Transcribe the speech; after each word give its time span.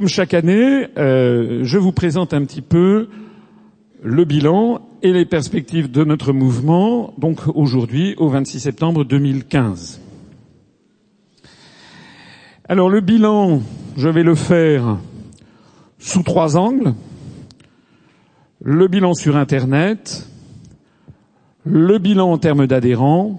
Comme 0.00 0.08
chaque 0.08 0.32
année, 0.32 0.86
euh, 0.96 1.60
je 1.62 1.76
vous 1.76 1.92
présente 1.92 2.32
un 2.32 2.42
petit 2.46 2.62
peu 2.62 3.10
le 4.02 4.24
bilan 4.24 4.80
et 5.02 5.12
les 5.12 5.26
perspectives 5.26 5.90
de 5.90 6.04
notre 6.04 6.32
mouvement, 6.32 7.12
donc 7.18 7.40
aujourd'hui, 7.54 8.14
au 8.16 8.30
26 8.30 8.60
septembre 8.60 9.04
2015. 9.04 10.00
Alors, 12.66 12.88
le 12.88 13.02
bilan, 13.02 13.60
je 13.98 14.08
vais 14.08 14.22
le 14.22 14.34
faire 14.34 14.96
sous 15.98 16.22
trois 16.22 16.56
angles. 16.56 16.94
Le 18.62 18.88
bilan 18.88 19.12
sur 19.12 19.36
Internet, 19.36 20.26
le 21.64 21.98
bilan 21.98 22.32
en 22.32 22.38
termes 22.38 22.66
d'adhérents, 22.66 23.38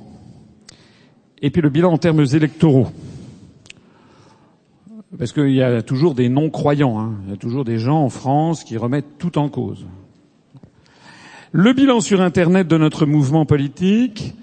et 1.41 1.49
puis 1.49 1.63
le 1.63 1.69
bilan 1.69 1.93
en 1.93 1.97
termes 1.97 2.23
électoraux. 2.33 2.91
Parce 5.17 5.33
qu'il 5.33 5.51
y 5.51 5.61
a 5.61 5.81
toujours 5.81 6.15
des 6.15 6.29
non-croyants, 6.29 6.99
hein. 6.99 7.13
il 7.25 7.31
y 7.31 7.33
a 7.33 7.37
toujours 7.37 7.65
des 7.65 7.77
gens 7.77 8.01
en 8.01 8.09
France 8.09 8.63
qui 8.63 8.77
remettent 8.77 9.17
tout 9.17 9.37
en 9.37 9.49
cause. 9.49 9.85
Le 11.51 11.73
bilan 11.73 11.99
sur 11.99 12.21
Internet 12.21 12.67
de 12.69 12.77
notre 12.77 13.05
mouvement 13.05 13.45
politique. 13.45 14.35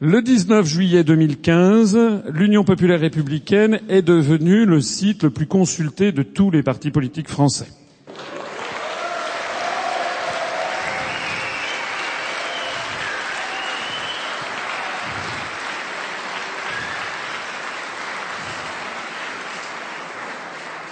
Le 0.00 0.20
19 0.20 0.66
juillet 0.66 1.04
2015, 1.04 2.24
l'Union 2.30 2.64
populaire 2.64 3.00
républicaine 3.00 3.80
est 3.88 4.02
devenue 4.02 4.66
le 4.66 4.80
site 4.80 5.22
le 5.22 5.30
plus 5.30 5.46
consulté 5.46 6.12
de 6.12 6.22
tous 6.22 6.50
les 6.50 6.62
partis 6.62 6.90
politiques 6.90 7.28
français. 7.28 7.68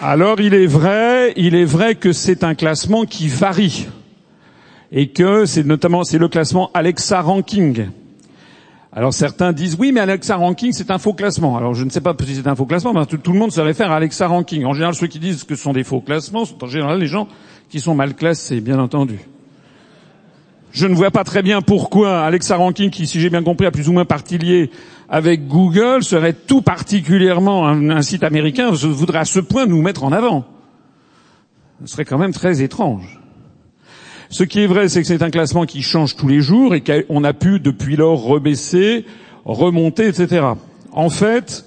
Alors 0.03 0.41
il 0.41 0.55
est 0.55 0.67
vrai, 0.67 1.35
il 1.37 1.55
est 1.55 1.67
vrai 1.67 1.95
que 1.95 2.13
c'est 2.13 2.43
un 2.43 2.55
classement 2.55 3.05
qui 3.05 3.29
varie 3.29 3.87
et 4.93 5.09
que 5.09 5.45
c'est 5.45 5.63
notamment 5.63 6.05
c'est 6.05 6.17
le 6.17 6.29
classement 6.29 6.71
Alexa 6.73 7.21
Ranking. 7.21 7.89
Alors 8.95 9.13
certains 9.13 9.53
disent 9.53 9.77
oui, 9.79 9.93
mais 9.93 10.01
Alexa 10.01 10.37
Ranking 10.37 10.73
c'est 10.73 10.91
un 10.91 10.97
faux 10.97 11.13
classement. 11.13 11.59
Alors 11.59 11.75
je 11.75 11.85
ne 11.85 11.91
sais 11.91 12.01
pas 12.01 12.17
si 12.25 12.35
c'est 12.35 12.47
un 12.47 12.57
faux 12.57 12.65
classement, 12.65 12.95
mais 12.95 13.05
tout, 13.05 13.33
le 13.33 13.39
monde 13.39 13.53
se 13.53 13.61
réfère 13.61 13.93
à 13.93 13.97
Alexa 13.97 14.27
Ranking. 14.27 14.65
En 14.65 14.73
général, 14.73 14.95
ceux 14.95 15.07
qui 15.07 15.19
disent 15.19 15.45
que 15.45 15.55
ce 15.55 15.63
sont 15.63 15.75
des 15.75 15.85
faux 15.85 16.01
classements 16.01 16.47
sont 16.47 16.65
en 16.65 16.67
général 16.67 16.99
les 16.99 17.07
gens 17.07 17.29
qui 17.69 17.79
sont 17.79 17.95
mal 17.95 18.15
classés, 18.15 18.63
bien 18.63 18.79
entendu. 18.79 19.19
Je 20.73 20.87
ne 20.87 20.95
vois 20.95 21.11
pas 21.11 21.25
très 21.25 21.43
bien 21.43 21.61
pourquoi 21.61 22.21
Alexa 22.21 22.57
Ranking, 22.57 22.91
qui, 22.91 23.07
si 23.07 23.21
j'ai 23.21 23.29
bien 23.29 23.43
compris, 23.43 23.67
a 23.67 23.71
plus 23.71 23.89
ou 23.89 23.93
moins 23.93 24.05
parti 24.05 24.39
lié 24.39 24.71
avec 25.11 25.49
Google, 25.49 26.05
serait 26.05 26.33
tout 26.33 26.63
particulièrement 26.63 27.67
un, 27.67 28.01
site 28.01 28.23
américain, 28.23 28.71
voudrait 28.71 29.19
à 29.19 29.25
ce 29.25 29.41
point 29.41 29.67
nous 29.67 29.83
mettre 29.83 30.05
en 30.05 30.13
avant. 30.13 30.45
Ce 31.85 31.93
serait 31.93 32.05
quand 32.05 32.19
même 32.19 32.33
très 32.33 32.63
étrange. 32.63 33.19
Ce 34.29 34.45
qui 34.45 34.61
est 34.61 34.69
vrai, 34.69 34.89
c'est 34.89 35.01
que 35.01 35.09
c'est 35.09 35.25
un 35.25 35.31
classement 35.31 35.67
qui 35.67 35.83
change 35.83 36.15
tous 36.15 36.29
les 36.29 36.41
jours 36.41 36.77
et 36.77 36.83
qu'on 36.83 37.25
a 37.25 37.33
pu 37.33 37.59
depuis 37.59 37.97
lors 37.97 38.23
rebaisser, 38.23 39.05
remonter, 39.45 40.07
etc. 40.07 40.47
En 40.93 41.11
fait, 41.11 41.65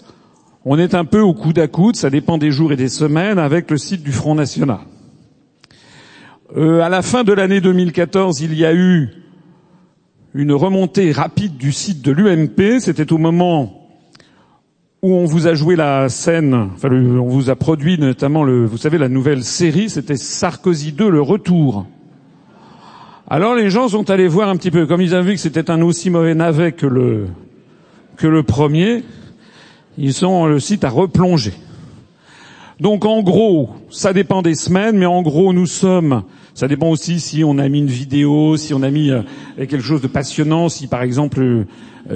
on 0.63 0.79
est 0.79 0.95
un 0.95 1.03
peu 1.03 1.19
au 1.19 1.33
coude 1.33 1.59
à 1.59 1.67
coude, 1.67 1.97
ça 1.97 2.09
dépend 2.09 2.37
des 2.37 2.51
jours 2.51 2.71
et 2.71 2.77
des 2.77 2.87
semaines, 2.87 3.39
avec 3.39 3.69
le 3.69 3.77
site 3.77 4.03
du 4.03 4.13
Front 4.13 4.35
National. 4.35 4.79
Euh, 6.55 6.79
à 6.79 6.87
la 6.87 7.01
fin 7.01 7.25
de 7.25 7.33
l'année 7.33 7.59
2014, 7.59 8.39
il 8.39 8.53
y 8.53 8.65
a 8.65 8.73
eu 8.73 9.22
une 10.33 10.51
remontée 10.53 11.11
rapide 11.11 11.57
du 11.57 11.71
site 11.71 12.01
de 12.01 12.11
l'UMP. 12.11 12.79
C'était 12.79 13.11
au 13.13 13.17
moment 13.17 13.83
où 15.01 15.13
on 15.13 15.25
vous 15.25 15.47
a 15.47 15.53
joué 15.53 15.75
la 15.75 16.07
scène, 16.07 16.69
enfin 16.75 16.89
on 16.89 17.27
vous 17.27 17.49
a 17.49 17.55
produit 17.55 17.99
notamment 17.99 18.43
le, 18.43 18.65
vous 18.65 18.77
savez, 18.77 18.97
la 18.97 19.09
nouvelle 19.09 19.43
série, 19.43 19.89
c'était 19.89 20.15
Sarkozy 20.15 20.93
2, 20.93 21.09
le 21.09 21.21
retour. 21.21 21.85
Alors 23.29 23.53
les 23.53 23.69
gens 23.69 23.89
sont 23.89 24.09
allés 24.09 24.29
voir 24.29 24.47
un 24.47 24.55
petit 24.55 24.71
peu, 24.71 24.85
comme 24.85 25.01
ils 25.01 25.13
ont 25.13 25.21
vu 25.21 25.33
que 25.33 25.41
c'était 25.41 25.69
un 25.69 25.81
aussi 25.81 26.09
mauvais 26.09 26.35
navet 26.35 26.71
que 26.71 26.85
le, 26.85 27.27
que 28.15 28.27
le 28.27 28.43
premier, 28.43 29.03
ils 29.97 30.13
sont 30.13 30.45
le 30.45 30.59
site 30.61 30.85
à 30.85 30.89
replonger. 30.89 31.53
Donc 32.79 33.03
en 33.03 33.21
gros, 33.23 33.71
ça 33.89 34.13
dépend 34.13 34.41
des 34.41 34.55
semaines, 34.55 34.97
mais 34.97 35.05
en 35.05 35.21
gros 35.21 35.51
nous 35.51 35.67
sommes 35.67 36.23
ça 36.53 36.67
dépend 36.67 36.89
aussi 36.89 37.19
si 37.19 37.43
on 37.43 37.57
a 37.57 37.67
mis 37.67 37.79
une 37.79 37.87
vidéo, 37.87 38.57
si 38.57 38.75
on 38.75 38.83
a 38.83 38.91
mis 38.91 39.09
euh, 39.09 39.23
quelque 39.57 39.81
chose 39.81 40.01
de 40.01 40.07
passionnant, 40.07 40.69
si 40.69 40.85
par 40.85 41.01
exemple 41.01 41.41
euh, 41.41 41.65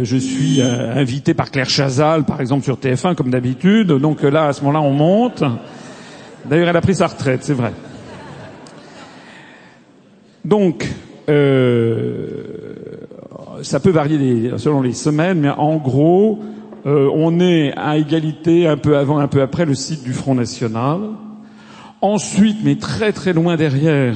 je 0.03 0.15
suis 0.15 0.61
euh, 0.61 0.93
invité 0.93 1.33
par 1.33 1.49
Claire 1.49 1.69
Chazal, 1.69 2.23
par 2.23 2.39
exemple 2.39 2.63
sur 2.63 2.77
TF1 2.77 3.15
comme 3.15 3.31
d'habitude. 3.31 3.87
Donc 3.87 4.21
là, 4.21 4.45
à 4.45 4.53
ce 4.53 4.61
moment-là, 4.61 4.81
on 4.81 4.93
monte. 4.93 5.43
D'ailleurs, 6.45 6.69
elle 6.69 6.77
a 6.77 6.81
pris 6.81 6.93
sa 6.93 7.07
retraite, 7.07 7.43
c'est 7.43 7.55
vrai. 7.55 7.73
Donc, 10.45 10.87
ça 13.63 13.79
peut 13.81 13.89
varier 13.89 14.51
selon 14.57 14.81
les 14.81 14.93
semaines, 14.93 15.41
mais 15.41 15.49
en 15.49 15.75
gros, 15.75 16.39
on 16.85 17.39
est 17.41 17.73
à 17.75 17.97
égalité 17.97 18.65
un 18.65 18.77
peu 18.77 18.97
avant, 18.97 19.17
un 19.17 19.27
peu 19.27 19.41
après 19.41 19.65
le 19.65 19.75
site 19.75 20.03
du 20.03 20.13
Front 20.13 20.35
National. 20.35 20.99
Ensuite, 22.01 22.57
mais 22.63 22.75
très 22.75 23.11
très 23.11 23.33
loin 23.33 23.55
derrière, 23.55 24.15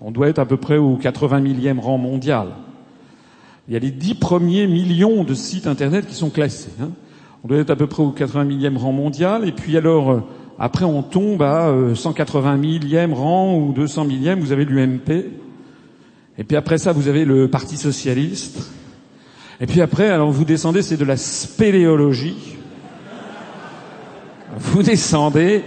on 0.00 0.10
doit 0.10 0.28
être 0.28 0.38
à 0.38 0.46
peu 0.46 0.56
près 0.56 0.78
au 0.78 0.96
80 0.96 1.40
millième 1.40 1.78
rang 1.78 1.98
mondial. 1.98 2.48
Il 3.68 3.74
y 3.74 3.76
a 3.76 3.80
les 3.80 3.90
10 3.90 4.14
premiers 4.14 4.66
millions 4.66 5.22
de 5.22 5.34
sites 5.34 5.66
internet 5.66 6.06
qui 6.06 6.14
sont 6.14 6.30
classés. 6.30 6.70
Hein. 6.80 6.90
On 7.44 7.48
doit 7.48 7.58
être 7.58 7.70
à 7.70 7.76
peu 7.76 7.86
près 7.86 8.02
au 8.02 8.10
80 8.10 8.44
millième 8.44 8.76
rang 8.76 8.92
mondial. 8.92 9.46
Et 9.46 9.52
puis 9.52 9.76
alors, 9.76 10.10
euh, 10.10 10.20
après 10.58 10.84
on 10.84 11.02
tombe 11.02 11.42
à 11.42 11.72
180 11.94 12.54
euh, 12.54 12.56
millième 12.56 13.12
rang 13.12 13.56
ou 13.56 13.72
200 13.72 14.06
millième, 14.06 14.40
vous 14.40 14.52
avez 14.52 14.64
l'UMP. 14.64 15.10
Et 16.38 16.44
puis 16.44 16.56
après 16.56 16.78
ça, 16.78 16.92
vous 16.92 17.08
avez 17.08 17.24
le 17.24 17.48
Parti 17.48 17.76
Socialiste. 17.76 18.70
Et 19.60 19.66
puis 19.66 19.82
après, 19.82 20.08
alors 20.08 20.30
vous 20.30 20.44
descendez, 20.44 20.80
c'est 20.80 20.96
de 20.96 21.04
la 21.04 21.18
spéléologie. 21.18 22.56
Vous 24.56 24.82
descendez, 24.82 25.62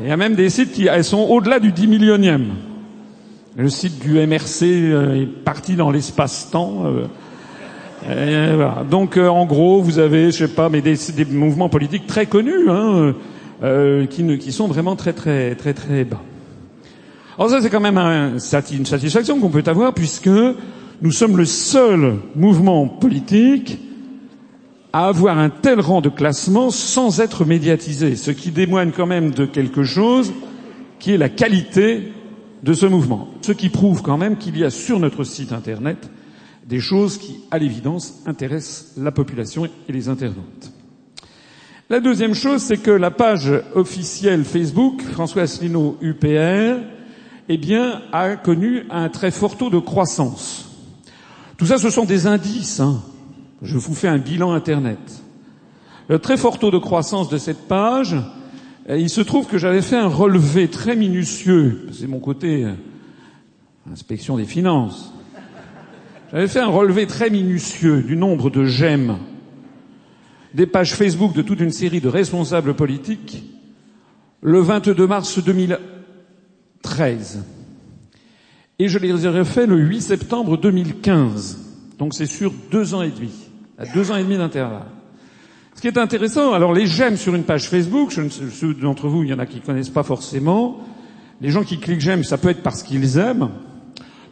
il 0.00 0.08
y 0.08 0.10
a 0.10 0.16
même 0.16 0.34
des 0.34 0.48
sites 0.50 0.72
qui 0.72 0.86
elles 0.86 1.04
sont 1.04 1.18
au-delà 1.18 1.58
du 1.58 1.72
10 1.72 1.86
millionième. 1.88 2.54
Le 3.56 3.68
site 3.68 3.98
du 3.98 4.14
MRC 4.24 4.62
euh, 4.62 5.22
est 5.22 5.26
parti 5.26 5.74
dans 5.74 5.90
l'espace-temps. 5.90 6.84
Euh, 8.06 8.52
voilà. 8.54 8.84
Donc 8.88 9.16
euh, 9.16 9.26
en 9.26 9.46
gros, 9.46 9.82
vous 9.82 9.98
avez, 9.98 10.26
je 10.30 10.46
sais 10.46 10.48
pas, 10.48 10.68
mais 10.68 10.80
des, 10.80 10.96
mouvements 11.30 11.68
politiques 11.68 12.06
très 12.06 12.26
connus, 12.26 12.70
hein, 12.70 13.14
qui, 14.08 14.38
qui, 14.38 14.52
sont 14.52 14.68
vraiment 14.68 14.94
très 14.94 15.12
très 15.12 15.56
très 15.56 15.74
très 15.74 16.04
bas. 16.04 16.22
Alors 17.36 17.50
ça, 17.50 17.60
c'est 17.60 17.70
quand 17.70 17.80
même 17.80 17.98
un, 17.98 18.36
une 18.72 18.86
satisfaction 18.86 19.40
qu'on 19.40 19.50
peut 19.50 19.64
avoir, 19.66 19.92
puisque 19.94 20.30
nous 21.02 21.12
sommes 21.12 21.36
le 21.36 21.44
seul 21.44 22.14
mouvement 22.36 22.86
politique 22.86 23.80
à 24.92 25.06
avoir 25.06 25.38
un 25.38 25.50
tel 25.50 25.80
rang 25.80 26.00
de 26.00 26.08
classement 26.08 26.70
sans 26.70 27.20
être 27.20 27.44
médiatisé, 27.44 28.16
ce 28.16 28.30
qui 28.30 28.52
témoigne 28.52 28.90
quand 28.90 29.06
même 29.06 29.30
de 29.30 29.44
quelque 29.44 29.84
chose 29.84 30.32
qui 30.98 31.12
est 31.12 31.18
la 31.18 31.28
qualité 31.28 32.12
de 32.62 32.72
ce 32.72 32.86
mouvement. 32.86 33.28
Ce 33.42 33.52
qui 33.52 33.68
prouve 33.68 34.02
quand 34.02 34.16
même 34.16 34.36
qu'il 34.36 34.58
y 34.58 34.64
a 34.64 34.70
sur 34.70 34.98
notre 34.98 35.24
site 35.24 35.52
internet 35.52 36.10
des 36.66 36.80
choses 36.80 37.16
qui, 37.18 37.40
à 37.50 37.58
l'évidence, 37.58 38.14
intéressent 38.26 38.92
la 38.98 39.10
population 39.10 39.64
et 39.64 39.92
les 39.92 40.08
internautes. 40.08 40.72
La 41.88 42.00
deuxième 42.00 42.34
chose, 42.34 42.60
c'est 42.60 42.76
que 42.76 42.90
la 42.90 43.10
page 43.10 43.50
officielle 43.74 44.44
Facebook, 44.44 45.00
François 45.02 45.42
Asselineau 45.42 45.96
UPR, 46.02 46.82
eh 47.48 47.56
bien, 47.56 48.02
a 48.12 48.36
connu 48.36 48.84
un 48.90 49.08
très 49.08 49.30
fort 49.30 49.56
taux 49.56 49.70
de 49.70 49.78
croissance. 49.78 50.68
Tout 51.56 51.64
ça, 51.64 51.78
ce 51.78 51.88
sont 51.88 52.04
des 52.04 52.26
indices. 52.26 52.80
Hein. 52.80 53.02
Je 53.62 53.76
vous 53.76 53.94
fais 53.94 54.08
un 54.08 54.18
bilan 54.18 54.52
Internet. 54.52 54.98
Le 56.08 56.20
très 56.20 56.36
fort 56.36 56.58
taux 56.58 56.70
de 56.70 56.78
croissance 56.78 57.28
de 57.28 57.38
cette 57.38 57.66
page, 57.66 58.14
euh, 58.88 58.96
il 58.96 59.10
se 59.10 59.20
trouve 59.20 59.46
que 59.46 59.58
j'avais 59.58 59.82
fait 59.82 59.96
un 59.96 60.06
relevé 60.06 60.68
très 60.68 60.94
minutieux, 60.94 61.88
c'est 61.92 62.06
mon 62.06 62.20
côté 62.20 62.64
euh, 62.64 62.74
inspection 63.90 64.36
des 64.36 64.44
finances. 64.44 65.12
J'avais 66.30 66.46
fait 66.46 66.60
un 66.60 66.68
relevé 66.68 67.06
très 67.06 67.30
minutieux 67.30 68.02
du 68.02 68.16
nombre 68.16 68.50
de 68.50 68.64
j'aime 68.64 69.18
des 70.54 70.66
pages 70.66 70.94
Facebook 70.94 71.34
de 71.34 71.42
toute 71.42 71.60
une 71.60 71.72
série 71.72 72.00
de 72.00 72.08
responsables 72.08 72.74
politiques 72.74 73.44
le 74.40 74.60
22 74.60 75.06
mars 75.06 75.42
2013. 75.42 77.44
Et 78.78 78.88
je 78.88 78.98
les 78.98 79.26
ai 79.26 79.28
refait 79.28 79.66
le 79.66 79.76
8 79.76 80.00
septembre 80.00 80.56
2015. 80.56 81.58
Donc 81.98 82.14
c'est 82.14 82.26
sur 82.26 82.54
deux 82.70 82.94
ans 82.94 83.02
et 83.02 83.10
demi 83.10 83.47
à 83.78 83.86
deux 83.86 84.10
ans 84.10 84.16
et 84.16 84.22
demi 84.22 84.36
d'intervalle. 84.36 84.86
Ce 85.74 85.80
qui 85.80 85.86
est 85.86 85.98
intéressant, 85.98 86.52
alors 86.52 86.72
les 86.72 86.86
j'aime 86.86 87.16
sur 87.16 87.34
une 87.34 87.44
page 87.44 87.68
Facebook, 87.68 88.10
je, 88.10 88.22
ceux 88.28 88.74
d'entre 88.74 89.06
vous, 89.06 89.22
il 89.22 89.30
y 89.30 89.32
en 89.32 89.38
a 89.38 89.46
qui 89.46 89.60
connaissent 89.60 89.90
pas 89.90 90.02
forcément. 90.02 90.80
Les 91.40 91.50
gens 91.50 91.62
qui 91.62 91.78
cliquent 91.78 92.00
j'aime, 92.00 92.24
ça 92.24 92.36
peut 92.36 92.48
être 92.48 92.64
parce 92.64 92.82
qu'ils 92.82 93.16
aiment. 93.18 93.50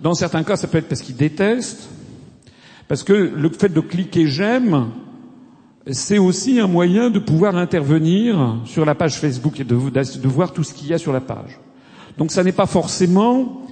Dans 0.02 0.14
certains 0.14 0.42
cas, 0.42 0.56
ça 0.56 0.66
peut 0.66 0.78
être 0.78 0.88
parce 0.88 1.02
qu'ils 1.02 1.16
détestent. 1.16 1.88
Parce 2.88 3.04
que 3.04 3.12
le 3.12 3.48
fait 3.50 3.68
de 3.68 3.80
cliquer 3.80 4.26
j'aime, 4.26 4.88
c'est 5.88 6.18
aussi 6.18 6.58
un 6.58 6.66
moyen 6.66 7.10
de 7.10 7.20
pouvoir 7.20 7.56
intervenir 7.56 8.56
sur 8.64 8.84
la 8.84 8.96
page 8.96 9.18
Facebook 9.18 9.60
et 9.60 9.64
de, 9.64 9.76
de 9.76 10.28
voir 10.28 10.52
tout 10.52 10.64
ce 10.64 10.74
qu'il 10.74 10.88
y 10.88 10.94
a 10.94 10.98
sur 10.98 11.12
la 11.12 11.20
page. 11.20 11.60
Donc 12.18 12.32
ça 12.32 12.42
n'est 12.42 12.52
pas 12.52 12.66
forcément 12.66 13.62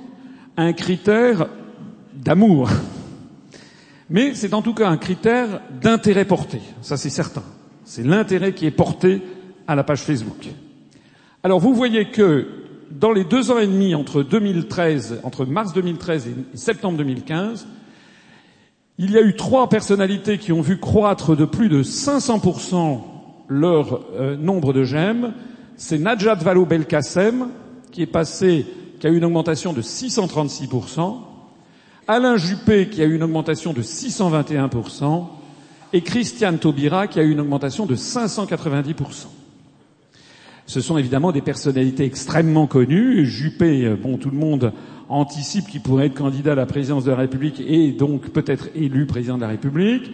un 0.57 0.73
critère 0.73 1.49
d'amour, 2.15 2.71
mais 4.11 4.35
c'est 4.35 4.55
en 4.55 4.63
tout 4.63 4.75
cas 4.75 4.89
un 4.89 4.97
critère 4.97 5.61
d'intérêt 5.81 6.25
porté, 6.25 6.61
ça 6.83 6.97
c'est 6.97 7.11
certain. 7.11 7.43
C'est 7.85 8.05
l'intérêt 8.05 8.55
qui 8.55 8.67
est 8.67 8.71
porté 8.71 9.23
à 9.67 9.75
la 9.75 9.85
page 9.85 10.01
Facebook. 10.01 10.49
Alors 11.43 11.61
vous 11.61 11.75
voyez 11.75 12.11
que 12.11 12.47
dans 12.91 13.13
les 13.13 13.25
deux 13.25 13.51
ans 13.51 13.59
et 13.59 13.67
demi 13.67 13.95
entre 13.95 14.23
2013, 14.23 15.21
entre 15.25 15.45
mars 15.45 15.73
2013 15.73 16.29
et 16.29 16.57
septembre 16.57 16.99
2015, 16.99 17.67
il 18.99 19.11
y 19.11 19.19
a 19.19 19.23
eu 19.23 19.35
trois 19.35 19.69
personnalités 19.69 20.39
qui 20.39 20.53
ont 20.53 20.61
vu 20.61 20.79
croître 20.79 21.37
de 21.37 21.45
plus 21.45 21.69
de 21.69 21.83
500% 21.83 23.01
leur 23.49 24.01
euh, 24.15 24.37
nombre 24.37 24.73
de 24.73 24.85
j'aime. 24.85 25.35
C'est 25.77 25.99
Najat 25.99 26.37
Vallaud 26.37 26.67
Belkacem, 26.67 27.49
qui 27.91 28.03
est 28.03 28.07
passé, 28.07 28.67
qui 29.01 29.07
a 29.07 29.11
eu 29.11 29.17
une 29.17 29.25
augmentation 29.25 29.73
de 29.73 29.83
636%, 29.83 31.17
Alain 32.07 32.37
Juppé, 32.37 32.89
qui 32.89 33.01
a 33.03 33.07
eu 33.07 33.15
une 33.15 33.23
augmentation 33.23 33.73
de 33.73 33.83
621%, 33.83 35.27
et 35.93 36.03
Christiane 36.03 36.59
Taubira, 36.59 37.07
qui 37.07 37.19
a 37.19 37.23
eu 37.23 37.31
une 37.31 37.41
augmentation 37.41 37.87
de 37.87 37.97
590%. 37.97 39.27
Ce 40.67 40.81
sont 40.81 40.99
évidemment 40.99 41.33
des 41.33 41.41
personnalités 41.41 42.05
extrêmement 42.05 42.67
connues. 42.67 43.25
Juppé, 43.25 43.85
euh, 43.85 43.97
bon, 43.97 44.17
tout 44.17 44.31
le 44.31 44.37
monde 44.37 44.73
anticipe 45.09 45.69
qu'il 45.69 45.83
pourrait 45.83 46.07
être 46.07 46.15
candidat 46.15 46.53
à 46.53 46.57
la 46.57 46.67
présidence 46.67 47.05
de 47.05 47.11
la 47.11 47.19
République 47.19 47.61
et 47.61 47.93
donc 47.93 48.31
peut-être 48.31 48.69
élu 48.75 49.07
président 49.07 49.37
de 49.37 49.43
la 49.43 49.49
République. 49.49 50.11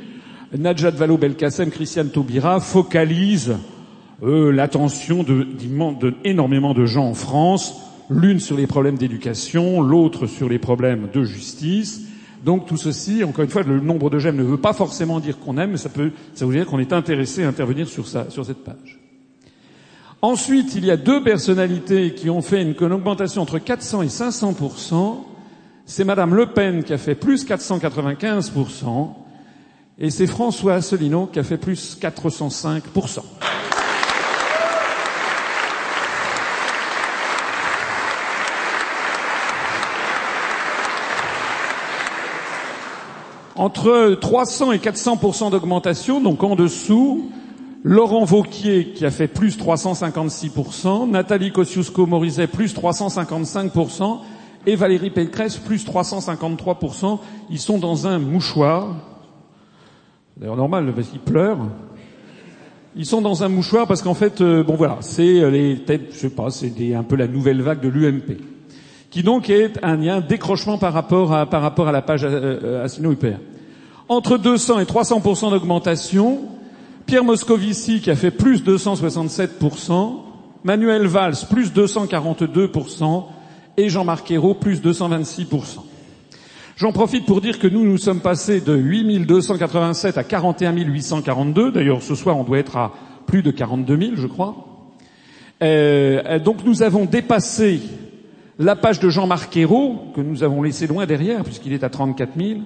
Najat 0.57 0.91
Vallaud-Belkacem, 0.91 1.71
Christiane 1.71 2.11
Taubira 2.11 2.59
focalisent 2.59 3.57
euh, 4.23 4.51
l'attention 4.51 5.23
de, 5.23 5.45
de, 5.45 6.15
énormément 6.25 6.75
de 6.75 6.85
gens 6.87 7.07
en 7.07 7.15
France, 7.15 7.75
l'une 8.11 8.41
sur 8.41 8.57
les 8.57 8.67
problèmes 8.67 8.99
d'éducation, 8.99 9.81
l'autre 9.81 10.27
sur 10.27 10.49
les 10.49 10.59
problèmes 10.59 11.09
de 11.13 11.25
justice. 11.25 12.03
Donc 12.45 12.67
tout 12.67 12.77
ceci, 12.77 13.23
encore 13.23 13.45
une 13.45 13.51
fois, 13.51 13.63
le 13.63 13.81
nombre 13.81 14.11
de 14.11 14.19
j'aime 14.19 14.37
ne 14.37 14.43
veut 14.43 14.57
pas 14.57 14.73
forcément 14.73 15.21
dire 15.21 15.39
qu'on 15.39 15.57
aime, 15.59 15.73
mais 15.73 15.77
ça 15.77 15.89
peut, 15.89 16.11
ça 16.35 16.45
veut 16.45 16.53
dire 16.53 16.67
qu'on 16.67 16.79
est 16.79 16.93
intéressé 16.93 17.45
à 17.45 17.49
intervenir 17.49 17.89
sur 17.89 18.09
ça, 18.09 18.27
sur 18.31 18.45
cette 18.45 18.65
page. 18.65 18.99
Ensuite, 20.23 20.75
il 20.75 20.85
y 20.85 20.91
a 20.91 20.97
deux 20.97 21.23
personnalités 21.23 22.15
qui 22.15 22.29
ont 22.29 22.43
fait 22.43 22.63
une, 22.63 22.93
augmentation 22.93 23.41
entre 23.43 23.59
400 23.59 24.03
et 24.03 24.09
500 24.09 25.27
C'est 25.87 26.05
Madame 26.05 26.35
Le 26.35 26.47
Pen 26.47 26.83
qui 26.85 26.93
a 26.93 26.99
fait 26.99 27.15
plus 27.15 27.45
495 27.45 28.53
et 29.99 30.11
c'est 30.11 30.27
François 30.27 30.75
Asselineau 30.75 31.27
qui 31.27 31.39
a 31.39 31.43
fait 31.43 31.59
plus 31.59 31.95
405 31.95 32.85
Entre 43.57 44.15
300 44.21 44.73
et 44.73 44.79
400% 44.79 45.51
d'augmentation, 45.51 46.21
donc 46.21 46.43
en 46.43 46.55
dessous, 46.55 47.31
Laurent 47.83 48.25
Vauquier 48.25 48.93
qui 48.95 49.05
a 49.05 49.11
fait 49.11 49.29
plus 49.29 49.59
356%, 49.59 51.11
Nathalie 51.11 51.51
Kosciusko-Morizet 51.51 52.47
plus 52.47 52.75
355% 52.75 54.19
et 54.67 54.77
Valérie 54.77 55.11
Pécresse 55.11 55.57
plus 55.57 55.87
353%. 55.87 57.19
Ils 57.51 57.59
sont 57.59 57.79
dans 57.79 58.07
un 58.07 58.19
mouchoir. 58.19 58.97
D'ailleurs 60.37 60.57
normal 60.57 60.93
parce 60.95 61.09
qu'ils 61.09 61.21
pleurent. 61.21 61.67
Ils 62.97 63.07
sont 63.07 63.21
dans 63.23 63.45
un 63.45 63.49
mouchoir 63.49 63.87
parce 63.87 64.03
qu'en 64.03 64.15
fait, 64.15 64.41
euh, 64.41 64.65
bon 64.65 64.75
voilà, 64.75 64.99
c'est 65.01 65.41
euh, 65.41 65.51
les 65.51 65.79
têtes, 65.85 66.13
je 66.13 66.19
sais 66.19 66.31
pas, 66.31 66.51
c'est 66.51 66.95
un 66.95 67.05
peu 67.05 67.15
la 67.15 67.29
nouvelle 67.29 67.63
vague 67.63 67.81
de 67.81 67.89
l'UMP, 67.89 68.37
qui 69.11 69.23
donc 69.23 69.51
est 69.51 69.79
un, 69.83 70.01
un 70.07 70.21
décrochement 70.21 70.79
par 70.79 70.93
rapport 70.93 71.33
à 71.35 71.47
par 71.47 71.63
rapport 71.63 71.89
à 71.89 71.93
la 71.93 72.03
page 72.03 72.25
euh, 72.25 72.85
Assino 72.85 73.13
UPR. 73.13 73.39
Entre 74.09 74.39
200 74.39 74.81
et 74.81 74.85
300% 74.85 75.51
d'augmentation, 75.51 76.41
Pierre 77.07 77.25
Moscovici 77.25 78.01
qui 78.01 78.11
a 78.11 78.17
fait 78.17 78.31
plus 78.31 78.65
267%, 78.65 80.15
Manuel 80.65 81.07
Valls 81.07 81.37
plus 81.49 81.73
242% 81.73 83.25
et 83.77 83.89
Jean-Marc 83.89 84.31
Ayrault 84.31 84.55
plus 84.55 84.81
226%. 84.81 85.81
J'en 86.77 86.93
profite 86.93 87.27
pour 87.27 87.41
dire 87.41 87.59
que 87.59 87.67
nous, 87.67 87.85
nous 87.85 87.99
sommes 87.99 88.21
passés 88.21 88.61
de 88.61 88.75
8287 88.75 90.17
à 90.17 90.25
41 90.25 90.73
842. 90.73 91.73
D'ailleurs, 91.73 92.03
ce 92.03 92.15
soir, 92.15 92.39
on 92.39 92.45
doit 92.45 92.59
être 92.59 92.77
à 92.79 92.93
plus 93.27 93.43
de 93.43 93.51
42 93.51 93.97
000, 93.99 94.13
je 94.17 94.27
crois. 94.27 94.57
Euh, 95.63 96.39
donc, 96.39 96.65
nous 96.65 96.83
avons 96.83 97.05
dépassé 97.05 97.81
la 98.61 98.77
page 98.77 99.01
de 99.01 99.09
Jean-Marc 99.09 99.57
Ayrault, 99.57 100.13
que 100.15 100.21
nous 100.21 100.43
avons 100.43 100.63
laissé 100.63 100.87
loin 100.87 101.07
derrière, 101.07 101.45
puisqu'il 101.45 101.73
est 101.73 101.83
à 101.83 101.89
34 101.89 102.33
000. 102.39 102.61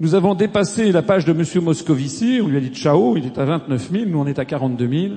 Nous 0.00 0.16
avons 0.16 0.34
dépassé 0.34 0.90
la 0.90 1.00
page 1.00 1.24
de 1.24 1.30
M. 1.30 1.64
Moscovici, 1.64 2.40
on 2.42 2.48
lui 2.48 2.56
a 2.56 2.60
dit 2.60 2.74
ciao, 2.74 3.16
il 3.16 3.24
est 3.24 3.38
à 3.38 3.44
29 3.44 3.90
000, 3.92 4.04
nous 4.08 4.18
on 4.18 4.26
est 4.26 4.40
à 4.40 4.44
42 4.44 4.88
000. 4.88 5.14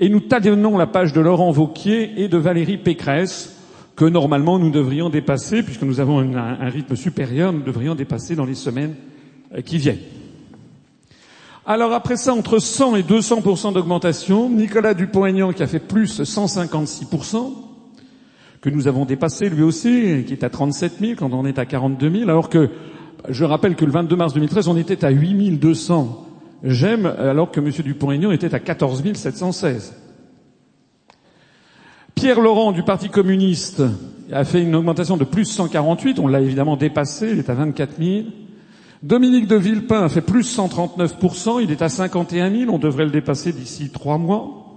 Et 0.00 0.08
nous 0.08 0.20
talonnons 0.20 0.78
la 0.78 0.86
page 0.86 1.12
de 1.12 1.20
Laurent 1.20 1.50
Vauquier 1.50 2.22
et 2.22 2.28
de 2.28 2.38
Valérie 2.38 2.78
Pécresse, 2.78 3.54
que 3.96 4.06
normalement 4.06 4.58
nous 4.58 4.70
devrions 4.70 5.10
dépasser, 5.10 5.62
puisque 5.62 5.82
nous 5.82 6.00
avons 6.00 6.20
un, 6.20 6.34
un 6.34 6.68
rythme 6.70 6.96
supérieur, 6.96 7.52
nous 7.52 7.62
devrions 7.62 7.94
dépasser 7.94 8.34
dans 8.34 8.46
les 8.46 8.54
semaines 8.54 8.94
euh, 9.54 9.60
qui 9.60 9.76
viennent. 9.76 9.98
Alors 11.66 11.92
après 11.92 12.16
ça, 12.16 12.32
entre 12.32 12.60
100 12.60 12.96
et 12.96 13.02
200% 13.02 13.74
d'augmentation, 13.74 14.48
Nicolas 14.48 14.94
Dupont-Aignan 14.94 15.52
qui 15.52 15.62
a 15.62 15.66
fait 15.66 15.80
plus 15.80 16.22
156 16.22 17.08
que 18.60 18.70
nous 18.70 18.88
avons 18.88 19.04
dépassé 19.04 19.48
lui 19.48 19.62
aussi, 19.62 20.24
qui 20.26 20.32
est 20.32 20.44
à 20.44 20.50
37 20.50 20.94
000 21.00 21.12
quand 21.16 21.32
on 21.32 21.46
est 21.46 21.58
à 21.58 21.66
42 21.66 22.10
000, 22.10 22.30
alors 22.30 22.48
que 22.48 22.70
je 23.28 23.44
rappelle 23.44 23.76
que 23.76 23.84
le 23.84 23.92
22 23.92 24.16
mars 24.16 24.34
2013, 24.34 24.68
on 24.68 24.76
était 24.76 25.04
à 25.04 25.10
8200 25.10 26.26
j'aime, 26.62 27.06
alors 27.06 27.50
que 27.50 27.60
M. 27.60 27.70
Dupont-Aignan 27.70 28.30
était 28.30 28.54
à 28.54 28.60
14 28.60 29.02
716. 29.14 29.94
Pierre 32.14 32.40
Laurent 32.40 32.72
du 32.72 32.82
Parti 32.82 33.08
communiste 33.08 33.82
a 34.32 34.44
fait 34.44 34.62
une 34.62 34.74
augmentation 34.74 35.16
de 35.16 35.24
plus 35.24 35.44
148, 35.44 36.18
on 36.18 36.26
l'a 36.26 36.40
évidemment 36.40 36.76
dépassé, 36.76 37.30
il 37.32 37.38
est 37.38 37.50
à 37.50 37.54
24 37.54 38.02
000. 38.02 38.26
Dominique 39.02 39.46
de 39.46 39.54
Villepin 39.54 40.02
a 40.02 40.08
fait 40.08 40.20
plus 40.20 40.58
139%, 40.58 41.62
il 41.62 41.70
est 41.70 41.82
à 41.82 41.88
51 41.88 42.50
000, 42.50 42.74
on 42.74 42.78
devrait 42.78 43.04
le 43.04 43.12
dépasser 43.12 43.52
d'ici 43.52 43.90
trois 43.90 44.18
mois. 44.18 44.67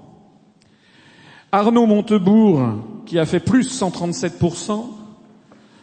Arnaud 1.51 1.86
Montebourg, 1.86 2.62
qui 3.05 3.20
a 3.20 3.25
fait 3.25 3.41
plus 3.41 3.77
137%, 3.81 4.86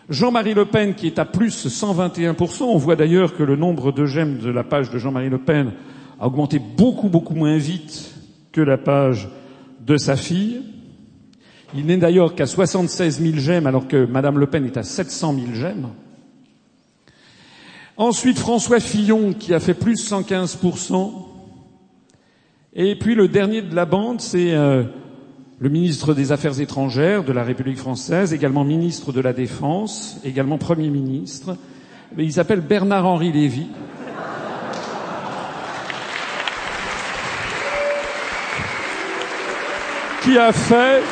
Jean-Marie 0.09 0.55
Le 0.55 0.65
Pen 0.65 0.95
qui 0.95 1.07
est 1.07 1.19
à 1.19 1.27
plus 1.27 1.67
121%. 1.67 2.63
On 2.63 2.79
voit 2.79 2.97
d'ailleurs 2.97 3.37
que 3.37 3.43
le 3.43 3.57
nombre 3.57 3.93
de 3.93 4.07
j'aime 4.07 4.39
de 4.39 4.51
la 4.51 4.65
page 4.65 4.91
de 4.91 4.99
Jean-Marie 4.99 5.29
Le 5.29 5.39
Pen 5.39 5.73
a 6.19 6.27
augmenté 6.27 6.59
beaucoup, 6.59 7.11
beaucoup 7.11 7.35
moins 7.35 7.59
vite 7.59 8.15
que 8.53 8.63
la 8.63 8.79
page 8.79 9.29
de 9.85 9.99
sa 9.99 10.17
fille. 10.17 10.63
Il 11.75 11.85
n'est 11.85 11.99
d'ailleurs 11.99 12.35
qu'à 12.35 12.47
76 12.47 13.21
000 13.21 13.35
j'aime 13.37 13.67
alors 13.67 13.87
que 13.87 14.07
Madame 14.07 14.39
Le 14.39 14.47
Pen 14.47 14.65
est 14.65 14.79
à 14.79 14.83
700 14.83 15.35
000 15.35 15.47
j'aime. 15.53 15.89
Ensuite, 17.99 18.39
François 18.39 18.81
Fillon 18.81 19.35
qui 19.35 19.53
a 19.53 19.61
fait 19.61 19.75
plus 19.75 20.11
115%. 20.11 21.13
Et 22.75 22.97
puis 22.97 23.15
le 23.15 23.29
dernier 23.29 23.61
de 23.61 23.75
la 23.75 23.85
bande, 23.85 24.21
c'est 24.21 24.55
euh, 24.55 24.85
le 25.61 25.69
ministre 25.69 26.15
des 26.15 26.31
Affaires 26.31 26.61
étrangères 26.61 27.25
de 27.25 27.33
la 27.33 27.43
République 27.43 27.79
française, 27.79 28.33
également 28.33 28.65
ministre 28.65 29.13
de 29.13 29.21
la 29.21 29.33
Défense, 29.33 30.19
également 30.25 30.57
Premier 30.57 30.89
ministre. 30.89 31.57
Il 32.17 32.33
s'appelle 32.33 32.61
Bernard-Henri 32.61 33.33
Lévy. 33.33 33.67
qui 40.23 40.37
a 40.37 40.53
fait 40.53 41.03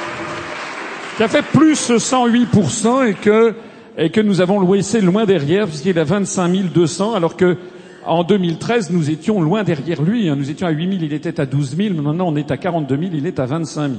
qui 1.17 1.23
a 1.23 1.29
fait 1.29 1.45
plus 1.45 1.91
108% 1.91 3.09
et 3.09 3.15
que 3.15 3.55
et 3.97 4.11
que 4.11 4.21
nous 4.21 4.41
avons 4.43 4.61
laissé 4.73 5.01
loin 5.01 5.25
derrière 5.25 5.67
puisqu'il 5.67 5.97
est 5.97 6.01
à 6.01 6.05
25 6.05 6.71
200 6.73 7.15
alors 7.15 7.37
que 7.37 7.57
en 8.05 8.25
2013 8.25 8.91
nous 8.91 9.09
étions 9.09 9.41
loin 9.41 9.65
derrière 9.65 10.03
lui. 10.03 10.29
Hein. 10.29 10.37
Nous 10.37 10.51
étions 10.51 10.67
à 10.67 10.71
8 10.71 10.89
000, 10.91 11.05
il 11.05 11.13
était 11.13 11.41
à 11.41 11.47
12 11.47 11.77
000. 11.77 11.95
Maintenant 11.95 12.29
on 12.29 12.37
est 12.37 12.51
à 12.51 12.57
42 12.57 12.97
000, 12.97 13.11
il 13.15 13.27
est 13.27 13.39
à 13.39 13.47
25 13.47 13.89
000. 13.89 13.95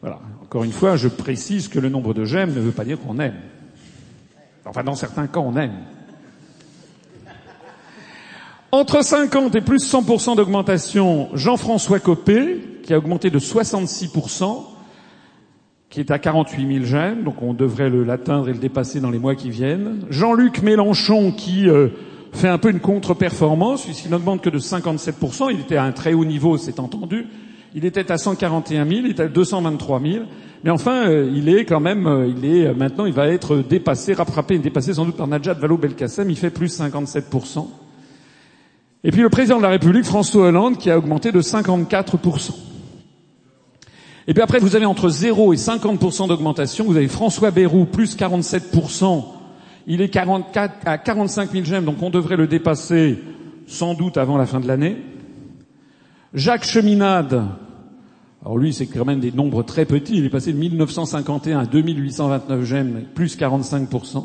Voilà. 0.00 0.18
Encore 0.42 0.64
une 0.64 0.72
fois, 0.72 0.96
je 0.96 1.08
précise 1.08 1.68
que 1.68 1.78
le 1.78 1.88
nombre 1.88 2.14
de 2.14 2.24
j'aime 2.24 2.54
ne 2.54 2.60
veut 2.60 2.72
pas 2.72 2.84
dire 2.84 2.98
qu'on 3.00 3.18
aime. 3.18 3.34
Enfin, 4.64 4.82
dans 4.82 4.94
certains 4.94 5.26
cas, 5.26 5.40
on 5.40 5.56
aime. 5.56 5.74
Entre 8.72 9.02
50 9.02 9.54
et 9.56 9.60
plus 9.60 9.92
100% 9.92 10.36
d'augmentation, 10.36 11.28
Jean-François 11.34 11.98
Copé, 11.98 12.60
qui 12.82 12.94
a 12.94 12.98
augmenté 12.98 13.30
de 13.30 13.38
66%, 13.38 14.64
qui 15.88 16.00
est 16.00 16.10
à 16.12 16.20
48 16.20 16.72
000 16.74 16.84
j'aime, 16.84 17.24
donc 17.24 17.42
on 17.42 17.52
devrait 17.52 17.90
l'atteindre 17.90 18.48
et 18.48 18.52
le 18.52 18.58
dépasser 18.58 19.00
dans 19.00 19.10
les 19.10 19.18
mois 19.18 19.34
qui 19.34 19.50
viennent. 19.50 20.06
Jean-Luc 20.08 20.62
Mélenchon, 20.62 21.32
qui, 21.32 21.68
euh, 21.68 21.88
fait 22.32 22.48
un 22.48 22.58
peu 22.58 22.70
une 22.70 22.80
contre-performance 22.80 23.84
puisqu'il 23.84 24.10
n'augmente 24.10 24.42
que 24.42 24.50
de 24.50 24.58
57%. 24.58 25.50
Il 25.52 25.60
était 25.60 25.76
à 25.76 25.84
un 25.84 25.92
très 25.92 26.12
haut 26.12 26.24
niveau, 26.24 26.56
c'est 26.56 26.80
entendu. 26.80 27.26
Il 27.74 27.84
était 27.84 28.10
à 28.10 28.18
141 28.18 28.84
000, 28.84 29.00
il 29.04 29.10
était 29.12 29.22
à 29.22 29.28
223 29.28 30.00
000. 30.00 30.24
Mais 30.64 30.70
enfin, 30.70 31.08
euh, 31.08 31.30
il 31.32 31.48
est 31.48 31.64
quand 31.64 31.80
même, 31.80 32.06
euh, 32.06 32.26
il 32.26 32.44
est 32.44 32.74
maintenant, 32.74 33.06
il 33.06 33.12
va 33.12 33.28
être 33.28 33.56
dépassé, 33.56 34.12
rattrapé, 34.12 34.58
dépassé 34.58 34.94
sans 34.94 35.06
doute 35.06 35.16
par 35.16 35.26
Najat 35.26 35.54
Vallaud-Belkacem. 35.54 36.28
Il 36.28 36.36
fait 36.36 36.50
plus 36.50 36.78
57% 36.80 37.66
Et 39.04 39.10
puis 39.10 39.22
le 39.22 39.30
président 39.30 39.58
de 39.58 39.62
la 39.62 39.68
République, 39.68 40.04
François 40.04 40.48
Hollande, 40.48 40.78
qui 40.78 40.90
a 40.90 40.98
augmenté 40.98 41.32
de 41.32 41.40
54% 41.40 42.50
Et 44.26 44.34
puis 44.34 44.42
après, 44.42 44.58
vous 44.58 44.74
avez 44.74 44.84
entre 44.84 45.08
0 45.08 45.54
et 45.54 45.56
50% 45.56 46.28
d'augmentation. 46.28 46.84
Vous 46.84 46.96
avez 46.96 47.08
François 47.08 47.52
Bayrou, 47.52 47.86
plus 47.86 48.16
47% 48.16 49.24
Il 49.86 50.02
est 50.02 50.10
44 50.10 50.74
à 50.84 50.98
45 50.98 51.52
000 51.52 51.64
j'aime, 51.64 51.84
donc 51.84 52.02
on 52.02 52.10
devrait 52.10 52.36
le 52.36 52.48
dépasser 52.48 53.18
sans 53.66 53.94
doute 53.94 54.18
avant 54.18 54.36
la 54.36 54.46
fin 54.46 54.58
de 54.58 54.66
l'année. 54.66 54.96
Jacques 56.32 56.64
Cheminade, 56.64 57.44
alors 58.42 58.56
lui, 58.56 58.72
c'est 58.72 58.86
quand 58.86 59.04
même 59.04 59.20
des 59.20 59.32
nombres 59.32 59.62
très 59.62 59.84
petits. 59.84 60.16
Il 60.16 60.24
est 60.24 60.30
passé 60.30 60.52
de 60.52 60.58
1951 60.58 61.58
à 61.58 61.66
2829 61.66 62.64
j'aime, 62.64 63.04
plus 63.14 63.36
45%. 63.36 64.24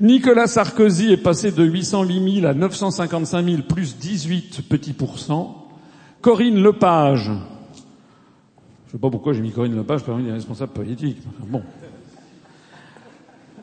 Nicolas 0.00 0.46
Sarkozy 0.46 1.12
est 1.12 1.16
passé 1.16 1.50
de 1.50 1.64
808 1.64 2.40
000 2.40 2.46
à 2.46 2.54
955 2.54 3.44
000, 3.44 3.62
plus 3.62 3.96
18 3.96 4.62
petits 4.68 4.92
pourcents. 4.92 5.68
Corinne 6.20 6.62
Lepage, 6.62 7.30
je 8.86 8.92
sais 8.92 8.98
pas 8.98 9.10
pourquoi 9.10 9.32
j'ai 9.32 9.40
mis 9.40 9.52
Corinne 9.52 9.76
Lepage 9.76 10.02
parmi 10.04 10.24
les 10.24 10.32
responsables 10.32 10.72
politiques. 10.72 11.18
Bon. 11.48 11.62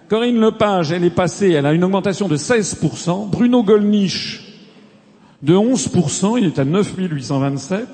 Corinne 0.10 0.40
Lepage, 0.40 0.92
elle 0.92 1.04
est 1.04 1.10
passée, 1.10 1.52
elle 1.52 1.66
a 1.66 1.74
une 1.74 1.84
augmentation 1.84 2.28
de 2.28 2.36
16%. 2.36 3.30
Bruno 3.30 3.64
Gollnisch, 3.64 4.43
de 5.44 5.54
11%, 5.54 6.38
il 6.40 6.46
est 6.46 6.58
à 6.58 6.64
9827. 6.64 7.88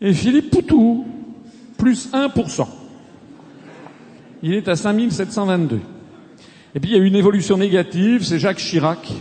Et 0.00 0.12
Philippe 0.12 0.50
Poutou, 0.50 1.06
plus 1.78 2.10
1%. 2.12 2.66
Il 4.42 4.54
est 4.54 4.66
à 4.66 4.74
5722. 4.74 5.80
Et 6.74 6.80
puis 6.80 6.90
il 6.90 6.96
y 6.96 7.00
a 7.00 7.04
une 7.04 7.14
évolution 7.14 7.56
négative, 7.56 8.24
c'est 8.24 8.40
Jacques 8.40 8.58
Chirac 8.58 9.12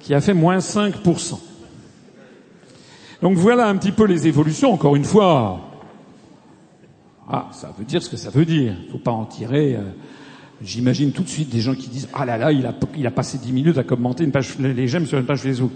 qui 0.00 0.14
a 0.14 0.20
fait 0.20 0.34
moins 0.34 0.58
5%. 0.58 1.38
Donc 3.22 3.36
voilà 3.36 3.68
un 3.68 3.76
petit 3.76 3.92
peu 3.92 4.06
les 4.06 4.26
évolutions. 4.26 4.72
Encore 4.72 4.96
une 4.96 5.04
fois, 5.04 5.60
ah, 7.28 7.48
ça 7.52 7.72
veut 7.78 7.84
dire 7.84 8.02
ce 8.02 8.10
que 8.10 8.16
ça 8.16 8.30
veut 8.30 8.44
dire. 8.44 8.74
Il 8.80 8.86
ne 8.86 8.92
faut 8.92 8.98
pas 8.98 9.12
en 9.12 9.24
tirer. 9.24 9.78
Euh, 10.64 10.66
j'imagine 10.66 11.12
tout 11.12 11.22
de 11.22 11.28
suite 11.28 11.50
des 11.50 11.60
gens 11.60 11.74
qui 11.74 11.88
disent 11.88 12.08
ah 12.14 12.24
là 12.24 12.36
là, 12.36 12.52
il 12.52 12.66
a, 12.66 12.74
il 12.96 13.06
a 13.06 13.10
passé 13.10 13.38
10 13.38 13.52
minutes 13.52 13.78
à 13.78 13.84
commenter 13.84 14.24
une 14.24 14.32
page, 14.32 14.58
les 14.58 14.88
j'aime 14.88 15.06
sur 15.06 15.18
une 15.18 15.26
page 15.26 15.40
Facebook. 15.40 15.70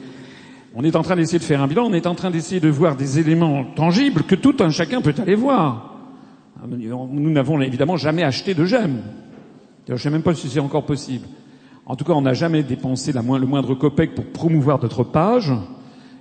On 0.75 0.85
est 0.85 0.97
en 0.97 1.03
train 1.03 1.17
d'essayer 1.17 1.39
de 1.39 1.45
faire 1.45 1.63
un 1.63 1.67
bilan, 1.67 1.87
on 1.87 1.93
est 1.93 2.07
en 2.07 2.15
train 2.15 2.31
d'essayer 2.31 2.61
de 2.61 2.69
voir 2.69 2.97
des 2.97 3.19
éléments 3.19 3.65
tangibles 3.65 4.23
que 4.23 4.35
tout 4.35 4.57
un 4.61 4.71
chacun 4.71 5.01
peut 5.01 5.15
aller 5.19 5.35
voir. 5.35 5.97
Nous 6.67 7.31
n'avons 7.31 7.61
évidemment 7.61 7.97
jamais 7.97 8.23
acheté 8.23 8.55
de 8.55 8.65
j'aime. 8.65 9.01
Je 9.87 9.93
ne 9.93 9.99
sais 9.99 10.11
même 10.11 10.23
pas 10.23 10.35
si 10.35 10.49
c'est 10.49 10.61
encore 10.61 10.85
possible. 10.85 11.27
En 11.87 11.97
tout 11.97 12.05
cas, 12.05 12.13
on 12.13 12.21
n'a 12.21 12.35
jamais 12.35 12.63
dépensé 12.63 13.13
la 13.13 13.23
le 13.23 13.47
moindre 13.47 13.75
copec 13.75 14.15
pour 14.15 14.27
promouvoir 14.27 14.83
notre 14.83 15.05
page. 15.05 15.53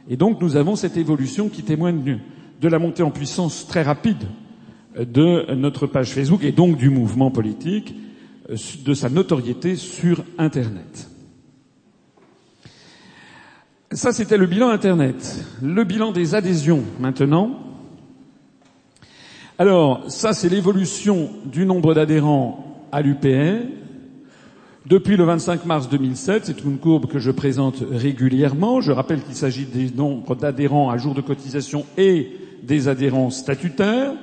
Et 0.08 0.16
donc, 0.16 0.40
nous 0.42 0.56
avons 0.56 0.76
cette 0.76 0.96
évolution 0.96 1.50
qui 1.50 1.64
témoigne 1.64 2.20
de 2.62 2.68
la 2.68 2.80
montée 2.80 3.04
en 3.04 3.12
puissance 3.12 3.68
très 3.68 3.82
rapide 3.82 4.24
de 4.98 5.54
notre 5.56 5.88
page 5.88 6.12
Facebook 6.12 6.44
et 6.44 6.54
donc 6.54 6.78
du 6.78 6.90
mouvement 6.90 7.32
politique, 7.32 7.94
de 8.50 8.94
sa 8.94 9.10
notoriété 9.10 9.76
sur 9.76 10.24
Internet. 10.38 11.10
Ça, 13.92 14.12
c'était 14.12 14.38
le 14.38 14.46
bilan 14.46 14.70
Internet. 14.70 15.46
Le 15.62 15.84
bilan 15.84 16.12
des 16.12 16.36
adhésions, 16.36 16.84
maintenant. 17.00 17.60
Alors, 19.58 20.04
ça, 20.10 20.34
c'est 20.34 20.50
l'évolution 20.50 21.30
du 21.46 21.66
nombre 21.66 21.94
d'adhérents 21.94 22.86
à 22.92 23.02
l'UPR. 23.02 23.66
Depuis 24.86 25.18
le 25.18 25.24
25 25.24 25.66
mars 25.66 25.90
2007, 25.90 26.46
c'est 26.46 26.64
une 26.64 26.78
courbe 26.78 27.08
que 27.08 27.20
je 27.20 27.32
présente 27.32 27.84
régulièrement. 27.92 28.80
Je 28.80 28.92
rappelle 28.92 29.22
qu'il 29.22 29.36
s'agit 29.36 29.66
des 29.66 29.90
nombres 29.90 30.36
d'adhérents 30.36 30.90
à 30.90 30.98
jour 30.98 31.14
de 31.14 31.22
cotisation 31.22 31.86
et 31.98 32.32
des 32.64 32.88
adhérents 32.88 33.30
statutaires, 33.30 34.14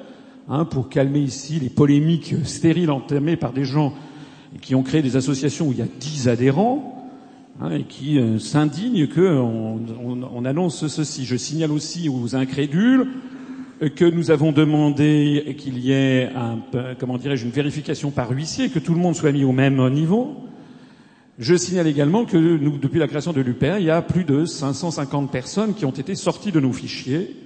hein, 0.48 0.64
pour 0.64 0.88
calmer 0.88 1.20
ici 1.20 1.58
les 1.58 1.68
polémiques 1.68 2.34
stériles 2.44 2.90
entamées 2.90 3.36
par 3.36 3.52
des 3.52 3.64
gens 3.64 3.92
qui 4.60 4.74
ont 4.74 4.82
créé 4.82 5.02
des 5.02 5.16
associations 5.16 5.68
où 5.68 5.72
il 5.72 5.78
y 5.78 5.82
a 5.82 5.88
10 6.00 6.28
adhérents. 6.28 6.90
Hein, 7.60 7.70
et 7.70 7.84
qui 7.84 8.18
euh, 8.18 8.40
s'indigne 8.40 9.06
qu'on 9.06 9.78
on, 10.02 10.44
annonce 10.44 10.88
ceci. 10.88 11.24
Je 11.24 11.36
signale 11.36 11.70
aussi 11.70 12.08
aux 12.08 12.34
incrédules 12.34 13.06
que 13.94 14.04
nous 14.04 14.32
avons 14.32 14.50
demandé 14.50 15.54
qu'il 15.56 15.78
y 15.78 15.92
ait 15.92 16.30
un, 16.34 16.58
comment 16.98 17.16
dirais-je, 17.16 17.44
une 17.44 17.52
vérification 17.52 18.10
par 18.10 18.30
huissier, 18.32 18.70
que 18.70 18.80
tout 18.80 18.92
le 18.92 19.00
monde 19.00 19.14
soit 19.14 19.30
mis 19.30 19.44
au 19.44 19.52
même 19.52 19.88
niveau. 19.90 20.36
Je 21.38 21.54
signale 21.54 21.86
également 21.86 22.24
que 22.24 22.36
nous, 22.36 22.78
depuis 22.78 22.98
la 22.98 23.08
création 23.08 23.32
de 23.32 23.40
l'UPR, 23.40 23.78
il 23.78 23.84
y 23.84 23.90
a 23.90 24.02
plus 24.02 24.24
de 24.24 24.44
550 24.44 25.30
personnes 25.30 25.74
qui 25.74 25.84
ont 25.84 25.90
été 25.90 26.14
sorties 26.14 26.52
de 26.52 26.60
nos 26.60 26.72
fichiers, 26.72 27.36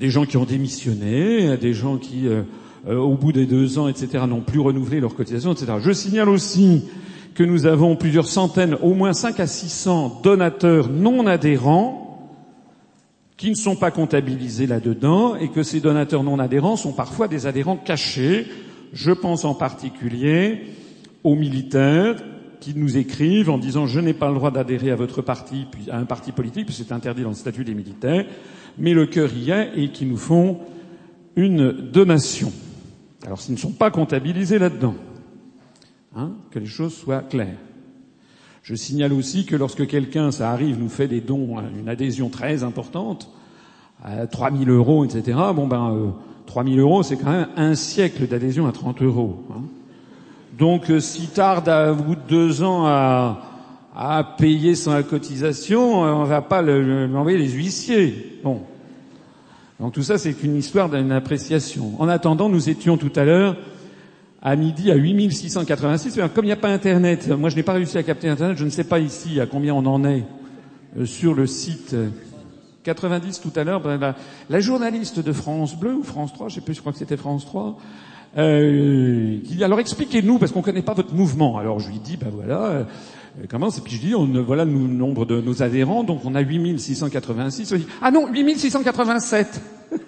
des 0.00 0.10
gens 0.10 0.24
qui 0.24 0.36
ont 0.36 0.44
démissionné, 0.44 1.56
des 1.56 1.72
gens 1.72 1.98
qui, 1.98 2.26
euh, 2.26 2.42
euh, 2.88 2.96
au 2.96 3.14
bout 3.14 3.32
des 3.32 3.46
deux 3.46 3.78
ans, 3.78 3.88
etc., 3.88 4.24
n'ont 4.28 4.40
plus 4.40 4.60
renouvelé 4.60 5.00
leur 5.00 5.14
cotisation, 5.14 5.52
etc. 5.52 5.74
Je 5.80 5.92
signale 5.92 6.28
aussi 6.28 6.84
que 7.34 7.44
nous 7.44 7.66
avons 7.66 7.96
plusieurs 7.96 8.26
centaines, 8.26 8.76
au 8.82 8.94
moins 8.94 9.12
5 9.12 9.40
à 9.40 9.46
600 9.46 10.20
donateurs 10.22 10.88
non 10.88 11.26
adhérents 11.26 12.02
qui 13.36 13.50
ne 13.50 13.54
sont 13.54 13.76
pas 13.76 13.90
comptabilisés 13.90 14.66
là-dedans 14.66 15.36
et 15.36 15.48
que 15.48 15.62
ces 15.62 15.80
donateurs 15.80 16.22
non 16.22 16.38
adhérents 16.38 16.76
sont 16.76 16.92
parfois 16.92 17.28
des 17.28 17.46
adhérents 17.46 17.76
cachés. 17.76 18.46
Je 18.92 19.10
pense 19.10 19.44
en 19.44 19.54
particulier 19.54 20.60
aux 21.24 21.34
militaires 21.34 22.16
qui 22.60 22.74
nous 22.76 22.96
écrivent 22.96 23.50
en 23.50 23.58
disant 23.58 23.86
je 23.86 23.98
n'ai 23.98 24.12
pas 24.12 24.28
le 24.28 24.34
droit 24.34 24.50
d'adhérer 24.50 24.90
à 24.90 24.96
votre 24.96 25.22
parti, 25.22 25.66
à 25.90 25.98
un 25.98 26.04
parti 26.04 26.30
politique, 26.30 26.66
puisque 26.66 26.84
c'est 26.84 26.92
interdit 26.92 27.22
dans 27.22 27.30
le 27.30 27.34
statut 27.34 27.64
des 27.64 27.74
militaires, 27.74 28.26
mais 28.78 28.92
le 28.92 29.06
cœur 29.06 29.30
y 29.34 29.50
est 29.50 29.70
et 29.76 29.88
qui 29.88 30.06
nous 30.06 30.16
font 30.16 30.58
une 31.34 31.72
donation. 31.72 32.52
Alors 33.24 33.40
s'ils 33.40 33.54
ne 33.54 33.58
sont 33.58 33.72
pas 33.72 33.90
comptabilisés 33.90 34.58
là-dedans. 34.58 34.94
Hein, 36.14 36.32
que 36.50 36.58
les 36.58 36.66
choses 36.66 36.94
soient 36.94 37.22
claires. 37.22 37.56
Je 38.62 38.74
signale 38.74 39.12
aussi 39.12 39.46
que 39.46 39.56
lorsque 39.56 39.86
quelqu'un, 39.86 40.30
ça 40.30 40.50
arrive, 40.50 40.78
nous 40.78 40.90
fait 40.90 41.08
des 41.08 41.20
dons, 41.20 41.58
hein, 41.58 41.64
une 41.76 41.88
adhésion 41.88 42.28
très 42.28 42.62
importante, 42.62 43.30
à 44.04 44.26
3000 44.26 44.68
euros, 44.68 45.04
etc., 45.04 45.38
bon 45.54 45.66
ben, 45.66 45.94
euh, 45.94 46.10
3000 46.46 46.78
euros, 46.78 47.02
c'est 47.02 47.16
quand 47.16 47.30
même 47.30 47.48
un 47.56 47.74
siècle 47.74 48.26
d'adhésion 48.26 48.66
à 48.66 48.72
30 48.72 49.02
euros. 49.02 49.42
Hein. 49.50 49.62
Donc, 50.58 50.90
euh, 50.90 51.00
s'il 51.00 51.28
tarde 51.28 51.68
à 51.68 51.92
bout 51.92 52.14
de 52.14 52.20
deux 52.28 52.62
ans 52.62 52.86
à, 52.86 53.48
payer 54.38 54.74
sa 54.74 55.02
cotisation, 55.02 56.04
euh, 56.04 56.12
on 56.12 56.24
va 56.24 56.42
pas 56.42 56.62
lui 56.62 57.16
envoyer 57.16 57.38
les 57.38 57.50
huissiers. 57.50 58.40
Bon. 58.44 58.62
Donc 59.82 59.94
tout 59.94 60.04
ça, 60.04 60.16
c'est 60.16 60.44
une 60.44 60.54
histoire 60.54 60.88
d'une 60.88 61.10
appréciation. 61.10 62.00
En 62.00 62.08
attendant, 62.08 62.48
nous 62.48 62.70
étions 62.70 62.96
tout 62.96 63.10
à 63.16 63.24
l'heure 63.24 63.56
à 64.40 64.54
midi 64.54 64.92
à 64.92 64.94
8686. 64.94 66.20
Comme 66.32 66.44
il 66.44 66.48
n'y 66.48 66.52
a 66.52 66.56
pas 66.56 66.68
Internet, 66.68 67.28
moi 67.30 67.50
je 67.50 67.56
n'ai 67.56 67.64
pas 67.64 67.72
réussi 67.72 67.98
à 67.98 68.04
capter 68.04 68.28
Internet, 68.28 68.56
je 68.56 68.64
ne 68.64 68.70
sais 68.70 68.84
pas 68.84 69.00
ici 69.00 69.40
à 69.40 69.46
combien 69.46 69.74
on 69.74 69.84
en 69.84 70.04
est 70.04 70.22
euh, 70.96 71.04
sur 71.04 71.34
le 71.34 71.48
site 71.48 71.96
90 72.84 73.40
tout 73.40 73.50
à 73.56 73.64
l'heure. 73.64 73.80
Ben, 73.80 74.14
la, 74.48 74.60
journaliste 74.60 75.18
de 75.18 75.32
France 75.32 75.76
Bleu 75.76 75.96
ou 75.96 76.04
France 76.04 76.32
3, 76.32 76.48
je 76.48 76.54
sais 76.54 76.60
plus, 76.60 76.74
je 76.74 76.80
crois 76.80 76.92
que 76.92 76.98
c'était 76.98 77.16
France 77.16 77.44
3, 77.46 77.76
euh, 78.38 79.40
qui 79.42 79.56
dit 79.56 79.64
alors 79.64 79.80
expliquez-nous 79.80 80.38
parce 80.38 80.52
qu'on 80.52 80.60
ne 80.60 80.64
connaît 80.64 80.82
pas 80.82 80.94
votre 80.94 81.12
mouvement. 81.12 81.58
Alors 81.58 81.80
je 81.80 81.90
lui 81.90 81.98
dis 81.98 82.16
ben 82.16 82.30
voilà. 82.32 82.86
Euh, 83.38 83.44
comment 83.48 83.70
Et 83.70 83.80
puis 83.80 83.94
je 83.94 84.00
dis, 84.00 84.14
on, 84.14 84.26
voilà 84.42 84.64
le 84.64 84.72
nombre 84.72 85.24
de 85.24 85.40
nos 85.40 85.62
adhérents, 85.62 86.04
donc 86.04 86.24
on 86.24 86.34
a 86.34 86.42
8686. 86.42 87.74
ah 88.00 88.10
non, 88.10 88.28
8687. 88.32 89.60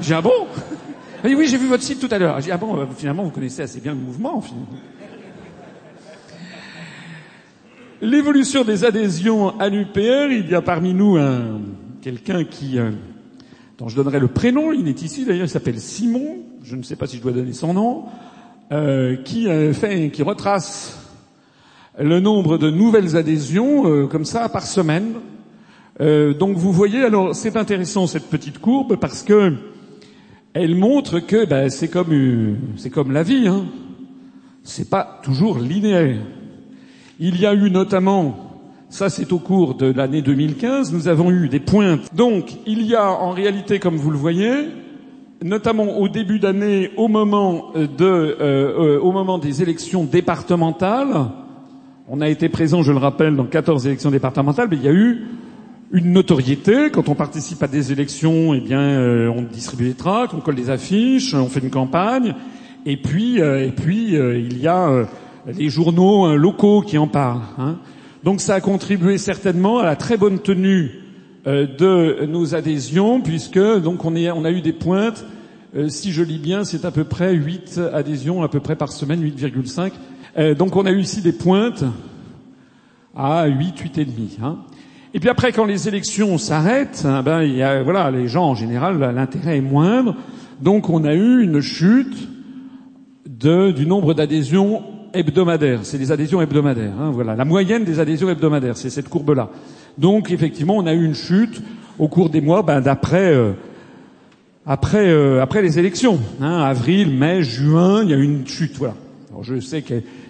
J'ai 0.00 0.14
un 0.14 0.22
bon? 0.22 0.46
Oui, 1.24 1.34
oui, 1.36 1.46
j'ai 1.46 1.56
vu 1.56 1.68
votre 1.68 1.84
site 1.84 2.00
tout 2.00 2.12
à 2.12 2.18
l'heure. 2.18 2.36
J'ai 2.40 2.46
dit, 2.46 2.50
ah 2.50 2.56
bon, 2.56 2.76
euh, 2.76 2.86
finalement, 2.96 3.22
vous 3.22 3.30
connaissez 3.30 3.62
assez 3.62 3.80
bien 3.80 3.92
le 3.92 4.00
mouvement. 4.00 4.42
L'évolution 8.00 8.64
des 8.64 8.84
adhésions 8.84 9.60
à 9.60 9.68
l'UPR, 9.68 10.32
il 10.32 10.50
y 10.50 10.54
a 10.56 10.62
parmi 10.62 10.92
nous 10.92 11.16
un, 11.16 11.60
quelqu'un 12.00 12.42
qui, 12.42 12.80
euh, 12.80 12.90
dont 13.78 13.86
je 13.86 13.94
donnerai 13.94 14.18
le 14.18 14.26
prénom, 14.26 14.72
il 14.72 14.88
est 14.88 15.02
ici 15.02 15.24
d'ailleurs, 15.24 15.46
il 15.46 15.50
s'appelle 15.50 15.78
Simon, 15.78 16.38
je 16.64 16.74
ne 16.74 16.82
sais 16.82 16.96
pas 16.96 17.06
si 17.06 17.18
je 17.18 17.22
dois 17.22 17.30
donner 17.30 17.52
son 17.52 17.74
nom, 17.74 18.06
euh, 18.72 19.16
qui 19.18 19.46
fait, 19.74 20.10
qui 20.10 20.22
retrace 20.24 21.01
le 21.98 22.20
nombre 22.20 22.58
de 22.58 22.70
nouvelles 22.70 23.16
adhésions 23.16 24.08
comme 24.08 24.24
ça 24.24 24.48
par 24.48 24.66
semaine. 24.66 25.14
donc 26.00 26.56
vous 26.56 26.72
voyez, 26.72 27.04
alors 27.04 27.34
c'est 27.34 27.56
intéressant 27.56 28.06
cette 28.06 28.28
petite 28.30 28.58
courbe 28.58 28.96
parce 28.96 29.22
que 29.22 29.54
elle 30.54 30.74
montre 30.74 31.20
que 31.20 31.44
ben, 31.46 31.70
c'est 31.70 31.88
comme 31.88 32.56
c'est 32.76 32.90
comme 32.90 33.12
la 33.12 33.22
vie, 33.22 33.48
hein. 33.48 33.66
C'est 34.64 34.88
pas 34.88 35.20
toujours 35.24 35.58
linéaire. 35.58 36.20
Il 37.18 37.40
y 37.40 37.46
a 37.46 37.54
eu 37.54 37.70
notamment, 37.70 38.60
ça 38.88 39.10
c'est 39.10 39.32
au 39.32 39.38
cours 39.38 39.74
de 39.74 39.86
l'année 39.86 40.22
2015, 40.22 40.92
nous 40.92 41.08
avons 41.08 41.30
eu 41.30 41.48
des 41.48 41.58
pointes. 41.58 42.14
Donc 42.14 42.52
il 42.66 42.82
y 42.82 42.94
a 42.94 43.10
en 43.10 43.30
réalité, 43.30 43.78
comme 43.80 43.96
vous 43.96 44.10
le 44.10 44.18
voyez, 44.18 44.68
notamment 45.42 45.98
au 45.98 46.08
début 46.08 46.38
d'année, 46.38 46.90
au 46.96 47.08
moment 47.08 47.72
de, 47.74 48.04
euh, 48.04 48.36
euh, 48.40 49.00
au 49.00 49.10
moment 49.10 49.38
des 49.38 49.62
élections 49.62 50.04
départementales, 50.04 51.30
on 52.08 52.20
a 52.20 52.28
été 52.28 52.48
présent, 52.48 52.82
je 52.82 52.92
le 52.92 52.98
rappelle, 52.98 53.36
dans 53.36 53.44
14 53.44 53.86
élections 53.86 54.10
départementales, 54.10 54.68
mais 54.70 54.76
il 54.76 54.82
y 54.82 54.88
a 54.88 54.92
eu 54.92 55.26
une 55.92 56.12
notoriété. 56.12 56.90
Quand 56.90 57.08
on 57.08 57.14
participe 57.14 57.62
à 57.62 57.68
des 57.68 57.92
élections, 57.92 58.54
eh 58.54 58.60
bien, 58.60 58.80
euh, 58.80 59.28
on 59.28 59.42
distribue 59.42 59.84
des 59.84 59.94
tracts, 59.94 60.34
on 60.34 60.40
colle 60.40 60.54
des 60.54 60.70
affiches, 60.70 61.34
on 61.34 61.46
fait 61.46 61.60
une 61.60 61.70
campagne, 61.70 62.34
et 62.86 62.96
puis, 62.96 63.38
et 63.38 63.72
puis 63.76 64.14
il 64.14 64.58
y 64.58 64.66
a 64.66 65.06
les 65.46 65.68
journaux 65.68 66.36
locaux 66.36 66.82
qui 66.82 66.98
en 66.98 67.06
parlent. 67.06 67.42
Hein. 67.58 67.76
Donc 68.24 68.40
ça 68.40 68.54
a 68.54 68.60
contribué 68.60 69.18
certainement 69.18 69.78
à 69.80 69.84
la 69.84 69.96
très 69.96 70.16
bonne 70.16 70.38
tenue 70.38 71.02
euh, 71.46 71.66
de 71.66 72.26
nos 72.26 72.54
adhésions, 72.54 73.20
puisque 73.20 73.58
donc 73.58 74.04
on, 74.04 74.14
on 74.14 74.44
a 74.44 74.50
eu 74.50 74.60
des 74.60 74.72
pointes. 74.72 75.24
Euh, 75.74 75.88
si 75.88 76.12
je 76.12 76.22
lis 76.22 76.38
bien, 76.38 76.62
c'est 76.62 76.84
à 76.84 76.92
peu 76.92 77.02
près 77.02 77.34
8 77.34 77.80
adhésions 77.92 78.44
à 78.44 78.48
peu 78.48 78.60
près 78.60 78.76
par 78.76 78.92
semaine, 78.92 79.20
8,5. 79.24 79.90
Euh, 80.38 80.54
donc 80.54 80.76
on 80.76 80.86
a 80.86 80.90
eu 80.90 81.00
ici 81.00 81.20
des 81.20 81.32
pointes 81.32 81.84
à 83.14 83.46
8, 83.46 83.78
8 83.78 83.98
et 83.98 84.04
demi. 84.04 84.38
Hein. 84.42 84.58
Et 85.14 85.20
puis 85.20 85.28
après, 85.28 85.52
quand 85.52 85.66
les 85.66 85.88
élections 85.88 86.38
s'arrêtent, 86.38 87.04
hein, 87.04 87.22
ben 87.22 87.42
il 87.42 87.54
y 87.54 87.62
a, 87.62 87.82
voilà, 87.82 88.10
les 88.10 88.28
gens 88.28 88.44
en 88.44 88.54
général, 88.54 88.98
l'intérêt 88.98 89.58
est 89.58 89.62
moindre. 89.62 90.16
Donc 90.60 90.88
on 90.88 91.04
a 91.04 91.14
eu 91.14 91.42
une 91.42 91.60
chute 91.60 92.28
de, 93.26 93.72
du 93.72 93.86
nombre 93.86 94.14
d'adhésions 94.14 94.82
hebdomadaires. 95.12 95.80
C'est 95.82 95.98
des 95.98 96.12
adhésions 96.12 96.40
hebdomadaires. 96.40 96.94
Hein, 96.98 97.10
voilà, 97.12 97.36
la 97.36 97.44
moyenne 97.44 97.84
des 97.84 98.00
adhésions 98.00 98.30
hebdomadaires, 98.30 98.76
c'est 98.76 98.88
cette 98.88 99.10
courbe-là. 99.10 99.50
Donc 99.98 100.30
effectivement, 100.30 100.76
on 100.76 100.86
a 100.86 100.94
eu 100.94 101.04
une 101.04 101.14
chute 101.14 101.62
au 101.98 102.08
cours 102.08 102.30
des 102.30 102.40
mois 102.40 102.62
ben, 102.62 102.80
d'après 102.80 103.34
euh, 103.34 103.52
après 104.64 105.10
euh, 105.10 105.42
après 105.42 105.60
les 105.60 105.78
élections. 105.78 106.18
Hein, 106.40 106.62
avril, 106.62 107.10
mai, 107.10 107.42
juin, 107.42 108.02
il 108.02 108.10
y 108.10 108.14
a 108.14 108.16
eu 108.16 108.24
une 108.24 108.46
chute. 108.46 108.78
Voilà. 108.78 108.94
Alors 109.30 109.44
je 109.44 109.60
sais 109.60 109.82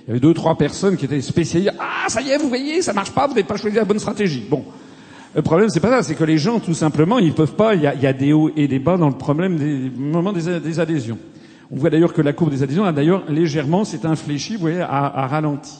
qu'il 0.04 0.08
y 0.08 0.10
avait 0.10 0.20
deux 0.20 0.34
trois 0.34 0.56
personnes 0.56 0.96
qui 0.96 1.04
étaient 1.04 1.20
spécialisées. 1.20 1.70
Ah, 1.78 2.08
ça 2.08 2.20
y 2.20 2.30
est, 2.30 2.38
vous 2.38 2.48
voyez, 2.48 2.82
ça 2.82 2.92
marche 2.92 3.12
pas, 3.12 3.26
vous 3.26 3.34
n'avez 3.34 3.46
pas 3.46 3.56
choisi 3.56 3.76
la 3.76 3.84
bonne 3.84 3.98
stratégie. 3.98 4.44
Bon. 4.48 4.64
Le 5.34 5.40
problème, 5.40 5.70
c'est 5.70 5.80
pas 5.80 5.90
ça, 5.90 6.02
c'est 6.02 6.14
que 6.14 6.24
les 6.24 6.36
gens, 6.36 6.60
tout 6.60 6.74
simplement, 6.74 7.18
ils 7.18 7.32
peuvent 7.32 7.54
pas. 7.54 7.74
Il 7.74 7.82
y 7.82 7.86
a, 7.86 8.12
des 8.12 8.34
hauts 8.34 8.50
et 8.54 8.68
des 8.68 8.78
bas 8.78 8.98
dans 8.98 9.08
le 9.08 9.16
problème 9.16 9.56
des 9.56 9.90
moments 9.96 10.32
des, 10.32 10.78
adhésions. 10.78 11.18
On 11.70 11.76
voit 11.76 11.88
d'ailleurs 11.88 12.12
que 12.12 12.20
la 12.20 12.34
courbe 12.34 12.50
des 12.50 12.62
adhésions 12.62 12.84
a 12.84 12.92
d'ailleurs 12.92 13.24
légèrement 13.30 13.84
s'est 13.84 14.04
infléchie, 14.04 14.54
vous 14.54 14.60
voyez, 14.60 14.80
à, 14.80 15.06
à 15.06 15.26
ralenti. 15.26 15.78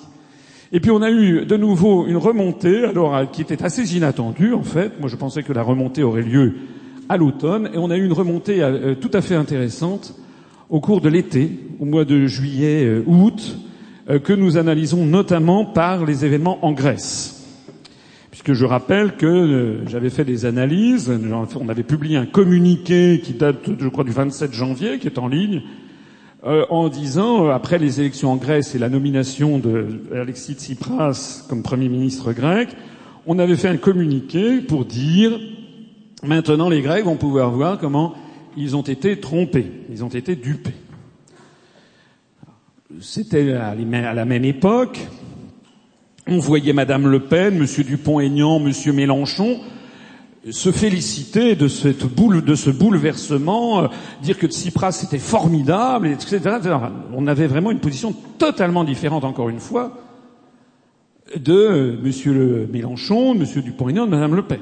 Et 0.75 0.81
puis 0.81 0.91
on 0.91 1.03
a 1.03 1.11
eu 1.11 1.45
de 1.45 1.57
nouveau 1.59 2.07
une 2.07 2.17
remontée, 2.17 2.85
alors 2.85 3.31
qui 3.31 3.43
était 3.43 3.63
assez 3.63 3.95
inattendue 3.95 4.55
en 4.55 4.63
fait. 4.63 4.99
Moi 5.01 5.11
je 5.11 5.17
pensais 5.17 5.43
que 5.43 5.53
la 5.53 5.63
remontée 5.63 6.03
aurait 6.03 6.23
lieu 6.23 6.55
à 7.11 7.19
l'automne, 7.19 7.69
et 7.75 7.77
on 7.77 7.91
a 7.91 7.97
eu 7.99 8.07
une 8.07 8.15
remontée 8.15 8.63
euh, 8.63 8.95
tout 8.95 9.11
à 9.13 9.21
fait 9.21 9.35
intéressante 9.35 10.15
au 10.71 10.81
cours 10.81 11.03
de 11.03 11.11
l'été, 11.11 11.51
au 11.79 11.85
mois 11.85 12.07
de 12.07 12.27
juillet, 12.27 12.87
euh, 12.87 13.05
août, 13.07 13.59
que 14.07 14.33
nous 14.33 14.57
analysons 14.57 15.07
notamment 15.07 15.65
par 15.65 16.05
les 16.05 16.25
événements 16.25 16.65
en 16.65 16.73
Grèce. 16.73 17.43
Puisque 18.31 18.55
je 18.55 18.65
rappelle 18.65 19.17
que 19.17 19.81
j'avais 19.87 20.11
fait 20.11 20.25
des 20.25 20.47
analyses, 20.47 21.13
on 21.61 21.69
avait 21.69 21.83
publié 21.83 22.17
un 22.17 22.27
communiqué 22.27 23.21
qui 23.23 23.35
date, 23.35 23.59
je 23.79 23.89
crois, 23.89 24.05
du 24.05 24.11
27 24.11 24.53
janvier, 24.53 24.99
qui 24.99 25.07
est 25.07 25.19
en 25.19 25.29
ligne, 25.29 25.63
euh, 26.45 26.65
en 26.71 26.89
disant, 26.89 27.47
euh, 27.47 27.51
après 27.51 27.79
les 27.79 28.01
élections 28.01 28.33
en 28.33 28.37
Grèce 28.37 28.75
et 28.75 28.79
la 28.81 28.89
nomination 28.89 29.61
d'Alexis 29.61 30.55
Tsipras 30.55 31.45
comme 31.49 31.63
Premier 31.63 31.89
ministre 31.89 32.33
grec, 32.33 32.71
on 33.27 33.39
avait 33.39 33.55
fait 33.55 33.69
un 33.69 33.77
communiqué 33.77 34.61
pour 34.61 34.85
dire 34.85 35.39
maintenant 36.25 36.69
les 36.69 36.83
Grecs 36.83 37.05
vont 37.05 37.15
pouvoir 37.15 37.53
voir 37.53 37.79
comment 37.79 38.15
ils 38.57 38.75
ont 38.75 38.83
été 38.83 39.21
trompés, 39.21 39.71
ils 39.89 40.03
ont 40.03 40.09
été 40.09 40.35
dupés. 40.35 40.75
C'était 43.01 43.53
à 43.53 43.75
la 44.15 44.25
même 44.25 44.45
époque. 44.45 45.07
On 46.27 46.39
voyait 46.39 46.73
Madame 46.73 47.07
Le 47.09 47.21
Pen, 47.21 47.59
Monsieur 47.59 47.85
Dupont-Aignan, 47.85 48.61
Monsieur 48.61 48.93
Mélenchon 48.93 49.61
se 50.51 50.73
féliciter 50.73 51.55
de 51.55 51.69
ce 51.69 52.71
bouleversement, 52.71 53.85
euh, 53.85 53.89
dire 54.23 54.39
que 54.39 54.49
Tsipras 54.49 55.03
était 55.05 55.19
formidable, 55.19 56.09
etc., 56.09 56.41
On 57.15 57.29
avait 57.29 57.47
vraiment 57.47 57.71
une 57.71 57.79
position 57.79 58.13
totalement 58.39 58.83
différente, 58.83 59.25
encore 59.25 59.51
une 59.51 59.61
fois, 59.61 59.99
de 61.37 61.97
Monsieur 62.03 62.33
le 62.35 62.67
Mélenchon, 62.67 63.35
Monsieur 63.35 63.63
Dupont-Aignan, 63.63 64.07
de 64.07 64.11
Madame 64.11 64.35
Le 64.35 64.43
Pen. 64.43 64.61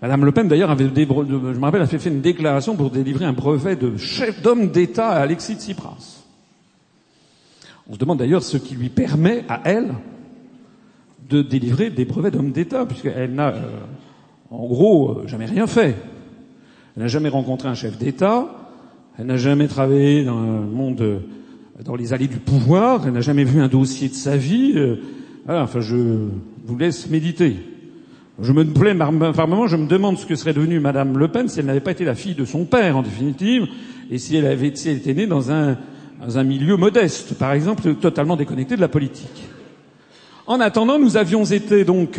Madame 0.00 0.24
Le 0.24 0.32
Pen, 0.32 0.46
d'ailleurs, 0.46 0.70
avait, 0.70 0.84
je 0.84 1.04
me 1.04 1.64
rappelle, 1.64 1.82
avait 1.82 1.98
fait 1.98 2.10
une 2.10 2.20
déclaration 2.20 2.76
pour 2.76 2.90
délivrer 2.90 3.24
un 3.24 3.32
brevet 3.32 3.74
de 3.74 3.96
chef 3.96 4.42
d'homme 4.42 4.68
d'État 4.68 5.08
à 5.08 5.22
Alexis 5.22 5.54
Tsipras. 5.54 6.21
On 7.88 7.94
se 7.94 7.98
demande 7.98 8.18
d'ailleurs 8.18 8.42
ce 8.42 8.56
qui 8.56 8.74
lui 8.74 8.88
permet 8.88 9.44
à 9.48 9.60
elle 9.64 9.94
de 11.28 11.42
délivrer 11.42 11.90
des 11.90 12.04
brevets 12.04 12.32
d'homme 12.32 12.52
d'État, 12.52 12.86
puisqu'elle 12.86 13.34
n'a 13.34 13.48
euh, 13.48 13.60
en 14.52 14.66
gros, 14.66 15.10
euh, 15.10 15.26
jamais 15.26 15.46
rien 15.46 15.66
fait. 15.66 15.96
Elle 16.94 17.02
n'a 17.02 17.08
jamais 17.08 17.30
rencontré 17.30 17.68
un 17.68 17.74
chef 17.74 17.96
d'État. 17.96 18.54
Elle 19.18 19.26
n'a 19.26 19.38
jamais 19.38 19.66
travaillé 19.66 20.24
dans 20.24 20.40
le 20.40 20.66
monde, 20.66 21.00
euh, 21.00 21.20
dans 21.82 21.96
les 21.96 22.12
allées 22.12 22.28
du 22.28 22.36
pouvoir. 22.36 23.06
Elle 23.06 23.14
n'a 23.14 23.22
jamais 23.22 23.44
vu 23.44 23.62
un 23.62 23.68
dossier 23.68 24.08
de 24.08 24.14
sa 24.14 24.36
vie. 24.36 24.74
Euh, 24.76 24.96
enfin, 25.48 25.80
je 25.80 26.28
vous 26.66 26.76
laisse 26.78 27.08
méditer. 27.08 27.56
Je 28.42 28.52
me 28.52 28.64
plais 28.64 28.94
par 28.94 29.12
moment, 29.12 29.66
je 29.66 29.76
me 29.76 29.86
demande 29.86 30.18
ce 30.18 30.26
que 30.26 30.34
serait 30.34 30.52
devenue 30.52 30.80
Madame 30.80 31.16
Le 31.16 31.28
Pen 31.28 31.48
si 31.48 31.60
elle 31.60 31.66
n'avait 31.66 31.80
pas 31.80 31.92
été 31.92 32.04
la 32.04 32.14
fille 32.14 32.34
de 32.34 32.44
son 32.44 32.64
père, 32.64 32.96
en 32.96 33.02
définitive, 33.02 33.68
et 34.10 34.18
si 34.18 34.36
elle 34.36 34.46
avait 34.46 34.74
si 34.74 34.88
elle 34.88 34.96
était 34.96 35.14
née 35.14 35.26
dans 35.26 35.50
un, 35.50 35.76
dans 36.24 36.38
un 36.38 36.44
milieu 36.44 36.76
modeste, 36.76 37.34
par 37.34 37.52
exemple, 37.52 37.94
totalement 37.94 38.36
déconnecté 38.36 38.76
de 38.76 38.80
la 38.80 38.88
politique. 38.88 39.42
En 40.46 40.60
attendant, 40.60 40.98
nous 40.98 41.16
avions 41.16 41.44
été 41.44 41.84
donc 41.84 42.18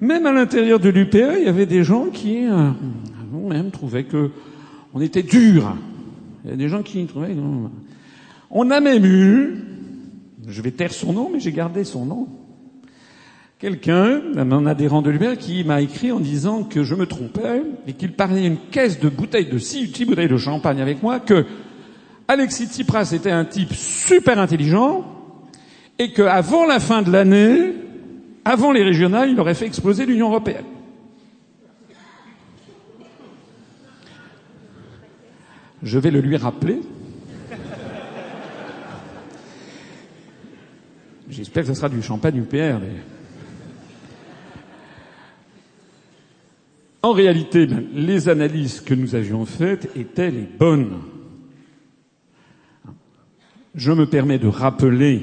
même 0.00 0.24
à 0.26 0.32
l'intérieur 0.32 0.80
de 0.80 0.88
l'UPA, 0.88 1.38
il 1.38 1.44
y 1.44 1.48
avait 1.48 1.66
des 1.66 1.84
gens 1.84 2.06
qui, 2.06 2.46
euh, 2.46 2.70
même 3.32 3.70
trouvaient 3.70 4.04
que 4.04 4.30
on 4.94 5.00
était 5.00 5.22
dur. 5.22 5.76
Il 6.44 6.50
y 6.50 6.54
a 6.54 6.56
des 6.56 6.68
gens 6.68 6.82
qui 6.82 7.04
trouvaient. 7.06 7.36
On 8.50 8.70
a 8.70 8.80
même 8.80 9.04
eu, 9.04 9.62
je 10.48 10.62
vais 10.62 10.70
taire 10.70 10.92
son 10.92 11.12
nom, 11.12 11.30
mais 11.32 11.38
j'ai 11.38 11.52
gardé 11.52 11.84
son 11.84 12.06
nom. 12.06 12.28
Quelqu'un, 13.58 14.22
un 14.36 14.66
adhérent 14.66 15.02
de 15.02 15.10
l'UPA, 15.10 15.36
qui 15.36 15.64
m'a 15.64 15.82
écrit 15.82 16.12
en 16.12 16.18
disant 16.18 16.64
que 16.64 16.82
je 16.82 16.94
me 16.94 17.04
trompais 17.04 17.62
et 17.86 17.92
qu'il 17.92 18.12
parlait 18.12 18.46
une 18.46 18.56
caisse 18.70 18.98
de 19.00 19.10
bouteilles 19.10 19.50
de 19.50 19.58
six, 19.58 19.92
bouteilles 20.06 20.28
de 20.28 20.38
champagne 20.38 20.80
avec 20.80 21.02
moi, 21.02 21.20
que 21.20 21.44
Alexis 22.30 22.68
Tsipras 22.68 23.10
était 23.12 23.32
un 23.32 23.44
type 23.44 23.72
super 23.72 24.38
intelligent 24.38 25.04
et 25.98 26.12
qu'avant 26.12 26.64
la 26.64 26.78
fin 26.78 27.02
de 27.02 27.10
l'année, 27.10 27.72
avant 28.44 28.70
les 28.70 28.84
régionales, 28.84 29.30
il 29.30 29.40
aurait 29.40 29.54
fait 29.54 29.66
exploser 29.66 30.06
l'Union 30.06 30.28
européenne. 30.28 30.64
Je 35.82 35.98
vais 35.98 36.12
le 36.12 36.20
lui 36.20 36.36
rappeler. 36.36 36.78
J'espère 41.28 41.64
que 41.64 41.70
ce 41.70 41.74
sera 41.74 41.88
du 41.88 42.00
champagne 42.00 42.36
UPR. 42.36 42.78
En 47.02 47.10
réalité, 47.10 47.66
les 47.92 48.28
analyses 48.28 48.80
que 48.80 48.94
nous 48.94 49.16
avions 49.16 49.44
faites 49.46 49.90
étaient 49.96 50.30
les 50.30 50.46
bonnes. 50.46 51.09
Je 53.74 53.92
me 53.92 54.06
permets 54.06 54.38
de 54.38 54.48
rappeler 54.48 55.22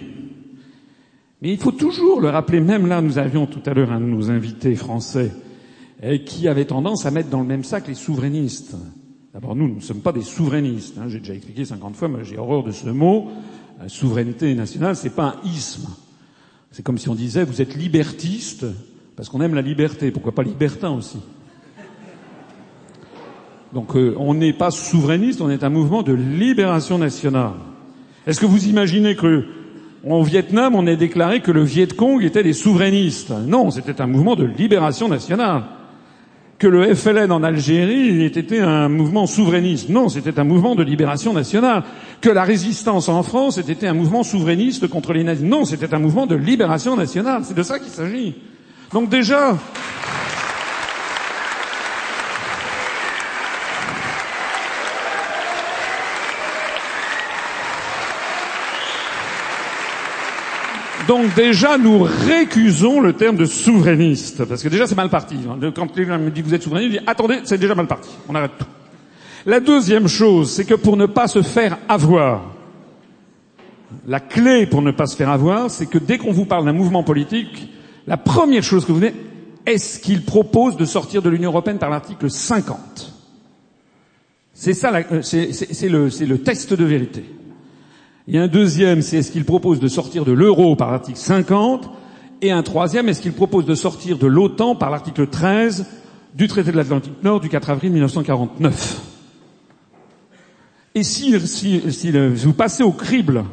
mais 1.42 1.52
il 1.52 1.58
faut 1.58 1.72
toujours 1.72 2.20
le 2.20 2.30
rappeler, 2.30 2.60
même 2.60 2.88
là, 2.88 3.02
nous 3.02 3.20
avions 3.20 3.46
tout 3.46 3.62
à 3.66 3.74
l'heure 3.74 3.92
un 3.92 4.00
de 4.00 4.06
nos 4.06 4.32
invités 4.32 4.76
français 4.76 5.32
eh, 6.02 6.24
qui 6.24 6.48
avait 6.48 6.66
tendance 6.66 7.06
à 7.06 7.12
mettre 7.12 7.30
dans 7.30 7.42
le 7.42 7.48
même 7.48 7.64
sac 7.64 7.88
les 7.88 7.94
souverainistes. 7.94 8.76
D'abord, 9.34 9.56
nous, 9.56 9.68
nous 9.68 9.76
ne 9.76 9.82
sommes 9.82 10.02
pas 10.02 10.12
des 10.12 10.24
souverainistes. 10.24 10.98
Hein, 10.98 11.06
j'ai 11.10 11.20
déjà 11.20 11.36
expliqué 11.36 11.64
50 11.64 11.96
fois, 11.96 12.08
mais 12.08 12.24
j'ai 12.24 12.40
horreur 12.40 12.64
de 12.64 12.72
ce 12.72 12.90
mot. 12.90 13.30
La 13.80 13.88
souveraineté 13.88 14.56
nationale, 14.56 14.96
c'est 14.96 15.12
pas 15.12 15.36
un 15.44 15.48
isme. 15.48 15.88
C'est 16.72 16.82
comme 16.82 16.98
si 16.98 17.08
on 17.08 17.16
disait, 17.16 17.44
vous 17.44 17.62
êtes 17.62 17.76
libertiste, 17.76 18.66
parce 19.16 19.30
qu'on 19.30 19.42
aime 19.42 19.54
la 19.54 19.62
liberté. 19.62 20.10
Pourquoi 20.10 20.34
pas 20.34 20.42
libertin 20.42 20.90
aussi? 20.90 21.20
Donc, 23.74 23.96
euh, 23.96 24.16
on 24.18 24.34
n'est 24.34 24.54
pas 24.54 24.72
souverainiste, 24.72 25.42
on 25.42 25.52
est 25.52 25.64
un 25.64 25.70
mouvement 25.70 26.02
de 26.02 26.14
libération 26.14 26.98
nationale. 26.98 27.54
Est-ce 28.28 28.42
que 28.42 28.46
vous 28.46 28.68
imaginez 28.68 29.16
que 29.16 29.46
au 30.06 30.22
Vietnam, 30.22 30.76
on 30.76 30.86
a 30.86 30.96
déclaré 30.96 31.40
que 31.40 31.52
le 31.52 31.64
Viet 31.64 31.88
Cong 31.96 32.22
était 32.22 32.44
des 32.44 32.54
souverainistes? 32.54 33.32
Non, 33.48 33.72
c'était 33.72 34.02
un 34.02 34.08
mouvement 34.08 34.36
de 34.36 34.46
libération 34.46 35.08
nationale. 35.08 35.64
que 36.60 36.68
le 36.68 36.94
FLN 36.96 37.32
en 37.32 37.44
Algérie 37.44 38.24
était 38.26 38.60
un 38.60 38.90
mouvement 38.90 39.28
souverainiste? 39.28 39.90
Non, 39.90 40.10
c'était 40.10 40.40
un 40.40 40.44
mouvement 40.44 40.76
de 40.76 40.84
libération 40.84 41.32
nationale. 41.32 41.84
Que 42.20 42.30
la 42.30 42.44
résistance 42.44 43.10
en 43.10 43.22
France 43.24 43.60
était 43.60 43.88
un 43.88 43.94
mouvement 43.94 44.24
souverainiste 44.24 44.88
contre 44.88 45.14
les 45.14 45.24
nazis? 45.24 45.46
Non, 45.46 45.66
c'était 45.66 45.94
un 45.94 46.00
mouvement 46.00 46.26
de 46.26 46.36
libération 46.36 46.96
nationale. 46.96 47.44
C'est 47.46 47.56
de 47.56 47.64
ça 47.64 47.80
qu'il 47.80 47.92
s'agit. 47.92 48.36
Donc 48.92 49.10
déjà, 49.10 49.58
Donc 61.08 61.34
déjà, 61.36 61.78
nous 61.78 62.00
récusons 62.00 63.00
le 63.00 63.14
terme 63.14 63.38
de 63.38 63.46
souverainiste, 63.46 64.44
parce 64.44 64.62
que 64.62 64.68
déjà 64.68 64.88
c'est 64.88 64.96
mal 64.96 65.10
parti. 65.10 65.38
Quand 65.74 65.88
quelqu'un 65.88 66.18
me 66.18 66.30
dit 66.30 66.42
que 66.42 66.48
vous 66.48 66.54
êtes 66.54 66.64
souverainiste, 66.64 66.94
je 66.96 67.00
dis 67.00 67.06
attendez, 67.08 67.40
c'est 67.46 67.58
déjà 67.58 67.76
mal 67.76 67.88
parti. 67.88 68.10
On 68.28 68.36
arrête 68.36 68.52
tout. 68.60 68.66
La 69.46 69.62
deuxième 69.62 70.10
chose, 70.10 70.52
c'est 70.52 70.66
que 70.66 70.74
pour 70.76 70.98
ne 70.98 71.06
pas 71.06 71.30
se 71.30 71.42
faire 71.42 71.78
avoir, 71.88 72.54
la 74.06 74.20
clé 74.20 74.66
pour 74.66 74.82
ne 74.82 74.92
pas 74.92 75.06
se 75.06 75.16
faire 75.16 75.30
avoir, 75.30 75.72
c'est 75.72 75.86
que 75.86 75.98
dès 75.98 76.18
qu'on 76.18 76.34
vous 76.34 76.46
parle 76.46 76.66
d'un 76.66 76.74
mouvement 76.74 77.04
politique, 77.04 77.70
la 78.06 78.18
première 78.18 78.64
chose 78.64 78.86
que 78.86 78.92
vous 78.92 79.00
dites, 79.00 79.16
est-ce 79.66 80.00
qu'il 80.00 80.24
propose 80.26 80.76
de 80.76 80.84
sortir 80.84 81.22
de 81.22 81.30
l'Union 81.30 81.52
européenne 81.52 81.78
par 81.78 81.90
l'article 81.90 82.30
50 82.30 83.14
C'est 84.54 84.74
ça, 84.74 84.92
euh, 84.94 85.22
c'est 85.22 85.90
le 85.90 86.38
test 86.40 86.74
de 86.74 86.84
vérité. 86.84 87.24
A 88.34 88.42
un 88.42 88.48
deuxième, 88.48 89.02
c'est 89.02 89.18
est-ce 89.18 89.32
qu'il 89.32 89.46
propose 89.46 89.80
de 89.80 89.88
sortir 89.88 90.26
de 90.26 90.34
l'euro 90.34 90.76
par 90.76 90.92
l'article 90.92 91.18
50 91.18 91.90
Et 92.42 92.52
un 92.52 92.62
troisième, 92.62 93.08
est-ce 93.08 93.22
qu'il 93.22 93.34
propose 93.34 93.66
de 93.66 93.76
sortir 93.76 94.18
de 94.18 94.28
l'OTAN 94.28 94.76
par 94.76 94.90
l'article 94.90 95.28
13 95.28 95.86
du 96.36 96.48
traité 96.48 96.72
de 96.72 96.78
l'Atlantique 96.78 97.24
Nord 97.24 97.40
du 97.40 97.50
4 97.50 97.70
avril 97.70 97.92
1949 97.94 99.02
Et 100.96 101.04
si, 101.04 101.40
si, 101.48 101.82
si 101.92 102.12
vous 102.12 102.54
passez 102.54 102.84
au 102.84 102.92
crible 102.92 103.46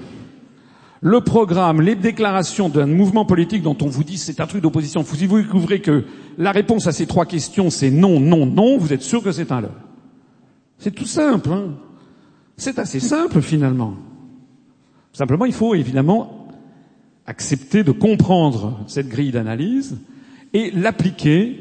le 1.00 1.20
programme, 1.20 1.82
les 1.82 1.96
déclarations 1.96 2.70
d'un 2.70 2.87
mouvement 2.87 3.26
politique 3.26 3.62
dont 3.62 3.76
on 3.82 3.87
vous 3.88 4.04
dit 4.04 4.16
c'est 4.16 4.40
un 4.40 4.46
truc 4.46 4.62
d'opposition, 4.62 5.04
si 5.04 5.26
vous 5.26 5.42
découvrez 5.42 5.82
que 5.82 6.04
la 6.38 6.50
réponse 6.50 6.87
à 6.87 6.92
ces 6.92 7.06
trois 7.06 7.26
questions 7.26 7.68
c'est 7.68 7.90
non, 7.90 8.18
non, 8.20 8.46
non, 8.46 8.78
vous 8.78 8.92
êtes 8.92 9.02
sûr 9.02 9.22
que 9.22 9.30
c'est 9.30 9.52
un 9.52 9.60
leurre. 9.60 9.82
C'est 10.78 10.94
tout 10.94 11.04
simple. 11.04 11.50
Hein 11.52 11.74
c'est 12.56 12.78
assez 12.78 13.00
simple 13.00 13.40
finalement. 13.42 13.94
Simplement, 15.14 15.44
il 15.44 15.53
faut 15.53 15.77
évidemment 15.77 16.48
accepter 17.24 17.85
de 17.85 17.92
comprendre 17.92 18.81
cette 18.88 19.09
grille 19.09 19.31
d'analyse 19.31 19.96
et 20.53 20.72
l'appliquer 20.72 21.61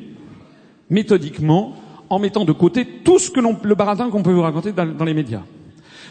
méthodiquement 0.89 1.73
en 2.09 2.17
mettant 2.17 2.45
de 2.45 2.51
côté 2.51 2.85
tout 3.03 3.19
ce 3.19 3.29
que 3.29 3.39
le 3.39 3.75
baratin 3.75 4.09
qu'on 4.09 4.23
peut 4.23 4.33
vous 4.33 4.41
raconter 4.41 4.71
dans, 4.71 5.05
les 5.05 5.13
médias. 5.13 5.43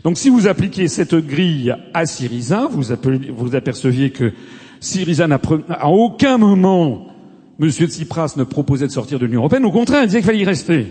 Donc 0.05 0.19
si 0.19 0.31
vous 0.31 0.47
appliquez 0.47 0.87
cette 0.87 1.17
grille 1.17 1.75
à 1.93 2.07
Syriza, 2.07 2.69
vous, 2.71 2.85
vous 3.37 3.55
aperceviez 3.57 4.11
que 4.11 4.33
Syriza 4.81 5.27
n'a 5.27 5.41
à 5.69 5.89
aucun 5.91 6.39
moment 6.39 7.09
Monsieur 7.59 7.87
Tsipras 7.87 8.35
ne 8.37 8.45
proposait 8.45 8.87
de 8.87 8.93
sortir 8.93 9.19
de 9.19 9.27
l'Union 9.27 9.41
européenne. 9.41 9.65
Au 9.65 9.71
contraire, 9.71 10.03
il 10.03 10.07
disait 10.07 10.19
qu'il 10.19 10.27
fallait 10.27 10.39
y 10.39 10.45
rester. 10.45 10.87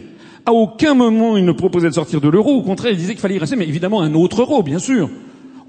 À 0.45 0.53
aucun 0.53 0.93
moment 0.93 1.35
il 1.37 1.45
ne 1.45 1.51
proposait 1.51 1.89
de 1.89 1.93
sortir 1.93 2.19
de 2.21 2.29
l'euro. 2.29 2.57
Au 2.57 2.61
contraire, 2.61 2.91
il 2.91 2.97
disait 2.97 3.13
qu'il 3.13 3.21
fallait 3.21 3.35
y 3.35 3.39
rester, 3.39 3.55
mais 3.55 3.67
évidemment 3.67 4.01
un 4.01 4.13
autre 4.13 4.41
euro, 4.41 4.63
bien 4.63 4.79
sûr 4.79 5.09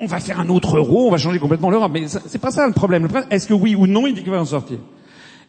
on 0.02 0.06
va 0.06 0.18
faire 0.18 0.40
un 0.40 0.48
autre 0.48 0.76
euro, 0.76 1.06
on 1.06 1.10
va 1.10 1.16
changer 1.16 1.38
complètement 1.38 1.70
l'Europe. 1.70 1.92
Mais 1.94 2.08
c'est 2.08 2.40
pas 2.40 2.50
ça 2.50 2.66
le 2.66 2.72
problème. 2.72 3.08
est-ce 3.30 3.46
que 3.46 3.54
oui 3.54 3.76
ou 3.76 3.86
non, 3.86 4.06
il 4.06 4.14
dit 4.14 4.22
qu'il 4.22 4.32
va 4.32 4.40
en 4.40 4.44
sortir? 4.44 4.78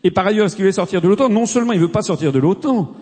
Et 0.04 0.12
par 0.12 0.28
ailleurs, 0.28 0.46
est-ce 0.46 0.56
qu'il 0.56 0.63
veut 0.63 0.72
sortir 0.72 1.02
de 1.02 1.08
l'OTAN? 1.08 1.30
Non 1.30 1.48
seulement 1.48 1.74
il 1.74 1.80
veut 1.80 1.92
pas 1.92 2.04
sortir 2.04 2.32
de 2.32 2.38
l'OTAN, 2.38 2.94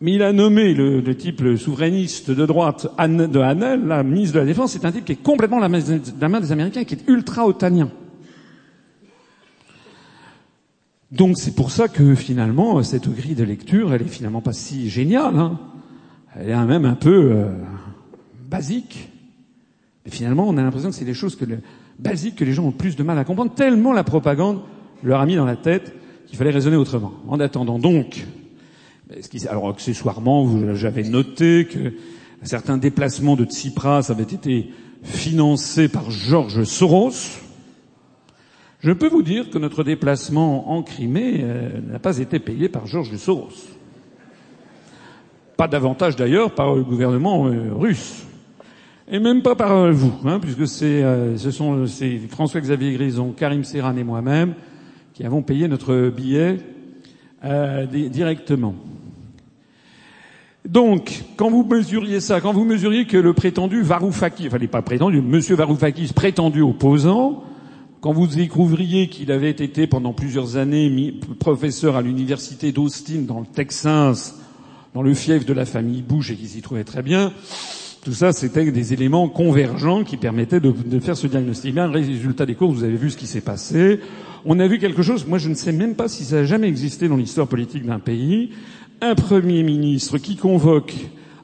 mais 0.00 0.12
il 0.12 0.22
a 0.22 0.32
nommé 0.32 0.72
le, 0.72 1.02
type 1.14 1.42
souverainiste 1.58 2.30
de 2.30 2.46
droite 2.46 2.86
de 2.98 3.38
Hanel, 3.40 3.84
la 3.86 4.02
ministre 4.02 4.34
de 4.34 4.40
la 4.40 4.46
Défense, 4.46 4.72
c'est 4.72 4.86
un 4.86 4.92
type 4.92 5.04
qui 5.04 5.12
est 5.12 5.22
complètement 5.22 5.58
la 5.58 5.68
main 5.68 6.40
des 6.40 6.52
Américains, 6.52 6.84
qui 6.84 6.94
est 6.94 7.08
ultra-otanien. 7.08 7.90
Donc 11.12 11.36
c'est 11.36 11.54
pour 11.54 11.70
ça 11.70 11.88
que 11.88 12.14
finalement, 12.14 12.82
cette 12.82 13.08
grille 13.08 13.34
de 13.34 13.44
lecture, 13.44 13.92
elle 13.92 14.02
est 14.02 14.06
finalement 14.06 14.40
pas 14.40 14.52
si 14.52 14.88
géniale. 14.88 15.38
Hein. 15.38 15.60
Elle 16.34 16.50
est 16.50 16.64
même 16.64 16.86
un 16.86 16.96
peu 16.96 17.32
euh, 17.32 17.48
basique. 18.48 19.10
Finalement, 20.06 20.46
on 20.48 20.56
a 20.58 20.62
l'impression 20.62 20.90
que 20.90 20.94
c'est 20.94 21.04
des 21.04 21.14
choses 21.14 21.34
que 21.34 21.44
le, 21.44 21.58
basiques 21.98 22.36
que 22.36 22.44
les 22.44 22.52
gens 22.52 22.64
ont 22.64 22.72
plus 22.72 22.96
de 22.96 23.02
mal 23.02 23.18
à 23.18 23.24
comprendre, 23.24 23.54
tellement 23.54 23.92
la 23.92 24.04
propagande 24.04 24.60
leur 25.02 25.20
a 25.20 25.26
mis 25.26 25.36
dans 25.36 25.46
la 25.46 25.56
tête 25.56 25.94
qu'il 26.26 26.36
fallait 26.36 26.50
raisonner 26.50 26.76
autrement. 26.76 27.12
En 27.28 27.40
attendant 27.40 27.78
donc, 27.78 28.26
alors 29.48 29.68
accessoirement, 29.68 30.74
j'avais 30.74 31.02
noté 31.02 31.66
que 31.66 31.94
certains 32.42 32.78
déplacements 32.78 33.36
de 33.36 33.44
Tsipras 33.44 34.10
avaient 34.10 34.22
été 34.22 34.70
financés 35.02 35.88
par 35.88 36.10
Georges 36.10 36.64
Soros. 36.64 37.12
Je 38.80 38.92
peux 38.92 39.08
vous 39.08 39.22
dire 39.22 39.50
que 39.50 39.58
notre 39.58 39.84
déplacement 39.84 40.70
en 40.70 40.82
Crimée 40.82 41.40
euh, 41.42 41.80
n'a 41.80 41.98
pas 41.98 42.18
été 42.18 42.38
payé 42.38 42.68
par 42.68 42.86
Georges 42.86 43.16
Soros. 43.16 43.48
Pas 45.56 45.68
davantage 45.68 46.16
d'ailleurs 46.16 46.54
par 46.54 46.74
le 46.74 46.82
gouvernement 46.82 47.46
euh, 47.46 47.72
russe. 47.72 48.23
Et 49.10 49.18
même 49.18 49.42
pas 49.42 49.54
par 49.54 49.92
vous, 49.92 50.14
hein, 50.24 50.40
puisque 50.40 50.66
c'est, 50.66 51.02
euh, 51.02 51.36
ce 51.36 51.50
sont 51.50 51.86
c'est 51.86 52.18
François-Xavier 52.30 52.92
Grison, 52.94 53.34
Karim 53.36 53.62
Serran 53.62 53.96
et 53.96 54.04
moi-même 54.04 54.54
qui 55.14 55.24
avons 55.24 55.42
payé 55.42 55.68
notre 55.68 56.08
billet 56.08 56.58
euh, 57.44 57.86
directement. 57.86 58.74
Donc, 60.68 61.22
quand 61.36 61.50
vous 61.50 61.62
mesuriez 61.62 62.20
ça, 62.20 62.40
quand 62.40 62.52
vous 62.52 62.64
mesuriez 62.64 63.04
que 63.04 63.16
le 63.16 63.32
prétendu 63.32 63.82
Varoufakis, 63.82 64.48
enfin 64.48 64.58
pas 64.66 64.82
prétendu, 64.82 65.20
Monsieur 65.20 65.54
Varoufakis, 65.54 66.12
prétendu 66.14 66.62
opposant, 66.62 67.44
quand 68.00 68.12
vous 68.12 68.26
découvriez 68.26 69.08
qu'il 69.08 69.30
avait 69.30 69.50
été 69.50 69.86
pendant 69.86 70.12
plusieurs 70.12 70.56
années 70.56 71.14
professeur 71.38 71.96
à 71.96 72.02
l'université 72.02 72.72
d'Austin 72.72 73.20
dans 73.20 73.40
le 73.40 73.46
Texas, 73.46 74.40
dans 74.94 75.02
le 75.02 75.14
fief 75.14 75.46
de 75.46 75.52
la 75.52 75.66
famille 75.66 76.02
Bush 76.02 76.30
et 76.30 76.34
qu'il 76.34 76.48
s'y 76.48 76.62
trouvait 76.62 76.84
très 76.84 77.02
bien, 77.02 77.32
tout 78.04 78.12
ça, 78.12 78.32
c'était 78.32 78.70
des 78.70 78.92
éléments 78.92 79.28
convergents 79.28 80.04
qui 80.04 80.18
permettaient 80.18 80.60
de, 80.60 81.00
faire 81.00 81.16
ce 81.16 81.26
diagnostic. 81.26 81.74
Bien, 81.74 81.90
résultat 81.90 82.44
des 82.44 82.54
courses, 82.54 82.76
vous 82.76 82.84
avez 82.84 82.96
vu 82.96 83.10
ce 83.10 83.16
qui 83.16 83.26
s'est 83.26 83.40
passé. 83.40 83.98
On 84.44 84.60
a 84.60 84.66
vu 84.66 84.78
quelque 84.78 85.02
chose, 85.02 85.26
moi 85.26 85.38
je 85.38 85.48
ne 85.48 85.54
sais 85.54 85.72
même 85.72 85.94
pas 85.94 86.06
si 86.06 86.24
ça 86.24 86.40
a 86.40 86.44
jamais 86.44 86.68
existé 86.68 87.08
dans 87.08 87.16
l'histoire 87.16 87.48
politique 87.48 87.86
d'un 87.86 87.98
pays, 87.98 88.50
un 89.00 89.14
Premier 89.14 89.62
ministre 89.62 90.18
qui 90.18 90.36
convoque 90.36 90.94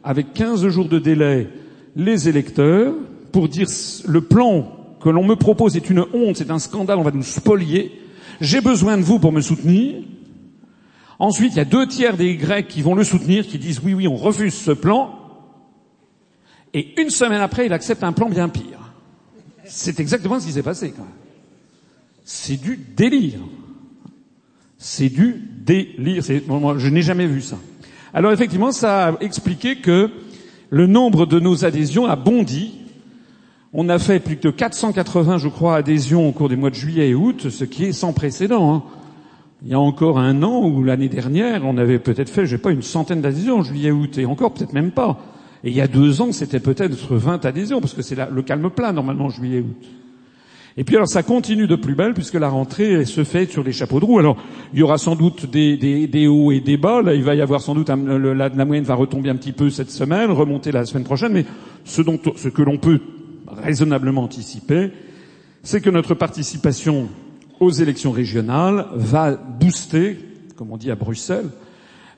avec 0.04 0.34
15 0.34 0.68
jours 0.68 0.88
de 0.88 0.98
délai 0.98 1.48
les 1.96 2.28
électeurs 2.28 2.92
pour 3.32 3.48
dire 3.48 3.68
le 4.06 4.20
plan 4.20 4.70
que 5.02 5.08
l'on 5.08 5.24
me 5.24 5.36
propose 5.36 5.76
est 5.76 5.88
une 5.88 6.04
honte, 6.12 6.36
c'est 6.36 6.50
un 6.50 6.58
scandale, 6.58 6.98
on 6.98 7.02
va 7.02 7.10
nous 7.10 7.22
spolier, 7.22 7.90
j'ai 8.42 8.60
besoin 8.60 8.98
de 8.98 9.02
vous 9.02 9.18
pour 9.18 9.32
me 9.32 9.40
soutenir. 9.40 9.94
Ensuite, 11.18 11.54
il 11.54 11.56
y 11.56 11.60
a 11.60 11.64
deux 11.64 11.86
tiers 11.86 12.18
des 12.18 12.36
Grecs 12.36 12.68
qui 12.68 12.82
vont 12.82 12.94
le 12.94 13.04
soutenir, 13.04 13.46
qui 13.46 13.58
disent 13.58 13.80
oui, 13.82 13.94
oui, 13.94 14.06
on 14.06 14.16
refuse 14.16 14.54
ce 14.54 14.72
plan. 14.72 15.19
Et 16.74 17.00
une 17.00 17.11
semaine 17.11 17.40
après, 17.40 17.66
il 17.66 17.72
accepte 17.72 18.02
un 18.04 18.12
plan 18.12 18.28
bien 18.28 18.48
pire. 18.48 18.92
C'est 19.64 20.00
exactement 20.00 20.38
ce 20.40 20.46
qui 20.46 20.52
s'est 20.52 20.62
passé. 20.62 20.92
Quand. 20.96 21.06
C'est 22.24 22.61
du 22.61 22.76
délire. 22.76 23.40
C'est 24.78 25.09
du 25.09 25.42
délire. 25.64 26.22
Moi, 26.46 26.76
je 26.78 26.88
n'ai 26.88 27.02
jamais 27.02 27.26
vu 27.26 27.40
ça. 27.40 27.56
Alors 28.12 28.33
effectivement, 28.33 28.72
ça 28.72 29.09
a 29.09 29.20
expliqué 29.20 29.76
que 29.76 30.11
le 30.70 30.87
nombre 30.87 31.26
de 31.26 31.38
nos 31.38 31.64
adhésions 31.64 32.06
a 32.06 32.16
bondi. 32.16 32.74
On 33.72 33.88
a 33.88 33.98
fait 33.98 34.18
plus 34.18 34.37
de 34.37 34.50
480, 34.50 35.38
je 35.38 35.48
crois, 35.48 35.76
adhésions 35.76 36.28
au 36.28 36.33
cours 36.33 36.48
des 36.48 36.56
mois 36.56 36.70
de 36.70 36.74
juillet 36.74 37.11
et 37.11 37.14
août, 37.14 37.50
ce 37.50 37.64
qui 37.64 37.85
est 37.85 37.92
sans 37.92 38.12
précédent. 38.12 38.74
Hein. 38.74 38.83
Il 39.62 39.68
y 39.68 39.74
a 39.74 39.80
encore 39.80 40.18
un 40.18 40.42
an 40.42 40.64
ou 40.64 40.83
l'année 40.83 41.09
dernière, 41.09 41.64
on 41.64 41.76
avait 41.76 41.98
peut-être 41.98 42.30
fait, 42.30 42.46
je 42.46 42.56
sais 42.56 42.62
pas, 42.62 42.70
une 42.70 42.83
centaine 42.83 43.20
d'adhésions 43.20 43.59
en 43.59 43.62
juillet 43.62 43.90
et 43.90 43.92
août, 43.92 44.18
et 44.18 44.26
encore 44.26 44.54
peut-être 44.54 44.72
même 44.72 44.90
pas. 44.90 45.18
Et 45.64 45.70
il 45.70 45.76
y 45.76 45.80
a 45.80 45.88
deux 45.88 46.20
ans, 46.22 46.32
c'était 46.32 46.60
peut-être 46.60 47.14
20 47.14 47.44
adhésions, 47.44 47.80
parce 47.80 47.94
que 47.94 48.02
c'est 48.02 48.16
le 48.30 48.42
calme 48.42 48.70
plat, 48.70 48.92
normalement, 48.92 49.28
juillet-août. 49.28 49.86
Et 50.76 50.84
puis 50.84 50.96
alors 50.96 51.08
ça 51.08 51.22
continue 51.22 51.66
de 51.66 51.74
plus 51.74 51.94
belle 51.94 52.14
puisque 52.14 52.34
la 52.34 52.48
rentrée 52.48 53.04
se 53.04 53.24
fait 53.24 53.50
sur 53.50 53.64
les 53.64 53.72
chapeaux 53.72 54.00
de 54.00 54.04
roue. 54.04 54.18
Alors 54.18 54.36
il 54.72 54.78
y 54.78 54.82
aura 54.82 54.98
sans 54.98 55.16
doute 55.16 55.50
des, 55.50 56.26
hauts 56.28 56.52
et 56.52 56.60
des 56.60 56.76
bas. 56.76 57.02
Là, 57.02 57.14
il 57.14 57.24
va 57.24 57.34
y 57.34 57.42
avoir 57.42 57.60
sans 57.60 57.74
doute 57.74 57.88
la, 57.88 57.96
moyenne 58.64 58.84
va 58.84 58.94
retomber 58.94 59.30
un 59.30 59.36
petit 59.36 59.52
peu 59.52 59.68
cette 59.68 59.90
semaine, 59.90 60.30
remonter 60.30 60.72
la 60.72 60.86
semaine 60.86 61.04
prochaine. 61.04 61.32
Mais 61.32 61.44
ce 61.84 62.00
que 62.00 62.62
l'on 62.62 62.78
peut 62.78 63.00
raisonnablement 63.46 64.22
anticiper, 64.22 64.90
c'est 65.62 65.80
que 65.80 65.90
notre 65.90 66.14
participation 66.14 67.08
aux 67.58 67.70
élections 67.70 68.12
régionales 68.12 68.86
va 68.94 69.32
booster, 69.32 70.18
comme 70.56 70.70
on 70.72 70.76
dit 70.76 70.90
à 70.90 70.94
Bruxelles, 70.94 71.50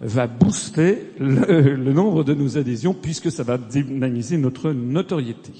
va 0.02 0.26
booster 0.26 1.12
le, 1.18 1.92
nombre 1.92 2.24
de 2.24 2.34
nos 2.34 2.58
adhésions 2.58 2.92
puisque 2.92 3.30
ça 3.30 3.44
va 3.44 3.56
dynamiser 3.56 4.36
notre 4.36 4.72
notoriété. 4.72 5.52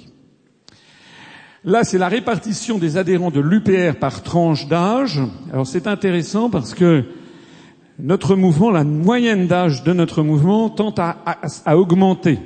Là, 1.64 1.85
c'est 1.85 1.98
la 1.98 2.09
répartition 2.09 2.78
des 2.78 2.96
adhérents 2.96 3.31
de 3.31 3.38
l'UPR 3.38 3.96
par 3.98 4.24
tranche 4.24 4.66
d'âge. 4.66 5.20
Alors 5.52 5.66
c'est 5.66 5.87
intéressant 5.87 6.50
parce 6.50 6.74
que 6.74 7.05
notre 8.00 8.35
mouvement, 8.35 8.72
la 8.72 8.83
moyenne 8.83 9.46
d'âge 9.46 9.85
de 9.85 9.92
notre 9.92 10.24
mouvement 10.24 10.70
tend 10.70 10.92
à, 10.98 11.18
à, 11.64 11.76
augmenter. 11.76 12.40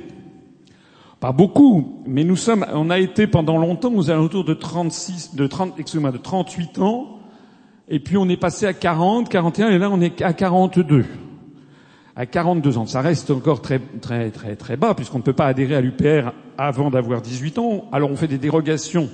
Pas 1.19 1.31
beaucoup, 1.31 2.03
mais 2.05 2.23
nous 2.23 2.35
sommes, 2.35 2.63
on 2.73 2.91
a 2.91 2.99
été 2.99 3.25
pendant 3.25 3.57
longtemps 3.57 3.91
aux 3.95 4.11
alentours 4.11 4.43
de 4.43 4.53
36, 4.53 5.33
de 5.33 5.47
30, 5.47 5.73
excusez-moi, 5.79 6.11
de 6.11 6.19
38 6.19 6.77
ans, 6.77 7.17
et 7.89 7.99
puis 7.99 8.17
on 8.17 8.29
est 8.29 8.37
passé 8.37 8.67
à 8.67 8.73
40, 8.73 9.29
41, 9.29 9.69
et 9.69 9.79
là 9.79 9.89
on 9.91 9.99
est 9.99 10.21
à 10.21 10.33
42. 10.33 11.05
À 12.19 12.25
42 12.25 12.79
ans. 12.79 12.87
Ça 12.87 13.01
reste 13.01 13.29
encore 13.29 13.61
très, 13.61 13.79
très, 14.01 14.31
très, 14.31 14.55
très 14.55 14.75
bas, 14.75 14.95
puisqu'on 14.95 15.19
ne 15.19 15.23
peut 15.23 15.33
pas 15.33 15.45
adhérer 15.45 15.75
à 15.75 15.81
l'UPR 15.81 16.31
avant 16.57 16.89
d'avoir 16.89 17.21
18 17.21 17.59
ans. 17.59 17.85
Alors 17.91 18.09
on 18.09 18.15
fait 18.15 18.27
des 18.27 18.39
dérogations 18.39 19.07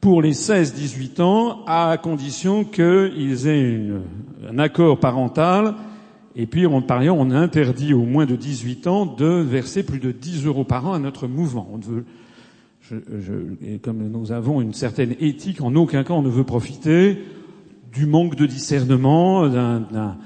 pour 0.00 0.20
les 0.20 0.32
16-18 0.32 1.22
ans, 1.22 1.64
à 1.68 1.96
condition 2.02 2.64
qu'ils 2.64 3.46
aient 3.46 3.80
un 4.50 4.58
accord 4.58 4.98
parental. 4.98 5.74
Et 6.34 6.46
puis, 6.46 6.66
en 6.66 6.82
pariant, 6.82 7.14
on 7.16 7.30
interdit 7.30 7.94
aux 7.94 8.04
moins 8.04 8.26
de 8.26 8.34
18 8.34 8.88
ans 8.88 9.06
de 9.06 9.26
verser 9.26 9.84
plus 9.84 10.00
de 10.00 10.10
10 10.10 10.46
euros 10.46 10.64
par 10.64 10.88
an 10.88 10.94
à 10.94 10.98
notre 10.98 11.28
mouvement. 11.28 11.68
On 11.72 11.78
veut, 11.78 12.04
je, 12.80 12.96
je, 13.20 13.76
comme 13.76 14.08
nous 14.08 14.32
avons 14.32 14.60
une 14.60 14.72
certaine 14.72 15.14
éthique, 15.20 15.60
en 15.60 15.76
aucun 15.76 16.02
cas 16.02 16.14
on 16.14 16.22
ne 16.22 16.28
veut 16.28 16.44
profiter 16.44 17.18
du 17.92 18.06
manque 18.06 18.34
de 18.34 18.46
discernement 18.46 19.48
d'un 19.48 20.16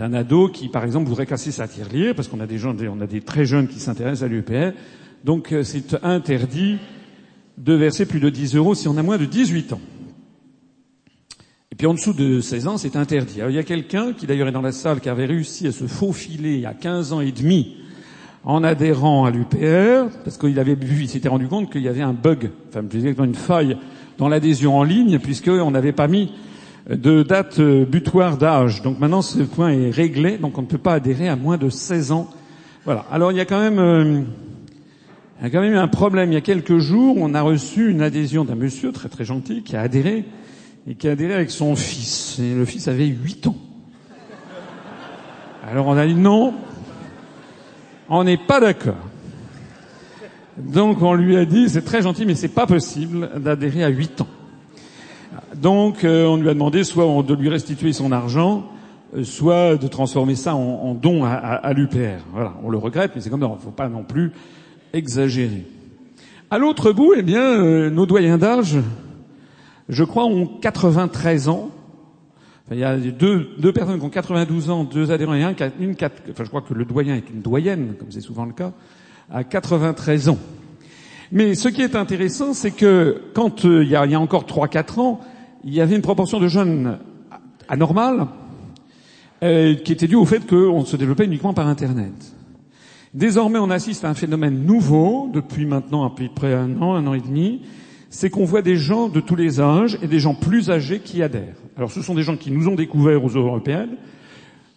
ado 0.00 0.48
qui, 0.48 0.68
par 0.68 0.84
exemple, 0.84 1.08
voudrait 1.08 1.26
casser 1.26 1.52
sa 1.52 1.68
tirelire, 1.68 2.14
parce 2.14 2.28
qu'on 2.28 2.40
a 2.40 2.46
des 2.46 2.58
gens, 2.58 2.74
on 2.90 3.00
a 3.00 3.06
des 3.06 3.20
très 3.20 3.44
jeunes 3.44 3.68
qui 3.68 3.80
s'intéressent 3.80 4.22
à 4.24 4.28
l'UPR. 4.28 4.72
Donc, 5.24 5.52
euh, 5.52 5.62
c'est 5.62 6.02
interdit 6.04 6.78
de 7.58 7.74
verser 7.74 8.06
plus 8.06 8.20
de 8.20 8.30
10 8.30 8.56
euros 8.56 8.74
si 8.74 8.88
on 8.88 8.96
a 8.96 9.02
moins 9.02 9.18
de 9.18 9.24
18 9.24 9.72
ans. 9.72 9.80
Et 11.70 11.76
puis 11.76 11.88
en 11.88 11.94
dessous 11.94 12.12
de 12.12 12.40
16 12.40 12.68
ans, 12.68 12.78
c'est 12.78 12.94
interdit. 12.94 13.40
Alors, 13.40 13.50
il 13.50 13.56
y 13.56 13.58
a 13.58 13.64
quelqu'un 13.64 14.12
qui 14.12 14.26
d'ailleurs 14.26 14.46
est 14.46 14.52
dans 14.52 14.62
la 14.62 14.70
salle 14.70 15.00
qui 15.00 15.08
avait 15.08 15.24
réussi 15.24 15.66
à 15.66 15.72
se 15.72 15.86
faufiler 15.86 16.64
a 16.66 16.72
15 16.72 17.12
ans 17.12 17.20
et 17.20 17.32
demi 17.32 17.76
en 18.44 18.62
adhérant 18.62 19.24
à 19.24 19.30
l'UPR, 19.30 20.10
parce 20.22 20.36
qu'il 20.38 20.58
avait 20.58 20.74
vu, 20.74 21.02
il 21.02 21.08
s'était 21.08 21.28
rendu 21.28 21.48
compte 21.48 21.72
qu'il 21.72 21.82
y 21.82 21.88
avait 21.88 22.02
un 22.02 22.12
bug, 22.12 22.50
enfin 22.68 22.84
une 23.24 23.34
faille 23.34 23.76
dans 24.18 24.28
l'adhésion 24.28 24.76
en 24.76 24.84
ligne, 24.84 25.18
puisqu'on 25.18 25.70
n'avait 25.70 25.92
pas 25.92 26.08
mis 26.08 26.30
de 26.88 27.22
date 27.22 27.60
butoir 27.60 28.36
d'âge. 28.36 28.82
Donc 28.82 28.98
maintenant 28.98 29.22
ce 29.22 29.42
point 29.42 29.70
est 29.70 29.90
réglé, 29.90 30.38
donc 30.38 30.58
on 30.58 30.62
ne 30.62 30.66
peut 30.66 30.78
pas 30.78 30.94
adhérer 30.94 31.28
à 31.28 31.36
moins 31.36 31.56
de 31.56 31.70
16 31.70 32.12
ans. 32.12 32.28
Voilà. 32.84 33.06
Alors 33.10 33.32
il 33.32 33.38
y 33.38 33.40
a 33.40 33.46
quand 33.46 33.60
même 33.60 33.78
euh, 33.78 34.20
il 35.40 35.44
y 35.44 35.46
a 35.46 35.50
quand 35.50 35.60
même 35.60 35.72
eu 35.72 35.78
un 35.78 35.88
problème. 35.88 36.30
Il 36.30 36.34
y 36.34 36.38
a 36.38 36.42
quelques 36.42 36.78
jours, 36.78 37.16
on 37.18 37.34
a 37.34 37.42
reçu 37.42 37.90
une 37.90 38.02
adhésion 38.02 38.44
d'un 38.44 38.54
monsieur 38.54 38.92
très 38.92 39.08
très 39.08 39.24
gentil 39.24 39.62
qui 39.62 39.76
a 39.76 39.80
adhéré 39.80 40.24
et 40.86 40.94
qui 40.94 41.08
a 41.08 41.12
adhéré 41.12 41.34
avec 41.34 41.50
son 41.50 41.74
fils. 41.76 42.38
Et 42.38 42.54
le 42.54 42.64
fils 42.64 42.88
avait 42.88 43.06
8 43.06 43.46
ans. 43.48 43.56
Alors 45.66 45.86
on 45.86 45.96
a 45.96 46.06
dit 46.06 46.14
non, 46.14 46.54
on 48.10 48.24
n'est 48.24 48.36
pas 48.36 48.60
d'accord. 48.60 49.08
Donc 50.58 51.02
on 51.02 51.14
lui 51.14 51.36
a 51.36 51.46
dit 51.46 51.68
c'est 51.68 51.84
très 51.84 52.02
gentil 52.02 52.26
mais 52.26 52.34
c'est 52.34 52.48
pas 52.48 52.66
possible 52.66 53.30
d'adhérer 53.38 53.82
à 53.84 53.88
8 53.88 54.20
ans. 54.20 54.28
Donc 55.56 56.04
euh, 56.04 56.26
on 56.26 56.36
lui 56.36 56.48
a 56.48 56.54
demandé 56.54 56.84
soit 56.84 57.06
de 57.22 57.34
lui 57.34 57.48
restituer 57.48 57.92
son 57.92 58.12
argent, 58.12 58.66
euh, 59.16 59.24
soit 59.24 59.76
de 59.76 59.86
transformer 59.86 60.34
ça 60.34 60.54
en, 60.54 60.94
don 60.94 61.24
à, 61.24 61.72
l'UPR. 61.72 62.24
Voilà, 62.32 62.54
on 62.62 62.70
le 62.70 62.78
regrette 62.78 63.12
mais 63.14 63.20
c'est 63.20 63.30
comme 63.30 63.40
ça, 63.40 63.46
il 63.46 63.54
ne 63.54 63.58
faut 63.58 63.70
pas 63.70 63.88
non 63.88 64.02
plus 64.02 64.32
exagéré. 64.92 65.64
À 66.50 66.58
l'autre 66.58 66.92
bout, 66.92 67.14
eh 67.16 67.22
bien, 67.22 67.42
euh, 67.42 67.90
nos 67.90 68.06
doyens 68.06 68.38
d'âge, 68.38 68.76
je 69.88 70.04
crois, 70.04 70.24
ont 70.24 70.46
93 70.46 71.48
ans. 71.48 71.70
Il 72.70 72.78
y 72.78 72.84
a 72.84 72.96
deux, 72.96 73.50
deux, 73.58 73.72
personnes 73.72 73.98
qui 73.98 74.06
ont 74.06 74.10
92 74.10 74.70
ans, 74.70 74.84
deux 74.84 75.10
adhérents 75.10 75.34
et 75.34 75.42
un, 75.42 75.54
une, 75.80 75.96
quatre, 75.96 76.22
enfin, 76.30 76.44
je 76.44 76.48
crois 76.48 76.62
que 76.62 76.72
le 76.72 76.84
doyen 76.84 77.16
est 77.16 77.28
une 77.28 77.42
doyenne, 77.42 77.94
comme 77.98 78.10
c'est 78.10 78.20
souvent 78.20 78.44
le 78.44 78.52
cas, 78.52 78.72
à 79.30 79.44
93 79.44 80.28
ans. 80.28 80.38
Mais 81.32 81.54
ce 81.54 81.68
qui 81.68 81.82
est 81.82 81.96
intéressant, 81.96 82.54
c'est 82.54 82.70
que 82.70 83.22
quand 83.34 83.64
euh, 83.64 83.82
il, 83.84 83.90
y 83.90 83.96
a, 83.96 84.20
encore 84.20 84.44
3-4 84.44 85.00
ans, 85.00 85.20
il 85.64 85.74
y 85.74 85.80
avait 85.80 85.96
une 85.96 86.02
proportion 86.02 86.38
de 86.38 86.48
jeunes 86.48 86.98
anormale 87.68 88.26
euh, 89.42 89.74
qui 89.74 89.92
était 89.92 90.06
due 90.06 90.16
au 90.16 90.24
fait 90.24 90.46
qu'on 90.46 90.84
se 90.84 90.96
développait 90.96 91.24
uniquement 91.24 91.54
par 91.54 91.66
Internet. 91.66 92.12
Désormais, 93.14 93.58
on 93.58 93.70
assiste 93.70 94.04
à 94.04 94.08
un 94.08 94.14
phénomène 94.14 94.64
nouveau, 94.64 95.30
depuis 95.32 95.66
maintenant 95.66 96.04
à 96.04 96.10
peu 96.10 96.28
près 96.34 96.52
un 96.52 96.80
an, 96.82 96.94
un 96.94 97.06
an 97.06 97.14
et 97.14 97.20
demi, 97.20 97.62
c'est 98.10 98.30
qu'on 98.30 98.44
voit 98.44 98.62
des 98.62 98.76
gens 98.76 99.08
de 99.08 99.20
tous 99.20 99.36
les 99.36 99.60
âges 99.60 99.98
et 100.02 100.06
des 100.06 100.20
gens 100.20 100.34
plus 100.34 100.70
âgés 100.70 101.00
qui 101.00 101.22
adhèrent. 101.22 101.56
Alors 101.76 101.90
ce 101.90 102.02
sont 102.02 102.14
des 102.14 102.22
gens 102.22 102.36
qui 102.36 102.50
nous 102.50 102.68
ont 102.68 102.74
découverts 102.74 103.24
aux 103.24 103.28
européennes, 103.28 103.96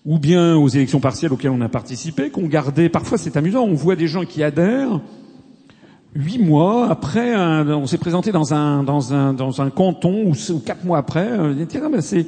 ou 0.06 0.20
bien 0.20 0.56
aux 0.56 0.70
élections 0.70 1.00
partielles 1.00 1.34
auxquelles 1.34 1.52
on 1.52 1.62
a 1.62 1.70
participé, 1.70 2.30
qu'on 2.30 2.48
gardait, 2.48 2.90
parfois 2.90 3.18
c'est 3.18 3.38
amusant, 3.38 3.64
on 3.64 3.74
voit 3.74 3.96
des 3.96 4.08
gens 4.08 4.24
qui 4.24 4.42
adhèrent, 4.42 5.02
huit 6.16 6.40
mois 6.40 6.90
après, 6.90 7.36
on 7.36 7.86
s'est 7.86 7.98
présenté 7.98 8.32
dans 8.32 8.54
un, 8.54 9.70
canton, 9.70 10.32
ou, 10.32 10.60
quatre 10.60 10.84
mois 10.84 10.98
après, 10.98 11.28
on 11.38 11.54
dit, 11.54 11.68
tiens, 11.68 11.90
ben 11.90 12.02
c'est 12.02 12.26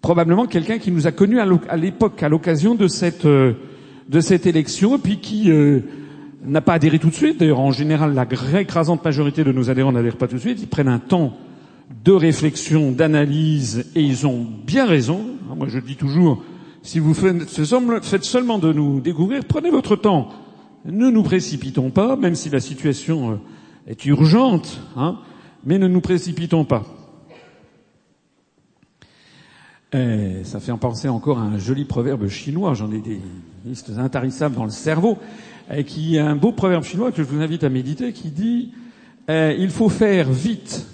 probablement 0.00 0.46
quelqu'un 0.46 0.78
qui 0.78 0.90
nous 0.90 1.06
a 1.06 1.12
connus 1.12 1.40
à 1.40 1.76
l'époque, 1.76 2.22
à 2.22 2.28
l'occasion 2.28 2.74
de 2.74 2.88
cette... 2.88 3.26
Euh, 3.26 3.54
de 4.10 4.20
cette 4.20 4.44
élection, 4.46 4.96
et 4.96 4.98
puis 4.98 5.18
qui 5.18 5.50
euh, 5.50 5.80
n'a 6.44 6.60
pas 6.60 6.74
adhéré 6.74 6.98
tout 6.98 7.10
de 7.10 7.14
suite. 7.14 7.38
D'ailleurs, 7.38 7.60
en 7.60 7.70
général, 7.70 8.12
la 8.12 8.26
écrasante 8.60 9.04
majorité 9.04 9.44
de 9.44 9.52
nos 9.52 9.70
adhérents 9.70 9.92
n'adhèrent 9.92 10.16
pas 10.16 10.26
tout 10.26 10.34
de 10.34 10.40
suite. 10.40 10.58
Ils 10.60 10.66
prennent 10.66 10.88
un 10.88 10.98
temps 10.98 11.36
de 12.04 12.12
réflexion, 12.12 12.90
d'analyse, 12.90 13.86
et 13.94 14.02
ils 14.02 14.26
ont 14.26 14.46
bien 14.66 14.84
raison. 14.84 15.20
Moi, 15.56 15.68
je 15.70 15.78
dis 15.78 15.94
toujours, 15.94 16.42
si 16.82 16.98
vous 16.98 17.14
faites 17.14 18.24
seulement 18.24 18.58
de 18.58 18.72
nous 18.72 19.00
découvrir, 19.00 19.44
prenez 19.44 19.70
votre 19.70 19.94
temps. 19.94 20.30
Ne 20.84 21.10
nous 21.10 21.22
précipitons 21.22 21.90
pas, 21.90 22.16
même 22.16 22.34
si 22.34 22.48
la 22.50 22.60
situation 22.60 23.32
euh, 23.32 23.36
est 23.86 24.04
urgente, 24.06 24.80
hein, 24.96 25.18
mais 25.64 25.78
ne 25.78 25.88
nous 25.88 26.00
précipitons 26.00 26.64
pas. 26.64 26.84
Et 29.92 30.44
ça 30.44 30.60
fait 30.60 30.70
en 30.70 30.78
penser 30.78 31.08
encore 31.08 31.38
à 31.38 31.42
un 31.42 31.58
joli 31.58 31.84
proverbe 31.84 32.28
chinois, 32.28 32.74
j'en 32.74 32.92
ai 32.92 33.00
des 33.00 33.20
listes 33.64 33.90
intarissables 33.98 34.54
dans 34.54 34.64
le 34.64 34.70
cerveau, 34.70 35.18
et 35.74 35.84
qui 35.84 36.16
est 36.16 36.20
un 36.20 36.36
beau 36.36 36.52
proverbe 36.52 36.84
chinois 36.84 37.10
que 37.10 37.22
je 37.22 37.28
vous 37.28 37.40
invite 37.40 37.64
à 37.64 37.68
méditer, 37.68 38.12
qui 38.12 38.30
dit 38.30 38.72
eh, 39.28 39.56
il 39.58 39.70
faut 39.70 39.88
faire 39.88 40.30
vite 40.30 40.86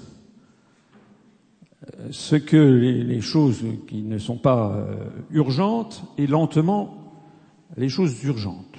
euh, 1.84 2.08
ce 2.10 2.36
que 2.36 2.56
les, 2.56 3.20
choses 3.20 3.62
qui 3.86 4.02
ne 4.02 4.18
sont 4.18 4.36
pas 4.36 4.72
euh, 4.72 4.94
urgentes 5.30 6.02
et 6.18 6.26
lentement 6.26 7.12
les 7.76 7.88
choses 7.88 8.22
urgentes. 8.24 8.78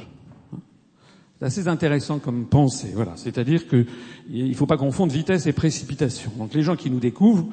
C'est 1.39 1.45
assez 1.45 1.67
intéressant 1.67 2.17
comme 2.17 2.45
pensée, 2.45 2.91
voilà. 2.95 3.11
C'est-à-dire 3.15 3.67
qu'il 3.67 3.85
ne 4.49 4.53
faut 4.55 4.65
pas 4.65 4.77
confondre 4.77 5.13
vitesse 5.13 5.45
et 5.45 5.53
précipitation. 5.53 6.31
Donc 6.39 6.55
les 6.55 6.63
gens 6.63 6.75
qui 6.75 6.89
nous 6.89 6.99
découvrent, 6.99 7.45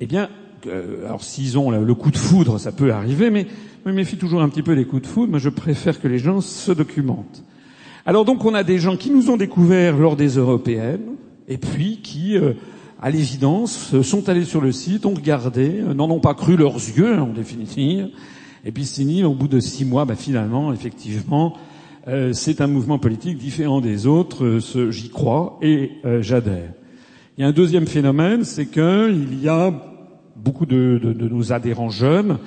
eh 0.00 0.06
bien, 0.06 0.28
euh, 0.66 1.06
alors 1.06 1.22
s'ils 1.22 1.56
ont 1.56 1.70
le 1.70 1.94
coup 1.94 2.10
de 2.10 2.16
foudre, 2.16 2.58
ça 2.58 2.72
peut 2.72 2.92
arriver, 2.92 3.30
mais 3.30 3.46
je 3.86 3.92
méfie 3.92 4.16
toujours 4.16 4.42
un 4.42 4.48
petit 4.48 4.62
peu 4.62 4.74
des 4.74 4.84
coups 4.84 5.02
de 5.02 5.06
foudre. 5.06 5.30
Moi, 5.30 5.38
je 5.38 5.48
préfère 5.48 6.00
que 6.00 6.08
les 6.08 6.18
gens 6.18 6.40
se 6.40 6.72
documentent. 6.72 7.44
Alors 8.04 8.24
donc, 8.24 8.44
on 8.44 8.52
a 8.52 8.64
des 8.64 8.78
gens 8.78 8.96
qui 8.96 9.10
nous 9.10 9.30
ont 9.30 9.36
découverts 9.36 9.96
lors 9.96 10.16
des 10.16 10.30
européennes, 10.30 11.14
et 11.46 11.56
puis 11.56 12.00
qui, 12.02 12.36
euh, 12.36 12.54
à 13.00 13.10
l'évidence, 13.10 14.00
sont 14.02 14.28
allés 14.28 14.44
sur 14.44 14.60
le 14.60 14.72
site, 14.72 15.06
ont 15.06 15.14
regardé, 15.14 15.78
euh, 15.78 15.94
n'en 15.94 16.10
ont 16.10 16.18
pas 16.20 16.34
cru 16.34 16.56
leurs 16.56 16.74
yeux, 16.74 17.16
en 17.16 17.28
définitive, 17.28 18.08
et 18.64 18.72
puis 18.72 19.22
au 19.22 19.34
bout 19.34 19.48
de 19.48 19.60
six 19.60 19.84
mois, 19.84 20.04
bah, 20.04 20.16
finalement, 20.16 20.72
effectivement, 20.72 21.56
c'est 22.32 22.60
un 22.60 22.66
mouvement 22.66 22.98
politique 22.98 23.38
différent 23.38 23.80
des 23.80 24.06
autres. 24.06 24.58
J'y 24.90 25.10
crois 25.10 25.58
et 25.62 25.92
j'adhère. 26.20 26.72
Il 27.36 27.42
y 27.42 27.44
a 27.44 27.48
un 27.48 27.52
deuxième 27.52 27.86
phénomène, 27.86 28.44
c'est 28.44 28.66
qu'il 28.66 29.42
y 29.42 29.48
a 29.48 29.72
beaucoup 30.36 30.66
de, 30.66 31.00
nos 31.30 31.52
adhérents 31.52 31.90
jeunes 31.90 32.38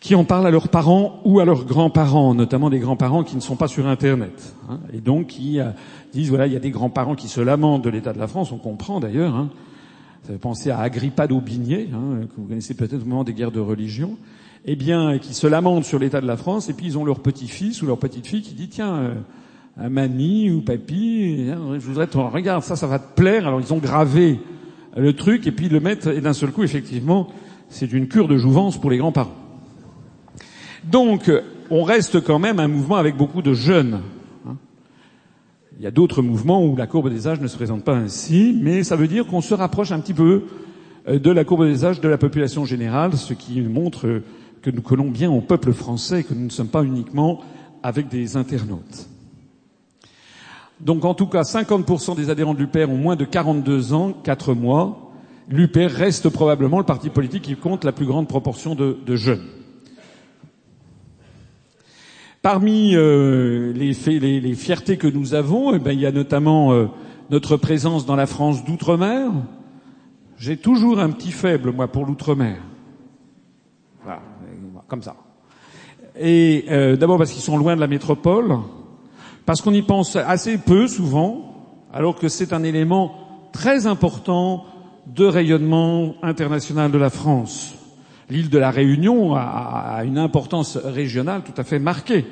qui 0.00 0.14
en 0.14 0.24
parlent 0.24 0.46
à 0.46 0.50
leurs 0.50 0.68
parents 0.68 1.20
ou 1.24 1.40
à 1.40 1.44
leurs 1.44 1.64
grands-parents, 1.64 2.34
notamment 2.34 2.70
des 2.70 2.78
grands-parents 2.78 3.24
qui 3.24 3.34
ne 3.34 3.40
sont 3.40 3.56
pas 3.56 3.66
sur 3.66 3.86
Internet, 3.86 4.54
hein, 4.68 4.78
et 4.92 5.00
donc 5.00 5.28
qui 5.28 5.58
euh, 5.58 5.70
disent 6.12 6.28
voilà, 6.28 6.46
il 6.46 6.52
y 6.52 6.56
a 6.56 6.60
des 6.60 6.70
grands-parents 6.70 7.14
qui 7.14 7.28
se 7.28 7.40
lamentent 7.40 7.82
de 7.82 7.90
l'état 7.90 8.12
de 8.12 8.18
la 8.18 8.28
France, 8.28 8.52
on 8.52 8.58
comprend 8.58 9.00
d'ailleurs. 9.00 9.34
Hein, 9.34 9.50
ça 10.22 10.32
fait 10.32 10.38
penser 10.38 10.70
à 10.70 10.80
Agrippa 10.80 11.26
d'Aubigné, 11.26 11.88
hein, 11.92 12.26
que 12.26 12.40
vous 12.40 12.46
connaissez 12.46 12.74
peut-être 12.74 13.02
au 13.02 13.06
moment 13.06 13.24
des 13.24 13.34
guerres 13.34 13.52
de 13.52 13.60
religion, 13.60 14.16
eh 14.66 14.76
bien, 14.76 15.18
qui 15.18 15.32
se 15.32 15.46
lamentent 15.46 15.84
sur 15.84 15.98
l'état 15.98 16.20
de 16.20 16.26
la 16.26 16.36
France, 16.36 16.68
et 16.68 16.72
puis 16.72 16.86
ils 16.86 16.98
ont 16.98 17.04
leur 17.04 17.20
petit-fils 17.20 17.82
ou 17.82 17.86
leur 17.86 17.98
petite-fille 17.98 18.42
qui 18.42 18.54
dit 18.54 18.68
tiens, 18.68 19.14
euh, 19.78 19.88
mamie 19.88 20.50
ou 20.50 20.60
papy, 20.60 21.48
hein, 21.50 21.78
je 21.78 21.86
voudrais 21.86 22.08
te 22.08 22.18
regarde 22.18 22.62
ça, 22.62 22.76
ça 22.76 22.86
va 22.86 22.98
te 22.98 23.14
plaire. 23.14 23.46
Alors 23.46 23.60
ils 23.60 23.72
ont 23.72 23.78
gravé 23.78 24.40
le 24.96 25.12
truc 25.12 25.46
et 25.46 25.52
puis 25.52 25.68
le 25.68 25.80
mettre, 25.80 26.08
et 26.08 26.20
d'un 26.20 26.32
seul 26.32 26.50
coup, 26.50 26.64
effectivement, 26.64 27.28
c'est 27.68 27.92
une 27.92 28.08
cure 28.08 28.28
de 28.28 28.36
jouvence 28.36 28.80
pour 28.80 28.90
les 28.90 28.98
grands-parents. 28.98 29.34
Donc, 30.84 31.30
on 31.70 31.82
reste 31.82 32.20
quand 32.20 32.38
même 32.38 32.60
un 32.60 32.68
mouvement 32.68 32.96
avec 32.96 33.16
beaucoup 33.16 33.42
de 33.42 33.54
jeunes. 33.54 34.00
Hein. 34.46 34.56
Il 35.78 35.84
y 35.84 35.86
a 35.86 35.90
d'autres 35.90 36.22
mouvements 36.22 36.64
où 36.64 36.76
la 36.76 36.86
courbe 36.86 37.10
des 37.10 37.26
âges 37.28 37.40
ne 37.40 37.48
se 37.48 37.56
présente 37.56 37.84
pas 37.84 37.96
ainsi, 37.96 38.58
mais 38.60 38.84
ça 38.84 38.96
veut 38.96 39.08
dire 39.08 39.26
qu'on 39.26 39.40
se 39.40 39.54
rapproche 39.54 39.92
un 39.92 40.00
petit 40.00 40.14
peu 40.14 40.44
euh, 41.08 41.18
de 41.18 41.30
la 41.30 41.44
courbe 41.44 41.66
des 41.66 41.84
âges 41.84 42.00
de 42.00 42.08
la 42.08 42.18
population 42.18 42.64
générale, 42.64 43.14
ce 43.14 43.34
qui 43.34 43.60
montre 43.60 44.22
que 44.66 44.70
nous 44.72 44.82
collons 44.82 45.10
bien 45.10 45.30
au 45.30 45.40
peuple 45.40 45.72
français 45.72 46.20
et 46.20 46.24
que 46.24 46.34
nous 46.34 46.46
ne 46.46 46.50
sommes 46.50 46.66
pas 46.66 46.82
uniquement 46.82 47.40
avec 47.84 48.08
des 48.08 48.36
internautes. 48.36 49.08
Donc 50.80 51.04
en 51.04 51.14
tout 51.14 51.28
cas, 51.28 51.42
50% 51.42 52.16
des 52.16 52.30
adhérents 52.30 52.52
de 52.52 52.58
l'UPR 52.58 52.90
ont 52.90 52.96
moins 52.96 53.14
de 53.14 53.24
42 53.24 53.92
ans, 53.92 54.12
4 54.24 54.54
mois. 54.54 55.12
L'UPR 55.48 55.92
reste 55.92 56.30
probablement 56.30 56.78
le 56.78 56.84
parti 56.84 57.10
politique 57.10 57.44
qui 57.44 57.54
compte 57.54 57.84
la 57.84 57.92
plus 57.92 58.06
grande 58.06 58.26
proportion 58.26 58.74
de, 58.74 59.14
jeunes. 59.14 59.46
Parmi 62.42 62.96
euh, 62.96 63.72
les, 63.72 64.54
fiertés 64.54 64.96
que 64.96 65.06
nous 65.06 65.34
avons, 65.34 65.74
eh 65.74 65.78
ben, 65.78 65.92
il 65.92 66.00
y 66.00 66.06
a 66.06 66.12
notamment 66.12 66.72
euh, 66.72 66.86
notre 67.30 67.56
présence 67.56 68.04
dans 68.04 68.16
la 68.16 68.26
France 68.26 68.64
d'outre-mer. 68.64 69.30
J'ai 70.38 70.56
toujours 70.56 70.98
un 70.98 71.10
petit 71.10 71.30
faible, 71.30 71.70
moi, 71.70 71.86
pour 71.86 72.04
l'outre-mer. 72.04 72.56
Comme 74.88 75.02
ça. 75.02 75.16
Et 76.18 76.64
euh, 76.70 76.96
d'abord 76.96 77.18
parce 77.18 77.32
qu'ils 77.32 77.42
sont 77.42 77.58
loin 77.58 77.74
de 77.74 77.80
la 77.80 77.86
métropole, 77.86 78.56
parce 79.44 79.60
qu'on 79.60 79.74
y 79.74 79.82
pense 79.82 80.16
assez 80.16 80.58
peu 80.58 80.86
souvent, 80.86 81.54
alors 81.92 82.16
que 82.16 82.28
c'est 82.28 82.52
un 82.52 82.62
élément 82.62 83.48
très 83.52 83.86
important 83.86 84.64
de 85.06 85.24
rayonnement 85.24 86.14
international 86.22 86.90
de 86.90 86.98
la 86.98 87.10
France. 87.10 87.74
L'île 88.28 88.50
de 88.50 88.58
la 88.58 88.70
Réunion 88.70 89.34
a, 89.36 90.02
une 90.04 90.18
importance 90.18 90.76
régionale 90.76 91.42
tout 91.42 91.58
à 91.60 91.64
fait 91.64 91.78
marquée. 91.78 92.24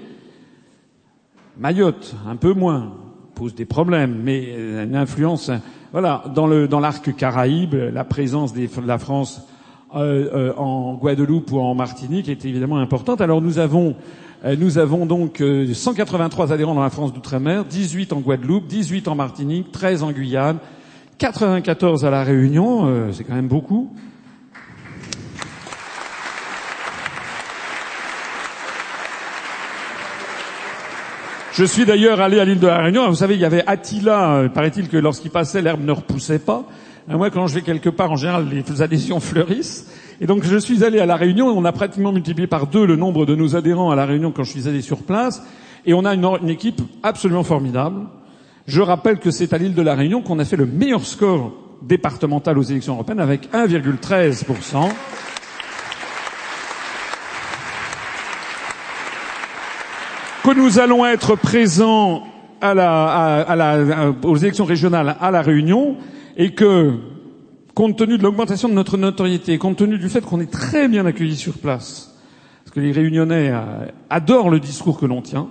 Mayotte, 1.56 2.16
un 2.26 2.34
peu 2.34 2.52
moins, 2.52 2.94
pose 3.34 3.54
des 3.54 3.64
problèmes, 3.64 4.20
mais 4.24 4.54
une 4.84 4.96
influence. 4.96 5.52
Voilà, 5.92 6.24
dans 6.34 6.48
le 6.48 6.66
dans 6.66 6.80
l'arc 6.80 7.14
Caraïbe, 7.14 7.74
la 7.74 8.02
présence 8.02 8.52
de 8.52 8.68
la 8.84 8.98
France 8.98 9.40
euh, 9.40 9.42
euh, 9.42 9.53
en 9.94 10.94
Guadeloupe 10.94 11.52
ou 11.52 11.60
en 11.60 11.74
Martinique 11.74 12.28
est 12.28 12.44
évidemment 12.44 12.78
importante. 12.78 13.20
Alors 13.20 13.40
nous 13.40 13.58
avons 13.58 13.96
euh, 14.44 14.56
nous 14.58 14.76
avons 14.76 15.06
donc 15.06 15.42
183 15.72 16.50
euh, 16.50 16.54
adhérents 16.54 16.74
dans 16.74 16.82
la 16.82 16.90
France 16.90 17.14
d'outre-mer, 17.14 17.64
18 17.64 18.12
en 18.12 18.20
Guadeloupe, 18.20 18.66
18 18.66 19.08
en 19.08 19.14
Martinique, 19.14 19.72
13 19.72 20.02
en 20.02 20.12
Guyane, 20.12 20.58
94 21.16 22.04
à 22.04 22.10
la 22.10 22.22
Réunion, 22.24 22.86
euh, 22.86 23.10
c'est 23.12 23.24
quand 23.24 23.34
même 23.34 23.48
beaucoup. 23.48 23.90
Je 31.52 31.64
suis 31.64 31.86
d'ailleurs 31.86 32.20
allé 32.20 32.38
à 32.38 32.44
l'île 32.44 32.58
de 32.58 32.66
la 32.66 32.82
Réunion. 32.82 33.08
Vous 33.08 33.14
savez, 33.14 33.34
il 33.34 33.40
y 33.40 33.44
avait 33.44 33.62
Attila. 33.64 34.48
Paraît-il 34.52 34.88
que 34.88 34.96
lorsqu'il 34.96 35.30
passait, 35.30 35.62
l'herbe 35.62 35.84
ne 35.84 35.92
repoussait 35.92 36.40
pas. 36.40 36.64
Moi, 37.06 37.30
quand 37.30 37.46
je 37.46 37.54
vais 37.54 37.60
quelque 37.60 37.90
part, 37.90 38.12
en 38.12 38.16
général, 38.16 38.48
les 38.48 38.82
adhésions 38.82 39.20
fleurissent. 39.20 39.86
Et 40.20 40.26
donc 40.26 40.44
je 40.44 40.56
suis 40.56 40.84
allé 40.84 41.00
à 41.00 41.06
la 41.06 41.16
Réunion 41.16 41.48
on 41.48 41.64
a 41.64 41.72
pratiquement 41.72 42.12
multiplié 42.12 42.46
par 42.46 42.66
deux 42.66 42.86
le 42.86 42.96
nombre 42.96 43.26
de 43.26 43.34
nos 43.34 43.56
adhérents 43.56 43.90
à 43.90 43.96
la 43.96 44.06
Réunion 44.06 44.30
quand 44.30 44.44
je 44.44 44.50
suis 44.50 44.68
allé 44.68 44.80
sur 44.80 44.98
place. 44.98 45.42
Et 45.86 45.92
on 45.92 46.04
a 46.04 46.14
une, 46.14 46.48
équipe 46.48 46.80
absolument 47.02 47.42
formidable. 47.42 48.06
Je 48.66 48.80
rappelle 48.80 49.18
que 49.18 49.30
c'est 49.30 49.52
à 49.52 49.58
l'île 49.58 49.74
de 49.74 49.82
la 49.82 49.94
Réunion 49.94 50.22
qu'on 50.22 50.38
a 50.38 50.44
fait 50.44 50.56
le 50.56 50.66
meilleur 50.66 51.04
score 51.04 51.52
départemental 51.82 52.56
aux 52.56 52.62
élections 52.62 52.94
européennes 52.94 53.20
avec 53.20 53.52
1,13%. 53.52 54.88
que 60.42 60.54
nous 60.54 60.78
allons 60.78 61.06
être 61.06 61.36
présents 61.36 62.22
à 62.60 62.74
la, 62.74 63.40
à 63.40 63.56
la, 63.56 64.12
aux 64.22 64.36
élections 64.36 64.66
régionales 64.66 65.16
à 65.18 65.30
la 65.30 65.40
Réunion 65.40 65.96
et 66.36 66.52
que 66.52 66.92
compte 67.74 67.96
tenu 67.96 68.18
de 68.18 68.22
l'augmentation 68.22 68.68
de 68.68 68.74
notre 68.74 68.96
notoriété, 68.96 69.58
compte 69.58 69.76
tenu 69.76 69.98
du 69.98 70.08
fait 70.08 70.20
qu'on 70.24 70.40
est 70.40 70.50
très 70.50 70.88
bien 70.88 71.06
accueillis 71.06 71.36
sur 71.36 71.54
place, 71.54 72.14
parce 72.64 72.74
que 72.74 72.80
les 72.80 72.92
Réunionnais 72.92 73.50
euh, 73.52 73.86
adorent 74.10 74.50
le 74.50 74.60
discours 74.60 74.98
que 74.98 75.06
l'on 75.06 75.22
tient, 75.22 75.48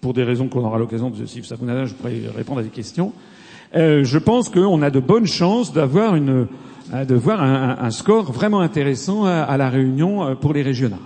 pour 0.00 0.12
des 0.12 0.24
raisons 0.24 0.48
qu'on 0.48 0.64
aura 0.64 0.78
l'occasion 0.78 1.10
de, 1.10 1.24
si 1.24 1.42
ça 1.44 1.56
vous 1.56 1.66
je 1.66 1.94
pourrais 1.94 2.20
répondre 2.36 2.60
à 2.60 2.62
des 2.62 2.68
questions. 2.68 3.12
Euh, 3.74 4.04
je 4.04 4.18
pense 4.18 4.48
qu'on 4.50 4.82
a 4.82 4.90
de 4.90 5.00
bonnes 5.00 5.26
chances 5.26 5.72
d'avoir 5.72 6.14
euh, 6.14 6.44
de 7.06 7.14
voir 7.14 7.42
un, 7.42 7.90
score 7.90 8.30
vraiment 8.30 8.60
intéressant 8.60 9.24
à, 9.24 9.56
la 9.56 9.70
Réunion 9.70 10.36
pour 10.36 10.52
les 10.52 10.62
régionales. 10.62 10.98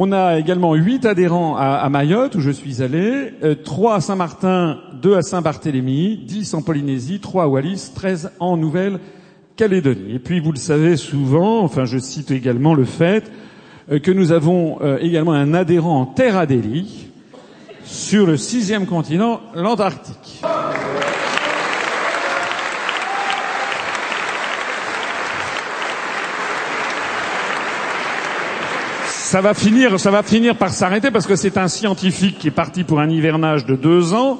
On 0.00 0.12
a 0.12 0.38
également 0.38 0.76
huit 0.76 1.04
adhérents 1.06 1.56
à, 1.56 1.88
Mayotte, 1.88 2.36
où 2.36 2.40
je 2.40 2.52
suis 2.52 2.84
allé, 2.84 3.32
trois 3.64 3.96
à 3.96 4.00
Saint-Martin, 4.00 4.78
deux 5.02 5.16
à 5.16 5.22
Saint-Barthélemy, 5.22 6.18
dix 6.24 6.54
en 6.54 6.62
Polynésie, 6.62 7.18
trois 7.18 7.42
à 7.42 7.48
Wallis, 7.48 7.90
treize 7.96 8.30
en 8.38 8.56
Nouvelle-Calédonie. 8.56 10.14
Et 10.14 10.18
puis, 10.20 10.38
vous 10.38 10.52
le 10.52 10.58
savez 10.58 10.96
souvent, 10.96 11.64
enfin, 11.64 11.84
je 11.84 11.98
cite 11.98 12.30
également 12.30 12.74
le 12.74 12.84
fait 12.84 13.28
euh, 13.90 13.98
que 13.98 14.12
nous 14.12 14.30
avons 14.30 14.78
euh, 14.82 14.98
également 15.00 15.32
un 15.32 15.52
adhérent 15.52 16.02
en 16.02 16.06
Terre 16.06 16.36
Adélie 16.36 17.08
sur 17.82 18.24
le 18.24 18.36
sixième 18.36 18.86
continent, 18.86 19.40
l'Antarctique. 19.56 20.42
Ça 29.28 29.42
va 29.42 29.52
finir, 29.52 30.00
ça 30.00 30.10
va 30.10 30.22
finir 30.22 30.56
par 30.56 30.70
s'arrêter 30.70 31.10
parce 31.10 31.26
que 31.26 31.36
c'est 31.36 31.58
un 31.58 31.68
scientifique 31.68 32.38
qui 32.38 32.48
est 32.48 32.50
parti 32.50 32.82
pour 32.82 32.98
un 32.98 33.10
hivernage 33.10 33.66
de 33.66 33.76
deux 33.76 34.14
ans. 34.14 34.38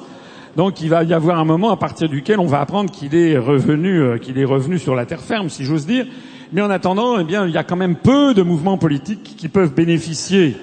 Donc 0.57 0.81
il 0.81 0.89
va 0.89 1.03
y 1.03 1.13
avoir 1.13 1.37
un 1.37 1.45
moment 1.45 1.69
à 1.69 1.77
partir 1.77 2.09
duquel 2.09 2.39
on 2.39 2.47
va 2.47 2.59
apprendre 2.59 2.89
qu'il 2.89 3.13
est 3.13 3.37
revenu, 3.37 4.01
euh, 4.01 4.17
qu'il 4.17 4.39
est 4.39 4.45
revenu 4.45 4.79
sur 4.79 4.95
la 4.95 5.05
terre 5.05 5.21
ferme, 5.21 5.47
si 5.47 5.63
j'ose 5.63 5.85
dire. 5.85 6.07
Mais 6.53 6.63
en 6.63 6.71
attendant, 6.71 7.19
eh 7.19 7.23
bien, 7.23 7.45
il 7.45 7.53
y 7.53 7.57
a 7.57 7.63
quand 7.63 7.75
même 7.75 7.97
peu 7.97 8.33
de 8.33 8.41
mouvements 8.41 8.79
politiques 8.79 9.35
qui 9.37 9.47
peuvent 9.47 9.75
bénéficier 9.75 10.57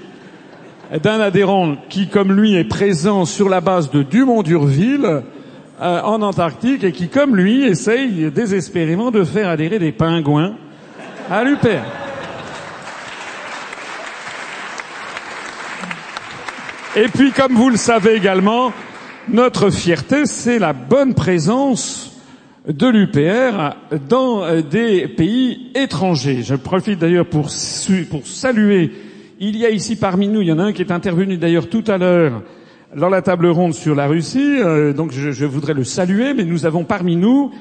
d'un 1.05 1.21
adhérent 1.21 1.77
qui, 1.89 2.09
comme 2.09 2.33
lui, 2.33 2.57
est 2.57 2.65
présent 2.65 3.27
sur 3.27 3.49
la 3.49 3.61
base 3.61 3.93
de 3.93 4.03
Dumont-Durville 4.03 5.23
euh, 5.81 6.01
en 6.03 6.21
Antarctique 6.23 6.83
et 6.83 6.91
qui, 6.91 7.07
comme 7.07 7.37
lui, 7.37 7.63
essaye 7.63 8.33
désespérément 8.33 9.13
de 9.13 9.23
faire 9.23 9.49
adhérer 9.49 9.79
des 9.79 9.93
pingouins 9.93 10.57
à 11.31 11.45
l'UPR. 11.45 12.06
Et 16.99 17.09
puis, 17.09 17.31
comme 17.31 17.53
vous 17.53 17.69
le 17.69 17.77
savez 17.77 18.15
également, 18.15 18.73
notre 19.29 19.69
fierté, 19.69 20.25
c'est 20.25 20.59
la 20.59 20.73
bonne 20.73 21.13
présence 21.13 22.19
de 22.67 22.87
l'UPR 22.87 23.77
dans 24.09 24.43
euh, 24.43 24.63
des 24.63 25.07
pays 25.07 25.73
étrangers. 25.75 26.43
Je 26.43 26.55
profite 26.55 26.99
d'ailleurs 26.99 27.27
pour, 27.27 27.51
saluer, 27.51 28.93
il 29.39 29.59
y 29.59 29.67
a 29.67 29.71
ici 29.71 29.97
parmi 29.97 30.27
nous, 30.29 30.41
il 30.41 30.49
y 30.49 30.53
en 30.53 30.59
a 30.59 30.63
un 30.63 30.73
qui 30.73 30.81
est 30.81 30.91
intervenu 30.91 31.37
d'ailleurs 31.37 31.69
tout 31.69 31.85
à 31.87 31.99
l'heure 31.99 32.43
dans 32.97 33.11
la 33.11 33.21
table 33.21 33.49
ronde 33.49 33.75
sur 33.75 33.95
la 33.95 34.07
Russie, 34.07 34.57
euh, 34.59 34.95
donc 34.95 35.13
je, 35.13 35.45
voudrais 35.45 35.75
le 35.75 35.85
saluer, 35.85 36.33
mais 36.33 36.45
nous 36.45 36.65
avons 36.65 36.85
parmi 36.85 37.15
nous 37.15 37.53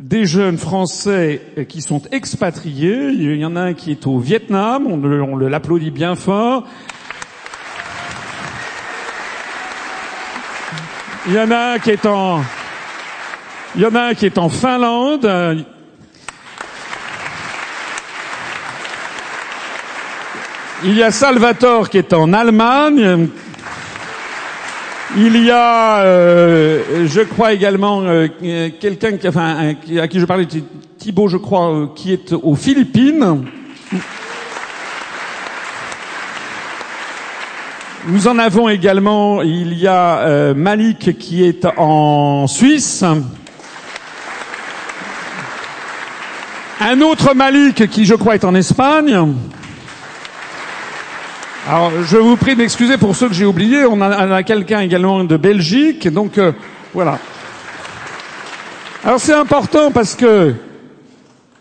des 0.00 0.24
jeunes 0.24 0.56
Français 0.56 1.40
qui 1.68 1.82
sont 1.82 2.02
expatriés. 2.12 3.08
Il 3.08 3.38
y 3.38 3.44
en 3.44 3.56
a 3.56 3.60
un 3.60 3.74
qui 3.74 3.90
est 3.90 4.06
au 4.06 4.20
Vietnam, 4.20 4.86
on, 4.86 5.02
on 5.02 5.36
l'applaudit 5.36 5.90
bien 5.90 6.14
fort. 6.14 6.64
Il 11.30 11.34
y 11.34 11.38
en 11.38 11.50
a 11.50 11.74
un 11.74 11.78
qui 11.78 11.90
est 11.90 12.06
en, 12.06 12.40
il 13.76 13.82
y 13.82 13.86
en 13.86 13.94
a 13.94 14.00
un 14.00 14.14
qui 14.14 14.24
est 14.24 14.38
en 14.38 14.48
Finlande. 14.48 15.28
Il 20.84 20.94
y 20.94 21.02
a 21.02 21.10
Salvatore 21.10 21.90
qui 21.90 21.98
est 21.98 22.14
en 22.14 22.32
Allemagne. 22.32 23.28
Il 25.18 25.44
y 25.44 25.50
a, 25.50 26.00
euh, 26.00 27.06
je 27.06 27.20
crois 27.20 27.52
également, 27.52 28.00
euh, 28.04 28.28
quelqu'un 28.80 29.18
qui, 29.18 29.26
à 29.98 30.08
qui 30.08 30.20
je 30.20 30.24
parlais, 30.24 30.46
Thibault, 30.96 31.28
je 31.28 31.36
crois, 31.36 31.70
euh, 31.74 31.86
qui 31.94 32.14
est 32.14 32.32
aux 32.32 32.54
Philippines. 32.54 33.44
Nous 38.10 38.26
en 38.26 38.38
avons 38.38 38.70
également, 38.70 39.42
il 39.42 39.74
y 39.74 39.86
a 39.86 40.20
euh, 40.20 40.54
Malik 40.54 41.18
qui 41.18 41.44
est 41.44 41.66
en 41.76 42.46
Suisse. 42.46 43.04
Un 46.80 47.00
autre 47.02 47.34
Malik 47.34 47.90
qui, 47.90 48.06
je 48.06 48.14
crois, 48.14 48.36
est 48.36 48.46
en 48.46 48.54
Espagne. 48.54 49.34
Alors, 51.68 51.92
je 52.02 52.16
vous 52.16 52.36
prie 52.36 52.56
d'excuser 52.56 52.96
pour 52.96 53.14
ceux 53.14 53.28
que 53.28 53.34
j'ai 53.34 53.44
oubliés. 53.44 53.84
On 53.84 54.00
a, 54.00 54.42
quelqu'un 54.42 54.80
également 54.80 55.22
de 55.22 55.36
Belgique. 55.36 56.08
Donc, 56.08 56.38
euh, 56.38 56.52
voilà. 56.94 57.18
Alors, 59.04 59.20
c'est 59.20 59.34
important 59.34 59.90
parce 59.90 60.14
que 60.14 60.54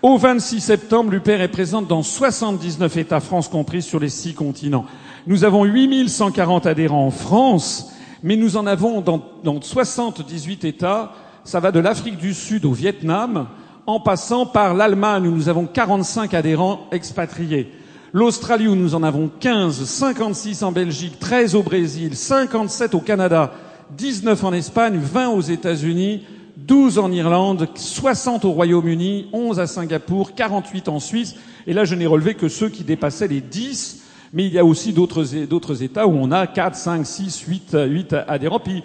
au 0.01 0.17
26 0.17 0.61
septembre, 0.61 1.11
l'UPR 1.11 1.41
est 1.41 1.49
présente 1.49 1.87
dans 1.87 2.03
79 2.03 2.95
États, 2.95 3.19
France 3.19 3.49
compris, 3.49 3.81
sur 3.81 3.99
les 3.99 4.07
six 4.07 4.33
continents. 4.33 4.85
Nous 5.27 5.43
avons 5.43 5.65
8140 5.65 6.67
adhérents 6.67 7.05
en 7.05 7.11
France, 7.11 7.91
mais 8.23 8.37
nous 8.37 8.55
en 8.55 8.65
avons 8.65 9.01
dans, 9.01 9.21
dans 9.43 9.61
78 9.61 10.63
États. 10.63 11.11
Ça 11.43 11.59
va 11.59 11.73
de 11.73 11.81
l'Afrique 11.81 12.15
du 12.15 12.33
Sud 12.33 12.63
au 12.63 12.71
Vietnam, 12.71 13.47
en 13.87 13.99
passant 13.99 14.45
par 14.45 14.73
l'Allemagne 14.73 15.27
où 15.27 15.31
nous 15.31 15.49
avons 15.49 15.65
45 15.65 16.33
adhérents 16.33 16.87
expatriés. 16.93 17.69
L'Australie 18.13 18.69
où 18.69 18.75
nous 18.75 18.95
en 18.95 19.03
avons 19.03 19.29
15, 19.41 19.83
56 19.83 20.63
en 20.63 20.71
Belgique, 20.71 21.19
13 21.19 21.55
au 21.55 21.61
Brésil, 21.61 22.15
57 22.15 22.95
au 22.95 23.01
Canada, 23.01 23.51
19 23.97 24.41
en 24.45 24.53
Espagne, 24.53 24.97
20 24.97 25.27
aux 25.27 25.41
États-Unis, 25.41 26.23
12 26.55 26.99
en 26.99 27.11
Irlande, 27.11 27.67
60 27.75 28.45
au 28.45 28.51
Royaume-Uni, 28.51 29.27
11 29.33 29.59
à 29.59 29.67
Singapour, 29.67 30.35
48 30.35 30.87
en 30.87 31.01
Suisse. 31.01 31.35
Et 31.67 31.73
là, 31.73 31.83
je 31.83 31.95
n'ai 31.95 32.05
relevé 32.05 32.35
que 32.35 32.47
ceux 32.47 32.69
qui 32.69 32.85
dépassaient 32.85 33.27
les 33.27 33.41
10. 33.41 34.06
Mais 34.33 34.45
il 34.45 34.53
y 34.53 34.59
a 34.59 34.65
aussi 34.65 34.93
d'autres 34.93 35.83
États 35.83 36.07
où 36.07 36.11
on 36.11 36.31
a 36.31 36.47
4, 36.47 36.75
5, 36.75 37.05
6, 37.05 37.39
8, 37.47 37.77
8 37.87 38.15
adhérents. 38.27 38.59
Puis, 38.59 38.83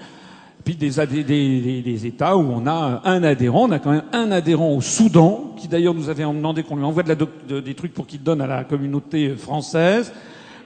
puis 0.64 0.76
des, 0.76 0.90
des, 1.06 1.82
des, 1.82 2.06
États 2.06 2.36
où 2.36 2.40
on 2.40 2.66
a 2.66 3.02
un 3.04 3.22
adhérent. 3.24 3.68
On 3.68 3.72
a 3.72 3.78
quand 3.78 3.90
même 3.90 4.04
un 4.12 4.30
adhérent 4.30 4.72
au 4.72 4.80
Soudan, 4.80 5.54
qui 5.56 5.68
d'ailleurs 5.68 5.94
nous 5.94 6.08
avait 6.08 6.22
demandé 6.22 6.62
qu'on 6.62 6.76
lui 6.76 6.84
envoie 6.84 7.02
des 7.02 7.74
trucs 7.74 7.94
pour 7.94 8.06
qu'il 8.06 8.22
donne 8.22 8.40
à 8.40 8.46
la 8.46 8.64
communauté 8.64 9.30
française. 9.30 10.12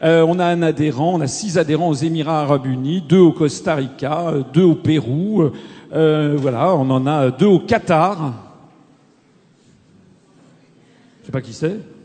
Euh, 0.02 0.24
on 0.28 0.38
a 0.38 0.44
un 0.44 0.60
adhérent, 0.60 1.14
on 1.14 1.20
a 1.22 1.26
six 1.26 1.56
adhérents 1.56 1.88
aux 1.88 1.94
Émirats 1.94 2.42
arabes 2.42 2.66
unis, 2.66 3.00
deux 3.00 3.18
au 3.18 3.32
Costa 3.32 3.76
Rica, 3.76 4.34
deux 4.52 4.64
au 4.64 4.74
Pérou, 4.74 5.50
euh, 5.92 6.36
voilà, 6.38 6.74
on 6.74 6.90
en 6.90 7.06
a 7.06 7.30
deux 7.30 7.46
au 7.46 7.60
Qatar. 7.60 8.34
Je 11.20 11.26
sais 11.26 11.32
pas 11.32 11.40
qui 11.40 11.54
c'est. 11.54 11.95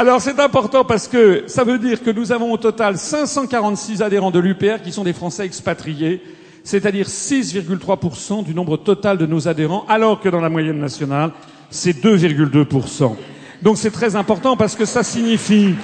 Alors 0.00 0.22
c'est 0.22 0.40
important 0.40 0.82
parce 0.82 1.08
que 1.08 1.44
ça 1.46 1.62
veut 1.62 1.78
dire 1.78 2.02
que 2.02 2.08
nous 2.10 2.32
avons 2.32 2.52
au 2.52 2.56
total 2.56 2.96
546 2.96 4.00
adhérents 4.00 4.30
de 4.30 4.38
l'UPR 4.38 4.80
qui 4.82 4.92
sont 4.92 5.04
des 5.04 5.12
Français 5.12 5.44
expatriés, 5.44 6.22
c'est-à-dire 6.64 7.06
6,3% 7.06 8.42
du 8.42 8.54
nombre 8.54 8.78
total 8.78 9.18
de 9.18 9.26
nos 9.26 9.46
adhérents, 9.46 9.84
alors 9.90 10.18
que 10.22 10.30
dans 10.30 10.40
la 10.40 10.48
moyenne 10.48 10.78
nationale, 10.78 11.32
c'est 11.68 12.02
2,2%. 12.02 13.14
Donc 13.60 13.76
c'est 13.76 13.90
très 13.90 14.16
important 14.16 14.56
parce 14.56 14.74
que 14.74 14.86
ça 14.86 15.02
signifie 15.02 15.74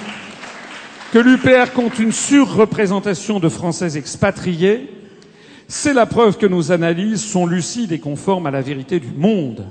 que 1.13 1.19
l'UPR 1.19 1.71
compte 1.75 1.99
une 1.99 2.11
surreprésentation 2.11 3.39
de 3.39 3.49
Français 3.49 3.99
expatriés. 3.99 4.89
C'est 5.67 5.93
la 5.93 6.07
preuve 6.07 6.37
que 6.37 6.47
nos 6.47 6.71
analyses 6.71 7.23
sont 7.23 7.45
lucides 7.45 7.91
et 7.91 7.99
conformes 7.99 8.47
à 8.47 8.51
la 8.51 8.61
vérité 8.61 8.99
du 8.99 9.11
monde. 9.15 9.67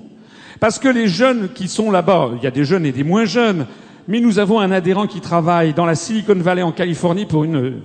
Parce 0.61 0.79
que 0.79 0.89
les 0.89 1.09
jeunes 1.09 1.49
qui 1.53 1.67
sont 1.67 1.91
là-bas, 1.91 2.31
il 2.37 2.45
y 2.45 2.47
a 2.47 2.53
des 2.53 2.65
jeunes 2.65 2.87
et 2.87 2.93
des 2.93 3.03
moins 3.03 3.25
jeunes, 3.25 3.67
mais 4.09 4.21
nous 4.21 4.39
avons 4.39 4.61
un 4.61 4.71
adhérent 4.71 5.07
qui 5.07 5.21
travaille 5.21 5.75
dans 5.75 5.87
la 5.87 5.95
Silicon 5.95 6.37
Valley 6.37 6.63
en 6.63 6.73
Californie 6.73 7.27
pour 7.27 7.45
une 7.45 7.81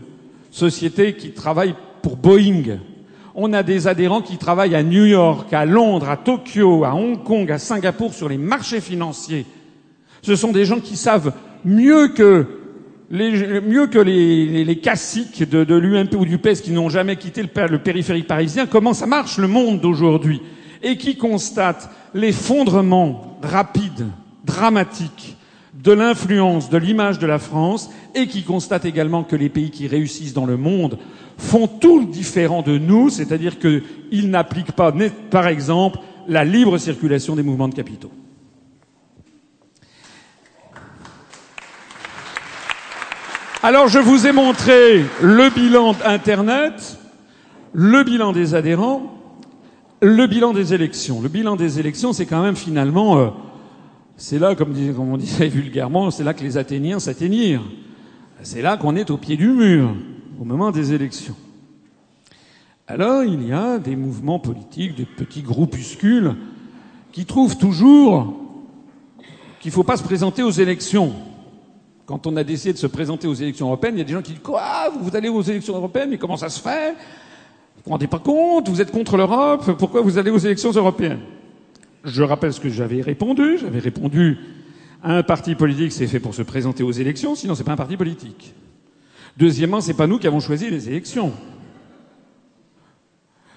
société 0.52 1.14
qui 1.14 1.32
travaille 1.32 1.74
pour 2.02 2.16
Boeing. 2.16 2.80
On 3.34 3.54
a 3.54 3.64
des 3.64 3.88
adhérents 3.88 4.22
qui 4.22 4.38
travaillent 4.38 4.76
à 4.76 4.84
New 4.84 5.06
York, 5.06 5.52
à 5.54 5.66
Londres, 5.66 6.10
à 6.10 6.18
Tokyo, 6.18 6.84
à 6.84 6.94
Hong 6.94 7.24
Kong, 7.24 7.50
à 7.52 7.58
Singapour 7.58 8.14
sur 8.14 8.30
les 8.30 8.38
marchés 8.38 8.82
financiers. 8.82 9.46
Ce 10.22 10.36
sont 10.36 10.52
des 10.52 10.66
gens 10.66 10.80
qui 10.80 10.98
savent 10.98 11.34
mieux 11.66 12.10
que 12.10 12.46
les, 13.10 13.62
mieux 13.62 13.88
que 13.88 14.00
les, 14.00 14.64
les, 14.64 14.78
caciques 14.80 15.50
de, 15.50 15.76
l'UMP 15.76 16.16
ou 16.16 16.26
du 16.26 16.38
PES 16.38 16.62
qui 16.64 16.72
n'ont 16.72 16.90
jamais 16.90 17.18
quitté 17.18 17.42
le, 17.42 17.68
le, 17.68 17.80
périphérique 17.80 18.28
parisien 18.28 18.66
comment 18.66 18.94
ça 18.94 19.06
marche 19.06 19.38
le 19.38 19.48
monde 19.48 19.82
d'aujourd'hui 19.82 20.42
et 20.82 20.96
qui 20.96 21.18
constatent 21.18 21.90
l'effondrement 22.14 23.38
rapide, 23.44 24.08
dramatique 24.46 25.36
de 25.84 25.92
l'influence 25.92 26.70
de 26.70 26.78
l'image 26.78 27.20
de 27.20 27.28
la 27.28 27.40
France 27.40 27.90
et 28.14 28.28
qui 28.28 28.44
constate 28.44 28.86
également 28.86 29.24
que 29.24 29.36
les 29.36 29.50
pays 29.50 29.72
qui 29.72 29.88
réussissent 29.88 30.34
dans 30.34 30.46
le 30.46 30.58
monde 30.58 31.00
font 31.38 31.68
tout 31.68 32.06
différent 32.06 32.62
de 32.62 32.78
nous, 32.78 33.10
c'est-à-dire 33.10 33.58
qu'ils 33.58 34.30
n'appliquent 34.30 34.74
pas, 34.74 34.94
par 35.32 35.48
exemple, 35.48 36.00
la 36.28 36.44
libre 36.44 36.78
circulation 36.78 37.36
des 37.36 37.44
mouvements 37.44 37.68
de 37.68 37.74
capitaux. 37.74 38.12
Alors 43.64 43.88
je 43.88 44.00
vous 44.00 44.26
ai 44.26 44.32
montré 44.32 45.04
le 45.22 45.50
bilan 45.50 45.96
Internet, 46.04 46.98
le 47.74 48.04
bilan 48.04 48.34
des 48.34 48.56
adhérents, 48.56 49.18
le 50.02 50.26
bilan 50.26 50.54
des 50.54 50.74
élections. 50.74 51.22
Le 51.22 51.30
bilan 51.30 51.56
des 51.56 51.80
élections, 51.80 52.12
c'est 52.12 52.26
quand 52.26 52.42
même 52.42 52.56
finalement 52.56 53.20
euh, 53.20 53.28
c'est 54.22 54.38
là, 54.38 54.54
comme, 54.54 54.76
on 55.00 55.18
disait 55.18 55.48
vulgairement, 55.50 56.12
c'est 56.12 56.24
là 56.24 56.36
que 56.36 56.44
les 56.44 56.56
Athéniens 56.56 57.00
s'atteignirent. 57.00 57.64
C'est 58.44 58.62
là 58.62 58.78
qu'on 58.78 58.96
est 58.96 59.10
au 59.10 59.18
pied 59.18 59.36
du 59.36 59.48
mur, 59.48 59.96
au 60.40 60.46
moment 60.46 60.70
des 60.70 60.94
élections. 60.94 61.36
Alors, 62.86 63.24
il 63.24 63.48
y 63.48 63.52
a 63.52 63.80
des 63.80 63.96
mouvements 63.96 64.38
politiques, 64.38 64.96
des 64.96 65.06
petits 65.06 65.42
groupuscules, 65.42 66.36
qui 67.12 67.26
trouvent 67.26 67.58
toujours 67.58 68.36
qu'il 69.60 69.70
ne 69.70 69.74
faut 69.74 69.84
pas 69.84 69.98
se 69.98 70.04
présenter 70.04 70.44
aux 70.44 70.52
élections. 70.52 71.14
Quand 72.06 72.28
on 72.28 72.38
a 72.38 72.44
décidé 72.44 72.74
de 72.74 72.78
se 72.78 72.88
présenter 72.88 73.28
aux 73.28 73.34
élections 73.34 73.68
européennes, 73.68 73.96
il 73.96 74.00
y 74.00 74.02
a 74.02 74.06
des 74.06 74.14
gens 74.14 74.22
qui 74.22 74.34
disent 74.34 74.44
Quoi 74.44 74.92
Vous 75.02 75.16
allez 75.16 75.30
aux 75.30 75.42
élections 75.42 75.76
européennes 75.76 76.12
Mais 76.12 76.20
comment 76.20 76.38
ça 76.38 76.50
se 76.50 76.60
fait? 76.60 76.92
Vous 76.92 77.80
ne 77.80 77.86
vous 77.86 77.92
rendez 77.92 78.08
pas 78.08 78.20
compte? 78.20 78.70
Vous 78.70 78.82
êtes 78.82 78.92
contre 78.92 79.18
l'Europe? 79.18 79.78
Pourquoi 79.80 80.02
vous 80.02 80.20
allez 80.20 80.30
aux 80.30 80.38
élections 80.38 80.72
européennes? 80.72 81.22
Je 82.04 82.24
rappelle 82.24 82.54
ce 82.54 82.60
que 82.60 82.70
j'avais 82.70 83.02
répondu. 83.02 83.58
J'avais 83.60 83.80
répondu 83.80 84.38
un 85.04 85.24
parti 85.24 85.56
politique, 85.56 85.92
c'est 85.92 86.08
fait 86.08 86.20
pour 86.20 86.36
se 86.36 86.42
présenter 86.42 86.84
aux 86.84 86.92
élections, 86.92 87.36
sinon 87.36 87.56
c'est 87.56 87.64
pas 87.64 87.74
un 87.74 87.78
parti 87.78 87.98
politique. 87.98 88.54
Deuxièmement, 89.38 89.82
c'est 89.82 89.96
pas 89.96 90.08
nous 90.08 90.20
qui 90.20 90.28
avons 90.28 90.40
choisi 90.40 90.70
les 90.70 90.90
élections. 90.90 91.32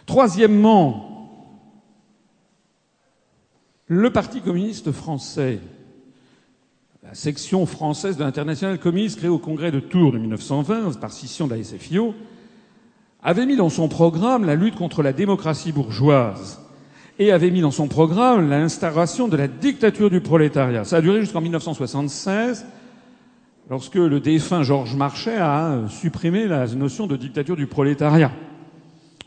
Troisièmement, 0.07 1.11
le 3.87 4.11
Parti 4.11 4.41
communiste 4.41 4.93
français, 4.93 5.61
la 7.03 7.15
section 7.15 7.67
française 7.67 8.17
de 8.17 8.25
l'international 8.25 8.79
communiste 8.79 9.19
créée 9.19 9.29
au 9.29 9.39
congrès 9.39 9.71
de 9.71 9.81
Tours 9.81 10.13
de 10.13 10.19
1920 10.19 11.01
par 11.01 11.13
scission 11.13 11.47
de 11.47 11.55
la 11.55 11.63
SFIO, 11.63 12.15
avait 13.23 13.47
mis 13.47 13.57
dans 13.57 13.69
son 13.69 13.89
programme 13.89 14.45
la 14.45 14.55
lutte 14.55 14.77
contre 14.77 15.03
la 15.03 15.13
démocratie 15.13 15.73
bourgeoise 15.73 16.64
et 17.19 17.33
avait 17.33 17.51
mis 17.51 17.61
dans 17.61 17.71
son 17.71 17.89
programme 17.89 18.51
l'instauration 18.51 19.29
de 19.29 19.37
la 19.37 19.47
dictature 19.47 20.11
du 20.11 20.21
prolétariat. 20.21 20.85
Ça 20.85 20.97
a 20.97 21.01
duré 21.01 21.21
jusqu'en 21.21 21.41
1976, 21.41 22.67
lorsque 23.71 23.95
le 23.95 24.21
défunt 24.21 24.63
Georges 24.63 24.97
Marchais 24.97 25.37
a 25.37 25.83
supprimé 25.89 26.47
la 26.47 26.67
notion 26.69 27.07
de 27.07 27.17
dictature 27.17 27.57
du 27.57 27.67
prolétariat. 27.67 28.33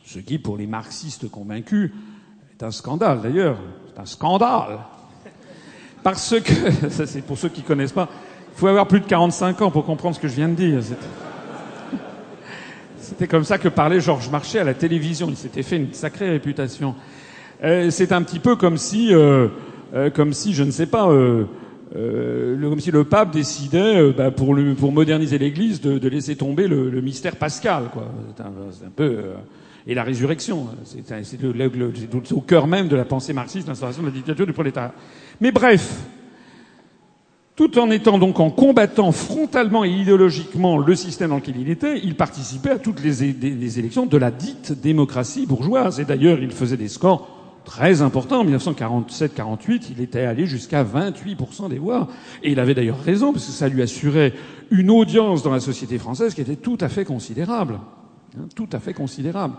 Ce 0.05 0.19
qui, 0.19 0.37
pour 0.37 0.57
les 0.57 0.67
marxistes 0.67 1.29
convaincus, 1.29 1.91
est 2.57 2.63
un 2.63 2.71
scandale 2.71 3.21
d'ailleurs. 3.21 3.57
C'est 3.93 4.01
un 4.01 4.05
scandale. 4.05 4.79
Parce 6.03 6.35
que, 6.39 6.71
ça 6.89 7.05
c'est 7.05 7.21
pour 7.21 7.37
ceux 7.37 7.49
qui 7.49 7.61
connaissent 7.61 7.93
pas, 7.93 8.09
il 8.53 8.59
faut 8.59 8.67
avoir 8.67 8.87
plus 8.87 8.99
de 8.99 9.05
45 9.05 9.61
ans 9.61 9.71
pour 9.71 9.85
comprendre 9.85 10.15
ce 10.15 10.19
que 10.19 10.27
je 10.27 10.35
viens 10.35 10.49
de 10.49 10.55
dire. 10.55 10.81
C'était 12.99 13.27
comme 13.27 13.43
ça 13.43 13.57
que 13.57 13.69
parlait 13.69 14.01
Georges 14.01 14.29
Marchais 14.29 14.59
à 14.59 14.63
la 14.63 14.73
télévision. 14.73 15.29
Il 15.29 15.37
s'était 15.37 15.63
fait 15.63 15.77
une 15.77 15.93
sacrée 15.93 16.29
réputation. 16.29 16.95
Euh, 17.63 17.89
c'est 17.89 18.11
un 18.11 18.21
petit 18.21 18.39
peu 18.39 18.55
comme 18.55 18.77
si, 18.77 19.13
euh, 19.13 19.47
euh, 19.93 20.09
comme 20.09 20.33
si, 20.33 20.53
je 20.53 20.63
ne 20.63 20.71
sais 20.71 20.85
pas, 20.85 21.07
le, 21.09 21.47
comme 22.61 22.79
si 22.79 22.91
le 22.91 23.03
pape 23.03 23.31
décidait, 23.31 24.11
bah, 24.11 24.31
pour, 24.31 24.53
le, 24.53 24.75
pour 24.75 24.91
moderniser 24.91 25.37
l'Église, 25.37 25.81
de, 25.81 25.97
de, 25.97 26.09
laisser 26.09 26.35
tomber 26.35 26.67
le, 26.67 26.89
le 26.89 27.01
mystère 27.01 27.35
pascal, 27.35 27.85
quoi. 27.91 28.05
C'est 28.35 28.43
un, 28.43 28.47
un, 28.47 28.91
peu 28.95 29.17
et 29.89 29.95
la 29.95 30.03
résurrection. 30.03 30.67
C'est 30.83 32.33
au 32.33 32.41
cœur 32.41 32.67
même 32.67 32.89
de 32.89 32.95
la 32.95 33.05
pensée 33.05 33.33
marxiste, 33.33 33.67
l'instauration 33.69 34.01
de 34.01 34.07
la 34.07 34.13
dictature 34.13 34.45
du 34.45 34.51
prolétariat. 34.51 34.93
Mais 35.39 35.51
bref, 35.51 36.01
tout 37.55 37.79
en 37.79 37.89
étant 37.89 38.19
donc 38.19 38.39
en 38.41 38.49
combattant 38.49 39.13
frontalement 39.13 39.85
et 39.85 39.89
idéologiquement 39.89 40.77
le 40.77 40.93
système 40.93 41.29
dans 41.29 41.37
lequel 41.37 41.55
il 41.57 41.69
était, 41.69 41.99
il 42.03 42.15
participait 42.15 42.71
à 42.71 42.79
toutes 42.79 43.01
les, 43.01 43.31
les 43.31 43.79
élections 43.79 44.05
de 44.05 44.17
la 44.17 44.29
dite 44.29 44.73
démocratie 44.73 45.47
bourgeoise. 45.47 46.01
Et 46.01 46.05
d'ailleurs, 46.05 46.39
il 46.39 46.51
faisait 46.51 46.77
des 46.77 46.89
scores 46.89 47.36
très 47.67 48.01
important. 48.01 48.39
En 48.39 48.45
1947-48, 48.45 49.89
il 49.91 50.01
était 50.01 50.21
allé 50.21 50.47
jusqu'à 50.47 50.83
28% 50.83 51.69
des 51.69 51.77
voix. 51.77 52.07
Et 52.41 52.51
il 52.51 52.59
avait 52.59 52.73
d'ailleurs 52.73 52.99
raison, 52.99 53.33
parce 53.33 53.45
que 53.45 53.51
ça 53.51 53.67
lui 53.67 53.81
assurait 53.81 54.33
une 54.71 54.89
audience 54.89 55.43
dans 55.43 55.51
la 55.51 55.59
société 55.59 55.97
française 55.99 56.33
qui 56.33 56.41
était 56.41 56.55
tout 56.55 56.77
à 56.79 56.87
fait 56.87 57.03
considérable. 57.03 57.79
Hein, 58.35 58.45
tout 58.55 58.69
à 58.71 58.79
fait 58.79 58.93
considérable. 58.93 59.55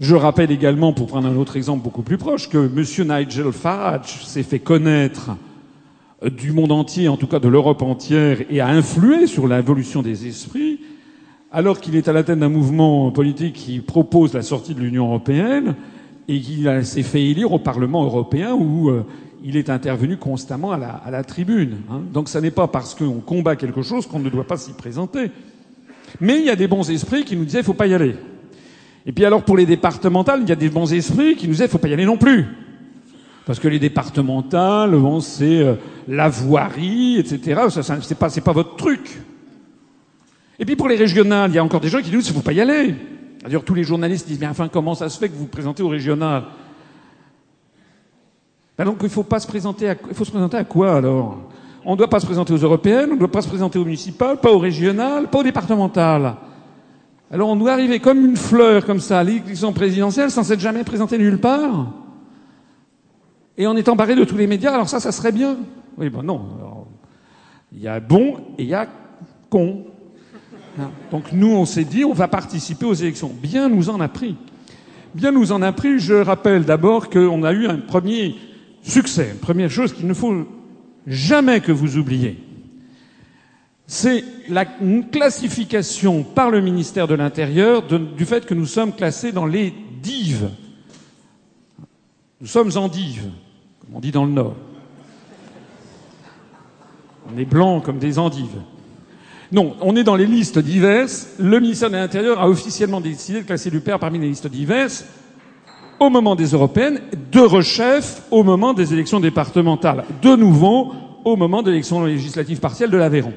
Je 0.00 0.14
rappelle 0.16 0.50
également, 0.50 0.92
pour 0.92 1.06
prendre 1.06 1.28
un 1.28 1.36
autre 1.36 1.56
exemple 1.56 1.84
beaucoup 1.84 2.02
plus 2.02 2.18
proche, 2.18 2.48
que 2.48 2.58
M. 2.58 2.84
Nigel 3.08 3.52
Farage 3.52 4.26
s'est 4.26 4.42
fait 4.42 4.58
connaître 4.58 5.36
du 6.36 6.50
monde 6.50 6.72
entier, 6.72 7.08
en 7.08 7.16
tout 7.16 7.28
cas 7.28 7.38
de 7.38 7.48
l'Europe 7.48 7.82
entière, 7.82 8.38
et 8.50 8.60
a 8.60 8.68
influé 8.68 9.28
sur 9.28 9.46
l'évolution 9.46 10.02
des 10.02 10.26
esprits, 10.26 10.80
alors 11.52 11.80
qu'il 11.80 11.94
est 11.94 12.08
à 12.08 12.12
la 12.12 12.24
tête 12.24 12.40
d'un 12.40 12.48
mouvement 12.48 13.10
politique 13.12 13.54
qui 13.54 13.78
propose 13.80 14.34
la 14.34 14.42
sortie 14.42 14.74
de 14.74 14.80
l'Union 14.80 15.06
européenne, 15.06 15.76
et 16.28 16.36
il 16.36 16.84
s'est 16.84 17.02
fait 17.02 17.24
élire 17.24 17.52
au 17.52 17.58
Parlement 17.58 18.04
européen 18.04 18.54
où 18.54 18.90
euh, 18.90 19.04
il 19.42 19.56
est 19.56 19.70
intervenu 19.70 20.18
constamment 20.18 20.72
à 20.72 20.76
la, 20.76 20.90
à 20.90 21.10
la 21.10 21.24
tribune. 21.24 21.78
Hein. 21.90 22.02
Donc 22.12 22.28
ce 22.28 22.38
n'est 22.38 22.50
pas 22.50 22.68
parce 22.68 22.94
qu'on 22.94 23.20
combat 23.20 23.56
quelque 23.56 23.82
chose 23.82 24.06
qu'on 24.06 24.18
ne 24.18 24.28
doit 24.28 24.46
pas 24.46 24.58
s'y 24.58 24.72
présenter. 24.72 25.30
Mais 26.20 26.38
il 26.38 26.44
y 26.44 26.50
a 26.50 26.56
des 26.56 26.68
bons 26.68 26.88
esprits 26.90 27.24
qui 27.24 27.36
nous 27.36 27.44
disaient 27.44 27.62
faut 27.62 27.72
pas 27.72 27.86
y 27.86 27.94
aller. 27.94 28.14
Et 29.06 29.12
puis 29.12 29.24
alors 29.24 29.42
pour 29.42 29.56
les 29.56 29.64
départementales, 29.64 30.40
il 30.42 30.48
y 30.48 30.52
a 30.52 30.56
des 30.56 30.68
bons 30.68 30.92
esprits 30.92 31.34
qui 31.34 31.46
nous 31.46 31.52
disaient 31.52 31.68
faut 31.68 31.78
pas 31.78 31.88
y 31.88 31.94
aller 31.94 32.04
non 32.04 32.18
plus. 32.18 32.44
Parce 33.46 33.58
que 33.58 33.68
les 33.68 33.78
départementales, 33.78 34.90
bon, 34.90 35.20
c'est 35.20 35.60
euh, 35.60 35.76
la 36.06 36.28
voirie, 36.28 37.18
etc. 37.18 37.62
Ça, 37.70 37.82
ça 37.82 37.98
c'est 38.02 38.18
pas, 38.18 38.28
pas 38.28 38.52
votre 38.52 38.76
truc. 38.76 39.18
Et 40.58 40.66
puis 40.66 40.76
pour 40.76 40.88
les 40.88 40.96
régionales, 40.96 41.50
il 41.50 41.54
y 41.54 41.58
a 41.58 41.64
encore 41.64 41.80
des 41.80 41.88
gens 41.88 42.02
qui 42.02 42.10
disent, 42.10 42.28
il 42.28 42.34
faut 42.34 42.42
pas 42.42 42.52
y 42.52 42.60
aller. 42.60 42.94
D'ailleurs, 43.42 43.64
tous 43.64 43.74
les 43.74 43.84
journalistes 43.84 44.26
disent, 44.26 44.40
mais 44.40 44.46
enfin, 44.46 44.68
comment 44.68 44.94
ça 44.94 45.08
se 45.08 45.18
fait 45.18 45.28
que 45.28 45.34
vous 45.34 45.40
vous 45.40 45.46
présentez 45.46 45.82
au 45.82 45.88
régional? 45.88 46.44
Ben 48.76 48.84
donc, 48.84 48.98
il 49.02 49.08
faut 49.08 49.22
pas 49.22 49.40
se 49.40 49.46
présenter 49.46 49.88
à, 49.88 49.96
il 50.08 50.14
faut 50.14 50.24
se 50.24 50.30
présenter 50.30 50.56
à 50.56 50.64
quoi 50.64 50.96
alors? 50.96 51.38
On 51.84 51.92
ne 51.92 51.96
doit 51.96 52.10
pas 52.10 52.20
se 52.20 52.26
présenter 52.26 52.52
aux 52.52 52.58
européennes, 52.58 53.10
on 53.10 53.14
ne 53.14 53.18
doit 53.18 53.30
pas 53.30 53.42
se 53.42 53.48
présenter 53.48 53.78
aux 53.78 53.84
municipales, 53.84 54.38
pas 54.38 54.52
aux 54.52 54.58
régionales, 54.58 55.28
pas 55.28 55.38
aux 55.38 55.42
départementales. 55.42 56.36
Alors 57.30 57.48
on 57.50 57.56
doit 57.56 57.72
arriver 57.72 58.00
comme 58.00 58.24
une 58.24 58.36
fleur 58.36 58.86
comme 58.86 59.00
ça 59.00 59.20
à 59.20 59.24
l'élection 59.24 59.72
présidentielle 59.72 60.30
sans 60.30 60.42
s'être 60.44 60.60
jamais 60.60 60.82
présenté 60.82 61.18
nulle 61.18 61.38
part 61.38 61.92
et 63.58 63.66
en 63.66 63.76
étant 63.76 63.96
barré 63.96 64.14
de 64.14 64.24
tous 64.24 64.36
les 64.36 64.46
médias. 64.46 64.72
Alors 64.72 64.88
ça, 64.88 65.00
ça 65.00 65.12
serait 65.12 65.32
bien. 65.32 65.56
Oui, 65.98 66.08
ben 66.08 66.22
non. 66.22 66.40
il 67.72 67.80
y 67.80 67.88
a 67.88 68.00
bon 68.00 68.36
et 68.56 68.62
il 68.62 68.68
y 68.68 68.74
a 68.74 68.86
con. 69.50 69.84
Hein. 70.80 70.90
Donc 71.10 71.32
nous, 71.32 71.50
on 71.50 71.64
s'est 71.64 71.84
dit, 71.84 72.04
on 72.04 72.12
va 72.12 72.28
participer 72.28 72.86
aux 72.86 72.94
élections. 72.94 73.32
Bien 73.42 73.68
nous 73.68 73.90
en 73.90 74.00
a 74.00 74.08
pris. 74.08 74.36
Bien 75.14 75.32
nous 75.32 75.52
en 75.52 75.62
a 75.62 75.72
pris. 75.72 75.98
Je 75.98 76.14
rappelle 76.14 76.64
d'abord 76.64 77.10
qu'on 77.10 77.42
a 77.42 77.52
eu 77.52 77.66
un 77.66 77.78
premier 77.78 78.36
succès. 78.82 79.36
Première 79.40 79.70
chose 79.70 79.92
qu'il 79.92 80.06
ne 80.06 80.14
faut 80.14 80.46
jamais 81.06 81.60
que 81.60 81.72
vous 81.72 81.96
oubliez. 81.96 82.38
C'est 83.86 84.22
la 84.48 84.66
classification 84.66 86.22
par 86.22 86.50
le 86.50 86.60
ministère 86.60 87.08
de 87.08 87.14
l'Intérieur 87.14 87.82
du 87.82 88.26
fait 88.26 88.44
que 88.44 88.52
nous 88.52 88.66
sommes 88.66 88.94
classés 88.94 89.32
dans 89.32 89.46
les 89.46 89.72
dives. 90.02 90.50
Nous 92.40 92.46
sommes 92.46 92.70
en 92.76 92.88
dives, 92.88 93.30
comme 93.80 93.96
on 93.96 94.00
dit 94.00 94.12
dans 94.12 94.26
le 94.26 94.32
Nord. 94.32 94.56
On 97.34 97.38
est 97.38 97.46
blancs 97.46 97.82
comme 97.82 97.98
des 97.98 98.18
endives. 98.18 98.60
Non, 99.50 99.76
on 99.80 99.96
est 99.96 100.04
dans 100.04 100.16
les 100.16 100.26
listes 100.26 100.58
diverses. 100.58 101.28
Le 101.38 101.58
ministère 101.58 101.88
de 101.90 101.96
l'Intérieur 101.96 102.40
a 102.40 102.48
officiellement 102.48 103.00
décidé 103.00 103.40
de 103.40 103.46
classer 103.46 103.70
l'UPR 103.70 103.98
parmi 103.98 104.18
les 104.18 104.28
listes 104.28 104.46
diverses 104.46 105.04
au 106.00 106.10
moment 106.10 106.36
des 106.36 106.48
européennes, 106.48 107.00
de 107.32 107.40
rechef 107.40 108.22
au 108.30 108.44
moment 108.44 108.72
des 108.72 108.92
élections 108.92 109.20
départementales, 109.20 110.04
de 110.22 110.36
nouveau 110.36 110.92
au 111.24 111.36
moment 111.36 111.62
des 111.62 111.72
élections 111.72 112.04
législatives 112.04 112.60
partielles 112.60 112.90
de 112.90 112.96
l'Aveyron. 112.96 113.32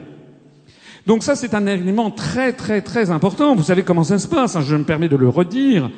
Donc 1.08 1.24
ça, 1.24 1.36
c'est 1.36 1.56
un 1.56 1.66
élément 1.66 2.12
très 2.12 2.54
très 2.54 2.82
très 2.82 3.10
important. 3.10 3.56
Vous 3.56 3.64
savez 3.64 3.84
comment 3.84 4.04
ça 4.04 4.20
se 4.20 4.28
passe, 4.28 4.56
hein, 4.56 4.62
je 4.62 4.76
me 4.76 4.84
permets 4.84 5.10
de 5.10 5.16
le 5.16 5.30
redire. 5.30 5.90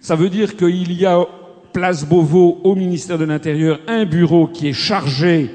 Ça 0.00 0.16
veut 0.16 0.30
dire 0.30 0.56
qu'il 0.56 0.92
y 0.92 1.04
a 1.04 1.26
place 1.72 2.06
Beauvau 2.06 2.60
au 2.64 2.74
ministère 2.74 3.18
de 3.18 3.24
l'Intérieur 3.24 3.80
un 3.88 4.04
bureau 4.04 4.46
qui 4.46 4.68
est 4.68 4.72
chargé 4.72 5.50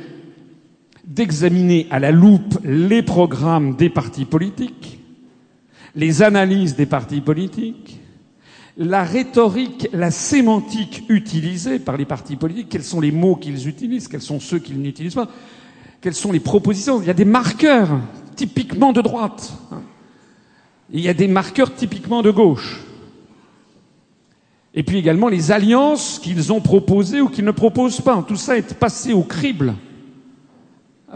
d'examiner 1.08 1.88
à 1.90 2.00
la 2.00 2.12
loupe 2.12 2.60
les 2.64 3.02
programmes 3.02 3.76
des 3.76 3.90
partis 3.90 4.26
politiques, 4.26 5.00
les 5.96 6.22
analyses 6.22 6.76
des 6.76 6.86
partis 6.86 7.22
politiques, 7.22 8.00
la 8.78 9.04
rhétorique, 9.04 9.88
la 9.94 10.12
sémantique 10.12 11.04
utilisée 11.10 11.80
par 11.80 11.98
les 11.98 12.06
partis 12.06 12.36
politiques, 12.36 12.70
quels 12.70 12.84
sont 12.84 13.00
les 13.00 13.12
mots 13.12 13.38
qu'ils 13.38 13.68
utilisent, 13.68 14.08
quels 14.08 14.22
sont 14.22 14.40
ceux 14.40 14.60
qu'ils 14.60 14.80
n'utilisent 14.80 15.16
pas, 15.16 15.30
quelles 16.02 16.14
sont 16.14 16.32
les 16.32 16.42
propositions. 16.42 17.02
Il 17.02 17.08
y 17.08 17.10
a 17.10 17.16
des 17.16 17.26
marqueurs 17.26 17.90
typiquement 18.36 18.94
de 18.94 19.02
droite. 19.02 19.54
il 20.92 21.00
y 21.00 21.10
a 21.10 21.14
des 21.14 21.28
marqueurs 21.28 21.74
typiquement 21.74 22.22
de 22.22 22.32
gauche. 22.32 22.82
Et 24.74 24.84
puis 24.84 25.00
également 25.00 25.30
les 25.30 25.52
alliances 25.52 26.20
qu'ils 26.20 26.54
ont 26.54 26.62
proposées 26.62 27.22
ou 27.22 27.30
qu'ils 27.30 27.46
ne 27.46 27.52
proposent 27.52 28.02
pas. 28.02 28.24
Tout 28.28 28.36
ça 28.36 28.58
est 28.58 28.76
passé 28.76 29.14
au 29.14 29.24
crible 29.24 29.74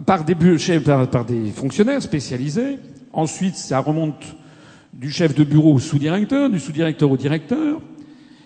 par 0.06 0.24
des, 0.24 0.36
par 0.36 1.26
des 1.26 1.52
fonctionnaires 1.52 2.02
spécialisés. 2.02 2.78
Ensuite, 3.14 3.56
ça 3.56 3.80
remonte 3.80 4.24
du 4.94 5.12
chef 5.12 5.36
de 5.36 5.44
bureau 5.44 5.74
au 5.74 5.80
sous-directeur, 5.80 6.50
du 6.50 6.60
sous-directeur 6.60 7.12
au 7.12 7.18
directeur, 7.18 7.82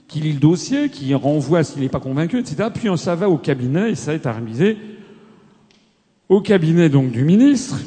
qui 0.08 0.20
lit 0.20 0.34
le 0.34 0.40
dossier, 0.40 0.90
qui 0.90 1.14
renvoie 1.14 1.64
s'il 1.64 1.82
n'est 1.82 1.90
pas 1.90 2.00
convaincu, 2.00 2.40
etc. 2.40 2.70
Puis 2.74 2.90
ça 2.98 3.16
va 3.16 3.30
au 3.30 3.38
cabinet 3.38 3.92
et 3.92 3.96
ça 3.96 4.14
est 4.14 4.26
arrivé 4.26 4.78
au 6.30 6.42
cabinet 6.42 6.90
donc 6.90 7.12
du 7.12 7.24
ministre. 7.24 7.78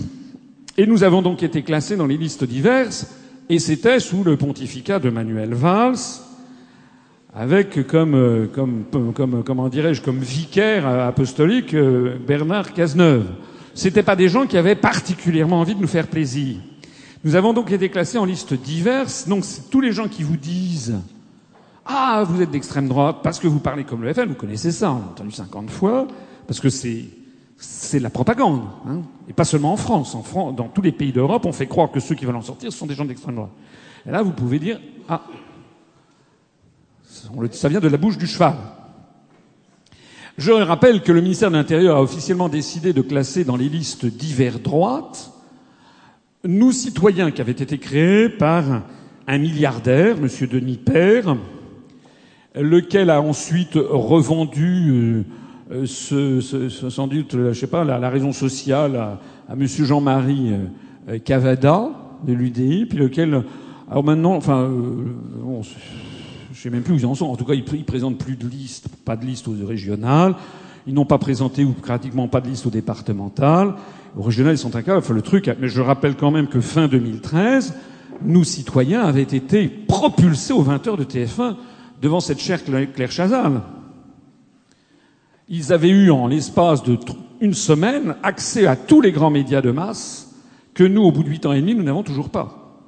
Et 0.76 0.86
nous 0.86 1.02
avons 1.02 1.22
donc 1.22 1.42
été 1.42 1.62
classés 1.62 1.96
dans 1.96 2.06
les 2.06 2.16
listes 2.16 2.44
diverses 2.44 3.12
et 3.48 3.58
c'était 3.58 3.98
sous 3.98 4.22
le 4.22 4.36
pontificat 4.36 4.98
de 4.98 5.10
Manuel 5.10 5.54
Valls, 5.54 5.96
avec 7.34 7.86
comme, 7.86 8.48
comme, 8.52 9.12
comme 9.12 9.42
comment 9.44 9.68
dirais-je, 9.68 10.02
comme 10.02 10.18
vicaire 10.18 10.86
apostolique 10.86 11.74
euh, 11.74 12.16
Bernard 12.26 12.72
Cazeneuve. 12.72 13.26
C'était 13.74 14.02
pas 14.02 14.16
des 14.16 14.28
gens 14.28 14.46
qui 14.46 14.56
avaient 14.56 14.74
particulièrement 14.74 15.60
envie 15.60 15.74
de 15.74 15.80
nous 15.80 15.88
faire 15.88 16.08
plaisir. 16.08 16.56
Nous 17.24 17.36
avons 17.36 17.52
donc 17.52 17.70
été 17.70 17.88
classés 17.88 18.18
en 18.18 18.24
liste 18.24 18.54
diverses. 18.54 19.28
Donc 19.28 19.44
tous 19.70 19.80
les 19.80 19.92
gens 19.92 20.08
qui 20.08 20.22
vous 20.22 20.36
disent 20.36 20.96
ah 21.86 22.22
vous 22.26 22.42
êtes 22.42 22.50
d'extrême 22.50 22.86
droite 22.86 23.18
parce 23.22 23.38
que 23.38 23.48
vous 23.48 23.60
parlez 23.60 23.84
comme 23.84 24.02
le 24.02 24.12
FN, 24.12 24.26
vous 24.26 24.34
connaissez 24.34 24.70
ça, 24.70 24.92
on 24.92 24.98
l'a 24.98 25.04
entendu 25.06 25.30
50 25.30 25.70
fois, 25.70 26.06
parce 26.46 26.60
que 26.60 26.68
c'est 26.68 27.04
c'est 27.60 27.98
la 27.98 28.10
propagande, 28.10 28.62
hein. 28.86 29.00
et 29.28 29.32
pas 29.32 29.44
seulement 29.44 29.72
en 29.72 29.76
France. 29.76 30.14
En 30.14 30.22
France, 30.22 30.54
dans 30.54 30.68
tous 30.68 30.82
les 30.82 30.92
pays 30.92 31.10
d'Europe, 31.10 31.44
on 31.44 31.50
fait 31.50 31.66
croire 31.66 31.90
que 31.90 31.98
ceux 31.98 32.14
qui 32.14 32.24
veulent 32.24 32.36
en 32.36 32.42
sortir 32.42 32.72
sont 32.72 32.86
des 32.86 32.94
gens 32.94 33.04
d'extrême 33.04 33.34
droite. 33.34 33.50
Et 34.06 34.12
là, 34.12 34.22
vous 34.22 34.30
pouvez 34.30 34.60
dire 34.60 34.80
ah 35.08 35.22
ça 37.52 37.68
vient 37.68 37.80
de 37.80 37.88
la 37.88 37.96
bouche 37.96 38.18
du 38.18 38.26
cheval. 38.26 38.54
Je 40.36 40.52
rappelle 40.52 41.02
que 41.02 41.10
le 41.10 41.20
ministère 41.20 41.50
de 41.50 41.56
l'Intérieur 41.56 41.96
a 41.96 42.02
officiellement 42.02 42.48
décidé 42.48 42.92
de 42.92 43.02
classer 43.02 43.44
dans 43.44 43.56
les 43.56 43.68
listes 43.68 44.06
divers 44.06 44.60
droites 44.60 45.32
nous 46.44 46.72
citoyens 46.72 47.30
qui 47.30 47.40
avaient 47.40 47.52
été 47.52 47.78
créés 47.78 48.28
par 48.28 48.82
un 49.26 49.38
milliardaire, 49.38 50.16
M. 50.16 50.28
Denis 50.48 50.76
Père, 50.78 51.36
lequel 52.54 53.10
a 53.10 53.20
ensuite 53.20 53.74
revendu 53.74 55.24
euh, 55.70 55.84
ce, 55.84 56.40
ce, 56.40 56.68
sans 56.68 57.06
doute, 57.06 57.32
je 57.32 57.52
sais 57.52 57.66
pas, 57.66 57.84
la, 57.84 58.08
raison 58.08 58.32
sociale 58.32 58.96
à, 58.96 59.20
M. 59.52 59.66
Jean-Marie 59.66 60.54
euh, 61.08 61.18
Cavada 61.18 61.90
de 62.26 62.32
l'UDI, 62.32 62.86
puis 62.86 62.98
lequel, 62.98 63.42
alors 63.90 64.04
maintenant, 64.04 64.34
enfin, 64.34 64.62
euh, 64.62 65.60
je 66.58 66.64
sais 66.64 66.70
même 66.70 66.82
plus 66.82 66.94
où 66.94 66.96
ils 66.96 67.06
en 67.06 67.14
sont. 67.14 67.26
En 67.26 67.36
tout 67.36 67.44
cas, 67.44 67.54
ils, 67.54 67.62
ils 67.72 67.84
présentent 67.84 68.18
plus 68.18 68.34
de 68.34 68.48
liste, 68.48 68.88
pas 69.04 69.14
de 69.14 69.24
liste 69.24 69.46
aux 69.46 69.54
régionales. 69.64 70.34
Ils 70.88 70.94
n'ont 70.94 71.04
pas 71.04 71.18
présenté 71.18 71.64
ou 71.64 71.70
pratiquement 71.70 72.26
pas 72.26 72.40
de 72.40 72.48
liste 72.48 72.66
au 72.66 72.70
départemental. 72.70 73.76
Au 74.16 74.22
régional, 74.22 74.54
ils 74.54 74.58
sont 74.58 74.74
incapables 74.74 75.06
de 75.06 75.12
le 75.14 75.22
truc. 75.22 75.48
Mais 75.60 75.68
je 75.68 75.80
rappelle 75.80 76.16
quand 76.16 76.32
même 76.32 76.48
que 76.48 76.60
fin 76.60 76.88
2013, 76.88 77.74
nous, 78.24 78.42
citoyens, 78.42 79.02
avaient 79.02 79.22
été 79.22 79.68
propulsés 79.68 80.52
aux 80.52 80.62
20 80.62 80.84
heures 80.88 80.96
de 80.96 81.04
TF1 81.04 81.54
devant 82.02 82.18
cette 82.18 82.40
chère 82.40 82.64
Claire 82.64 83.12
Chazal. 83.12 83.60
Ils 85.48 85.72
avaient 85.72 85.90
eu, 85.90 86.10
en 86.10 86.26
l'espace 86.26 86.82
de 86.82 86.98
une 87.40 87.54
semaine, 87.54 88.16
accès 88.24 88.66
à 88.66 88.74
tous 88.74 89.00
les 89.00 89.12
grands 89.12 89.30
médias 89.30 89.60
de 89.60 89.70
masse 89.70 90.34
que 90.74 90.82
nous, 90.82 91.02
au 91.02 91.12
bout 91.12 91.22
de 91.22 91.28
huit 91.28 91.46
ans 91.46 91.52
et 91.52 91.60
demi, 91.60 91.76
nous 91.76 91.84
n'avons 91.84 92.02
toujours 92.02 92.30
pas. 92.30 92.82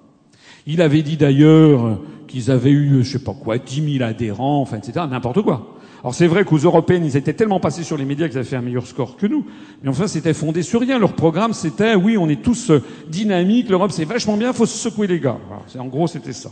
Il 0.67 0.83
avait 0.83 1.03
dit 1.03 1.17
d'ailleurs 1.17 2.01
qu'ils 2.31 2.51
avaient 2.51 2.71
eu, 2.71 3.03
je 3.03 3.13
sais 3.13 3.25
pas 3.25 3.35
quoi, 3.35 3.59
10 3.59 3.99
000 3.99 4.09
adhérents, 4.09 4.63
enfin, 4.63 4.79
etc., 4.79 5.05
n'importe 5.11 5.43
quoi. 5.43 5.77
Alors 6.03 6.15
c'est 6.15 6.27
vrai 6.27 6.45
qu'aux 6.45 6.59
européennes, 6.59 7.05
ils 7.05 7.17
étaient 7.17 7.35
tellement 7.35 7.61
passés 7.61 7.83
sur 7.83 7.99
les 7.99 8.07
médias 8.07 8.29
qu'ils 8.29 8.39
avaient 8.39 8.47
fait 8.47 8.57
un 8.57 8.63
meilleur 8.63 8.87
score 8.87 9.17
que 9.17 9.27
nous. 9.27 9.45
Mais 9.83 9.91
enfin, 9.91 10.07
c'était 10.07 10.33
fondé 10.33 10.63
sur 10.63 10.81
rien. 10.81 10.99
Leur 10.99 11.13
programme, 11.13 11.53
c'était, 11.53 11.95
oui, 11.95 12.17
on 12.17 12.29
est 12.29 12.41
tous 12.41 12.71
euh, 12.71 12.83
dynamiques, 13.09 13.69
l'Europe, 13.69 13.91
c'est 13.91 14.07
vachement 14.07 14.37
bien, 14.37 14.53
faut 14.53 14.65
se 14.65 14.79
secouer 14.79 15.07
les 15.07 15.21
gars. 15.21 15.37
en 15.79 15.87
gros, 15.87 16.07
c'était 16.07 16.33
ça. 16.33 16.51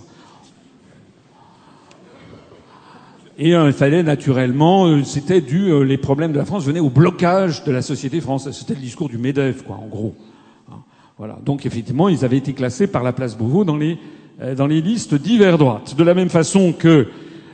Et 3.39 3.55
euh, 3.55 3.69
il 3.69 3.73
fallait 3.73 4.03
naturellement, 4.03 4.87
euh, 4.87 5.05
c'était 5.05 5.41
dû, 5.41 5.85
les 5.85 5.97
problèmes 5.97 6.33
de 6.33 6.39
la 6.39 6.45
France 6.45 6.65
venaient 6.65 6.81
au 6.81 6.91
blocage 6.91 7.65
de 7.65 7.73
la 7.73 7.83
société 7.83 8.21
française. 8.21 8.55
C'était 8.55 8.75
le 8.75 8.81
discours 8.81 9.09
du 9.09 9.17
Medef, 9.17 9.63
quoi, 9.63 9.77
en 9.77 9.87
gros. 9.87 10.15
Hein. 10.71 10.81
Voilà. 11.17 11.39
Donc 11.43 11.65
effectivement, 11.65 12.11
ils 12.11 12.25
avaient 12.25 12.37
été 12.37 12.53
classés 12.53 12.89
par 12.89 13.03
la 13.03 13.13
place 13.15 13.39
Beauvau 13.39 13.65
dans 13.65 13.77
les 13.77 13.97
dans 14.57 14.67
les 14.67 14.81
listes 14.81 15.15
d'hiver 15.15 15.59
droite. 15.59 15.97
De 15.97 16.05
la 16.05 16.15
même 16.15 16.29
façon 16.29 16.73
que 16.73 17.09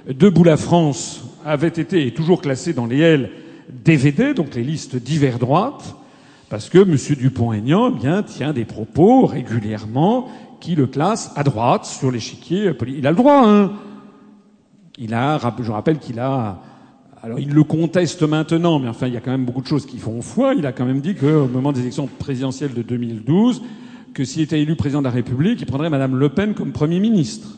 Debout 0.09 0.45
la 0.45 0.57
France 0.57 1.23
avait 1.45 1.69
été 1.69 2.07
et 2.07 2.13
toujours 2.13 2.43
classé 2.43 2.73
dans 2.73 2.87
les 2.87 3.01
L 3.01 3.31
DVD, 3.71 4.35
donc 4.35 4.55
les 4.55 4.63
listes 4.63 4.97
divers 4.97 5.39
droite, 5.39 5.97
parce 6.51 6.69
que 6.69 6.79
M. 6.79 6.97
Dupont-Aignan 7.19 7.93
eh 7.95 7.99
bien 7.99 8.23
tient 8.23 8.53
des 8.53 8.65
propos 8.65 9.27
régulièrement 9.27 10.29
qui 10.61 10.75
le 10.75 10.87
classent 10.87 11.33
à 11.37 11.43
droite 11.43 11.85
sur 11.87 12.11
l'échiquier 12.11 12.73
politique. 12.73 13.01
Il 13.01 13.07
a 13.07 13.11
le 13.11 13.17
droit, 13.17 13.43
hein. 13.47 13.73
Il 14.97 15.13
a, 15.13 15.41
je 15.61 15.73
rappelle 15.73 15.99
qu'il 15.99 16.21
a, 16.21 16.61
alors 17.23 17.41
il 17.41 17.51
le 17.51 17.65
conteste 17.65 18.23
maintenant, 18.23 18.79
mais 18.79 18.89
enfin 18.89 19.09
il 19.09 19.15
y 19.15 19.17
a 19.17 19.21
quand 19.21 19.33
même 19.33 19.45
beaucoup 19.45 19.63
de 19.63 19.67
choses 19.67 19.87
qui 19.87 19.99
font 19.99 20.23
foi. 20.23 20.55
Il 20.55 20.67
a 20.67 20.73
quand 20.73 20.85
même 20.85 21.01
dit 21.01 21.17
qu'au 21.17 21.49
moment 21.49 21.73
des 21.73 21.81
élections 21.81 22.07
présidentielles 22.07 22.75
de 22.75 22.83
2012, 22.83 23.63
que 24.15 24.25
s'il 24.25 24.43
était 24.43 24.61
élu 24.61 24.77
président 24.77 25.01
de 25.01 25.05
la 25.05 25.11
République, 25.11 25.61
il 25.61 25.67
prendrait 25.67 25.91
Mme 25.91 26.17
Le 26.17 26.29
Pen 26.29 26.55
comme 26.55 26.73
Premier 26.73 27.01
ministre. 27.01 27.49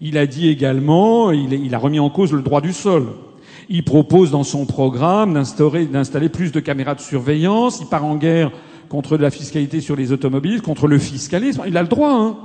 Il 0.00 0.16
a 0.16 0.26
dit 0.26 0.48
également, 0.48 1.30
il, 1.30 1.74
a 1.74 1.78
remis 1.78 2.00
en 2.00 2.08
cause 2.08 2.32
le 2.32 2.40
droit 2.40 2.62
du 2.62 2.72
sol. 2.72 3.08
Il 3.68 3.84
propose 3.84 4.30
dans 4.30 4.44
son 4.44 4.64
programme 4.64 5.34
d'installer 5.34 6.28
plus 6.30 6.52
de 6.52 6.60
caméras 6.60 6.94
de 6.94 7.00
surveillance. 7.00 7.80
Il 7.80 7.86
part 7.86 8.04
en 8.04 8.16
guerre 8.16 8.50
contre 8.88 9.18
la 9.18 9.30
fiscalité 9.30 9.80
sur 9.80 9.96
les 9.96 10.10
automobiles, 10.10 10.62
contre 10.62 10.86
le 10.86 10.98
fiscalisme. 10.98 11.64
Il 11.66 11.76
a 11.76 11.82
le 11.82 11.88
droit, 11.88 12.12
hein. 12.12 12.36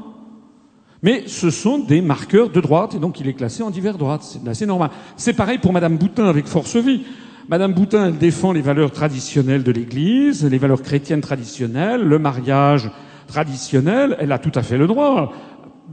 Mais 1.01 1.23
ce 1.27 1.51
sont 1.51 1.77
des 1.77 2.01
marqueurs 2.01 2.49
de 2.49 2.59
droite, 2.59 2.95
et 2.95 2.99
donc 2.99 3.19
il 3.19 3.27
est 3.27 3.33
classé 3.33 3.61
en 3.61 3.69
divers 3.69 3.97
droite. 3.97 4.23
C'est 4.23 4.47
assez 4.49 4.65
normal. 4.65 4.89
C'est 5.17 5.33
pareil 5.33 5.59
pour 5.59 5.71
Madame 5.71 5.97
Boutin 5.97 6.25
avec 6.25 6.47
Force 6.47 6.75
Vie. 6.77 7.03
Madame 7.47 7.73
Boutin, 7.73 8.07
elle 8.07 8.17
défend 8.17 8.53
les 8.53 8.61
valeurs 8.61 8.91
traditionnelles 8.91 9.61
de 9.61 9.71
l'Église, 9.71 10.43
les 10.43 10.57
valeurs 10.57 10.81
chrétiennes 10.81 11.21
traditionnelles, 11.21 12.01
le 12.01 12.17
mariage 12.17 12.89
traditionnel. 13.27 14.17
Elle 14.19 14.31
a 14.31 14.39
tout 14.39 14.51
à 14.55 14.63
fait 14.63 14.79
le 14.79 14.87
droit. 14.87 15.31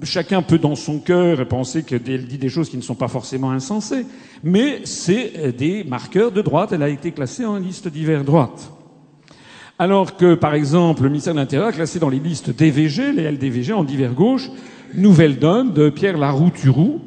Chacun 0.03 0.41
peut, 0.41 0.59
dans 0.59 0.77
son 0.77 0.99
cœur, 0.99 1.47
penser 1.47 1.83
qu'elle 1.83 2.27
dit 2.27 2.39
des 2.39 2.49
choses 2.49 2.71
qui 2.71 2.79
ne 2.79 2.83
sont 2.83 2.95
pas 2.95 3.09
forcément 3.09 3.51
insensées. 3.51 4.07
Mais 4.43 4.81
c'est 4.85 5.55
des 5.55 5.85
marqueurs 5.85 6.33
de 6.33 6.41
droite. 6.41 6.73
Elle 6.73 6.83
a 6.83 6.89
été 6.89 7.13
classée 7.13 7.45
en 7.45 7.59
liste 7.59 7.87
divers 7.89 8.25
droite. 8.25 8.73
Alors 9.79 10.17
que, 10.17 10.35
par 10.35 10.55
exemple, 10.55 11.03
le 11.03 11.11
ministère 11.11 11.35
de 11.35 11.41
l'Intérieur 11.41 11.69
a 11.69 11.73
classé 11.73 11.99
dans 11.99 12.09
les 12.09 12.19
listes 12.19 12.57
DVG, 12.57 13.13
les 13.13 13.31
LDVG 13.31 13.75
en 13.75 13.85
divers 13.85 14.15
gauche, 14.15 14.49
Nouvelle 14.95 15.39
Donne 15.39 15.75
de 15.75 15.91
Pierre 15.91 16.17
Laroux-Turou, 16.17 17.01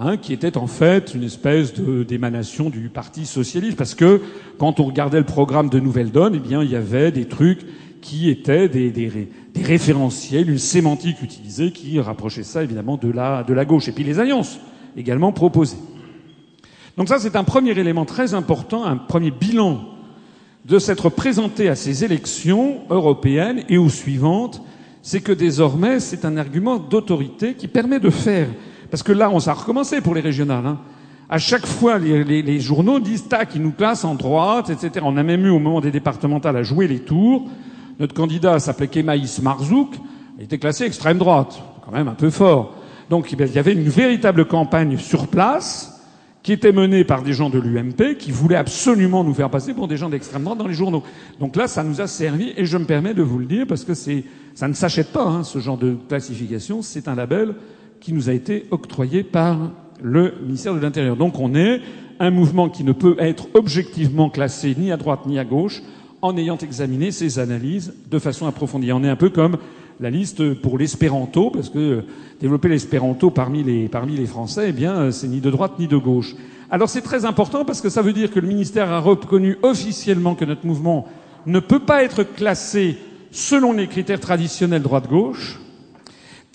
hein, 0.00 0.16
qui 0.16 0.32
était 0.32 0.56
en 0.56 0.66
fait 0.66 1.14
une 1.14 1.22
espèce 1.22 1.74
d'émanation 1.74 2.70
du 2.70 2.88
Parti 2.88 3.26
socialiste, 3.26 3.76
parce 3.76 3.94
que 3.94 4.20
quand 4.58 4.80
on 4.80 4.84
regardait 4.84 5.18
le 5.18 5.26
programme 5.26 5.68
de 5.68 5.78
Nouvelle 5.78 6.10
Donne, 6.10 6.34
eh 6.34 6.40
bien, 6.40 6.62
il 6.62 6.70
y 6.70 6.76
avait 6.76 7.12
des 7.12 7.26
trucs 7.26 7.60
qui 8.00 8.30
étaient 8.30 8.68
des, 8.68 9.28
référentiels, 9.62 10.48
une 10.50 10.58
sémantique 10.58 11.22
utilisée 11.22 11.70
qui 11.70 12.00
rapprochait 12.00 12.42
ça 12.42 12.64
évidemment 12.64 12.96
de 12.96 13.10
la, 13.10 13.44
de 13.44 13.52
la 13.52 13.66
gauche. 13.66 13.88
Et 13.88 13.92
puis 13.92 14.04
les 14.04 14.18
alliances 14.18 14.58
également 14.96 15.32
proposées. 15.32 15.76
Donc 16.96 17.08
ça, 17.08 17.18
c'est 17.18 17.36
un 17.36 17.44
premier 17.44 17.78
élément 17.78 18.06
très 18.06 18.32
important, 18.32 18.84
un 18.84 18.96
premier 18.96 19.30
bilan 19.30 19.84
de 20.64 20.78
s'être 20.78 21.10
présenté 21.10 21.68
à 21.68 21.76
ces 21.76 22.04
élections 22.04 22.80
européennes 22.90 23.64
et 23.68 23.76
aux 23.76 23.88
suivantes 23.90 24.62
c'est 25.02 25.20
que 25.20 25.32
désormais, 25.32 26.00
c'est 26.00 26.24
un 26.24 26.36
argument 26.36 26.78
d'autorité 26.78 27.54
qui 27.54 27.68
permet 27.68 28.00
de 28.00 28.10
faire. 28.10 28.48
Parce 28.90 29.02
que 29.02 29.12
là, 29.12 29.30
on 29.30 29.38
s'est 29.38 29.52
recommencé 29.52 30.00
pour 30.00 30.14
les 30.14 30.20
régionales. 30.20 30.66
Hein. 30.66 30.78
À 31.28 31.38
chaque 31.38 31.66
fois, 31.66 31.98
les, 31.98 32.60
journaux 32.60 32.98
disent 32.98 33.28
tac, 33.28 33.54
ils 33.54 33.62
nous 33.62 33.70
classent 33.70 34.04
en 34.04 34.16
droite, 34.16 34.68
etc. 34.70 35.04
On 35.04 35.16
a 35.16 35.22
même 35.22 35.46
eu 35.46 35.50
au 35.50 35.60
moment 35.60 35.80
des 35.80 35.92
départementales 35.92 36.56
à 36.56 36.64
jouer 36.64 36.88
les 36.88 36.98
tours. 36.98 37.48
Notre 38.00 38.14
candidat 38.14 38.58
s'appelait 38.58 38.88
Kemaïs 38.88 39.40
Marzouk. 39.40 39.94
Il 40.38 40.44
était 40.44 40.58
classé 40.58 40.84
extrême 40.84 41.18
droite, 41.18 41.62
quand 41.84 41.92
même 41.92 42.08
un 42.08 42.14
peu 42.14 42.30
fort. 42.30 42.74
Donc 43.10 43.30
il 43.30 43.38
y 43.38 43.58
avait 43.58 43.72
une 43.72 43.88
véritable 43.88 44.44
campagne 44.46 44.96
sur 44.96 45.28
place 45.28 46.00
qui 46.42 46.52
était 46.52 46.72
menée 46.72 47.04
par 47.04 47.22
des 47.22 47.32
gens 47.32 47.50
de 47.50 47.58
l'UMP 47.58 48.16
qui 48.18 48.32
voulaient 48.32 48.56
absolument 48.56 49.22
nous 49.22 49.34
faire 49.34 49.50
passer 49.50 49.74
pour 49.74 49.88
des 49.88 49.96
gens 49.96 50.08
d'extrême 50.08 50.42
droite 50.42 50.58
dans 50.58 50.66
les 50.66 50.74
journaux. 50.74 51.02
Donc 51.38 51.54
là, 51.54 51.68
ça 51.68 51.84
nous 51.84 52.00
a 52.00 52.06
servi, 52.06 52.54
et 52.56 52.64
je 52.64 52.78
me 52.78 52.86
permets 52.86 53.14
de 53.14 53.22
vous 53.22 53.38
le 53.38 53.46
dire 53.46 53.66
parce 53.68 53.84
que 53.84 53.92
ça 53.94 54.66
ne 54.66 54.72
s'achète 54.72 55.12
pas, 55.12 55.24
hein, 55.24 55.44
ce 55.44 55.58
genre 55.58 55.76
de 55.76 55.96
classification. 56.08 56.82
C'est 56.82 57.08
un 57.08 57.14
label 57.14 57.54
qui 58.00 58.12
nous 58.12 58.28
a 58.28 58.32
été 58.32 58.66
octroyé 58.70 59.22
par 59.22 59.70
le 60.02 60.34
ministère 60.42 60.74
de 60.74 60.80
l'Intérieur. 60.80 61.16
Donc 61.16 61.38
on 61.38 61.54
est 61.54 61.80
un 62.18 62.30
mouvement 62.30 62.68
qui 62.68 62.84
ne 62.84 62.92
peut 62.92 63.16
être 63.18 63.48
objectivement 63.54 64.30
classé 64.30 64.74
ni 64.78 64.92
à 64.92 64.96
droite 64.96 65.26
ni 65.26 65.38
à 65.38 65.44
gauche 65.44 65.82
en 66.22 66.36
ayant 66.36 66.58
examiné 66.58 67.10
ces 67.10 67.38
analyses 67.38 67.94
de 68.10 68.18
façon 68.18 68.46
approfondie. 68.46 68.92
On 68.92 69.04
est 69.04 69.08
un 69.08 69.16
peu 69.16 69.30
comme 69.30 69.56
la 70.00 70.10
liste 70.10 70.54
pour 70.54 70.78
l'espéranto, 70.78 71.50
parce 71.50 71.68
que 71.68 72.04
développer 72.40 72.68
l'espéranto 72.68 73.30
parmi 73.30 73.62
les, 73.62 73.88
parmi 73.88 74.16
les 74.16 74.26
Français, 74.26 74.66
eh 74.68 74.72
bien, 74.72 75.10
c'est 75.10 75.28
ni 75.28 75.40
de 75.40 75.50
droite 75.50 75.72
ni 75.78 75.86
de 75.86 75.96
gauche. 75.96 76.34
Alors 76.70 76.88
c'est 76.88 77.02
très 77.02 77.24
important 77.24 77.64
parce 77.64 77.80
que 77.80 77.88
ça 77.88 78.00
veut 78.00 78.12
dire 78.12 78.30
que 78.30 78.40
le 78.40 78.46
ministère 78.46 78.90
a 78.90 79.00
reconnu 79.00 79.58
officiellement 79.62 80.34
que 80.34 80.44
notre 80.44 80.66
mouvement 80.66 81.06
ne 81.46 81.58
peut 81.58 81.80
pas 81.80 82.04
être 82.04 82.22
classé 82.22 82.96
selon 83.30 83.72
les 83.72 83.88
critères 83.88 84.20
traditionnels 84.20 84.82
droite-gauche. 84.82 85.58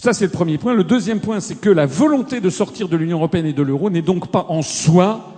Ça, 0.05 0.13
c'est 0.13 0.25
le 0.25 0.31
premier 0.31 0.59
point. 0.59 0.75
Le 0.75 0.83
deuxième 0.83 1.19
point, 1.19 1.39
c'est 1.39 1.59
que 1.59 1.71
la 1.71 1.87
volonté 1.87 2.39
de 2.39 2.51
sortir 2.51 2.87
de 2.87 2.95
l'Union 2.95 3.17
européenne 3.17 3.47
et 3.47 3.53
de 3.53 3.63
l'euro 3.63 3.89
n'est 3.89 4.03
donc 4.03 4.27
pas 4.27 4.45
en 4.49 4.61
soi 4.61 5.33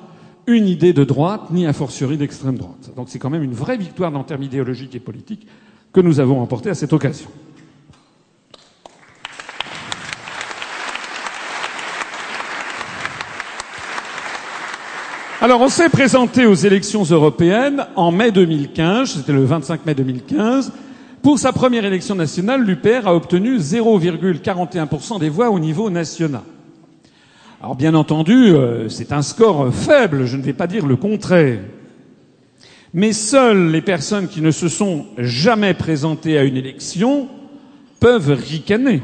une 0.45 0.67
idée 0.67 0.91
de 0.91 1.05
droite, 1.05 1.43
ni 1.51 1.65
a 1.65 1.71
fortiori 1.71 2.17
d'extrême 2.17 2.57
droite. 2.57 2.91
Donc 2.97 3.07
c'est 3.07 3.17
quand 3.17 3.29
même 3.29 3.43
une 3.43 3.53
vraie 3.53 3.77
victoire 3.77 4.13
en 4.13 4.25
termes 4.25 4.43
idéologiques 4.43 4.93
et 4.93 4.99
politiques 4.99 5.47
que 5.93 6.01
nous 6.01 6.19
avons 6.19 6.39
remportée 6.39 6.69
à 6.69 6.73
cette 6.73 6.91
occasion. 6.91 7.29
Alors 15.39 15.61
on 15.61 15.69
s'est 15.69 15.87
présenté 15.87 16.45
aux 16.45 16.55
élections 16.55 17.03
européennes 17.03 17.85
en 17.95 18.11
mai 18.11 18.31
2015, 18.31 19.13
c'était 19.13 19.31
le 19.31 19.45
25 19.45 19.85
mai 19.85 19.95
2015, 19.95 20.73
pour 21.21 21.39
sa 21.39 21.51
première 21.51 21.85
élection 21.85 22.15
nationale, 22.15 22.63
l'UPR 22.63 23.07
a 23.07 23.15
obtenu 23.15 23.57
0,41% 23.57 25.19
des 25.19 25.29
voix 25.29 25.49
au 25.49 25.59
niveau 25.59 25.89
national. 25.89 26.41
Alors 27.61 27.75
bien 27.75 27.95
entendu, 27.95 28.51
euh, 28.53 28.87
c'est 28.87 29.11
un 29.11 29.23
score 29.23 29.73
faible, 29.73 30.25
je 30.25 30.37
ne 30.37 30.43
vais 30.43 30.53
pas 30.53 30.67
dire 30.67 30.85
le 30.85 30.95
contraire. 30.95 31.59
Mais 32.93 33.13
seules 33.13 33.71
les 33.71 33.81
personnes 33.81 34.27
qui 34.27 34.41
ne 34.41 34.51
se 34.51 34.69
sont 34.69 35.05
jamais 35.17 35.73
présentées 35.73 36.37
à 36.37 36.43
une 36.43 36.55
élection 36.55 37.27
peuvent 37.99 38.31
ricaner. 38.31 39.01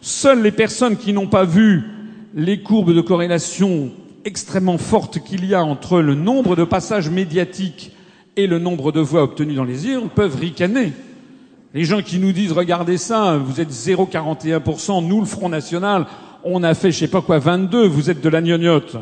Seules 0.00 0.42
les 0.42 0.52
personnes 0.52 0.96
qui 0.96 1.12
n'ont 1.12 1.26
pas 1.26 1.44
vu 1.44 1.82
les 2.34 2.62
courbes 2.62 2.94
de 2.94 3.00
corrélation 3.00 3.90
extrêmement 4.24 4.78
fortes 4.78 5.18
qu'il 5.18 5.44
y 5.44 5.54
a 5.54 5.64
entre 5.64 6.00
le 6.00 6.14
nombre 6.14 6.54
de 6.54 6.64
passages 6.64 7.10
médiatiques 7.10 7.92
et 8.36 8.46
le 8.46 8.58
nombre 8.58 8.92
de 8.92 9.00
voix 9.00 9.24
obtenues 9.24 9.54
dans 9.54 9.64
les 9.64 9.88
urnes 9.88 10.08
peuvent 10.14 10.36
ricaner. 10.36 10.92
Les 11.72 11.84
gens 11.84 12.02
qui 12.02 12.18
nous 12.18 12.32
disent 12.32 12.50
regardez 12.50 12.96
ça, 12.96 13.36
vous 13.36 13.60
êtes 13.60 13.70
0,41%, 13.70 15.06
nous 15.06 15.20
le 15.20 15.26
Front 15.26 15.48
National, 15.48 16.04
on 16.42 16.64
a 16.64 16.74
fait 16.74 16.90
je 16.90 16.98
sais 16.98 17.08
pas 17.08 17.20
quoi 17.20 17.38
22, 17.38 17.86
vous 17.86 18.10
êtes 18.10 18.20
de 18.20 18.28
la 18.28 18.42
gnognotte. 18.42 18.96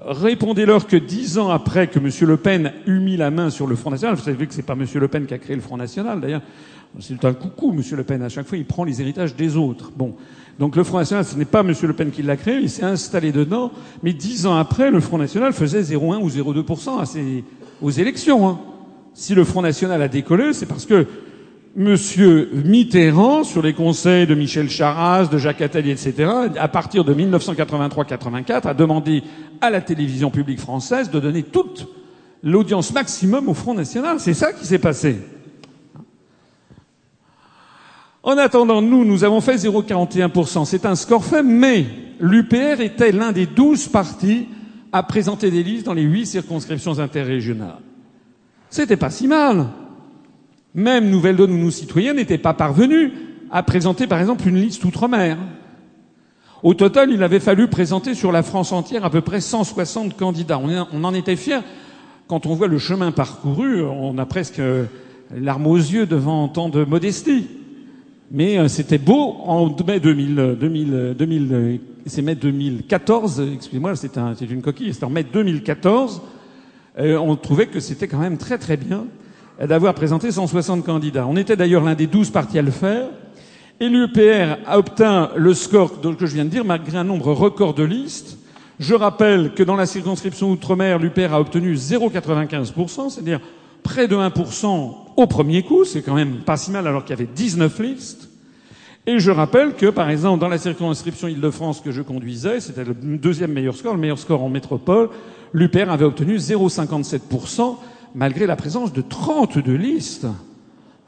Répondez-leur 0.00 0.86
que 0.86 0.96
dix 0.96 1.38
ans 1.38 1.50
après 1.50 1.88
que 1.88 1.98
M. 1.98 2.08
Le 2.20 2.36
Pen 2.36 2.72
eut 2.86 3.00
mis 3.00 3.16
la 3.16 3.32
main 3.32 3.50
sur 3.50 3.66
le 3.66 3.74
Front 3.74 3.90
National, 3.90 4.14
vous 4.14 4.22
savez 4.22 4.46
que 4.46 4.54
c'est 4.54 4.62
pas 4.62 4.74
M. 4.74 4.86
Le 4.94 5.08
Pen 5.08 5.26
qui 5.26 5.34
a 5.34 5.38
créé 5.38 5.56
le 5.56 5.62
Front 5.62 5.76
National 5.76 6.20
d'ailleurs, 6.20 6.42
c'est 7.00 7.24
un 7.24 7.34
coucou 7.34 7.74
M. 7.76 7.82
Le 7.96 8.04
Pen, 8.04 8.22
à 8.22 8.28
chaque 8.28 8.46
fois 8.46 8.56
il 8.56 8.64
prend 8.64 8.84
les 8.84 9.00
héritages 9.00 9.34
des 9.34 9.56
autres. 9.56 9.90
Bon. 9.96 10.14
Donc 10.60 10.76
le 10.76 10.84
Front 10.84 10.98
National, 10.98 11.24
ce 11.24 11.36
n'est 11.36 11.46
pas 11.46 11.60
M. 11.62 11.74
Le 11.82 11.92
Pen 11.94 12.12
qui 12.12 12.22
l'a 12.22 12.36
créé, 12.36 12.60
il 12.60 12.70
s'est 12.70 12.84
installé 12.84 13.32
dedans, 13.32 13.72
mais 14.04 14.12
dix 14.12 14.46
ans 14.46 14.54
après, 14.54 14.92
le 14.92 15.00
Front 15.00 15.18
National 15.18 15.52
faisait 15.52 15.82
0,1 15.82 16.20
ou 16.20 16.28
0,2% 16.28 17.42
aux 17.82 17.90
élections. 17.90 18.48
Hein. 18.48 18.60
Si 19.14 19.34
le 19.34 19.42
Front 19.42 19.62
National 19.62 20.00
a 20.00 20.06
décollé, 20.06 20.52
c'est 20.52 20.66
parce 20.66 20.86
que 20.86 21.04
Monsieur 21.78 22.50
Mitterrand, 22.64 23.44
sur 23.44 23.62
les 23.62 23.72
conseils 23.72 24.26
de 24.26 24.34
Michel 24.34 24.68
Charras, 24.68 25.26
de 25.26 25.38
Jacques 25.38 25.60
Attali, 25.60 25.92
etc., 25.92 26.28
à 26.58 26.66
partir 26.66 27.04
de 27.04 27.14
1983-84, 27.14 28.66
a 28.66 28.74
demandé 28.74 29.22
à 29.60 29.70
la 29.70 29.80
télévision 29.80 30.32
publique 30.32 30.58
française 30.58 31.08
de 31.08 31.20
donner 31.20 31.44
toute 31.44 31.86
l'audience 32.42 32.92
maximum 32.92 33.48
au 33.48 33.54
Front 33.54 33.74
National. 33.74 34.18
C'est 34.18 34.34
ça 34.34 34.52
qui 34.52 34.66
s'est 34.66 34.80
passé. 34.80 35.20
En 38.24 38.36
attendant, 38.38 38.82
nous, 38.82 39.04
nous 39.04 39.22
avons 39.22 39.40
fait 39.40 39.54
0,41%. 39.54 40.64
C'est 40.64 40.84
un 40.84 40.96
score 40.96 41.24
faible, 41.24 41.48
mais 41.48 41.86
l'UPR 42.18 42.80
était 42.80 43.12
l'un 43.12 43.30
des 43.30 43.46
douze 43.46 43.86
partis 43.86 44.48
à 44.90 45.04
présenter 45.04 45.52
des 45.52 45.62
listes 45.62 45.86
dans 45.86 45.94
les 45.94 46.02
huit 46.02 46.26
circonscriptions 46.26 46.98
interrégionales. 46.98 47.78
C'était 48.68 48.96
pas 48.96 49.10
si 49.10 49.28
mal. 49.28 49.68
Même 50.74 51.10
Nouvelle 51.10 51.36
Donne 51.36 51.52
ou 51.52 51.58
nous 51.58 51.70
citoyens 51.70 52.14
n'étaient 52.14 52.38
pas 52.38 52.54
parvenus 52.54 53.12
à 53.50 53.62
présenter, 53.62 54.06
par 54.06 54.20
exemple, 54.20 54.46
une 54.48 54.56
liste 54.56 54.84
outre-mer. 54.84 55.38
Au 56.62 56.74
total, 56.74 57.10
il 57.10 57.22
avait 57.22 57.40
fallu 57.40 57.68
présenter 57.68 58.14
sur 58.14 58.32
la 58.32 58.42
France 58.42 58.72
entière 58.72 59.04
à 59.04 59.10
peu 59.10 59.20
près 59.20 59.40
160 59.40 60.16
candidats. 60.16 60.60
On 60.92 61.04
en 61.04 61.14
était 61.14 61.36
fiers. 61.36 61.60
Quand 62.26 62.46
on 62.46 62.54
voit 62.54 62.66
le 62.66 62.78
chemin 62.78 63.10
parcouru, 63.12 63.82
on 63.82 64.18
a 64.18 64.26
presque 64.26 64.60
l'arme 65.34 65.66
aux 65.66 65.76
yeux 65.76 66.06
devant 66.06 66.48
tant 66.48 66.68
de 66.68 66.84
modestie. 66.84 67.46
Mais 68.30 68.58
euh, 68.58 68.68
c'était 68.68 68.98
beau 68.98 69.36
en 69.44 69.74
mai 69.86 70.00
2000, 70.00 70.56
2000, 70.60 71.14
2000 71.18 71.80
c'est 72.08 72.22
mai 72.22 72.34
2014, 72.34 73.42
excusez-moi, 73.54 73.96
c'est 73.96 74.18
un, 74.18 74.34
une 74.34 74.62
coquille, 74.62 74.92
c'était 74.92 75.04
en 75.04 75.10
mai 75.10 75.24
2014, 75.24 76.22
euh, 76.98 77.16
on 77.16 77.36
trouvait 77.36 77.66
que 77.66 77.80
c'était 77.80 78.08
quand 78.08 78.18
même 78.18 78.38
très 78.38 78.58
très 78.58 78.76
bien 78.76 79.06
d'avoir 79.66 79.94
présenté 79.94 80.30
160 80.30 80.84
candidats. 80.84 81.26
On 81.26 81.36
était 81.36 81.56
d'ailleurs 81.56 81.82
l'un 81.82 81.94
des 81.94 82.06
12 82.06 82.30
partis 82.30 82.58
à 82.58 82.62
le 82.62 82.70
faire. 82.70 83.08
Et 83.80 83.88
l'UPR 83.88 84.58
a 84.66 84.78
obtenu 84.78 85.28
le 85.36 85.54
score 85.54 86.00
que 86.00 86.26
je 86.26 86.34
viens 86.34 86.44
de 86.44 86.50
dire, 86.50 86.64
malgré 86.64 86.98
un 86.98 87.04
nombre 87.04 87.32
record 87.32 87.74
de 87.74 87.84
listes. 87.84 88.38
Je 88.80 88.94
rappelle 88.94 89.54
que 89.54 89.62
dans 89.62 89.76
la 89.76 89.86
circonscription 89.86 90.50
Outre-mer, 90.50 90.98
l'UPR 90.98 91.32
a 91.32 91.40
obtenu 91.40 91.74
0,95%, 91.74 93.10
c'est-à-dire 93.10 93.40
près 93.82 94.06
de 94.06 94.16
1% 94.16 94.94
au 95.16 95.26
premier 95.26 95.62
coup. 95.62 95.84
C'est 95.84 96.02
quand 96.02 96.14
même 96.14 96.38
pas 96.38 96.56
si 96.56 96.70
mal 96.70 96.86
alors 96.86 97.04
qu'il 97.04 97.10
y 97.10 97.20
avait 97.20 97.28
19 97.32 97.78
listes. 97.80 98.28
Et 99.06 99.18
je 99.20 99.30
rappelle 99.30 99.74
que, 99.74 99.86
par 99.86 100.10
exemple, 100.10 100.40
dans 100.40 100.48
la 100.48 100.58
circonscription 100.58 101.28
Île-de-France 101.28 101.80
que 101.80 101.90
je 101.90 102.02
conduisais, 102.02 102.60
c'était 102.60 102.84
le 102.84 102.94
deuxième 102.94 103.52
meilleur 103.52 103.74
score, 103.74 103.94
le 103.94 104.00
meilleur 104.00 104.18
score 104.18 104.42
en 104.42 104.48
métropole, 104.48 105.08
l'UPR 105.52 105.90
avait 105.90 106.04
obtenu 106.04 106.36
0,57% 106.36 107.76
malgré 108.14 108.46
la 108.46 108.56
présence 108.56 108.92
de 108.92 109.02
32 109.02 109.74
listes. 109.74 110.26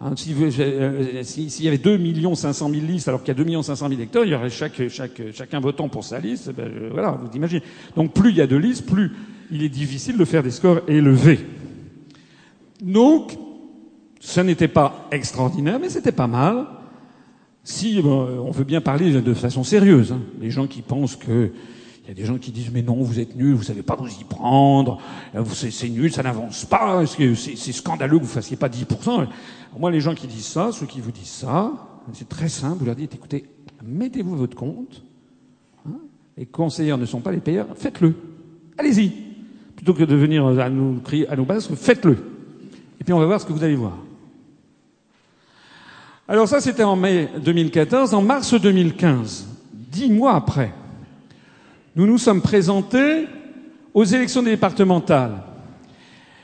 Hein, 0.00 0.14
euh, 0.16 1.22
S'il 1.22 1.64
y 1.64 1.68
avait 1.68 1.78
2 1.78 2.34
500 2.34 2.70
000 2.70 2.86
listes, 2.86 3.08
alors 3.08 3.22
qu'il 3.22 3.36
y 3.36 3.40
a 3.40 3.44
2 3.44 3.62
500 3.62 3.88
000 3.88 3.92
électeurs, 3.92 4.24
il 4.24 4.30
y 4.30 4.34
aurait 4.34 4.50
chaque, 4.50 4.88
chaque, 4.88 5.20
chacun 5.34 5.60
votant 5.60 5.88
pour 5.88 6.04
sa 6.04 6.18
liste. 6.18 6.48
Eh 6.50 6.52
ben, 6.52 6.68
euh, 6.68 6.88
voilà, 6.92 7.10
vous 7.10 7.36
imaginez. 7.36 7.62
Donc 7.96 8.14
plus 8.14 8.30
il 8.30 8.36
y 8.36 8.40
a 8.40 8.46
de 8.46 8.56
listes, 8.56 8.86
plus 8.86 9.12
il 9.50 9.62
est 9.62 9.68
difficile 9.68 10.16
de 10.16 10.24
faire 10.24 10.42
des 10.42 10.50
scores 10.50 10.80
élevés. 10.88 11.40
Donc, 12.80 13.36
ce 14.20 14.40
n'était 14.40 14.68
pas 14.68 15.08
extraordinaire, 15.10 15.78
mais 15.78 15.90
c'était 15.90 16.12
pas 16.12 16.28
mal. 16.28 16.66
Si 17.62 18.00
on 18.02 18.50
veut 18.50 18.64
bien 18.64 18.80
parler 18.80 19.20
de 19.20 19.34
façon 19.34 19.64
sérieuse, 19.64 20.12
hein. 20.12 20.20
les 20.40 20.50
gens 20.50 20.66
qui 20.66 20.80
pensent 20.80 21.16
que 21.16 21.50
il 22.02 22.08
y 22.08 22.10
a 22.10 22.14
des 22.14 22.24
gens 22.24 22.38
qui 22.38 22.50
disent 22.50 22.70
mais 22.72 22.82
non, 22.82 23.02
vous 23.02 23.20
êtes 23.20 23.36
nuls, 23.36 23.54
vous 23.54 23.62
savez 23.62 23.82
pas 23.82 23.96
vous 23.96 24.08
y 24.08 24.24
prendre, 24.24 24.98
euh, 25.34 25.44
c'est 25.44 25.88
nul, 25.88 26.12
ça 26.12 26.22
n'avance 26.22 26.64
pas, 26.64 27.04
c'est 27.06 27.72
scandaleux 27.72 28.18
que 28.18 28.24
vous 28.24 28.28
fassiez 28.28 28.56
pas 28.56 28.68
10%. 28.68 29.26
Moi, 29.78 29.90
les 29.90 30.00
gens 30.00 30.14
qui 30.14 30.26
disent 30.26 30.46
ça, 30.46 30.70
ceux 30.72 30.86
qui 30.86 31.00
vous 31.00 31.12
disent 31.12 31.28
ça, 31.28 31.72
c'est 32.12 32.28
très 32.28 32.48
simple, 32.48 32.78
vous 32.78 32.86
leur 32.86 32.96
dites 32.96 33.14
écoutez, 33.14 33.44
mettez-vous 33.84 34.36
votre 34.36 34.56
compte, 34.56 35.02
hein, 35.86 35.98
les 36.36 36.46
conseillers 36.46 36.96
ne 36.96 37.06
sont 37.06 37.20
pas 37.20 37.32
les 37.32 37.40
payeurs, 37.40 37.68
faites-le. 37.76 38.14
Allez-y. 38.78 39.12
Plutôt 39.76 39.94
que 39.94 40.04
de 40.04 40.14
venir 40.14 40.46
à 40.46 40.68
nous 40.68 41.00
crier 41.00 41.28
à 41.28 41.36
nos 41.36 41.44
bases, 41.44 41.68
faites-le. 41.74 42.18
Et 43.00 43.04
puis 43.04 43.12
on 43.12 43.18
va 43.18 43.26
voir 43.26 43.40
ce 43.40 43.46
que 43.46 43.52
vous 43.52 43.64
allez 43.64 43.76
voir. 43.76 43.96
Alors 46.28 46.46
ça, 46.46 46.60
c'était 46.60 46.84
en 46.84 46.96
mai 46.96 47.28
2014. 47.42 48.14
En 48.14 48.22
mars 48.22 48.54
2015, 48.54 49.48
dix 49.72 50.10
mois 50.10 50.34
après, 50.34 50.72
nous 51.96 52.06
nous 52.06 52.18
sommes 52.18 52.42
présentés 52.42 53.26
aux 53.94 54.04
élections 54.04 54.42
départementales. 54.42 55.42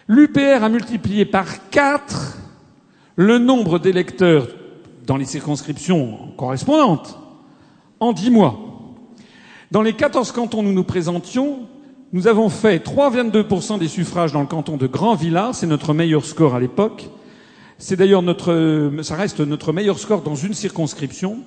L'UPR 0.08 0.62
a 0.62 0.68
multiplié 0.68 1.24
par 1.24 1.68
quatre 1.70 2.38
le 3.16 3.38
nombre 3.38 3.78
d'électeurs 3.78 4.48
dans 5.06 5.16
les 5.16 5.24
circonscriptions 5.24 6.32
correspondantes 6.36 7.18
en 8.00 8.12
dix 8.12 8.30
mois. 8.30 8.58
Dans 9.70 9.82
les 9.82 9.94
14 9.94 10.32
cantons 10.32 10.60
où 10.60 10.62
nous 10.62 10.72
nous 10.72 10.84
présentions, 10.84 11.60
nous 12.12 12.28
avons 12.28 12.48
fait 12.48 12.84
3,22% 12.84 13.78
des 13.78 13.88
suffrages 13.88 14.32
dans 14.32 14.40
le 14.40 14.46
canton 14.46 14.76
de 14.76 14.86
Grand 14.86 15.14
Villard, 15.14 15.54
c'est 15.54 15.66
notre 15.66 15.92
meilleur 15.92 16.24
score 16.24 16.54
à 16.54 16.60
l'époque, 16.60 17.08
c'est 17.78 17.96
d'ailleurs 17.96 18.22
notre, 18.22 18.90
ça 19.02 19.16
reste 19.16 19.40
notre 19.40 19.72
meilleur 19.72 19.98
score 19.98 20.22
dans 20.22 20.34
une 20.34 20.54
circonscription. 20.54 21.38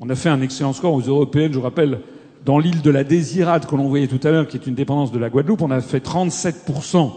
On 0.00 0.10
a 0.10 0.14
fait 0.14 0.28
un 0.28 0.40
excellent 0.40 0.72
score 0.72 0.94
aux 0.94 1.00
européennes, 1.00 1.52
je 1.52 1.58
vous 1.58 1.64
rappelle, 1.64 2.00
dans 2.44 2.58
l'île 2.58 2.82
de 2.82 2.90
la 2.90 3.04
Désirade 3.04 3.66
que 3.66 3.76
l'on 3.76 3.88
voyait 3.88 4.08
tout 4.08 4.20
à 4.26 4.30
l'heure, 4.30 4.48
qui 4.48 4.56
est 4.56 4.66
une 4.66 4.74
dépendance 4.74 5.12
de 5.12 5.18
la 5.18 5.30
Guadeloupe, 5.30 5.62
on 5.62 5.70
a 5.70 5.80
fait 5.80 6.04
37% 6.04 7.12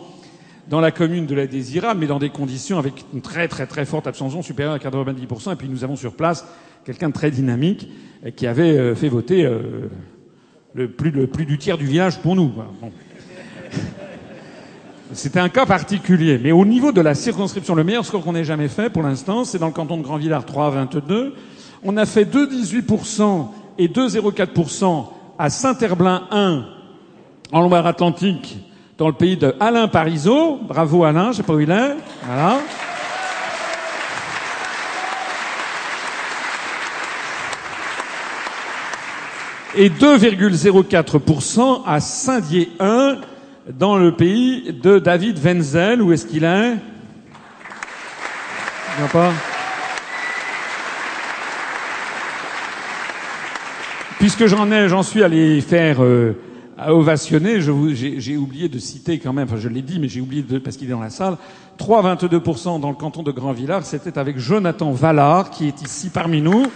dans 0.69 0.81
la 0.81 0.91
commune 0.91 1.25
de 1.25 1.35
la 1.35 1.47
Désirade, 1.47 1.97
mais 1.99 2.07
dans 2.07 2.19
des 2.19 2.29
conditions 2.29 2.79
avec 2.79 3.05
une 3.13 3.21
très 3.21 3.47
très 3.47 3.67
très 3.67 3.85
forte 3.85 4.07
abstention 4.07 4.41
supérieure 4.41 4.73
à 4.73 4.77
90%. 4.77 5.53
Et 5.53 5.55
puis 5.55 5.69
nous 5.69 5.83
avons 5.83 5.95
sur 5.95 6.13
place 6.13 6.45
quelqu'un 6.85 7.09
de 7.09 7.13
très 7.13 7.31
dynamique 7.31 7.87
qui 8.35 8.47
avait 8.47 8.77
euh, 8.77 8.95
fait 8.95 9.09
voter 9.09 9.45
euh, 9.45 9.89
le, 10.73 10.89
plus, 10.89 11.11
le 11.11 11.27
plus 11.27 11.45
du 11.45 11.57
tiers 11.57 11.77
du 11.77 11.85
village 11.85 12.19
pour 12.19 12.35
nous. 12.35 12.51
C'était 15.13 15.39
un 15.39 15.49
cas 15.49 15.65
particulier. 15.65 16.39
Mais 16.41 16.51
au 16.51 16.65
niveau 16.65 16.91
de 16.91 17.01
la 17.01 17.13
circonscription, 17.13 17.75
le 17.75 17.83
meilleur 17.83 18.05
score 18.05 18.23
qu'on 18.23 18.35
ait 18.35 18.43
jamais 18.43 18.67
fait 18.67 18.89
pour 18.89 19.03
l'instant, 19.03 19.45
c'est 19.45 19.59
dans 19.59 19.67
le 19.67 19.73
canton 19.73 19.97
de 19.97 20.01
Grand-Villard, 20.01 20.45
3,22. 20.45 21.33
On 21.83 21.95
a 21.97 22.07
fait 22.07 22.25
2,18% 22.25 23.47
et 23.77 23.87
2,04% 23.87 25.05
à 25.37 25.49
Saint-Herblain 25.49 26.27
1, 26.31 26.65
en 27.51 27.61
Loire-Atlantique, 27.61 28.57
dans 28.97 29.07
le 29.07 29.13
pays 29.13 29.37
de 29.37 29.55
Alain 29.59 29.87
Parisot. 29.87 30.59
Bravo 30.63 31.03
Alain, 31.03 31.31
je 31.31 31.37
sais 31.37 31.43
pas 31.43 31.53
où 31.53 31.59
il 31.59 31.69
est. 31.69 31.95
Voilà. 32.25 32.59
Et 39.77 39.89
2,04% 39.89 41.81
à 41.85 41.99
Saint-Dié 41.99 42.71
1, 42.79 43.17
dans 43.73 43.97
le 43.97 44.15
pays 44.15 44.71
de 44.71 44.99
David 44.99 45.37
Wenzel. 45.43 46.01
Où 46.01 46.13
est-ce 46.13 46.25
qu'il 46.25 46.45
est, 46.45 46.75
Il 48.99 49.07
pas? 49.09 49.33
Puisque 54.19 54.45
j'en 54.47 54.71
ai, 54.71 54.87
j'en 54.87 55.03
suis 55.03 55.23
allé 55.23 55.59
faire 55.59 56.01
euh, 56.01 56.33
ovationner, 56.87 57.59
j'ai 57.59 58.37
oublié 58.37 58.69
de 58.69 58.79
citer 58.79 59.19
quand 59.19 59.33
même, 59.33 59.45
enfin 59.49 59.59
je 59.59 59.67
l'ai 59.67 59.81
dit, 59.81 59.99
mais 59.99 60.07
j'ai 60.07 60.21
oublié 60.21 60.41
de, 60.41 60.57
parce 60.57 60.77
qu'il 60.77 60.87
est 60.87 60.91
dans 60.91 61.01
la 61.01 61.09
salle, 61.09 61.37
3,22% 61.77 62.79
dans 62.79 62.89
le 62.89 62.95
canton 62.95 63.23
de 63.23 63.31
Grand-Villard, 63.31 63.85
c'était 63.85 64.17
avec 64.17 64.37
Jonathan 64.37 64.91
Vallard, 64.91 65.49
qui 65.49 65.67
est 65.67 65.81
ici 65.81 66.09
parmi 66.09 66.41
nous. 66.41 66.67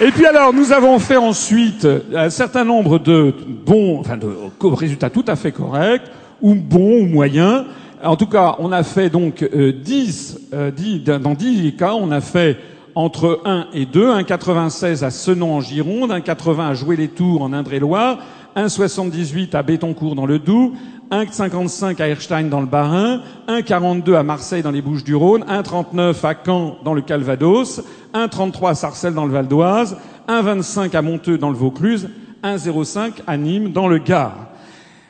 Et 0.00 0.10
puis 0.10 0.26
alors, 0.26 0.52
nous 0.52 0.72
avons 0.72 0.98
fait 0.98 1.16
ensuite 1.16 1.86
un 2.14 2.30
certain 2.30 2.64
nombre 2.64 2.98
de 2.98 3.34
bons, 3.64 4.00
enfin 4.00 4.16
de 4.16 4.28
résultats 4.62 5.10
tout 5.10 5.24
à 5.28 5.36
fait 5.36 5.52
corrects, 5.52 6.02
ou 6.42 6.54
bons 6.54 7.02
ou 7.02 7.06
moyens. 7.06 7.64
En 8.04 8.16
tout 8.16 8.26
cas, 8.26 8.56
on 8.58 8.70
a 8.70 8.82
fait 8.82 9.08
donc 9.08 9.42
10, 9.42 10.38
euh, 10.52 10.70
10 10.70 11.02
euh, 11.08 11.18
dans 11.18 11.32
10 11.32 11.74
cas, 11.74 11.94
on 11.94 12.10
a 12.10 12.20
fait 12.20 12.58
entre 12.94 13.40
1 13.46 13.68
et 13.72 13.86
2, 13.86 14.12
1,96 14.20 15.02
à 15.02 15.10
Senon 15.10 15.54
en 15.54 15.60
Gironde, 15.62 16.10
1,80 16.10 16.60
à 16.60 16.74
Jouer-les-Tours 16.74 17.40
en 17.40 17.54
Indre-et-Loire, 17.54 18.18
1,78 18.56 19.56
à 19.56 19.62
Bétoncourt 19.62 20.16
dans 20.16 20.26
le 20.26 20.38
Doubs, 20.38 20.74
1,55 21.10 22.02
à 22.02 22.08
Erstein 22.08 22.44
dans 22.50 22.60
le 22.60 22.66
Bas-Rhin, 22.66 23.22
1,42 23.48 24.14
à 24.14 24.22
Marseille 24.22 24.62
dans 24.62 24.70
les 24.70 24.82
Bouches-du-Rhône, 24.82 25.44
1,39 25.44 26.26
à 26.26 26.34
Caen 26.44 26.76
dans 26.84 26.92
le 26.92 27.00
Calvados, 27.00 27.80
1,33 28.12 28.70
à 28.70 28.74
Sarcelles 28.74 29.14
dans 29.14 29.24
le 29.24 29.32
Val 29.32 29.48
d'Oise, 29.48 29.96
1,25 30.28 30.94
à 30.94 31.00
Monteux 31.00 31.38
dans 31.38 31.50
le 31.50 31.56
Vaucluse, 31.56 32.10
1,05 32.42 33.22
à 33.26 33.38
Nîmes 33.38 33.72
dans 33.72 33.88
le 33.88 33.96
Gard. 33.96 34.53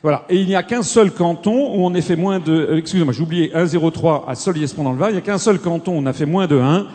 Voilà. 0.04 0.26
Et 0.28 0.36
il 0.36 0.46
n'y 0.46 0.54
a 0.54 0.62
qu'un 0.62 0.82
seul 0.82 1.10
canton 1.12 1.74
où 1.74 1.86
on 1.86 1.94
a 1.94 2.00
fait 2.02 2.14
moins 2.14 2.38
de, 2.38 2.76
excusez-moi, 2.76 3.14
j'ai 3.14 3.22
oublié 3.22 3.50
1,03 3.54 4.28
à 4.28 4.34
Soliespont 4.34 4.84
dans 4.84 4.92
le 4.92 4.98
Var. 4.98 5.08
Il 5.08 5.12
n'y 5.14 5.18
a 5.18 5.22
qu'un 5.22 5.38
seul 5.38 5.58
canton 5.58 5.92
où 5.92 5.98
on 5.98 6.04
a 6.04 6.12
fait 6.12 6.26
moins 6.26 6.46
de 6.46 6.58
1. 6.58 6.86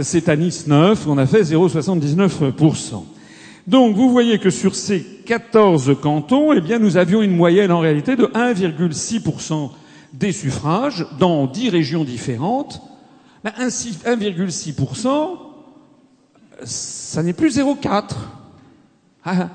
C'est 0.00 0.28
à 0.28 0.36
Nice 0.36 0.68
9 0.68 1.04
où 1.04 1.10
on 1.10 1.18
a 1.18 1.26
fait 1.26 1.42
0,79%. 1.42 3.02
Donc 3.66 3.96
vous 3.96 4.10
voyez 4.10 4.38
que 4.38 4.50
sur 4.50 4.76
ces 4.76 5.02
14 5.02 5.96
cantons, 6.00 6.52
eh 6.52 6.60
bien 6.60 6.78
nous 6.78 6.96
avions 6.96 7.20
une 7.20 7.34
moyenne 7.34 7.72
en 7.72 7.80
réalité 7.80 8.14
de 8.14 8.26
1,6% 8.26 9.70
des 10.12 10.30
suffrages 10.30 11.04
dans 11.18 11.48
10 11.48 11.68
régions 11.70 12.04
différentes. 12.04 12.80
Ben, 13.42 13.50
1,6%, 13.58 15.30
ça 16.62 17.24
n'est 17.24 17.32
plus 17.32 17.58
0,4. 17.58 18.04
Ah, 19.24 19.48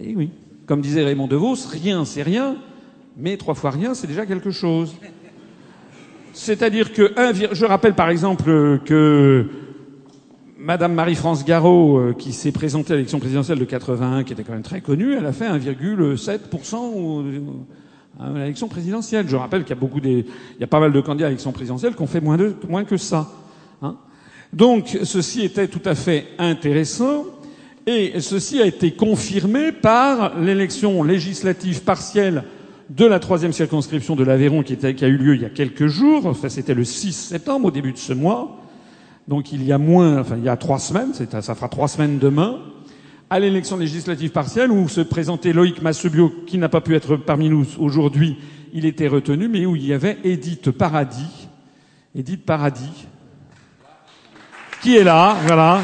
eh 0.00 0.14
oui. 0.14 0.30
Comme 0.66 0.80
disait 0.80 1.04
Raymond 1.04 1.26
DeVos, 1.26 1.68
rien 1.70 2.04
c'est 2.04 2.22
rien, 2.22 2.56
mais 3.16 3.36
trois 3.36 3.54
fois 3.54 3.70
rien 3.70 3.94
c'est 3.94 4.06
déjà 4.06 4.26
quelque 4.26 4.50
chose. 4.50 4.94
C'est-à-dire 6.32 6.92
que, 6.92 7.12
je 7.52 7.64
rappelle 7.64 7.94
par 7.94 8.10
exemple 8.10 8.80
que 8.84 9.46
Madame 10.58 10.94
Marie-France 10.94 11.44
Garot, 11.44 11.98
euh, 11.98 12.14
qui 12.18 12.32
s'est 12.32 12.50
présentée 12.50 12.94
à 12.94 12.96
l'élection 12.96 13.18
présidentielle 13.20 13.58
de 13.58 13.64
81, 13.66 14.24
qui 14.24 14.32
était 14.32 14.42
quand 14.44 14.54
même 14.54 14.62
très 14.62 14.80
connue, 14.80 15.12
elle 15.14 15.26
a 15.26 15.32
fait 15.32 15.46
1,7% 15.46 17.44
à 18.18 18.30
l'élection 18.30 18.68
présidentielle. 18.68 19.28
Je 19.28 19.36
rappelle 19.36 19.64
qu'il 19.64 19.74
y 19.74 19.78
a 19.78 19.80
beaucoup 19.80 20.00
des, 20.00 20.24
il 20.54 20.60
y 20.60 20.64
a 20.64 20.66
pas 20.66 20.80
mal 20.80 20.90
de 20.90 21.00
candidats 21.02 21.26
à 21.26 21.28
l'élection 21.28 21.52
présidentielle 21.52 21.94
qui 21.94 22.00
ont 22.00 22.06
fait 22.06 22.22
moins 22.22 22.84
que 22.84 22.96
ça. 22.96 23.30
Hein. 23.82 23.96
Donc, 24.54 24.98
ceci 25.02 25.42
était 25.42 25.68
tout 25.68 25.82
à 25.84 25.94
fait 25.94 26.28
intéressant. 26.38 27.24
Et 27.86 28.20
ceci 28.20 28.62
a 28.62 28.66
été 28.66 28.92
confirmé 28.92 29.70
par 29.70 30.38
l'élection 30.38 31.02
législative 31.02 31.82
partielle 31.82 32.44
de 32.88 33.04
la 33.04 33.18
troisième 33.18 33.52
circonscription 33.52 34.16
de 34.16 34.24
l'Aveyron 34.24 34.62
qui, 34.62 34.74
a 34.84 35.08
eu 35.08 35.16
lieu 35.16 35.34
il 35.34 35.42
y 35.42 35.44
a 35.44 35.50
quelques 35.50 35.86
jours. 35.86 36.26
Enfin, 36.26 36.48
c'était 36.48 36.74
le 36.74 36.84
6 36.84 37.12
septembre, 37.12 37.66
au 37.66 37.70
début 37.70 37.92
de 37.92 37.98
ce 37.98 38.12
mois. 38.12 38.58
Donc 39.28 39.52
il 39.52 39.64
y 39.64 39.72
a 39.72 39.78
moins, 39.78 40.20
enfin 40.20 40.36
il 40.36 40.44
y 40.44 40.48
a 40.48 40.56
trois 40.56 40.78
semaines, 40.78 41.12
ça 41.14 41.54
fera 41.54 41.68
trois 41.68 41.88
semaines 41.88 42.18
demain, 42.18 42.58
à 43.30 43.40
l'élection 43.40 43.78
législative 43.78 44.30
partielle 44.30 44.70
où 44.70 44.86
se 44.88 45.00
présentait 45.00 45.54
Loïc 45.54 45.80
Massebio, 45.80 46.30
qui 46.46 46.58
n'a 46.58 46.68
pas 46.68 46.82
pu 46.82 46.94
être 46.94 47.16
parmi 47.16 47.48
nous 47.48 47.66
aujourd'hui, 47.78 48.36
il 48.74 48.84
était 48.84 49.08
retenu, 49.08 49.48
mais 49.48 49.64
où 49.64 49.76
il 49.76 49.86
y 49.86 49.94
avait 49.94 50.18
Edith 50.24 50.70
Paradis, 50.72 51.48
Edith 52.14 52.44
Paradis, 52.44 53.06
qui 54.82 54.96
est 54.96 55.04
là, 55.04 55.36
voilà. 55.46 55.80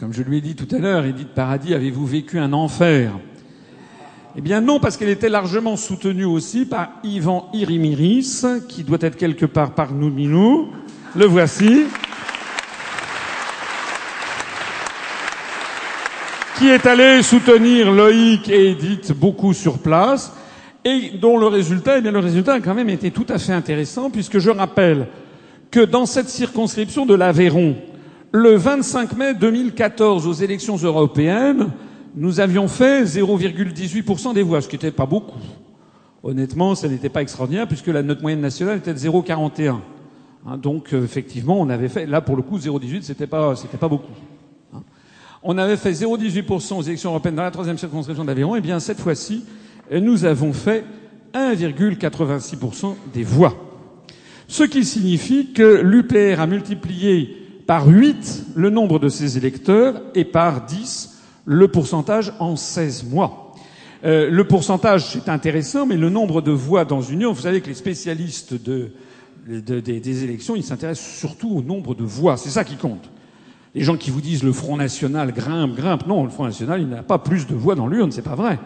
Comme 0.00 0.14
je 0.14 0.22
lui 0.22 0.38
ai 0.38 0.40
dit 0.40 0.54
tout 0.54 0.74
à 0.74 0.78
l'heure, 0.78 1.04
Edith 1.04 1.28
Paradis, 1.34 1.74
avez-vous 1.74 2.06
vécu 2.06 2.38
un 2.38 2.54
enfer? 2.54 3.12
Eh 4.34 4.40
bien 4.40 4.62
non, 4.62 4.80
parce 4.80 4.96
qu'elle 4.96 5.10
était 5.10 5.28
largement 5.28 5.76
soutenue 5.76 6.24
aussi 6.24 6.64
par 6.64 6.92
Ivan 7.04 7.50
Irimiris, 7.52 8.46
qui 8.66 8.82
doit 8.82 8.96
être 9.02 9.18
quelque 9.18 9.44
part 9.44 9.74
parmi 9.74 10.26
nous. 10.26 10.70
Le 11.14 11.26
voici. 11.26 11.84
qui 16.56 16.68
est 16.68 16.86
allé 16.86 17.22
soutenir 17.22 17.92
Loïc 17.92 18.48
et 18.48 18.70
Edith 18.70 19.12
beaucoup 19.12 19.52
sur 19.52 19.80
place 19.80 20.32
et 20.82 21.12
dont 21.20 21.36
le 21.36 21.46
résultat, 21.46 21.98
eh 21.98 22.00
bien, 22.00 22.12
le 22.12 22.20
résultat 22.20 22.54
a 22.54 22.60
quand 22.60 22.74
même 22.74 22.88
été 22.88 23.10
tout 23.10 23.26
à 23.28 23.38
fait 23.38 23.52
intéressant 23.52 24.08
puisque 24.08 24.38
je 24.38 24.50
rappelle 24.50 25.08
que 25.70 25.80
dans 25.80 26.06
cette 26.06 26.30
circonscription 26.30 27.04
de 27.04 27.14
l'Aveyron, 27.14 27.76
le 28.32 28.54
25 28.56 29.16
mai 29.16 29.34
2014 29.34 30.26
aux 30.26 30.32
élections 30.32 30.76
européennes, 30.76 31.70
nous 32.14 32.40
avions 32.40 32.68
fait 32.68 33.04
0,18% 33.04 34.34
des 34.34 34.42
voix, 34.42 34.60
ce 34.60 34.68
qui 34.68 34.76
n'était 34.76 34.90
pas 34.90 35.06
beaucoup. 35.06 35.38
Honnêtement, 36.22 36.74
ça 36.74 36.88
n'était 36.88 37.08
pas 37.08 37.22
extraordinaire 37.22 37.66
puisque 37.66 37.88
la 37.88 38.02
note 38.02 38.22
moyenne 38.22 38.40
nationale 38.40 38.78
était 38.78 38.92
de 38.92 38.98
0,41. 38.98 39.78
Hein, 40.46 40.58
donc, 40.58 40.92
euh, 40.92 41.04
effectivement, 41.04 41.60
on 41.60 41.68
avait 41.68 41.88
fait, 41.88 42.06
là, 42.06 42.20
pour 42.20 42.36
le 42.36 42.42
coup, 42.42 42.58
0,18, 42.58 43.02
c'était 43.02 43.26
pas, 43.26 43.56
c'était 43.56 43.78
pas 43.78 43.88
beaucoup. 43.88 44.12
On 45.42 45.56
avait 45.56 45.76
fait 45.76 45.92
0,18% 45.92 46.78
aux 46.78 46.82
élections 46.82 47.10
européennes 47.10 47.36
dans 47.36 47.42
la 47.42 47.50
troisième 47.50 47.78
circonscription 47.78 48.24
d'Aveyron. 48.24 48.56
Eh 48.56 48.60
bien, 48.60 48.78
cette 48.78 49.00
fois-ci, 49.00 49.44
nous 49.90 50.24
avons 50.24 50.52
fait 50.52 50.84
1,86% 51.32 52.94
des 53.14 53.22
voix. 53.22 53.54
Ce 54.48 54.64
qui 54.64 54.84
signifie 54.84 55.52
que 55.52 55.80
l'UPR 55.80 56.40
a 56.40 56.46
multiplié 56.46 57.39
par 57.70 57.86
8 57.86 58.46
le 58.56 58.68
nombre 58.68 58.98
de 58.98 59.08
ses 59.08 59.38
électeurs 59.38 60.02
et 60.16 60.24
par 60.24 60.66
10 60.66 61.20
le 61.44 61.68
pourcentage 61.68 62.32
en 62.40 62.56
16 62.56 63.04
mois. 63.04 63.54
Euh, 64.04 64.28
le 64.28 64.42
pourcentage, 64.42 65.06
c'est 65.06 65.28
intéressant, 65.28 65.86
mais 65.86 65.96
le 65.96 66.10
nombre 66.10 66.42
de 66.42 66.50
voix 66.50 66.84
dans 66.84 67.00
une 67.00 67.18
union, 67.18 67.32
vous 67.32 67.42
savez 67.42 67.60
que 67.60 67.68
les 67.68 67.74
spécialistes 67.74 68.54
de, 68.54 68.90
des 69.46 70.24
élections, 70.24 70.56
ils 70.56 70.64
s'intéressent 70.64 71.16
surtout 71.16 71.48
au 71.48 71.62
nombre 71.62 71.94
de 71.94 72.02
voix. 72.02 72.36
C'est 72.36 72.50
ça 72.50 72.64
qui 72.64 72.74
compte. 72.74 73.08
Les 73.76 73.82
gens 73.82 73.96
qui 73.96 74.10
vous 74.10 74.20
disent 74.20 74.42
le 74.42 74.52
Front 74.52 74.76
National 74.76 75.32
grimpe, 75.32 75.76
grimpe. 75.76 76.08
Non, 76.08 76.24
le 76.24 76.30
Front 76.30 76.46
National, 76.46 76.80
il 76.80 76.88
n'a 76.88 77.04
pas 77.04 77.18
plus 77.18 77.46
de 77.46 77.54
voix 77.54 77.76
dans 77.76 77.86
l'urne, 77.86 78.10
c'est 78.10 78.20
pas 78.20 78.34
vrai. 78.34 78.58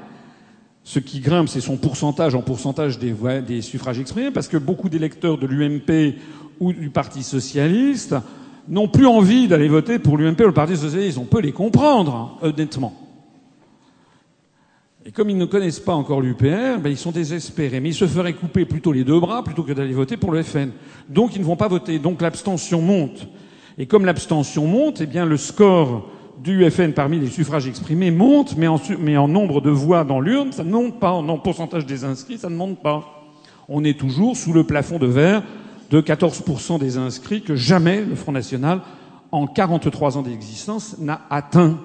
Ce 0.83 0.99
qui 0.99 1.21
grimpe, 1.21 1.51
c'est 1.51 1.61
son 1.61 1.77
pourcentage 1.77 2.35
en 2.35 2.41
pourcentage 2.41 2.99
des, 2.99 3.13
voix, 3.13 3.43
des 3.43 3.61
suffrages 3.61 3.99
exprimés, 3.99 4.31
parce 4.31 4.49
que 4.49 4.57
beaucoup 4.57 4.89
d'électeurs 4.89 5.37
de 5.37 5.47
l'UMP 5.47 6.15
ou 6.59 6.73
du 6.73 6.89
Parti 6.89 7.23
Socialiste 7.23 8.15
n'ont 8.69 8.89
plus 8.89 9.07
envie 9.07 9.49
d'aller 9.49 9.69
voter 9.69 9.99
pour 9.99 10.17
l'UMP 10.17 10.41
ou 10.41 10.47
le 10.47 10.53
Parti 10.53 10.77
Socialiste. 10.77 11.19
On 11.19 11.25
peut 11.25 11.41
les 11.41 11.53
comprendre, 11.53 12.15
hein, 12.43 12.47
honnêtement. 12.49 12.95
Et 15.07 15.13
comme 15.13 15.29
ils 15.29 15.37
ne 15.37 15.45
connaissent 15.45 15.81
pas 15.81 15.93
encore 15.93 16.23
l'UPR, 16.23 16.81
ben 16.81 16.89
ils 16.89 16.97
sont 16.97 17.11
désespérés. 17.11 17.81
Mais 17.81 17.91
ils 17.91 17.95
se 17.95 18.07
feraient 18.07 18.33
couper 18.33 18.65
plutôt 18.65 18.91
les 18.91 19.05
deux 19.05 19.21
bras 19.21 19.45
plutôt 19.45 19.63
que 19.63 19.73
d'aller 19.73 19.93
voter 19.93 20.17
pour 20.17 20.33
le 20.33 20.43
FN. 20.43 20.71
Donc 21.11 21.37
ils 21.37 21.41
ne 21.41 21.45
vont 21.45 21.57
pas 21.57 21.69
voter. 21.69 21.99
Donc 21.99 22.23
l'abstention 22.23 22.81
monte. 22.81 23.29
Et 23.77 23.85
comme 23.85 24.07
l'abstention 24.07 24.67
monte, 24.67 25.03
eh 25.03 25.07
bien 25.07 25.27
le 25.27 25.37
score 25.37 26.09
du 26.43 26.69
FN 26.71 26.93
parmi 26.93 27.19
les 27.19 27.27
suffrages 27.27 27.67
exprimés 27.67 28.11
monte, 28.11 28.57
mais 28.57 28.67
en, 28.67 28.81
mais 28.99 29.17
en 29.19 29.29
nombre 29.29 29.61
de 29.61 29.71
voix 29.71 30.05
dans 30.05 30.21
l'urne, 30.21 30.53
ça 30.53 30.65
ne 30.65 30.71
monte 30.71 30.99
pas. 30.99 31.11
En 31.11 31.39
pourcentage 31.39 31.85
des 31.85 32.05
inscrits, 32.05 32.39
ça 32.39 32.49
ne 32.49 32.57
monte 32.57 32.83
pas. 32.83 33.25
On 33.69 33.85
est 33.85 33.99
toujours 33.99 34.37
sous 34.39 34.55
le 34.55 34.65
plafond 34.65 34.99
de 34.99 35.07
verre 35.07 35.43
de 35.91 36.01
14% 36.01 36.79
des 36.79 36.97
inscrits 36.97 37.43
que 37.43 37.57
jamais 37.57 38.05
le 38.05 38.15
Front 38.15 38.33
National, 38.33 38.81
en 39.33 39.47
43 39.47 40.19
ans 40.19 40.23
d'existence, 40.23 40.97
n'a 40.99 41.23
atteint. 41.31 41.79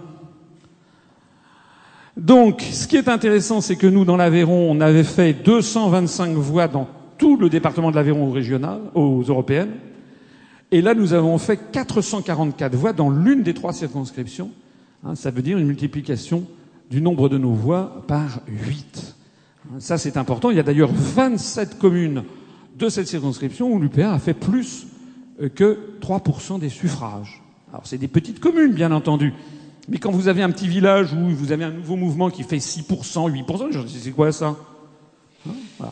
Donc, 2.18 2.62
ce 2.62 2.88
qui 2.88 2.98
est 2.98 3.08
intéressant, 3.08 3.62
c'est 3.62 3.76
que 3.76 3.88
nous, 3.88 4.06
dans 4.06 4.18
l'Aveyron, 4.18 4.70
on 4.72 4.82
avait 4.82 5.04
fait 5.04 5.34
225 5.34 6.34
voix 6.34 6.68
dans 6.68 6.88
tout 7.18 7.38
le 7.38 7.50
département 7.50 7.92
de 7.92 7.96
l'Aveyron 7.96 8.32
régional, 8.32 8.80
aux 8.94 9.22
européennes. 9.22 9.72
Et 10.72 10.82
là, 10.82 10.94
nous 10.94 11.14
avons 11.14 11.38
fait 11.38 11.58
444 11.72 12.76
voix 12.76 12.94
dans 12.94 13.10
l'une 13.10 13.44
des 13.44 13.54
trois 13.54 13.74
circonscriptions. 13.74 14.52
Hein, 15.04 15.16
ça 15.16 15.32
veut 15.32 15.42
dire 15.42 15.58
une 15.58 15.66
multiplication 15.66 16.46
du 16.90 17.02
nombre 17.02 17.30
de 17.30 17.38
nos 17.38 17.54
voix 17.54 18.04
par 18.08 18.42
8. 18.48 19.16
Ça, 19.80 19.98
c'est 19.98 20.18
important. 20.18 20.50
Il 20.50 20.58
y 20.58 20.60
a 20.60 20.64
d'ailleurs 20.64 20.92
27 20.92 21.78
communes 21.78 22.24
de 22.80 22.90
cette 22.90 23.08
circonscription 23.08 23.72
où 23.72 23.80
l'UPA 23.80 24.14
a 24.14 24.20
fait 24.20 24.34
plus 24.34 24.88
euh, 25.42 25.50
que 25.50 25.78
3% 26.02 26.60
des 26.60 26.70
suffrages. 26.70 27.42
Alors, 27.72 27.86
c'est 27.86 27.98
des 27.98 28.08
petites 28.08 28.40
communes, 28.40 28.74
bien 28.74 28.92
entendu. 28.92 29.34
Mais 29.88 29.98
quand 29.98 30.12
vous 30.12 30.28
avez 30.28 30.42
un 30.42 30.50
petit 30.50 30.68
village 30.68 31.14
où 31.14 31.30
vous 31.30 31.52
avez 31.52 31.64
un 31.64 31.72
nouveau 31.72 31.96
mouvement 31.96 32.30
qui 32.30 32.44
fait 32.44 32.58
6%, 32.58 33.30
8%, 33.30 33.72
je 33.72 33.80
dis, 33.82 34.00
c'est 34.00 34.12
quoi 34.12 34.32
ça? 34.32 34.56
Hein? 35.48 35.86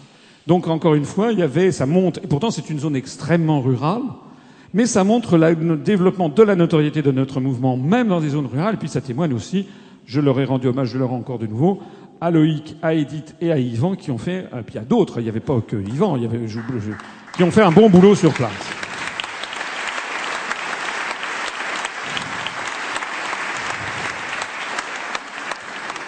Donc, 0.47 0.67
encore 0.67 0.95
une 0.95 1.05
fois, 1.05 1.31
il 1.31 1.39
y 1.39 1.43
avait, 1.43 1.71
ça 1.71 1.85
monte. 1.85 2.19
Et 2.23 2.27
pourtant, 2.27 2.51
c'est 2.51 2.69
une 2.69 2.79
zone 2.79 2.95
extrêmement 2.95 3.61
rurale 3.61 4.01
mais 4.73 4.85
ça 4.85 5.03
montre 5.03 5.37
le 5.37 5.77
développement 5.77 6.29
de 6.29 6.43
la 6.43 6.55
notoriété 6.55 7.01
de 7.01 7.11
notre 7.11 7.39
mouvement, 7.39 7.77
même 7.77 8.09
dans 8.09 8.21
des 8.21 8.29
zones 8.29 8.47
rurales, 8.47 8.75
et 8.75 8.77
puis 8.77 8.89
ça 8.89 9.01
témoigne 9.01 9.33
aussi, 9.33 9.65
je 10.05 10.21
leur 10.21 10.39
ai 10.39 10.45
rendu 10.45 10.67
hommage, 10.67 10.89
je 10.89 10.97
leur 10.97 11.09
rends 11.09 11.17
encore 11.17 11.39
de 11.39 11.47
nouveau, 11.47 11.81
à 12.19 12.31
Loïc, 12.31 12.75
à 12.81 12.93
Edith 12.93 13.35
et 13.41 13.51
à 13.51 13.57
Yvan 13.57 13.95
qui 13.95 14.11
ont 14.11 14.17
fait, 14.17 14.45
et 14.57 14.63
puis 14.65 14.79
d'autres, 14.87 15.19
il 15.19 15.23
n'y 15.23 15.29
avait 15.29 15.39
pas 15.39 15.61
que 15.61 15.75
Yvan, 15.75 16.17
il 16.17 16.29
qui 17.33 17.43
ont 17.43 17.51
fait 17.51 17.61
un 17.61 17.71
bon 17.71 17.89
boulot 17.89 18.15
sur 18.15 18.33
place. 18.33 18.51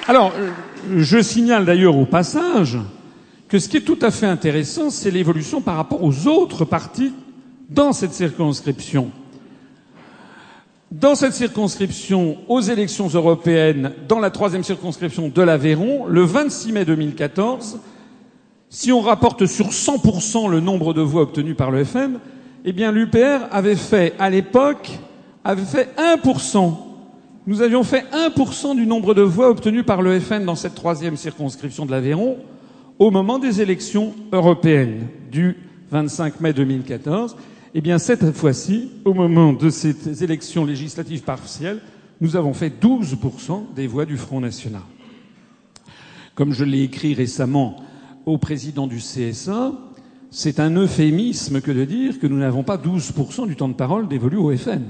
Alors, 0.07 0.33
euh, 0.35 0.49
je 0.97 1.21
signale 1.21 1.65
d'ailleurs 1.65 1.95
au 1.95 2.05
passage 2.05 2.79
que 3.47 3.59
ce 3.59 3.69
qui 3.69 3.77
est 3.77 3.81
tout 3.81 3.99
à 4.01 4.09
fait 4.09 4.25
intéressant, 4.25 4.89
c'est 4.89 5.11
l'évolution 5.11 5.61
par 5.61 5.75
rapport 5.75 6.03
aux 6.03 6.27
autres 6.27 6.65
partis 6.65 7.13
dans 7.69 7.93
cette 7.93 8.13
circonscription. 8.13 9.11
Dans 10.91 11.13
cette 11.13 11.33
circonscription, 11.33 12.37
aux 12.47 12.61
élections 12.61 13.07
européennes, 13.09 13.91
dans 14.07 14.19
la 14.19 14.31
troisième 14.31 14.63
circonscription 14.63 15.29
de 15.29 15.41
l'Aveyron, 15.43 16.07
le 16.07 16.23
26 16.23 16.71
mai 16.71 16.83
2014, 16.83 17.77
si 18.69 18.91
on 18.91 18.99
rapporte 18.99 19.45
sur 19.45 19.69
100% 19.69 20.49
le 20.49 20.59
nombre 20.59 20.95
de 20.95 21.01
voix 21.01 21.21
obtenues 21.21 21.53
par 21.53 21.69
le 21.69 21.83
FN, 21.83 22.17
eh 22.65 22.73
bien 22.73 22.91
l'UPR 22.91 23.45
avait 23.51 23.75
fait, 23.75 24.15
à 24.17 24.31
l'époque, 24.31 24.89
avait 25.43 25.61
fait 25.61 25.89
1%. 26.23 26.73
Nous 27.45 27.61
avions 27.61 27.83
fait 27.83 28.05
1% 28.11 28.75
du 28.75 28.87
nombre 28.87 29.13
de 29.13 29.21
voix 29.21 29.49
obtenues 29.49 29.83
par 29.83 30.01
le 30.01 30.19
FN 30.19 30.43
dans 30.43 30.55
cette 30.55 30.73
troisième 30.73 31.17
circonscription 31.17 31.85
de 31.85 31.91
l'Aveyron 31.91 32.37
au 32.97 33.11
moment 33.11 33.37
des 33.37 33.61
élections 33.61 34.15
européennes 34.31 35.07
du 35.31 35.55
25 35.91 36.41
mai 36.41 36.51
2014. 36.51 37.35
Eh 37.75 37.81
bien, 37.81 37.99
cette 37.99 38.31
fois-ci, 38.31 38.89
au 39.05 39.13
moment 39.13 39.53
de 39.53 39.69
ces 39.69 40.23
élections 40.23 40.65
législatives 40.65 41.21
partielles, 41.21 41.81
nous 42.19 42.35
avons 42.35 42.53
fait 42.53 42.73
12% 42.81 43.73
des 43.75 43.85
voix 43.85 44.05
du 44.05 44.17
Front 44.17 44.41
National. 44.41 44.81
Comme 46.33 46.51
je 46.53 46.63
l'ai 46.63 46.83
écrit 46.83 47.13
récemment 47.13 47.75
au 48.25 48.37
président 48.37 48.87
du 48.87 48.97
CSA, 48.97 49.73
c'est 50.31 50.59
un 50.59 50.75
euphémisme 50.75 51.61
que 51.61 51.71
de 51.71 51.85
dire 51.85 52.19
que 52.19 52.27
nous 52.27 52.37
n'avons 52.37 52.63
pas 52.63 52.77
12% 52.77 53.47
du 53.47 53.55
temps 53.55 53.69
de 53.69 53.73
parole 53.73 54.07
dévolu 54.07 54.37
au 54.37 54.55
FN. 54.55 54.83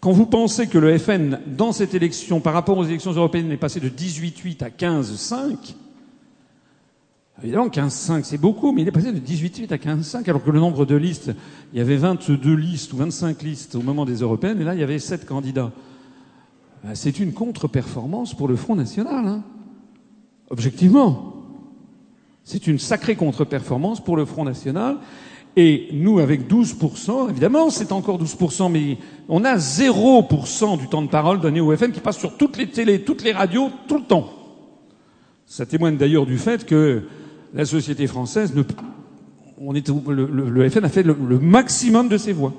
Quand 0.00 0.12
vous 0.12 0.26
pensez 0.26 0.66
que 0.66 0.78
le 0.78 0.96
FN, 0.98 1.40
dans 1.46 1.72
cette 1.72 1.94
élection, 1.94 2.40
par 2.40 2.52
rapport 2.52 2.78
aux 2.78 2.84
élections 2.84 3.12
européennes, 3.12 3.50
est 3.50 3.56
passé 3.56 3.80
de 3.80 3.88
18,8 3.88 4.62
à 4.62 4.68
15,5, 4.68 5.74
Évidemment, 7.42 7.68
15,5 7.68 8.24
c'est 8.24 8.38
beaucoup, 8.38 8.72
mais 8.72 8.82
il 8.82 8.88
est 8.88 8.92
passé 8.92 9.12
de 9.12 9.18
18,8 9.18 9.72
à 9.72 9.76
15,5 9.76 10.28
alors 10.28 10.42
que 10.42 10.50
le 10.50 10.58
nombre 10.58 10.86
de 10.86 10.96
listes, 10.96 11.32
il 11.72 11.78
y 11.78 11.82
avait 11.82 11.96
22 11.96 12.54
listes 12.54 12.92
ou 12.94 12.96
25 12.96 13.42
listes 13.42 13.74
au 13.74 13.82
moment 13.82 14.06
des 14.06 14.16
européennes, 14.16 14.60
et 14.60 14.64
là 14.64 14.74
il 14.74 14.80
y 14.80 14.82
avait 14.82 14.98
7 14.98 15.26
candidats. 15.26 15.70
Ben, 16.82 16.94
c'est 16.94 17.18
une 17.18 17.32
contre-performance 17.32 18.34
pour 18.34 18.48
le 18.48 18.56
Front 18.56 18.74
National, 18.74 19.26
hein. 19.26 19.42
objectivement. 20.48 21.34
C'est 22.42 22.66
une 22.68 22.78
sacrée 22.78 23.16
contre-performance 23.16 24.02
pour 24.02 24.16
le 24.16 24.24
Front 24.24 24.44
National. 24.44 24.98
Et 25.58 25.88
nous, 25.92 26.20
avec 26.20 26.48
12%, 26.48 27.30
évidemment, 27.30 27.70
c'est 27.70 27.90
encore 27.90 28.22
12%, 28.22 28.70
mais 28.70 28.98
on 29.28 29.42
a 29.42 29.56
0% 29.56 30.78
du 30.78 30.86
temps 30.86 31.02
de 31.02 31.08
parole 31.08 31.40
donné 31.40 31.60
au 31.60 31.74
FN 31.74 31.92
qui 31.92 32.00
passe 32.00 32.18
sur 32.18 32.36
toutes 32.36 32.58
les 32.58 32.68
télés, 32.68 33.02
toutes 33.02 33.24
les 33.24 33.32
radios, 33.32 33.70
tout 33.88 33.96
le 33.96 34.04
temps. 34.04 34.28
Ça 35.46 35.64
témoigne 35.64 35.96
d'ailleurs 35.96 36.26
du 36.26 36.38
fait 36.38 36.66
que 36.66 37.04
la 37.54 37.64
société 37.64 38.06
française, 38.06 38.54
ne, 38.54 38.62
on 39.58 39.74
est, 39.74 39.88
le, 40.08 40.68
FN 40.68 40.84
a 40.84 40.88
fait 40.88 41.02
le, 41.02 41.14
maximum 41.38 42.08
de 42.08 42.16
ses 42.16 42.32
voix. 42.32 42.52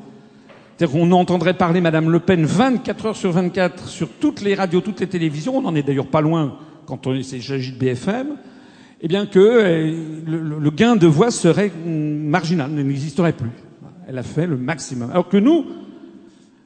C'est-à-dire 0.77 0.99
qu'on 0.99 1.11
entendrait 1.11 1.55
parler 1.55 1.81
Madame 1.81 2.09
Le 2.09 2.19
Pen 2.19 2.45
24 2.45 3.05
heures 3.07 3.15
sur 3.15 3.31
24 3.31 3.87
sur 3.87 4.09
toutes 4.19 4.41
les 4.41 4.53
radios, 4.53 4.81
toutes 4.81 4.99
les 4.99 5.07
télévisions. 5.07 5.57
On 5.57 5.61
n'en 5.61 5.75
est 5.75 5.83
d'ailleurs 5.83 6.07
pas 6.07 6.21
loin 6.21 6.57
quand 6.85 7.07
il 7.07 7.23
s'agit 7.23 7.71
de 7.71 7.77
BFM. 7.77 8.37
Eh 9.01 9.07
bien 9.07 9.25
que 9.25 9.39
euh, 9.39 9.95
le, 10.25 10.69
gain 10.71 10.95
de 10.95 11.05
voix 11.05 11.29
serait 11.29 11.71
marginal, 11.85 12.71
n'existerait 12.71 13.33
plus. 13.33 13.51
Elle 14.07 14.17
a 14.17 14.23
fait 14.23 14.47
le 14.47 14.57
maximum. 14.57 15.11
Alors 15.11 15.29
que 15.29 15.37
nous, 15.37 15.65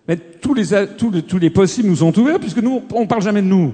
Mais 0.07 0.17
tous 0.17 0.53
les, 0.53 1.49
possibles 1.49 1.89
nous 1.89 1.97
sont 1.97 2.17
ouverts 2.17 2.39
puisque 2.39 2.61
nous, 2.61 2.81
on 2.93 3.07
parle 3.07 3.21
jamais 3.21 3.41
de 3.41 3.47
nous. 3.47 3.73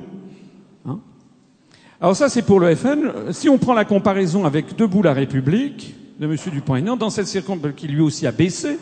Alors 2.00 2.16
ça, 2.16 2.30
c'est 2.30 2.44
pour 2.44 2.60
le 2.60 2.76
FN. 2.76 3.32
Si 3.32 3.50
on 3.50 3.58
prend 3.58 3.74
la 3.74 3.84
comparaison 3.84 4.46
avec 4.46 4.76
Debout 4.76 5.02
la 5.02 5.14
République 5.14 5.96
de 6.20 6.28
M. 6.28 6.36
Dupont-Aignan, 6.52 6.96
dans 6.96 7.10
cette 7.10 7.26
circonstance, 7.26 7.72
qui 7.76 7.88
lui 7.88 8.02
aussi 8.02 8.28
a 8.28 8.32
baissé, 8.32 8.78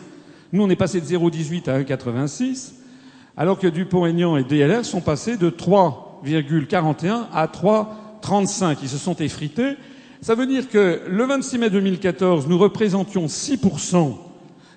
nous 0.52 0.62
on 0.62 0.68
est 0.68 0.76
passé 0.76 1.00
de 1.00 1.06
0,18 1.06 1.70
à 1.70 1.80
1,86, 1.80 2.72
alors 3.34 3.58
que 3.58 3.68
Dupont-Aignan 3.68 4.36
et 4.36 4.44
DLR 4.44 4.84
sont 4.84 5.00
passés 5.00 5.38
de 5.38 5.48
3,41 5.48 7.28
à 7.32 7.46
3,35. 7.46 8.76
Ils 8.82 8.88
se 8.90 8.98
sont 8.98 9.16
effrités. 9.16 9.76
Ça 10.20 10.34
veut 10.34 10.46
dire 10.46 10.68
que 10.68 11.00
le 11.08 11.24
26 11.24 11.56
mai 11.56 11.70
2014, 11.70 12.46
nous 12.48 12.58
représentions 12.58 13.26
6% 13.26 14.14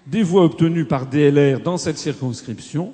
des 0.08 0.24
voix 0.24 0.46
obtenues 0.46 0.86
par 0.86 1.08
DLR 1.08 1.60
dans 1.60 1.78
cette 1.78 1.98
circonscription. 1.98 2.94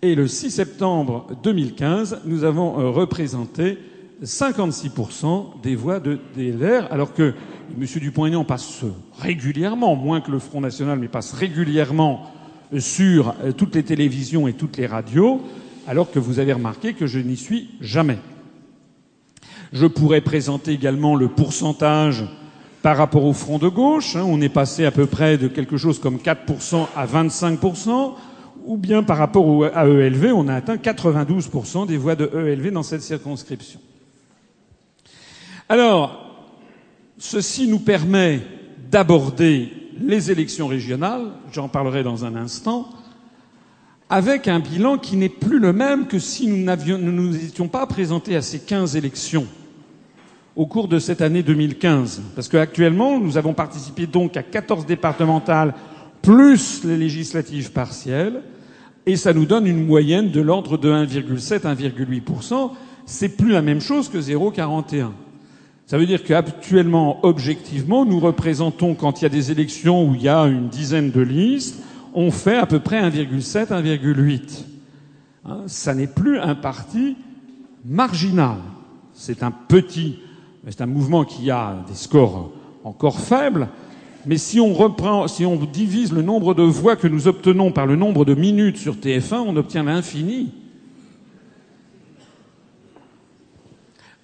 Et 0.00 0.14
le 0.14 0.26
6 0.26 0.50
septembre 0.50 1.26
2015, 1.42 2.22
nous 2.24 2.44
avons 2.44 2.80
euh, 2.80 2.88
représenté 2.88 3.76
56% 4.22 5.60
des 5.62 5.76
voix 5.76 6.00
de 6.00 6.18
DLR, 6.36 6.90
alors 6.90 7.14
que 7.14 7.34
M. 7.78 7.86
Dupont-Aignan 8.00 8.44
passe 8.44 8.84
régulièrement, 9.20 9.94
moins 9.94 10.20
que 10.20 10.30
le 10.30 10.38
Front 10.38 10.60
National, 10.60 10.98
mais 10.98 11.08
passe 11.08 11.32
régulièrement 11.32 12.30
sur 12.78 13.34
euh, 13.42 13.52
toutes 13.52 13.74
les 13.74 13.82
télévisions 13.82 14.48
et 14.48 14.52
toutes 14.52 14.76
les 14.76 14.86
radios, 14.86 15.40
alors 15.86 16.10
que 16.10 16.18
vous 16.18 16.38
avez 16.38 16.52
remarqué 16.52 16.94
que 16.94 17.06
je 17.06 17.18
n'y 17.18 17.36
suis 17.36 17.70
jamais. 17.80 18.18
Je 19.72 19.86
pourrais 19.86 20.20
présenter 20.20 20.72
également 20.72 21.14
le 21.14 21.28
pourcentage 21.28 22.26
par 22.82 22.96
rapport 22.96 23.24
au 23.24 23.32
front 23.32 23.58
de 23.58 23.68
gauche. 23.68 24.16
Hein. 24.16 24.24
on 24.26 24.40
est 24.40 24.48
passé 24.48 24.84
à 24.84 24.90
peu 24.90 25.06
près 25.06 25.38
de 25.38 25.48
quelque 25.48 25.76
chose 25.76 25.98
comme 25.98 26.16
4% 26.16 26.86
à 26.96 27.06
25%, 27.06 28.12
ou 28.64 28.76
bien 28.76 29.02
par 29.02 29.16
rapport 29.18 29.64
à 29.74 29.86
ELV, 29.86 30.32
on 30.34 30.48
a 30.48 30.54
atteint 30.54 30.76
92% 30.76 31.86
des 31.86 31.96
voix 31.96 32.16
de 32.16 32.30
ELV 32.34 32.70
dans 32.70 32.82
cette 32.82 33.02
circonscription. 33.02 33.80
Alors, 35.68 36.18
ceci 37.18 37.68
nous 37.68 37.80
permet 37.80 38.40
d'aborder 38.90 39.70
les 40.00 40.30
élections 40.30 40.66
régionales, 40.66 41.26
j'en 41.52 41.68
parlerai 41.68 42.02
dans 42.02 42.24
un 42.24 42.36
instant, 42.36 42.88
avec 44.08 44.48
un 44.48 44.60
bilan 44.60 44.96
qui 44.96 45.16
n'est 45.16 45.28
plus 45.28 45.58
le 45.58 45.74
même 45.74 46.06
que 46.06 46.18
si 46.18 46.46
nous 46.46 46.56
ne 46.56 47.10
nous 47.10 47.36
étions 47.36 47.68
pas 47.68 47.86
présentés 47.86 48.34
à 48.34 48.40
ces 48.40 48.60
15 48.60 48.96
élections 48.96 49.46
au 50.56 50.64
cours 50.64 50.88
de 50.88 50.98
cette 50.98 51.20
année 51.20 51.42
2015. 51.42 52.22
Parce 52.34 52.48
qu'actuellement, 52.48 53.20
nous 53.20 53.36
avons 53.36 53.52
participé 53.52 54.06
donc 54.06 54.38
à 54.38 54.42
14 54.42 54.86
départementales 54.86 55.74
plus 56.22 56.82
les 56.84 56.96
législatives 56.96 57.72
partielles, 57.72 58.42
et 59.04 59.16
ça 59.16 59.34
nous 59.34 59.44
donne 59.44 59.66
une 59.66 59.86
moyenne 59.86 60.30
de 60.30 60.40
l'ordre 60.40 60.78
de 60.78 60.90
1,7-1,8%. 60.90 62.70
C'est 63.04 63.28
plus 63.28 63.52
la 63.52 63.62
même 63.62 63.80
chose 63.80 64.08
que 64.08 64.18
0,41. 64.18 65.10
Ça 65.88 65.96
veut 65.96 66.04
dire 66.04 66.22
qu'actuellement, 66.22 67.18
objectivement, 67.22 68.04
nous 68.04 68.20
représentons, 68.20 68.94
quand 68.94 69.20
il 69.20 69.24
y 69.24 69.26
a 69.26 69.30
des 69.30 69.50
élections 69.50 70.06
où 70.06 70.14
il 70.14 70.20
y 70.20 70.28
a 70.28 70.42
une 70.42 70.68
dizaine 70.68 71.10
de 71.10 71.22
listes, 71.22 71.82
on 72.12 72.30
fait 72.30 72.58
à 72.58 72.66
peu 72.66 72.78
près 72.78 73.00
1,7, 73.00 73.68
1,8. 73.68 74.64
Hein, 75.46 75.62
ça 75.66 75.94
n'est 75.94 76.06
plus 76.06 76.38
un 76.40 76.54
parti 76.54 77.16
marginal. 77.86 78.58
C'est 79.14 79.42
un 79.42 79.50
petit, 79.50 80.18
c'est 80.68 80.82
un 80.82 80.86
mouvement 80.86 81.24
qui 81.24 81.50
a 81.50 81.82
des 81.88 81.94
scores 81.94 82.52
encore 82.84 83.18
faibles, 83.18 83.68
mais 84.26 84.36
si 84.36 84.60
on 84.60 84.74
reprend, 84.74 85.26
si 85.26 85.46
on 85.46 85.56
divise 85.56 86.12
le 86.12 86.20
nombre 86.20 86.52
de 86.52 86.64
voix 86.64 86.96
que 86.96 87.08
nous 87.08 87.28
obtenons 87.28 87.72
par 87.72 87.86
le 87.86 87.96
nombre 87.96 88.26
de 88.26 88.34
minutes 88.34 88.76
sur 88.76 88.96
TF1, 88.96 89.36
on 89.36 89.56
obtient 89.56 89.84
l'infini. 89.84 90.52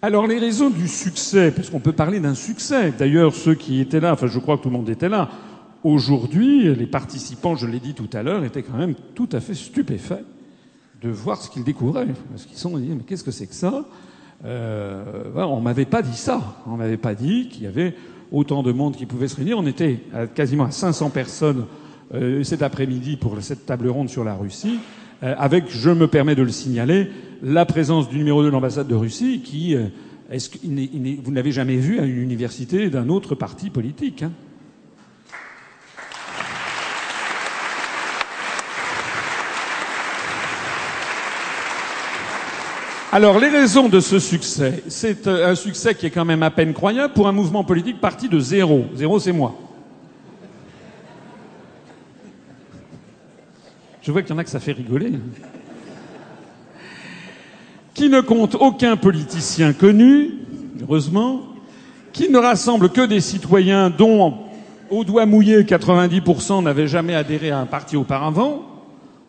Alors 0.05 0.27
les 0.27 0.39
raisons 0.39 0.69
du 0.69 0.87
succès, 0.87 1.51
parce 1.51 1.71
qu'on 1.71 1.81
peut 1.81 1.95
parler 1.95 2.21
d'un 2.21 2.35
succès. 2.35 2.93
D'ailleurs, 2.93 3.35
ceux 3.35 3.55
qui 3.55 3.81
étaient 3.81 4.01
là, 4.01 4.13
enfin 4.13 4.27
je 4.27 4.39
crois 4.39 4.59
que 4.59 4.63
tout 4.63 4.69
le 4.69 4.77
monde 4.77 4.91
était 4.91 5.09
là, 5.09 5.31
aujourd'hui, 5.83 6.75
les 6.75 6.87
participants, 6.87 7.57
je 7.57 7.67
l'ai 7.67 7.81
dit 7.81 7.95
tout 7.95 8.11
à 8.13 8.23
l'heure, 8.23 8.45
étaient 8.45 8.63
quand 8.63 8.77
même 8.77 8.95
tout 9.15 9.31
à 9.33 9.41
fait 9.41 9.55
stupéfaits 9.55 10.23
de 11.01 11.09
voir 11.09 11.41
ce 11.41 11.49
qu'ils 11.49 11.65
découvraient. 11.65 12.09
Parce 12.31 12.45
qu'ils 12.45 12.59
sont 12.59 12.77
dit, 12.77 12.91
mais 12.91 13.03
qu'est-ce 13.03 13.25
que 13.25 13.31
c'est 13.31 13.47
que 13.47 13.55
ça? 13.55 13.87
Euh, 14.45 15.33
On 15.37 15.63
m'avait 15.63 15.87
pas 15.87 16.03
dit 16.03 16.19
ça. 16.19 16.55
On 16.67 16.77
m'avait 16.77 16.99
pas 16.99 17.15
dit 17.15 17.49
qu'il 17.49 17.63
y 17.63 17.67
avait 17.67 17.95
autant 18.31 18.63
de 18.63 18.73
monde 18.73 18.97
qui 18.97 19.07
pouvait 19.07 19.29
se 19.29 19.37
réunir. 19.37 19.59
On 19.59 19.67
était 19.67 20.01
quasiment 20.35 20.65
à 20.65 20.71
500 20.71 21.09
personnes 21.09 21.65
euh, 22.13 22.43
cet 22.43 22.61
après-midi 22.61 23.17
pour 23.17 23.41
cette 23.41 23.65
table 23.65 23.89
ronde 23.89 24.11
sur 24.11 24.23
la 24.23 24.35
Russie. 24.35 24.81
Euh, 25.23 25.35
avec, 25.39 25.65
je 25.69 25.91
me 25.91 26.09
permets 26.09 26.35
de 26.35 26.43
le 26.43 26.51
signaler, 26.51 27.09
la 27.43 27.65
présence 27.65 28.09
du 28.09 28.19
numéro 28.19 28.43
2 28.43 28.49
de 28.49 28.53
l'ambassade 28.53 28.89
de 28.89 28.95
Russie, 28.95 29.41
qui, 29.45 29.75
euh, 29.75 29.87
qu'il 30.61 31.21
vous 31.23 31.33
n'avez 31.33 31.53
jamais 31.53 31.77
vu 31.77 32.01
à 32.01 32.05
une 32.05 32.21
université 32.21 32.91
d'un 32.91 33.09
autre 33.09 33.35
parti 33.35 33.71
politique. 33.71 34.23
Hein 34.23 34.33
Alors, 43.15 43.39
les 43.39 43.49
raisons 43.49 43.89
de 43.89 44.01
ce 44.01 44.19
succès, 44.19 44.83
c'est 44.89 45.29
euh, 45.29 45.53
un 45.53 45.55
succès 45.55 45.95
qui 45.95 46.07
est 46.07 46.11
quand 46.11 46.25
même 46.25 46.43
à 46.43 46.51
peine 46.51 46.73
croyable 46.73 47.15
pour 47.15 47.29
un 47.29 47.33
mouvement 47.33 47.62
politique 47.62 48.01
parti 48.01 48.29
de 48.29 48.41
zéro. 48.41 48.87
Zéro, 48.97 49.21
c'est 49.21 49.31
moi. 49.31 49.55
Je 54.05 54.13
vois 54.13 54.21
qu'il 54.21 54.33
y 54.33 54.35
en 54.35 54.39
a 54.39 54.45
que 54.45 54.51
ça 54.51 54.61
fait 54.61 54.73
rigoler. 54.73 55.13
Qui 57.95 58.11
ne 58.11 58.21
compte 58.21 58.55
aucun 58.55 58.99
politicien 58.99 59.73
connu, 59.73 60.31
heureusement, 60.83 61.41
qui 62.13 62.29
ne 62.29 62.37
rassemble 62.37 62.91
que 62.91 63.07
des 63.07 63.21
citoyens 63.21 63.89
dont, 63.89 64.35
au 64.91 65.05
doigt 65.05 65.25
mouillé, 65.25 65.63
90% 65.63 66.63
n'avaient 66.63 66.87
jamais 66.87 67.15
adhéré 67.15 67.51
à 67.51 67.61
un 67.61 67.65
parti 67.65 67.97
auparavant. 67.97 68.67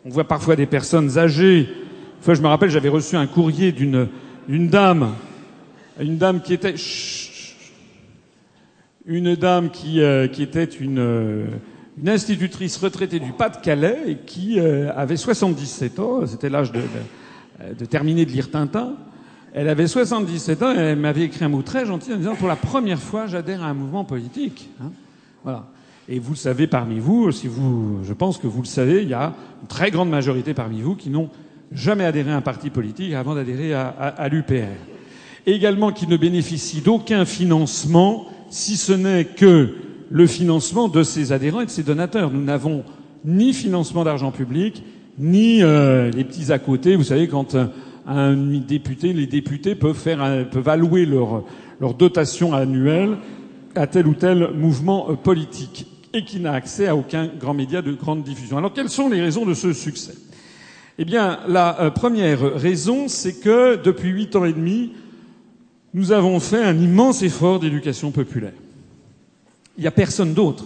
On 0.04 0.10
voit 0.10 0.28
parfois 0.28 0.56
des 0.56 0.66
personnes 0.66 1.16
âgées. 1.16 1.70
Enfin, 2.20 2.34
je 2.34 2.42
me 2.42 2.48
rappelle, 2.48 2.68
j'avais 2.68 2.90
reçu 2.90 3.16
un 3.16 3.26
courrier 3.26 3.72
d'une 3.72 4.08
dame, 4.68 5.14
une 5.98 6.18
dame 6.18 6.42
qui 6.42 6.52
était 6.52 6.74
une 9.06 9.36
dame 9.36 9.70
qui, 9.70 10.02
euh, 10.02 10.28
qui 10.28 10.42
était 10.42 10.64
une 10.64 10.98
euh, 10.98 11.46
une 12.00 12.08
institutrice 12.08 12.76
retraitée 12.76 13.20
du 13.20 13.32
Pas-de-Calais 13.32 14.18
qui 14.26 14.60
euh, 14.60 14.92
avait 14.94 15.16
77 15.16 15.98
ans, 15.98 16.26
c'était 16.26 16.50
l'âge 16.50 16.72
de, 16.72 16.82
de, 17.78 17.84
terminer 17.86 18.26
de 18.26 18.30
lire 18.30 18.50
Tintin. 18.50 18.94
Elle 19.54 19.68
avait 19.68 19.86
77 19.86 20.62
ans 20.62 20.74
et 20.74 20.78
elle 20.78 20.98
m'avait 20.98 21.22
écrit 21.22 21.44
un 21.44 21.48
mot 21.48 21.62
très 21.62 21.86
gentil 21.86 22.12
en 22.12 22.16
disant 22.18 22.34
pour 22.34 22.48
la 22.48 22.56
première 22.56 23.00
fois 23.00 23.26
j'adhère 23.26 23.62
à 23.62 23.68
un 23.68 23.74
mouvement 23.74 24.04
politique. 24.04 24.68
Hein. 24.82 24.90
voilà. 25.42 25.66
Et 26.08 26.18
vous 26.18 26.32
le 26.32 26.36
savez 26.36 26.66
parmi 26.66 27.00
vous, 27.00 27.32
si 27.32 27.48
vous, 27.48 27.98
je 28.04 28.12
pense 28.12 28.38
que 28.38 28.46
vous 28.46 28.60
le 28.60 28.66
savez, 28.66 29.02
il 29.02 29.08
y 29.08 29.14
a 29.14 29.34
une 29.62 29.66
très 29.66 29.90
grande 29.90 30.10
majorité 30.10 30.54
parmi 30.54 30.80
vous 30.80 30.94
qui 30.94 31.10
n'ont 31.10 31.30
jamais 31.72 32.04
adhéré 32.04 32.30
à 32.30 32.36
un 32.36 32.42
parti 32.42 32.70
politique 32.70 33.12
avant 33.14 33.34
d'adhérer 33.34 33.74
à, 33.74 33.88
à, 33.88 34.08
à 34.08 34.28
l'UPR. 34.28 34.68
également 35.46 35.90
qui 35.90 36.06
ne 36.06 36.16
bénéficient 36.16 36.82
d'aucun 36.82 37.24
financement, 37.24 38.26
si 38.50 38.76
ce 38.76 38.92
n'est 38.92 39.24
que 39.24 39.85
le 40.10 40.26
financement 40.26 40.88
de 40.88 41.02
ses 41.02 41.32
adhérents 41.32 41.60
et 41.60 41.66
de 41.66 41.70
ses 41.70 41.82
donateurs. 41.82 42.30
Nous 42.30 42.42
n'avons 42.42 42.84
ni 43.24 43.52
financement 43.52 44.04
d'argent 44.04 44.30
public, 44.30 44.82
ni 45.18 45.62
euh, 45.62 46.10
les 46.10 46.24
petits 46.24 46.52
à 46.52 46.58
côté. 46.58 46.96
Vous 46.96 47.04
savez, 47.04 47.28
quand 47.28 47.56
un, 48.06 48.36
député, 48.36 49.12
les 49.12 49.26
députés 49.26 49.74
peuvent 49.74 49.96
faire, 49.96 50.48
peuvent 50.50 50.68
allouer 50.68 51.06
leur, 51.06 51.44
leur 51.80 51.94
dotation 51.94 52.54
annuelle 52.54 53.16
à 53.74 53.86
tel 53.86 54.06
ou 54.06 54.14
tel 54.14 54.50
mouvement 54.54 55.10
euh, 55.10 55.14
politique 55.14 55.86
et 56.12 56.24
qui 56.24 56.40
n'a 56.40 56.52
accès 56.52 56.86
à 56.86 56.96
aucun 56.96 57.26
grand 57.26 57.54
média 57.54 57.82
de 57.82 57.92
grande 57.92 58.22
diffusion. 58.22 58.56
Alors, 58.56 58.72
quelles 58.72 58.88
sont 58.88 59.08
les 59.08 59.20
raisons 59.20 59.44
de 59.44 59.54
ce 59.54 59.72
succès? 59.72 60.14
Eh 60.98 61.04
bien, 61.04 61.40
la 61.46 61.80
euh, 61.80 61.90
première 61.90 62.40
raison, 62.54 63.08
c'est 63.08 63.40
que 63.40 63.76
depuis 63.76 64.08
huit 64.08 64.34
ans 64.34 64.44
et 64.46 64.52
demi, 64.52 64.92
nous 65.92 66.12
avons 66.12 66.40
fait 66.40 66.62
un 66.62 66.78
immense 66.78 67.22
effort 67.22 67.60
d'éducation 67.60 68.10
populaire. 68.12 68.52
Il 69.78 69.82
n'y 69.82 69.86
a 69.86 69.92
personne 69.92 70.34
d'autre. 70.34 70.64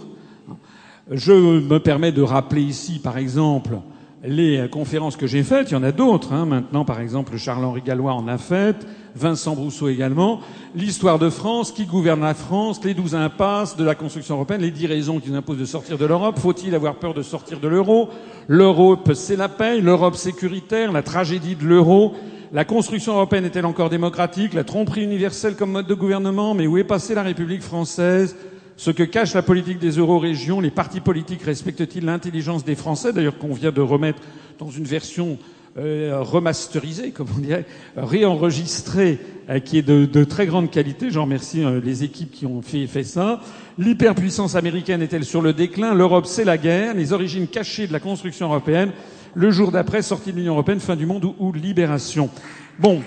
Je 1.09 1.33
me 1.33 1.79
permets 1.79 2.11
de 2.11 2.21
rappeler 2.21 2.61
ici, 2.61 2.99
par 2.99 3.17
exemple, 3.17 3.79
les 4.23 4.69
conférences 4.71 5.17
que 5.17 5.27
j'ai 5.27 5.43
faites. 5.43 5.71
Il 5.71 5.73
y 5.73 5.77
en 5.77 5.83
a 5.83 5.91
d'autres. 5.91 6.31
Hein. 6.31 6.45
Maintenant, 6.45 6.85
par 6.85 7.01
exemple, 7.01 7.35
Charles-Henri 7.37 7.81
Gallois 7.81 8.13
en 8.13 8.27
a 8.27 8.37
fait, 8.37 8.87
Vincent 9.15 9.55
Brousseau 9.55 9.89
également. 9.89 10.39
L'histoire 10.75 11.19
de 11.19 11.29
France, 11.29 11.71
qui 11.71 11.85
gouverne 11.85 12.21
la 12.21 12.33
France, 12.33 12.79
les 12.85 12.93
douze 12.93 13.15
impasses 13.15 13.75
de 13.75 13.83
la 13.83 13.95
construction 13.95 14.35
européenne, 14.35 14.61
les 14.61 14.71
dix 14.71 14.85
raisons 14.85 15.19
qui 15.19 15.31
nous 15.31 15.35
imposent 15.35 15.57
de 15.57 15.65
sortir 15.65 15.97
de 15.97 16.05
l'Europe. 16.05 16.39
Faut-il 16.39 16.73
avoir 16.75 16.95
peur 16.95 17.13
de 17.13 17.23
sortir 17.23 17.59
de 17.59 17.67
l'euro? 17.67 18.09
L'Europe, 18.47 19.11
c'est 19.13 19.35
la 19.35 19.49
paix. 19.49 19.81
L'Europe 19.81 20.15
sécuritaire, 20.15 20.91
la 20.91 21.03
tragédie 21.03 21.55
de 21.55 21.65
l'euro. 21.65 22.13
La 22.53 22.63
construction 22.63 23.13
européenne 23.13 23.45
est-elle 23.45 23.65
encore 23.65 23.89
démocratique? 23.89 24.53
La 24.53 24.63
tromperie 24.63 25.03
universelle 25.03 25.55
comme 25.55 25.71
mode 25.71 25.87
de 25.87 25.95
gouvernement? 25.95 26.53
Mais 26.53 26.67
où 26.67 26.77
est 26.77 26.83
passée 26.83 27.15
la 27.15 27.23
République 27.23 27.63
française? 27.63 28.35
Ce 28.81 28.89
que 28.89 29.03
cache 29.03 29.35
la 29.35 29.43
politique 29.43 29.77
des 29.77 29.99
euro-régions, 29.99 30.59
les 30.59 30.71
partis 30.71 31.01
politiques 31.01 31.43
respectent-ils 31.43 32.03
l'intelligence 32.03 32.65
des 32.65 32.73
Français? 32.73 33.13
D'ailleurs, 33.13 33.37
qu'on 33.37 33.53
vient 33.53 33.71
de 33.71 33.79
remettre 33.79 34.17
dans 34.57 34.71
une 34.71 34.85
version 34.85 35.37
euh, 35.77 36.17
remasterisée, 36.19 37.11
comme 37.11 37.27
on 37.37 37.41
dirait, 37.41 37.67
réenregistrée, 37.95 39.19
euh, 39.51 39.59
qui 39.59 39.77
est 39.77 39.83
de, 39.83 40.23
très 40.23 40.47
grande 40.47 40.71
qualité. 40.71 41.11
J'en 41.11 41.25
remercie 41.25 41.63
euh, 41.63 41.79
les 41.79 42.03
équipes 42.03 42.31
qui 42.31 42.47
ont 42.47 42.63
fait, 42.63 42.87
fait 42.87 43.03
ça. 43.03 43.41
L'hyperpuissance 43.77 44.55
américaine 44.55 45.03
est-elle 45.03 45.25
sur 45.25 45.43
le 45.43 45.53
déclin? 45.53 45.93
L'Europe, 45.93 46.25
c'est 46.25 46.43
la 46.43 46.57
guerre. 46.57 46.95
Les 46.95 47.13
origines 47.13 47.45
cachées 47.45 47.85
de 47.85 47.93
la 47.93 47.99
construction 47.99 48.47
européenne. 48.47 48.93
Le 49.35 49.51
jour 49.51 49.71
d'après, 49.71 50.01
sortie 50.01 50.31
de 50.31 50.37
l'Union 50.37 50.53
européenne, 50.53 50.79
fin 50.79 50.95
du 50.95 51.05
monde 51.05 51.25
ou, 51.25 51.35
ou 51.37 51.53
libération. 51.53 52.31
Bon. 52.79 53.03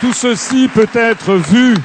Tout 0.00 0.14
ceci 0.14 0.68
peut 0.68 0.88
être 0.94 1.34
vu 1.34 1.76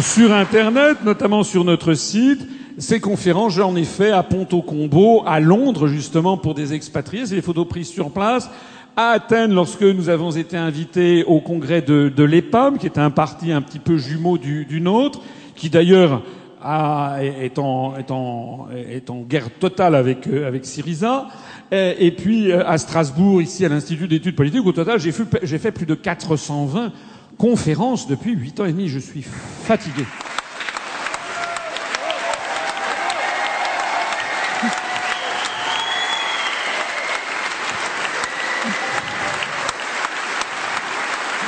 sur 0.00 0.32
Internet, 0.32 1.04
notamment 1.04 1.44
sur 1.44 1.64
notre 1.64 1.94
site. 1.94 2.40
Ces 2.76 2.98
conférences, 2.98 3.54
j'en 3.54 3.76
ai 3.76 3.84
fait 3.84 4.10
à 4.10 4.24
Ponto-Combo, 4.24 5.22
à 5.24 5.38
Londres, 5.38 5.86
justement, 5.86 6.36
pour 6.36 6.54
des 6.54 6.74
expatriés. 6.74 7.26
C'est 7.26 7.36
des 7.36 7.42
photos 7.42 7.68
prises 7.68 7.88
sur 7.88 8.10
place. 8.10 8.50
À 8.96 9.10
Athènes, 9.10 9.54
lorsque 9.54 9.82
nous 9.82 10.08
avons 10.08 10.32
été 10.32 10.56
invités 10.56 11.22
au 11.22 11.40
congrès 11.40 11.82
de, 11.82 12.08
de 12.08 12.24
l'EPAM, 12.24 12.78
qui 12.78 12.86
est 12.86 12.98
un 12.98 13.10
parti 13.10 13.52
un 13.52 13.62
petit 13.62 13.78
peu 13.78 13.96
jumeau 13.96 14.36
du, 14.36 14.64
du 14.64 14.80
nôtre, 14.80 15.20
qui 15.54 15.70
d'ailleurs 15.70 16.22
est, 16.64 17.58
en, 17.60 17.94
est, 17.96 18.10
en, 18.10 18.66
est 18.74 19.08
en 19.08 19.20
guerre 19.20 19.50
totale 19.50 19.94
avec, 19.94 20.26
euh, 20.26 20.48
avec 20.48 20.66
Syriza. 20.66 21.28
Et, 21.70 22.06
et 22.06 22.10
puis 22.10 22.50
euh, 22.50 22.66
à 22.66 22.76
Strasbourg, 22.76 23.40
ici 23.40 23.64
à 23.64 23.68
l'Institut 23.68 24.08
d'études 24.08 24.34
politiques, 24.34 24.66
au 24.66 24.72
total, 24.72 24.98
j'ai 24.98 25.58
fait 25.58 25.70
plus 25.70 25.86
de 25.86 25.94
420 25.94 26.90
conférence 27.40 28.06
depuis 28.06 28.32
huit 28.34 28.60
ans 28.60 28.66
et 28.66 28.72
demi. 28.72 28.88
Je 28.88 28.98
suis 28.98 29.22
fatigué. 29.22 30.04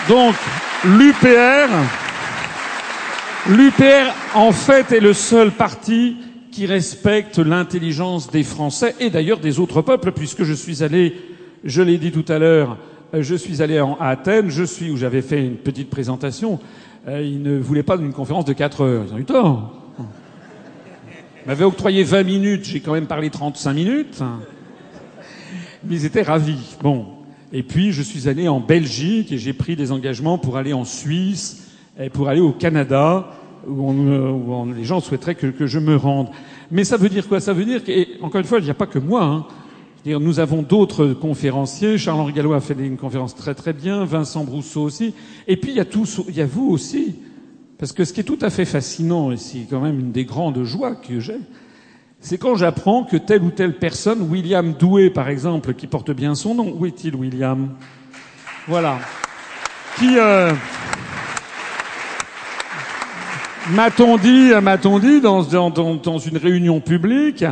Donc, 0.09 0.34
l'UPR, 0.84 1.68
l'UPR, 3.49 4.14
en 4.34 4.51
fait, 4.51 4.93
est 4.93 5.01
le 5.01 5.12
seul 5.12 5.51
parti 5.51 6.16
qui 6.51 6.66
respecte 6.66 7.38
l'intelligence 7.38 8.30
des 8.30 8.43
Français 8.43 8.95
et 8.99 9.11
d'ailleurs 9.11 9.38
des 9.38 9.61
autres 9.61 9.82
peuples, 9.82 10.12
puisque 10.12 10.45
je 10.45 10.55
suis 10.55 10.82
allé, 10.82 11.14
je 11.64 11.82
l'ai 11.82 11.99
dit 11.99 12.12
tout 12.12 12.24
à 12.28 12.38
l'heure, 12.38 12.78
je 13.20 13.34
suis 13.34 13.60
allé 13.62 13.78
à 13.78 14.08
Athènes, 14.08 14.48
je 14.48 14.64
suis 14.64 14.90
où 14.90 14.96
j'avais 14.96 15.22
fait 15.22 15.44
une 15.44 15.56
petite 15.56 15.90
présentation. 15.90 16.58
Euh, 17.08 17.20
ils 17.20 17.42
ne 17.42 17.58
voulaient 17.58 17.82
pas 17.82 17.98
d'une 17.98 18.12
conférence 18.12 18.44
de 18.44 18.52
4 18.52 18.80
heures. 18.80 19.04
Ils 19.08 19.14
ont 19.14 19.18
eu 19.18 19.24
tort. 19.24 19.74
Ils 19.98 21.48
m'avaient 21.48 21.64
octroyé 21.64 22.04
20 22.04 22.22
minutes, 22.22 22.64
j'ai 22.64 22.80
quand 22.80 22.92
même 22.92 23.06
parlé 23.06 23.28
35 23.28 23.72
minutes. 23.74 24.22
Mais 25.84 25.96
ils 25.96 26.04
étaient 26.06 26.22
ravis. 26.22 26.76
Bon. 26.80 27.06
Et 27.52 27.62
puis, 27.62 27.92
je 27.92 28.00
suis 28.00 28.28
allé 28.28 28.48
en 28.48 28.60
Belgique 28.60 29.32
et 29.32 29.38
j'ai 29.38 29.52
pris 29.52 29.76
des 29.76 29.92
engagements 29.92 30.38
pour 30.38 30.56
aller 30.56 30.72
en 30.72 30.84
Suisse 30.84 31.68
et 32.00 32.08
pour 32.08 32.28
aller 32.28 32.40
au 32.40 32.52
Canada, 32.52 33.30
où, 33.66 33.90
on, 33.90 34.66
où 34.68 34.72
les 34.72 34.84
gens 34.84 35.00
souhaiteraient 35.00 35.34
que, 35.34 35.66
je 35.66 35.78
me 35.78 35.96
rende. 35.96 36.28
Mais 36.70 36.84
ça 36.84 36.96
veut 36.96 37.10
dire 37.10 37.28
quoi? 37.28 37.40
Ça 37.40 37.52
veut 37.52 37.64
dire 37.64 37.84
que, 37.84 38.22
encore 38.22 38.40
une 38.40 38.46
fois, 38.46 38.58
il 38.58 38.64
n'y 38.64 38.70
a 38.70 38.74
pas 38.74 38.86
que 38.86 38.98
moi. 38.98 39.22
Hein. 39.22 39.46
Nous 40.05 40.40
avons 40.40 40.62
d'autres 40.62 41.09
conférenciers. 41.09 41.96
Charles-Henri 41.96 42.32
Gallois 42.32 42.57
a 42.57 42.61
fait 42.61 42.74
une 42.74 42.96
conférence 42.96 43.36
très 43.36 43.55
très 43.55 43.72
bien. 43.72 44.05
Vincent 44.05 44.42
Brousseau 44.42 44.82
aussi. 44.82 45.14
Et 45.46 45.57
puis 45.57 45.70
il 45.70 45.76
y 45.76 45.80
a 45.80 45.84
tous, 45.84 46.20
il 46.28 46.34
y 46.34 46.40
a 46.40 46.46
vous 46.46 46.68
aussi. 46.70 47.14
Parce 47.78 47.92
que 47.92 48.05
ce 48.05 48.12
qui 48.12 48.20
est 48.20 48.24
tout 48.24 48.38
à 48.40 48.50
fait 48.50 48.64
fascinant, 48.64 49.30
et 49.30 49.36
c'est 49.36 49.66
quand 49.70 49.80
même 49.80 50.00
une 50.00 50.11
des 50.11 50.24
grandes 50.24 50.64
joies 50.64 50.96
que 50.96 51.20
j'ai, 51.20 51.38
c'est 52.20 52.38
quand 52.38 52.57
j'apprends 52.57 53.05
que 53.05 53.16
telle 53.16 53.42
ou 53.42 53.50
telle 53.50 53.78
personne, 53.78 54.22
William 54.28 54.72
Doué 54.72 55.11
par 55.11 55.28
exemple, 55.28 55.74
qui 55.74 55.86
porte 55.86 56.11
bien 56.11 56.34
son 56.34 56.55
nom, 56.55 56.74
où 56.76 56.86
est-il 56.86 57.14
William? 57.14 57.70
Voilà. 58.66 58.98
Qui, 59.98 60.18
euh, 60.18 60.53
m'a-t-on 63.70 64.16
dit, 64.16 64.50
m'a-t-on 64.62 64.98
dit 64.98 65.20
dans, 65.20 65.42
dans, 65.42 65.70
dans 65.70 66.18
une 66.18 66.36
réunion 66.36 66.80
publique, 66.80 67.44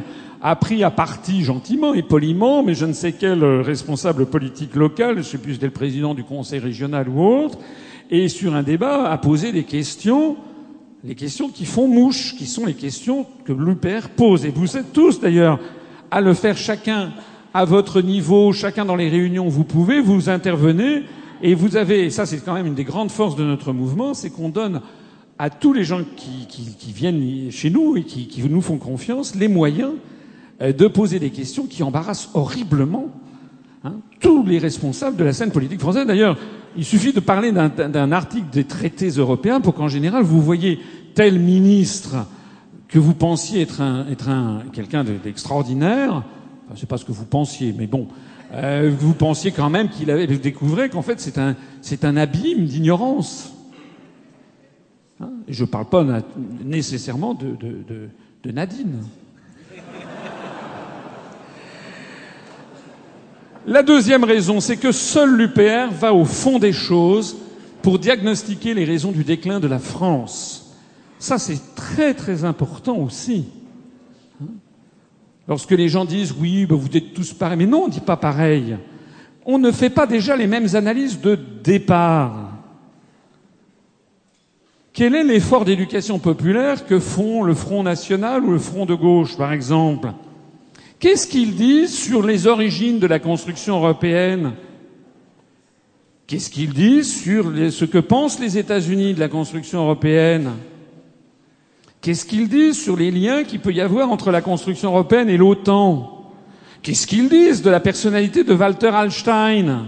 a 0.42 0.56
pris 0.56 0.84
à 0.84 0.90
partie 0.90 1.44
gentiment 1.44 1.92
et 1.94 2.02
poliment, 2.02 2.62
mais 2.62 2.74
je 2.74 2.86
ne 2.86 2.92
sais 2.92 3.12
quel 3.12 3.42
euh, 3.42 3.62
responsable 3.62 4.26
politique 4.26 4.74
local, 4.74 5.14
je 5.14 5.18
ne 5.18 5.24
sais 5.24 5.38
plus 5.38 5.54
c'était 5.54 5.66
le 5.66 5.72
président 5.72 6.14
du 6.14 6.24
conseil 6.24 6.60
régional 6.60 7.08
ou 7.08 7.22
autre, 7.22 7.58
et 8.10 8.28
sur 8.28 8.54
un 8.54 8.62
débat 8.62 9.10
a 9.10 9.18
posé 9.18 9.52
des 9.52 9.64
questions, 9.64 10.36
les 11.04 11.14
questions 11.14 11.48
qui 11.48 11.66
font 11.66 11.88
mouche, 11.88 12.34
qui 12.36 12.46
sont 12.46 12.66
les 12.66 12.74
questions 12.74 13.26
que 13.44 13.52
l'UPR 13.52 14.08
pose. 14.16 14.44
Et 14.44 14.50
vous 14.50 14.76
êtes 14.76 14.92
tous 14.92 15.20
d'ailleurs 15.20 15.60
à 16.10 16.20
le 16.20 16.34
faire 16.34 16.56
chacun 16.56 17.12
à 17.52 17.64
votre 17.64 18.00
niveau, 18.00 18.52
chacun 18.52 18.84
dans 18.84 18.96
les 18.96 19.08
réunions, 19.08 19.48
vous 19.48 19.64
pouvez, 19.64 20.00
vous 20.00 20.28
intervenez, 20.30 21.02
et 21.42 21.54
vous 21.54 21.76
avez, 21.76 22.04
et 22.04 22.10
ça 22.10 22.26
c'est 22.26 22.42
quand 22.44 22.54
même 22.54 22.66
une 22.66 22.74
des 22.74 22.84
grandes 22.84 23.10
forces 23.10 23.36
de 23.36 23.44
notre 23.44 23.72
mouvement, 23.72 24.14
c'est 24.14 24.30
qu'on 24.30 24.48
donne 24.48 24.80
à 25.38 25.50
tous 25.50 25.72
les 25.72 25.84
gens 25.84 26.00
qui, 26.16 26.46
qui, 26.48 26.74
qui, 26.78 26.92
viennent 26.92 27.50
chez 27.50 27.70
nous 27.70 27.96
et 27.96 28.04
qui, 28.04 28.28
qui 28.28 28.42
nous 28.42 28.60
font 28.60 28.76
confiance 28.76 29.34
les 29.34 29.48
moyens 29.48 29.92
de 30.60 30.86
poser 30.88 31.18
des 31.18 31.30
questions 31.30 31.66
qui 31.66 31.82
embarrassent 31.82 32.30
horriblement 32.34 33.06
hein, 33.84 33.94
tous 34.20 34.44
les 34.44 34.58
responsables 34.58 35.16
de 35.16 35.24
la 35.24 35.32
scène 35.32 35.50
politique 35.50 35.80
française. 35.80 36.06
D'ailleurs, 36.06 36.36
il 36.76 36.84
suffit 36.84 37.12
de 37.12 37.20
parler 37.20 37.52
d'un 37.52 38.12
article 38.12 38.50
des 38.52 38.64
traités 38.64 39.08
européens 39.08 39.60
pour 39.60 39.74
qu'en 39.74 39.88
général 39.88 40.22
vous 40.22 40.40
voyez 40.40 40.78
tel 41.14 41.38
ministre 41.38 42.26
que 42.88 42.98
vous 42.98 43.14
pensiez 43.14 43.62
être 43.62 43.80
un, 43.80 44.62
quelqu'un 44.72 45.04
d'extraordinaire. 45.04 46.22
Enfin, 46.66 46.76
c'est 46.76 46.88
pas 46.88 46.98
ce 46.98 47.04
que 47.04 47.12
vous 47.12 47.24
pensiez, 47.24 47.74
mais 47.76 47.86
bon, 47.86 48.08
euh, 48.52 48.92
vous 48.96 49.14
pensiez 49.14 49.52
quand 49.52 49.70
même 49.70 49.88
qu'il 49.88 50.10
avait 50.10 50.26
découvert 50.26 50.90
qu'en 50.90 51.02
fait 51.02 51.20
c'est 51.20 51.38
un 51.38 51.56
un 52.02 52.16
abîme 52.16 52.66
d'ignorance. 52.66 53.52
Hein 55.20 55.30
je 55.48 55.64
parle 55.64 55.86
pas 55.86 56.04
nécessairement 56.64 57.34
de 57.34 58.52
Nadine. 58.52 59.02
La 63.70 63.84
deuxième 63.84 64.24
raison, 64.24 64.58
c'est 64.58 64.76
que 64.76 64.90
seul 64.90 65.36
l'UPR 65.36 65.92
va 65.92 66.12
au 66.12 66.24
fond 66.24 66.58
des 66.58 66.72
choses 66.72 67.36
pour 67.82 68.00
diagnostiquer 68.00 68.74
les 68.74 68.84
raisons 68.84 69.12
du 69.12 69.22
déclin 69.22 69.60
de 69.60 69.68
la 69.68 69.78
France. 69.78 70.76
Ça, 71.20 71.38
c'est 71.38 71.76
très 71.76 72.14
très 72.14 72.42
important 72.44 72.96
aussi. 72.96 73.44
Lorsque 75.46 75.70
les 75.70 75.88
gens 75.88 76.04
disent 76.04 76.34
oui, 76.36 76.66
ben 76.66 76.74
vous 76.74 76.88
êtes 76.96 77.14
tous 77.14 77.32
pareils, 77.32 77.58
mais 77.58 77.66
non, 77.66 77.84
on 77.84 77.86
ne 77.86 77.92
dit 77.92 78.00
pas 78.00 78.16
pareil. 78.16 78.76
On 79.46 79.56
ne 79.56 79.70
fait 79.70 79.88
pas 79.88 80.08
déjà 80.08 80.34
les 80.34 80.48
mêmes 80.48 80.74
analyses 80.74 81.20
de 81.20 81.38
départ. 81.62 82.50
Quel 84.92 85.14
est 85.14 85.22
l'effort 85.22 85.64
d'éducation 85.64 86.18
populaire 86.18 86.86
que 86.86 86.98
font 86.98 87.44
le 87.44 87.54
Front 87.54 87.84
national 87.84 88.42
ou 88.42 88.50
le 88.50 88.58
Front 88.58 88.84
de 88.84 88.94
gauche, 88.94 89.36
par 89.36 89.52
exemple? 89.52 90.08
Qu'est-ce 91.00 91.26
qu'ils 91.26 91.56
disent 91.56 91.96
sur 91.96 92.22
les 92.22 92.46
origines 92.46 92.98
de 92.98 93.06
la 93.06 93.18
construction 93.18 93.76
européenne? 93.76 94.52
Qu'est-ce 96.26 96.50
qu'ils 96.50 96.74
disent 96.74 97.22
sur 97.22 97.46
ce 97.72 97.86
que 97.86 97.96
pensent 97.96 98.38
les 98.38 98.58
États-Unis 98.58 99.14
de 99.14 99.20
la 99.20 99.28
construction 99.28 99.80
européenne? 99.80 100.50
Qu'est-ce 102.02 102.26
qu'ils 102.26 102.50
disent 102.50 102.78
sur 102.78 102.96
les 102.96 103.10
liens 103.10 103.44
qu'il 103.44 103.60
peut 103.60 103.72
y 103.72 103.80
avoir 103.80 104.10
entre 104.10 104.30
la 104.30 104.42
construction 104.42 104.90
européenne 104.90 105.30
et 105.30 105.38
l'OTAN? 105.38 106.32
Qu'est-ce 106.82 107.06
qu'ils 107.06 107.30
disent 107.30 107.62
de 107.62 107.70
la 107.70 107.80
personnalité 107.80 108.44
de 108.44 108.52
Walter 108.52 108.88
Hallstein? 108.88 109.86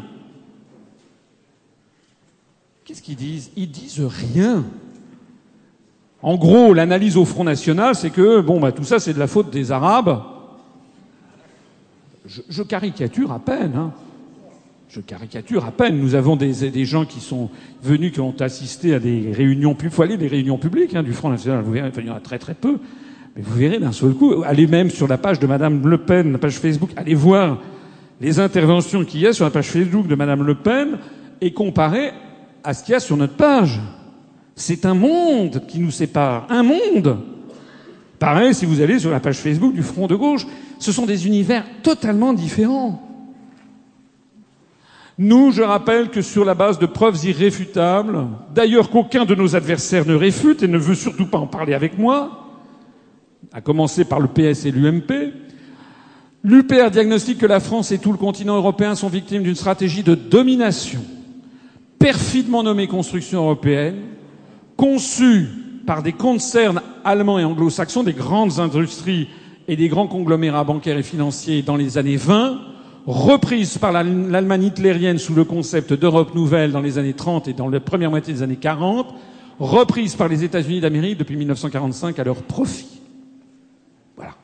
Qu'est-ce 2.87 3.03
qu'ils 3.03 3.17
disent? 3.17 3.51
Ils 3.55 3.71
disent 3.71 4.01
rien. 4.33 4.65
En 6.23 6.37
gros, 6.37 6.73
l'analyse 6.73 7.19
au 7.19 7.27
Front 7.27 7.45
National, 7.45 7.95
c'est 7.95 8.11
que 8.11 8.41
bon, 8.41 8.61
bah, 8.61 8.73
tout 8.73 8.85
ça, 8.85 8.99
c'est 8.99 9.13
de 9.13 9.19
la 9.19 9.27
faute 9.27 9.51
des 9.51 9.73
Arabes 9.73 10.32
je, 12.27 12.63
caricature 12.63 13.33
à 13.33 13.39
peine. 13.39 13.73
Hein. 13.77 13.93
Je 14.89 15.01
caricature 15.01 15.65
à 15.65 15.71
peine. 15.71 15.99
Nous 15.99 16.15
avons 16.15 16.37
des, 16.37 16.85
gens 16.85 17.05
qui 17.05 17.21
sont 17.21 17.51
venus, 17.83 18.13
qui 18.13 18.21
ont 18.21 18.35
assisté 18.41 18.95
à 18.95 18.99
des 18.99 19.33
réunions, 19.33 19.77
il 19.83 19.91
faut 19.91 20.03
aller 20.03 20.17
des 20.17 20.29
réunions 20.29 20.59
publiques 20.59 20.95
hein, 20.95 21.03
du 21.03 21.13
Front 21.13 21.31
National. 21.31 21.63
Vous 21.63 21.73
verrez, 21.73 21.91
il 21.97 22.07
y 22.07 22.11
en 22.11 22.17
a 22.17 22.21
très 22.21 22.39
très 22.39 22.55
peu. 22.55 22.79
Mais 23.35 23.43
vous 23.43 23.55
verrez 23.55 23.79
d'un 23.79 23.93
seul 23.93 24.13
coup, 24.13 24.43
allez 24.45 24.67
même 24.67 24.91
sur 24.91 25.09
la 25.09 25.17
page 25.17 25.39
de 25.39 25.47
Madame 25.47 25.87
Le 25.87 25.99
Pen, 25.99 26.33
la 26.33 26.39
page 26.39 26.59
Facebook, 26.59 26.91
allez 26.97 27.15
voir 27.15 27.59
les 28.21 28.39
interventions 28.39 29.05
qu'il 29.05 29.21
y 29.21 29.27
a 29.27 29.33
sur 29.33 29.47
la 29.47 29.51
page 29.51 29.69
Facebook 29.69 30.07
de 30.07 30.15
Madame 30.15 30.43
Le 30.43 30.55
Pen 30.55 30.99
et 31.41 31.53
comparez 31.53 32.13
à 32.63 32.75
ce 32.75 32.85
qu'il 32.85 32.93
y 32.93 32.95
a 32.95 33.01
sur 33.01 33.17
notre 33.17 33.37
page. 33.37 33.81
C'est 34.55 34.85
un 34.85 34.95
monde 34.95 35.63
qui 35.67 35.81
nous 35.81 35.91
sépare. 35.91 36.47
Un 36.51 36.63
monde. 36.63 37.32
Pareil, 38.23 38.55
si 38.55 38.67
vous 38.67 38.81
allez 38.81 39.01
sur 39.01 39.11
la 39.11 39.19
page 39.19 39.39
Facebook 39.39 39.75
du 39.75 39.83
Front 39.83 40.07
de 40.07 40.15
gauche, 40.15 40.47
ce 40.79 40.93
sont 40.93 41.07
des 41.07 41.27
univers 41.27 41.65
totalement 41.83 42.33
différents. 42.33 43.03
Nous, 45.19 45.51
je 45.51 45.61
rappelle 45.61 46.09
que 46.09 46.23
sur 46.23 46.45
la 46.45 46.55
base 46.55 46.79
de 46.79 46.87
preuves 46.87 47.19
irréfutables, 47.25 48.29
d'ailleurs 48.55 48.91
qu'aucun 48.91 49.25
de 49.25 49.35
nos 49.35 49.57
adversaires 49.57 50.07
ne 50.07 50.15
réfute 50.15 50.63
et 50.63 50.69
ne 50.69 50.79
veut 50.79 50.95
surtout 50.95 51.27
pas 51.27 51.39
en 51.39 51.49
parler 51.49 51.75
avec 51.75 51.99
moi, 51.99 52.47
à 53.53 53.61
commencer 53.61 54.05
par 54.05 54.21
le 54.21 54.29
PS 54.29 54.67
et 54.67 54.71
l'UMP, 54.71 55.33
l'UPR 56.45 56.93
diagnostique 56.93 57.39
que 57.39 57.47
la 57.47 57.59
France 57.59 57.91
et 57.91 57.99
tout 57.99 58.13
le 58.13 58.19
continent 58.19 58.55
européen 58.55 58.95
sont 58.95 59.09
victimes 59.09 59.43
d'une 59.43 59.57
stratégie 59.57 60.05
de 60.05 60.15
domination, 60.15 61.01
perfidement 61.99 62.63
nommée 62.63 62.87
construction 62.87 63.41
européenne, 63.41 63.97
conçue 64.77 65.49
par 65.87 66.03
des 66.03 66.13
concerns 66.13 66.81
allemands 67.05 67.39
et 67.39 67.45
anglo-saxons, 67.45 68.03
des 68.03 68.13
grandes 68.13 68.59
industries 68.59 69.29
et 69.69 69.77
des 69.77 69.89
grands 69.89 70.07
conglomérats 70.07 70.65
bancaires 70.65 70.99
et 70.99 71.03
financiers 71.03 71.63
dans 71.63 71.77
les 71.77 71.99
années 71.99 72.17
20, 72.17 72.59
reprise 73.07 73.79
par 73.79 73.93
l'Allemagne 73.93 74.65
hitlérienne 74.65 75.19
sous 75.19 75.35
le 75.35 75.45
concept 75.45 75.93
d'Europe 75.93 76.35
nouvelle 76.35 76.73
dans 76.73 76.81
les 76.81 76.99
années 76.99 77.15
30 77.15 77.49
et 77.49 77.53
dans 77.53 77.69
la 77.69 77.81
première 77.81 78.11
moitié 78.11 78.33
des 78.33 78.43
années 78.43 78.57
40, 78.57 79.15
reprise 79.59 80.15
par 80.15 80.29
les 80.29 80.45
États-Unis 80.45 80.81
d'Amérique 80.81 81.19
depuis 81.19 81.37
1945 81.37 82.19
à 82.19 82.25
leur 82.25 82.43
profit. 82.43 83.01
Voilà. 84.17 84.35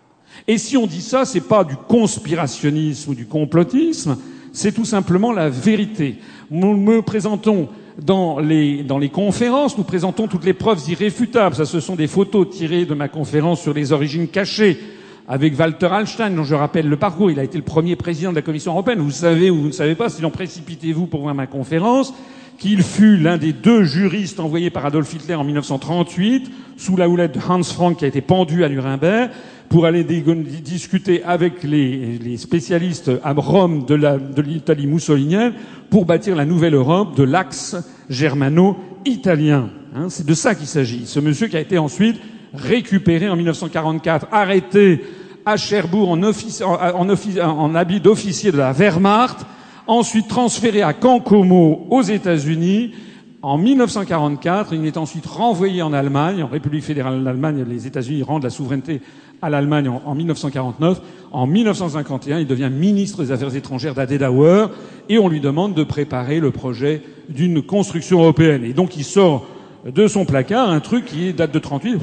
Et 0.47 0.59
si 0.59 0.77
on 0.77 0.86
dit 0.86 1.02
ça, 1.02 1.24
c'est 1.24 1.40
pas 1.40 1.65
du 1.65 1.77
conspirationnisme 1.77 3.10
ou 3.10 3.15
du 3.15 3.27
complotisme, 3.27 4.16
c'est 4.52 4.73
tout 4.73 4.85
simplement 4.85 5.32
la 5.32 5.48
vérité. 5.48 6.16
Nous 6.51 6.77
me 6.77 7.02
présentons 7.02 7.69
dans 8.02 8.38
les, 8.38 9.10
conférences, 9.12 9.76
nous 9.76 9.84
présentons 9.84 10.28
toutes 10.28 10.44
les 10.44 10.52
preuves 10.52 10.80
irréfutables. 10.88 11.56
Ça, 11.56 11.64
ce 11.64 11.80
sont 11.80 11.96
des 11.96 12.06
photos 12.06 12.48
tirées 12.48 12.84
de 12.84 12.94
ma 12.94 13.08
conférence 13.08 13.60
sur 13.60 13.74
les 13.74 13.92
origines 13.92 14.28
cachées 14.28 14.78
avec 15.26 15.58
Walter 15.58 15.86
Hallstein, 15.86 16.30
dont 16.30 16.44
je 16.44 16.54
rappelle 16.54 16.88
le 16.88 16.96
parcours. 16.96 17.30
Il 17.30 17.38
a 17.38 17.44
été 17.44 17.58
le 17.58 17.64
premier 17.64 17.96
président 17.96 18.30
de 18.30 18.36
la 18.36 18.42
Commission 18.42 18.72
européenne. 18.72 19.00
Vous 19.00 19.10
savez 19.10 19.50
ou 19.50 19.56
vous 19.56 19.66
ne 19.66 19.72
savez 19.72 19.94
pas, 19.94 20.08
sinon 20.08 20.30
précipitez-vous 20.30 21.06
pour 21.06 21.22
voir 21.22 21.34
ma 21.34 21.46
conférence, 21.46 22.14
qu'il 22.59 22.82
fut 22.82 23.16
l'un 23.16 23.39
des 23.39 23.52
deux 23.52 23.85
juristes 23.85 24.40
envoyés 24.40 24.70
par 24.70 24.85
Adolf 24.85 25.14
Hitler 25.14 25.36
en 25.36 25.44
1938, 25.44 26.51
sous 26.76 26.97
la 26.97 27.09
houlette 27.09 27.35
de 27.35 27.40
Hans 27.48 27.62
Frank, 27.62 27.97
qui 27.97 28.05
a 28.05 28.09
été 28.09 28.20
pendu 28.20 28.64
à 28.64 28.68
Nuremberg, 28.68 29.30
pour 29.68 29.86
aller 29.86 30.02
discuter 30.02 31.22
avec 31.22 31.62
les, 31.62 32.36
spécialistes 32.36 33.12
à 33.22 33.32
Rome 33.32 33.85
de 33.86 34.40
l'Italie 34.40 34.86
mussolinienne 34.86 35.52
pour 35.90 36.05
bâtir 36.05 36.35
la 36.35 36.44
nouvelle 36.44 36.74
Europe 36.74 37.16
de 37.16 37.22
l'axe 37.22 37.76
germano-italien. 38.09 39.70
Hein, 39.94 40.06
c'est 40.09 40.26
de 40.26 40.35
ça 40.35 40.55
qu'il 40.55 40.66
s'agit. 40.66 41.06
Ce 41.06 41.20
monsieur 41.20 41.48
qui 41.48 41.56
a 41.56 41.60
été 41.60 41.78
ensuite 41.78 42.16
récupéré 42.55 43.28
en 43.28 43.36
1944, 43.36 44.28
arrêté 44.32 45.05
à 45.44 45.56
Cherbourg 45.56 46.10
en 46.10 47.74
habit 47.74 48.01
d'officier 48.01 48.52
de 48.52 48.59
la 48.59 48.72
Wehrmacht, 48.72 49.47
ensuite 49.89 50.28
transféré 50.28 50.82
à 50.82 50.93
Cancomo 50.93 51.86
aux 51.90 52.02
États-Unis. 52.02 52.93
En 53.40 53.56
1944, 53.56 54.74
il 54.74 54.85
est 54.86 54.97
ensuite 54.97 55.27
renvoyé 55.27 55.81
en 55.82 55.93
Allemagne, 55.93 56.43
en 56.43 56.47
République 56.47 56.85
fédérale 56.85 57.24
d'Allemagne. 57.24 57.65
Les 57.69 57.86
États-Unis 57.86 58.23
rendent 58.23 58.44
la 58.44 58.51
souveraineté 58.51 59.01
à 59.40 59.48
l'Allemagne 59.48 59.89
en, 59.89 60.15
1949. 60.15 61.01
En 61.32 61.47
1951, 61.47 62.40
il 62.40 62.47
devient 62.47 62.70
ministre 62.70 63.23
des 63.23 63.32
Affaires 63.32 63.55
étrangères 63.55 63.94
d'Adenauer 63.94 64.66
et 65.09 65.19
on 65.19 65.28
lui 65.28 65.40
demande 65.40 65.74
de 65.74 65.85
préparer 65.85 66.40
le 66.40 66.51
projet 66.51 67.02
d'une 67.28 67.62
construction 67.62 68.20
européenne. 68.20 68.65
Et 68.65 68.73
donc 68.73 68.97
il 68.97 69.05
sort 69.05 69.47
de 69.86 70.06
son 70.06 70.27
placard 70.27 70.69
un 70.69 70.81
truc 70.81 71.06
qui 71.06 71.32
date 71.32 71.52
de 71.52 71.59
38. 71.59 72.01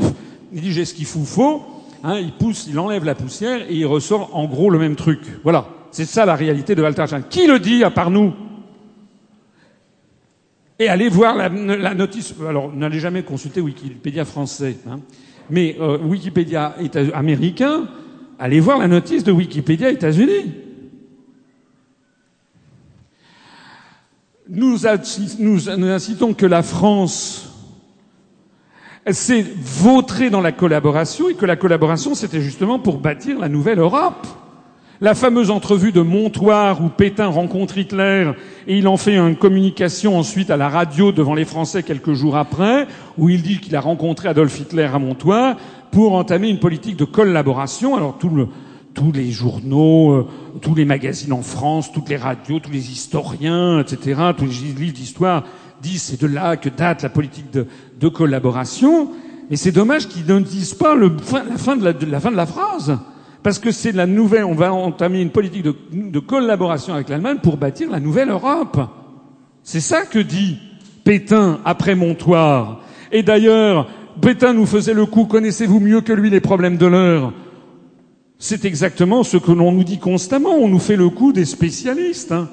Il 0.53 0.61
dit 0.61 0.71
j'ai 0.71 0.85
ce 0.85 0.93
qu'il 0.93 1.05
faut, 1.05 1.25
faut. 1.25 1.63
Hein, 2.03 2.19
il 2.19 2.31
pousse, 2.31 2.67
il 2.69 2.79
enlève 2.79 3.03
la 3.03 3.15
poussière 3.15 3.61
et 3.69 3.75
il 3.75 3.85
ressort 3.85 4.29
en 4.33 4.45
gros 4.45 4.69
le 4.69 4.79
même 4.79 4.95
truc. 4.95 5.19
Voilà. 5.43 5.67
C'est 5.95 6.03
ça 6.03 6.25
la 6.25 6.35
réalité 6.35 6.75
de 6.75 6.81
Walter. 6.81 7.05
Qui 7.29 7.47
le 7.47 7.57
dit 7.57 7.81
à 7.85 7.89
part 7.89 8.11
nous? 8.11 8.33
Et 10.77 10.89
allez 10.89 11.07
voir 11.07 11.37
la, 11.37 11.47
notice. 11.93 12.35
Alors, 12.45 12.73
n'allez 12.73 12.99
jamais 12.99 13.23
consulter 13.23 13.61
Wikipédia 13.61 14.25
français, 14.25 14.75
hein, 14.89 14.99
mais 15.49 15.77
euh, 15.79 15.97
Wikipédia 15.99 16.75
américain. 17.13 17.87
Allez 18.37 18.59
voir 18.59 18.79
la 18.79 18.89
notice 18.89 19.23
de 19.23 19.31
Wikipédia 19.31 19.89
États-Unis. 19.89 20.53
Nous, 24.49 24.79
nous, 25.39 25.59
nous 25.77 25.87
incitons 25.87 26.33
que 26.33 26.45
la 26.45 26.61
France 26.61 27.53
s'est 29.09 29.45
vautrée 29.61 30.29
dans 30.29 30.41
la 30.41 30.51
collaboration 30.51 31.29
et 31.29 31.35
que 31.35 31.45
la 31.45 31.55
collaboration, 31.55 32.15
c'était 32.15 32.41
justement 32.41 32.79
pour 32.79 32.97
bâtir 32.97 33.39
la 33.39 33.47
nouvelle 33.47 33.79
Europe. 33.79 34.27
La 35.01 35.13
fameuse 35.13 35.51
entrevue 35.51 35.91
de 35.91 35.99
Montoire 35.99 36.81
où 36.81 36.87
Pétain 36.87 37.27
rencontre 37.27 37.77
Hitler 37.77 38.31
et 38.65 38.77
il 38.77 38.87
en 38.87 38.95
fait 38.95 39.17
une 39.17 39.35
communication 39.35 40.17
ensuite 40.17 40.49
à 40.49 40.55
la 40.55 40.69
radio 40.69 41.11
devant 41.11 41.33
les 41.33 41.43
Français 41.43 41.83
quelques 41.83 42.13
jours 42.13 42.37
après, 42.37 42.87
où 43.17 43.27
il 43.27 43.41
dit 43.41 43.59
qu'il 43.59 43.75
a 43.75 43.81
rencontré 43.81 44.29
Adolf 44.29 44.57
Hitler 44.57 44.89
à 44.93 44.97
Montoire 44.97 45.57
pour 45.91 46.13
entamer 46.13 46.47
une 46.47 46.59
politique 46.59 46.95
de 46.95 47.03
collaboration. 47.03 47.97
Alors 47.97 48.17
tous 48.17 49.11
les 49.11 49.31
journaux, 49.31 50.13
euh, 50.13 50.27
tous 50.61 50.75
les 50.75 50.85
magazines 50.85 51.33
en 51.33 51.41
France, 51.41 51.91
toutes 51.91 52.07
les 52.07 52.15
radios, 52.15 52.61
tous 52.61 52.71
les 52.71 52.89
historiens, 52.89 53.81
etc., 53.81 54.21
tous 54.37 54.45
les 54.45 54.81
livres 54.81 54.93
d'histoire 54.93 55.43
disent 55.81 56.03
c'est 56.03 56.21
de 56.21 56.27
là 56.27 56.55
que 56.55 56.69
date 56.69 57.03
la 57.03 57.09
politique 57.09 57.51
de, 57.51 58.07
collaboration. 58.07 59.09
Et 59.51 59.57
c'est 59.57 59.73
dommage 59.73 60.07
qu'ils 60.07 60.25
ne 60.25 60.39
disent 60.39 60.73
pas 60.73 60.95
la 60.95 61.57
fin 61.57 61.75
de 61.75 62.35
la 62.37 62.45
phrase. 62.45 62.97
Parce 63.45 63.59
que 63.59 63.69
c'est 63.69 63.91
la 63.91 64.07
nouvelle, 64.07 64.43
on 64.43 64.55
va 64.55 64.73
entamer 64.73 65.21
une 65.21 65.29
politique 65.29 65.61
de, 65.61 66.19
collaboration 66.19 66.95
avec 66.95 67.09
l'Allemagne 67.09 67.37
pour 67.43 67.57
bâtir 67.57 67.91
la 67.91 67.99
nouvelle 67.99 68.31
Europe. 68.31 68.81
C'est 69.61 69.81
ça 69.81 70.01
que 70.01 70.17
dit 70.17 70.57
Pétain 71.03 71.59
après 71.63 71.93
Montoire. 71.93 72.81
Et 73.11 73.21
d'ailleurs, 73.21 73.87
Pétain 74.19 74.53
nous 74.53 74.65
faisait 74.65 74.95
le 74.95 75.05
coup, 75.05 75.25
connaissez-vous 75.25 75.79
mieux 75.79 76.01
que 76.01 76.11
lui 76.11 76.31
les 76.31 76.39
problèmes 76.39 76.77
de 76.77 76.87
l'heure? 76.87 77.33
C'est 78.39 78.65
exactement 78.65 79.21
ce 79.21 79.37
que 79.37 79.51
l'on 79.51 79.71
nous 79.71 79.83
dit 79.83 79.99
constamment, 79.99 80.55
on 80.55 80.67
nous 80.67 80.79
fait 80.79 80.95
le 80.95 81.09
coup 81.09 81.31
des 81.31 81.45
spécialistes. 81.45 82.31
Hein. 82.31 82.49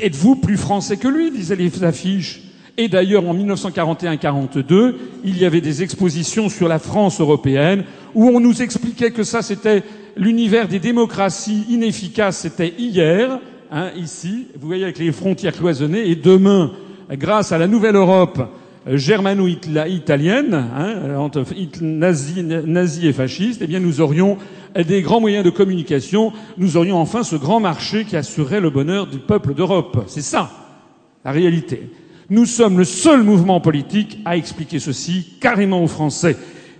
Êtes-vous 0.00 0.36
plus 0.36 0.56
français 0.56 0.96
que 0.96 1.06
lui? 1.06 1.30
disaient 1.30 1.54
les 1.54 1.84
affiches. 1.84 2.44
Et 2.76 2.88
d'ailleurs, 2.88 3.28
en 3.28 3.34
1941-42, 3.34 4.94
il 5.24 5.38
y 5.38 5.44
avait 5.44 5.60
des 5.60 5.82
expositions 5.82 6.48
sur 6.48 6.66
la 6.66 6.80
France 6.80 7.20
européenne 7.20 7.84
où 8.14 8.28
on 8.28 8.40
nous 8.40 8.62
expliquait 8.62 9.12
que 9.12 9.22
ça, 9.22 9.42
c'était 9.42 9.84
l'univers 10.16 10.66
des 10.66 10.80
démocraties 10.80 11.64
inefficaces, 11.70 12.38
c'était 12.38 12.74
hier, 12.76 13.38
hein, 13.70 13.90
ici, 13.96 14.48
vous 14.58 14.66
voyez, 14.66 14.84
avec 14.84 14.98
les 14.98 15.12
frontières 15.12 15.52
cloisonnées, 15.52 16.08
et 16.08 16.16
demain, 16.16 16.72
grâce 17.12 17.52
à 17.52 17.58
la 17.58 17.68
nouvelle 17.68 17.94
Europe 17.94 18.42
euh, 18.88 18.96
germano-italienne, 18.96 20.54
hein, 20.54 21.16
entre 21.16 21.44
nazi, 21.80 23.06
et 23.06 23.12
fasciste, 23.12 23.62
eh 23.62 23.68
bien, 23.68 23.78
nous 23.78 24.00
aurions 24.00 24.36
des 24.74 25.02
grands 25.02 25.20
moyens 25.20 25.44
de 25.44 25.50
communication, 25.50 26.32
nous 26.58 26.76
aurions 26.76 26.96
enfin 26.98 27.22
ce 27.22 27.36
grand 27.36 27.60
marché 27.60 28.04
qui 28.04 28.16
assurerait 28.16 28.60
le 28.60 28.70
bonheur 28.70 29.06
du 29.06 29.18
peuple 29.18 29.54
d'Europe. 29.54 30.04
C'est 30.08 30.22
ça, 30.22 30.50
la 31.24 31.30
réalité. 31.30 31.88
Nous 32.30 32.46
sommes 32.46 32.78
le 32.78 32.84
seul 32.84 33.22
mouvement 33.22 33.60
politique 33.60 34.18
à 34.24 34.36
expliquer 34.36 34.78
ceci 34.78 35.36
carrément 35.40 35.82
aux 35.82 35.88
Français. 35.88 36.36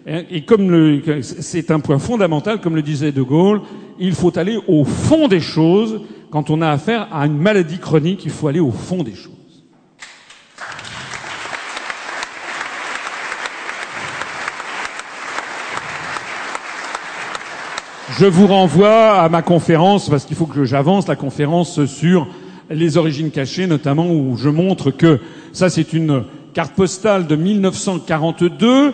Et 0.07 0.45
comme 0.45 1.03
c'est 1.21 1.71
un 1.71 1.81
point 1.81 1.99
fondamental, 1.99 2.61
comme 2.61 2.77
le 2.77 2.83
disait 2.83 3.13
De 3.13 3.23
Gaulle, 3.23 3.61
il 3.99 4.15
faut 4.15 4.37
aller 4.39 4.59
au 4.67 4.85
fond 4.85 5.29
des 5.29 5.41
choses. 5.41 6.01
Quand 6.31 6.49
on 6.49 6.63
a 6.63 6.71
affaire 6.71 7.09
à 7.13 7.27
une 7.27 7.37
maladie 7.37 7.79
chronique, 7.79 8.25
il 8.25 8.31
faut 8.31 8.49
aller 8.49 8.61
au 8.61 8.71
fond 8.71 9.03
des 9.03 9.15
choses. 9.15 9.33
Je 18.19 18.27
vous 18.27 18.47
renvoie 18.47 19.21
à 19.21 19.29
ma 19.29 19.43
conférence, 19.43 20.09
parce 20.09 20.25
qu'il 20.25 20.37
faut 20.37 20.47
que 20.47 20.65
j'avance, 20.65 21.07
la 21.09 21.17
conférence 21.17 21.85
sur 21.85 22.29
les 22.71 22.97
origines 22.97 23.31
cachées, 23.31 23.67
notamment 23.67 24.11
où 24.11 24.37
je 24.37 24.49
montre 24.49 24.91
que 24.91 25.21
ça 25.53 25.69
c'est 25.69 25.93
une 25.93 26.25
carte 26.53 26.75
postale 26.75 27.27
de 27.27 27.37
1942 27.37 28.93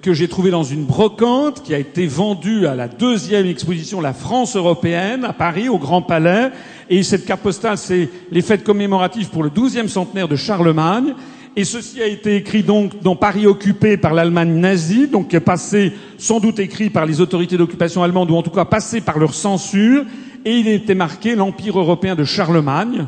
que 0.00 0.12
j'ai 0.12 0.28
trouvée 0.28 0.50
dans 0.50 0.62
une 0.62 0.84
brocante 0.84 1.62
qui 1.62 1.74
a 1.74 1.78
été 1.78 2.06
vendue 2.06 2.66
à 2.66 2.74
la 2.74 2.88
deuxième 2.88 3.46
exposition 3.46 4.00
La 4.00 4.12
France 4.12 4.56
européenne 4.56 5.24
à 5.24 5.32
Paris 5.32 5.68
au 5.68 5.78
Grand 5.78 6.02
Palais. 6.02 6.50
Et 6.88 7.02
cette 7.02 7.24
carte 7.24 7.42
postale 7.42 7.78
c'est 7.78 8.08
les 8.30 8.42
fêtes 8.42 8.64
commémoratives 8.64 9.30
pour 9.30 9.42
le 9.42 9.50
douzième 9.50 9.88
centenaire 9.88 10.28
de 10.28 10.36
Charlemagne. 10.36 11.14
Et 11.54 11.64
ceci 11.64 12.00
a 12.00 12.06
été 12.06 12.36
écrit 12.36 12.62
donc 12.62 13.02
dans 13.02 13.16
Paris 13.16 13.46
occupé 13.46 13.98
par 13.98 14.14
l'Allemagne 14.14 14.54
nazie, 14.54 15.06
donc 15.06 15.36
passé 15.40 15.92
sans 16.16 16.40
doute 16.40 16.58
écrit 16.58 16.88
par 16.88 17.04
les 17.04 17.20
autorités 17.20 17.58
d'occupation 17.58 18.02
allemandes 18.02 18.30
ou 18.30 18.36
en 18.36 18.42
tout 18.42 18.50
cas 18.50 18.64
passé 18.64 19.02
par 19.02 19.18
leur 19.18 19.34
censure 19.34 20.04
et 20.44 20.58
il 20.58 20.68
était 20.68 20.94
marqué 20.94 21.34
l'Empire 21.34 21.78
européen 21.78 22.14
de 22.14 22.24
Charlemagne. 22.24 23.06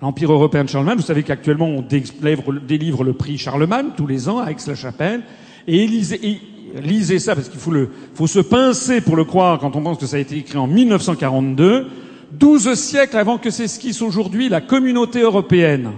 L'Empire 0.00 0.32
européen 0.32 0.64
de 0.64 0.68
Charlemagne, 0.68 0.96
vous 0.96 1.02
savez 1.02 1.22
qu'actuellement 1.22 1.68
on 1.68 1.82
délivre 1.82 3.04
le 3.04 3.12
prix 3.12 3.38
Charlemagne 3.38 3.90
tous 3.96 4.06
les 4.06 4.28
ans 4.28 4.38
à 4.38 4.50
Aix-la-Chapelle. 4.50 5.22
Et 5.68 5.86
lisez, 5.86 7.18
ça 7.18 7.34
parce 7.36 7.48
qu'il 7.48 7.60
faut, 7.60 7.72
faut 8.14 8.26
se 8.26 8.40
pincer 8.40 9.00
pour 9.00 9.14
le 9.16 9.24
croire 9.24 9.58
quand 9.58 9.76
on 9.76 9.82
pense 9.82 9.98
que 9.98 10.06
ça 10.06 10.16
a 10.16 10.20
été 10.20 10.36
écrit 10.36 10.58
en 10.58 10.66
1942. 10.66 11.86
Douze 12.32 12.74
siècles 12.74 13.16
avant 13.16 13.38
que 13.38 13.50
s'esquisse 13.50 14.02
aujourd'hui 14.02 14.48
la 14.48 14.60
communauté 14.60 15.20
européenne. 15.20 15.90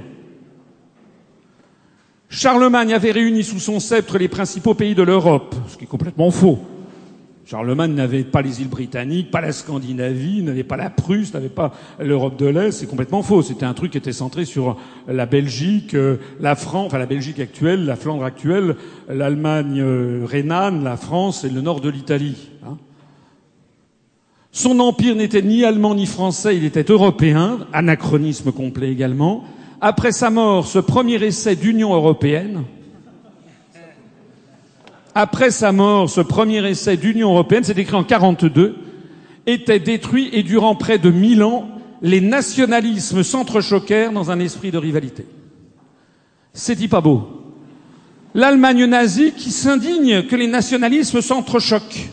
Charlemagne 2.29 2.93
avait 2.93 3.13
réuni 3.13 3.45
sous 3.45 3.61
son 3.61 3.79
sceptre 3.79 4.19
les 4.19 4.29
principaux 4.29 4.75
pays 4.75 4.97
de 4.97 5.05
l'Europe, 5.05 5.55
ce 5.69 5.77
qui 5.77 5.85
est 5.85 5.89
complètement 5.89 6.31
faux. 6.33 6.59
Charlemagne 7.47 7.93
n'avait 7.93 8.25
pas 8.25 8.41
les 8.41 8.63
îles 8.63 8.69
britanniques, 8.69 9.31
pas 9.31 9.43
la 9.43 9.53
Scandinavie, 9.53 10.43
n'avait 10.43 10.65
pas 10.65 10.79
la 10.79 10.89
Prusse, 10.89 11.35
n'avait 11.35 11.51
pas 11.51 11.73
l'Europe 12.01 12.39
de 12.39 12.47
l'Est. 12.47 12.73
C'est 12.73 12.87
complètement 12.87 13.23
faux. 13.23 13.43
C'était 13.43 13.67
un 13.67 13.75
truc 13.75 13.93
qui 13.93 13.99
était 13.99 14.13
centré 14.13 14.47
sur 14.47 14.79
la 15.07 15.27
Belgique, 15.27 15.95
euh, 15.95 16.17
la 16.41 16.55
France, 16.55 16.87
enfin 16.87 16.99
la 16.99 17.07
Belgique 17.07 17.41
actuelle, 17.41 17.85
la 17.85 17.97
Flandre 17.97 18.25
actuelle, 18.25 18.77
l'Allemagne 19.11 19.79
euh, 19.79 20.25
rhénane, 20.25 20.83
la 20.83 20.97
France 20.97 21.45
et 21.45 21.51
le 21.51 21.61
nord 21.61 21.83
de 21.83 21.91
l'Italie. 21.91 22.49
Hein. 22.67 22.79
Son 24.51 24.81
empire 24.81 25.15
n'était 25.15 25.43
ni 25.43 25.65
allemand 25.65 25.95
ni 25.95 26.07
français, 26.07 26.57
il 26.57 26.65
était 26.65 26.91
européen, 26.91 27.67
anachronisme 27.75 28.53
complet 28.53 28.91
également. 28.91 29.45
Après 29.83 30.13
sa 30.13 30.31
mort, 30.31 30.67
ce 30.67 30.79
premier 30.79 31.23
essai 31.23 31.57
d'Union 31.57 31.93
européenne, 31.93 32.63
après 35.15 35.51
sa 35.51 35.73
mort, 35.73 36.11
ce 36.11 36.21
premier 36.21 36.69
essai 36.69 36.97
d'Union 36.97 37.31
européenne, 37.31 37.65
c'est 37.65 37.79
écrit 37.79 37.95
en 37.95 38.05
42, 38.05 38.77
était 39.47 39.79
détruit 39.79 40.29
et 40.33 40.43
durant 40.43 40.75
près 40.75 40.99
de 40.99 41.11
mille 41.11 41.43
ans, 41.43 41.69
les 42.03 42.21
nationalismes 42.21 43.23
s'entrechoquèrent 43.23 44.13
dans 44.13 44.31
un 44.31 44.41
esprit 44.41 44.71
de 44.71 44.79
rivalité. 44.79 45.27
C'est 46.53 46.75
dit 46.75 46.89
pas 46.89 47.01
beau. 47.01 47.29
L'Allemagne 48.35 48.85
nazie 48.87 49.33
qui 49.33 49.51
s'indigne 49.51 50.25
que 50.27 50.35
les 50.35 50.49
nationalismes 50.49 51.21
s'entrechoquent 51.21 52.09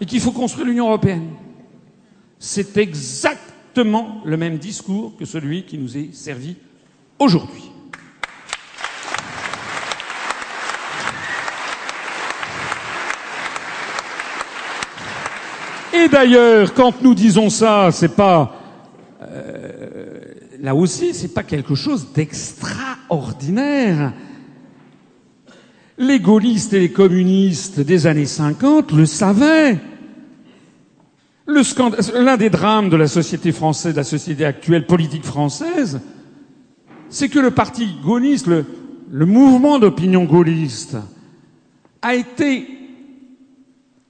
et 0.00 0.06
qu'il 0.06 0.20
faut 0.20 0.32
construire 0.32 0.66
l'Union 0.66 0.86
européenne. 0.86 1.28
C'est 2.38 2.78
exactement 2.78 4.22
le 4.24 4.38
même 4.38 4.56
discours 4.56 5.14
que 5.18 5.26
celui 5.26 5.64
qui 5.64 5.76
nous 5.76 5.98
est 5.98 6.14
servi 6.14 6.56
aujourd'hui. 7.18 7.70
Et 15.92 16.08
d'ailleurs, 16.08 16.72
quand 16.74 17.02
nous 17.02 17.14
disons 17.14 17.50
ça, 17.50 17.90
c'est 17.92 18.14
pas 18.14 18.56
euh, 19.22 20.20
là 20.60 20.74
aussi, 20.74 21.14
c'est 21.14 21.34
pas 21.34 21.42
quelque 21.42 21.74
chose 21.74 22.12
d'extraordinaire. 22.12 24.12
Les 25.98 26.20
gaullistes 26.20 26.72
et 26.72 26.80
les 26.80 26.92
communistes 26.92 27.80
des 27.80 28.06
années 28.06 28.26
50 28.26 28.92
le 28.92 29.04
savaient. 29.04 29.78
L'un 31.46 32.36
des 32.36 32.50
drames 32.50 32.88
de 32.88 32.96
la 32.96 33.08
société 33.08 33.50
française, 33.50 33.92
de 33.92 33.98
la 33.98 34.04
société 34.04 34.44
actuelle 34.44 34.86
politique 34.86 35.24
française, 35.24 36.00
c'est 37.08 37.28
que 37.28 37.40
le 37.40 37.50
parti 37.50 37.96
gaulliste, 38.04 38.46
le, 38.46 38.64
le 39.10 39.26
mouvement 39.26 39.80
d'opinion 39.80 40.24
gaulliste, 40.24 40.96
a 42.02 42.14
été 42.14 42.79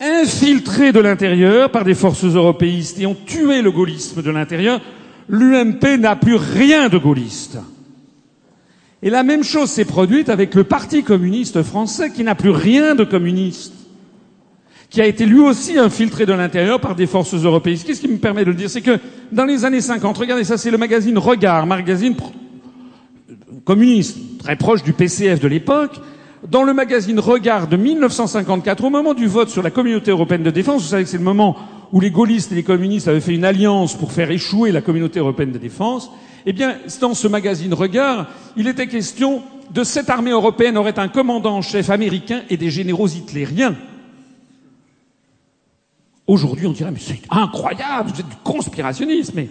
infiltrés 0.00 0.92
de 0.92 1.00
l'intérieur 1.00 1.70
par 1.70 1.84
des 1.84 1.94
forces 1.94 2.24
européistes 2.24 2.98
et 2.98 3.06
ont 3.06 3.16
tué 3.26 3.60
le 3.60 3.70
gaullisme 3.70 4.22
de 4.22 4.30
l'intérieur, 4.30 4.80
l'UMP 5.28 5.98
n'a 5.98 6.16
plus 6.16 6.36
rien 6.36 6.88
de 6.88 6.98
gaulliste. 6.98 7.58
Et 9.02 9.10
la 9.10 9.22
même 9.22 9.44
chose 9.44 9.70
s'est 9.70 9.84
produite 9.84 10.28
avec 10.28 10.54
le 10.54 10.64
Parti 10.64 11.02
communiste 11.02 11.62
français 11.62 12.10
qui 12.10 12.24
n'a 12.24 12.34
plus 12.34 12.50
rien 12.50 12.94
de 12.94 13.04
communiste, 13.04 13.72
qui 14.90 15.00
a 15.00 15.06
été 15.06 15.24
lui 15.24 15.40
aussi 15.40 15.78
infiltré 15.78 16.26
de 16.26 16.32
l'intérieur 16.32 16.80
par 16.80 16.94
des 16.96 17.06
forces 17.06 17.34
européistes. 17.34 17.86
Qu'est-ce 17.86 18.00
qui 18.00 18.08
me 18.08 18.18
permet 18.18 18.44
de 18.44 18.50
le 18.50 18.56
dire? 18.56 18.68
C'est 18.68 18.82
que 18.82 18.98
dans 19.32 19.44
les 19.44 19.64
années 19.64 19.80
50, 19.80 20.18
regardez 20.18 20.44
ça, 20.44 20.58
c'est 20.58 20.70
le 20.70 20.78
magazine 20.78 21.16
Regard, 21.16 21.66
magazine 21.66 22.14
communiste, 23.64 24.18
très 24.38 24.56
proche 24.56 24.82
du 24.82 24.92
PCF 24.92 25.40
de 25.40 25.48
l'époque, 25.48 26.00
dans 26.48 26.62
le 26.62 26.72
magazine 26.72 27.18
Regard 27.18 27.68
de 27.68 27.76
1954, 27.76 28.84
au 28.84 28.90
moment 28.90 29.14
du 29.14 29.26
vote 29.26 29.50
sur 29.50 29.62
la 29.62 29.70
communauté 29.70 30.10
européenne 30.10 30.42
de 30.42 30.50
défense, 30.50 30.82
vous 30.82 30.88
savez 30.88 31.04
que 31.04 31.10
c'est 31.10 31.18
le 31.18 31.24
moment 31.24 31.56
où 31.92 32.00
les 32.00 32.10
gaullistes 32.10 32.52
et 32.52 32.54
les 32.54 32.62
communistes 32.62 33.08
avaient 33.08 33.20
fait 33.20 33.34
une 33.34 33.44
alliance 33.44 33.94
pour 33.94 34.12
faire 34.12 34.30
échouer 34.30 34.72
la 34.72 34.80
communauté 34.80 35.18
européenne 35.18 35.52
de 35.52 35.58
défense, 35.58 36.10
eh 36.46 36.52
bien, 36.52 36.76
dans 37.00 37.14
ce 37.14 37.28
magazine 37.28 37.74
Regard, 37.74 38.28
il 38.56 38.66
était 38.68 38.86
question 38.86 39.42
de 39.70 39.84
cette 39.84 40.08
armée 40.08 40.30
européenne 40.30 40.78
aurait 40.78 40.98
un 40.98 41.08
commandant 41.08 41.56
en 41.58 41.62
chef 41.62 41.90
américain 41.90 42.42
et 42.48 42.56
des 42.56 42.70
généraux 42.70 43.08
hitlériens. 43.08 43.76
Aujourd'hui, 46.26 46.66
on 46.66 46.72
dirait, 46.72 46.90
mais 46.90 47.00
c'est 47.00 47.20
incroyable, 47.30 48.10
vous 48.14 48.20
êtes 48.20 48.28
du 48.28 48.36
conspirationnisme, 48.42 49.32
mais 49.36 49.48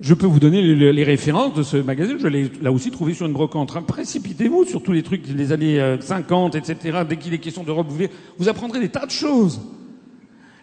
je 0.00 0.14
peux 0.14 0.26
vous 0.26 0.40
donner 0.40 0.62
les, 0.62 1.04
références 1.04 1.54
de 1.54 1.62
ce 1.62 1.76
magazine. 1.76 2.16
Je 2.18 2.26
l'ai 2.26 2.50
là 2.62 2.72
aussi 2.72 2.90
trouvé 2.90 3.12
sur 3.12 3.26
une 3.26 3.34
brocante. 3.34 3.86
Précipitez-vous 3.86 4.64
sur 4.64 4.82
tous 4.82 4.92
les 4.92 5.02
trucs 5.02 5.26
des 5.26 5.52
années 5.52 5.96
50, 6.00 6.54
euh, 6.54 6.58
etc. 6.58 7.00
Dès 7.06 7.16
qu'il 7.16 7.34
est 7.34 7.38
question 7.38 7.64
d'Europe, 7.64 7.86
vous, 7.90 8.06
vous 8.38 8.48
apprendrez 8.48 8.80
des 8.80 8.88
tas 8.88 9.04
de 9.04 9.10
choses. 9.10 9.60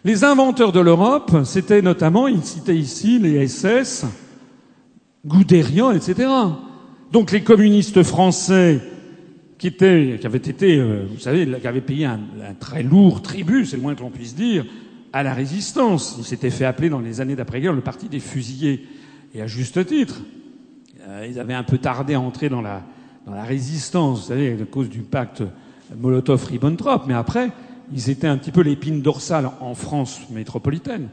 Les 0.04 0.24
inventeurs 0.24 0.72
de 0.72 0.80
l'Europe, 0.80 1.44
c'était 1.44 1.82
notamment, 1.82 2.26
il 2.26 2.42
citait 2.42 2.76
ici 2.76 3.20
les 3.20 3.46
SS, 3.46 4.06
Guderian, 5.24 5.92
etc. 5.92 6.28
Donc 7.12 7.30
les 7.30 7.42
communistes 7.42 8.02
français 8.02 8.80
qui 9.56 9.68
étaient, 9.68 10.18
qui 10.20 10.26
avaient 10.26 10.38
été, 10.38 10.78
euh, 10.78 11.04
vous 11.08 11.20
savez, 11.20 11.46
qui 11.46 11.66
avaient 11.66 11.80
payé 11.80 12.06
un, 12.06 12.20
très 12.58 12.82
lourd 12.82 13.22
tribut, 13.22 13.66
c'est 13.66 13.76
le 13.76 13.82
moins 13.82 13.94
que 13.94 14.00
l'on 14.00 14.10
puisse 14.10 14.34
dire, 14.34 14.66
à 15.12 15.22
la 15.22 15.32
résistance. 15.32 16.16
Ils 16.18 16.24
s'étaient 16.24 16.50
fait 16.50 16.64
appeler 16.64 16.90
dans 16.90 17.00
les 17.00 17.20
années 17.20 17.36
d'après-guerre 17.36 17.72
le 17.72 17.80
parti 17.80 18.08
des 18.08 18.20
fusillés 18.20 18.84
et 19.34 19.42
à 19.42 19.46
juste 19.46 19.84
titre. 19.86 20.20
Euh, 21.06 21.26
ils 21.28 21.38
avaient 21.38 21.54
un 21.54 21.62
peu 21.62 21.78
tardé 21.78 22.14
à 22.14 22.20
entrer 22.20 22.48
dans 22.48 22.60
la, 22.60 22.82
dans 23.26 23.34
la 23.34 23.44
résistance, 23.44 24.30
vous 24.30 24.62
à 24.62 24.66
cause 24.70 24.88
du 24.88 25.00
pacte 25.00 25.42
Molotov-Ribbentrop, 25.96 27.04
mais 27.06 27.14
après, 27.14 27.50
ils 27.92 28.10
étaient 28.10 28.26
un 28.26 28.36
petit 28.36 28.52
peu 28.52 28.60
l'épine 28.60 29.00
dorsale 29.00 29.50
en 29.60 29.74
France 29.74 30.20
métropolitaine 30.30 31.08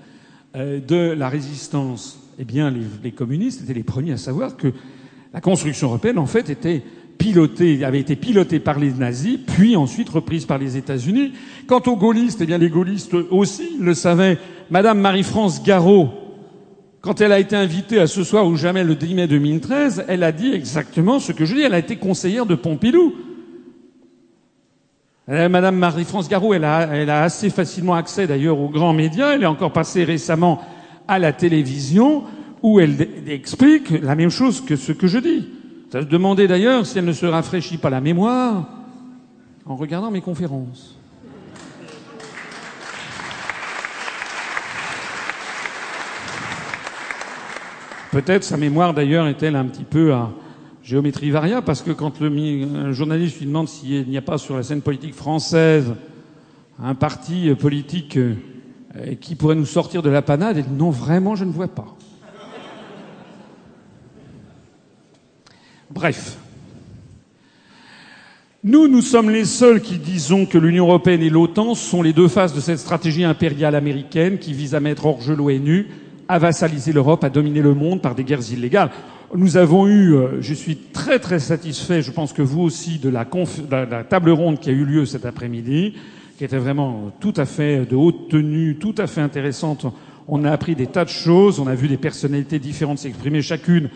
euh, 0.56 0.80
de 0.80 1.14
la 1.14 1.30
résistance. 1.30 2.20
Eh 2.38 2.44
bien, 2.44 2.70
les, 2.70 2.82
les, 3.04 3.12
communistes 3.12 3.62
étaient 3.62 3.74
les 3.74 3.84
premiers 3.84 4.14
à 4.14 4.18
savoir 4.18 4.58
que 4.58 4.74
la 5.34 5.40
construction 5.40 5.88
européenne, 5.88 6.18
en 6.18 6.26
fait, 6.26 6.50
était 6.50 6.84
pilotée, 7.18 7.86
avait 7.86 8.00
été 8.00 8.16
pilotée 8.16 8.60
par 8.60 8.80
les 8.80 8.92
nazis, 8.92 9.38
puis 9.38 9.76
ensuite 9.76 10.10
reprise 10.10 10.46
par 10.46 10.58
les 10.58 10.78
États-Unis. 10.78 11.34
Quant 11.68 11.82
aux 11.88 11.96
gaullistes, 11.96 12.42
eh 12.42 12.46
bien, 12.46 12.58
les 12.58 12.70
gaullistes 12.70 13.14
aussi 13.14 13.78
le 13.80 13.94
savaient. 13.94 14.38
Madame 14.70 15.00
Marie-France 15.00 15.64
Garot, 15.64 16.10
quand 17.06 17.22
elle 17.22 17.32
a 17.32 17.40
été 17.40 17.56
invitée 17.56 18.00
à 18.00 18.08
ce 18.08 18.24
soir 18.24 18.48
ou 18.48 18.56
jamais 18.56 18.84
le 18.84 18.96
10 18.96 19.14
mai 19.14 19.28
2013, 19.28 20.06
elle 20.08 20.24
a 20.24 20.32
dit 20.32 20.52
exactement 20.52 21.20
ce 21.20 21.32
que 21.32 21.46
je 21.46 21.54
dis. 21.54 21.62
Elle 21.62 21.76
a 21.76 21.78
été 21.78 21.98
conseillère 21.98 22.48
de 22.48 22.56
Pompidou. 22.56 23.14
Madame 25.28 25.76
Marie-France 25.76 26.28
Garou, 26.28 26.56
elle 26.56 26.64
a, 26.64 26.88
elle 26.92 27.12
a 27.12 27.22
assez 27.22 27.52
facilement 27.52 27.94
accès 27.94 28.26
d'ailleurs 28.26 28.60
aux 28.60 28.70
grands 28.70 28.94
médias. 28.94 29.34
Elle 29.34 29.44
est 29.44 29.48
encore 29.48 29.72
passée 29.72 30.04
récemment 30.04 30.62
à 31.08 31.20
la 31.20 31.32
télévision 31.32 32.24
où 32.64 32.80
elle 32.80 33.08
explique 33.28 33.92
la 33.92 34.16
même 34.16 34.32
chose 34.32 34.62
que 34.62 34.76
ce 34.76 34.92
que 34.92 35.06
je 35.06 35.20
dis. 35.20 35.48
Ça 35.92 36.02
se 36.02 36.08
demandait 36.08 36.48
d'ailleurs 36.48 36.88
si 36.88 36.98
elle 36.98 37.06
ne 37.06 37.14
se 37.14 37.28
rafraîchit 37.28 37.78
pas 37.78 37.92
la 37.92 38.02
mémoire 38.02 38.68
en 39.68 39.76
regardant 39.76 40.10
mes 40.10 40.22
conférences. 40.22 40.95
Peut-être 48.16 48.46
sa 48.46 48.56
mémoire 48.56 48.94
d'ailleurs 48.94 49.28
est-elle 49.28 49.58
un 49.58 49.66
petit 49.66 49.84
peu 49.84 50.14
à 50.14 50.32
géométrie 50.82 51.32
variable, 51.32 51.66
parce 51.66 51.82
que 51.82 51.92
quand 51.92 52.22
le, 52.22 52.32
un 52.74 52.94
journaliste 52.94 53.40
lui 53.40 53.46
demande 53.46 53.68
s'il 53.68 54.08
n'y 54.08 54.18
a 54.18 54.22
pas 54.22 54.38
sur 54.38 54.56
la 54.56 54.64
scène 54.64 54.82
politique 54.82 55.14
française 55.14 55.94
un 56.82 56.96
parti 56.96 57.54
politique 57.56 58.16
euh, 58.16 58.36
qui 59.20 59.36
pourrait 59.36 59.56
nous 59.56 59.66
sortir 59.66 60.02
de 60.02 60.10
la 60.10 60.22
panade, 60.22 60.56
elle 60.56 60.64
dit 60.64 60.74
non, 60.78 60.92
vraiment, 60.92 61.36
je 61.36 61.44
ne 61.44 61.52
vois 61.52 61.68
pas. 61.68 61.94
Bref. 65.90 66.38
Nous, 68.64 68.88
nous 68.88 69.02
sommes 69.02 69.30
les 69.30 69.44
seuls 69.44 69.82
qui 69.82 69.98
disons 69.98 70.46
que 70.46 70.58
l'Union 70.58 70.88
européenne 70.88 71.22
et 71.22 71.30
l'OTAN 71.30 71.76
sont 71.76 72.02
les 72.02 72.14
deux 72.14 72.30
faces 72.30 72.54
de 72.54 72.62
cette 72.62 72.80
stratégie 72.80 73.26
impériale 73.26 73.76
américaine 73.76 74.40
qui 74.40 74.54
vise 74.54 74.74
à 74.74 74.80
mettre 74.80 75.06
hors 75.06 75.20
jeu 75.20 75.36
l'ONU 75.36 75.90
à 76.28 76.40
vassaliser 76.40 76.92
l'Europe, 76.92 77.24
à 77.24 77.30
dominer 77.30 77.62
le 77.62 77.74
monde 77.74 78.02
par 78.02 78.16
des 78.16 78.24
guerres 78.24 78.52
illégales. 78.52 78.92
Nous 79.34 79.58
avons 79.58 79.88
eu, 79.88 80.14
euh, 80.14 80.42
je 80.42 80.54
suis 80.54 80.78
très 80.78 81.20
très 81.20 81.40
satisfait, 81.40 82.02
je 82.02 82.12
pense 82.12 82.34
que 82.34 82.42
vous 82.42 82.62
aussi, 82.62 83.00
de 83.00 83.10
la, 83.10 83.26
la 83.70 84.04
table 84.04 84.30
ronde 84.30 84.60
qui 84.60 84.70
a 84.70 84.74
eu 84.74 84.86
lieu 84.86 85.06
cet 85.06 85.26
après-midi, 85.26 85.94
qui 86.38 86.44
était 86.44 86.58
vraiment 86.58 87.12
tout 87.20 87.34
à 87.38 87.46
fait 87.46 87.86
de 87.86 87.96
haute 87.96 88.30
tenue, 88.30 88.78
tout 88.78 88.96
à 88.98 89.08
fait 89.08 89.22
intéressante. 89.22 89.86
On 90.28 90.44
a 90.44 90.52
appris 90.52 90.76
des 90.76 90.88
tas 90.88 91.06
de 91.06 91.10
choses, 91.10 91.60
on 91.60 91.68
a 91.68 91.76
vu 91.76 91.88
des 91.88 91.98
personnalités 91.98 92.60
différentes 92.60 93.00
s'exprimer, 93.00 93.42
chacune 93.42 93.90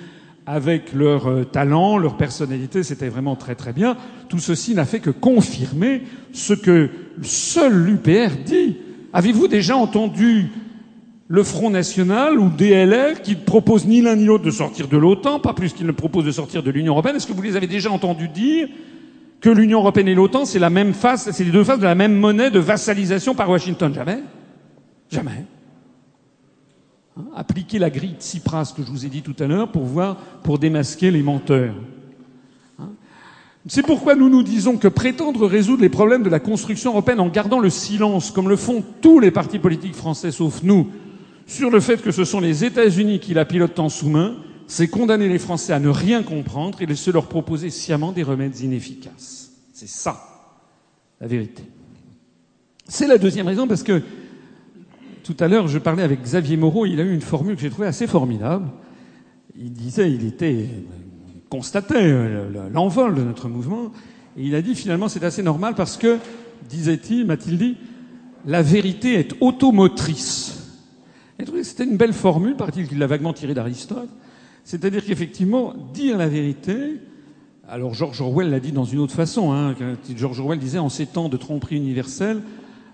avec 0.45 0.93
leur 0.93 1.27
euh, 1.27 1.43
talent, 1.43 1.97
leur 1.97 2.17
personnalité, 2.17 2.81
c'était 2.81 3.09
vraiment 3.09 3.35
très 3.35 3.55
très 3.55 3.71
bien. 3.71 3.95
Tout 4.29 4.39
ceci 4.39 4.73
n'a 4.73 4.85
fait 4.85 4.99
que 4.99 5.11
confirmer 5.11 6.03
ce 6.33 6.53
que 6.53 6.89
seul 7.21 7.85
l'UPR 7.85 8.35
dit. 8.45 8.77
Avez-vous 9.13 9.47
déjà 9.47 9.75
entendu 9.75 10.49
le 11.31 11.43
Front 11.43 11.69
National 11.69 12.39
ou 12.39 12.49
DLR 12.49 13.21
qui 13.21 13.35
ne 13.35 13.41
proposent 13.41 13.85
ni 13.85 14.01
l'un 14.01 14.15
ni 14.15 14.25
l'autre 14.25 14.43
de 14.43 14.51
sortir 14.51 14.87
de 14.87 14.97
l'OTAN, 14.97 15.39
pas 15.39 15.53
plus 15.53 15.73
qu'ils 15.73 15.85
ne 15.85 15.91
proposent 15.91 16.25
de 16.25 16.31
sortir 16.31 16.63
de 16.63 16.71
l'Union 16.71 16.93
européenne. 16.93 17.15
Est-ce 17.15 17.27
que 17.27 17.33
vous 17.33 17.41
les 17.43 17.55
avez 17.55 17.67
déjà 17.67 17.91
entendus 17.91 18.29
dire 18.29 18.67
que 19.39 19.51
l'Union 19.51 19.79
européenne 19.79 20.07
et 20.07 20.15
l'OTAN, 20.15 20.45
c'est 20.45 20.57
la 20.57 20.71
même 20.71 20.93
face, 20.93 21.29
c'est 21.31 21.43
les 21.43 21.51
deux 21.51 21.63
faces 21.63 21.77
de 21.77 21.85
la 21.85 21.93
même 21.93 22.15
monnaie 22.15 22.49
de 22.49 22.57
vassalisation 22.57 23.35
par 23.35 23.47
Washington? 23.47 23.93
Jamais. 23.93 24.23
Jamais. 25.11 25.45
Hein, 27.15 27.25
appliquer 27.35 27.77
la 27.77 27.91
grille 27.91 28.13
de 28.13 28.21
Tsipras 28.21 28.73
que 28.75 28.81
je 28.81 28.89
vous 28.89 29.05
ai 29.05 29.09
dit 29.09 29.21
tout 29.21 29.35
à 29.37 29.45
l'heure 29.45 29.71
pour 29.71 29.83
voir, 29.83 30.15
pour 30.43 30.57
démasquer 30.57 31.11
les 31.11 31.21
menteurs. 31.21 31.75
Hein. 32.79 32.89
c'est 33.67 33.85
pourquoi 33.85 34.15
nous 34.15 34.29
nous 34.29 34.41
disons 34.41 34.77
que 34.77 34.87
prétendre 34.87 35.45
résoudre 35.45 35.83
les 35.83 35.89
problèmes 35.89 36.23
de 36.23 36.29
la 36.29 36.39
construction 36.39 36.89
européenne 36.89 37.19
en 37.19 37.29
gardant 37.29 37.59
le 37.59 37.69
silence, 37.69 38.31
comme 38.31 38.49
le 38.49 38.55
font 38.55 38.83
tous 38.99 39.19
les 39.19 39.29
partis 39.29 39.59
politiques 39.59 39.95
français 39.95 40.31
sauf 40.31 40.63
nous, 40.63 40.87
sur 41.49 41.71
le 41.71 41.79
fait 41.79 42.01
que 42.01 42.11
ce 42.11 42.25
sont 42.25 42.39
les 42.39 42.63
États-Unis 42.63 43.19
qui 43.19 43.33
la 43.33 43.43
pilotent 43.43 43.79
en 43.79 43.89
sous-main, 43.89 44.35
c'est 44.67 44.87
condamner 44.87 45.27
les 45.27 45.39
Français 45.39 45.73
à 45.73 45.79
ne 45.79 45.89
rien 45.89 46.21
comprendre 46.21 46.79
et 46.79 46.95
se 46.95 47.09
leur 47.09 47.27
proposer 47.27 47.71
sciemment 47.71 48.11
des 48.11 48.21
remèdes 48.21 48.59
inefficaces. 48.59 49.51
C'est 49.73 49.89
ça, 49.89 50.21
la 51.19 51.25
vérité. 51.25 51.63
C'est 52.87 53.07
la 53.07 53.17
deuxième 53.17 53.47
raison 53.47 53.67
parce 53.67 53.81
que 53.81 54.03
tout 55.23 55.35
à 55.39 55.47
l'heure, 55.47 55.67
je 55.67 55.79
parlais 55.79 56.03
avec 56.03 56.21
Xavier 56.21 56.55
Moreau, 56.55 56.85
il 56.85 56.99
a 56.99 57.03
eu 57.03 57.13
une 57.13 57.21
formule 57.21 57.55
que 57.55 57.61
j'ai 57.61 57.71
trouvée 57.71 57.87
assez 57.87 58.05
formidable. 58.05 58.67
Il 59.57 59.73
disait, 59.73 60.11
il 60.11 60.27
était, 60.27 60.69
constatait 61.49 62.13
l'envol 62.71 63.15
de 63.15 63.23
notre 63.23 63.49
mouvement, 63.49 63.91
et 64.37 64.43
il 64.43 64.53
a 64.53 64.61
dit 64.61 64.75
finalement 64.75 65.09
c'est 65.09 65.23
assez 65.23 65.41
normal 65.41 65.73
parce 65.73 65.97
que, 65.97 66.19
disait-il, 66.69 67.25
m'a-t-il 67.25 67.57
dit, 67.57 67.77
la 68.45 68.61
vérité 68.61 69.15
est 69.15 69.33
automotrice. 69.41 70.58
C'était 71.63 71.85
une 71.85 71.97
belle 71.97 72.13
formule, 72.13 72.55
paraît-il 72.55 72.87
qu'il 72.87 72.99
l'a 72.99 73.07
vaguement 73.07 73.33
tirée 73.33 73.53
d'Aristote. 73.53 74.09
C'est-à-dire 74.63 75.03
qu'effectivement, 75.05 75.73
dire 75.93 76.17
la 76.17 76.27
vérité, 76.27 76.99
alors 77.67 77.93
George 77.93 78.19
Orwell 78.21 78.49
l'a 78.49 78.59
dit 78.59 78.71
dans 78.71 78.85
une 78.85 78.99
autre 78.99 79.13
façon, 79.13 79.53
hein, 79.53 79.75
George 80.15 80.39
Orwell 80.39 80.59
disait 80.59 80.79
en 80.79 80.89
ces 80.89 81.05
temps 81.05 81.29
de 81.29 81.37
tromperie 81.37 81.77
universelle, 81.77 82.41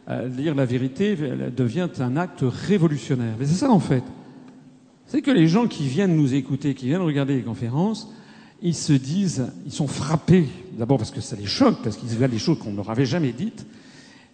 euh, 0.10 0.30
dire 0.30 0.54
la 0.54 0.66
vérité 0.66 1.18
devient 1.56 1.90
un 2.00 2.18
acte 2.18 2.44
révolutionnaire. 2.44 3.36
Mais 3.40 3.46
c'est 3.46 3.56
ça 3.56 3.72
en 3.72 3.80
fait. 3.80 4.04
C'est 5.08 5.22
que 5.22 5.32
les 5.32 5.48
gens 5.48 5.68
qui 5.68 5.88
viennent 5.88 6.16
nous 6.16 6.34
écouter, 6.34 6.76
qui 6.76 6.88
viennent 6.88 7.02
regarder 7.02 7.36
les 7.36 7.44
conférences, 7.44 8.12
ils 8.62 8.76
se 8.76 8.94
disent, 8.94 9.48
ils 9.66 9.72
sont 9.72 9.88
frappés, 9.88 10.48
d'abord 10.78 10.98
parce 10.98 11.12
que 11.12 11.22
ça 11.22 11.36
les 11.36 11.46
choque, 11.46 11.82
parce 11.84 11.98
qu'ils 11.98 12.10
voient 12.10 12.28
des 12.28 12.40
choses 12.40 12.60
qu'on 12.60 12.72
ne 12.72 12.78
leur 12.78 12.90
avait 12.90 13.06
jamais 13.06 13.32
dites, 13.32 13.66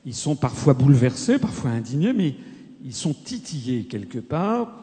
ils 0.05 0.13
sont 0.13 0.35
parfois 0.35 0.73
bouleversés, 0.73 1.39
parfois 1.39 1.71
indignés, 1.71 2.13
mais 2.13 2.35
ils 2.83 2.93
sont 2.93 3.13
titillés 3.13 3.83
quelque 3.83 4.19
part 4.19 4.81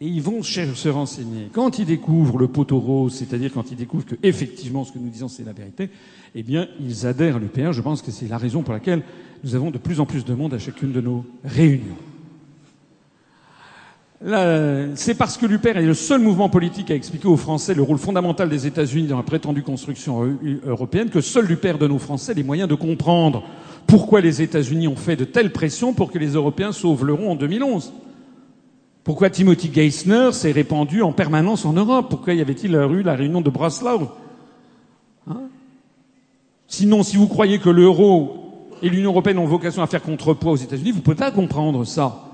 et 0.00 0.06
ils 0.06 0.22
vont 0.22 0.42
se 0.42 0.88
renseigner. 0.88 1.48
Quand 1.52 1.78
ils 1.78 1.86
découvrent 1.86 2.38
le 2.38 2.48
poteau 2.48 2.80
rose, 2.80 3.14
c'est-à-dire 3.14 3.52
quand 3.52 3.70
ils 3.70 3.76
découvrent 3.76 4.04
que 4.04 4.16
effectivement 4.22 4.84
ce 4.84 4.92
que 4.92 4.98
nous 4.98 5.10
disons 5.10 5.28
c'est 5.28 5.44
la 5.44 5.52
vérité, 5.52 5.90
eh 6.34 6.42
bien 6.42 6.66
ils 6.80 7.06
adhèrent 7.06 7.36
à 7.36 7.38
l'UPR. 7.38 7.72
Je 7.72 7.82
pense 7.82 8.02
que 8.02 8.10
c'est 8.10 8.28
la 8.28 8.38
raison 8.38 8.62
pour 8.62 8.74
laquelle 8.74 9.02
nous 9.44 9.54
avons 9.54 9.70
de 9.70 9.78
plus 9.78 10.00
en 10.00 10.06
plus 10.06 10.24
de 10.24 10.34
monde 10.34 10.54
à 10.54 10.58
chacune 10.58 10.92
de 10.92 11.00
nos 11.00 11.24
réunions. 11.44 11.96
C'est 14.94 15.14
parce 15.14 15.36
que 15.36 15.46
l'UPR 15.46 15.78
est 15.78 15.86
le 15.86 15.94
seul 15.94 16.20
mouvement 16.20 16.48
politique 16.48 16.92
à 16.92 16.94
expliquer 16.94 17.26
aux 17.26 17.36
Français 17.36 17.74
le 17.74 17.82
rôle 17.82 17.98
fondamental 17.98 18.48
des 18.48 18.68
États-Unis 18.68 19.08
dans 19.08 19.16
la 19.16 19.24
prétendue 19.24 19.62
construction 19.62 20.38
européenne 20.64 21.10
que 21.10 21.20
seul 21.20 21.46
l'UPR 21.46 21.76
donne 21.78 21.90
aux 21.90 21.98
Français 21.98 22.32
les 22.34 22.44
moyens 22.44 22.68
de 22.68 22.76
comprendre 22.76 23.42
pourquoi 23.86 24.20
les 24.20 24.42
États-Unis 24.42 24.88
ont 24.88 24.96
fait 24.96 25.16
de 25.16 25.24
telles 25.24 25.52
pressions 25.52 25.92
pour 25.92 26.10
que 26.10 26.18
les 26.18 26.30
Européens 26.30 26.72
sauvent 26.72 27.04
l'euro 27.04 27.30
en 27.30 27.34
2011 27.34 27.92
Pourquoi 29.04 29.30
Timothy 29.30 29.70
Geithner 29.72 30.32
s'est 30.32 30.52
répandu 30.52 31.02
en 31.02 31.12
permanence 31.12 31.64
en 31.64 31.72
Europe? 31.72 32.06
Pourquoi 32.08 32.34
y 32.34 32.40
avait-il 32.40 32.74
eu 32.74 33.02
la 33.02 33.14
réunion 33.14 33.40
de 33.40 33.50
Breslau? 33.50 34.10
Hein? 35.28 35.42
Sinon, 36.66 37.02
si 37.02 37.16
vous 37.16 37.28
croyez 37.28 37.58
que 37.58 37.68
l'euro 37.68 38.68
et 38.80 38.88
l'Union 38.88 39.10
européenne 39.10 39.38
ont 39.38 39.46
vocation 39.46 39.82
à 39.82 39.86
faire 39.86 40.02
contrepoids 40.02 40.52
aux 40.52 40.56
États-Unis, 40.56 40.90
vous 40.90 40.98
ne 40.98 41.02
pouvez 41.02 41.16
pas 41.16 41.30
comprendre 41.30 41.84
ça. 41.84 42.24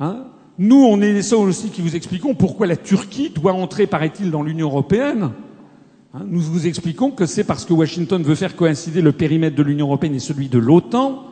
Hein? 0.00 0.24
Nous, 0.58 0.84
on 0.84 1.00
est 1.00 1.12
les 1.12 1.22
seuls 1.22 1.48
aussi 1.48 1.70
qui 1.70 1.82
vous 1.82 1.96
expliquons 1.96 2.34
pourquoi 2.34 2.66
la 2.66 2.76
Turquie 2.76 3.30
doit 3.30 3.52
entrer, 3.52 3.86
paraît-il, 3.86 4.30
dans 4.30 4.42
l'Union 4.42 4.68
européenne 4.68 5.30
nous 6.22 6.40
vous 6.40 6.68
expliquons 6.68 7.10
que 7.10 7.26
c'est 7.26 7.42
parce 7.42 7.64
que 7.64 7.72
Washington 7.72 8.22
veut 8.22 8.36
faire 8.36 8.54
coïncider 8.54 9.02
le 9.02 9.10
périmètre 9.10 9.56
de 9.56 9.64
l'Union 9.64 9.86
européenne 9.86 10.14
et 10.14 10.20
celui 10.20 10.48
de 10.48 10.58
l'OTAN 10.58 11.24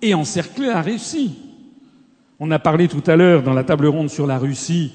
et 0.00 0.14
encercler 0.14 0.68
la 0.68 0.80
Russie. 0.80 1.34
On 2.38 2.52
a 2.52 2.60
parlé 2.60 2.86
tout 2.86 3.02
à 3.08 3.16
l'heure 3.16 3.42
dans 3.42 3.52
la 3.52 3.64
table 3.64 3.86
ronde 3.88 4.10
sur 4.10 4.28
la 4.28 4.38
Russie 4.38 4.92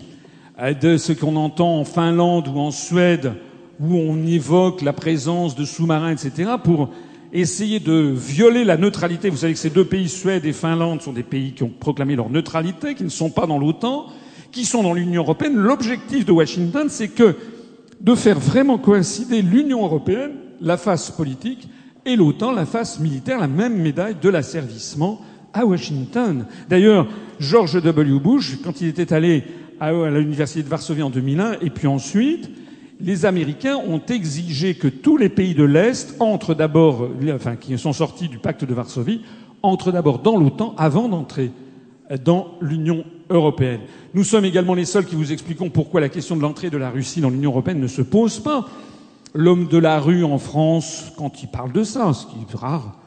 euh, 0.61 0.74
de 0.74 0.95
ce 0.95 1.11
qu'on 1.11 1.36
entend 1.36 1.78
en 1.78 1.84
Finlande 1.84 2.48
ou 2.48 2.57
en 2.57 2.72
Suède 2.72 3.34
où 3.82 3.98
on 3.98 4.26
évoque 4.26 4.82
la 4.82 4.94
présence 4.94 5.56
de 5.56 5.65
sous-marins, 5.65 6.11
etc., 6.11 6.52
pour 6.64 6.90
essayer 7.34 7.82
de 7.82 8.14
violer 8.15 8.64
la 8.64 8.78
neutralité. 8.78 9.30
Vous 9.30 9.38
savez 9.38 9.53
que 9.53 9.60
ces 9.60 9.72
deux 9.72 9.84
pays, 9.84 10.07
Suède 10.07 10.45
et 10.45 10.53
Finlande, 10.53 11.02
sont 11.02 11.11
des 11.11 11.24
pays 11.24 11.52
qui 11.52 11.64
ont 11.64 11.72
proclamé 11.80 12.15
leur 12.15 12.30
neutralité, 12.30 12.95
qui 12.95 13.03
ne 13.03 13.10
sont 13.10 13.32
pas 13.32 13.48
dans 13.48 13.57
l'OTAN, 13.57 14.06
qui 14.52 14.64
sont 14.64 14.84
dans 14.84 14.94
l'Union 14.94 15.24
européenne. 15.24 15.56
L'objectif 15.56 16.24
de 16.26 16.32
Washington, 16.32 16.88
c'est 16.88 17.10
que 17.10 17.36
de 18.03 18.15
faire 18.15 18.39
vraiment 18.39 18.77
coïncider 18.77 19.41
l'Union 19.41 19.84
européenne, 19.84 20.31
la 20.61 20.77
face 20.77 21.09
politique, 21.09 21.69
et 22.05 22.15
l'OTAN, 22.17 22.51
la 22.51 22.65
face 22.65 22.99
militaire, 22.99 23.39
la 23.39 23.47
même 23.47 23.77
médaille 23.77 24.17
de 24.21 24.30
l'asservissement 24.30 25.21
à 25.53 25.65
Washington. 25.65 26.45
D'ailleurs, 26.69 27.07
George 27.39 27.81
W. 27.81 28.19
Bush, 28.19 28.57
quand 28.61 28.81
il 28.81 28.88
était 28.88 29.13
allé 29.13 29.43
à 29.80 29.91
l'université 29.91 30.63
de 30.63 30.69
Varsovie 30.69 31.01
en 31.01 31.09
2001, 31.09 31.59
et 31.61 31.69
puis 31.69 31.88
ensuite, 31.88 32.49
les 32.99 33.25
Américains 33.25 33.77
ont 33.77 34.01
exigé 34.09 34.75
que 34.75 34.88
tous 34.88 35.17
les 35.17 35.30
pays 35.30 35.55
de 35.55 35.63
l'Est 35.63 36.15
entrent 36.19 36.53
d'abord, 36.53 37.09
enfin, 37.34 37.55
qui 37.55 37.77
sont 37.77 37.93
sortis 37.93 38.27
du 38.27 38.38
pacte 38.38 38.65
de 38.65 38.73
Varsovie, 38.73 39.21
entrent 39.61 39.91
d'abord 39.91 40.19
dans 40.19 40.38
l'OTAN 40.38 40.75
avant 40.77 41.07
d'entrer 41.07 41.51
dans 42.23 42.55
l'Union 42.61 43.05
européenne. 43.30 43.81
Nous 44.13 44.23
sommes 44.23 44.45
également 44.45 44.73
les 44.73 44.85
seuls 44.85 45.05
qui 45.05 45.15
vous 45.15 45.31
expliquons 45.31 45.69
pourquoi 45.69 46.01
la 46.01 46.09
question 46.09 46.35
de 46.35 46.41
l'entrée 46.41 46.69
de 46.69 46.77
la 46.77 46.89
Russie 46.89 47.21
dans 47.21 47.30
l'Union 47.30 47.51
européenne 47.51 47.80
ne 47.80 47.88
se 47.88 48.01
pose 48.01 48.39
pas. 48.39 48.67
L'homme 49.34 49.67
de 49.67 49.77
la 49.77 49.99
rue 49.99 50.23
en 50.23 50.38
France, 50.38 51.11
quand 51.17 51.41
il 51.41 51.49
parle 51.49 51.71
de 51.71 51.84
ça, 51.84 52.13
ce 52.13 52.27
qui 52.27 52.35
est 52.39 52.55
rare, 52.55 52.99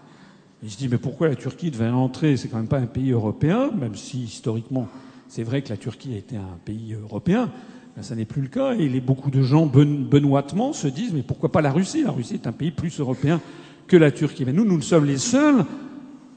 il 0.63 0.71
se 0.71 0.79
dit 0.79 0.89
mais 0.89 0.99
pourquoi 0.99 1.29
la 1.29 1.37
Turquie 1.37 1.71
devait 1.71 1.89
entrer? 1.89 2.37
C'est 2.37 2.49
quand 2.49 2.57
même 2.57 2.67
pas 2.67 2.79
un 2.79 2.87
pays 2.87 3.13
européen, 3.13 3.71
même 3.79 3.95
si 3.95 4.25
historiquement 4.25 4.89
c'est 5.29 5.43
vrai 5.43 5.63
que 5.63 5.69
la 5.69 5.77
Turquie 5.77 6.15
a 6.15 6.17
été 6.17 6.37
un 6.37 6.59
pays 6.65 6.95
européen. 6.95 7.51
Ben, 7.97 8.03
ça 8.03 8.15
n'est 8.15 8.25
plus 8.25 8.43
le 8.43 8.49
cas 8.49 8.75
et 8.75 8.89
beaucoup 9.01 9.31
de 9.31 9.43
gens 9.43 9.67
benoîtement 9.67 10.73
se 10.73 10.89
disent 10.89 11.13
mais 11.13 11.23
pourquoi 11.23 11.53
pas 11.53 11.61
la 11.61 11.73
Russie? 11.73 12.03
La 12.03 12.11
Russie 12.11 12.35
est 12.35 12.47
un 12.47 12.53
pays 12.53 12.71
plus 12.71 12.99
européen 13.01 13.41
que 13.87 13.97
la 13.97 14.11
Turquie. 14.11 14.45
Mais 14.45 14.53
nous, 14.53 14.65
nous 14.65 14.81
sommes 14.81 15.05
les 15.05 15.19
seuls 15.19 15.65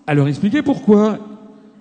à 0.06 0.14
leur 0.14 0.28
expliquer 0.28 0.62
pourquoi. 0.62 1.20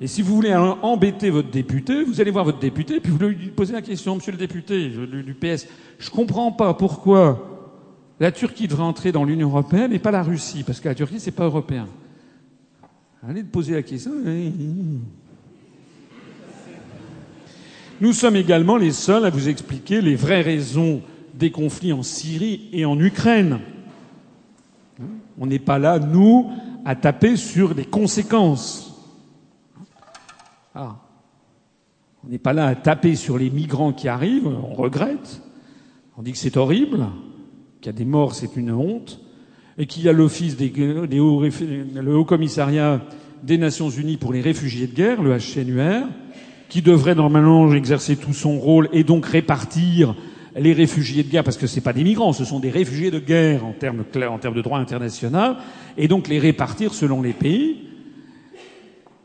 Et 0.01 0.07
si 0.07 0.23
vous 0.23 0.35
voulez 0.35 0.55
embêter 0.55 1.31
votre 1.31 1.51
député, 1.51 2.05
vous 2.05 2.21
allez 2.21 2.31
voir 2.31 2.45
votre 2.45 2.61
député, 2.61 3.01
puis 3.01 3.11
vous 3.11 3.19
lui 3.19 3.49
posez 3.49 3.73
la 3.73 3.83
question, 3.83 4.15
monsieur 4.15 4.31
le 4.31 4.39
député 4.39 4.89
du 4.89 5.35
PS, 5.35 5.67
je 5.99 6.11
comprends 6.11 6.53
pas 6.53 6.73
pourquoi 6.75 7.75
la 8.21 8.31
Turquie 8.31 8.69
devrait 8.69 8.85
entrer 8.85 9.11
dans 9.11 9.25
l'Union 9.25 9.49
européenne 9.49 9.93
et 9.93 9.99
pas 9.99 10.13
la 10.13 10.23
Russie, 10.23 10.63
parce 10.63 10.79
que 10.79 10.89
la 10.89 10.95
Turquie, 10.95 11.19
c'est 11.19 11.33
pas 11.33 11.45
européen. 11.45 11.89
Allez 13.29 13.43
poser 13.43 13.75
la 13.75 13.83
question. 13.83 14.13
Nous 18.01 18.13
sommes 18.13 18.37
également 18.37 18.77
les 18.77 18.93
seuls 18.93 19.25
à 19.25 19.31
vous 19.31 19.49
expliquer 19.49 20.01
les 20.01 20.15
vraies 20.15 20.43
raisons 20.43 21.03
des 21.35 21.51
conflits 21.51 21.93
en 21.93 22.05
Syrie 22.05 22.69
et 22.73 22.85
en 22.85 22.99
Ukraine. 23.01 23.59
On 25.41 25.47
n'est 25.47 25.59
pas 25.59 25.81
là, 25.81 25.99
nous, 25.99 26.51
à 26.85 26.95
taper 26.95 27.37
sur 27.37 27.75
les 27.75 27.85
conséquences. 27.85 28.88
Ah. 30.81 30.95
On 32.25 32.29
n'est 32.29 32.39
pas 32.39 32.53
là 32.53 32.67
à 32.67 32.77
taper 32.77 33.17
sur 33.17 33.37
les 33.37 33.51
migrants 33.51 33.93
qui 33.93 34.07
arrivent, 34.07 34.47
on 34.47 34.75
regrette, 34.75 35.43
on 36.17 36.23
dit 36.23 36.31
que 36.31 36.39
c'est 36.39 36.57
horrible, 36.57 37.07
qu'il 37.81 37.91
y 37.91 37.95
a 37.95 37.99
des 37.99 38.05
morts, 38.05 38.37
c'est 38.37 38.55
une 38.55 38.71
honte, 38.71 39.21
et 39.77 39.87
qu'il 39.87 40.05
y 40.05 40.09
a 40.09 40.13
l'office 40.13 40.57
des, 40.57 40.71
hauts, 41.19 41.43
le 41.43 42.17
Haut 42.17 42.25
Commissariat 42.25 43.01
des 43.43 43.59
Nations 43.59 43.91
Unies 43.91 44.19
pour 44.19 44.33
les 44.33 44.41
réfugiés 44.41 44.87
de 44.87 44.95
guerre, 44.95 45.21
le 45.21 45.37
HCNUR, 45.37 46.07
qui 46.69 46.81
devrait 46.81 47.17
normalement 47.17 47.73
exercer 47.75 48.15
tout 48.15 48.33
son 48.33 48.61
rôle 48.61 48.89
et 48.93 49.03
donc 49.03 49.27
répartir 49.27 50.15
les 50.57 50.75
réfugiés 50.75 51.25
de 51.25 51.29
guerre, 51.29 51.43
parce 51.43 51.57
que 51.57 51.67
ce 51.67 51.81
pas 51.81 51.93
des 51.93 52.05
migrants, 52.05 52.33
ce 52.33 52.45
sont 52.45 52.61
des 52.61 52.71
réfugiés 52.71 53.11
de 53.11 53.19
guerre 53.19 53.65
en 53.65 53.73
termes, 53.73 54.05
en 54.31 54.39
termes 54.39 54.55
de 54.55 54.63
droit 54.63 54.79
international, 54.79 55.57
et 55.97 56.07
donc 56.07 56.29
les 56.29 56.39
répartir 56.39 56.95
selon 56.95 57.21
les 57.21 57.33
pays. 57.33 57.89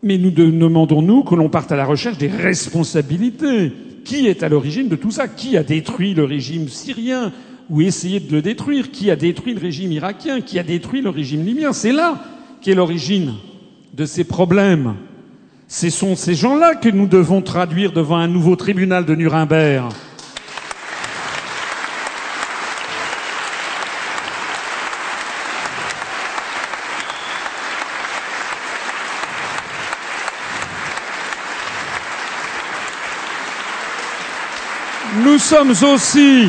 Mais 0.03 0.17
nous 0.17 0.31
demandons-nous 0.31 1.23
que 1.23 1.34
l'on 1.34 1.47
parte 1.47 1.71
à 1.71 1.77
la 1.77 1.85
recherche 1.85 2.17
des 2.17 2.27
responsabilités. 2.27 3.71
Qui 4.03 4.27
est 4.27 4.43
à 4.43 4.49
l'origine 4.49 4.89
de 4.89 4.97
tout 4.97 5.11
ça? 5.11 5.30
Qui 5.30 5.55
a 5.55 5.63
détruit 5.63 6.13
le 6.13 6.25
régime 6.25 6.67
syrien 6.67 7.31
ou 7.69 7.81
essayé 7.81 8.19
de 8.19 8.30
le 8.34 8.41
détruire? 8.41 8.91
Qui 8.91 9.09
a 9.09 9.15
détruit 9.15 9.53
le 9.53 9.61
régime 9.61 9.93
irakien? 9.93 10.41
Qui 10.41 10.59
a 10.59 10.63
détruit 10.63 11.01
le 11.01 11.09
régime 11.09 11.45
libyen? 11.45 11.71
C'est 11.71 11.93
là 11.93 12.21
qu'est 12.61 12.75
l'origine 12.75 13.35
de 13.93 14.05
ces 14.05 14.25
problèmes. 14.25 14.95
Ce 15.69 15.89
sont 15.89 16.17
ces 16.17 16.35
gens-là 16.35 16.75
que 16.75 16.89
nous 16.89 17.07
devons 17.07 17.41
traduire 17.41 17.93
devant 17.93 18.17
un 18.17 18.27
nouveau 18.27 18.57
tribunal 18.57 19.05
de 19.05 19.15
Nuremberg. 19.15 19.91
Nous 35.22 35.38
sommes 35.38 35.73
aussi, 35.94 36.48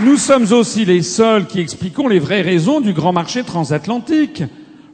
nous 0.00 0.16
sommes 0.16 0.50
aussi 0.52 0.86
les 0.86 1.02
seuls 1.02 1.46
qui 1.46 1.60
expliquons 1.60 2.08
les 2.08 2.18
vraies 2.18 2.40
raisons 2.40 2.80
du 2.80 2.94
grand 2.94 3.12
marché 3.12 3.42
transatlantique. 3.42 4.42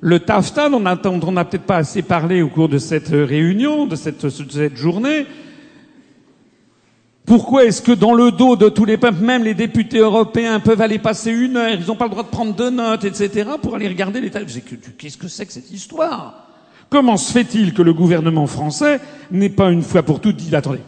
Le 0.01 0.19
TAFTA, 0.19 0.69
on 0.69 0.81
n'a 0.81 0.97
peut-être 0.97 1.63
pas 1.63 1.77
assez 1.77 2.03
parlé 2.03 2.43
au 2.43 2.49
cours 2.49 2.69
de 2.69 2.79
cette 2.79 3.11
réunion, 3.11 3.87
de 3.87 3.95
cette, 3.95 4.25
de 4.25 4.51
cette 4.51 4.77
journée. 4.77 5.27
Pourquoi 7.25 7.67
est-ce 7.67 7.83
que 7.83 7.93
dans 7.93 8.15
le 8.15 8.33
dos 8.33 8.57
de 8.57 8.69
tous 8.69 8.85
les 8.85 8.97
peuples, 8.97 9.23
même 9.23 9.45
les 9.45 9.55
députés 9.55 9.99
européens 9.99 10.59
peuvent 10.59 10.81
aller 10.81 10.99
passer 10.99 11.31
une 11.31 11.57
heure, 11.57 11.71
ils 11.71 11.87
n'ont 11.87 11.95
pas 11.95 12.07
le 12.07 12.11
droit 12.11 12.25
de 12.25 12.29
prendre 12.29 12.55
de 12.55 12.69
notes, 12.69 13.05
etc., 13.05 13.49
pour 13.63 13.77
aller 13.77 13.89
regarder 13.89 14.21
les 14.21 14.31
Qu'est-ce 14.31 15.17
que 15.17 15.29
c'est 15.29 15.47
que 15.47 15.53
cette 15.53 15.71
histoire? 15.71 16.49
Comment 16.91 17.17
se 17.17 17.31
fait-il 17.31 17.75
que 17.75 17.83
le 17.83 17.95
gouvernement 17.95 18.49
français 18.49 19.01
n'ait 19.31 19.49
pas 19.49 19.71
une 19.71 19.83
fois 19.83 20.03
pour 20.03 20.21
toutes 20.21 20.37
dit, 20.37 20.55
attendez, 20.55 20.81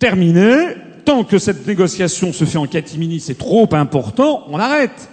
terminé, 0.00 0.74
tant 1.08 1.24
que 1.24 1.38
cette 1.38 1.66
négociation 1.66 2.34
se 2.34 2.44
fait 2.44 2.58
en 2.58 2.66
catimini, 2.66 3.18
c'est 3.18 3.38
trop 3.38 3.66
important, 3.72 4.44
on 4.50 4.58
arrête. 4.58 5.08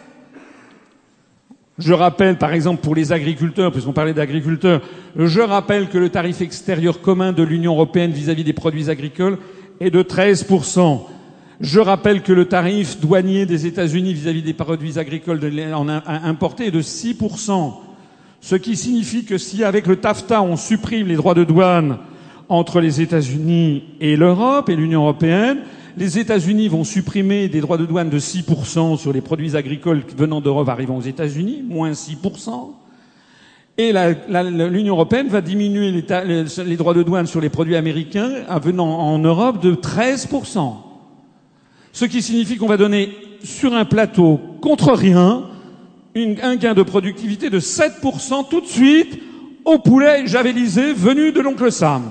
Je 1.77 1.93
rappelle, 1.93 2.37
par 2.37 2.51
exemple, 2.51 2.81
pour 2.81 2.95
les 2.95 3.13
agriculteurs, 3.13 3.71
puisqu'on 3.71 3.93
parlait 3.93 4.13
d'agriculteurs, 4.13 4.81
je 5.17 5.39
rappelle 5.39 5.87
que 5.87 5.97
le 5.97 6.09
tarif 6.09 6.41
extérieur 6.41 6.99
commun 6.99 7.31
de 7.31 7.43
l'Union 7.43 7.71
européenne 7.75 8.11
vis-à-vis 8.11 8.43
des 8.43 8.51
produits 8.51 8.89
agricoles 8.89 9.37
est 9.79 9.89
de 9.89 10.03
13%. 10.03 10.99
Je 11.61 11.79
rappelle 11.79 12.23
que 12.23 12.33
le 12.33 12.43
tarif 12.43 12.99
douanier 12.99 13.45
des 13.45 13.65
États-Unis 13.65 14.13
vis-à-vis 14.13 14.41
des 14.41 14.53
produits 14.53 14.99
agricoles 14.99 15.39
importés 16.25 16.65
est 16.65 16.71
de 16.71 16.81
6%. 16.81 17.73
Ce 18.41 18.55
qui 18.55 18.75
signifie 18.75 19.23
que 19.23 19.37
si 19.37 19.63
avec 19.63 19.87
le 19.87 19.95
TAFTA 19.95 20.41
on 20.41 20.57
supprime 20.57 21.07
les 21.07 21.15
droits 21.15 21.35
de 21.35 21.45
douane 21.45 21.99
entre 22.49 22.81
les 22.81 22.99
États-Unis 22.99 23.85
et 24.01 24.17
l'Europe 24.17 24.67
et 24.69 24.75
l'Union 24.75 25.03
européenne, 25.03 25.59
les 25.97 26.19
États-Unis 26.19 26.67
vont 26.67 26.83
supprimer 26.83 27.47
des 27.47 27.61
droits 27.61 27.77
de 27.77 27.85
douane 27.85 28.09
de 28.09 28.19
6% 28.19 28.97
sur 28.97 29.13
les 29.13 29.21
produits 29.21 29.55
agricoles 29.55 30.03
venant 30.17 30.41
d'Europe 30.41 30.69
arrivant 30.69 30.97
aux 30.97 31.01
États-Unis, 31.01 31.63
moins 31.67 31.91
6%. 31.91 32.71
Et 33.77 33.91
l'Union 33.91 34.93
européenne 34.93 35.27
va 35.27 35.41
diminuer 35.41 35.91
les, 35.91 36.77
droits 36.77 36.93
de 36.93 37.03
douane 37.03 37.27
sur 37.27 37.41
les 37.41 37.49
produits 37.49 37.75
américains 37.75 38.29
venant 38.61 38.99
en 38.99 39.19
Europe 39.19 39.61
de 39.61 39.75
13%. 39.75 40.75
Ce 41.91 42.05
qui 42.05 42.21
signifie 42.21 42.57
qu'on 42.57 42.67
va 42.67 42.77
donner 42.77 43.09
sur 43.43 43.73
un 43.73 43.85
plateau 43.85 44.39
contre 44.61 44.93
rien 44.93 45.43
un 46.15 46.55
gain 46.55 46.73
de 46.73 46.83
productivité 46.83 47.49
de 47.49 47.59
7% 47.59 48.49
tout 48.49 48.61
de 48.61 48.65
suite 48.65 49.19
au 49.65 49.79
poulet 49.79 50.25
javelisé 50.27 50.93
venu 50.93 51.33
de 51.33 51.41
l'oncle 51.41 51.71
Sam. 51.71 52.03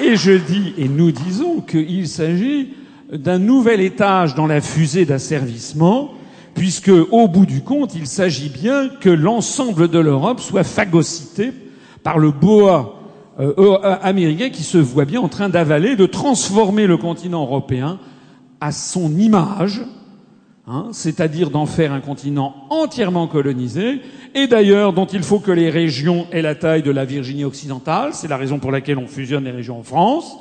Et 0.00 0.16
je 0.16 0.32
dis, 0.32 0.74
et 0.78 0.88
nous 0.88 1.10
disons 1.10 1.60
qu'il 1.60 2.06
s'agit 2.08 2.68
d'un 3.12 3.38
nouvel 3.38 3.80
étage 3.80 4.34
dans 4.34 4.46
la 4.46 4.60
fusée 4.60 5.04
d'asservissement, 5.04 6.12
puisque, 6.54 6.90
au 7.10 7.28
bout 7.28 7.46
du 7.46 7.62
compte, 7.62 7.94
il 7.94 8.06
s'agit 8.06 8.48
bien 8.48 8.88
que 8.88 9.08
l'ensemble 9.08 9.88
de 9.88 9.98
l'Europe 9.98 10.40
soit 10.40 10.64
phagocyté 10.64 11.52
par 12.02 12.18
le 12.18 12.30
boa 12.30 13.00
euh, 13.40 13.52
euh, 13.58 13.96
américain 14.02 14.50
qui 14.50 14.62
se 14.62 14.78
voit 14.78 15.04
bien 15.04 15.20
en 15.20 15.28
train 15.28 15.48
d'avaler, 15.48 15.96
de 15.96 16.06
transformer 16.06 16.86
le 16.86 16.96
continent 16.96 17.42
européen 17.42 17.98
à 18.60 18.72
son 18.72 19.16
image, 19.16 19.82
Hein, 20.70 20.88
c'est-à-dire 20.92 21.48
d'en 21.48 21.64
faire 21.64 21.94
un 21.94 22.00
continent 22.00 22.54
entièrement 22.68 23.26
colonisé, 23.26 24.02
et 24.34 24.46
d'ailleurs 24.48 24.92
dont 24.92 25.06
il 25.06 25.22
faut 25.22 25.38
que 25.38 25.50
les 25.50 25.70
régions 25.70 26.26
aient 26.30 26.42
la 26.42 26.54
taille 26.54 26.82
de 26.82 26.90
la 26.90 27.06
Virginie 27.06 27.44
occidentale, 27.44 28.10
c'est 28.12 28.28
la 28.28 28.36
raison 28.36 28.58
pour 28.58 28.70
laquelle 28.70 28.98
on 28.98 29.06
fusionne 29.06 29.44
les 29.44 29.50
régions 29.50 29.78
en 29.78 29.82
France, 29.82 30.36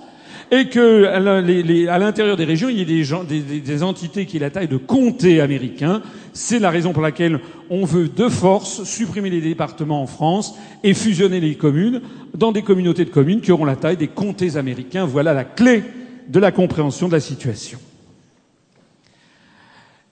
et 0.51 0.67
que 0.67 1.05
à 1.05 1.97
l'intérieur 1.99 2.35
des 2.35 2.43
régions, 2.43 2.67
il 2.67 2.77
y 2.77 2.81
ait 2.81 3.05
des, 3.25 3.61
des, 3.61 3.83
entités 3.83 4.25
qui 4.25 4.35
aient 4.35 4.41
la 4.41 4.49
taille 4.49 4.67
de 4.67 4.75
comtés 4.75 5.39
américains. 5.39 6.01
C'est 6.33 6.59
la 6.59 6.71
raison 6.71 6.91
pour 6.91 7.03
laquelle 7.03 7.39
on 7.69 7.85
veut 7.85 8.09
de 8.09 8.27
force 8.27 8.83
supprimer 8.83 9.29
les 9.29 9.41
départements 9.41 10.01
en 10.01 10.07
France 10.07 10.55
et 10.83 10.93
fusionner 10.93 11.39
les 11.39 11.55
communes 11.55 12.01
dans 12.33 12.51
des 12.51 12.63
communautés 12.63 13.05
de 13.05 13.11
communes 13.11 13.39
qui 13.39 13.53
auront 13.53 13.65
la 13.65 13.77
taille 13.77 13.97
des 13.97 14.09
comtés 14.09 14.57
américains. 14.57 15.05
Voilà 15.05 15.33
la 15.33 15.45
clé 15.45 15.83
de 16.27 16.39
la 16.39 16.51
compréhension 16.51 17.07
de 17.07 17.13
la 17.13 17.21
situation. 17.21 17.79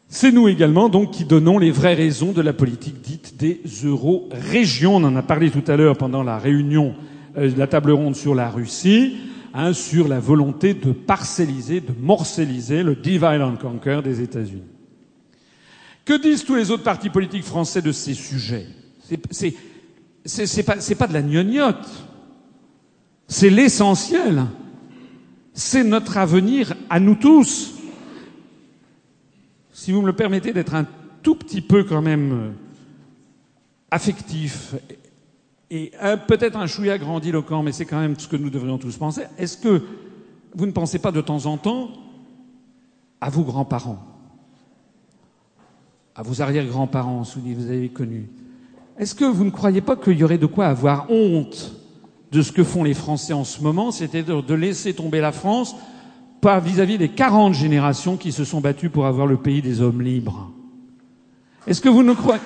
C'est 0.08 0.32
nous 0.32 0.48
également 0.48 0.88
donc 0.88 1.12
qui 1.12 1.26
donnons 1.26 1.58
les 1.58 1.72
vraies 1.72 1.96
raisons 1.96 2.32
de 2.32 2.42
la 2.42 2.54
politique 2.54 3.02
dite 3.02 3.38
des 3.38 3.62
euro-régions. 3.84 4.98
On 4.98 5.04
en 5.04 5.16
a 5.16 5.24
parlé 5.24 5.50
tout 5.50 5.64
à 5.68 5.76
l'heure 5.76 5.98
pendant 5.98 6.24
la 6.24 6.38
réunion 6.38 6.96
euh, 7.38 7.52
de 7.52 7.58
la 7.58 7.68
table 7.68 7.92
ronde 7.92 8.16
sur 8.16 8.36
la 8.36 8.50
Russie, 8.50 9.18
hein, 9.54 9.74
sur 9.74 10.08
la 10.08 10.20
volonté 10.20 10.74
de 10.74 10.92
parcelliser, 10.92 11.82
de 11.82 11.94
morcelliser 12.00 12.84
le 12.84 12.96
divide 12.96 13.42
and 13.42 13.56
conquer 13.60 14.02
des 14.04 14.22
États-Unis. 14.22 14.62
Que 16.06 16.22
disent 16.22 16.46
tous 16.46 16.56
les 16.56 16.70
autres 16.70 16.84
partis 16.84 17.10
politiques 17.10 17.44
français 17.44 17.82
de 17.82 17.92
ces 17.92 18.14
sujets? 18.14 18.68
C'est 20.24 20.64
pas, 20.64 20.76
pas 20.76 21.08
de 21.08 21.14
la 21.14 21.24
gnognotte. 21.24 21.90
C'est 23.28 23.50
l'essentiel. 23.50 24.46
C'est 25.54 25.84
notre 25.84 26.18
avenir 26.18 26.76
à 26.92 27.00
nous 27.00 27.16
tous 27.16 27.74
si 29.86 29.92
vous 29.92 30.02
me 30.02 30.08
le 30.08 30.14
permettez, 30.14 30.52
d'être 30.52 30.74
un 30.74 30.88
tout 31.22 31.36
petit 31.36 31.62
peu 31.62 31.84
quand 31.84 32.02
même 32.02 32.32
euh, 32.32 32.50
affectif 33.92 34.74
et 35.70 35.92
peut-être 36.28 36.58
un 36.58 36.66
chouïa 36.66 36.98
grandiloquent, 36.98 37.62
mais 37.62 37.72
c'est 37.72 37.86
quand 37.86 38.00
même 38.00 38.18
ce 38.18 38.28
que 38.28 38.36
nous 38.36 38.50
devrions 38.50 38.80
tous 38.80 38.98
penser. 38.98 39.26
Est-ce 39.38 39.58
que 39.60 39.84
vous 40.56 40.66
ne 40.66 40.72
pensez 40.72 40.98
pas 40.98 41.12
de 41.12 41.22
temps 41.22 41.46
en 41.46 41.58
temps 41.58 41.90
à 43.22 43.30
vos 43.30 43.44
grands-parents, 43.44 44.04
à 46.16 46.24
vos 46.24 46.42
arrière-grands-parents, 46.42 47.24
ceux 47.24 47.40
que 47.42 47.54
vous 47.54 47.70
avez 47.70 47.90
connus 47.90 48.28
Est-ce 48.98 49.14
que 49.14 49.26
vous 49.26 49.44
ne 49.44 49.52
croyez 49.52 49.82
pas 49.82 49.96
qu'il 49.96 50.18
y 50.18 50.24
aurait 50.24 50.40
de 50.40 50.48
quoi 50.48 50.66
avoir 50.66 51.12
honte 51.12 51.76
de 52.32 52.42
ce 52.42 52.52
que 52.52 52.64
font 52.64 52.84
les 52.84 52.96
Français 52.96 53.34
en 53.34 53.44
ce 53.44 53.62
moment, 53.62 53.92
c'est-à-dire 53.92 54.42
de 54.42 54.54
laisser 54.56 54.96
tomber 54.96 55.22
la 55.22 55.32
France 55.32 55.76
vis-à-vis 56.46 56.98
des 56.98 57.10
40 57.10 57.54
générations 57.54 58.18
qui 58.18 58.32
se 58.32 58.46
sont 58.46 58.62
battues 58.62 58.90
pour 58.90 59.06
avoir 59.06 59.26
le 59.26 59.38
pays 59.38 59.62
des 59.62 59.82
hommes 59.82 60.02
libres. 60.02 60.52
Est-ce 61.68 61.82
que 61.82 61.90
vous 61.90 62.04
ne 62.04 62.14
croyez? 62.14 62.40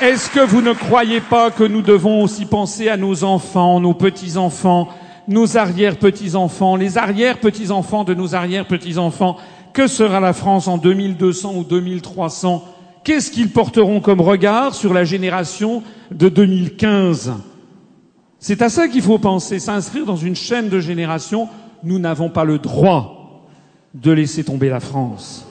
Est-ce 0.00 0.30
que 0.30 0.38
vous 0.38 0.62
ne 0.62 0.72
croyez 0.72 1.20
pas 1.20 1.50
que 1.50 1.64
nous 1.64 1.82
devons 1.82 2.22
aussi 2.22 2.46
penser 2.46 2.88
à 2.88 2.96
nos 2.96 3.24
enfants, 3.24 3.80
nos 3.80 3.94
petits-enfants, 3.94 4.88
nos 5.26 5.56
arrière-petits-enfants, 5.56 6.76
les 6.76 6.98
arrière-petits-enfants 6.98 8.04
de 8.04 8.14
nos 8.14 8.36
arrière-petits-enfants? 8.36 9.36
Que 9.72 9.88
sera 9.88 10.20
la 10.20 10.32
France 10.32 10.68
en 10.68 10.78
2200 10.78 11.54
ou 11.56 11.64
2300 11.64 12.64
Qu'est-ce 13.04 13.30
qu'ils 13.30 13.50
porteront 13.50 14.00
comme 14.00 14.20
regard 14.20 14.74
sur 14.74 14.92
la 14.92 15.04
génération 15.04 15.82
de 16.10 16.28
2015 16.28 17.32
C'est 18.38 18.62
à 18.62 18.68
ça 18.68 18.88
qu'il 18.88 19.02
faut 19.02 19.18
penser, 19.18 19.58
s'inscrire 19.58 20.04
dans 20.04 20.16
une 20.16 20.36
chaîne 20.36 20.68
de 20.68 20.80
générations. 20.80 21.48
Nous 21.82 21.98
n'avons 21.98 22.28
pas 22.28 22.44
le 22.44 22.58
droit 22.58 23.46
de 23.94 24.12
laisser 24.12 24.44
tomber 24.44 24.68
la 24.68 24.80
France. 24.80 25.44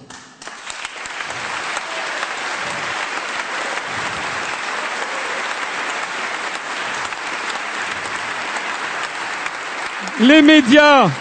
Les 10.19 10.41
médias 10.41 11.11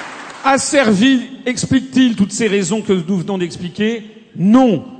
asservis 0.43 1.21
expliquent-ils 1.45 2.17
toutes 2.17 2.33
ces 2.33 2.47
raisons 2.47 2.81
que 2.81 2.95
nous 2.95 3.19
venons 3.19 3.37
d'expliquer? 3.37 4.11
Non. 4.37 4.96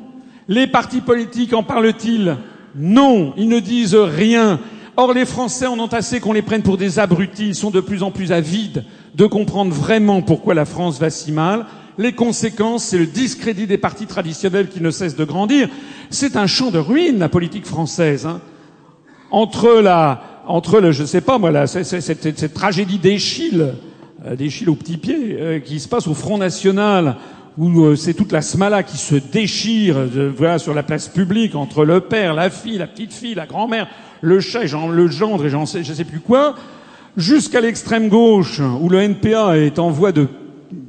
Les 0.49 0.69
partis 0.69 1.01
politiques 1.01 1.55
en 1.55 1.65
parlent-ils? 1.65 2.37
Non, 2.77 3.35
ils 3.37 3.49
ne 3.49 3.59
disent 3.59 3.97
rien. 3.97 4.61
Or, 4.97 5.13
les 5.13 5.25
Français 5.25 5.67
en 5.67 5.79
ont 5.79 5.89
assez 5.89 6.21
qu'on 6.21 6.33
les 6.33 6.43
prenne 6.43 6.63
pour 6.63 6.77
des 6.77 6.99
abrutis. 6.99 7.49
Ils 7.49 7.55
sont 7.55 7.71
de 7.71 7.81
plus 7.81 8.03
en 8.03 8.11
plus 8.11 8.33
avides 8.33 8.85
de 9.15 9.27
comprendre 9.27 9.75
vraiment 9.75 10.23
pourquoi 10.23 10.55
la 10.55 10.65
France 10.65 11.01
va 11.01 11.11
si 11.11 11.33
mal. 11.33 11.67
Les 11.99 12.13
conséquences, 12.13 12.85
c'est 12.85 12.99
le 12.99 13.07
discrédit 13.07 13.67
des 13.67 13.79
partis 13.79 14.07
traditionnels 14.07 14.69
qui 14.69 14.81
ne 14.81 14.91
cessent 14.91 15.17
de 15.17 15.25
grandir. 15.25 15.69
C'est 16.11 16.37
un 16.37 16.47
champ 16.47 16.71
de 16.71 16.79
ruine, 16.79 17.19
la 17.19 17.29
politique 17.29 17.67
française. 17.67 18.27
Hein. 18.27 18.41
Entre 19.31 19.81
la, 19.81 20.45
entre 20.47 20.81
le, 20.81 20.93
je 20.93 21.05
sais 21.05 21.23
pas 21.23 21.39
moi, 21.39 21.67
cette, 21.67 22.01
cette, 22.01 22.55
tragédie 22.55 22.99
d'Échille, 22.99 23.75
d'Echille 24.39 24.69
au 24.69 24.77
petit 24.77 24.99
pied, 24.99 25.63
qui 25.65 25.81
se 25.81 25.89
passe 25.89 26.07
au 26.07 26.15
Front 26.15 26.39
National, 26.39 27.17
où 27.59 27.97
c'est 27.97 28.15
toute 28.15 28.33
la 28.33 28.43
smala 28.43 28.83
qui 28.83 28.99
se 28.99 29.15
déchire 29.15 29.97
voilà, 30.37 30.59
sur 30.59 30.75
la 30.75 30.83
place 30.83 31.09
publique 31.09 31.55
entre 31.55 31.85
le 31.85 32.01
père, 32.01 32.35
la 32.35 32.51
fille, 32.51 32.79
la 32.79 32.87
petite 32.87 33.13
fille, 33.13 33.35
la 33.35 33.47
grand-mère, 33.47 33.89
le 34.21 34.41
chat, 34.41 34.65
le 34.65 35.09
gendre 35.09 35.47
et 35.47 35.51
j'en 35.51 35.67
sais, 35.67 35.83
je 35.83 35.93
sais 35.93 36.05
plus 36.05 36.21
quoi, 36.21 36.55
jusqu'à 37.17 37.61
l'extrême 37.61 38.09
gauche 38.09 38.61
où 38.61 38.89
le 38.89 39.01
NPA 39.01 39.57
est 39.59 39.79
en 39.79 39.91
voie 39.91 40.13
de 40.13 40.29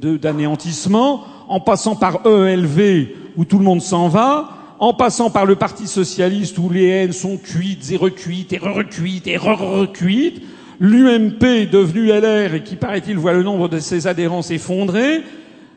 d'anéantissement, 0.00 1.24
en 1.48 1.60
passant 1.60 1.94
par 1.96 2.26
ELV 2.26 3.08
où 3.36 3.44
tout 3.44 3.58
le 3.58 3.64
monde 3.64 3.80
s'en 3.80 4.08
va, 4.08 4.50
en 4.80 4.92
passant 4.92 5.30
par 5.30 5.46
le 5.46 5.56
Parti 5.56 5.86
socialiste 5.86 6.58
où 6.58 6.68
les 6.70 6.86
haines 6.86 7.12
sont 7.12 7.36
cuites 7.36 7.90
et 7.90 7.96
recuites 7.96 8.52
et 8.52 8.58
recuites 8.58 9.26
et 9.26 9.36
re-recuites, 9.36 10.42
l'UMP 10.80 11.70
devenu 11.70 12.08
LR 12.08 12.54
et 12.54 12.62
qui 12.62 12.76
paraît-il 12.76 13.16
voit 13.16 13.32
le 13.32 13.42
nombre 13.42 13.68
de 13.68 13.78
ses 13.78 14.06
adhérents 14.06 14.42
s'effondrer, 14.42 15.22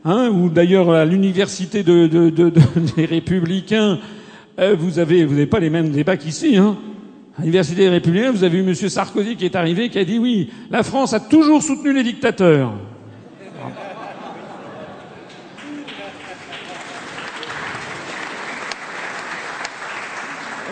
hein, 0.05 0.29
ou 0.29 0.49
d'ailleurs 0.49 0.91
à 0.91 1.05
l'université 1.05 1.83
de, 1.83 2.07
de, 2.07 2.29
de, 2.29 2.51
des 2.95 3.05
Républicains, 3.05 3.99
euh, 4.59 4.75
vous 4.77 4.99
avez 4.99 5.25
vous 5.25 5.33
n'avez 5.33 5.45
pas 5.47 5.59
les 5.59 5.69
mêmes 5.69 5.89
débats 5.89 6.17
qu'ici, 6.17 6.57
hein. 6.57 6.77
À 7.37 7.41
l'université 7.41 7.83
des 7.83 7.89
Républicains, 7.89 8.31
vous 8.31 8.43
avez 8.43 8.57
eu 8.57 8.61
M. 8.61 8.75
Sarkozy 8.75 9.37
qui 9.37 9.45
est 9.45 9.55
arrivé, 9.55 9.89
qui 9.89 9.97
a 9.97 10.03
dit 10.03 10.19
oui, 10.19 10.49
la 10.69 10.83
France 10.83 11.13
a 11.13 11.19
toujours 11.19 11.63
soutenu 11.63 11.93
les 11.93 12.03
dictateurs. 12.03 12.73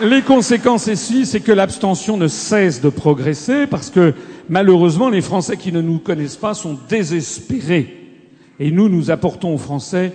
Les 0.02 0.22
conséquences 0.22 0.86
ici, 0.86 1.26
c'est 1.26 1.40
que 1.40 1.52
l'abstention 1.52 2.16
ne 2.16 2.26
cesse 2.26 2.80
de 2.80 2.88
progresser 2.88 3.66
parce 3.66 3.90
que 3.90 4.14
malheureusement, 4.48 5.10
les 5.10 5.20
Français 5.20 5.58
qui 5.58 5.72
ne 5.72 5.82
nous 5.82 5.98
connaissent 5.98 6.36
pas 6.38 6.54
sont 6.54 6.78
désespérés. 6.88 7.99
Et 8.60 8.70
nous, 8.70 8.88
nous 8.88 9.10
apportons 9.10 9.54
aux 9.54 9.58
Français 9.58 10.12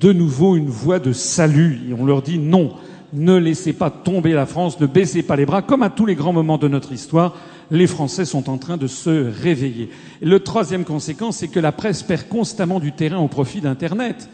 de 0.00 0.12
nouveau 0.12 0.56
une 0.56 0.68
voie 0.68 1.00
de 1.00 1.12
salut. 1.12 1.80
Et 1.90 1.92
on 1.92 2.06
leur 2.06 2.22
dit 2.22 2.38
non, 2.38 2.72
ne 3.12 3.36
laissez 3.36 3.72
pas 3.72 3.90
tomber 3.90 4.32
la 4.32 4.46
France, 4.46 4.80
ne 4.80 4.86
baissez 4.86 5.22
pas 5.22 5.36
les 5.36 5.44
bras. 5.44 5.62
Comme 5.62 5.82
à 5.82 5.90
tous 5.90 6.06
les 6.06 6.14
grands 6.14 6.32
moments 6.32 6.58
de 6.58 6.68
notre 6.68 6.92
histoire, 6.92 7.34
les 7.70 7.88
Français 7.88 8.24
sont 8.24 8.48
en 8.48 8.56
train 8.56 8.76
de 8.76 8.86
se 8.86 9.30
réveiller. 9.42 9.90
Et 10.22 10.26
le 10.26 10.40
troisième 10.40 10.84
conséquence, 10.84 11.38
c'est 11.38 11.48
que 11.48 11.60
la 11.60 11.72
presse 11.72 12.02
perd 12.02 12.28
constamment 12.28 12.80
du 12.80 12.92
terrain 12.92 13.18
au 13.18 13.28
profit 13.28 13.60
d'Internet. 13.60 14.30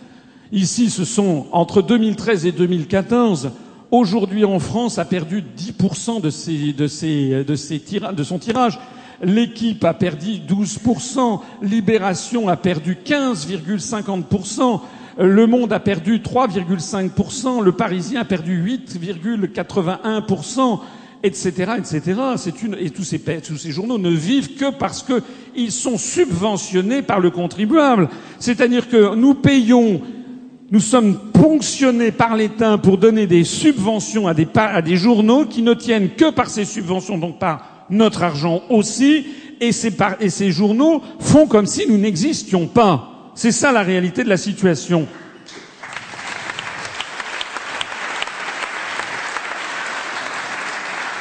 Ici, 0.52 0.90
ce 0.90 1.04
sont 1.04 1.46
entre 1.50 1.82
2013 1.82 2.46
et 2.46 2.52
2014 2.52 3.50
aujourd'hui 3.94 4.44
en 4.44 4.58
France 4.58 4.98
a 4.98 5.04
perdu 5.04 5.42
10% 5.42 6.20
de, 6.20 6.30
son 8.24 8.38
tirage. 8.38 8.80
L'équipe 9.22 9.84
a 9.84 9.94
perdu 9.94 10.40
12%, 10.46 11.40
Libération 11.62 12.48
a 12.48 12.56
perdu 12.56 12.98
15,50%, 13.04 14.80
Le 15.18 15.46
Monde 15.46 15.72
a 15.72 15.80
perdu 15.80 16.18
3,5%, 16.18 17.62
Le 17.62 17.72
Parisien 17.72 18.22
a 18.22 18.24
perdu 18.24 18.62
8,81%, 18.64 20.80
etc., 21.22 21.52
etc. 21.78 22.20
C'est 22.36 22.62
une, 22.62 22.76
et 22.78 22.90
tous 22.90 23.04
ces, 23.04 23.70
journaux 23.70 23.98
ne 23.98 24.10
vivent 24.10 24.56
que 24.56 24.70
parce 24.70 25.04
qu'ils 25.04 25.72
sont 25.72 25.96
subventionnés 25.96 27.02
par 27.02 27.20
le 27.20 27.30
contribuable. 27.30 28.08
C'est-à-dire 28.38 28.88
que 28.88 29.14
nous 29.14 29.34
payons 29.34 30.02
nous 30.70 30.80
sommes 30.80 31.18
ponctionnés 31.32 32.10
par 32.10 32.34
l'État 32.34 32.78
pour 32.78 32.98
donner 32.98 33.26
des 33.26 33.44
subventions 33.44 34.26
à 34.26 34.34
des, 34.34 34.48
à 34.54 34.82
des, 34.82 34.96
journaux 34.96 35.44
qui 35.44 35.62
ne 35.62 35.74
tiennent 35.74 36.10
que 36.10 36.30
par 36.30 36.48
ces 36.48 36.64
subventions, 36.64 37.18
donc 37.18 37.38
par 37.38 37.73
notre 37.90 38.22
argent 38.22 38.62
aussi, 38.70 39.26
et 39.60 39.72
ces, 39.72 39.90
par, 39.90 40.16
et 40.20 40.30
ces 40.30 40.50
journaux 40.50 41.02
font 41.20 41.46
comme 41.46 41.66
si 41.66 41.86
nous 41.88 41.98
n'existions 41.98 42.66
pas. 42.66 43.32
C'est 43.34 43.52
ça 43.52 43.72
la 43.72 43.82
réalité 43.82 44.24
de 44.24 44.28
la 44.28 44.36
situation. 44.36 45.06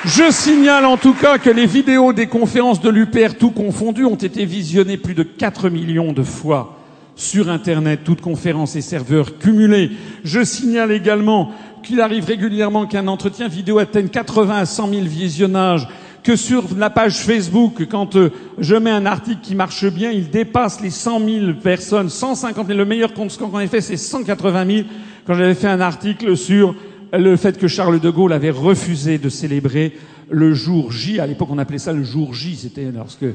Je 0.06 0.31
signale 0.31 0.85
en 0.85 0.98
tout 0.98 1.14
cas 1.14 1.38
que 1.38 1.49
les 1.49 1.65
vidéos 1.65 2.11
des 2.11 2.27
conférences 2.27 2.81
de 2.81 2.90
l'UPR 2.90 3.35
tout 3.40 3.52
confondues 3.52 4.03
ont 4.03 4.15
été 4.15 4.44
visionnées 4.44 4.98
plus 4.98 5.14
de 5.14 5.23
4 5.23 5.69
millions 5.69 6.11
de 6.11 6.23
fois 6.23 6.77
sur 7.15 7.49
Internet, 7.49 8.02
toutes 8.03 8.19
conférences 8.19 8.76
et 8.76 8.81
serveurs 8.81 9.38
cumulés. 9.38 9.91
Je 10.26 10.44
signale 10.44 10.91
également 10.91 11.52
qu'il 11.84 12.02
arrive 12.02 12.26
régulièrement 12.26 12.85
qu'un 12.85 13.07
entretien 13.07 13.48
vidéo 13.48 13.77
atteigne 13.80 14.10
80 14.10 14.57
à 14.57 14.65
100 14.65 14.90
000 14.90 15.02
visionnages, 15.03 15.88
que 16.23 16.35
sur 16.35 16.63
la 16.77 16.89
page 16.89 17.17
Facebook, 17.19 17.85
quand 17.89 18.15
euh, 18.15 18.31
je 18.57 18.75
mets 18.75 18.89
un 18.89 19.05
article 19.05 19.41
qui 19.41 19.55
marche 19.55 19.85
bien, 19.85 20.09
il 20.09 20.29
dépasse 20.29 20.81
les 20.81 20.89
100 20.89 21.19
000 21.19 21.53
personnes, 21.61 22.09
150 22.09 22.67
000. 22.67 22.77
Le 22.77 22.85
meilleur 22.85 23.13
compte 23.13 23.37
qu'on 23.37 23.59
ait 23.59 23.67
fait, 23.67 23.81
c'est 23.81 23.97
180 23.97 24.65
000 24.65 24.87
quand 25.27 25.33
j'avais 25.33 25.53
fait 25.53 25.67
un 25.67 25.81
article 25.81 26.37
sur 26.37 26.75
le 27.11 27.35
fait 27.35 27.57
que 27.57 27.67
Charles 27.67 27.99
de 27.99 28.09
Gaulle 28.09 28.33
avait 28.33 28.49
refusé 28.49 29.17
de 29.17 29.29
célébrer 29.29 29.93
le 30.29 30.53
jour 30.53 30.91
J. 30.91 31.19
À 31.19 31.27
l'époque, 31.27 31.49
on 31.51 31.57
appelait 31.57 31.77
ça 31.77 31.93
le 31.93 32.03
jour 32.03 32.33
J. 32.33 32.55
C'était 32.55 32.91
lorsque 32.91 33.23
euh, 33.23 33.33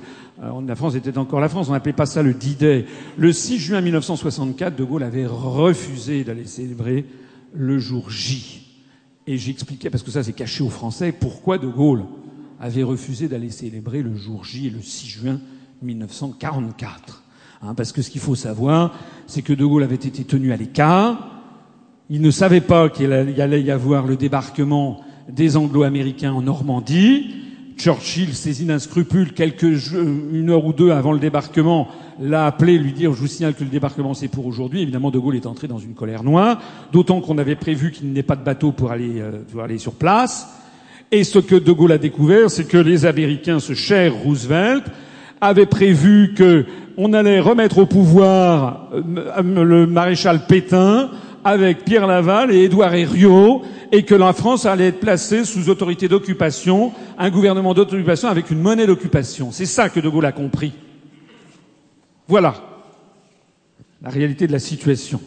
la 0.67 0.75
France 0.75 0.95
était 0.95 1.17
encore 1.19 1.41
la 1.41 1.49
France. 1.49 1.69
On 1.69 1.73
n'appelait 1.73 1.93
pas 1.93 2.07
ça 2.07 2.23
le 2.23 2.33
D-Day. 2.33 2.87
Le 3.17 3.33
6 3.33 3.59
juin 3.59 3.81
1964, 3.83 4.75
De 4.75 4.85
Gaulle 4.85 5.03
avait 5.03 5.27
refusé 5.27 6.25
d'aller 6.25 6.47
célébrer 6.47 7.05
le 7.55 7.79
jour 7.79 8.11
J. 8.11 8.65
Et 9.27 9.37
j'expliquais, 9.37 9.91
parce 9.91 10.03
que 10.03 10.11
ça 10.11 10.23
c'est 10.23 10.33
caché 10.33 10.65
aux 10.65 10.71
Français, 10.71 11.13
pourquoi 11.13 11.59
De 11.59 11.67
Gaulle? 11.67 12.05
Avait 12.61 12.83
refusé 12.83 13.29
d'aller 13.29 13.51
célébrer 13.51 14.03
le 14.03 14.15
jour 14.15 14.45
J 14.45 14.71
le 14.71 14.83
6 14.83 15.07
juin 15.07 15.41
1944. 15.83 17.25
Hein, 17.63 17.75
parce 17.75 17.93
que 17.93 18.03
ce 18.03 18.11
qu'il 18.11 18.21
faut 18.21 18.35
savoir, 18.35 18.95
c'est 19.27 19.43
que 19.43 19.53
De 19.53 19.65
Gaulle 19.65 19.83
avait 19.83 19.95
été 19.95 20.25
tenu 20.25 20.53
à 20.53 20.57
l'écart. 20.57 21.31
Il 22.11 22.23
ne 22.23 22.31
savait 22.31 22.61
pas 22.61 22.89
qu'il 22.89 23.13
allait 23.13 23.63
y 23.63 23.71
avoir 23.71 24.07
le 24.07 24.17
débarquement 24.17 25.01
des 25.29 25.57
Anglo-Américains 25.57 26.33
en 26.33 26.43
Normandie. 26.43 27.35
Churchill, 27.77 28.35
saisi 28.35 28.65
d'un 28.65 28.81
scrupule, 28.81 29.35
quelques 29.35 29.93
une 29.93 30.51
heure 30.51 30.65
ou 30.65 30.73
deux 30.73 30.91
avant 30.91 31.13
le 31.13 31.21
débarquement, 31.21 31.87
l'a 32.21 32.47
appelé, 32.47 32.77
lui 32.77 32.93
dire, 32.93 33.13
je 33.13 33.21
vous 33.21 33.29
signale 33.29 33.55
que 33.55 33.63
le 33.63 33.71
débarquement 33.71 34.15
c'est 34.15 34.27
pour 34.27 34.47
aujourd'hui. 34.47 34.83
Évidemment, 34.83 35.13
De 35.13 35.19
Gaulle 35.19 35.37
est 35.37 35.47
entré 35.47 35.69
dans 35.69 35.79
une 35.79 35.95
colère 35.95 36.25
noire, 36.25 36.61
d'autant 36.93 37.21
qu'on 37.21 37.39
avait 37.39 37.55
prévu 37.55 37.93
qu'il 37.93 38.09
n'y 38.09 38.19
ait 38.19 38.25
pas 38.25 38.35
de 38.35 38.43
bateau 38.43 38.73
pour 38.73 38.91
aller, 38.91 39.21
euh, 39.21 39.43
pour 39.53 39.63
aller 39.63 39.79
sur 39.79 39.93
place. 39.93 40.58
Et 41.11 41.25
ce 41.25 41.39
que 41.39 41.55
De 41.55 41.73
Gaulle 41.73 41.93
a 41.93 41.99
découvert, 41.99 42.51
c'est 42.51 42.65
que 42.65 42.77
les 42.77 43.07
Américains, 43.07 43.61
ce 43.61 43.73
cher 43.73 44.15
Roosevelt, 44.15 44.85
avaient 45.41 45.67
prévu 45.67 46.35
qu'on 46.37 47.13
allait 47.13 47.41
remettre 47.41 47.79
au 47.79 47.87
pouvoir 47.87 48.91
euh, 48.93 49.43
le 49.43 49.87
maréchal 49.87 50.47
Pétain, 50.47 51.11
avec 51.45 51.85
Pierre 51.85 52.07
Laval 52.07 52.53
et 52.53 52.65
Édouard 52.65 52.95
Herriot 52.95 53.63
et 53.93 54.03
que 54.03 54.15
la 54.15 54.33
France 54.33 54.67
allait 54.67 54.89
être 54.89 55.01
placée 55.01 55.45
sous 55.45 55.71
autorité 55.71 56.09
d'occupation, 56.09 56.93
un 57.17 57.31
gouvernement 57.31 57.73
d'occupation 57.73 58.29
avec 58.29 58.51
une 58.51 58.61
monnaie 58.61 58.87
d'occupation. 58.87 59.51
C'est 59.51 59.65
ça 59.65 59.89
que 59.89 60.01
De 60.01 60.09
Gaulle 60.09 60.27
a 60.27 60.33
compris. 60.33 60.73
Voilà 62.27 62.55
la 64.03 64.11
réalité 64.11 64.47
de 64.47 64.53
la 64.53 64.59
situation. 64.59 65.21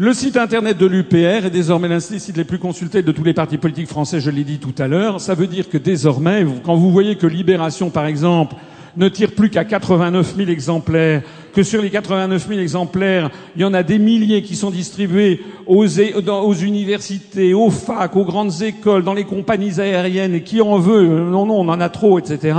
Le 0.00 0.12
site 0.12 0.36
internet 0.36 0.78
de 0.78 0.86
l'UPR 0.86 1.46
est 1.46 1.50
désormais 1.50 1.88
l'un 1.88 1.96
des 1.96 2.20
sites 2.20 2.36
les 2.36 2.44
plus 2.44 2.60
consultés 2.60 3.02
de 3.02 3.10
tous 3.10 3.24
les 3.24 3.34
partis 3.34 3.58
politiques 3.58 3.88
français, 3.88 4.20
je 4.20 4.30
l'ai 4.30 4.44
dit 4.44 4.60
tout 4.60 4.74
à 4.78 4.86
l'heure. 4.86 5.20
Ça 5.20 5.34
veut 5.34 5.48
dire 5.48 5.68
que 5.68 5.76
désormais, 5.76 6.46
quand 6.62 6.76
vous 6.76 6.92
voyez 6.92 7.16
que 7.16 7.26
Libération, 7.26 7.90
par 7.90 8.06
exemple, 8.06 8.54
ne 8.96 9.08
tire 9.08 9.32
plus 9.32 9.50
qu'à 9.50 9.64
89 9.64 10.36
000 10.36 10.50
exemplaires, 10.50 11.22
que 11.52 11.64
sur 11.64 11.82
les 11.82 11.90
89 11.90 12.46
000 12.46 12.60
exemplaires, 12.60 13.30
il 13.56 13.62
y 13.62 13.64
en 13.64 13.74
a 13.74 13.82
des 13.82 13.98
milliers 13.98 14.42
qui 14.42 14.54
sont 14.54 14.70
distribués 14.70 15.40
aux, 15.66 15.84
universités, 15.84 17.52
aux 17.52 17.70
facs, 17.70 18.14
aux 18.14 18.24
grandes 18.24 18.62
écoles, 18.62 19.02
dans 19.02 19.14
les 19.14 19.24
compagnies 19.24 19.80
aériennes, 19.80 20.36
et 20.36 20.42
qui 20.44 20.60
en 20.60 20.78
veut, 20.78 21.10
euh, 21.10 21.28
non, 21.28 21.44
non, 21.44 21.56
on 21.58 21.68
en 21.68 21.80
a 21.80 21.88
trop, 21.88 22.20
etc. 22.20 22.56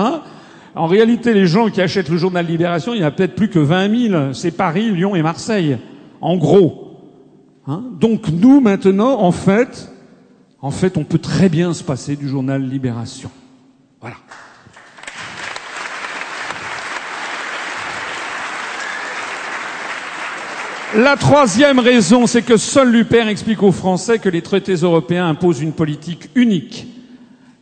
En 0.76 0.88
réalité, 0.88 1.34
les 1.34 1.48
gens 1.48 1.70
qui 1.70 1.80
achètent 1.80 2.10
le 2.10 2.18
journal 2.18 2.46
Libération, 2.46 2.94
il 2.94 3.00
y 3.00 3.04
en 3.06 3.08
a 3.08 3.12
peut-être 3.12 3.36
plus 3.36 3.48
que 3.48 3.60
20 3.60 4.10
000. 4.10 4.34
C'est 4.34 4.52
Paris, 4.52 4.92
Lyon 4.92 5.16
et 5.16 5.22
Marseille, 5.22 5.78
en 6.20 6.36
gros. 6.36 6.89
Hein? 7.70 7.84
Donc 8.00 8.30
nous, 8.30 8.62
maintenant, 8.62 9.22
en 9.22 9.32
fait, 9.32 9.92
en 10.60 10.72
fait, 10.72 10.98
on 10.98 11.04
peut 11.04 11.20
très 11.20 11.50
bien 11.50 11.72
se 11.74 11.84
passer 11.84 12.16
du 12.16 12.28
journal 12.28 12.64
Libération. 12.64 13.30
Voilà. 14.02 14.16
La 20.96 21.16
troisième 21.16 21.78
raison, 21.78 22.26
c'est 22.26 22.42
que 22.42 22.58
seul 22.58 22.92
l'UPR 22.92 23.28
explique 23.28 23.62
aux 23.62 23.72
Français 23.72 24.18
que 24.18 24.30
les 24.30 24.42
traités 24.42 24.74
européens 24.74 25.28
imposent 25.28 25.62
une 25.62 25.74
politique 25.74 26.32
unique. 26.34 26.88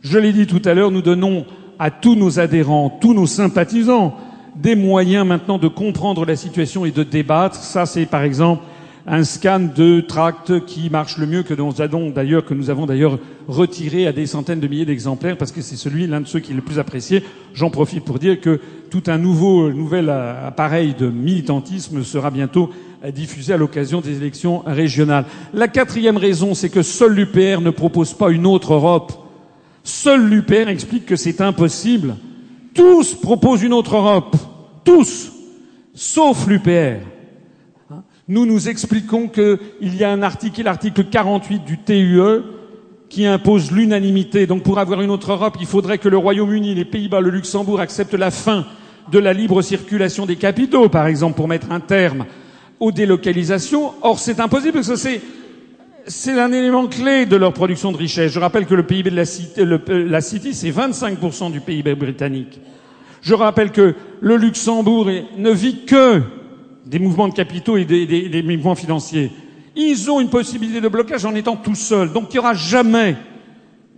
Je 0.00 0.18
l'ai 0.18 0.32
dit 0.32 0.46
tout 0.46 0.62
à 0.64 0.72
l'heure, 0.72 0.90
nous 0.90 1.02
donnons 1.02 1.44
à 1.78 1.90
tous 1.90 2.14
nos 2.14 2.40
adhérents, 2.40 2.88
tous 2.88 3.12
nos 3.12 3.26
sympathisants, 3.26 4.16
des 4.56 4.74
moyens 4.74 5.26
maintenant 5.26 5.58
de 5.58 5.68
comprendre 5.68 6.24
la 6.24 6.36
situation 6.36 6.86
et 6.86 6.92
de 6.92 7.02
débattre. 7.02 7.56
Ça, 7.56 7.84
c'est 7.84 8.06
par 8.06 8.22
exemple 8.22 8.62
un 9.10 9.24
scan 9.24 9.70
de 9.74 10.00
tracts 10.00 10.64
qui 10.66 10.90
marche 10.90 11.16
le 11.16 11.26
mieux 11.26 11.42
que 11.42 11.54
nous 11.54 11.80
avons 11.80 12.10
d'ailleurs 12.10 12.44
que 12.44 12.52
nous 12.52 12.68
avons 12.68 12.84
d'ailleurs 12.84 13.18
retiré 13.48 14.06
à 14.06 14.12
des 14.12 14.26
centaines 14.26 14.60
de 14.60 14.68
milliers 14.68 14.84
d'exemplaires 14.84 15.38
parce 15.38 15.50
que 15.50 15.62
c'est 15.62 15.76
celui 15.76 16.06
l'un 16.06 16.20
de 16.20 16.26
ceux 16.26 16.40
qui 16.40 16.52
est 16.52 16.54
le 16.54 16.60
plus 16.60 16.78
apprécié. 16.78 17.24
J'en 17.54 17.70
profite 17.70 18.04
pour 18.04 18.18
dire 18.18 18.38
que 18.40 18.60
tout 18.90 19.02
un 19.06 19.16
nouveau 19.16 19.70
nouvel 19.72 20.10
appareil 20.10 20.94
de 20.94 21.08
militantisme 21.08 22.04
sera 22.04 22.30
bientôt 22.30 22.70
diffusé 23.14 23.54
à 23.54 23.56
l'occasion 23.56 24.02
des 24.02 24.16
élections 24.16 24.62
régionales. 24.66 25.24
La 25.54 25.68
quatrième 25.68 26.18
raison, 26.18 26.54
c'est 26.54 26.68
que 26.68 26.82
seul 26.82 27.14
l'UPR 27.14 27.62
ne 27.62 27.70
propose 27.70 28.12
pas 28.12 28.30
une 28.30 28.46
autre 28.46 28.74
Europe. 28.74 29.12
Seul 29.84 30.28
l'UPR 30.28 30.68
explique 30.68 31.06
que 31.06 31.16
c'est 31.16 31.40
impossible. 31.40 32.16
Tous 32.74 33.14
proposent 33.14 33.62
une 33.62 33.72
autre 33.72 33.96
Europe. 33.96 34.36
Tous. 34.84 35.32
Sauf 35.94 36.46
l'UPR. 36.46 37.17
Nous 38.28 38.44
nous 38.44 38.68
expliquons 38.68 39.28
qu'il 39.28 39.96
y 39.96 40.04
a 40.04 40.10
un 40.10 40.22
article, 40.22 40.62
l'article 40.62 41.04
48 41.04 41.64
du 41.64 41.78
TUE, 41.78 42.42
qui 43.08 43.24
impose 43.24 43.72
l'unanimité. 43.72 44.46
Donc 44.46 44.62
pour 44.62 44.78
avoir 44.78 45.00
une 45.00 45.10
autre 45.10 45.32
Europe, 45.32 45.56
il 45.60 45.66
faudrait 45.66 45.96
que 45.96 46.10
le 46.10 46.18
Royaume-Uni, 46.18 46.74
les 46.74 46.84
Pays-Bas, 46.84 47.20
le 47.20 47.30
Luxembourg 47.30 47.80
acceptent 47.80 48.12
la 48.12 48.30
fin 48.30 48.66
de 49.10 49.18
la 49.18 49.32
libre 49.32 49.62
circulation 49.62 50.26
des 50.26 50.36
capitaux, 50.36 50.90
par 50.90 51.06
exemple, 51.06 51.36
pour 51.36 51.48
mettre 51.48 51.72
un 51.72 51.80
terme 51.80 52.26
aux 52.78 52.92
délocalisations. 52.92 53.92
Or, 54.02 54.18
c'est 54.18 54.40
impossible 54.40 54.74
parce 54.74 54.88
que 54.88 54.96
c'est 54.96 55.22
c'est 56.06 56.38
un 56.40 56.52
élément 56.52 56.86
clé 56.86 57.26
de 57.26 57.36
leur 57.36 57.52
production 57.52 57.92
de 57.92 57.98
richesse. 57.98 58.32
Je 58.32 58.40
rappelle 58.40 58.64
que 58.64 58.74
le 58.74 58.82
PIB 58.82 59.10
de 59.10 59.16
la 59.16 59.26
City, 59.26 59.60
City 60.20 60.54
c'est 60.54 60.70
25% 60.70 61.52
du 61.52 61.60
PIB 61.60 61.94
britannique. 61.94 62.60
Je 63.20 63.34
rappelle 63.34 63.72
que 63.72 63.94
le 64.20 64.36
Luxembourg 64.36 65.10
ne 65.36 65.50
vit 65.50 65.84
que 65.84 66.22
des 66.88 66.98
mouvements 66.98 67.28
de 67.28 67.34
capitaux 67.34 67.76
et 67.76 67.84
des, 67.84 68.42
mouvements 68.42 68.74
financiers. 68.74 69.30
Ils 69.76 70.10
ont 70.10 70.20
une 70.20 70.30
possibilité 70.30 70.80
de 70.80 70.88
blocage 70.88 71.24
en 71.24 71.34
étant 71.34 71.56
tout 71.56 71.74
seuls. 71.74 72.12
Donc 72.12 72.28
il 72.30 72.34
n'y 72.34 72.38
aura 72.38 72.54
jamais 72.54 73.16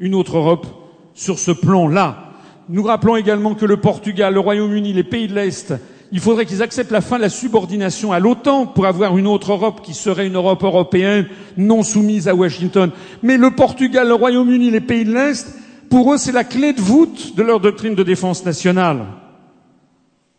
une 0.00 0.14
autre 0.14 0.36
Europe 0.36 0.66
sur 1.14 1.38
ce 1.38 1.52
plan-là. 1.52 2.32
Nous 2.68 2.82
rappelons 2.82 3.16
également 3.16 3.54
que 3.54 3.64
le 3.64 3.76
Portugal, 3.76 4.34
le 4.34 4.40
Royaume-Uni, 4.40 4.92
les 4.92 5.04
pays 5.04 5.28
de 5.28 5.34
l'Est, 5.34 5.74
il 6.12 6.18
faudrait 6.18 6.46
qu'ils 6.46 6.62
acceptent 6.62 6.90
la 6.90 7.00
fin 7.00 7.16
de 7.16 7.22
la 7.22 7.28
subordination 7.28 8.12
à 8.12 8.18
l'OTAN 8.18 8.66
pour 8.66 8.86
avoir 8.86 9.16
une 9.16 9.28
autre 9.28 9.52
Europe 9.52 9.80
qui 9.82 9.94
serait 9.94 10.26
une 10.26 10.34
Europe 10.34 10.64
européenne 10.64 11.26
non 11.56 11.84
soumise 11.84 12.26
à 12.26 12.34
Washington. 12.34 12.90
Mais 13.22 13.36
le 13.36 13.52
Portugal, 13.52 14.08
le 14.08 14.14
Royaume-Uni, 14.14 14.70
les 14.70 14.80
pays 14.80 15.04
de 15.04 15.14
l'Est, 15.14 15.54
pour 15.88 16.12
eux, 16.12 16.18
c'est 16.18 16.32
la 16.32 16.44
clé 16.44 16.72
de 16.72 16.80
voûte 16.80 17.36
de 17.36 17.42
leur 17.42 17.60
doctrine 17.60 17.94
de 17.94 18.02
défense 18.02 18.44
nationale. 18.44 19.04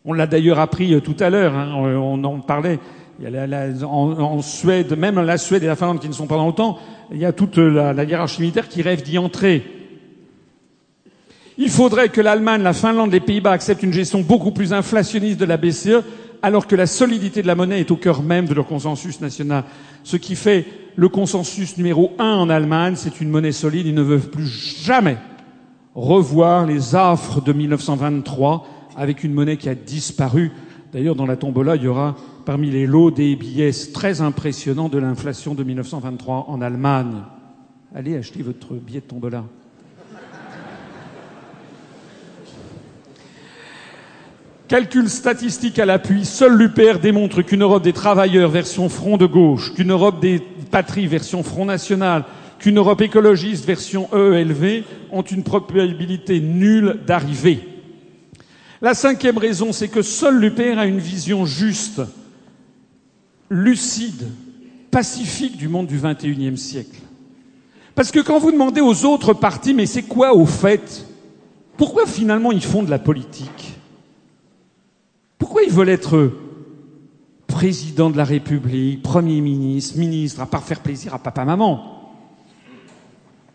On 0.04 0.12
l'a 0.12 0.26
d'ailleurs 0.26 0.58
appris 0.58 0.94
euh, 0.94 1.00
tout 1.00 1.16
à 1.20 1.30
l'heure, 1.30 1.54
hein, 1.54 1.74
on 1.76 2.22
en 2.24 2.40
parlait. 2.40 2.78
en, 3.84 4.42
Suède, 4.42 4.98
même 4.98 5.20
la 5.20 5.38
Suède 5.38 5.62
et 5.62 5.66
la 5.66 5.76
Finlande 5.76 6.00
qui 6.00 6.08
ne 6.08 6.12
sont 6.12 6.26
pas 6.26 6.36
dans 6.36 6.46
l'OTAN, 6.46 6.78
il 7.12 7.18
y 7.18 7.24
a 7.24 7.32
toute 7.32 7.56
la, 7.58 7.92
la 7.92 8.04
hiérarchie 8.04 8.40
militaire 8.40 8.68
qui 8.68 8.82
rêve 8.82 9.02
d'y 9.02 9.18
entrer. 9.18 9.62
Il 11.58 11.68
faudrait 11.68 12.08
que 12.08 12.20
l'Allemagne, 12.20 12.62
la 12.62 12.72
Finlande, 12.72 13.12
les 13.12 13.20
Pays-Bas 13.20 13.52
acceptent 13.52 13.82
une 13.82 13.92
gestion 13.92 14.22
beaucoup 14.22 14.50
plus 14.50 14.72
inflationniste 14.72 15.38
de 15.38 15.44
la 15.44 15.56
BCE, 15.56 16.02
alors 16.42 16.66
que 16.66 16.74
la 16.74 16.86
solidité 16.86 17.42
de 17.42 17.46
la 17.46 17.54
monnaie 17.54 17.80
est 17.80 17.90
au 17.90 17.96
cœur 17.96 18.22
même 18.22 18.46
de 18.46 18.54
leur 18.54 18.66
consensus 18.66 19.20
national. 19.20 19.62
Ce 20.02 20.16
qui 20.16 20.34
fait 20.34 20.66
le 20.96 21.08
consensus 21.08 21.76
numéro 21.76 22.12
un 22.18 22.34
en 22.34 22.50
Allemagne, 22.50 22.94
c'est 22.96 23.20
une 23.20 23.28
monnaie 23.28 23.52
solide. 23.52 23.86
Ils 23.86 23.94
ne 23.94 24.02
veulent 24.02 24.20
plus 24.20 24.48
jamais 24.48 25.18
revoir 25.94 26.66
les 26.66 26.96
affres 26.96 27.40
de 27.42 27.52
1923 27.52 28.66
avec 28.96 29.24
une 29.24 29.32
monnaie 29.32 29.56
qui 29.56 29.68
a 29.68 29.74
disparu. 29.74 30.50
D'ailleurs, 30.92 31.14
dans 31.14 31.26
la 31.26 31.36
tombola, 31.36 31.76
il 31.76 31.82
y 31.82 31.88
aura 31.88 32.16
parmi 32.44 32.70
les 32.70 32.86
lots 32.86 33.10
des 33.10 33.36
billets 33.36 33.72
très 33.92 34.20
impressionnants 34.20 34.88
de 34.88 34.98
l'inflation 34.98 35.54
de 35.54 35.64
1923 35.64 36.46
en 36.48 36.60
Allemagne. 36.60 37.22
Allez 37.94 38.16
acheter 38.16 38.42
votre 38.42 38.74
billet 38.74 39.00
de 39.00 39.06
tombola. 39.06 39.44
Calcul 44.68 45.10
statistique 45.10 45.78
à 45.78 45.84
l'appui, 45.84 46.24
seul 46.24 46.56
l'UPR 46.56 46.98
démontre 46.98 47.42
qu'une 47.42 47.62
Europe 47.62 47.82
des 47.82 47.92
travailleurs 47.92 48.48
version 48.48 48.88
front 48.88 49.18
de 49.18 49.26
gauche, 49.26 49.74
qu'une 49.74 49.90
Europe 49.90 50.20
des 50.20 50.40
patries 50.70 51.06
version 51.06 51.42
front 51.42 51.66
national, 51.66 52.24
qu'une 52.58 52.78
Europe 52.78 53.02
écologiste 53.02 53.66
version 53.66 54.08
EELV 54.14 54.84
ont 55.10 55.20
une 55.20 55.42
probabilité 55.42 56.40
nulle 56.40 57.00
d'arriver. 57.06 57.71
La 58.82 58.94
cinquième 58.94 59.38
raison, 59.38 59.72
c'est 59.72 59.86
que 59.86 60.02
seul 60.02 60.40
l'UPR 60.40 60.76
a 60.76 60.86
une 60.86 60.98
vision 60.98 61.46
juste, 61.46 62.02
lucide, 63.48 64.26
pacifique 64.90 65.56
du 65.56 65.68
monde 65.68 65.86
du 65.86 66.00
XXIe 66.00 66.58
siècle. 66.58 66.98
Parce 67.94 68.10
que 68.10 68.18
quand 68.18 68.40
vous 68.40 68.50
demandez 68.50 68.80
aux 68.80 69.04
autres 69.04 69.34
partis, 69.34 69.72
mais 69.72 69.86
c'est 69.86 70.02
quoi 70.02 70.34
au 70.34 70.46
fait? 70.46 71.06
Pourquoi 71.76 72.06
finalement 72.06 72.50
ils 72.50 72.64
font 72.64 72.82
de 72.82 72.90
la 72.90 72.98
politique? 72.98 73.78
Pourquoi 75.38 75.62
ils 75.62 75.72
veulent 75.72 75.88
être 75.88 76.32
président 77.46 78.10
de 78.10 78.16
la 78.16 78.24
République, 78.24 79.00
Premier 79.00 79.40
ministre, 79.40 79.96
ministre, 79.96 80.40
à 80.40 80.46
part 80.46 80.64
faire 80.64 80.80
plaisir 80.80 81.14
à 81.14 81.20
papa-maman 81.20 82.10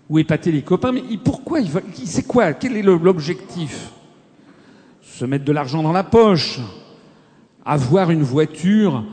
Ou 0.09 0.19
épater 0.19 0.53
les 0.53 0.61
copains 0.61 0.93
Mais 0.93 1.03
pourquoi 1.21 1.59
ils 1.59 1.69
veulent 1.69 1.83
C'est 2.05 2.25
quoi? 2.25 2.53
Quel 2.53 2.77
est 2.77 2.81
l'objectif? 2.81 3.91
Se 5.17 5.25
mettre 5.25 5.45
de 5.45 5.51
l'argent 5.51 5.81
dans 5.81 5.93
la 5.93 6.03
poche, 6.03 6.59
avoir 7.65 8.11
une 8.11 8.21
voiture 8.21 9.03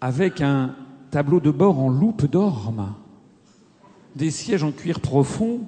avec 0.00 0.40
un 0.40 0.74
tableau 1.12 1.38
de 1.38 1.52
bord 1.52 1.78
en 1.78 1.88
loupe 1.88 2.26
d'orme, 2.28 2.92
des 4.16 4.32
sièges 4.32 4.64
en 4.64 4.72
cuir 4.72 4.98
profond, 4.98 5.60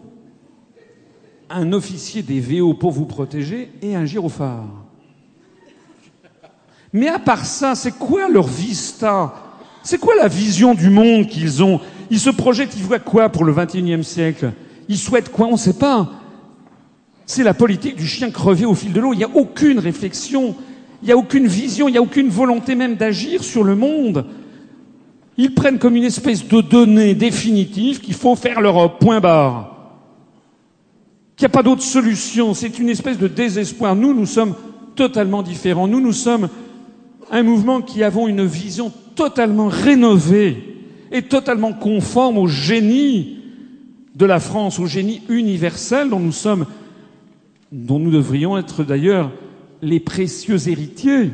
un 1.51 1.73
officier 1.73 2.23
des 2.23 2.41
VO 2.41 2.75
pour 2.75 2.91
vous 2.91 3.05
protéger 3.05 3.71
et 3.81 3.95
un 3.95 4.07
gyrophare. 4.07 4.67
Mais 6.93 7.07
à 7.07 7.21
part 7.21 7.45
ça, 7.47 7.77
c'est 7.77 7.97
quoi 7.97 8.29
leur 8.29 8.49
vista? 8.49 9.35
C'est 9.85 9.99
quoi 9.99 10.17
la 10.17 10.27
vision 10.27 10.75
du 10.75 10.91
monde 10.91 11.29
qu'ils 11.29 11.63
ont? 11.63 11.81
Ils 12.11 12.19
se 12.19 12.31
projettent, 12.31 12.75
ils 12.77 12.83
voient 12.83 12.99
quoi 12.99 13.29
pour 13.29 13.45
le 13.45 13.55
XXIe 13.55 14.03
siècle? 14.03 14.53
Ils 14.89 14.99
souhaitent 14.99 15.31
quoi? 15.31 15.47
On 15.47 15.53
ne 15.53 15.57
sait 15.57 15.79
pas. 15.79 16.11
C'est 17.27 17.43
la 17.43 17.55
politique 17.55 17.97
du 17.97 18.07
chien 18.07 18.31
crevé 18.31 18.67
au 18.67 18.75
fil 18.75 18.93
de 18.93 19.01
l'eau. 19.01 19.13
Il 19.13 19.19
n'y 19.19 19.25
a 19.25 19.31
aucune 19.35 19.79
réflexion, 19.79 20.55
il 21.03 21.07
n'y 21.07 21.13
a 21.13 21.17
aucune 21.17 21.47
vision, 21.47 21.89
il 21.89 21.93
n'y 21.93 21.99
a 21.99 22.03
aucune 22.03 22.29
volonté 22.29 22.75
même 22.75 22.97
d'agir 22.97 23.43
sur 23.43 23.65
le 23.65 23.75
monde. 23.75 24.27
Ils 25.37 25.55
prennent 25.55 25.79
comme 25.79 25.97
une 25.97 26.05
espèce 26.05 26.47
de 26.47 26.61
donnée 26.61 27.15
définitive 27.15 28.01
qu'il 28.01 28.15
faut 28.15 28.37
faire 28.37 28.61
l'Europe, 28.61 29.01
point 29.01 29.21
barre. 29.21 29.71
Qu'il 31.37 31.47
n'y 31.47 31.53
a 31.53 31.57
pas 31.57 31.63
d'autre 31.63 31.83
solution. 31.83 32.55
C'est 32.55 32.79
une 32.79 32.89
espèce 32.89 33.19
de 33.19 33.27
désespoir. 33.27 33.97
Nous, 33.97 34.15
nous 34.15 34.27
sommes 34.27 34.55
totalement 34.95 35.43
différents. 35.43 35.89
Nous, 35.89 36.01
nous 36.01 36.13
sommes 36.13 36.49
un 37.31 37.43
mouvement 37.43 37.81
qui 37.81 38.05
avons 38.05 38.29
une 38.29 38.45
vision 38.45 38.93
totalement 39.17 39.69
rénovée 39.69 40.75
et 41.11 41.23
totalement 41.23 41.73
conforme 41.73 42.39
au 42.39 42.47
génie 42.47 43.39
de 44.15 44.27
la 44.27 44.39
France, 44.39 44.79
au 44.79 44.87
génie 44.87 45.23
universel 45.29 46.11
dont 46.11 46.21
nous 46.21 46.33
sommes 46.33 46.67
dont 47.75 47.99
nous 47.99 48.13
devrions 48.13 48.57
être 48.57 48.85
d'ailleurs 48.85 49.33
les 49.83 49.99
précieux 49.99 50.69
héritiers. 50.69 51.33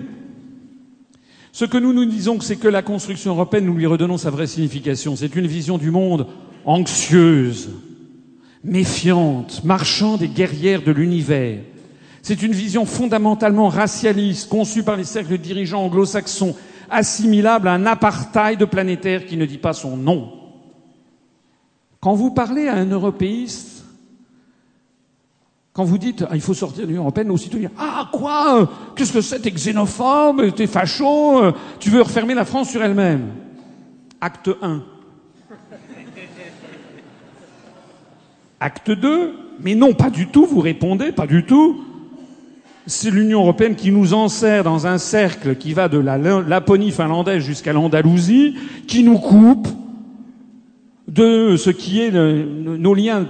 Ce 1.53 1.67
que 1.67 1.77
nous 1.77 1.93
nous 1.93 2.07
disons, 2.07 2.41
c'est 2.41 2.57
que 2.57 2.67
la 2.67 2.81
construction 2.81 3.33
européenne, 3.33 3.67
nous 3.67 3.77
lui 3.77 3.85
redonnons 3.85 4.17
sa 4.17 4.31
vraie 4.31 4.47
signification. 4.47 5.17
C'est 5.17 5.37
une 5.37 5.47
vision 5.47 5.77
du 5.77 5.91
monde 5.91 6.27
anxieuse, 6.65 7.69
méfiante, 8.65 9.63
marchande 9.65 10.23
et 10.23 10.29
guerrière 10.29 10.83
de 10.83 10.93
l'univers. 10.93 11.61
C'est 12.23 12.43
une 12.43 12.53
vision 12.53 12.87
fondamentalement 12.87 13.69
racialiste, 13.69 14.49
conçue 14.49 14.83
par 14.83 14.97
les 14.97 15.05
cercles 15.05 15.37
dirigeants 15.37 15.85
anglo-saxons, 15.85 16.57
assimilable 16.89 17.69
à 17.69 17.75
un 17.75 17.85
apartheid 17.85 18.65
planétaire 18.65 19.27
qui 19.27 19.37
ne 19.37 19.45
dit 19.45 19.59
pas 19.59 19.75
son 19.75 19.97
nom. 19.99 20.33
Quand 22.01 22.15
vous 22.15 22.31
parlez 22.31 22.67
à 22.67 22.77
un 22.77 22.87
européiste, 22.87 23.80
quand 25.73 25.85
vous 25.85 25.99
dites 25.99 26.25
ah, 26.29 26.35
il 26.35 26.41
faut 26.41 26.55
sortir 26.55 26.83
de 26.83 26.89
l'Union 26.89 27.03
européenne, 27.03 27.31
aussitôt 27.31 27.59
dire 27.59 27.71
ah 27.79 28.09
quoi 28.13 28.69
Qu'est-ce 28.97 29.13
que 29.13 29.21
c'est 29.21 29.41
T'es 29.41 29.51
xénophobe, 29.51 30.55
t'es 30.55 30.67
facho, 30.67 31.53
tu 31.79 31.91
veux 31.91 32.03
refermer 32.03 32.35
la 32.35 32.45
France 32.45 32.71
sur 32.71 32.83
elle-même? 32.83 33.29
Acte 34.21 34.51
1. 34.61 34.83
Acte 38.63 38.91
2, 38.91 39.35
mais 39.63 39.75
non, 39.75 39.95
pas 39.95 40.11
du 40.11 40.27
tout, 40.27 40.45
vous 40.45 40.61
répondez, 40.61 41.13
pas 41.13 41.27
du 41.27 41.45
tout. 41.45 41.83
C'est 42.87 43.11
l'Union 43.11 43.41
européenne 43.41 43.75
qui 43.75 43.91
nous 43.93 44.13
enserre 44.13 44.65
dans 44.65 44.87
un 44.87 44.99
cercle 44.99 45.57
qui 45.57 45.73
va 45.73 45.89
de 45.89 45.99
la 45.99 46.19
Laponie 46.19 46.91
finlandaise 46.91 47.43
jusqu'à 47.43 47.73
l'Andalousie, 47.73 48.57
qui 48.87 49.03
nous 49.03 49.19
coupe 49.19 49.69
de 51.09 51.57
ce 51.57 51.71
qui 51.71 52.03
est 52.03 52.11
nos 52.11 52.95
liens 52.95 53.29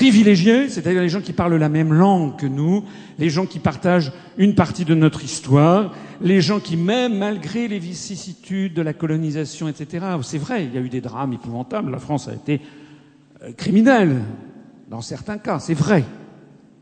privilégiés, 0.00 0.70
c'est-à-dire 0.70 1.02
les 1.02 1.10
gens 1.10 1.20
qui 1.20 1.34
parlent 1.34 1.56
la 1.56 1.68
même 1.68 1.92
langue 1.92 2.36
que 2.36 2.46
nous, 2.46 2.84
les 3.18 3.28
gens 3.28 3.44
qui 3.44 3.58
partagent 3.58 4.12
une 4.38 4.54
partie 4.54 4.86
de 4.86 4.94
notre 4.94 5.22
histoire, 5.22 5.92
les 6.22 6.40
gens 6.40 6.58
qui, 6.58 6.78
même 6.78 7.18
malgré 7.18 7.68
les 7.68 7.78
vicissitudes 7.78 8.72
de 8.72 8.80
la 8.80 8.94
colonisation, 8.94 9.68
etc., 9.68 10.06
c'est 10.22 10.38
vrai, 10.38 10.64
il 10.64 10.74
y 10.74 10.78
a 10.78 10.80
eu 10.80 10.88
des 10.88 11.02
drames 11.02 11.34
épouvantables, 11.34 11.90
la 11.90 11.98
France 11.98 12.28
a 12.28 12.32
été 12.32 12.62
euh, 13.42 13.52
criminelle 13.52 14.22
dans 14.88 15.02
certains 15.02 15.36
cas, 15.36 15.58
c'est 15.58 15.74
vrai. 15.74 16.02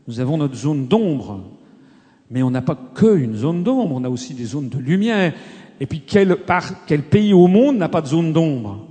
Nous 0.07 0.21
avons 0.21 0.37
notre 0.37 0.55
zone 0.55 0.87
d'ombre, 0.87 1.43
mais 2.31 2.41
on 2.41 2.51
n'a 2.51 2.61
pas 2.61 2.79
que 2.95 3.17
une 3.17 3.35
zone 3.35 3.63
d'ombre, 3.63 3.95
on 3.95 4.05
a 4.05 4.09
aussi 4.09 4.33
des 4.33 4.45
zones 4.45 4.69
de 4.69 4.79
lumière. 4.79 5.33
Et 5.81 5.85
puis 5.87 6.03
quel, 6.07 6.37
pays 7.09 7.33
au 7.33 7.47
monde 7.47 7.75
n'a 7.75 7.89
pas 7.89 8.01
de 8.01 8.07
zone 8.07 8.31
d'ombre? 8.31 8.87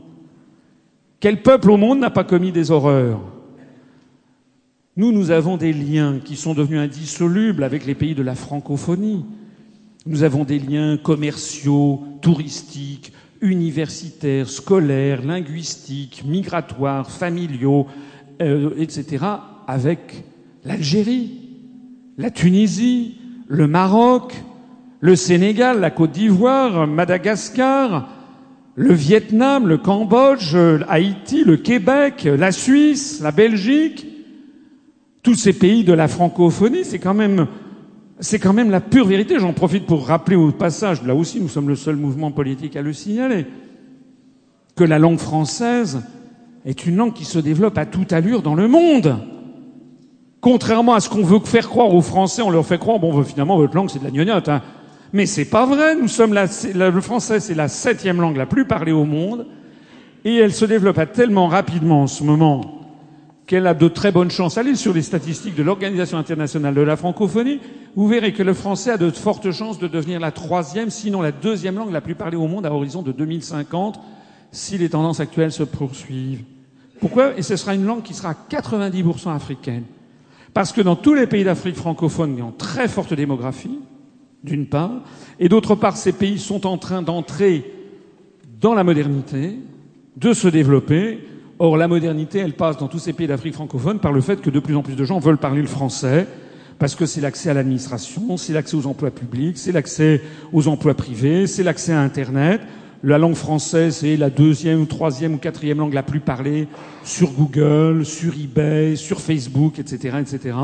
Quel 1.18 1.40
peuple 1.40 1.70
au 1.70 1.78
monde 1.78 2.00
n'a 2.00 2.10
pas 2.10 2.24
commis 2.24 2.52
des 2.52 2.70
horreurs? 2.70 3.37
Nous, 4.98 5.12
nous 5.12 5.30
avons 5.30 5.56
des 5.56 5.72
liens 5.72 6.18
qui 6.24 6.34
sont 6.34 6.54
devenus 6.54 6.80
indissolubles 6.80 7.62
avec 7.62 7.86
les 7.86 7.94
pays 7.94 8.16
de 8.16 8.22
la 8.24 8.34
francophonie. 8.34 9.24
Nous 10.06 10.24
avons 10.24 10.42
des 10.42 10.58
liens 10.58 10.96
commerciaux, 10.96 12.02
touristiques, 12.20 13.12
universitaires, 13.40 14.50
scolaires, 14.50 15.24
linguistiques, 15.24 16.24
migratoires, 16.26 17.12
familiaux, 17.12 17.86
euh, 18.42 18.70
etc., 18.76 19.24
avec 19.68 20.24
l'Algérie, 20.64 21.30
la 22.16 22.32
Tunisie, 22.32 23.18
le 23.46 23.68
Maroc, 23.68 24.34
le 24.98 25.14
Sénégal, 25.14 25.78
la 25.78 25.92
Côte 25.92 26.10
d'Ivoire, 26.10 26.88
Madagascar, 26.88 28.08
le 28.74 28.94
Vietnam, 28.94 29.68
le 29.68 29.78
Cambodge, 29.78 30.56
Haïti, 30.88 31.44
le 31.44 31.56
Québec, 31.56 32.24
la 32.24 32.50
Suisse, 32.50 33.20
la 33.20 33.30
Belgique, 33.30 34.07
tous 35.22 35.34
ces 35.34 35.52
pays 35.52 35.84
de 35.84 35.92
la 35.92 36.08
francophonie, 36.08 36.84
c'est 36.84 36.98
quand 36.98 37.14
même, 37.14 37.46
c'est 38.20 38.38
quand 38.38 38.52
même 38.52 38.70
la 38.70 38.80
pure 38.80 39.06
vérité. 39.06 39.38
J'en 39.38 39.52
profite 39.52 39.86
pour 39.86 40.06
rappeler 40.06 40.36
au 40.36 40.50
passage, 40.52 41.02
là 41.02 41.14
aussi 41.14 41.40
nous 41.40 41.48
sommes 41.48 41.68
le 41.68 41.76
seul 41.76 41.96
mouvement 41.96 42.30
politique 42.30 42.76
à 42.76 42.82
le 42.82 42.92
signaler, 42.92 43.46
que 44.76 44.84
la 44.84 44.98
langue 44.98 45.18
française 45.18 46.02
est 46.64 46.86
une 46.86 46.96
langue 46.96 47.14
qui 47.14 47.24
se 47.24 47.38
développe 47.38 47.78
à 47.78 47.86
toute 47.86 48.12
allure 48.12 48.42
dans 48.42 48.54
le 48.54 48.68
monde. 48.68 49.16
Contrairement 50.40 50.94
à 50.94 51.00
ce 51.00 51.08
qu'on 51.08 51.24
veut 51.24 51.40
faire 51.40 51.68
croire 51.68 51.92
aux 51.92 52.02
Français, 52.02 52.42
on 52.42 52.50
leur 52.50 52.64
fait 52.64 52.78
croire, 52.78 53.00
bon, 53.00 53.22
finalement, 53.24 53.56
votre 53.56 53.74
langue, 53.74 53.90
c'est 53.90 53.98
de 53.98 54.04
la 54.04 54.10
gnognotte. 54.10 54.48
Hein. 54.48 54.62
Mais 55.12 55.26
c'est 55.26 55.46
pas 55.46 55.66
vrai. 55.66 55.96
Nous 55.96 56.08
sommes 56.08 56.32
la, 56.32 56.46
le 56.74 57.00
français, 57.00 57.40
c'est 57.40 57.54
la 57.54 57.68
septième 57.68 58.20
langue 58.20 58.36
la 58.36 58.46
plus 58.46 58.64
parlée 58.64 58.92
au 58.92 59.04
monde. 59.04 59.46
Et 60.24 60.36
elle 60.36 60.52
se 60.52 60.64
développe 60.64 61.00
tellement 61.12 61.48
rapidement 61.48 62.02
en 62.02 62.06
ce 62.06 62.22
moment 62.22 62.77
qu'elle 63.48 63.66
a 63.66 63.72
de 63.72 63.88
très 63.88 64.12
bonnes 64.12 64.30
chances. 64.30 64.58
Allez 64.58 64.76
sur 64.76 64.92
les 64.92 65.00
statistiques 65.00 65.54
de 65.54 65.62
l'Organisation 65.62 66.18
internationale 66.18 66.74
de 66.74 66.82
la 66.82 66.96
francophonie, 66.96 67.60
vous 67.96 68.06
verrez 68.06 68.34
que 68.34 68.42
le 68.42 68.52
français 68.52 68.90
a 68.90 68.98
de 68.98 69.10
fortes 69.10 69.50
chances 69.52 69.78
de 69.78 69.88
devenir 69.88 70.20
la 70.20 70.30
troisième, 70.30 70.90
sinon 70.90 71.22
la 71.22 71.32
deuxième 71.32 71.76
langue 71.76 71.90
la 71.90 72.02
plus 72.02 72.14
parlée 72.14 72.36
au 72.36 72.46
monde 72.46 72.66
à 72.66 72.72
horizon 72.72 73.00
de 73.00 73.10
2050, 73.10 73.98
si 74.52 74.76
les 74.76 74.90
tendances 74.90 75.20
actuelles 75.20 75.50
se 75.50 75.62
poursuivent. 75.62 76.44
Pourquoi? 77.00 77.38
Et 77.38 77.42
ce 77.42 77.56
sera 77.56 77.74
une 77.74 77.86
langue 77.86 78.02
qui 78.02 78.12
sera 78.12 78.34
90% 78.50 79.34
africaine. 79.34 79.84
Parce 80.52 80.72
que 80.72 80.82
dans 80.82 80.96
tous 80.96 81.14
les 81.14 81.26
pays 81.26 81.44
d'Afrique 81.44 81.76
francophone, 81.76 82.36
a 82.38 82.44
une 82.44 82.56
très 82.56 82.86
forte 82.86 83.14
démographie, 83.14 83.78
d'une 84.44 84.66
part, 84.66 84.92
et 85.40 85.48
d'autre 85.48 85.74
part, 85.74 85.96
ces 85.96 86.12
pays 86.12 86.38
sont 86.38 86.66
en 86.66 86.76
train 86.76 87.00
d'entrer 87.00 87.72
dans 88.60 88.74
la 88.74 88.84
modernité, 88.84 89.54
de 90.18 90.34
se 90.34 90.48
développer. 90.48 91.20
Or, 91.60 91.76
la 91.76 91.88
modernité, 91.88 92.38
elle 92.38 92.52
passe 92.52 92.76
dans 92.76 92.86
tous 92.86 93.00
ces 93.00 93.12
pays 93.12 93.26
d'Afrique 93.26 93.54
francophone 93.54 93.98
par 93.98 94.12
le 94.12 94.20
fait 94.20 94.40
que 94.40 94.48
de 94.50 94.60
plus 94.60 94.76
en 94.76 94.82
plus 94.82 94.94
de 94.94 95.04
gens 95.04 95.18
veulent 95.18 95.38
parler 95.38 95.60
le 95.60 95.66
français, 95.66 96.28
parce 96.78 96.94
que 96.94 97.04
c'est 97.04 97.20
l'accès 97.20 97.50
à 97.50 97.54
l'administration, 97.54 98.36
c'est 98.36 98.52
l'accès 98.52 98.76
aux 98.76 98.86
emplois 98.86 99.10
publics, 99.10 99.58
c'est 99.58 99.72
l'accès 99.72 100.22
aux 100.52 100.68
emplois 100.68 100.94
privés, 100.94 101.48
c'est 101.48 101.64
l'accès 101.64 101.92
à 101.92 102.00
Internet. 102.00 102.60
La 103.02 103.18
langue 103.18 103.34
française 103.34 104.04
est 104.04 104.16
la 104.16 104.30
deuxième 104.30 104.86
troisième 104.86 105.34
ou 105.34 105.38
quatrième 105.38 105.78
langue 105.78 105.94
la 105.94 106.04
plus 106.04 106.20
parlée 106.20 106.68
sur 107.02 107.32
Google, 107.32 108.04
sur 108.04 108.34
eBay, 108.34 108.94
sur 108.94 109.20
Facebook, 109.20 109.80
etc., 109.80 110.18
etc. 110.20 110.56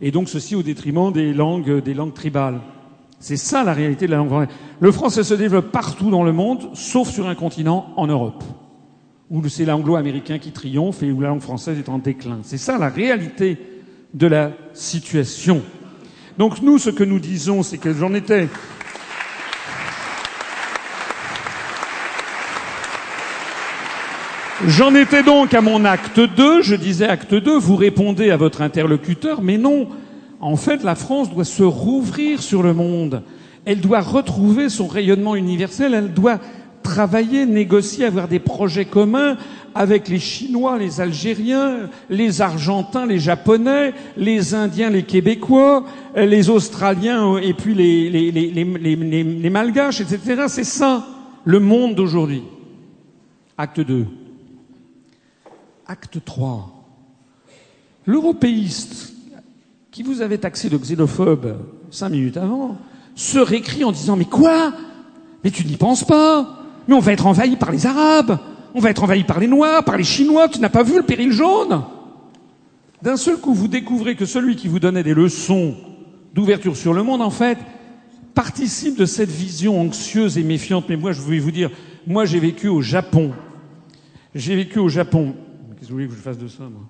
Et 0.00 0.10
donc 0.10 0.28
ceci 0.28 0.56
au 0.56 0.62
détriment 0.62 1.12
des 1.12 1.32
langues, 1.32 1.82
des 1.82 1.94
langues 1.94 2.14
tribales. 2.14 2.60
C'est 3.20 3.36
ça 3.36 3.62
la 3.62 3.72
réalité 3.72 4.06
de 4.06 4.10
la 4.10 4.16
langue 4.16 4.28
française. 4.28 4.54
Le 4.80 4.90
français 4.90 5.22
se 5.22 5.34
développe 5.34 5.70
partout 5.70 6.10
dans 6.10 6.24
le 6.24 6.32
monde, 6.32 6.68
sauf 6.74 7.10
sur 7.10 7.28
un 7.28 7.36
continent 7.36 7.92
en 7.96 8.08
Europe, 8.08 8.42
où 9.30 9.46
c'est 9.48 9.64
l'anglo-américain 9.64 10.38
qui 10.38 10.52
triomphe 10.52 11.02
et 11.02 11.10
où 11.10 11.20
la 11.20 11.28
langue 11.28 11.40
française 11.40 11.78
est 11.78 11.88
en 11.88 11.98
déclin. 11.98 12.38
C'est 12.42 12.58
ça 12.58 12.78
la 12.78 12.88
réalité 12.88 13.58
de 14.14 14.26
la 14.26 14.52
situation. 14.72 15.62
Donc 16.38 16.62
nous, 16.62 16.78
ce 16.78 16.90
que 16.90 17.04
nous 17.04 17.18
disons, 17.18 17.62
c'est 17.62 17.78
que 17.78 17.92
j'en 17.92 18.14
étais 18.14 18.48
J'en 24.66 24.94
étais 24.94 25.22
donc 25.22 25.52
à 25.52 25.60
mon 25.60 25.84
acte 25.84 26.18
2, 26.18 26.62
je 26.62 26.74
disais 26.74 27.06
acte 27.06 27.34
2, 27.34 27.58
vous 27.58 27.76
répondez 27.76 28.30
à 28.30 28.38
votre 28.38 28.62
interlocuteur, 28.62 29.42
mais 29.42 29.58
non, 29.58 29.88
en 30.40 30.56
fait 30.56 30.82
la 30.82 30.94
France 30.94 31.30
doit 31.30 31.44
se 31.44 31.62
rouvrir 31.62 32.42
sur 32.42 32.62
le 32.62 32.72
monde, 32.72 33.22
elle 33.66 33.80
doit 33.80 34.00
retrouver 34.00 34.70
son 34.70 34.86
rayonnement 34.86 35.36
universel, 35.36 35.92
elle 35.92 36.14
doit 36.14 36.40
travailler, 36.96 37.44
négocier, 37.44 38.06
avoir 38.06 38.26
des 38.26 38.38
projets 38.38 38.86
communs 38.86 39.36
avec 39.74 40.08
les 40.08 40.18
Chinois, 40.18 40.78
les 40.78 41.02
Algériens, 41.02 41.90
les 42.08 42.40
Argentins, 42.40 43.04
les 43.04 43.18
Japonais, 43.18 43.92
les 44.16 44.54
Indiens, 44.54 44.88
les 44.88 45.02
Québécois, 45.02 45.84
les 46.16 46.48
Australiens 46.48 47.36
et 47.36 47.52
puis 47.52 47.74
les 47.74 49.50
Malgaches, 49.50 50.00
etc. 50.00 50.44
C'est 50.48 50.64
ça 50.64 51.06
le 51.44 51.60
monde 51.60 51.94
d'aujourd'hui. 51.94 52.44
Acte 53.58 53.80
2. 53.80 54.06
Acte 55.86 56.24
3. 56.24 56.72
L'européiste 58.06 59.12
qui 59.90 60.02
vous 60.02 60.22
avait 60.22 60.38
taxé 60.38 60.70
de 60.70 60.78
xénophobe 60.78 61.58
cinq 61.90 62.08
minutes 62.08 62.38
avant 62.38 62.78
se 63.14 63.38
récrit 63.38 63.84
en 63.84 63.92
disant 63.92 64.16
Mais 64.16 64.24
quoi? 64.24 64.72
Mais 65.44 65.50
tu 65.50 65.66
n'y 65.66 65.76
penses 65.76 66.02
pas? 66.02 66.62
Mais 66.88 66.94
on 66.94 67.00
va 67.00 67.12
être 67.12 67.26
envahi 67.26 67.56
par 67.56 67.70
les 67.70 67.86
Arabes 67.86 68.38
On 68.74 68.80
va 68.80 68.90
être 68.90 69.02
envahi 69.02 69.24
par 69.24 69.40
les 69.40 69.48
Noirs, 69.48 69.84
par 69.84 69.96
les 69.96 70.04
Chinois 70.04 70.48
Tu 70.48 70.60
n'as 70.60 70.68
pas 70.68 70.82
vu 70.82 70.96
le 70.96 71.02
péril 71.02 71.32
jaune 71.32 71.82
D'un 73.02 73.16
seul 73.16 73.36
coup, 73.38 73.54
vous 73.54 73.68
découvrez 73.68 74.16
que 74.16 74.24
celui 74.24 74.56
qui 74.56 74.68
vous 74.68 74.78
donnait 74.78 75.02
des 75.02 75.14
leçons 75.14 75.74
d'ouverture 76.34 76.76
sur 76.76 76.92
le 76.92 77.02
monde, 77.02 77.22
en 77.22 77.30
fait, 77.30 77.58
participe 78.34 78.96
de 78.96 79.06
cette 79.06 79.30
vision 79.30 79.80
anxieuse 79.80 80.36
et 80.38 80.42
méfiante. 80.42 80.84
Mais 80.88 80.96
moi, 80.96 81.12
je 81.12 81.20
voulais 81.20 81.38
vous 81.38 81.50
dire, 81.50 81.70
moi, 82.06 82.26
j'ai 82.26 82.38
vécu 82.38 82.68
au 82.68 82.82
Japon. 82.82 83.32
J'ai 84.34 84.54
vécu 84.54 84.78
au 84.78 84.88
Japon. 84.88 85.34
Qu'est-ce 85.76 85.86
que 85.86 85.86
vous 85.86 85.94
voulez 85.94 86.08
que 86.08 86.14
je 86.14 86.18
fasse 86.18 86.38
de 86.38 86.46
ça, 86.46 86.64
moi? 86.64 86.82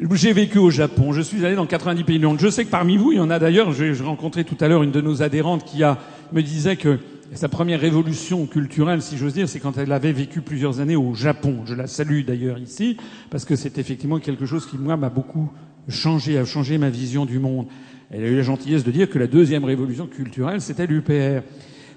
J'ai 0.00 0.32
vécu 0.32 0.58
au 0.58 0.70
Japon, 0.70 1.12
je 1.12 1.20
suis 1.20 1.44
allé 1.44 1.54
dans 1.54 1.66
90 1.66 2.04
pays 2.04 2.18
du 2.18 2.26
monde. 2.26 2.40
Je 2.40 2.48
sais 2.48 2.64
que 2.64 2.70
parmi 2.70 2.96
vous, 2.96 3.12
il 3.12 3.18
y 3.18 3.20
en 3.20 3.30
a 3.30 3.38
d'ailleurs, 3.38 3.72
j'ai 3.72 3.92
rencontré 3.92 4.44
tout 4.44 4.56
à 4.60 4.68
l'heure 4.68 4.82
une 4.82 4.90
de 4.90 5.00
nos 5.00 5.22
adhérentes 5.22 5.64
qui 5.64 5.82
a, 5.82 5.98
me 6.32 6.42
disait 6.42 6.76
que 6.76 6.98
sa 7.34 7.48
première 7.48 7.80
révolution 7.80 8.46
culturelle, 8.46 9.00
si 9.00 9.16
j'ose 9.16 9.34
dire, 9.34 9.48
c'est 9.48 9.60
quand 9.60 9.78
elle 9.78 9.92
avait 9.92 10.12
vécu 10.12 10.42
plusieurs 10.42 10.80
années 10.80 10.96
au 10.96 11.14
Japon. 11.14 11.62
Je 11.66 11.74
la 11.74 11.86
salue 11.86 12.24
d'ailleurs 12.24 12.58
ici, 12.58 12.96
parce 13.30 13.44
que 13.44 13.56
c'est 13.56 13.78
effectivement 13.78 14.18
quelque 14.18 14.44
chose 14.44 14.66
qui, 14.66 14.76
moi, 14.76 14.96
m'a 14.96 15.08
beaucoup 15.08 15.50
changé, 15.88 16.38
a 16.38 16.44
changé 16.44 16.78
ma 16.78 16.90
vision 16.90 17.24
du 17.24 17.38
monde. 17.38 17.66
Elle 18.10 18.24
a 18.24 18.28
eu 18.28 18.36
la 18.36 18.42
gentillesse 18.42 18.84
de 18.84 18.90
dire 18.90 19.08
que 19.08 19.18
la 19.18 19.26
deuxième 19.26 19.64
révolution 19.64 20.06
culturelle, 20.06 20.60
c'était 20.60 20.86
l'UPR. 20.86 21.42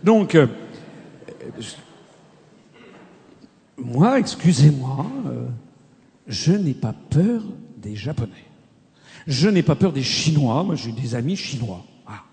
Donc, 0.04 0.36
euh, 0.36 0.48
moi, 3.78 4.20
excusez-moi, 4.20 5.06
euh, 5.28 5.48
je 6.28 6.54
n'ai 6.54 6.74
pas 6.74 6.96
peur 7.10 7.44
des 7.86 7.96
Japonais. 7.96 8.32
Je 9.28 9.48
n'ai 9.48 9.64
pas 9.64 9.76
peur 9.76 9.94
des 9.94 10.04
Chinois. 10.04 10.64
Moi, 10.64 10.76
j'ai 10.76 10.92
des 10.92 11.16
amis 11.16 11.36
chinois. 11.36 11.86
Ah. 12.08 12.24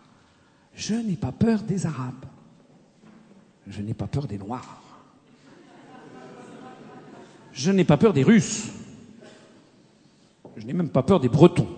Je 0.74 0.94
n'ai 0.94 1.16
pas 1.16 1.30
peur 1.30 1.60
des 1.60 1.86
Arabes. 1.86 2.24
Je 3.68 3.80
n'ai 3.82 3.94
pas 3.94 4.06
peur 4.06 4.26
des 4.26 4.38
Noirs. 4.38 4.80
Je 7.52 7.70
n'ai 7.70 7.84
pas 7.84 7.98
peur 7.98 8.12
des 8.12 8.22
Russes. 8.22 8.70
Je 10.56 10.66
n'ai 10.66 10.72
même 10.72 10.88
pas 10.88 11.02
peur 11.02 11.20
des 11.20 11.28
Bretons. 11.28 11.68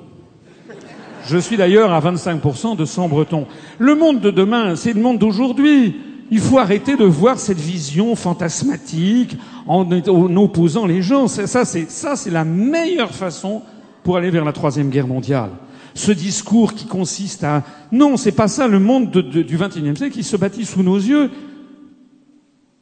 Je 1.27 1.39
suis 1.39 1.57
d'ailleurs 1.57 1.93
à 1.93 2.01
25% 2.01 2.77
de 2.77 2.85
sang 2.85 3.09
breton. 3.09 3.47
Le 3.79 3.95
monde 3.95 4.21
de 4.21 4.31
demain, 4.31 4.77
c'est 4.77 4.93
le 4.93 5.01
monde 5.01 5.19
d'aujourd'hui. 5.19 5.97
Il 6.31 6.41
faut 6.41 6.59
arrêter 6.59 6.97
de 6.97 7.05
voir 7.05 7.39
cette 7.39 7.59
vision 7.59 8.17
fantasmatique 8.17 9.37
en, 9.67 9.89
opposant 10.37 10.87
les 10.87 11.03
gens. 11.03 11.29
Ça, 11.29 11.65
c'est 11.65 11.91
ça, 11.91 12.17
c'est 12.17 12.31
la 12.31 12.45
meilleure 12.45 13.15
façon 13.15 13.63
pour 14.03 14.17
aller 14.17 14.31
vers 14.31 14.45
la 14.45 14.53
troisième 14.53 14.91
guerre 14.91 15.07
mondiale. 15.07 15.51
Ce 15.95 16.11
discours 16.11 16.75
qui 16.75 16.87
consiste 16.87 17.45
à 17.45 17.63
non, 17.93 18.17
c'est 18.17 18.33
pas 18.33 18.49
ça 18.49 18.67
le 18.67 18.81
monde 18.81 19.11
du 19.11 19.57
XXIe 19.57 19.97
siècle 19.97 20.11
qui 20.15 20.25
se 20.25 20.37
bâtit 20.37 20.65
sous 20.65 20.83
nos 20.83 20.97
yeux. 20.97 21.31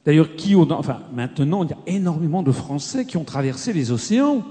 D'ailleurs, 0.05 0.35
qui, 0.35 0.57
enfin, 0.57 1.01
maintenant, 1.15 1.63
il 1.63 1.71
y 1.71 1.73
a 1.73 1.79
énormément 1.87 2.43
de 2.43 2.51
Français 2.51 3.05
qui 3.05 3.17
ont 3.17 3.25
traversé 3.25 3.73
les 3.73 3.93
océans. 3.93 4.43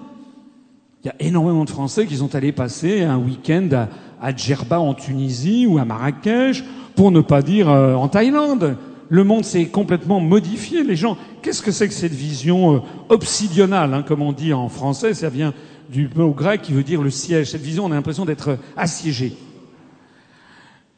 Il 1.04 1.08
y 1.08 1.10
a 1.10 1.16
énormément 1.20 1.66
de 1.66 1.70
Français 1.70 2.06
qui 2.06 2.18
sont 2.18 2.36
allés 2.36 2.52
passer 2.52 3.02
un 3.02 3.18
week-end 3.18 3.68
à, 3.74 3.90
à 4.22 4.36
Djerba 4.36 4.80
en 4.80 4.94
Tunisie 4.94 5.66
ou 5.66 5.80
à 5.80 5.86
Marrakech, 5.86 6.64
pour 6.96 7.12
ne 7.12 7.22
pas 7.22 7.42
dire 7.42 7.70
euh, 7.70 7.96
en 7.96 8.08
Thaïlande. 8.08 8.78
Le 9.10 9.24
monde 9.24 9.44
s'est 9.44 9.66
complètement 9.66 10.20
modifié. 10.20 10.84
Les 10.84 10.96
gens, 10.96 11.18
qu'est-ce 11.42 11.62
que 11.62 11.72
c'est 11.72 11.88
que 11.88 11.94
cette 11.94 12.14
vision 12.14 12.76
euh, 12.76 12.80
obsidionale, 13.10 13.94
hein, 13.94 14.04
comme 14.08 14.22
on 14.22 14.32
dit 14.32 14.54
en 14.54 14.70
français? 14.70 15.14
Ça 15.14 15.30
vient 15.30 15.54
du 15.90 16.10
mot 16.16 16.32
grec 16.32 16.62
qui 16.62 16.72
veut 16.72 16.84
dire 16.84 17.02
le 17.02 17.10
siège. 17.10 17.52
Cette 17.52 17.62
vision, 17.62 17.86
on 17.86 17.92
a 17.92 17.96
l'impression 17.96 18.24
d'être 18.24 18.58
assiégé. 18.78 19.34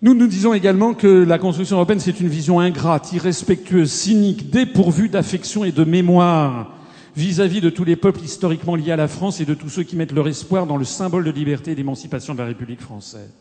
Nous 0.01 0.13
nous 0.13 0.27
disons 0.27 0.53
également 0.53 0.93
que 0.93 1.07
la 1.07 1.39
construction 1.39 1.77
européenne, 1.77 2.01
c'est 2.01 2.19
une 2.19 2.27
vision 2.27 2.59
ingrate, 2.59 3.13
irrespectueuse, 3.13 3.89
cynique, 3.89 4.49
dépourvue 4.49 5.07
d'affection 5.07 5.63
et 5.63 5.71
de 5.71 5.85
mémoire 5.85 6.73
vis-à-vis 7.15 7.61
de 7.61 7.69
tous 7.69 7.83
les 7.83 7.95
peuples 7.95 8.21
historiquement 8.21 8.75
liés 8.75 8.91
à 8.91 8.95
la 8.95 9.07
France 9.07 9.39
et 9.39 9.45
de 9.45 9.53
tous 9.53 9.69
ceux 9.69 9.83
qui 9.83 9.95
mettent 9.95 10.11
leur 10.11 10.27
espoir 10.27 10.65
dans 10.65 10.77
le 10.77 10.85
symbole 10.85 11.23
de 11.23 11.31
liberté 11.31 11.71
et 11.71 11.75
d'émancipation 11.75 12.33
de 12.33 12.39
la 12.39 12.45
République 12.45 12.81
française. 12.81 13.31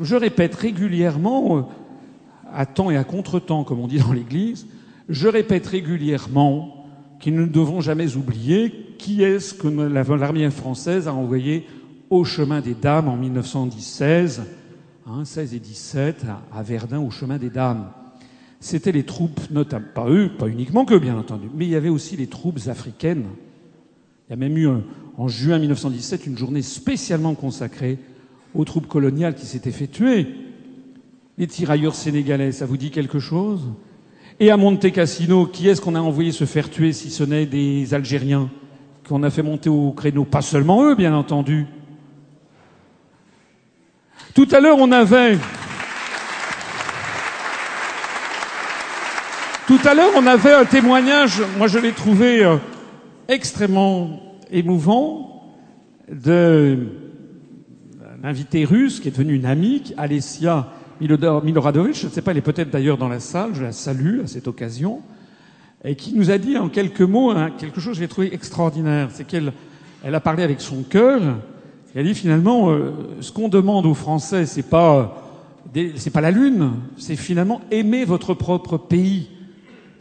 Je 0.00 0.16
répète 0.16 0.54
régulièrement, 0.54 1.58
euh, 1.58 1.62
à 2.52 2.66
temps 2.66 2.90
et 2.90 2.96
à 2.96 3.04
contre-temps, 3.04 3.64
comme 3.64 3.80
on 3.80 3.88
dit 3.88 3.98
dans 3.98 4.12
l'Église, 4.12 4.66
je 5.08 5.28
répète 5.28 5.66
régulièrement 5.66 6.86
qu'ils 7.20 7.34
ne 7.34 7.46
devons 7.46 7.80
jamais 7.80 8.16
oublier 8.16 8.94
qui 8.98 9.22
est-ce 9.22 9.54
que 9.54 9.68
l'armée 9.68 10.50
française 10.50 11.08
a 11.08 11.14
envoyé 11.14 11.66
au 12.10 12.24
chemin 12.24 12.60
des 12.60 12.74
dames 12.74 13.08
en 13.08 13.16
1916 13.16 14.42
hein, 15.06 15.24
16 15.24 15.54
et 15.54 15.58
17, 15.58 16.26
à 16.54 16.62
Verdun, 16.62 17.00
au 17.00 17.10
chemin 17.10 17.38
des 17.38 17.50
Dames. 17.50 17.90
C'était 18.62 18.92
les 18.92 19.02
troupes, 19.02 19.40
notamment, 19.50 19.86
pas 19.92 20.08
eux, 20.08 20.30
pas 20.38 20.46
uniquement 20.46 20.84
que, 20.84 20.94
bien 20.94 21.18
entendu, 21.18 21.48
mais 21.52 21.66
il 21.66 21.70
y 21.70 21.74
avait 21.74 21.88
aussi 21.88 22.16
les 22.16 22.28
troupes 22.28 22.60
africaines. 22.68 23.26
Il 24.28 24.30
y 24.30 24.32
a 24.34 24.36
même 24.36 24.56
eu, 24.56 24.68
en 25.18 25.26
juin 25.26 25.58
1917, 25.58 26.26
une 26.26 26.38
journée 26.38 26.62
spécialement 26.62 27.34
consacrée 27.34 27.98
aux 28.54 28.64
troupes 28.64 28.86
coloniales 28.86 29.34
qui 29.34 29.46
s'étaient 29.46 29.72
fait 29.72 29.88
tuer. 29.88 30.28
Les 31.38 31.48
tirailleurs 31.48 31.96
sénégalais, 31.96 32.52
ça 32.52 32.64
vous 32.64 32.76
dit 32.76 32.92
quelque 32.92 33.18
chose? 33.18 33.62
Et 34.38 34.52
à 34.52 34.56
Monte 34.56 34.92
Cassino, 34.92 35.46
qui 35.46 35.68
est-ce 35.68 35.80
qu'on 35.80 35.96
a 35.96 36.00
envoyé 36.00 36.30
se 36.30 36.44
faire 36.44 36.70
tuer 36.70 36.92
si 36.92 37.10
ce 37.10 37.24
n'est 37.24 37.46
des 37.46 37.94
Algériens 37.94 38.48
qu'on 39.08 39.24
a 39.24 39.30
fait 39.30 39.42
monter 39.42 39.70
au 39.70 39.90
créneau? 39.90 40.24
Pas 40.24 40.40
seulement 40.40 40.84
eux, 40.84 40.94
bien 40.94 41.16
entendu. 41.16 41.66
Tout 44.34 44.48
à 44.52 44.60
l'heure, 44.60 44.78
on 44.78 44.92
avait. 44.92 45.36
Tout 49.72 49.88
à 49.88 49.94
l'heure, 49.94 50.12
on 50.16 50.26
avait 50.26 50.52
un 50.52 50.66
témoignage, 50.66 51.40
moi 51.56 51.66
je 51.66 51.78
l'ai 51.78 51.92
trouvé 51.92 52.44
euh, 52.44 52.58
extrêmement 53.26 54.20
émouvant, 54.50 55.50
d'un 56.10 56.76
invité 58.22 58.66
russe 58.66 59.00
qui 59.00 59.08
est 59.08 59.12
devenu 59.12 59.34
une 59.34 59.46
amie, 59.46 59.94
Alessia 59.96 60.68
Miloradovich, 61.00 62.02
je 62.02 62.06
ne 62.08 62.12
sais 62.12 62.20
pas, 62.20 62.32
elle 62.32 62.36
est 62.36 62.42
peut-être 62.42 62.68
d'ailleurs 62.68 62.98
dans 62.98 63.08
la 63.08 63.18
salle, 63.18 63.52
je 63.54 63.62
la 63.62 63.72
salue 63.72 64.20
à 64.20 64.26
cette 64.26 64.46
occasion, 64.46 65.00
et 65.86 65.94
qui 65.94 66.12
nous 66.12 66.30
a 66.30 66.36
dit 66.36 66.58
en 66.58 66.68
quelques 66.68 67.00
mots 67.00 67.30
hein, 67.30 67.50
quelque 67.56 67.80
chose 67.80 67.94
que 67.94 68.00
j'ai 68.00 68.08
trouvé 68.08 68.34
extraordinaire, 68.34 69.08
c'est 69.10 69.26
qu'elle 69.26 69.54
elle 70.04 70.14
a 70.14 70.20
parlé 70.20 70.42
avec 70.42 70.60
son 70.60 70.82
cœur, 70.82 71.22
il 71.94 72.00
a 72.00 72.04
dit 72.04 72.14
finalement, 72.14 72.72
euh, 72.72 72.92
ce 73.22 73.32
qu'on 73.32 73.48
demande 73.48 73.86
aux 73.86 73.94
Français, 73.94 74.44
c'est 74.44 74.68
pas 74.68 75.18
c'est 75.96 76.12
pas 76.12 76.20
la 76.20 76.30
lune, 76.30 76.72
c'est 76.98 77.16
finalement 77.16 77.62
aimer 77.70 78.04
votre 78.04 78.34
propre 78.34 78.76
pays. 78.76 79.30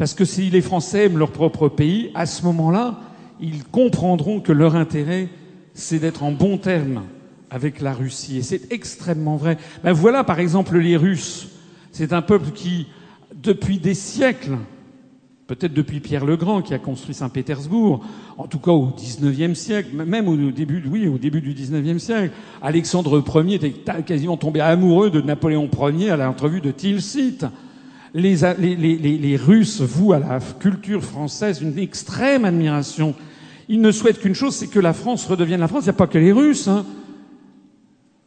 Parce 0.02 0.16
que 0.16 0.26
si 0.26 0.50
les 0.50 0.62
Français 0.62 1.06
aiment 1.06 1.20
leur 1.20 1.30
propre 1.30 1.70
pays, 1.70 2.10
à 2.16 2.26
ce 2.26 2.44
moment-là, 2.46 3.00
ils 3.40 3.64
comprendront 3.64 4.40
que 4.40 4.52
leur 4.52 4.76
intérêt, 4.76 5.30
c'est 5.76 6.00
d'être 6.00 6.24
en 6.24 6.32
bon 6.32 6.58
terme 6.58 7.04
avec 7.52 7.82
la 7.82 7.94
Russie. 7.94 8.38
Et 8.38 8.42
c'est 8.42 8.74
extrêmement 8.74 9.36
vrai. 9.36 9.60
Ben 9.84 9.94
voilà, 9.94 10.24
par 10.24 10.40
exemple, 10.40 10.80
les 10.80 10.98
Russes. 10.98 11.50
C'est 11.92 12.14
un 12.14 12.24
peuple 12.24 12.50
qui, 12.50 12.88
depuis 13.44 13.78
des 13.78 13.94
siècles, 13.94 14.58
peut-être 15.46 15.74
depuis 15.76 16.00
Pierre 16.00 16.26
le 16.26 16.36
Grand 16.36 16.64
qui 16.64 16.74
a 16.74 16.80
construit 16.80 17.14
Saint-Pétersbourg, 17.14 18.04
en 18.40 18.48
tout 18.48 18.58
cas 18.58 18.72
au 18.72 18.88
XIXe 18.98 19.54
siècle, 19.54 19.90
même 19.94 20.28
au 20.28 20.50
début, 20.50 20.84
oui, 20.90 21.08
au 21.08 21.20
début 21.20 21.42
du 21.42 21.54
XIXe 21.54 22.02
siècle. 22.02 22.34
Alexandre 22.64 23.24
Ier 23.46 23.54
était 23.54 23.76
quasiment 24.02 24.36
tombé 24.36 24.62
amoureux 24.62 25.12
de 25.12 25.22
Napoléon 25.22 25.70
Ier 25.96 26.10
à 26.10 26.18
l'entrevue 26.18 26.60
de 26.60 26.72
Tilsit. 26.72 27.46
Les, 28.14 28.36
les, 28.60 28.76
les, 28.76 29.18
les, 29.18 29.36
Russes 29.38 29.80
vouent 29.80 30.12
à 30.12 30.20
la 30.20 30.40
culture 30.60 31.02
française 31.02 31.62
une 31.62 31.78
extrême 31.80 32.44
admiration. 32.44 33.16
Ils 33.70 33.80
ne 33.80 33.92
souhaitent 33.92 34.20
qu'une 34.20 34.36
chose, 34.36 34.54
c'est 34.54 34.68
que 34.68 34.80
la 34.80 34.92
France 34.92 35.26
redevienne 35.26 35.62
la 35.62 35.70
France. 35.70 35.84
Il 35.84 35.88
n'y 35.88 35.92
a 35.92 35.94
pas 35.94 36.08
que 36.08 36.18
les 36.18 36.34
Russes. 36.34 36.68
Hein. 36.68 36.86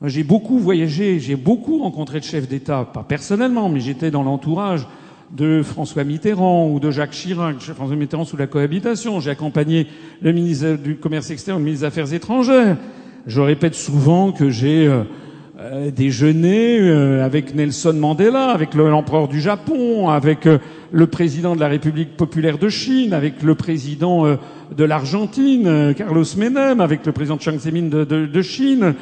J'ai 0.03 0.25
beaucoup 0.25 0.59
voyagé, 0.59 1.19
j'ai 1.21 1.37
beaucoup 1.37 1.79
rencontré 1.79 2.19
de 2.21 2.25
chefs 2.25 2.49
d'État, 2.49 2.89
pas 2.91 3.03
personnellement, 3.03 3.69
mais 3.69 3.81
j'étais 3.81 4.11
dans 4.11 4.23
l'entourage 4.23 4.87
de 5.31 5.63
François 5.63 6.05
Mitterrand 6.05 6.71
ou 6.71 6.81
de 6.81 6.91
Jacques 6.91 7.13
Chirac, 7.13 7.59
François 7.59 7.97
Mitterrand 7.97 8.25
sous 8.25 8.37
la 8.37 8.47
cohabitation. 8.47 9.21
J'ai 9.21 9.31
accompagné 9.31 9.87
le 10.23 10.33
ministre 10.33 10.77
du 10.77 10.97
Commerce 10.97 11.31
extérieur, 11.31 11.59
le 11.59 11.65
ministre 11.65 11.83
des 11.83 11.89
Affaires 11.89 12.13
étrangères. 12.13 12.77
Je 13.27 13.41
répète 13.41 13.75
souvent 13.75 14.33
que 14.33 14.51
j'ai 14.51 14.91
euh, 15.65 15.87
euh, 15.87 15.91
déjeuné 15.91 16.79
euh, 16.79 17.25
avec 17.25 17.55
Nelson 17.55 17.95
Mandela, 17.95 18.51
avec 18.51 18.75
l'empereur 18.75 19.29
du 19.29 19.41
Japon, 19.41 20.09
avec 20.09 20.49
le 20.93 21.07
président 21.07 21.55
de 21.55 21.61
la 21.61 21.69
République 21.69 22.17
populaire 22.17 22.59
de 22.59 22.69
Chine, 22.69 23.13
avec 23.13 23.43
le 23.43 23.55
président 23.55 24.25
de 24.25 24.85
l'Argentine, 24.85 25.95
Carlos 25.97 26.25
Menem, 26.37 26.81
avec 26.81 27.05
le 27.07 27.13
président 27.13 27.39
Chiang 27.39 27.59
Zemin 27.59 27.89
de, 27.89 28.05
de, 28.05 28.27
de 28.27 28.43
Chine. 28.43 28.95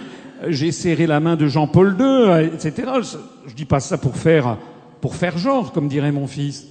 J'ai 0.48 0.72
serré 0.72 1.06
la 1.06 1.20
main 1.20 1.36
de 1.36 1.47
Jean-Paul 1.47 1.97
II, 1.98 2.47
etc. 2.47 2.90
Je 3.47 3.55
dis 3.55 3.64
pas 3.64 3.80
ça 3.80 3.98
pour 3.98 4.16
faire 4.16 4.56
pour 5.01 5.16
faire 5.16 5.36
genre, 5.36 5.72
comme 5.72 5.89
dirait 5.89 6.12
mon 6.12 6.28
fils. 6.28 6.68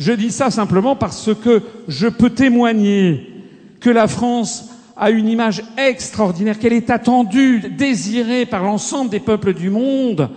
Je 0.00 0.12
dis 0.12 0.32
ça 0.32 0.50
simplement 0.50 0.96
parce 0.96 1.30
que 1.32 1.62
je 1.86 2.08
peux 2.08 2.30
témoigner 2.30 3.26
que 3.80 3.90
la 3.90 4.08
France 4.08 4.68
a 4.98 5.10
une 5.10 5.28
image 5.28 5.62
extraordinaire, 5.76 6.58
qu'elle 6.58 6.72
est 6.72 6.90
attendue, 6.90 7.60
désirée 7.70 8.46
par 8.46 8.64
l'ensemble 8.64 9.10
des 9.10 9.20
peuples 9.20 9.54
du 9.54 9.70
monde. 9.70 10.30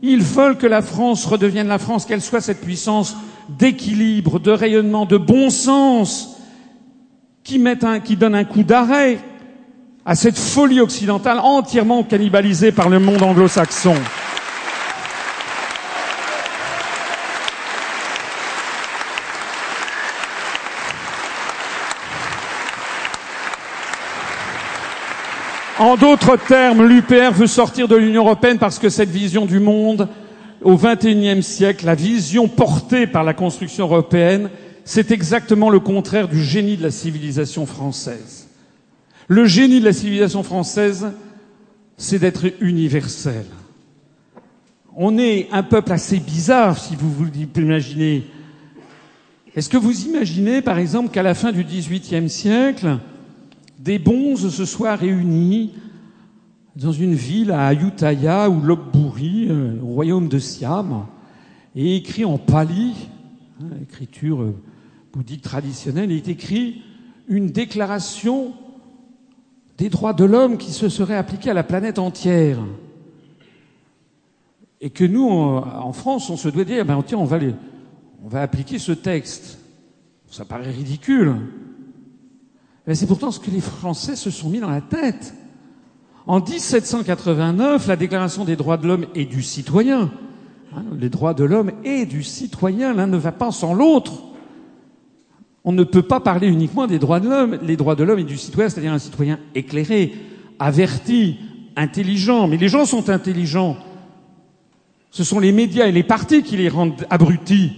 Ils 0.00 0.22
veulent 0.22 0.56
que 0.56 0.66
la 0.66 0.80
France 0.80 1.26
redevienne 1.26 1.68
la 1.68 1.78
France, 1.78 2.06
qu'elle 2.06 2.22
soit 2.22 2.40
cette 2.40 2.60
puissance 2.60 3.16
d'équilibre, 3.48 4.38
de 4.38 4.50
rayonnement, 4.50 5.04
de 5.04 5.18
bon 5.18 5.50
sens, 5.50 6.36
qui, 7.44 7.62
qui 8.04 8.16
donne 8.16 8.34
un 8.34 8.44
coup 8.44 8.62
d'arrêt 8.62 9.18
à 10.04 10.14
cette 10.14 10.38
folie 10.38 10.80
occidentale 10.80 11.38
entièrement 11.38 12.02
cannibalisée 12.02 12.72
par 12.72 12.88
le 12.88 12.98
monde 12.98 13.22
anglo-saxon. 13.22 13.94
En 25.78 25.96
d'autres 25.96 26.36
termes, 26.36 26.84
l'UPR 26.84 27.32
veut 27.32 27.46
sortir 27.46 27.86
de 27.86 27.94
l'Union 27.94 28.24
européenne 28.24 28.58
parce 28.58 28.80
que 28.80 28.88
cette 28.88 29.10
vision 29.10 29.46
du 29.46 29.60
monde, 29.60 30.08
au 30.60 30.76
XXIe 30.76 31.40
siècle, 31.40 31.86
la 31.86 31.94
vision 31.94 32.48
portée 32.48 33.06
par 33.06 33.22
la 33.22 33.32
construction 33.32 33.84
européenne, 33.84 34.50
c'est 34.84 35.12
exactement 35.12 35.70
le 35.70 35.78
contraire 35.78 36.26
du 36.26 36.42
génie 36.42 36.76
de 36.76 36.82
la 36.82 36.90
civilisation 36.90 37.64
française. 37.64 38.48
Le 39.28 39.44
génie 39.44 39.78
de 39.78 39.84
la 39.84 39.92
civilisation 39.92 40.42
française, 40.42 41.12
c'est 41.96 42.18
d'être 42.18 42.46
universel. 42.60 43.44
On 44.96 45.16
est 45.16 45.46
un 45.52 45.62
peuple 45.62 45.92
assez 45.92 46.18
bizarre, 46.18 46.76
si 46.76 46.96
vous 46.96 47.12
vous 47.12 47.26
l'imaginez. 47.54 48.26
Est-ce 49.54 49.68
que 49.68 49.76
vous 49.76 50.06
imaginez, 50.06 50.60
par 50.60 50.78
exemple, 50.78 51.10
qu'à 51.10 51.22
la 51.22 51.34
fin 51.34 51.52
du 51.52 51.62
XVIIIe 51.62 52.28
siècle, 52.28 52.98
des 53.78 53.98
bonzes 53.98 54.50
se 54.50 54.64
soient 54.64 54.96
réunis 54.96 55.72
dans 56.76 56.92
une 56.92 57.14
ville 57.14 57.50
à 57.50 57.66
Ayutthaya 57.66 58.48
ou 58.50 58.60
Lopburi, 58.60 59.46
euh, 59.48 59.80
au 59.82 59.86
royaume 59.86 60.28
de 60.28 60.38
Siam, 60.38 61.06
et 61.74 61.96
écrit 61.96 62.24
en 62.24 62.38
pali, 62.38 62.94
hein, 63.60 63.66
écriture 63.82 64.42
euh, 64.42 64.54
bouddhique 65.12 65.42
traditionnelle, 65.42 66.12
est 66.12 66.28
écrit 66.28 66.82
une 67.28 67.50
déclaration 67.50 68.52
des 69.76 69.88
droits 69.88 70.12
de 70.12 70.24
l'homme 70.24 70.56
qui 70.56 70.72
se 70.72 70.88
serait 70.88 71.16
appliquée 71.16 71.50
à 71.50 71.54
la 71.54 71.64
planète 71.64 71.98
entière. 71.98 72.58
Et 74.80 74.90
que 74.90 75.04
nous, 75.04 75.28
en 75.28 75.92
France, 75.92 76.30
on 76.30 76.36
se 76.36 76.48
doit 76.48 76.64
dire, 76.64 76.84
ben, 76.84 77.02
tiens, 77.04 77.18
on 77.18 77.24
va, 77.24 77.38
on 78.24 78.28
va 78.28 78.42
appliquer 78.42 78.78
ce 78.78 78.92
texte. 78.92 79.58
Ça 80.30 80.44
paraît 80.44 80.70
ridicule. 80.70 81.34
C'est 82.94 83.06
pourtant 83.06 83.30
ce 83.30 83.38
que 83.38 83.50
les 83.50 83.60
Français 83.60 84.16
se 84.16 84.30
sont 84.30 84.48
mis 84.48 84.60
dans 84.60 84.70
la 84.70 84.80
tête. 84.80 85.34
En 86.26 86.40
1789, 86.40 87.86
la 87.86 87.96
Déclaration 87.96 88.44
des 88.44 88.56
droits 88.56 88.76
de 88.76 88.86
l'homme 88.86 89.06
et 89.14 89.26
du 89.26 89.42
citoyen, 89.42 90.10
hein, 90.74 90.84
les 90.98 91.10
droits 91.10 91.34
de 91.34 91.44
l'homme 91.44 91.72
et 91.84 92.06
du 92.06 92.22
citoyen, 92.22 92.94
l'un 92.94 93.06
ne 93.06 93.16
va 93.16 93.32
pas 93.32 93.50
sans 93.50 93.74
l'autre. 93.74 94.22
On 95.64 95.72
ne 95.72 95.84
peut 95.84 96.02
pas 96.02 96.20
parler 96.20 96.48
uniquement 96.48 96.86
des 96.86 96.98
droits 96.98 97.20
de 97.20 97.28
l'homme, 97.28 97.58
les 97.62 97.76
droits 97.76 97.94
de 97.94 98.04
l'homme 98.04 98.20
et 98.20 98.24
du 98.24 98.38
citoyen, 98.38 98.70
c'est-à-dire 98.70 98.92
un 98.92 98.98
citoyen 98.98 99.38
éclairé, 99.54 100.14
averti, 100.58 101.38
intelligent. 101.76 102.48
Mais 102.48 102.56
les 102.56 102.68
gens 102.68 102.86
sont 102.86 103.10
intelligents. 103.10 103.76
Ce 105.10 105.24
sont 105.24 105.40
les 105.40 105.52
médias 105.52 105.86
et 105.86 105.92
les 105.92 106.02
partis 106.02 106.42
qui 106.42 106.56
les 106.56 106.70
rendent 106.70 107.06
abrutis. 107.10 107.72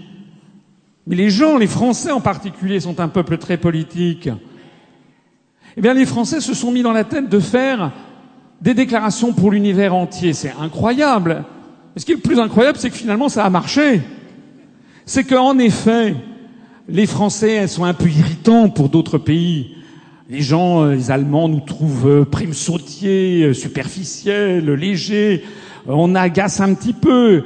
Mais 1.06 1.16
les 1.16 1.30
gens, 1.30 1.56
les 1.56 1.66
Français 1.66 2.12
en 2.12 2.20
particulier, 2.20 2.78
sont 2.78 3.00
un 3.00 3.08
peuple 3.08 3.38
très 3.38 3.56
politique. 3.56 4.28
Eh 5.76 5.80
bien, 5.80 5.94
les 5.94 6.06
Français 6.06 6.40
se 6.40 6.54
sont 6.54 6.72
mis 6.72 6.82
dans 6.82 6.92
la 6.92 7.04
tête 7.04 7.28
de 7.28 7.38
faire 7.38 7.92
des 8.60 8.74
déclarations 8.74 9.32
pour 9.32 9.50
l'univers 9.50 9.94
entier. 9.94 10.32
C'est 10.32 10.52
incroyable. 10.60 11.44
Mais 11.94 12.00
ce 12.00 12.06
qui 12.06 12.12
est 12.12 12.16
le 12.16 12.20
plus 12.20 12.38
incroyable, 12.38 12.78
c'est 12.78 12.90
que 12.90 12.96
finalement, 12.96 13.28
ça 13.28 13.44
a 13.44 13.50
marché. 13.50 14.02
C'est 15.06 15.24
qu'en 15.24 15.58
effet, 15.58 16.14
les 16.88 17.06
Français 17.06 17.66
sont 17.66 17.84
un 17.84 17.94
peu 17.94 18.08
irritants 18.08 18.68
pour 18.68 18.88
d'autres 18.88 19.18
pays. 19.18 19.76
Les 20.28 20.42
gens, 20.42 20.84
euh, 20.84 20.94
les 20.94 21.10
Allemands 21.10 21.48
nous 21.48 21.60
trouvent 21.60 22.08
euh, 22.08 22.24
prime 22.24 22.52
sautiers, 22.52 23.42
euh, 23.42 23.54
superficiels, 23.54 24.70
légers. 24.72 25.42
On 25.86 26.14
agace 26.14 26.60
un 26.60 26.74
petit 26.74 26.92
peu. 26.92 27.42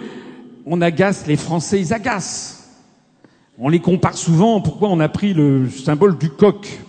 On 0.66 0.82
agace, 0.82 1.26
les 1.26 1.36
Français, 1.36 1.80
ils 1.80 1.94
agacent. 1.94 2.68
On 3.58 3.68
les 3.68 3.80
compare 3.80 4.16
souvent. 4.18 4.60
Pourquoi 4.60 4.88
on 4.90 5.00
a 5.00 5.08
pris 5.08 5.32
le 5.32 5.68
symbole 5.70 6.18
du 6.18 6.28
coq? 6.28 6.80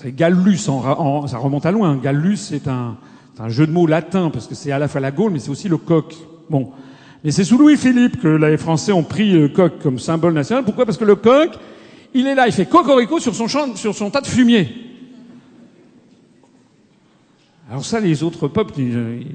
C'est 0.00 0.14
Gallus, 0.14 0.68
en, 0.68 1.26
ça 1.26 1.38
remonte 1.38 1.66
à 1.66 1.72
loin. 1.72 1.96
Gallus, 1.96 2.36
c'est 2.36 2.68
un, 2.68 2.96
un, 3.40 3.48
jeu 3.48 3.66
de 3.66 3.72
mots 3.72 3.88
latin, 3.88 4.30
parce 4.30 4.46
que 4.46 4.54
c'est 4.54 4.70
à 4.70 4.78
la 4.78 4.86
fois 4.86 5.00
la 5.00 5.10
Gaule, 5.10 5.32
mais 5.32 5.40
c'est 5.40 5.50
aussi 5.50 5.68
le 5.68 5.76
coq. 5.76 6.14
Bon. 6.48 6.70
Mais 7.24 7.32
c'est 7.32 7.42
sous 7.42 7.58
Louis-Philippe 7.58 8.20
que 8.22 8.28
les 8.28 8.56
Français 8.58 8.92
ont 8.92 9.02
pris 9.02 9.32
le 9.32 9.48
coq 9.48 9.72
comme 9.82 9.98
symbole 9.98 10.34
national. 10.34 10.62
Pourquoi? 10.62 10.86
Parce 10.86 10.98
que 10.98 11.04
le 11.04 11.16
coq, 11.16 11.50
il 12.14 12.28
est 12.28 12.36
là, 12.36 12.46
il 12.46 12.52
fait 12.52 12.66
cocorico 12.66 13.18
sur 13.18 13.34
son, 13.34 13.48
champ, 13.48 13.74
sur 13.74 13.92
son 13.92 14.08
tas 14.08 14.20
de 14.20 14.28
fumier. 14.28 14.68
Alors 17.68 17.84
ça, 17.84 17.98
les 17.98 18.22
autres 18.22 18.46
peuples, 18.46 18.74
ils, 18.78 19.26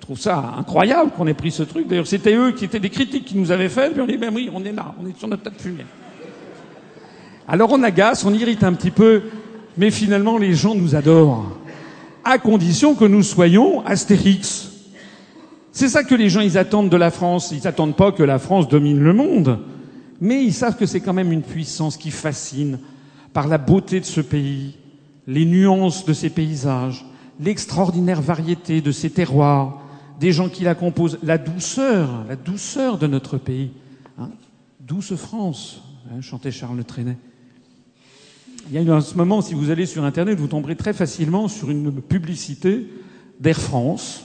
trouvent 0.00 0.18
ça 0.18 0.54
incroyable 0.56 1.10
qu'on 1.10 1.26
ait 1.26 1.34
pris 1.34 1.50
ce 1.50 1.62
truc. 1.62 1.88
D'ailleurs, 1.88 2.06
c'était 2.06 2.34
eux 2.34 2.52
qui 2.52 2.64
étaient 2.64 2.80
des 2.80 2.88
critiques 2.88 3.26
qui 3.26 3.36
nous 3.36 3.50
avaient 3.50 3.68
fait, 3.68 3.90
puis 3.90 4.00
on 4.00 4.06
dit, 4.06 4.16
ben 4.16 4.32
oui, 4.34 4.48
on 4.50 4.64
est 4.64 4.72
là, 4.72 4.94
on 4.98 5.06
est 5.06 5.18
sur 5.18 5.28
notre 5.28 5.42
tas 5.42 5.50
de 5.50 5.60
fumier. 5.60 5.84
Alors 7.46 7.70
on 7.72 7.82
agace, 7.82 8.24
on 8.24 8.32
irrite 8.32 8.64
un 8.64 8.72
petit 8.72 8.92
peu, 8.92 9.22
mais 9.76 9.90
finalement 9.90 10.38
les 10.38 10.54
gens 10.54 10.74
nous 10.74 10.94
adorent, 10.94 11.56
à 12.24 12.38
condition 12.38 12.94
que 12.94 13.04
nous 13.04 13.22
soyons 13.22 13.84
Astérix. 13.86 14.70
C'est 15.72 15.88
ça 15.88 16.04
que 16.04 16.14
les 16.14 16.28
gens 16.28 16.40
ils 16.40 16.58
attendent 16.58 16.90
de 16.90 16.96
la 16.96 17.10
France. 17.10 17.52
Ils 17.52 17.62
n'attendent 17.62 17.96
pas 17.96 18.12
que 18.12 18.24
la 18.24 18.38
France 18.38 18.68
domine 18.68 18.98
le 18.98 19.12
monde 19.12 19.60
mais 20.20 20.44
ils 20.44 20.52
savent 20.52 20.76
que 20.76 20.86
c'est 20.86 21.00
quand 21.00 21.14
même 21.14 21.32
une 21.32 21.42
puissance 21.42 21.96
qui 21.96 22.10
fascine 22.10 22.78
par 23.32 23.48
la 23.48 23.58
beauté 23.58 24.00
de 24.00 24.04
ce 24.04 24.20
pays, 24.20 24.76
les 25.26 25.46
nuances 25.46 26.04
de 26.04 26.12
ses 26.12 26.30
paysages, 26.30 27.06
l'extraordinaire 27.40 28.20
variété 28.20 28.80
de 28.82 28.92
ses 28.92 29.10
terroirs, 29.10 29.80
des 30.18 30.32
gens 30.32 30.50
qui 30.50 30.64
la 30.64 30.74
composent, 30.74 31.18
la 31.22 31.38
douceur, 31.38 32.26
la 32.28 32.36
douceur 32.36 32.98
de 32.98 33.06
notre 33.06 33.38
pays. 33.38 33.70
Hein. 34.18 34.30
Douce 34.80 35.14
France, 35.14 35.82
hein, 36.10 36.20
chantait 36.20 36.50
Charles 36.50 36.84
Trenet. 36.84 37.16
Il 38.68 38.74
y 38.74 38.78
a 38.78 38.82
eu 38.82 39.00
ce 39.02 39.16
moment, 39.16 39.40
si 39.40 39.54
vous 39.54 39.70
allez 39.70 39.86
sur 39.86 40.04
Internet, 40.04 40.38
vous 40.38 40.46
tomberez 40.46 40.76
très 40.76 40.92
facilement 40.92 41.48
sur 41.48 41.70
une 41.70 41.92
publicité 41.92 42.86
d'Air 43.40 43.58
France, 43.58 44.24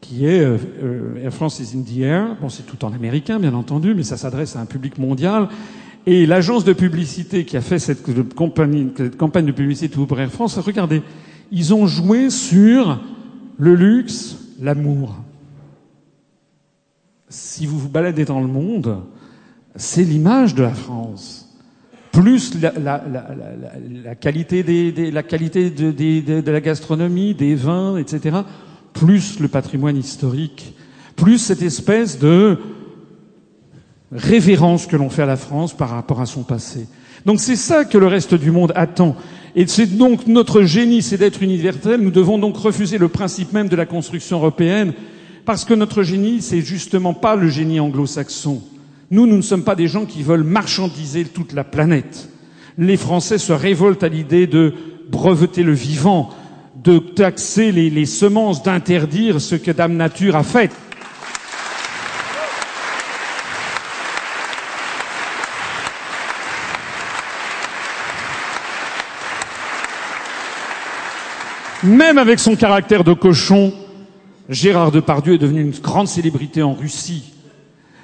qui 0.00 0.26
est 0.26 0.40
euh, 0.40 1.22
Air 1.22 1.32
France 1.32 1.60
is 1.60 1.76
in 1.76 1.82
the 1.82 1.98
air. 1.98 2.36
Bon, 2.40 2.48
c'est 2.48 2.64
tout 2.64 2.84
en 2.84 2.92
américain, 2.92 3.38
bien 3.38 3.54
entendu, 3.54 3.94
mais 3.94 4.02
ça 4.02 4.16
s'adresse 4.16 4.56
à 4.56 4.60
un 4.60 4.66
public 4.66 4.98
mondial. 4.98 5.48
Et 6.06 6.26
l'agence 6.26 6.64
de 6.64 6.72
publicité 6.72 7.44
qui 7.44 7.56
a 7.56 7.60
fait 7.60 7.78
cette, 7.78 8.02
campagne, 8.34 8.90
cette 8.96 9.16
campagne 9.16 9.46
de 9.46 9.52
publicité 9.52 9.88
pour 9.88 10.18
Air 10.18 10.30
France, 10.30 10.58
regardez, 10.58 11.02
ils 11.50 11.74
ont 11.74 11.86
joué 11.86 12.30
sur 12.30 13.00
le 13.58 13.74
luxe, 13.74 14.38
l'amour. 14.60 15.16
Si 17.28 17.66
vous 17.66 17.78
vous 17.78 17.88
baladez 17.88 18.24
dans 18.24 18.40
le 18.40 18.48
monde, 18.48 19.02
c'est 19.76 20.04
l'image 20.04 20.54
de 20.54 20.62
la 20.64 20.74
France. 20.74 21.41
Plus 22.12 22.52
la, 22.62 24.14
qualité 24.14 24.62
de, 24.62 26.40
de 26.40 26.50
la 26.50 26.60
gastronomie, 26.60 27.34
des 27.34 27.54
vins, 27.54 27.96
etc 27.96 28.42
plus 28.92 29.40
le 29.40 29.48
patrimoine 29.48 29.96
historique, 29.96 30.74
plus 31.16 31.38
cette 31.38 31.62
espèce 31.62 32.18
de 32.18 32.58
révérence 34.10 34.86
que 34.86 34.96
l'on 34.96 35.10
fait 35.10 35.22
à 35.22 35.26
la 35.26 35.36
France 35.36 35.74
par 35.74 35.90
rapport 35.90 36.20
à 36.20 36.26
son 36.26 36.42
passé. 36.42 36.86
Donc 37.24 37.40
c'est 37.40 37.56
ça 37.56 37.84
que 37.84 37.98
le 37.98 38.06
reste 38.06 38.34
du 38.34 38.50
monde 38.50 38.72
attend. 38.74 39.16
Et 39.54 39.66
c'est 39.66 39.86
donc 39.86 40.26
notre 40.26 40.62
génie, 40.62 41.02
c'est 41.02 41.18
d'être 41.18 41.42
universel. 41.42 42.00
Nous 42.00 42.10
devons 42.10 42.38
donc 42.38 42.56
refuser 42.56 42.98
le 42.98 43.08
principe 43.08 43.52
même 43.52 43.68
de 43.68 43.76
la 43.76 43.86
construction 43.86 44.38
européenne, 44.38 44.92
parce 45.44 45.64
que 45.64 45.74
notre 45.74 46.02
génie, 46.02 46.40
c'est 46.40 46.60
justement 46.60 47.14
pas 47.14 47.36
le 47.36 47.48
génie 47.48 47.80
anglo-saxon. 47.80 48.62
Nous, 49.12 49.26
nous 49.26 49.36
ne 49.36 49.42
sommes 49.42 49.62
pas 49.62 49.74
des 49.74 49.88
gens 49.88 50.06
qui 50.06 50.22
veulent 50.22 50.42
marchandiser 50.42 51.26
toute 51.26 51.52
la 51.52 51.64
planète. 51.64 52.30
Les 52.78 52.96
Français 52.96 53.36
se 53.36 53.52
révoltent 53.52 54.02
à 54.02 54.08
l'idée 54.08 54.46
de 54.46 54.72
breveter 55.10 55.62
le 55.62 55.74
vivant, 55.74 56.30
de 56.82 56.98
taxer 56.98 57.72
les, 57.72 58.06
semences, 58.06 58.62
d'interdire 58.62 59.38
ce 59.42 59.54
que 59.54 59.70
Dame 59.70 59.98
Nature 59.98 60.34
a 60.34 60.42
fait. 60.42 60.70
Même 71.82 72.16
avec 72.16 72.38
son 72.38 72.56
caractère 72.56 73.04
de 73.04 73.12
cochon, 73.12 73.74
Gérard 74.48 74.90
Depardieu 74.90 75.34
est 75.34 75.38
devenu 75.38 75.60
une 75.60 75.72
grande 75.72 76.08
célébrité 76.08 76.62
en 76.62 76.72
Russie. 76.72 77.31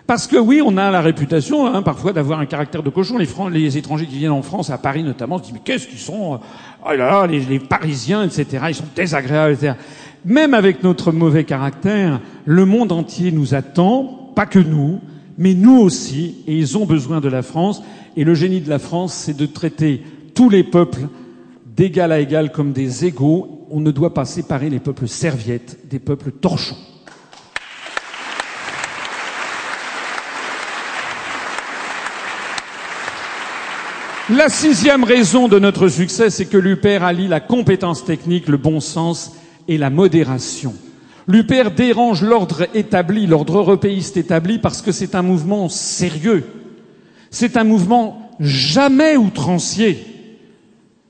Parce 0.09 0.27
que 0.27 0.39
oui, 0.39 0.63
on 0.65 0.79
a 0.79 0.91
la 0.91 1.03
réputation 1.03 1.67
hein, 1.67 1.83
parfois 1.83 2.15
d'avoir 2.15 2.41
un 2.41 2.47
caractère 2.47 2.83
de 2.83 2.89
cochon. 2.89 3.19
Les, 3.19 3.29
les, 3.51 3.77
étrangers 3.77 4.07
qui 4.07 4.17
viennent 4.17 4.31
en 4.31 4.41
France, 4.41 4.71
à 4.71 4.79
Paris 4.79 5.03
notamment, 5.03 5.37
se 5.37 5.43
disent 5.43 5.53
mais 5.53 5.61
qu'est-ce 5.63 5.87
qu'ils 5.87 5.99
sont 5.99 6.33
euh, 6.33 6.39
Oh 6.87 7.27
les, 7.27 7.59
Parisiens, 7.59 8.25
etc. 8.25 8.65
Ils 8.71 8.75
sont 8.75 8.87
désagréables, 8.97 9.53
etc. 9.53 9.75
Même 10.25 10.55
avec 10.55 10.83
notre 10.83 11.13
mauvais 11.13 11.45
caractère, 11.45 12.23
le 12.47 12.65
monde 12.65 12.91
entier 12.91 13.33
nous 13.33 13.55
attend, 13.55 14.33
pas 14.35 14.47
que 14.47 14.59
nous, 14.59 15.01
mais 15.37 15.53
nous 15.53 15.79
aussi, 15.79 16.37
et 16.47 16.57
ils 16.57 16.79
ont 16.79 16.87
besoin 16.87 17.21
de 17.21 17.29
la 17.29 17.43
France. 17.43 17.83
Et 18.17 18.25
le 18.25 18.33
génie 18.33 18.63
de 18.63 18.71
la 18.71 18.79
France, 18.79 19.13
c'est 19.13 19.37
de 19.37 19.45
traiter 19.45 20.03
tous 20.35 20.49
les 20.49 20.65
peuples 20.65 21.09
d'égal 21.77 22.13
à 22.13 22.21
égal 22.21 22.51
comme 22.51 22.73
des 22.73 23.05
égaux. 23.05 23.67
On 23.71 23.81
ne 23.81 23.91
doit 23.91 24.15
pas 24.15 24.25
séparer 24.25 24.71
les 24.71 24.81
peuples 24.81 25.07
serviettes 25.07 25.87
des 25.91 25.99
peuples 25.99 26.31
torchons. 26.31 26.79
La 34.31 34.51
sixième 34.51 35.05
raison 35.05 35.49
de 35.49 35.59
notre 35.59 35.89
succès, 35.89 36.29
c'est 36.29 36.45
que 36.45 36.59
l'UPR 36.59 37.03
allie 37.03 37.29
la 37.29 37.41
compétence 37.41 38.05
technique, 38.05 38.47
le 38.49 38.59
bon 38.59 38.79
sens 38.79 39.33
et 39.69 39.79
la 39.79 39.89
modération. 39.89 40.75
L'UPR 41.27 41.71
dérange 41.75 42.21
l'ordre 42.21 42.67
établi, 42.75 43.27
l'ordre 43.27 43.57
européiste 43.57 44.19
établi, 44.19 44.59
parce 44.59 44.83
que 44.83 44.93
c'est 44.93 45.15
un 45.15 45.23
mouvement 45.23 45.71
sérieux. 45.71 46.45
C'est 47.31 47.57
un 47.57 47.65
mouvement 47.65 48.31
jamais 48.39 49.17
outrancier. 49.17 50.05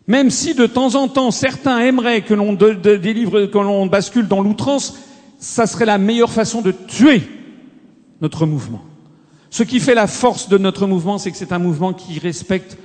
Même 0.07 0.31
si 0.31 0.55
de 0.55 0.67
temps 0.67 0.95
en 0.95 1.09
temps 1.09 1.33
certains 1.33 1.81
aimeraient 1.81 2.23
que 2.23 2.35
l'on 2.35 2.53
délivre, 2.53 3.47
que 3.47 3.59
l'on 3.59 3.87
bascule 3.87 4.29
dans 4.29 4.43
l'outrance, 4.43 4.97
ça 5.41 5.67
serait 5.67 5.87
la 5.87 5.99
meilleure 5.99 6.31
façon 6.33 6.63
de 6.63 6.71
tuer 6.71 7.23
notre 8.21 8.47
mouvement. 8.47 8.83
Ce 9.51 9.65
qui 9.65 9.81
fait 9.81 9.95
la 9.97 10.07
force 10.07 10.49
de 10.49 10.57
notre 10.57 10.87
mouvement, 10.87 11.19
c'est 11.19 11.33
que 11.33 11.37
c'est 11.37 11.53
un 11.53 11.59
mouvement 11.59 11.93
qui 11.93 12.21
respecte 12.21 12.79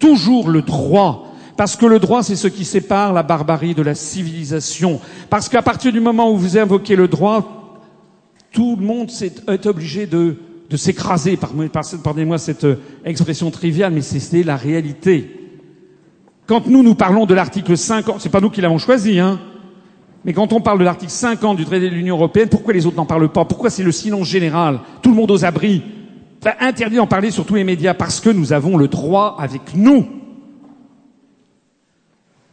toujours 0.00 0.50
le 0.50 0.62
droit. 0.62 1.26
Parce 1.56 1.76
que 1.76 1.86
le 1.86 1.98
droit, 1.98 2.22
c'est 2.22 2.36
ce 2.36 2.48
qui 2.48 2.64
sépare 2.64 3.12
la 3.12 3.22
barbarie 3.22 3.74
de 3.74 3.82
la 3.82 3.94
civilisation. 3.94 4.98
Parce 5.28 5.48
qu'à 5.48 5.62
partir 5.62 5.92
du 5.92 6.00
moment 6.00 6.32
où 6.32 6.36
vous 6.36 6.56
invoquez 6.56 6.96
le 6.96 7.06
droit, 7.06 7.78
tout 8.50 8.76
le 8.80 8.84
monde 8.84 9.10
est 9.46 9.66
obligé 9.66 10.06
de, 10.06 10.36
s'écraser. 10.74 11.36
Pardonnez-moi 11.36 12.38
cette 12.38 12.64
euh, 12.64 12.76
expression 13.04 13.50
triviale, 13.50 13.92
mais 13.92 14.00
c'est 14.00 14.42
la 14.42 14.56
réalité. 14.56 15.36
Quand 16.46 16.66
nous, 16.66 16.82
nous 16.82 16.94
parlons 16.94 17.26
de 17.26 17.34
l'article 17.34 17.76
50, 17.76 18.20
c'est 18.20 18.28
pas 18.28 18.40
nous 18.40 18.50
qui 18.50 18.60
l'avons 18.60 18.78
choisi, 18.78 19.20
hein. 19.20 19.38
Mais 20.24 20.32
quand 20.32 20.52
on 20.52 20.60
parle 20.60 20.78
de 20.78 20.84
l'article 20.84 21.12
50 21.12 21.56
du 21.56 21.64
traité 21.64 21.88
de 21.88 21.94
l'Union 21.94 22.16
européenne, 22.16 22.48
pourquoi 22.48 22.74
les 22.74 22.86
autres 22.86 22.96
n'en 22.96 23.06
parlent 23.06 23.30
pas? 23.30 23.44
Pourquoi 23.44 23.70
c'est 23.70 23.82
le 23.82 23.92
silence 23.92 24.28
général? 24.28 24.80
Tout 25.02 25.10
le 25.10 25.16
monde 25.16 25.30
aux 25.30 25.44
abris 25.44 25.82
interdit 26.60 26.96
d'en 26.96 27.06
parler 27.06 27.30
sur 27.30 27.44
tous 27.44 27.54
les 27.54 27.64
médias 27.64 27.94
parce 27.94 28.20
que 28.20 28.30
nous 28.30 28.52
avons 28.52 28.76
le 28.76 28.88
droit 28.88 29.36
avec 29.38 29.74
nous. 29.74 30.06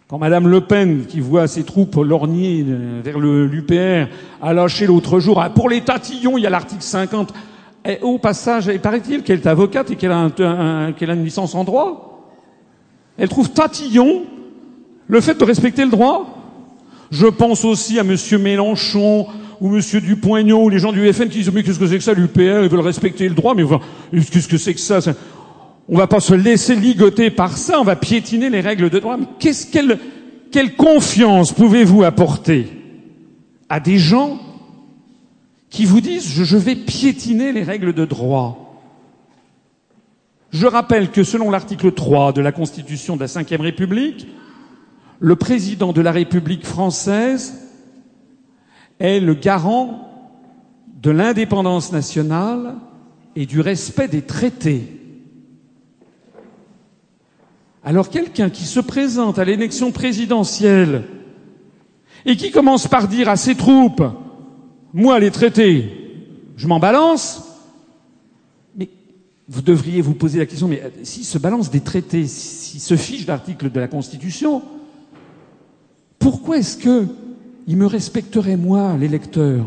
Quand 0.10 0.18
Madame 0.18 0.48
Le 0.48 0.62
Pen, 0.62 1.06
qui 1.06 1.20
voit 1.20 1.48
ses 1.48 1.64
troupes 1.64 1.96
lorgner 1.96 2.64
euh, 2.66 3.02
vers 3.04 3.20
l'UPR, 3.20 4.10
a 4.42 4.54
lâché 4.54 4.86
l'autre 4.86 5.20
jour, 5.20 5.42
ah, 5.42 5.50
pour 5.50 5.70
les 5.70 5.82
tatillons, 5.82 6.38
il 6.38 6.44
y 6.44 6.48
a 6.48 6.50
l'article 6.50 6.82
50, 6.82 7.34
Et 7.84 8.00
au 8.02 8.18
passage, 8.18 8.68
il 8.68 8.80
paraît-il 8.80 9.24
qu'elle 9.24 9.40
est 9.40 9.48
avocate 9.48 9.92
et 9.92 9.96
qu'elle 9.98 10.14
a, 10.14 10.30
qu'elle 10.98 11.10
a 11.10 11.14
une 11.14 11.26
licence 11.26 11.56
en 11.56 11.66
droit? 11.66 12.32
Elle 13.18 13.28
trouve 13.28 13.50
tatillon 13.50 14.24
le 15.08 15.22
fait 15.22 15.38
de 15.38 15.44
respecter 15.44 15.84
le 15.84 15.92
droit? 15.92 16.38
Je 17.12 17.28
pense 17.28 17.66
aussi 17.66 18.00
à 18.00 18.04
Monsieur 18.04 18.38
Mélenchon 18.38 19.28
ou 19.60 19.70
Monsieur 19.70 20.02
Dupont-Aignan 20.02 20.62
ou 20.62 20.70
les 20.70 20.80
gens 20.80 20.92
du 20.92 21.12
FN 21.12 21.30
qui 21.30 21.40
disent 21.40 21.52
mais 21.52 21.64
qu'est-ce 21.64 21.80
que 21.80 21.88
c'est 21.88 21.98
que 21.98 22.04
ça 22.04 22.14
l'UPR 22.14 22.64
Ils 22.64 22.70
veulent 22.70 22.80
respecter 22.80 23.28
le 23.28 23.36
droit, 23.36 23.56
mais 23.56 23.64
qu'est-ce 24.12 24.48
que 24.48 24.58
c'est 24.58 24.74
que 24.74 24.80
ça, 24.80 25.00
On 25.90 25.98
va 25.98 26.08
pas 26.08 26.20
se 26.20 26.34
laisser 26.34 26.76
ligoter 26.76 27.30
par 27.30 27.58
ça. 27.58 27.80
On 27.80 27.84
va 27.84 27.96
piétiner 27.96 28.50
les 28.50 28.62
règles 28.62 28.90
de 28.90 29.00
droit. 29.00 29.18
Mais 29.18 29.26
qu'est-ce 29.40 29.68
qu'elle, 29.68 30.00
quelle 30.52 30.76
confiance 30.76 31.52
pouvez-vous 31.52 32.04
apporter 32.04 32.68
à 33.70 33.80
des 33.80 33.98
gens 33.98 34.40
qui 35.70 35.86
vous 35.86 36.02
disent 36.02 36.44
je 36.44 36.58
vais 36.58 36.76
piétiner 36.76 37.52
les 37.52 37.64
règles 37.64 37.94
de 37.94 38.06
droit? 38.06 38.64
Je 40.52 40.66
rappelle 40.66 41.12
que 41.12 41.24
selon 41.24 41.52
l'article 41.52 41.92
3 41.92 42.32
de 42.32 42.42
la 42.42 42.52
Constitution 42.52 43.18
de 43.18 43.26
la 43.26 43.28
Ve 43.28 43.62
République, 43.62 44.28
le 45.20 45.36
président 45.36 45.92
de 45.94 46.02
la 46.02 46.12
République 46.12 46.66
française 46.66 47.67
est 49.00 49.20
le 49.20 49.34
garant 49.34 50.10
de 51.02 51.12
l'indépendance 51.12 51.92
nationale 51.92 52.76
et 53.36 53.46
du 53.46 53.62
respect 53.62 54.08
des 54.08 54.24
traités. 54.24 54.84
Alors 57.84 58.10
quelqu'un 58.10 58.50
qui 58.50 58.66
se 58.66 58.80
présente 58.80 59.40
à 59.40 59.46
l'élection 59.46 59.92
présidentielle 59.92 61.04
et 62.26 62.36
qui 62.36 62.52
commence 62.52 62.88
par 62.88 63.08
dire 63.08 63.30
à 63.30 63.38
ses 63.38 63.56
troupes 63.56 64.04
moi, 64.94 65.20
les 65.20 65.32
traités, 65.32 65.92
je 66.56 66.68
m'en 66.68 66.80
balance. 66.80 67.44
Mais 68.76 68.90
vous 69.48 69.62
devriez 69.62 70.02
vous 70.02 70.14
poser 70.14 70.40
la 70.40 70.46
question, 70.46 70.68
mais 70.68 70.82
euh, 70.82 70.90
s'il 71.04 71.26
se 71.26 71.38
balance 71.38 71.70
des 71.70 71.82
traités, 71.82 72.26
s'il 72.26 72.80
se 72.80 72.96
fiche 72.96 73.28
l'article 73.28 73.72
de 73.72 73.80
la 73.80 73.88
Constitution, 73.88 74.64
pourquoi 76.18 76.58
est-ce 76.58 76.78
que 76.78 77.06
il 77.68 77.78
me 77.78 77.86
respecterait, 77.86 78.58
moi, 78.58 78.96
l'électeur 78.98 79.66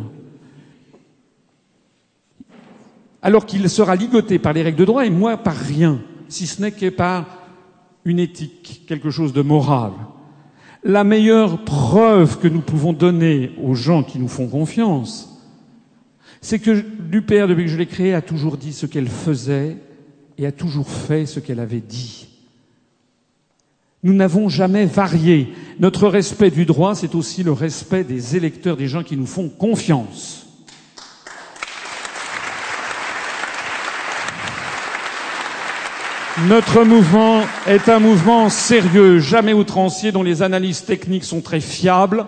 alors 3.23 3.47
qu'il 3.47 3.69
sera 3.69 3.97
ligoté 3.97 4.39
par 4.39 4.53
les 4.53 4.63
règles 4.63 4.79
de 4.79 4.85
droit 4.85 5.05
et 5.05 5.11
moi 5.11 5.37
par 5.37 5.57
rien, 5.57 6.01
si 6.29 6.47
ce 6.47 6.63
n'est 6.63 6.73
que 6.73 6.89
par 6.89 7.27
une 8.05 8.19
éthique, 8.19 8.85
quelque 8.87 9.11
chose 9.11 9.33
de 9.33 9.43
moral. 9.43 9.93
La 10.83 11.05
meilleure 11.05 11.65
preuve 11.65 12.39
que 12.39 12.49
nous 12.49 12.63
pouvons 12.63 12.95
donner 12.95 13.53
aux 13.63 13.75
gens 13.75 14.03
qui 14.03 14.19
nous 14.19 14.29
font 14.29 14.49
confiance, 14.49 15.27
c'est 16.41 16.59
que 16.59 16.71
l'UPR, 16.71 17.47
depuis 17.49 17.65
que 17.65 17.71
je 17.71 17.77
l'ai 17.77 17.87
créée, 17.87 18.15
a 18.15 18.23
toujours 18.23 18.57
dit 18.57 18.73
ce 18.73 18.87
qu'elle 18.87 19.09
faisait 19.09 19.77
et 20.39 20.47
a 20.47 20.53
toujours 20.53 20.89
fait 20.89 21.27
ce 21.27 21.39
qu'elle 21.39 21.61
avait 21.61 21.83
dit. 21.83 22.30
Nous 24.03 24.15
n'avons 24.15 24.49
jamais 24.49 24.87
varié. 24.87 25.53
Notre 25.79 26.09
respect 26.09 26.51
du 26.51 26.65
droit, 26.65 26.95
c'est 26.95 27.15
aussi 27.15 27.43
le 27.43 27.53
respect 27.53 28.03
des 28.03 28.35
électeurs, 28.35 28.77
des 28.79 28.89
gens 28.89 29.03
qui 29.03 29.17
nous 29.17 29.27
font 29.27 29.51
confiance. 29.51 30.47
Notre 36.49 36.85
mouvement 36.85 37.43
est 37.67 37.91
un 37.91 37.99
mouvement 37.99 38.49
sérieux, 38.49 39.19
jamais 39.19 39.53
outrancier, 39.53 40.11
dont 40.13 40.23
les 40.23 40.43
analyses 40.43 40.87
techniques 40.87 41.25
sont 41.25 41.43
très 41.43 41.61
fiables, 41.61 42.25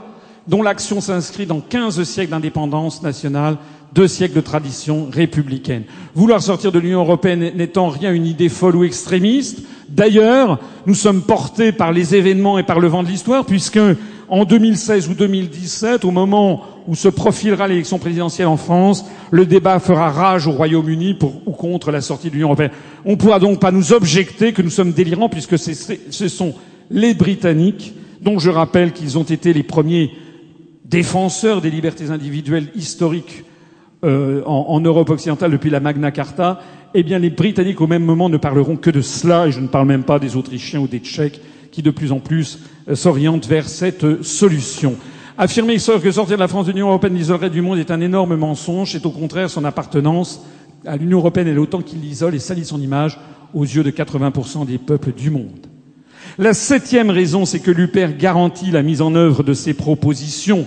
dont 0.47 0.63
l'action 0.63 1.01
s'inscrit 1.01 1.47
dans 1.47 1.61
15 1.61 2.03
siècles 2.03 2.33
d'indépendance 2.33 3.03
nationale, 3.03 3.57
deux 3.95 4.09
siècles 4.09 4.37
de 4.37 4.41
tradition 4.41 5.09
républicaine. 5.13 5.85
Vouloir 6.15 6.43
sortir 6.43 6.73
de 6.73 6.79
l'Union 6.79 7.01
européenne 7.01 7.53
n'étant 7.55 7.89
rien 7.89 8.13
une 8.13 8.27
idée 8.27 8.49
folle 8.49 8.77
ou 8.77 8.85
extrémiste. 8.85 9.63
D'ailleurs, 9.89 10.59
nous 10.87 10.95
sommes 10.95 11.23
portés 11.23 11.73
par 11.73 11.93
les 11.93 12.15
événements 12.15 12.59
et 12.59 12.63
par 12.63 12.81
le 12.81 12.89
vent 12.89 13.03
de 13.03 13.09
l'histoire, 13.09 13.45
puisque 13.45 13.79
en 14.29 14.45
2016 14.45 15.09
ou 15.11 15.15
2017, 15.15 16.05
au 16.07 16.11
moment 16.11 16.63
où 16.89 16.95
se 16.95 17.09
profilera 17.09 17.69
l'élection 17.69 17.99
présidentielle 17.99 18.49
en 18.49 18.57
France, 18.57 19.05
le 19.31 19.45
débat 19.45 19.79
fera 19.79 20.11
rage 20.11 20.47
au 20.47 20.53
Royaume-Uni 20.53 21.15
pour 21.15 21.35
ou 21.47 21.53
contre 21.53 21.91
la 21.91 22.01
sortie 22.01 22.29
de 22.29 22.35
l'Union 22.35 22.49
européenne. 22.49 22.71
On 23.05 23.11
ne 23.13 23.17
pourra 23.17 23.39
donc 23.39 23.61
pas 23.61 23.71
nous 23.71 23.93
objecter 23.93 24.53
que 24.53 24.63
nous 24.63 24.71
sommes 24.71 24.93
délirants 24.93 25.29
puisque 25.29 25.59
ce 25.59 26.29
sont 26.29 26.55
les 26.91 27.13
Britanniques, 27.15 27.95
dont 28.23 28.39
je 28.39 28.51
rappelle 28.51 28.93
qu'ils 28.93 29.19
ont 29.19 29.23
été 29.23 29.53
les 29.53 29.63
premiers 29.63 30.13
défenseurs 30.85 31.61
des 31.61 31.71
libertés 31.71 32.11
individuelles 32.11 32.69
historiques 32.75 33.45
euh, 34.05 34.43
en, 34.45 34.81
Europe 34.81 35.11
occidentale 35.11 35.53
depuis 35.53 35.71
la 35.71 35.81
Magna 35.81 36.11
Carta, 36.11 36.61
eh 36.95 37.03
bien 37.03 37.19
les 37.19 37.31
Britanniques 37.31 37.81
au 37.81 37.87
même 37.87 38.05
moment 38.05 38.29
ne 38.29 38.37
parleront 38.37 38.77
que 38.77 38.91
de 38.91 39.01
cela, 39.01 39.47
et 39.47 39.53
je 39.53 39.61
ne 39.61 39.69
parle 39.69 39.87
même 39.87 40.03
pas 40.03 40.19
des 40.19 40.37
Autrichiens 40.37 40.81
ou 40.81 40.89
des 40.89 40.99
Tchèques 40.99 41.41
qui 41.71 41.83
de 41.83 41.91
plus 41.91 42.13
en 42.13 42.19
plus 42.19 42.59
euh, 42.89 42.95
s'orientent 42.95 43.47
vers 43.47 43.69
cette 43.69 44.23
solution. 44.23 44.97
Affirmer 45.39 45.77
que 45.77 46.11
sortir 46.11 46.37
de 46.37 46.41
la 46.41 46.49
France 46.49 46.67
de 46.67 46.73
l'Union 46.73 46.89
européenne 46.89 47.15
l'isolerait 47.15 47.49
du 47.49 47.63
monde 47.63 47.79
est 47.79 47.91
un 47.91 48.01
énorme 48.01 48.37
mensonge. 48.37 48.93
C'est 48.93 49.07
au 49.07 49.11
contraire 49.11 49.49
son 49.49 49.65
appartenance 49.65 50.43
à 50.85 50.97
l'Union 50.97 51.19
européenne 51.19 51.49
et 51.49 51.57
autant 51.57 51.81
qu'il 51.81 52.01
l'isole 52.01 52.35
et 52.35 52.39
salit 52.39 52.65
son 52.65 52.81
image 52.81 53.19
aux 53.55 53.65
yeux 53.65 53.83
de 53.83 53.91
80% 53.91 54.67
des 54.67 54.79
peuples 54.79 55.13
du 55.13 55.31
monde. 55.31 55.67
La 56.39 56.55
septième 56.55 57.11
raison, 57.11 57.45
c'est 57.45 57.61
que 57.61 57.71
l'UPER 57.71 58.09
garantit 58.19 58.71
la 58.71 58.83
mise 58.83 59.03
en 59.03 59.15
œuvre 59.15 59.43
de 59.43 59.55
ses 59.55 59.75
propositions. 59.75 60.67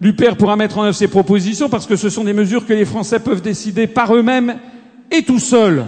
L'UPER 0.00 0.36
pourra 0.38 0.56
mettre 0.56 0.78
en 0.78 0.84
œuvre 0.84 0.94
ses 0.94 1.08
propositions 1.08 1.68
parce 1.68 1.86
que 1.86 1.96
ce 1.96 2.08
sont 2.08 2.24
des 2.24 2.32
mesures 2.32 2.66
que 2.66 2.72
les 2.72 2.84
Français 2.84 3.18
peuvent 3.18 3.42
décider 3.42 3.86
par 3.86 4.14
eux-mêmes 4.14 4.58
et 5.10 5.22
tout 5.22 5.40
seuls. 5.40 5.86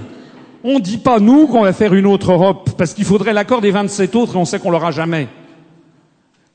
On 0.64 0.74
ne 0.74 0.80
dit 0.80 0.98
pas, 0.98 1.20
nous, 1.20 1.46
qu'on 1.46 1.62
va 1.62 1.72
faire 1.72 1.94
une 1.94 2.06
autre 2.06 2.32
Europe, 2.32 2.70
parce 2.76 2.92
qu'il 2.92 3.04
faudrait 3.04 3.32
l'accord 3.32 3.60
des 3.60 3.70
27 3.70 4.14
autres 4.16 4.34
et 4.34 4.38
on 4.38 4.44
sait 4.44 4.58
qu'on 4.58 4.70
l'aura 4.70 4.90
jamais. 4.90 5.28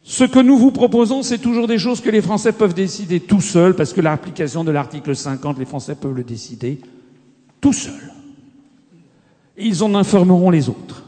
Ce 0.03 0.23
que 0.23 0.39
nous 0.39 0.57
vous 0.57 0.69
proposons, 0.69 1.23
c'est 1.23 1.39
toujours 1.39 1.67
des 1.67 1.79
choses 1.79 2.01
que 2.01 2.11
les 2.11 2.21
Français 2.21 2.51
peuvent 2.51 2.75
décider 2.75 3.19
tout 3.19 3.41
seuls, 3.41 3.75
parce 3.75 3.93
que 3.93 4.01
l'application 4.01 4.63
de 4.63 4.71
l'article 4.71 5.15
50, 5.15 5.57
les 5.57 5.65
Français 5.65 5.95
peuvent 5.95 6.15
le 6.15 6.23
décider 6.23 6.79
tout 7.61 7.73
seuls. 7.73 8.11
Ils 9.57 9.83
en 9.83 9.95
informeront 9.95 10.51
les 10.51 10.69
autres. 10.69 11.05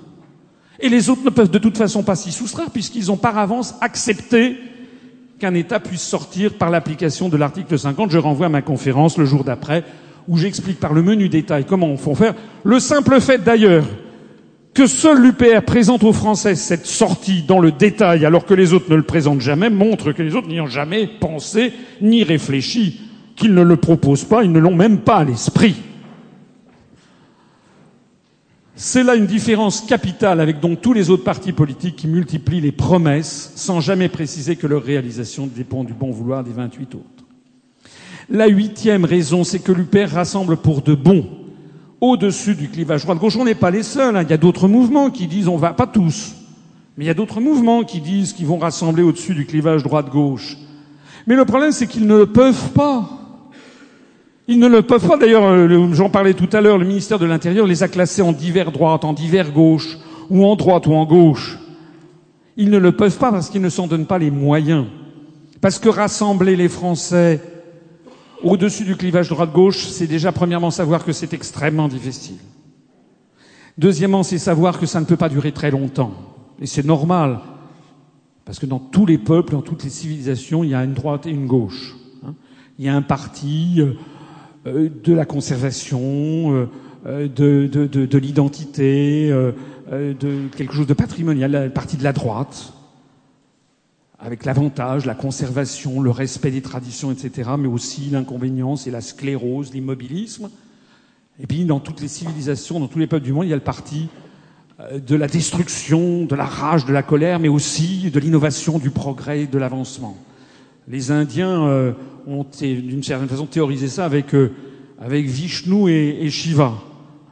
Et 0.80 0.90
les 0.90 1.10
autres 1.10 1.24
ne 1.24 1.30
peuvent 1.30 1.52
de 1.52 1.60
toute 1.60 1.78
façon 1.78 2.02
pas 2.02 2.16
s'y 2.16 2.32
soustraire, 2.32 2.72
puisqu'ils 2.72 3.12
ont 3.12 3.18
par 3.18 3.38
avance 3.38 3.76
accepté 3.82 4.58
qu'un 5.40 5.54
État 5.54 5.80
puisse 5.80 6.02
sortir 6.02 6.54
par 6.54 6.70
l'application 6.70 7.30
de 7.30 7.38
l'article 7.38 7.78
50. 7.78 8.12
Je 8.12 8.18
renvoie 8.18 8.48
à 8.48 8.50
ma 8.50 8.62
conférence 8.62 9.18
le 9.18 9.26
jour 9.26 9.44
d'après, 9.44 9.84
où 10.28 10.38
j'explique 10.38 10.80
par 10.80 10.94
le 10.94 11.04
menu 11.04 11.30
détail 11.30 11.66
comment 11.66 11.88
on 11.88 11.98
faut 11.98 12.16
faire. 12.16 12.34
Le 12.64 12.80
simple 12.80 13.20
fait 13.22 13.44
d'ailleurs 13.44 13.86
que 14.74 14.88
seul 14.88 15.22
l'UPR 15.22 15.64
présente 15.66 16.04
aux 16.04 16.14
Français 16.14 16.56
cette 16.56 16.86
sortie 16.86 17.42
dans 17.42 17.60
le 17.60 17.72
détail 17.72 18.26
alors 18.26 18.46
que 18.46 18.54
les 18.54 18.74
autres 18.74 18.92
ne 18.92 18.96
le 18.96 19.04
présentent 19.04 19.42
jamais 19.42 19.72
montre 19.72 20.12
que 20.12 20.22
les 20.22 20.36
autres 20.36 20.50
n'y 20.50 20.62
ont 20.62 20.68
jamais 20.68 21.08
pensé 21.08 21.74
ni 22.02 22.24
réfléchi, 22.24 23.02
qu'ils 23.36 23.54
ne 23.54 23.64
le 23.64 23.78
proposent 23.78 24.26
pas, 24.26 24.44
ils 24.44 24.52
ne 24.52 24.60
l'ont 24.60 24.76
même 24.76 25.00
pas 25.00 25.18
à 25.18 25.24
l'esprit. 25.24 25.76
C'est 28.80 29.02
là 29.02 29.16
une 29.16 29.26
différence 29.26 29.82
capitale 29.82 30.40
avec 30.40 30.60
donc 30.60 30.82
tous 30.82 30.94
les 30.94 31.10
autres 31.10 31.24
partis 31.24 31.52
politiques 31.52 31.96
qui 31.96 32.08
multiplient 32.08 32.62
les 32.62 32.72
promesses 32.72 33.52
sans 33.56 33.82
jamais 33.82 34.08
préciser 34.08 34.56
que 34.56 34.68
leur 34.68 34.84
réalisation 34.84 35.48
dépend 35.48 35.84
du 35.84 35.94
bon 35.94 36.12
vouloir 36.12 36.44
des 36.44 36.52
28 36.52 36.94
autres. 36.94 37.26
La 38.30 38.46
huitième 38.46 39.04
raison, 39.04 39.44
c'est 39.44 39.58
que 39.58 39.72
l'UPR 39.72 40.14
rassemble 40.14 40.58
pour 40.58 40.84
de 40.84 40.94
bon 40.94 41.26
au-dessus 42.02 42.54
du 42.54 42.70
clivage 42.70 43.02
droite-gauche. 43.02 43.38
On 43.38 43.46
n'est 43.46 43.56
pas 43.56 43.72
les 43.72 43.82
seuls. 43.82 44.16
Hein. 44.16 44.22
Il 44.22 44.30
y 44.30 44.34
a 44.34 44.38
d'autres 44.38 44.68
mouvements 44.68 45.10
qui 45.10 45.26
disent 45.26 45.48
on 45.48 45.58
va, 45.58 45.74
pas 45.74 45.88
tous, 45.88 46.36
mais 46.98 47.06
il 47.06 47.08
y 47.08 47.12
a 47.12 47.16
d'autres 47.16 47.42
mouvements 47.42 47.84
qui 47.84 48.00
disent 48.00 48.32
qu'ils 48.32 48.46
vont 48.46 48.60
rassembler 48.60 49.02
au-dessus 49.02 49.34
du 49.34 49.48
clivage 49.48 49.82
droite-gauche. 49.82 50.56
Mais 51.26 51.36
le 51.36 51.46
problème, 51.46 51.72
c'est 51.72 51.88
qu'ils 51.88 52.06
ne 52.06 52.16
le 52.16 52.28
peuvent 52.28 52.70
pas. 52.74 53.27
Ils 54.48 54.60
ne 54.60 54.68
le 54.68 54.82
peuvent 54.82 55.06
pas. 55.06 55.18
D'ailleurs, 55.18 55.44
euh, 55.46 55.94
j'en 55.94 56.10
parlais 56.10 56.34
tout 56.34 56.50
à 56.54 56.62
l'heure, 56.62 56.78
le 56.78 56.86
ministère 56.86 57.20
de 57.20 57.26
l'Intérieur 57.26 57.68
les 57.68 57.84
a 57.84 57.88
classés 57.88 58.22
en 58.22 58.32
divers 58.32 58.72
droite, 58.72 59.04
en 59.04 59.14
divers 59.14 59.52
gauche, 59.52 59.98
ou 60.30 60.46
en 60.46 60.56
droite 60.56 60.88
ou 60.88 60.94
en 60.94 61.06
gauche. 61.06 61.60
Ils 62.56 62.70
ne 62.70 62.78
le 62.78 62.92
peuvent 62.92 63.18
pas 63.18 63.32
parce 63.32 63.50
qu'ils 63.50 63.62
ne 63.62 63.70
s'en 63.70 63.88
donnent 63.88 64.08
pas 64.08 64.18
les 64.18 64.32
moyens. 64.32 64.86
Parce 65.62 65.80
que 65.80 65.90
rassembler 65.90 66.56
les 66.56 66.70
Français 66.70 67.42
au-dessus 68.44 68.84
du 68.84 68.96
clivage 68.96 69.30
droite-gauche, 69.30 69.88
c'est 69.88 70.08
déjà 70.08 70.32
premièrement 70.32 70.72
savoir 70.72 71.04
que 71.04 71.12
c'est 71.12 71.34
extrêmement 71.34 71.88
difficile. 71.88 72.38
Deuxièmement, 73.78 74.24
c'est 74.24 74.38
savoir 74.38 74.80
que 74.80 74.86
ça 74.86 75.00
ne 75.00 75.06
peut 75.06 75.18
pas 75.18 75.30
durer 75.30 75.52
très 75.52 75.72
longtemps. 75.72 76.14
Et 76.60 76.66
c'est 76.66 76.86
normal. 76.86 77.40
Parce 78.46 78.60
que 78.60 78.66
dans 78.66 78.80
tous 78.80 79.06
les 79.06 79.18
peuples, 79.18 79.52
dans 79.52 79.62
toutes 79.62 79.84
les 79.84 79.90
civilisations, 79.90 80.64
il 80.64 80.70
y 80.70 80.76
a 80.76 80.84
une 80.84 80.94
droite 80.94 81.26
et 81.26 81.32
une 81.32 81.48
gauche. 81.48 81.96
Hein. 82.26 82.34
il 82.80 82.86
y 82.86 82.90
a 82.90 82.96
un 82.96 83.02
parti 83.02 83.76
euh, 83.80 83.94
de 85.04 85.14
la 85.14 85.26
conservation, 85.26 86.68
euh, 87.06 87.28
de, 87.28 87.68
de, 87.68 87.86
de, 87.86 88.06
de 88.06 88.18
l'identité, 88.18 89.30
de 89.92 90.48
quelque 90.56 90.74
chose 90.74 90.88
de 90.88 90.94
patrimonial, 90.94 91.52
le 91.52 91.70
parti 91.70 91.98
de 91.98 92.04
la 92.04 92.14
droite 92.14 92.74
avec 94.20 94.46
l'avantage, 94.46 95.06
la 95.06 95.16
conservation, 95.16 96.02
le 96.02 96.10
respect 96.10 96.52
des 96.52 96.62
traditions, 96.62 97.12
etc., 97.12 97.52
mais 97.58 97.68
aussi 97.68 98.10
l'inconvénient, 98.10 98.76
c'est 98.76 98.92
la 98.92 99.02
sclérose, 99.02 99.74
l'immobilisme. 99.74 100.50
Et 101.40 101.46
puis 101.46 101.66
dans 101.66 101.80
toutes 101.80 102.02
les 102.02 102.08
civilisations, 102.08 102.80
dans 102.80 102.88
tous 102.88 103.00
les 103.00 103.08
peuples 103.08 103.26
du 103.26 103.34
monde, 103.34 103.46
il 103.46 103.50
y 103.50 103.54
a 103.54 103.58
le 103.58 103.62
parti 103.62 104.08
euh, 104.80 105.00
de 105.00 105.16
la 105.16 105.28
destruction, 105.28 106.26
de 106.26 106.36
la 106.36 106.46
rage, 106.46 106.86
de 106.86 106.94
la 106.94 107.04
colère, 107.04 107.40
mais 107.40 107.48
aussi 107.48 108.10
de 108.10 108.20
l'innovation, 108.20 108.80
du 108.80 108.90
progrès, 108.90 109.46
de 109.46 109.58
l'avancement. 109.60 110.18
Les 110.90 111.12
Indiens 111.12 111.68
euh, 111.68 111.92
ont 112.28 112.46
d'une 112.62 113.04
certaine 113.04 113.28
façon 113.28 113.46
théorisé 113.46 113.90
ça 113.90 114.06
avec, 114.06 114.34
euh, 114.34 114.54
avec 115.02 115.26
Vishnu 115.26 115.92
et, 115.92 116.30
Shiva. 116.30 116.76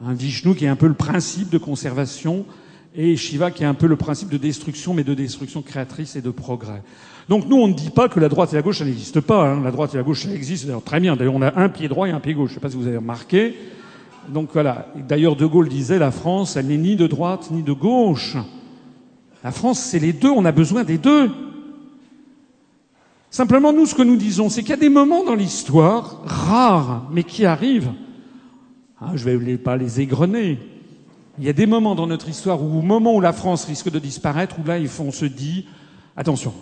Vishnu 0.02 0.54
qui 0.54 0.66
est 0.66 0.68
un 0.68 0.76
peu 0.76 0.88
le 0.88 0.94
principe 0.94 1.48
de 1.48 1.56
conservation 1.56 2.44
et 2.94 3.16
Shiva 3.16 3.50
qui 3.50 3.62
est 3.62 3.66
un 3.66 3.72
peu 3.72 3.86
le 3.86 3.96
principe 3.96 4.28
de 4.28 4.36
destruction, 4.36 4.92
mais 4.92 5.04
de 5.04 5.14
destruction 5.14 5.62
créatrice 5.62 6.16
et 6.16 6.20
de 6.20 6.30
progrès. 6.30 6.82
Donc 7.30 7.48
nous, 7.48 7.56
on 7.56 7.66
ne 7.66 7.72
dit 7.72 7.88
pas 7.88 8.10
que 8.10 8.20
la 8.20 8.28
droite 8.28 8.52
et 8.52 8.56
la 8.56 8.62
gauche, 8.62 8.78
ça 8.78 8.84
n'existe 8.84 9.20
pas. 9.20 9.48
Hein. 9.48 9.62
La 9.64 9.70
droite 9.70 9.94
et 9.94 9.96
la 9.96 10.02
gauche, 10.02 10.24
ça 10.24 10.34
existe. 10.34 10.66
D'ailleurs, 10.66 10.84
très 10.84 11.00
bien. 11.00 11.16
D'ailleurs, 11.16 11.34
on 11.34 11.42
a 11.42 11.58
un 11.58 11.70
pied 11.70 11.88
droit 11.88 12.06
et 12.06 12.10
un 12.10 12.20
pied 12.20 12.34
gauche. 12.34 12.50
Je 12.50 12.54
ne 12.54 12.60
sais 12.60 12.60
pas 12.60 12.70
si 12.70 12.76
vous 12.76 12.86
avez 12.86 12.98
remarqué. 12.98 13.54
Donc 14.28 14.50
voilà. 14.52 14.88
D'ailleurs, 15.08 15.34
De 15.34 15.46
Gaulle 15.46 15.68
disait, 15.68 15.98
la 15.98 16.10
France, 16.10 16.56
elle 16.56 16.66
n'est 16.66 16.76
ni 16.76 16.94
de 16.94 17.06
droite 17.06 17.48
ni 17.50 17.62
de 17.62 17.72
gauche. 17.72 18.36
La 19.42 19.50
France, 19.50 19.80
c'est 19.80 19.98
les 19.98 20.12
deux. 20.12 20.30
On 20.30 20.44
a 20.44 20.52
besoin 20.52 20.84
des 20.84 20.98
deux. 20.98 21.30
Simplement, 23.36 23.70
nous, 23.70 23.84
ce 23.84 23.94
que 23.94 24.00
nous 24.00 24.16
disons, 24.16 24.48
c'est 24.48 24.62
qu'il 24.62 24.70
y 24.70 24.72
a 24.72 24.76
des 24.78 24.88
moments 24.88 25.22
dans 25.22 25.34
l'histoire, 25.34 26.22
rares, 26.24 27.06
mais 27.12 27.22
qui 27.22 27.44
arrivent. 27.44 27.92
Ah, 28.98 29.10
je 29.14 29.28
vais 29.28 29.58
pas 29.58 29.76
les 29.76 30.00
égrener. 30.00 30.58
Il 31.38 31.44
y 31.44 31.50
a 31.50 31.52
des 31.52 31.66
moments 31.66 31.94
dans 31.94 32.06
notre 32.06 32.30
histoire 32.30 32.62
où, 32.62 32.78
au 32.78 32.80
moment 32.80 33.14
où 33.14 33.20
la 33.20 33.34
France 33.34 33.66
risque 33.66 33.90
de 33.90 33.98
disparaître, 33.98 34.56
où 34.58 34.66
là, 34.66 34.78
on 35.00 35.12
se 35.12 35.26
dit, 35.26 35.66
attention, 36.16 36.54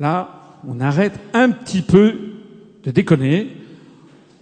là, 0.00 0.56
on 0.66 0.80
arrête 0.80 1.14
un 1.32 1.50
petit 1.50 1.82
peu 1.82 2.12
de 2.82 2.90
déconner, 2.90 3.56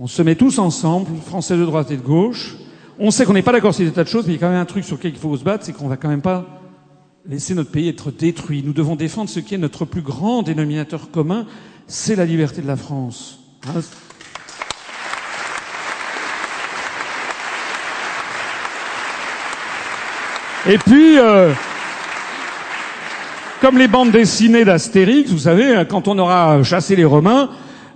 on 0.00 0.06
se 0.06 0.22
met 0.22 0.36
tous 0.36 0.58
ensemble, 0.58 1.10
Français 1.26 1.58
de 1.58 1.66
droite 1.66 1.90
et 1.90 1.98
de 1.98 2.02
gauche, 2.02 2.56
on 2.98 3.10
sait 3.10 3.26
qu'on 3.26 3.34
n'est 3.34 3.42
pas 3.42 3.52
d'accord 3.52 3.74
sur 3.74 3.84
des 3.84 3.92
tas 3.92 4.04
de 4.04 4.08
choses, 4.08 4.26
mais 4.26 4.32
il 4.32 4.36
y 4.36 4.38
a 4.38 4.40
quand 4.40 4.52
même 4.52 4.62
un 4.62 4.64
truc 4.64 4.86
sur 4.86 4.96
lequel 4.96 5.12
il 5.12 5.18
faut 5.18 5.36
se 5.36 5.44
battre, 5.44 5.66
c'est 5.66 5.74
qu'on 5.74 5.88
va 5.88 5.98
quand 5.98 6.08
même 6.08 6.22
pas 6.22 6.46
laisser 7.28 7.54
notre 7.54 7.70
pays 7.70 7.88
être 7.88 8.10
détruit. 8.10 8.62
Nous 8.64 8.72
devons 8.72 8.96
défendre 8.96 9.28
ce 9.28 9.40
qui 9.40 9.54
est 9.54 9.58
notre 9.58 9.84
plus 9.84 10.02
grand 10.02 10.42
dénominateur 10.42 11.10
commun, 11.10 11.46
c'est 11.86 12.16
la 12.16 12.24
liberté 12.24 12.62
de 12.62 12.66
la 12.66 12.76
France. 12.76 13.40
Hein 13.68 13.80
Et 20.68 20.78
puis, 20.78 21.16
euh, 21.18 21.52
comme 23.60 23.78
les 23.78 23.86
bandes 23.86 24.10
dessinées 24.10 24.64
d'Astérix, 24.64 25.30
vous 25.30 25.38
savez, 25.38 25.84
quand 25.88 26.08
on 26.08 26.18
aura 26.18 26.60
chassé 26.64 26.96
les 26.96 27.04
Romains, 27.04 27.50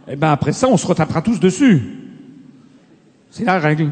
eh 0.08 0.14
ben 0.14 0.30
après 0.30 0.52
ça, 0.52 0.68
on 0.68 0.76
se 0.76 0.86
retapera 0.86 1.20
tous 1.20 1.40
dessus. 1.40 1.82
C'est 3.30 3.44
la 3.44 3.58
règle. 3.58 3.90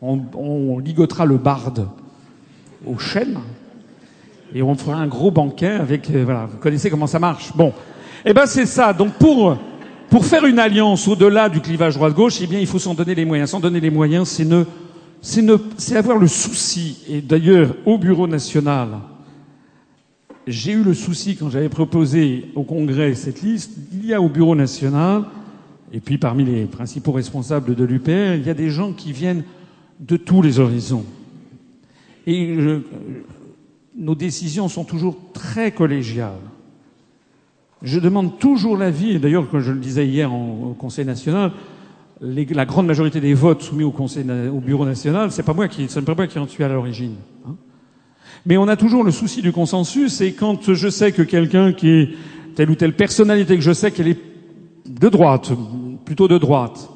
On, 0.00 0.22
on, 0.34 0.78
ligotera 0.78 1.26
le 1.26 1.36
barde 1.36 1.88
aux 2.86 2.98
chênes 2.98 3.38
et 4.54 4.62
on 4.62 4.74
fera 4.74 4.96
un 4.96 5.06
gros 5.06 5.30
banquet 5.30 5.72
avec. 5.72 6.10
Euh, 6.10 6.24
voilà, 6.24 6.46
vous 6.46 6.58
connaissez 6.58 6.90
comment 6.90 7.06
ça 7.06 7.18
marche. 7.18 7.52
Bon, 7.54 7.72
eh 8.24 8.32
ben 8.32 8.46
c'est 8.46 8.66
ça. 8.66 8.92
Donc 8.92 9.12
pour 9.14 9.56
pour 10.10 10.24
faire 10.24 10.46
une 10.46 10.58
alliance 10.58 11.06
au-delà 11.06 11.48
du 11.48 11.60
clivage 11.60 11.94
droite-gauche, 11.94 12.38
eh 12.42 12.46
bien 12.46 12.58
il 12.58 12.66
faut 12.66 12.78
s'en 12.78 12.94
donner 12.94 13.14
les 13.14 13.24
moyens. 13.24 13.50
S'en 13.50 13.60
donner 13.60 13.80
les 13.80 13.90
moyens, 13.90 14.28
c'est 14.28 14.44
ne 14.44 14.64
c'est 15.76 15.96
avoir 15.96 16.18
le 16.18 16.28
souci, 16.28 17.04
et 17.08 17.20
d'ailleurs 17.20 17.74
au 17.84 17.98
Bureau 17.98 18.26
national, 18.26 18.88
j'ai 20.46 20.72
eu 20.72 20.82
le 20.82 20.94
souci 20.94 21.36
quand 21.36 21.50
j'avais 21.50 21.68
proposé 21.68 22.46
au 22.54 22.62
Congrès 22.62 23.14
cette 23.14 23.42
liste, 23.42 23.72
il 23.92 24.06
y 24.06 24.14
a 24.14 24.22
au 24.22 24.28
Bureau 24.28 24.54
national, 24.54 25.24
et 25.92 26.00
puis 26.00 26.18
parmi 26.18 26.44
les 26.44 26.64
principaux 26.64 27.12
responsables 27.12 27.74
de 27.74 27.84
l'UPR, 27.84 28.36
il 28.36 28.46
y 28.46 28.50
a 28.50 28.54
des 28.54 28.70
gens 28.70 28.92
qui 28.92 29.12
viennent 29.12 29.44
de 30.00 30.16
tous 30.16 30.40
les 30.40 30.60
horizons. 30.60 31.04
Et 32.26 32.54
je, 32.60 32.80
nos 33.98 34.14
décisions 34.14 34.68
sont 34.68 34.84
toujours 34.84 35.16
très 35.32 35.72
collégiales. 35.72 36.32
Je 37.82 37.98
demande 37.98 38.38
toujours 38.38 38.76
l'avis, 38.76 39.12
et 39.12 39.18
d'ailleurs, 39.18 39.48
comme 39.50 39.60
je 39.60 39.72
le 39.72 39.78
disais 39.78 40.06
hier 40.06 40.32
au 40.32 40.74
Conseil 40.78 41.04
national, 41.04 41.52
la 42.20 42.64
grande 42.64 42.86
majorité 42.86 43.20
des 43.20 43.34
votes 43.34 43.62
soumis 43.62 43.84
au, 43.84 43.90
conseil, 43.90 44.24
au 44.52 44.60
Bureau 44.60 44.84
national, 44.84 45.30
c'est 45.30 45.44
pas 45.44 45.54
moi 45.54 45.68
qui, 45.68 45.86
c'est 45.88 46.02
pas 46.02 46.14
moi 46.14 46.26
qui 46.26 46.38
en 46.38 46.48
suis 46.48 46.64
à 46.64 46.68
l'origine. 46.68 47.14
Hein. 47.46 47.54
Mais 48.46 48.56
on 48.56 48.66
a 48.66 48.76
toujours 48.76 49.04
le 49.04 49.12
souci 49.12 49.42
du 49.42 49.52
consensus, 49.52 50.20
et 50.20 50.32
quand 50.32 50.72
je 50.72 50.88
sais 50.88 51.12
que 51.12 51.22
quelqu'un 51.22 51.72
qui 51.72 51.88
est 51.88 52.08
telle 52.56 52.70
ou 52.70 52.74
telle 52.74 52.94
personnalité, 52.94 53.56
que 53.56 53.62
je 53.62 53.72
sais 53.72 53.92
qu'elle 53.92 54.08
est 54.08 54.18
de 54.88 55.08
droite, 55.08 55.52
plutôt 56.04 56.26
de 56.26 56.38
droite, 56.38 56.88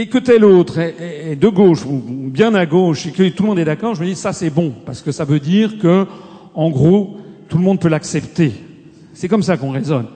et 0.00 0.06
que 0.06 0.16
tel 0.16 0.46
autre 0.46 0.78
est, 0.78 1.36
de 1.36 1.48
gauche 1.48 1.84
ou 1.84 2.00
bien 2.30 2.54
à 2.54 2.64
gauche, 2.64 3.06
et 3.06 3.10
que 3.10 3.28
tout 3.28 3.42
le 3.42 3.50
monde 3.50 3.58
est 3.58 3.66
d'accord, 3.66 3.94
je 3.94 4.00
me 4.00 4.06
dis 4.06 4.16
ça 4.16 4.32
c'est 4.32 4.48
bon, 4.48 4.72
parce 4.86 5.02
que 5.02 5.12
ça 5.12 5.26
veut 5.26 5.40
dire 5.40 5.78
que, 5.78 6.06
en 6.54 6.70
gros, 6.70 7.18
tout 7.50 7.58
le 7.58 7.64
monde 7.64 7.80
peut 7.80 7.90
l'accepter. 7.90 8.52
C'est 9.12 9.28
comme 9.28 9.42
ça 9.42 9.58
qu'on 9.58 9.72
raisonne. 9.72 10.06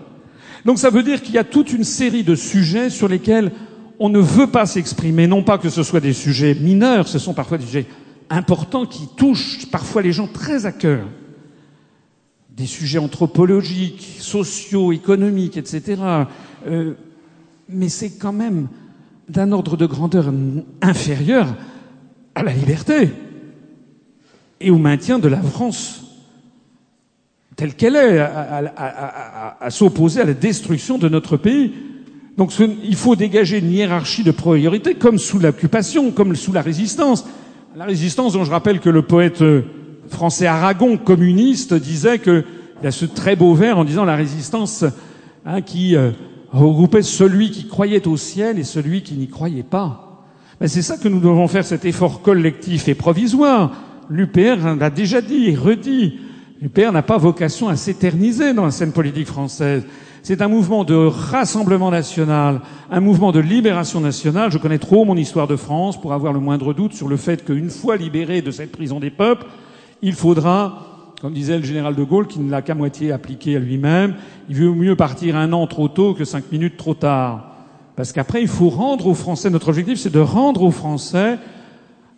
Donc 0.65 0.79
ça 0.79 0.89
veut 0.89 1.03
dire 1.03 1.21
qu'il 1.21 1.35
y 1.35 1.39
a 1.39 1.45
toute 1.45 1.71
une 1.71 1.85
série 1.85 2.23
de 2.23 2.35
sujets 2.35 2.89
sur 2.89 3.09
lesquels 3.09 3.53
on 3.99 4.09
ne 4.09 4.19
veut 4.19 4.47
pas 4.47 4.65
s'exprimer, 4.65 5.27
non 5.27 5.43
pas 5.43 5.59
que 5.59 5.69
ce 5.69 5.83
soit 5.83 6.01
des 6.01 6.15
sujets 6.15 6.55
mineurs, 6.55 7.07
ce 7.07 7.19
sont 7.19 7.35
parfois 7.35 7.59
des 7.59 7.67
sujets 7.67 7.87
importants 8.31 8.87
qui 8.87 9.07
touchent 9.19 9.71
parfois 9.71 10.01
les 10.01 10.13
gens 10.13 10.29
très 10.29 10.65
à 10.65 10.73
cœur. 10.73 11.05
Des 12.57 12.67
sujets 12.67 12.99
anthropologiques, 12.99 14.17
sociaux, 14.19 14.93
économiques, 14.93 15.59
etc. 15.59 16.01
Euh, 16.67 16.95
mais 17.69 17.91
c'est 17.91 18.13
quand 18.13 18.33
même 18.33 18.69
d'un 19.29 19.53
ordre 19.53 19.77
de 19.77 19.87
grandeur 19.87 20.33
inférieur 20.83 21.55
à 22.35 22.43
la 22.43 22.53
liberté 22.53 23.11
et 24.61 24.71
au 24.71 24.79
maintien 24.79 25.19
de 25.19 25.29
la 25.29 25.41
France 25.41 26.05
telle 27.57 27.75
qu'elle 27.75 27.97
est, 27.97 28.19
à 28.19 29.69
s'opposer 29.71 30.21
à 30.21 30.25
la 30.25 30.35
destruction 30.35 30.99
de 30.99 31.09
notre 31.09 31.37
pays. 31.37 31.73
Donc 32.37 32.53
il 32.59 32.97
faut 32.97 33.15
dégager 33.15 33.59
une 33.59 33.71
hiérarchie 33.71 34.25
de 34.25 34.33
priorité, 34.33 34.95
comme 34.95 35.19
sous 35.19 35.39
l'occupation, 35.39 36.11
comme 36.11 36.35
sous 36.35 36.53
la 36.53 36.63
résistance. 36.63 37.25
La 37.77 37.85
résistance, 37.85 38.33
dont 38.33 38.45
je 38.45 38.51
rappelle 38.51 38.81
que 38.81 38.91
le 38.91 39.03
poète 39.03 39.43
euh, 39.43 39.63
français 40.09 40.47
Aragon, 40.47 40.97
communiste, 40.97 41.75
disait 41.75 42.19
que 42.19 42.45
il 42.83 42.87
a 42.87 42.91
ce 42.91 43.05
très 43.05 43.37
beau 43.37 43.55
vers 43.55 43.79
en 43.79 43.85
disant 43.85 44.05
la 44.05 44.17
résistance 44.17 44.85
hein, 45.47 45.63
qui 45.63 45.97
euh, 45.97 46.11
regroupait 46.55 47.03
celui 47.03 47.51
qui 47.51 47.67
croyait 47.67 48.07
au 48.07 48.17
ciel 48.17 48.59
et 48.59 48.65
celui 48.65 49.03
qui 49.03 49.15
n'y 49.15 49.29
croyait 49.29 49.65
pas. 49.65 50.25
Mais 50.61 50.69
c'est 50.69 50.83
ça 50.83 50.97
que 50.97 51.09
nous 51.09 51.19
devons 51.19 51.49
faire, 51.49 51.65
cet 51.65 51.85
effort 51.85 52.23
collectif 52.23 52.89
et 52.89 52.95
provisoire. 52.95 53.73
L'UPR 54.09 54.77
l'a 54.79 54.91
déjà 54.91 55.21
dit 55.21 55.49
et 55.49 55.57
redit. 55.57 56.21
L'UPR 56.63 56.93
n'a 56.93 57.03
pas 57.03 57.19
vocation 57.19 57.69
à 57.69 57.77
s'éterniser 57.77 58.55
dans 58.55 58.65
la 58.65 58.71
scène 58.71 58.93
politique 58.93 59.27
française. 59.27 59.85
C'est 60.23 60.41
un 60.41 60.49
mouvement 60.49 60.85
de 60.85 60.95
rassemblement 60.95 61.91
national, 61.91 62.61
un 62.91 63.01
mouvement 63.01 63.33
de 63.33 63.41
libération 63.41 64.01
nationale. 64.01 64.51
Je 64.51 64.59
connais 64.59 64.79
trop 64.79 65.05
mon 65.05 65.17
histoire 65.17 65.49
de 65.49 65.57
France 65.57 66.01
pour 66.01 66.13
avoir 66.13 66.33
le 66.33 66.41
moindre 66.41 66.73
doute 66.73 66.95
sur 66.95 67.09
le 67.09 67.17
fait 67.17 67.45
qu'une 67.45 67.69
fois 67.69 67.97
libéré 67.97 68.41
de 68.41 68.51
cette 68.51 68.73
prison 68.73 69.01
des 69.01 69.11
peuples, 69.11 69.45
il 70.03 70.15
faudra, 70.15 70.94
comme 71.25 71.33
disait 71.33 71.57
le 71.57 71.65
général 71.65 71.95
de 71.95 72.05
Gaulle, 72.05 72.27
qui 72.27 72.39
ne 72.39 72.51
l'a 72.51 72.61
qu'à 72.61 72.75
moitié 72.75 73.11
appliqué 73.11 73.57
à 73.57 73.59
lui-même, 73.59 74.15
il 74.51 74.63
vaut 74.63 74.75
mieux 74.75 74.95
partir 74.95 75.37
un 75.37 75.55
an 75.55 75.67
trop 75.67 75.89
tôt 75.89 76.13
que 76.13 76.27
cinq 76.27 76.53
minutes 76.53 76.77
trop 76.77 76.93
tard. 76.93 77.55
Parce 77.97 78.13
qu'après, 78.13 78.43
il 78.43 78.47
faut 78.47 78.69
rendre 78.69 79.07
aux 79.07 79.15
Français, 79.15 79.49
notre 79.49 79.71
objectif, 79.71 79.99
c'est 79.99 80.13
de 80.13 80.21
rendre 80.21 80.61
aux 80.63 80.71
Français 80.71 81.39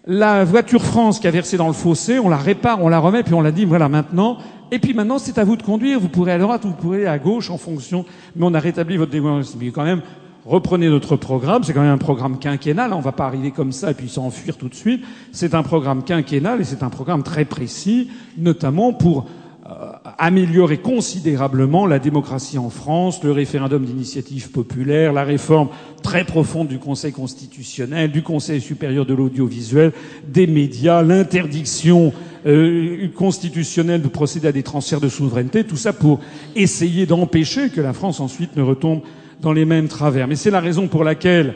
la 0.07 0.45
voiture 0.45 0.83
France 0.83 1.21
qui 1.21 1.29
a 1.29 1.31
versé 1.31 1.57
dans 1.57 1.69
le 1.69 1.73
fossé, 1.73 2.19
on 2.19 2.29
la 2.29 2.37
répare, 2.37 2.83
on 2.83 2.89
la 2.89 2.99
remet, 2.99 3.23
puis 3.23 3.35
on 3.35 3.43
la 3.43 3.53
dit, 3.53 3.65
voilà, 3.65 3.89
maintenant, 3.89 4.39
et 4.73 4.81
puis 4.81 4.93
maintenant, 4.93 5.19
c'est 5.19 5.39
à 5.39 5.45
vous 5.45 5.55
de 5.55 5.63
conduire. 5.63 6.01
Vous 6.01 6.09
pourrez 6.09 6.33
à 6.33 6.39
droite, 6.39 6.63
vous 6.65 6.73
pourrez 6.73 7.07
à 7.07 7.21
gauche 7.21 7.49
en 7.51 7.59
fonction. 7.59 8.05
Mais 8.35 8.45
on 8.45 8.55
a 8.55 8.59
rétabli 8.59 8.97
votre 8.97 9.13
démocratie. 9.13 9.71
Quand 9.73 9.85
même, 9.85 10.03
reprenez 10.47 10.89
notre 10.89 11.17
programme. 11.17 11.65
C'est 11.65 11.73
quand 11.73 11.83
même 11.83 11.91
un 11.91 11.99
programme 11.99 12.39
quinquennal. 12.39 12.93
On 12.93 12.99
ne 12.99 13.03
va 13.03 13.13
pas 13.13 13.27
arriver 13.27 13.51
comme 13.51 13.73
ça 13.73 13.91
et 13.91 13.95
puis 13.95 14.09
s'enfuir 14.09 14.57
tout 14.57 14.69
de 14.69 14.75
suite. 14.75 15.05
C'est 15.33 15.55
un 15.55 15.63
programme 15.63 16.05
quinquennal 16.05 16.61
et 16.61 16.65
c'est 16.65 16.83
un 16.83 16.91
programme 16.91 17.23
très 17.23 17.45
précis, 17.45 18.11
notamment 18.39 18.93
pour 18.93 19.27
euh, 19.69 19.93
améliorer 20.19 20.79
considérablement 20.79 21.87
la 21.87 21.99
démocratie 21.99 22.57
en 22.57 22.71
France, 22.71 23.23
le 23.25 23.33
référendum 23.33 23.85
d'initiative 23.85 24.53
populaire, 24.53 25.13
la 25.13 25.25
réforme 25.25 25.69
très 26.05 26.25
profonde 26.25 26.69
du 26.69 26.79
Conseil 26.79 27.11
constitutionnel, 27.11 28.13
du 28.13 28.23
Conseil 28.23 28.61
supérieur 28.61 29.07
de 29.07 29.15
l'audiovisuel, 29.15 29.93
des 30.29 30.47
médias, 30.47 31.03
l'interdiction 31.03 32.13
euh, 32.47 33.09
constitutionnelle 33.17 34.03
de 34.03 34.09
procéder 34.09 34.47
à 34.47 34.53
des 34.53 34.63
transferts 34.63 35.01
de 35.01 35.09
souveraineté, 35.09 35.65
tout 35.65 35.77
ça 35.77 35.93
pour 35.93 36.21
essayer 36.55 37.05
d'empêcher 37.05 37.71
que 37.71 37.81
la 37.81 37.93
France 37.93 38.21
ensuite 38.21 38.57
ne 38.57 38.63
retombe 38.63 39.01
dans 39.41 39.53
les 39.53 39.65
mêmes 39.65 39.89
travers. 39.89 40.29
Mais 40.29 40.37
c'est 40.37 40.51
la 40.51 40.61
raison 40.61 40.89
pour 40.89 41.05
laquelle 41.05 41.55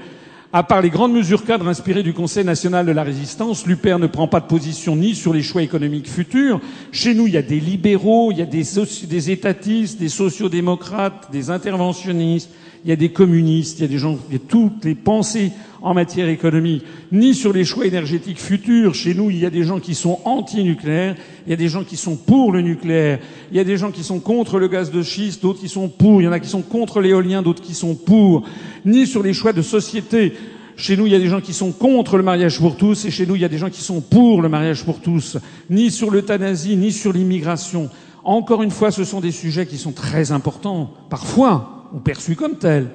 à 0.52 0.64
part 0.64 0.82
les 0.82 0.90
grandes 0.90 1.12
mesures 1.12 1.44
cadres 1.44 1.68
inspirées 1.68 2.02
du 2.02 2.12
Conseil 2.12 2.44
national 2.44 2.84
de 2.84 2.90
la 2.90 3.04
résistance, 3.04 3.66
l'UPR 3.66 4.00
ne 4.00 4.08
prend 4.08 4.26
pas 4.26 4.40
de 4.40 4.46
position 4.46 4.96
ni 4.96 5.14
sur 5.14 5.32
les 5.32 5.42
choix 5.42 5.62
économiques 5.62 6.10
futurs. 6.10 6.60
Chez 6.90 7.14
nous, 7.14 7.28
il 7.28 7.34
y 7.34 7.36
a 7.36 7.42
des 7.42 7.60
libéraux, 7.60 8.32
il 8.32 8.38
y 8.38 8.42
a 8.42 8.46
des, 8.46 8.64
des 9.08 9.30
étatistes, 9.30 10.00
des 10.00 10.08
sociodémocrates, 10.08 11.30
des 11.30 11.50
interventionnistes, 11.50 12.50
il 12.84 12.90
y 12.90 12.92
a 12.92 12.96
des 12.96 13.10
communistes, 13.10 13.78
il 13.78 13.82
y 13.82 13.84
a 13.84 13.88
des 13.88 13.98
gens, 13.98 14.18
il 14.28 14.34
y 14.34 14.36
a 14.36 14.42
toutes 14.46 14.84
les 14.84 14.94
pensées 14.94 15.52
en 15.82 15.94
matière 15.94 16.28
économique, 16.28 16.84
ni 17.12 17.34
sur 17.34 17.52
les 17.52 17.64
choix 17.64 17.86
énergétiques 17.86 18.38
futurs. 18.38 18.94
Chez 18.94 19.14
nous, 19.14 19.30
il 19.30 19.38
y 19.38 19.46
a 19.46 19.50
des 19.50 19.64
gens 19.64 19.80
qui 19.80 19.94
sont 19.94 20.18
anti-nucléaires, 20.24 21.16
il 21.46 21.50
y 21.50 21.52
a 21.52 21.56
des 21.56 21.68
gens 21.68 21.84
qui 21.84 21.96
sont 21.96 22.16
pour 22.16 22.52
le 22.52 22.60
nucléaire, 22.60 23.18
il 23.50 23.56
y 23.56 23.60
a 23.60 23.64
des 23.64 23.76
gens 23.76 23.90
qui 23.90 24.02
sont 24.02 24.20
contre 24.20 24.58
le 24.58 24.68
gaz 24.68 24.90
de 24.90 25.02
schiste, 25.02 25.42
d'autres 25.42 25.60
qui 25.60 25.68
sont 25.68 25.88
pour, 25.88 26.20
il 26.20 26.24
y 26.24 26.28
en 26.28 26.32
a 26.32 26.40
qui 26.40 26.48
sont 26.48 26.62
contre 26.62 27.00
l'éolien, 27.00 27.42
d'autres 27.42 27.62
qui 27.62 27.74
sont 27.74 27.94
pour, 27.94 28.44
ni 28.84 29.06
sur 29.06 29.22
les 29.22 29.32
choix 29.32 29.52
de 29.52 29.62
société. 29.62 30.34
Chez 30.76 30.96
nous, 30.96 31.06
il 31.06 31.12
y 31.12 31.16
a 31.16 31.18
des 31.18 31.28
gens 31.28 31.42
qui 31.42 31.52
sont 31.52 31.72
contre 31.72 32.16
le 32.16 32.22
mariage 32.22 32.58
pour 32.58 32.76
tous, 32.76 33.04
et 33.04 33.10
chez 33.10 33.26
nous, 33.26 33.36
il 33.36 33.42
y 33.42 33.44
a 33.44 33.48
des 33.48 33.58
gens 33.58 33.70
qui 33.70 33.82
sont 33.82 34.00
pour 34.00 34.40
le 34.40 34.48
mariage 34.48 34.84
pour 34.84 35.00
tous, 35.00 35.36
ni 35.68 35.90
sur 35.90 36.10
l'euthanasie, 36.10 36.76
ni 36.76 36.92
sur 36.92 37.12
l'immigration. 37.12 37.90
Encore 38.24 38.62
une 38.62 38.70
fois, 38.70 38.90
ce 38.90 39.04
sont 39.04 39.20
des 39.20 39.32
sujets 39.32 39.66
qui 39.66 39.78
sont 39.78 39.92
très 39.92 40.32
importants, 40.32 40.90
parfois, 41.08 41.79
ou 41.92 41.98
perçus 41.98 42.36
comme 42.36 42.56
tels, 42.56 42.88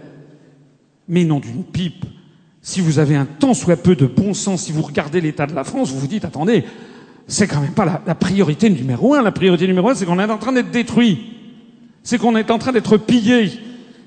mais 1.08 1.24
non 1.24 1.40
d'une 1.40 1.64
pipe. 1.64 2.06
Si 2.62 2.82
vous 2.82 3.00
avez 3.00 3.16
un 3.16 3.26
tant 3.26 3.54
soit 3.54 3.78
peu 3.78 3.96
de 3.96 4.08
bon 4.08 4.34
sens, 4.34 4.64
si 4.64 4.72
vous 4.72 4.82
regardez 4.82 5.22
l'état 5.22 5.46
de 5.46 5.54
la 5.54 5.64
France, 5.64 5.92
vous 5.92 6.00
vous 6.00 6.08
dites, 6.08 6.26
attendez, 6.26 6.66
c'est 7.28 7.48
quand 7.48 7.62
même 7.62 7.74
pas 7.74 7.86
la, 7.86 8.02
la, 8.06 8.16
priorité 8.16 8.70
numéro 8.70 9.14
un. 9.14 9.22
La 9.22 9.32
priorité 9.32 9.68
numéro 9.68 9.90
un, 9.90 9.96
c'est 9.96 10.06
qu'on 10.06 10.20
est 10.20 10.30
en 10.30 10.38
train 10.38 10.54
d'être 10.54 10.72
détruit. 10.72 11.34
C'est 12.04 12.18
qu'on 12.18 12.36
est 12.36 12.50
en 12.50 12.58
train 12.58 12.72
d'être 12.72 12.98
pillé 12.98 13.52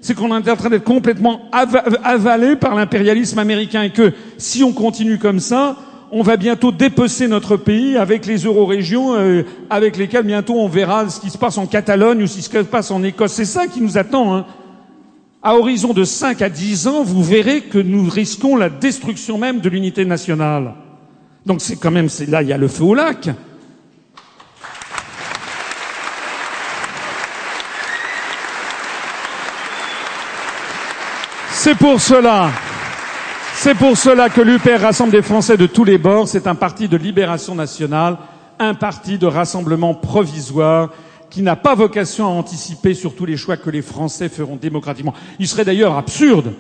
c'est 0.01 0.15
qu'on 0.15 0.29
est 0.31 0.51
en 0.51 0.57
train 0.57 0.71
d'être 0.71 0.85
complètement 0.85 1.43
avalé 1.53 2.57
par 2.57 2.75
l'impérialisme 2.75 3.39
américain 3.39 3.83
et 3.83 3.91
que 3.91 4.13
si 4.37 4.63
on 4.63 4.73
continue 4.73 5.19
comme 5.19 5.41
ça, 5.41 5.77
on 6.11 6.23
va 6.23 6.37
bientôt 6.37 6.73
dépecer 6.73 7.29
notre 7.29 7.57
pays 7.57 7.97
avec 7.97 8.25
les 8.25 8.45
eurorégions 8.45 9.15
euh, 9.17 9.43
avec 9.69 9.97
lesquelles 9.97 10.25
bientôt 10.25 10.55
on 10.55 10.69
verra 10.69 11.09
ce 11.09 11.21
qui 11.21 11.31
se 11.31 11.37
passe 11.37 11.59
en 11.59 11.67
Catalogne 11.67 12.23
ou 12.23 12.27
ce 12.27 12.37
qui 12.37 12.43
se 12.43 12.59
passe 12.59 12.91
en 12.91 13.03
Écosse. 13.03 13.33
C'est 13.33 13.45
ça 13.45 13.67
qui 13.67 13.81
nous 13.81 13.99
attend. 13.99 14.35
Hein. 14.35 14.47
À 15.41 15.55
horizon 15.55 15.93
de 15.93 16.03
5 16.03 16.43
à 16.43 16.49
10 16.49 16.89
ans, 16.89 17.05
vous 17.05 17.23
verrez 17.23 17.61
que 17.61 17.79
nous 17.79 18.09
risquons 18.11 18.57
la 18.57 18.69
destruction 18.69 19.39
même 19.39 19.61
de 19.61 19.69
l'unité 19.69 20.05
nationale. 20.05 20.75
Donc 21.47 21.61
c'est 21.61 21.77
quand 21.77 21.93
même, 21.93 22.09
là, 22.27 22.43
il 22.43 22.49
y 22.49 22.53
a 22.53 22.59
le 22.59 22.67
feu 22.67 22.83
au 22.83 22.95
lac. 22.95 23.31
C'est 31.53 31.77
pour 31.77 32.01
cela, 32.01 32.51
c'est 33.55 33.75
pour 33.75 33.97
cela 33.97 34.31
que 34.31 34.41
l'UPR 34.41 34.81
rassemble 34.81 35.13
des 35.13 35.23
Français 35.23 35.57
de 35.57 35.67
tous 35.67 35.85
les 35.85 35.99
bords. 35.99 36.27
C'est 36.27 36.49
un 36.49 36.55
parti 36.57 36.89
de 36.89 36.97
libération 36.97 37.55
nationale, 37.55 38.17
un 38.59 38.75
parti 38.75 39.19
de 39.19 39.27
rassemblement 39.27 39.95
provisoire 39.95 40.91
qui 41.31 41.43
n'a 41.43 41.57
pas 41.57 41.75
vocation 41.75 42.27
à 42.27 42.31
anticiper 42.31 42.95
sur 42.95 43.15
tous 43.15 43.27
les 43.27 43.37
choix 43.37 43.57
que 43.57 43.71
les 43.71 43.83
Français 43.83 44.29
feront 44.29 44.57
démocratiquement. 44.57 45.15
Il 45.39 45.47
serait 45.47 45.65
d'ailleurs 45.65 45.97
absurde 45.97 46.53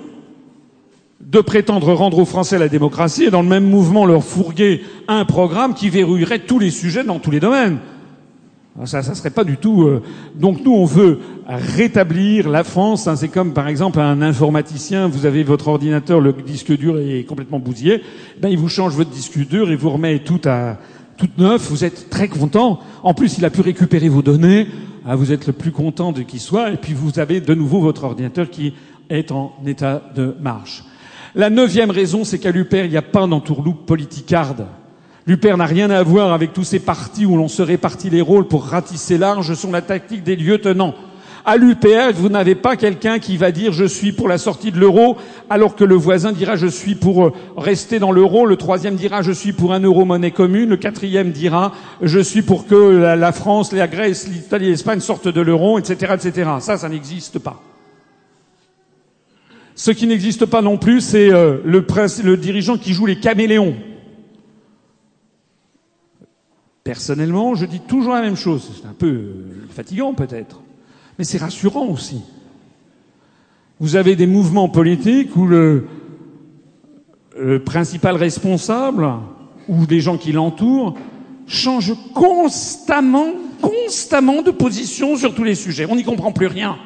de 1.21 1.41
prétendre 1.41 1.93
rendre 1.93 2.19
aux 2.19 2.25
Français 2.25 2.59
la 2.59 2.69
démocratie 2.69 3.25
et 3.25 3.31
dans 3.31 3.43
le 3.43 3.49
même 3.49 3.69
mouvement 3.69 4.07
leur 4.07 4.23
fourguer 4.23 4.83
un 5.09 5.25
programme 5.25 5.75
qui 5.75 5.91
verrouillerait 5.91 6.41
tous 6.41 6.59
les 6.59 6.71
sujets 6.71 7.05
dans 7.05 7.19
tous 7.19 7.31
les 7.31 7.41
domaines. 7.41 7.79
Ça, 8.85 9.03
ça 9.03 9.17
serait 9.17 9.31
pas 9.31 9.43
du 9.43 9.57
tout. 9.57 9.83
Euh, 9.83 10.03
donc 10.37 10.65
nous, 10.65 10.73
on 10.73 10.85
veut 10.85 11.19
rétablir 11.49 12.49
la 12.49 12.63
France. 12.63 13.09
Hein, 13.09 13.17
c'est 13.17 13.29
comme 13.29 13.53
par 13.53 13.67
exemple 13.67 13.99
un 13.99 14.23
informaticien. 14.23 15.09
Vous 15.09 15.27
avez 15.27 15.43
votre 15.43 15.67
ordinateur, 15.67 16.21
le 16.21 16.33
disque 16.33 16.77
dur 16.77 16.99
est 17.01 17.25
complètement 17.25 17.59
bousillé. 17.59 18.03
Ben 18.41 18.49
il 18.49 18.59
vous 18.59 18.69
change 18.69 18.95
votre 18.95 19.11
disque 19.11 19.37
dur 19.49 19.73
et 19.73 19.77
vous 19.77 19.91
remet 19.91 20.21
tout 20.21 20.41
à 20.45 20.79
tout 21.19 21.29
neuf. 21.37 21.69
Vous 21.69 21.85
êtes 21.85 22.09
très 22.09 22.29
content. 22.29 22.81
En 23.03 23.13
plus, 23.13 23.37
il 23.37 23.45
a 23.45 23.51
pu 23.51 23.61
récupérer 23.61 24.09
vos 24.09 24.23
données. 24.23 24.69
Ah, 25.05 25.17
vous 25.17 25.33
êtes 25.33 25.47
le 25.47 25.53
plus 25.53 25.73
content 25.73 26.13
de 26.13 26.23
qui 26.23 26.39
soit. 26.39 26.71
Et 26.71 26.77
puis 26.77 26.95
vous 26.95 27.19
avez 27.19 27.41
de 27.41 27.55
nouveau 27.55 27.81
votre 27.81 28.05
ordinateur 28.05 28.49
qui 28.49 28.73
est 29.11 29.33
en 29.33 29.53
état 29.67 30.03
de 30.15 30.35
marche. 30.41 30.85
La 31.35 31.51
neuvième 31.51 31.91
raison, 31.91 32.25
c'est 32.25 32.39
qu'à 32.39 32.51
l'UPER, 32.51 32.85
il 32.85 32.91
n'y 32.91 32.97
a 32.97 33.03
pas 33.03 33.27
d'entourloupe 33.27 33.85
politicarde. 33.85 34.67
L'UPER 35.27 35.57
n'a 35.57 35.67
rien 35.67 35.91
à 35.91 36.03
voir 36.03 36.33
avec 36.33 36.55
tous 36.55 36.65
ces 36.65 36.79
partis 36.79 37.27
où 37.27 37.37
l'on 37.37 37.49
se 37.49 37.61
répartit 37.61 38.09
les 38.09 38.23
rôles 38.23 38.49
pour 38.49 38.65
ratisser 38.65 39.19
large 39.19 39.55
sur 39.55 39.71
la 39.71 39.83
tactique 39.83 40.23
des 40.23 40.37
lieutenants. 40.37 40.95
À 41.51 41.57
l'UPR, 41.57 42.13
vous 42.15 42.29
n'avez 42.29 42.55
pas 42.55 42.77
quelqu'un 42.77 43.19
qui 43.19 43.39
va 43.39 43.53
dire 43.53 43.73
je 43.73 43.87
suis 43.87 44.13
pour 44.13 44.29
la 44.29 44.37
sortie 44.37 44.71
de 44.71 44.79
l'euro, 44.79 45.17
alors 45.49 45.77
que 45.77 45.85
le 45.85 45.95
voisin 45.95 46.31
dira 46.31 46.57
je 46.57 46.67
suis 46.67 46.95
pour 46.95 47.25
euh, 47.25 47.33
rester 47.57 47.99
dans 47.99 48.13
l'euro, 48.13 48.45
le 48.45 48.57
troisième 48.57 48.97
dira 48.97 49.23
je 49.23 49.33
suis 49.33 49.55
pour 49.55 49.73
un 49.73 49.81
euro 49.81 50.05
monnaie 50.05 50.31
commune, 50.31 50.69
le 50.69 50.77
quatrième 50.77 51.31
dira 51.31 51.73
je 52.03 52.21
suis 52.21 52.43
pour 52.43 52.67
que 52.67 52.75
la 52.75 53.33
France, 53.33 53.73
la 53.73 53.89
Grèce, 53.89 54.29
l'Italie 54.29 54.67
et 54.67 54.71
l'Espagne 54.73 55.01
sortent 55.01 55.29
de 55.29 55.41
l'euro, 55.41 55.79
etc., 55.79 56.17
etc. 56.17 56.51
Ça, 56.61 56.77
ça 56.77 56.87
n'existe 56.91 57.39
pas. 57.39 57.63
Ce 59.75 59.91
qui 59.91 60.07
n'existe 60.07 60.45
pas 60.45 60.61
non 60.61 60.77
plus, 60.77 61.01
c'est 61.01 61.33
euh, 61.33 61.63
le, 61.65 62.37
dirigeant 62.37 62.77
qui 62.77 62.93
joue 62.93 63.07
les 63.07 63.21
caméléons. 63.21 63.75
Personnellement, 66.85 67.55
je 67.55 67.65
dis 67.65 67.81
toujours 67.81 68.13
la 68.13 68.21
même 68.21 68.37
chose. 68.37 68.71
C'est 68.83 68.87
un 68.87 68.93
peu 68.93 69.07
euh, 69.07 69.33
fatigant 69.71 70.13
peut-être, 70.13 70.61
mais 71.19 71.25
c'est 71.25 71.39
rassurant 71.39 71.87
aussi. 71.87 72.23
Vous 73.81 73.97
avez 73.97 74.17
des 74.17 74.27
mouvements 74.27 74.69
politiques 74.69 75.37
où 75.37 75.47
le, 75.47 75.87
principal 77.65 78.17
responsable 78.17 79.09
ou 79.69 79.87
des 79.87 80.01
gens 80.01 80.17
qui 80.17 80.33
l'entourent 80.33 80.97
changent 81.47 81.95
constamment, 82.15 83.29
constamment 83.61 84.43
de 84.43 84.51
position 84.51 85.17
sur 85.17 85.35
tous 85.35 85.45
les 85.45 85.55
sujets. 85.55 85.87
On 85.89 85.95
n'y 85.95 86.03
comprend 86.03 86.33
plus 86.33 86.47
rien. 86.47 86.77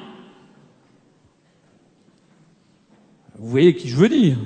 Vous 3.39 3.49
voyez 3.49 3.75
qui 3.75 3.89
je 3.89 3.97
veux 3.97 4.11
dire. 4.11 4.37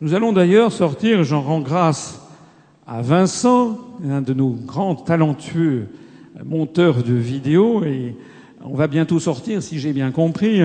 Nous 0.00 0.14
allons 0.14 0.32
d'ailleurs 0.32 0.72
sortir, 0.72 1.24
j'en 1.24 1.42
rends 1.42 1.60
grâce 1.60 2.20
à 2.86 3.02
Vincent, 3.02 3.78
un 4.08 4.22
de 4.22 4.34
nos 4.34 4.50
grands 4.50 4.94
talentueux 4.94 5.88
monteurs 6.44 7.02
de 7.02 7.14
vidéos, 7.14 7.84
et 7.84 8.16
on 8.64 8.74
va 8.74 8.86
bientôt 8.86 9.20
sortir, 9.20 9.62
si 9.62 9.78
j'ai 9.78 9.92
bien 9.92 10.10
compris, 10.10 10.60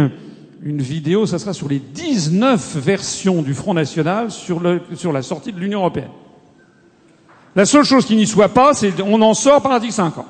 une 0.62 0.82
vidéo, 0.82 1.26
ça 1.26 1.40
sera 1.40 1.54
sur 1.54 1.68
les 1.68 1.80
19 1.80 2.78
versions 2.78 3.42
du 3.42 3.54
Front 3.54 3.74
National 3.74 4.32
sur, 4.32 4.60
le, 4.60 4.82
sur 4.96 5.12
la 5.12 5.22
sortie 5.22 5.54
de 5.54 5.60
l'Union 5.60 5.80
Européenne. 5.80 6.10
La 7.56 7.66
seule 7.66 7.84
chose 7.84 8.06
qui 8.06 8.16
n'y 8.16 8.28
soit 8.28 8.50
pas, 8.50 8.74
c'est 8.74 9.02
on 9.02 9.22
en 9.22 9.34
sort 9.34 9.62
par 9.62 9.72
l'article 9.72 9.94
50. 9.94 10.26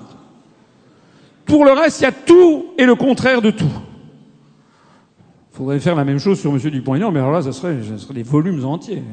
Pour 1.45 1.65
le 1.65 1.71
reste, 1.71 2.01
il 2.01 2.03
y 2.03 2.07
a 2.07 2.11
tout 2.11 2.67
et 2.77 2.85
le 2.85 2.95
contraire 2.95 3.41
de 3.41 3.51
tout. 3.51 3.65
Il 5.53 5.57
faudrait 5.57 5.79
faire 5.79 5.95
la 5.95 6.05
même 6.05 6.19
chose 6.19 6.39
sur 6.39 6.51
M. 6.51 6.59
Dupont-Aignan, 6.59 7.11
mais 7.11 7.19
alors 7.19 7.31
là, 7.31 7.41
ça 7.41 7.51
serait, 7.51 7.77
ça 7.83 7.97
serait 7.97 8.13
des 8.13 8.23
volumes 8.23 8.63
entiers. 8.63 9.03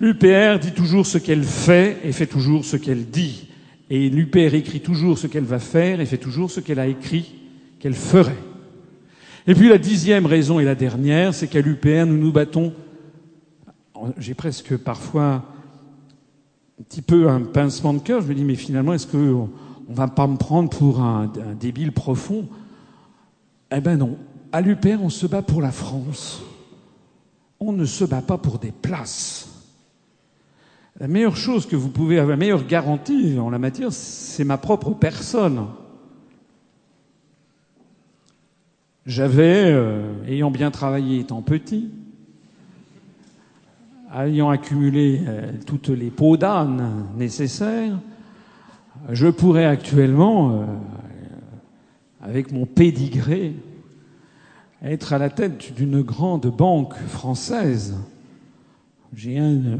L'UPR 0.00 0.58
dit 0.58 0.72
toujours 0.72 1.06
ce 1.06 1.18
qu'elle 1.18 1.44
fait 1.44 1.98
et 2.04 2.12
fait 2.12 2.26
toujours 2.26 2.64
ce 2.64 2.76
qu'elle 2.76 3.10
dit. 3.10 3.49
Et 3.90 4.08
l'UPR 4.08 4.54
écrit 4.54 4.80
toujours 4.80 5.18
ce 5.18 5.26
qu'elle 5.26 5.44
va 5.44 5.58
faire 5.58 6.00
et 6.00 6.06
fait 6.06 6.16
toujours 6.16 6.50
ce 6.50 6.60
qu'elle 6.60 6.78
a 6.78 6.86
écrit 6.86 7.34
qu'elle 7.80 7.94
ferait. 7.94 8.38
Et 9.48 9.54
puis 9.54 9.68
la 9.68 9.78
dixième 9.78 10.26
raison 10.26 10.60
et 10.60 10.64
la 10.64 10.76
dernière, 10.76 11.34
c'est 11.34 11.48
qu'à 11.48 11.60
l'UPR, 11.60 12.06
nous 12.06 12.16
nous 12.16 12.30
battons, 12.30 12.72
j'ai 14.16 14.34
presque 14.34 14.76
parfois 14.76 15.44
un 16.80 16.82
petit 16.88 17.02
peu 17.02 17.28
un 17.28 17.40
pincement 17.40 17.92
de 17.92 17.98
cœur, 17.98 18.22
je 18.22 18.28
me 18.28 18.34
dis, 18.34 18.44
mais 18.44 18.54
finalement, 18.54 18.92
est-ce 18.92 19.08
qu'on 19.08 19.50
on 19.88 19.92
va 19.92 20.06
pas 20.06 20.28
me 20.28 20.36
prendre 20.36 20.70
pour 20.70 21.00
un, 21.00 21.32
débile 21.58 21.90
profond? 21.90 22.48
Eh 23.74 23.80
ben 23.80 23.96
non. 23.96 24.16
À 24.52 24.60
l'UPR, 24.60 25.02
on 25.02 25.10
se 25.10 25.26
bat 25.26 25.42
pour 25.42 25.60
la 25.60 25.72
France. 25.72 26.42
On 27.58 27.72
ne 27.72 27.84
se 27.84 28.04
bat 28.04 28.22
pas 28.22 28.38
pour 28.38 28.58
des 28.58 28.72
places. 28.72 29.49
La 31.00 31.08
meilleure 31.08 31.36
chose 31.36 31.64
que 31.64 31.76
vous 31.76 31.88
pouvez 31.88 32.18
avoir, 32.18 32.36
la 32.36 32.36
meilleure 32.36 32.66
garantie 32.66 33.38
en 33.38 33.48
la 33.48 33.58
matière, 33.58 33.90
c'est 33.90 34.44
ma 34.44 34.58
propre 34.58 34.90
personne. 34.90 35.66
J'avais, 39.06 39.72
euh, 39.72 40.12
ayant 40.28 40.50
bien 40.50 40.70
travaillé 40.70 41.20
étant 41.20 41.40
petit, 41.40 41.88
ayant 44.14 44.50
accumulé 44.50 45.22
euh, 45.26 45.52
toutes 45.64 45.88
les 45.88 46.10
peaux 46.10 46.36
d'âne 46.36 47.06
nécessaires, 47.16 47.98
je 49.08 49.28
pourrais 49.28 49.64
actuellement, 49.64 50.50
euh, 50.50 50.64
avec 52.20 52.52
mon 52.52 52.66
pédigré, 52.66 53.54
être 54.82 55.14
à 55.14 55.18
la 55.18 55.30
tête 55.30 55.72
d'une 55.74 56.02
grande 56.02 56.54
banque 56.54 56.94
française. 57.08 57.96
J'ai 59.14 59.38
un 59.38 59.78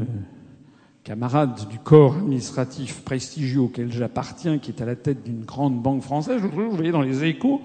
camarade 1.03 1.67
du 1.67 1.79
corps 1.79 2.15
administratif 2.15 3.01
prestigieux 3.01 3.61
auquel 3.61 3.91
j'appartiens, 3.91 4.59
qui 4.59 4.71
est 4.71 4.81
à 4.81 4.85
la 4.85 4.95
tête 4.95 5.23
d'une 5.23 5.43
grande 5.43 5.81
banque 5.81 6.03
française, 6.03 6.41
je 6.41 6.47
vous 6.47 6.71
voyez 6.71 6.91
dans 6.91 7.01
les 7.01 7.23
échos, 7.23 7.61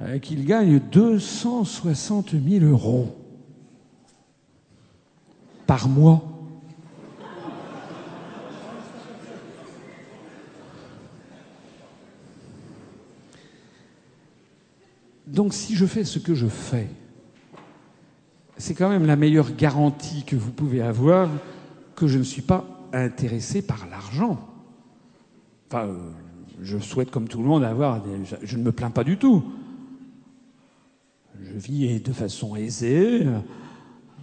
euh, 0.00 0.18
qu'il 0.18 0.44
gagne 0.44 0.80
260 0.80 2.30
000 2.32 2.64
euros 2.64 3.16
par 5.66 5.88
mois. 5.88 6.24
Donc 15.26 15.52
si 15.52 15.76
je 15.76 15.84
fais 15.84 16.04
ce 16.04 16.18
que 16.18 16.34
je 16.34 16.46
fais, 16.46 16.88
c'est 18.56 18.74
quand 18.74 18.88
même 18.88 19.06
la 19.06 19.14
meilleure 19.14 19.52
garantie 19.54 20.24
que 20.24 20.34
vous 20.34 20.50
pouvez 20.50 20.80
avoir 20.80 21.28
que 21.98 22.06
je 22.06 22.18
ne 22.18 22.22
suis 22.22 22.42
pas 22.42 22.64
intéressé 22.92 23.60
par 23.60 23.86
l'argent. 23.90 24.38
Enfin, 25.68 25.86
euh, 25.86 26.10
je 26.62 26.78
souhaite, 26.78 27.10
comme 27.10 27.26
tout 27.26 27.38
le 27.38 27.44
monde, 27.44 27.64
avoir. 27.64 28.02
Des... 28.02 28.10
Je 28.42 28.56
ne 28.56 28.62
me 28.62 28.72
plains 28.72 28.90
pas 28.90 29.04
du 29.04 29.16
tout. 29.16 29.42
Je 31.42 31.58
vis 31.58 32.00
de 32.00 32.12
façon 32.12 32.54
aisée. 32.54 33.26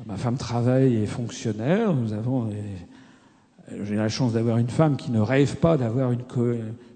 Ma 0.05 0.15
femme 0.15 0.37
travaille 0.37 0.95
et 0.95 1.03
est 1.03 1.07
fonctionnaire. 1.07 1.93
Nous 1.93 2.13
avons. 2.13 2.49
J'ai 3.83 3.95
la 3.95 4.09
chance 4.09 4.33
d'avoir 4.33 4.57
une 4.57 4.69
femme 4.69 4.95
qui 4.95 5.11
ne 5.11 5.19
rêve 5.19 5.57
pas 5.57 5.75
d'avoir 5.75 6.11
une, 6.11 6.23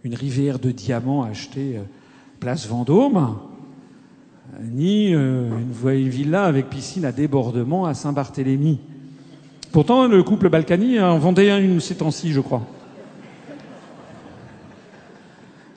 une 0.03 0.15
rivière 0.15 0.60
de 0.60 0.72
diamants 0.72 1.23
achetée 1.23 1.77
euh, 1.77 1.84
place 2.39 2.68
Vendôme, 2.68 3.38
ni 4.61 5.14
euh, 5.14 5.49
une 5.84 6.10
villa 6.10 6.45
avec 6.45 6.69
piscine 6.69 7.06
à 7.06 7.11
débordement 7.11 7.85
à 7.85 7.93
Saint-Barthélemy. 7.93 8.80
Pourtant, 9.71 10.07
le 10.07 10.23
couple 10.23 10.49
Balkany 10.49 10.99
en 10.99 11.19
vendait 11.19 11.63
une 11.63 11.79
ces 11.79 11.95
temps-ci, 11.95 12.31
je 12.31 12.41
crois. 12.41 12.63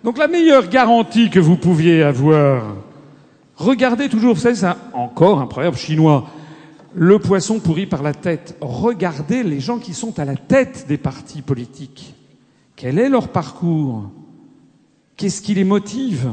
Donc 0.02 0.18
la 0.18 0.28
meilleure 0.28 0.68
garantie 0.68 1.30
que 1.30 1.38
vous 1.38 1.56
pouviez 1.56 2.02
avoir, 2.02 2.74
regardez 3.54 4.08
toujours, 4.08 4.38
c'est 4.38 4.54
encore 4.94 5.40
un 5.40 5.46
proverbe 5.46 5.76
chinois, 5.76 6.26
le 6.94 7.18
poisson 7.18 7.60
pourri 7.60 7.86
par 7.86 8.02
la 8.02 8.14
tête. 8.14 8.56
Regardez 8.60 9.42
les 9.42 9.60
gens 9.60 9.78
qui 9.78 9.94
sont 9.94 10.18
à 10.18 10.24
la 10.24 10.36
tête 10.36 10.86
des 10.88 10.98
partis 10.98 11.42
politiques. 11.42 12.14
Quel 12.74 12.98
est 12.98 13.08
leur 13.08 13.28
parcours? 13.28 14.10
Qu'est-ce 15.16 15.40
qui 15.40 15.54
les 15.54 15.64
motive? 15.64 16.32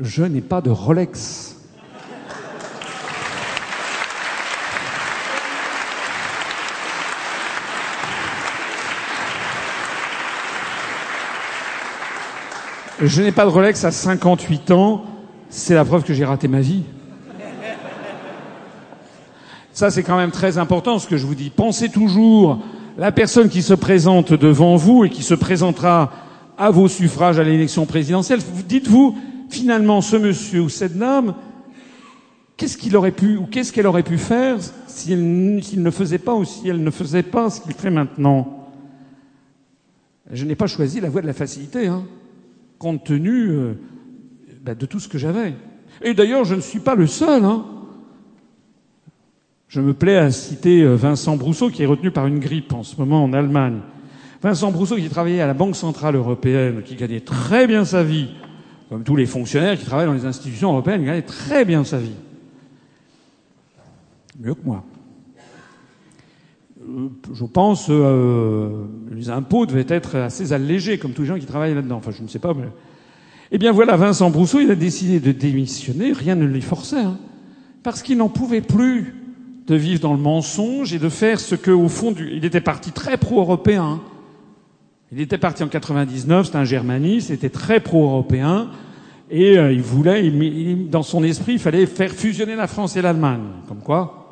Je 0.00 0.24
n'ai 0.24 0.40
pas 0.40 0.60
de 0.60 0.70
Rolex. 0.70 1.53
Je 13.06 13.20
n'ai 13.20 13.32
pas 13.32 13.44
de 13.44 13.50
Rolex 13.50 13.84
à 13.84 13.90
58 13.90 14.70
ans. 14.70 15.04
C'est 15.50 15.74
la 15.74 15.84
preuve 15.84 16.04
que 16.04 16.14
j'ai 16.14 16.24
raté 16.24 16.48
ma 16.48 16.60
vie. 16.60 16.84
Ça, 19.74 19.90
c'est 19.90 20.02
quand 20.02 20.16
même 20.16 20.30
très 20.30 20.56
important 20.56 20.98
ce 20.98 21.06
que 21.06 21.18
je 21.18 21.26
vous 21.26 21.34
dis. 21.34 21.50
Pensez 21.50 21.90
toujours 21.90 22.60
la 22.96 23.12
personne 23.12 23.50
qui 23.50 23.60
se 23.60 23.74
présente 23.74 24.32
devant 24.32 24.76
vous 24.76 25.04
et 25.04 25.10
qui 25.10 25.22
se 25.22 25.34
présentera 25.34 26.12
à 26.56 26.70
vos 26.70 26.88
suffrages 26.88 27.38
à 27.38 27.44
l'élection 27.44 27.84
présidentielle. 27.84 28.40
Dites-vous, 28.66 29.18
finalement, 29.50 30.00
ce 30.00 30.16
monsieur 30.16 30.62
ou 30.62 30.68
cette 30.70 30.96
dame, 30.96 31.34
qu'est-ce 32.56 32.78
qu'il 32.78 32.96
aurait 32.96 33.10
pu 33.10 33.36
ou 33.36 33.44
qu'est-ce 33.44 33.72
qu'elle 33.72 33.86
aurait 33.86 34.02
pu 34.02 34.16
faire 34.16 34.56
s'il 34.86 35.82
ne 35.82 35.90
faisait 35.90 36.18
pas 36.18 36.34
ou 36.34 36.46
si 36.46 36.68
elle 36.68 36.82
ne 36.82 36.90
faisait 36.90 37.22
pas 37.22 37.50
ce 37.50 37.60
qu'il 37.60 37.74
fait 37.74 37.90
maintenant? 37.90 38.70
Je 40.30 40.46
n'ai 40.46 40.54
pas 40.54 40.68
choisi 40.68 41.00
la 41.00 41.10
voie 41.10 41.20
de 41.20 41.26
la 41.26 41.34
facilité. 41.34 41.86
Hein 41.88 42.04
compte 42.78 43.04
tenu 43.04 43.48
euh, 43.48 43.74
bah, 44.62 44.74
de 44.74 44.86
tout 44.86 45.00
ce 45.00 45.08
que 45.08 45.18
j'avais. 45.18 45.54
Et 46.02 46.14
d'ailleurs, 46.14 46.44
je 46.44 46.54
ne 46.54 46.60
suis 46.60 46.80
pas 46.80 46.94
le 46.94 47.06
seul. 47.06 47.44
Hein. 47.44 47.64
Je 49.68 49.80
me 49.80 49.94
plais 49.94 50.16
à 50.16 50.30
citer 50.30 50.82
euh, 50.82 50.94
Vincent 50.94 51.36
Brousseau, 51.36 51.70
qui 51.70 51.82
est 51.82 51.86
retenu 51.86 52.10
par 52.10 52.26
une 52.26 52.38
grippe 52.38 52.72
en 52.72 52.82
ce 52.82 52.96
moment 52.96 53.24
en 53.24 53.32
Allemagne. 53.32 53.80
Vincent 54.42 54.70
Brousseau, 54.70 54.96
qui 54.96 55.08
travaillait 55.08 55.40
à 55.40 55.46
la 55.46 55.54
Banque 55.54 55.76
Centrale 55.76 56.16
Européenne, 56.16 56.82
qui 56.84 56.96
gagnait 56.96 57.20
très 57.20 57.66
bien 57.66 57.84
sa 57.84 58.02
vie, 58.02 58.28
comme 58.88 59.02
tous 59.02 59.16
les 59.16 59.26
fonctionnaires 59.26 59.78
qui 59.78 59.86
travaillent 59.86 60.06
dans 60.06 60.12
les 60.12 60.26
institutions 60.26 60.70
européennes, 60.72 61.04
gagnait 61.04 61.22
très 61.22 61.64
bien 61.64 61.82
sa 61.84 61.98
vie. 61.98 62.14
Mieux 64.38 64.54
que 64.54 64.64
moi. 64.64 64.84
Euh, 66.88 67.08
je 67.32 67.44
pense 67.44 67.86
euh, 67.90 68.84
les 69.10 69.30
impôts 69.30 69.66
devaient 69.66 69.86
être 69.88 70.16
assez 70.16 70.52
allégés, 70.52 70.98
comme 70.98 71.12
tous 71.12 71.22
les 71.22 71.28
gens 71.28 71.38
qui 71.38 71.46
travaillent 71.46 71.74
là-dedans. 71.74 71.96
Enfin, 71.96 72.10
je 72.10 72.22
ne 72.22 72.28
sais 72.28 72.38
pas. 72.38 72.54
Mais... 72.54 72.68
Eh 73.52 73.58
bien 73.58 73.72
voilà, 73.72 73.96
Vincent 73.96 74.30
Brousseau, 74.30 74.60
il 74.60 74.70
a 74.70 74.74
décidé 74.74 75.20
de 75.20 75.32
démissionner. 75.32 76.12
Rien 76.12 76.34
ne 76.34 76.46
l'y 76.46 76.60
forçait, 76.60 77.00
hein, 77.00 77.18
parce 77.82 78.02
qu'il 78.02 78.18
n'en 78.18 78.28
pouvait 78.28 78.60
plus 78.60 79.14
de 79.66 79.74
vivre 79.74 80.00
dans 80.00 80.12
le 80.12 80.20
mensonge 80.20 80.92
et 80.92 80.98
de 80.98 81.08
faire 81.08 81.40
ce 81.40 81.54
que, 81.54 81.70
au 81.70 81.88
fond, 81.88 82.14
il 82.18 82.44
était 82.44 82.60
parti 82.60 82.92
très 82.92 83.16
pro-européen. 83.16 84.00
Il 85.12 85.20
était 85.20 85.38
parti 85.38 85.62
en 85.62 85.68
99, 85.68 86.46
c'était 86.46 86.58
un 86.58 86.64
germaniste, 86.64 87.30
était 87.30 87.48
très 87.48 87.80
pro-européen, 87.80 88.68
et 89.30 89.56
euh, 89.56 89.72
il 89.72 89.80
voulait, 89.80 90.28
dans 90.90 91.02
son 91.02 91.22
esprit, 91.22 91.54
il 91.54 91.58
fallait 91.58 91.86
faire 91.86 92.10
fusionner 92.10 92.56
la 92.56 92.66
France 92.66 92.96
et 92.96 93.02
l'Allemagne. 93.02 93.44
Comme 93.68 93.78
quoi, 93.78 94.23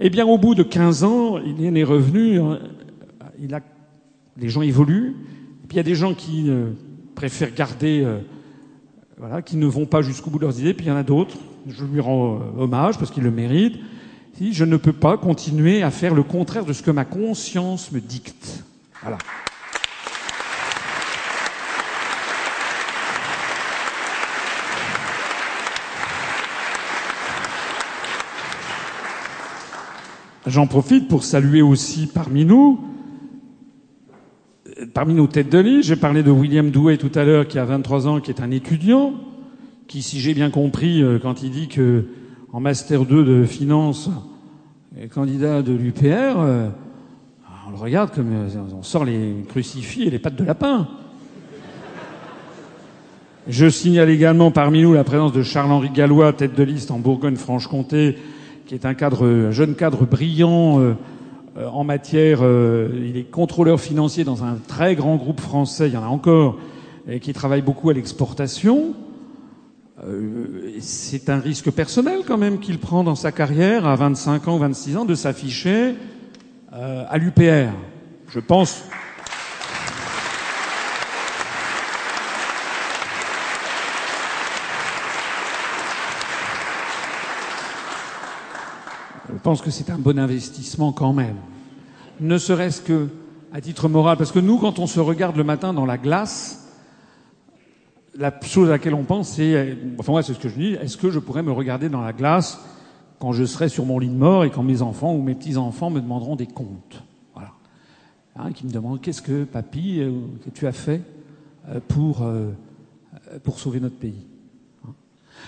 eh 0.00 0.08
bien, 0.08 0.26
au 0.26 0.38
bout 0.38 0.54
de 0.54 0.62
15 0.62 1.04
ans, 1.04 1.38
il 1.38 1.76
est 1.76 1.84
revenu. 1.84 2.40
Euh, 2.40 2.56
il 3.38 3.54
a, 3.54 3.60
les 4.38 4.48
gens 4.48 4.62
évoluent. 4.62 5.14
Puis 5.68 5.74
il 5.74 5.76
y 5.76 5.80
a 5.80 5.84
des 5.84 5.94
gens 5.94 6.14
qui 6.14 6.48
euh, 6.48 6.70
préfèrent 7.14 7.54
garder, 7.54 8.02
euh, 8.02 8.18
voilà, 9.18 9.42
qui 9.42 9.58
ne 9.58 9.66
vont 9.66 9.84
pas 9.84 10.00
jusqu'au 10.00 10.30
bout 10.30 10.38
de 10.38 10.44
leurs 10.44 10.58
idées. 10.58 10.72
Puis 10.72 10.86
il 10.86 10.88
y 10.88 10.92
en 10.92 10.96
a 10.96 11.02
d'autres. 11.02 11.36
Je 11.68 11.84
lui 11.84 12.00
rends 12.00 12.40
hommage 12.58 12.98
parce 12.98 13.10
qu'il 13.10 13.22
le 13.22 13.30
mérite. 13.30 13.76
Si 14.38 14.54
je 14.54 14.64
ne 14.64 14.78
peux 14.78 14.94
pas 14.94 15.18
continuer 15.18 15.82
à 15.82 15.90
faire 15.90 16.14
le 16.14 16.22
contraire 16.22 16.64
de 16.64 16.72
ce 16.72 16.82
que 16.82 16.90
ma 16.90 17.04
conscience 17.04 17.92
me 17.92 18.00
dicte. 18.00 18.64
Voilà. 19.02 19.18
J'en 30.46 30.66
profite 30.66 31.06
pour 31.06 31.22
saluer 31.22 31.60
aussi 31.60 32.06
parmi 32.06 32.46
nous, 32.46 32.80
parmi 34.94 35.12
nos 35.12 35.26
têtes 35.26 35.50
de 35.50 35.58
liste, 35.58 35.88
j'ai 35.88 35.96
parlé 35.96 36.22
de 36.22 36.30
William 36.30 36.70
Douai 36.70 36.96
tout 36.96 37.10
à 37.14 37.24
l'heure, 37.24 37.46
qui 37.46 37.58
a 37.58 37.64
23 37.66 38.08
ans, 38.08 38.20
qui 38.20 38.30
est 38.30 38.40
un 38.40 38.50
étudiant, 38.50 39.12
qui, 39.86 40.00
si 40.00 40.18
j'ai 40.18 40.32
bien 40.32 40.48
compris, 40.48 41.02
euh, 41.02 41.18
quand 41.18 41.42
il 41.42 41.50
dit 41.50 41.68
que 41.68 42.06
en 42.54 42.60
master 42.60 43.04
2 43.04 43.24
de 43.24 43.44
finance, 43.44 44.08
est 44.98 45.08
candidat 45.08 45.60
de 45.60 45.74
l'UPR, 45.74 46.04
euh, 46.38 46.68
on 47.68 47.70
le 47.72 47.76
regarde 47.76 48.10
comme 48.10 48.32
euh, 48.32 48.48
on 48.74 48.82
sort 48.82 49.04
les 49.04 49.44
crucifix 49.46 50.04
et 50.04 50.10
les 50.10 50.18
pattes 50.18 50.36
de 50.36 50.44
lapin. 50.44 50.88
Je 53.46 53.68
signale 53.68 54.08
également 54.08 54.50
parmi 54.50 54.80
nous 54.80 54.94
la 54.94 55.04
présence 55.04 55.32
de 55.32 55.42
Charles-Henri 55.42 55.90
Gallois, 55.90 56.32
tête 56.32 56.54
de 56.54 56.62
liste 56.62 56.90
en 56.90 56.98
Bourgogne-Franche-Comté, 56.98 58.16
qui 58.70 58.76
est 58.76 58.86
un 58.86 58.94
cadre, 58.94 59.50
jeune 59.50 59.74
cadre 59.74 60.06
brillant 60.06 60.78
euh, 60.78 60.94
euh, 61.58 61.66
en 61.70 61.82
matière. 61.82 62.38
Euh, 62.42 62.88
il 63.04 63.16
est 63.16 63.28
contrôleur 63.28 63.80
financier 63.80 64.22
dans 64.22 64.44
un 64.44 64.58
très 64.68 64.94
grand 64.94 65.16
groupe 65.16 65.40
français. 65.40 65.88
Il 65.88 65.94
y 65.94 65.96
en 65.96 66.04
a 66.04 66.06
encore 66.06 66.56
et 67.08 67.18
qui 67.18 67.32
travaille 67.32 67.62
beaucoup 67.62 67.90
à 67.90 67.94
l'exportation. 67.94 68.94
c'est 70.78 71.28
un 71.28 71.40
risque 71.40 71.72
personnel 71.72 72.20
quand 72.24 72.38
même 72.38 72.60
qu'il 72.60 72.78
prend 72.78 73.02
dans 73.02 73.16
sa 73.16 73.32
carrière 73.32 73.88
à 73.88 73.96
25 73.96 74.46
ans, 74.46 74.58
26 74.58 74.98
ans, 74.98 75.04
de 75.04 75.16
s'afficher 75.16 75.96
à 76.70 77.18
l'UPR. 77.18 77.72
Je 78.28 78.38
pense. 78.38 78.84
Je 89.32 89.39
pense 89.50 89.62
que 89.62 89.72
c'est 89.72 89.90
un 89.90 89.98
bon 89.98 90.16
investissement 90.16 90.92
quand 90.92 91.12
même. 91.12 91.34
Ne 92.20 92.38
serait-ce 92.38 92.80
que 92.80 93.08
à 93.52 93.60
titre 93.60 93.88
moral, 93.88 94.16
parce 94.16 94.30
que 94.30 94.38
nous, 94.38 94.58
quand 94.58 94.78
on 94.78 94.86
se 94.86 95.00
regarde 95.00 95.34
le 95.34 95.42
matin 95.42 95.72
dans 95.74 95.86
la 95.86 95.98
glace, 95.98 96.72
la 98.16 98.32
chose 98.42 98.68
à 98.68 98.72
laquelle 98.74 98.94
on 98.94 99.02
pense, 99.02 99.30
c'est, 99.30 99.76
enfin 99.98 100.12
moi, 100.12 100.22
c'est 100.22 100.34
ce 100.34 100.38
que 100.38 100.48
je 100.48 100.54
dis, 100.54 100.74
est-ce 100.74 100.96
que 100.96 101.10
je 101.10 101.18
pourrais 101.18 101.42
me 101.42 101.50
regarder 101.50 101.88
dans 101.88 102.00
la 102.00 102.12
glace 102.12 102.60
quand 103.18 103.32
je 103.32 103.42
serai 103.42 103.68
sur 103.68 103.84
mon 103.86 103.98
lit 103.98 104.06
de 104.06 104.14
mort 104.14 104.44
et 104.44 104.50
quand 104.50 104.62
mes 104.62 104.82
enfants 104.82 105.16
ou 105.16 105.20
mes 105.20 105.34
petits-enfants 105.34 105.90
me 105.90 106.00
demanderont 106.00 106.36
des 106.36 106.46
comptes? 106.46 107.02
Voilà. 107.34 108.52
Qui 108.52 108.66
me 108.66 108.70
demandent, 108.70 109.00
qu'est-ce 109.00 109.20
que, 109.20 109.42
papy, 109.42 109.98
euh, 109.98 110.12
que 110.44 110.50
tu 110.50 110.68
as 110.68 110.72
fait 110.72 111.02
euh, 111.70 111.80
pour, 111.88 112.22
euh, 112.22 112.52
pour 113.42 113.58
sauver 113.58 113.80
notre 113.80 113.96
pays? 113.96 114.29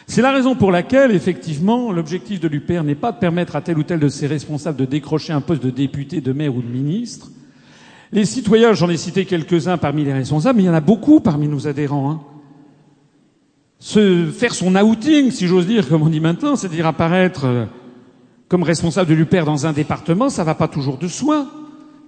C'est 0.07 0.23
la 0.23 0.33
raison 0.33 0.55
pour 0.55 0.73
laquelle, 0.73 1.13
effectivement, 1.13 1.93
l'objectif 1.93 2.41
de 2.41 2.49
l'UPR 2.49 2.83
n'est 2.83 2.95
pas 2.95 3.13
de 3.13 3.19
permettre 3.19 3.57
à 3.57 3.61
tel 3.61 3.79
ou 3.79 3.83
tel 3.83 4.01
de 4.01 4.09
ses 4.09 4.27
responsables 4.27 4.79
de 4.79 4.85
décrocher 4.85 5.33
un 5.33 5.41
poste 5.41 5.63
de 5.63 5.71
député, 5.71 6.21
de 6.21 6.33
maire 6.33 6.55
ou 6.55 6.63
de 6.63 6.69
ministre. 6.69 7.31
Les 8.13 8.27
citoyens, 8.27 8.75
j'en 8.75 8.91
ai 8.91 8.97
cité 8.97 9.25
quelques-uns 9.25 9.79
parmi 9.79 10.05
les 10.05 10.13
responsables, 10.13 10.59
mais 10.59 10.65
il 10.65 10.67
y 10.67 10.71
en 10.71 10.75
a 10.75 10.81
beaucoup 10.81 11.21
parmi 11.21 11.49
nos 11.49 11.67
adhérents. 11.67 12.11
Hein. 12.11 12.21
Se 13.79 14.27
faire 14.27 14.55
son 14.55 14.77
outing, 14.77 15.31
si 15.31 15.47
j'ose 15.47 15.67
dire, 15.67 15.89
comme 15.89 16.03
on 16.03 16.11
dit 16.11 16.21
maintenant, 16.21 16.57
c'est-à-dire 16.57 16.87
apparaître 16.87 17.47
euh, 17.47 17.65
comme 18.49 18.65
responsable 18.65 19.09
de 19.09 19.15
l'UPR 19.15 19.45
dans 19.45 19.67
un 19.67 19.73
département, 19.73 20.29
ça 20.29 20.45
va 20.45 20.55
pas 20.55 20.69
toujours 20.69 20.99
de 20.99 21.09
soi. 21.09 21.47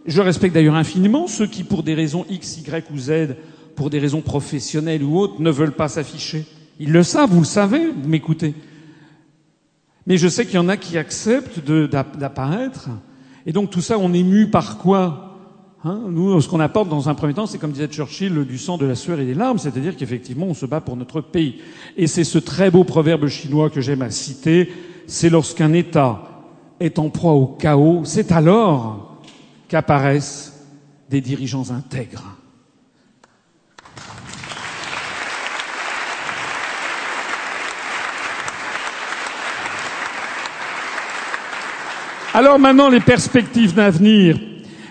Je 0.04 0.20
respecte 0.20 0.54
d'ailleurs 0.54 0.74
infiniment 0.74 1.26
ceux 1.26 1.46
qui, 1.46 1.64
pour 1.64 1.82
des 1.82 1.94
raisons 1.94 2.26
X, 2.28 2.58
Y 2.58 2.90
ou 2.92 2.98
Z, 2.98 3.36
pour 3.74 3.88
des 3.88 3.98
raisons 3.98 4.20
professionnelles 4.20 5.02
ou 5.02 5.18
autres, 5.18 5.40
ne 5.40 5.50
veulent 5.50 5.72
pas 5.72 5.88
s'afficher. 5.88 6.44
Ils 6.80 6.92
le 6.92 7.02
savent, 7.02 7.30
vous 7.30 7.40
le 7.40 7.46
savez, 7.46 7.88
vous 7.88 8.08
m'écoutez. 8.08 8.54
Mais 10.06 10.18
je 10.18 10.28
sais 10.28 10.44
qu'il 10.44 10.56
y 10.56 10.58
en 10.58 10.68
a 10.68 10.76
qui 10.76 10.98
acceptent 10.98 11.60
d'apparaître. 11.60 12.90
Et 13.46 13.52
donc 13.52 13.70
tout 13.70 13.80
ça, 13.80 13.98
on 13.98 14.12
est 14.12 14.22
mu 14.22 14.50
par 14.50 14.78
quoi 14.78 15.24
Hein, 15.86 16.00
nous, 16.08 16.40
ce 16.40 16.48
qu'on 16.48 16.60
apporte 16.60 16.88
dans 16.88 17.10
un 17.10 17.14
premier 17.14 17.34
temps, 17.34 17.44
c'est 17.44 17.58
comme 17.58 17.72
disait 17.72 17.88
Churchill, 17.88 18.46
du 18.46 18.56
sang, 18.56 18.78
de 18.78 18.86
la 18.86 18.94
sueur 18.94 19.20
et 19.20 19.26
des 19.26 19.34
larmes, 19.34 19.58
c'est-à-dire 19.58 19.96
qu'effectivement, 19.96 20.46
on 20.46 20.54
se 20.54 20.64
bat 20.64 20.80
pour 20.80 20.96
notre 20.96 21.20
pays. 21.20 21.60
Et 21.98 22.06
c'est 22.06 22.24
ce 22.24 22.38
très 22.38 22.70
beau 22.70 22.84
proverbe 22.84 23.28
chinois 23.28 23.68
que 23.68 23.82
j'aime 23.82 24.00
à 24.00 24.08
citer, 24.08 24.72
c'est 25.06 25.28
lorsqu'un 25.28 25.74
État 25.74 26.22
est 26.80 26.98
en 26.98 27.10
proie 27.10 27.32
au 27.32 27.46
chaos, 27.46 28.00
c'est 28.04 28.32
alors 28.32 29.20
qu'apparaissent 29.68 30.64
des 31.10 31.20
dirigeants 31.20 31.70
intègres. 31.70 32.34
Alors 42.36 42.58
maintenant, 42.58 42.88
les 42.88 42.98
perspectives 42.98 43.74
d'avenir. 43.74 44.40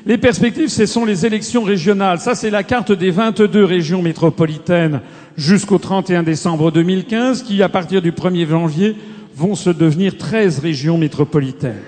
Les 0.06 0.18
perspectives, 0.18 0.70
ce 0.70 0.86
sont 0.86 1.04
les 1.04 1.26
élections 1.26 1.64
régionales. 1.64 2.22
Ça, 2.22 2.36
c'est 2.36 2.50
la 2.50 2.64
carte 2.64 2.94
des 2.94 3.12
22 3.12 3.66
régions 3.66 4.02
métropolitaines 4.02 5.02
jusqu'au 5.36 5.78
31 5.78 6.24
décembre 6.24 6.72
2015, 6.72 7.44
qui, 7.44 7.62
à 7.62 7.68
partir 7.68 8.02
du 8.02 8.14
1er 8.14 8.48
janvier, 8.48 8.96
vont 9.36 9.56
se 9.56 9.70
devenir 9.70 10.18
13 10.18 10.60
régions 10.60 10.98
métropolitaines. 10.98 11.82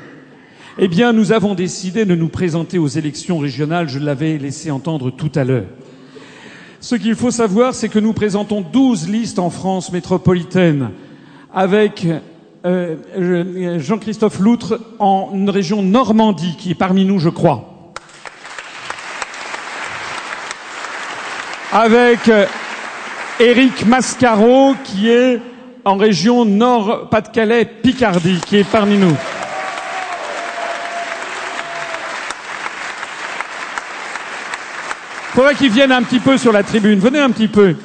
Eh 0.77 0.89
bien, 0.89 1.13
nous 1.13 1.31
avons 1.31 1.55
décidé 1.55 2.03
de 2.03 2.15
nous 2.15 2.27
présenter 2.27 2.77
aux 2.77 2.89
élections 2.89 3.37
régionales, 3.37 3.87
je 3.87 3.99
l'avais 3.99 4.37
laissé 4.37 4.71
entendre 4.71 5.09
tout 5.09 5.31
à 5.35 5.45
l'heure. 5.45 5.67
Ce 6.81 6.95
qu'il 6.95 7.15
faut 7.15 7.31
savoir, 7.31 7.73
c'est 7.73 7.87
que 7.87 7.99
nous 7.99 8.11
présentons 8.11 8.59
12 8.59 9.07
listes 9.07 9.39
en 9.39 9.49
France 9.49 9.93
métropolitaine, 9.93 10.89
avec 11.53 12.05
euh, 12.65 13.79
Jean-Christophe 13.79 14.39
Loutre 14.39 14.79
en 14.99 15.29
région 15.47 15.81
Normandie, 15.81 16.55
qui 16.57 16.71
est 16.71 16.75
parmi 16.75 17.05
nous, 17.05 17.19
je 17.19 17.29
crois. 17.29 17.75
avec 21.75 22.29
euh, 22.29 22.45
Éric 23.37 23.85
Mascaro, 23.85 24.75
qui 24.85 25.09
est 25.09 25.41
en 25.83 25.97
région 25.97 26.45
Nord-Pas-de-Calais, 26.45 27.65
Picardie, 27.65 28.39
qui 28.45 28.59
est 28.59 28.63
parmi 28.63 28.97
nous. 28.97 29.13
Faudrait 35.33 35.55
qu'il 35.55 35.69
vienne 35.69 35.91
un 35.91 36.01
petit 36.01 36.19
peu 36.19 36.37
sur 36.37 36.53
la 36.53 36.63
tribune. 36.63 36.97
Venez 36.99 37.19
un 37.19 37.29
petit 37.29 37.49
peu. 37.49 37.75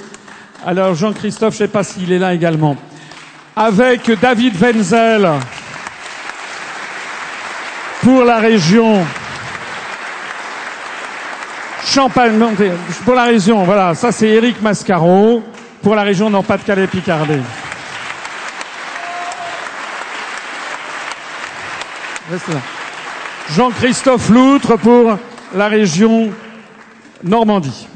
Alors 0.65 0.95
Jean-Christophe, 0.95 1.57
je 1.57 1.65
ne 1.65 1.67
sais 1.67 1.73
pas 1.73 1.83
s'il 1.83 2.13
est 2.13 2.21
là 2.21 2.33
également. 2.33 2.77
Avec 3.63 4.11
David 4.19 4.57
Wenzel 4.59 5.29
pour 8.03 8.25
la 8.25 8.39
région 8.39 9.05
Champagne, 11.85 12.43
pour 13.05 13.15
la 13.15 13.25
région, 13.25 13.65
voilà, 13.65 13.95
ça 13.95 14.13
c'est 14.13 14.29
Éric 14.29 14.63
Mascaro, 14.63 15.43
pour 15.83 15.95
la 15.95 16.05
région 16.05 16.31
Nord-Pas-de-Calais-Picardie. 16.31 17.43
Jean-Christophe 23.51 24.31
Loutre 24.31 24.79
pour 24.79 25.19
la 25.55 25.69
région 25.69 26.31
Normandie. 27.23 27.89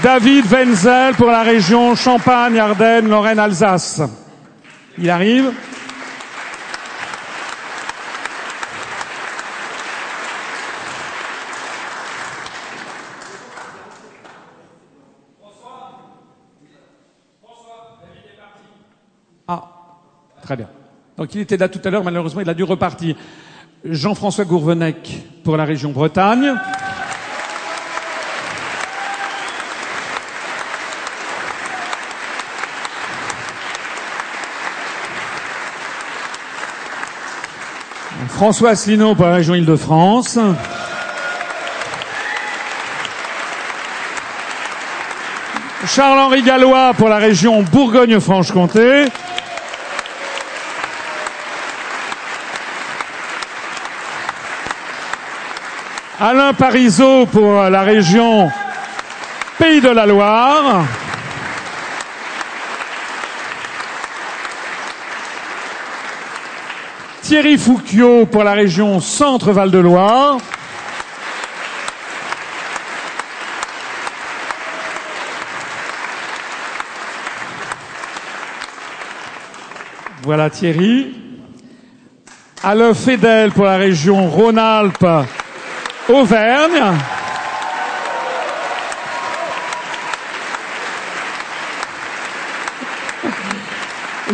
David 0.00 0.46
Wenzel 0.46 1.14
pour 1.14 1.28
la 1.28 1.42
région 1.42 1.94
Champagne, 1.94 2.58
Ardennes, 2.58 3.08
Lorraine, 3.08 3.38
Alsace. 3.38 4.02
Il 4.98 5.10
arrive. 5.10 5.52
Très 20.42 20.56
bien. 20.56 20.68
Donc 21.16 21.34
il 21.34 21.40
était 21.40 21.56
là 21.56 21.68
tout 21.68 21.80
à 21.84 21.88
l'heure, 21.88 22.04
malheureusement 22.04 22.40
il 22.40 22.50
a 22.50 22.54
dû 22.54 22.64
repartir. 22.64 23.16
Jean-François 23.84 24.44
Gourvenec 24.44 25.24
pour 25.44 25.56
la 25.56 25.64
région 25.64 25.92
Bretagne. 25.92 26.54
François 38.42 38.70
Asselineau 38.70 39.14
pour 39.14 39.26
la 39.26 39.34
région 39.34 39.54
Île-de-France. 39.54 40.36
Charles-Henri 45.86 46.42
Gallois 46.42 46.92
pour 46.94 47.08
la 47.08 47.18
région 47.18 47.62
Bourgogne-Franche-Comté. 47.62 49.04
Alain 56.18 56.52
Parisot 56.52 57.26
pour 57.26 57.62
la 57.62 57.82
région 57.82 58.50
Pays 59.56 59.80
de 59.80 59.90
la 59.90 60.04
Loire. 60.04 60.84
Thierry 67.32 67.56
Fouquiot 67.56 68.26
pour 68.26 68.44
la 68.44 68.52
région 68.52 69.00
Centre-Val 69.00 69.70
de 69.70 69.78
Loire. 69.78 70.36
Voilà 80.24 80.50
Thierry. 80.50 81.14
Alain 82.62 82.92
Fédel 82.92 83.50
pour 83.52 83.64
la 83.64 83.78
région 83.78 84.28
Rhône-Alpes 84.28 85.26
Auvergne. 86.10 86.82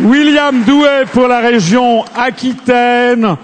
William 0.03 0.63
Douai 0.63 1.05
pour 1.11 1.27
la 1.27 1.39
région 1.39 2.05
Aquitaine, 2.15 3.35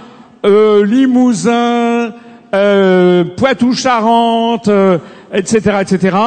euh, 0.45 0.85
Limousin, 0.85 2.13
euh, 2.53 3.23
Poitou-Charentes, 3.35 4.69
etc., 5.33 5.61
euh, 5.67 5.79
etc. 5.81 6.17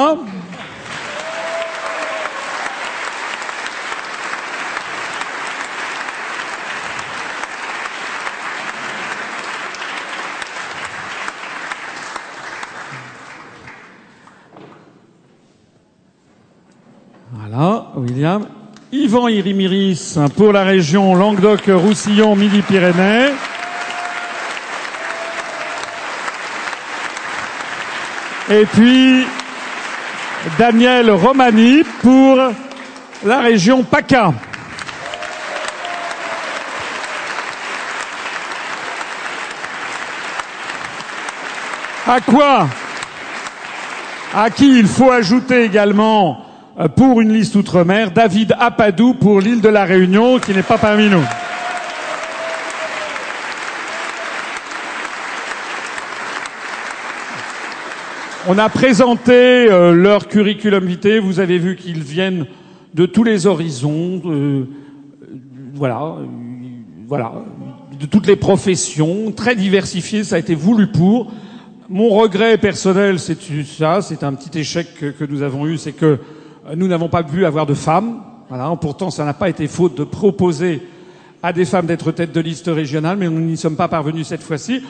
William. 17.98 18.57
Yvan 18.90 19.28
Irimiris 19.28 20.18
pour 20.34 20.50
la 20.50 20.64
région 20.64 21.14
Languedoc-Roussillon, 21.14 22.34
Midi-Pyrénées. 22.34 23.32
Et 28.48 28.64
puis 28.64 29.26
Daniel 30.58 31.10
Romani 31.10 31.82
pour 32.00 32.38
la 33.26 33.40
région 33.40 33.82
PACA. 33.82 34.32
À 42.06 42.20
quoi 42.22 42.68
À 44.34 44.48
qui 44.48 44.78
il 44.78 44.86
faut 44.86 45.10
ajouter 45.10 45.64
également 45.64 46.47
pour 46.86 47.20
une 47.20 47.32
liste 47.32 47.56
outre-mer, 47.56 48.12
David 48.12 48.54
Apadou 48.56 49.12
pour 49.12 49.40
l'île 49.40 49.60
de 49.60 49.68
la 49.68 49.84
Réunion, 49.84 50.38
qui 50.38 50.52
n'est 50.52 50.62
pas 50.62 50.78
parmi 50.78 51.08
nous. 51.08 51.24
On 58.46 58.56
a 58.58 58.68
présenté 58.68 59.32
euh, 59.32 59.92
leur 59.92 60.28
curriculum 60.28 60.86
vitae. 60.86 61.18
Vous 61.18 61.40
avez 61.40 61.58
vu 61.58 61.74
qu'ils 61.74 62.02
viennent 62.02 62.46
de 62.94 63.06
tous 63.06 63.24
les 63.24 63.48
horizons, 63.48 64.22
euh, 64.26 64.68
voilà, 65.74 66.14
voilà, 67.08 67.32
de 67.98 68.06
toutes 68.06 68.28
les 68.28 68.36
professions, 68.36 69.32
très 69.32 69.56
diversifiés. 69.56 70.22
Ça 70.22 70.36
a 70.36 70.38
été 70.38 70.54
voulu 70.54 70.86
pour. 70.86 71.32
Mon 71.88 72.10
regret 72.10 72.56
personnel, 72.56 73.18
c'est 73.18 73.38
ça, 73.64 74.00
c'est 74.00 74.22
un 74.22 74.34
petit 74.34 74.60
échec 74.60 74.86
que 74.94 75.24
nous 75.24 75.42
avons 75.42 75.66
eu, 75.66 75.76
c'est 75.76 75.92
que 75.92 76.18
Nous 76.76 76.88
n'avons 76.88 77.08
pas 77.08 77.22
pu 77.22 77.44
avoir 77.44 77.66
de 77.66 77.74
femmes. 77.74 78.20
Voilà. 78.48 78.74
Pourtant, 78.80 79.10
ça 79.10 79.24
n'a 79.24 79.34
pas 79.34 79.48
été 79.48 79.66
faute 79.66 79.96
de 79.96 80.04
proposer 80.04 80.82
à 81.42 81.52
des 81.52 81.64
femmes 81.64 81.86
d'être 81.86 82.12
tête 82.12 82.32
de 82.32 82.40
liste 82.40 82.66
régionale, 82.66 83.16
mais 83.16 83.28
nous 83.28 83.40
n'y 83.40 83.56
sommes 83.56 83.76
pas 83.76 83.88
parvenus 83.88 84.26
cette 84.26 84.42
fois-ci. 84.42 84.82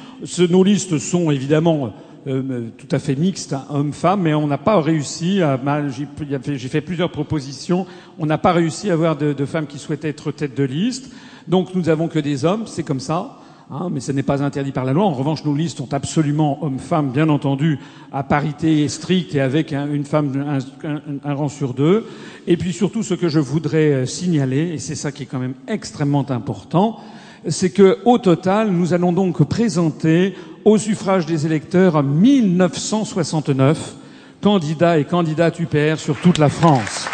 nos 0.48 0.64
listes 0.64 0.98
sont 0.98 1.30
évidemment 1.30 1.92
euh, 2.26 2.68
tout 2.76 2.88
à 2.90 2.98
fait 2.98 3.14
mixtes, 3.14 3.52
hein, 3.52 3.64
hommes-femmes, 3.70 4.22
mais 4.22 4.34
on 4.34 4.46
n'a 4.46 4.58
pas 4.58 4.80
réussi. 4.80 5.42
À, 5.42 5.58
j'ai 5.88 6.68
fait 6.68 6.80
plusieurs 6.80 7.10
propositions. 7.10 7.86
On 8.18 8.26
n'a 8.26 8.38
pas 8.38 8.52
réussi 8.52 8.90
à 8.90 8.94
avoir 8.94 9.16
de, 9.16 9.32
de, 9.32 9.44
femmes 9.44 9.66
qui 9.66 9.78
souhaitaient 9.78 10.08
être 10.08 10.32
tête 10.32 10.56
de 10.56 10.64
liste. 10.64 11.10
Donc 11.46 11.74
nous 11.74 11.82
n'avons 11.82 12.08
que 12.08 12.18
des 12.18 12.44
hommes, 12.44 12.66
c'est 12.66 12.82
comme 12.82 13.00
ça. 13.00 13.38
Hein, 13.70 13.88
mais 13.92 14.00
ce 14.00 14.12
n'est 14.12 14.22
pas 14.22 14.42
interdit 14.42 14.72
par 14.72 14.86
la 14.86 14.94
loi. 14.94 15.04
En 15.04 15.12
revanche, 15.12 15.44
nos 15.44 15.54
listes 15.54 15.76
sont 15.76 15.92
absolument 15.92 16.58
hommes-femmes, 16.64 17.10
bien 17.10 17.28
entendu, 17.28 17.78
à 18.12 18.22
parité 18.22 18.88
stricte 18.88 19.34
et 19.34 19.40
avec 19.40 19.72
une 19.72 20.06
femme, 20.06 20.58
un, 20.84 21.00
un, 21.22 21.34
rang 21.34 21.48
sur 21.48 21.74
deux. 21.74 22.06
Et 22.46 22.56
puis 22.56 22.72
surtout, 22.72 23.02
ce 23.02 23.12
que 23.12 23.28
je 23.28 23.40
voudrais 23.40 23.92
euh, 23.92 24.06
signaler, 24.06 24.70
et 24.72 24.78
c'est 24.78 24.94
ça 24.94 25.12
qui 25.12 25.24
est 25.24 25.26
quand 25.26 25.38
même 25.38 25.52
extrêmement 25.66 26.24
important, 26.30 26.98
c'est 27.46 27.68
que 27.68 27.98
au 28.06 28.16
total, 28.16 28.70
nous 28.70 28.94
allons 28.94 29.12
donc 29.12 29.42
présenter 29.44 30.34
au 30.64 30.78
suffrage 30.78 31.26
des 31.26 31.44
électeurs 31.44 32.02
1969 32.02 33.96
candidats 34.40 34.98
et 34.98 35.04
candidates 35.04 35.60
UPR 35.60 35.98
sur 35.98 36.16
toute 36.16 36.38
la 36.38 36.48
France. 36.48 37.06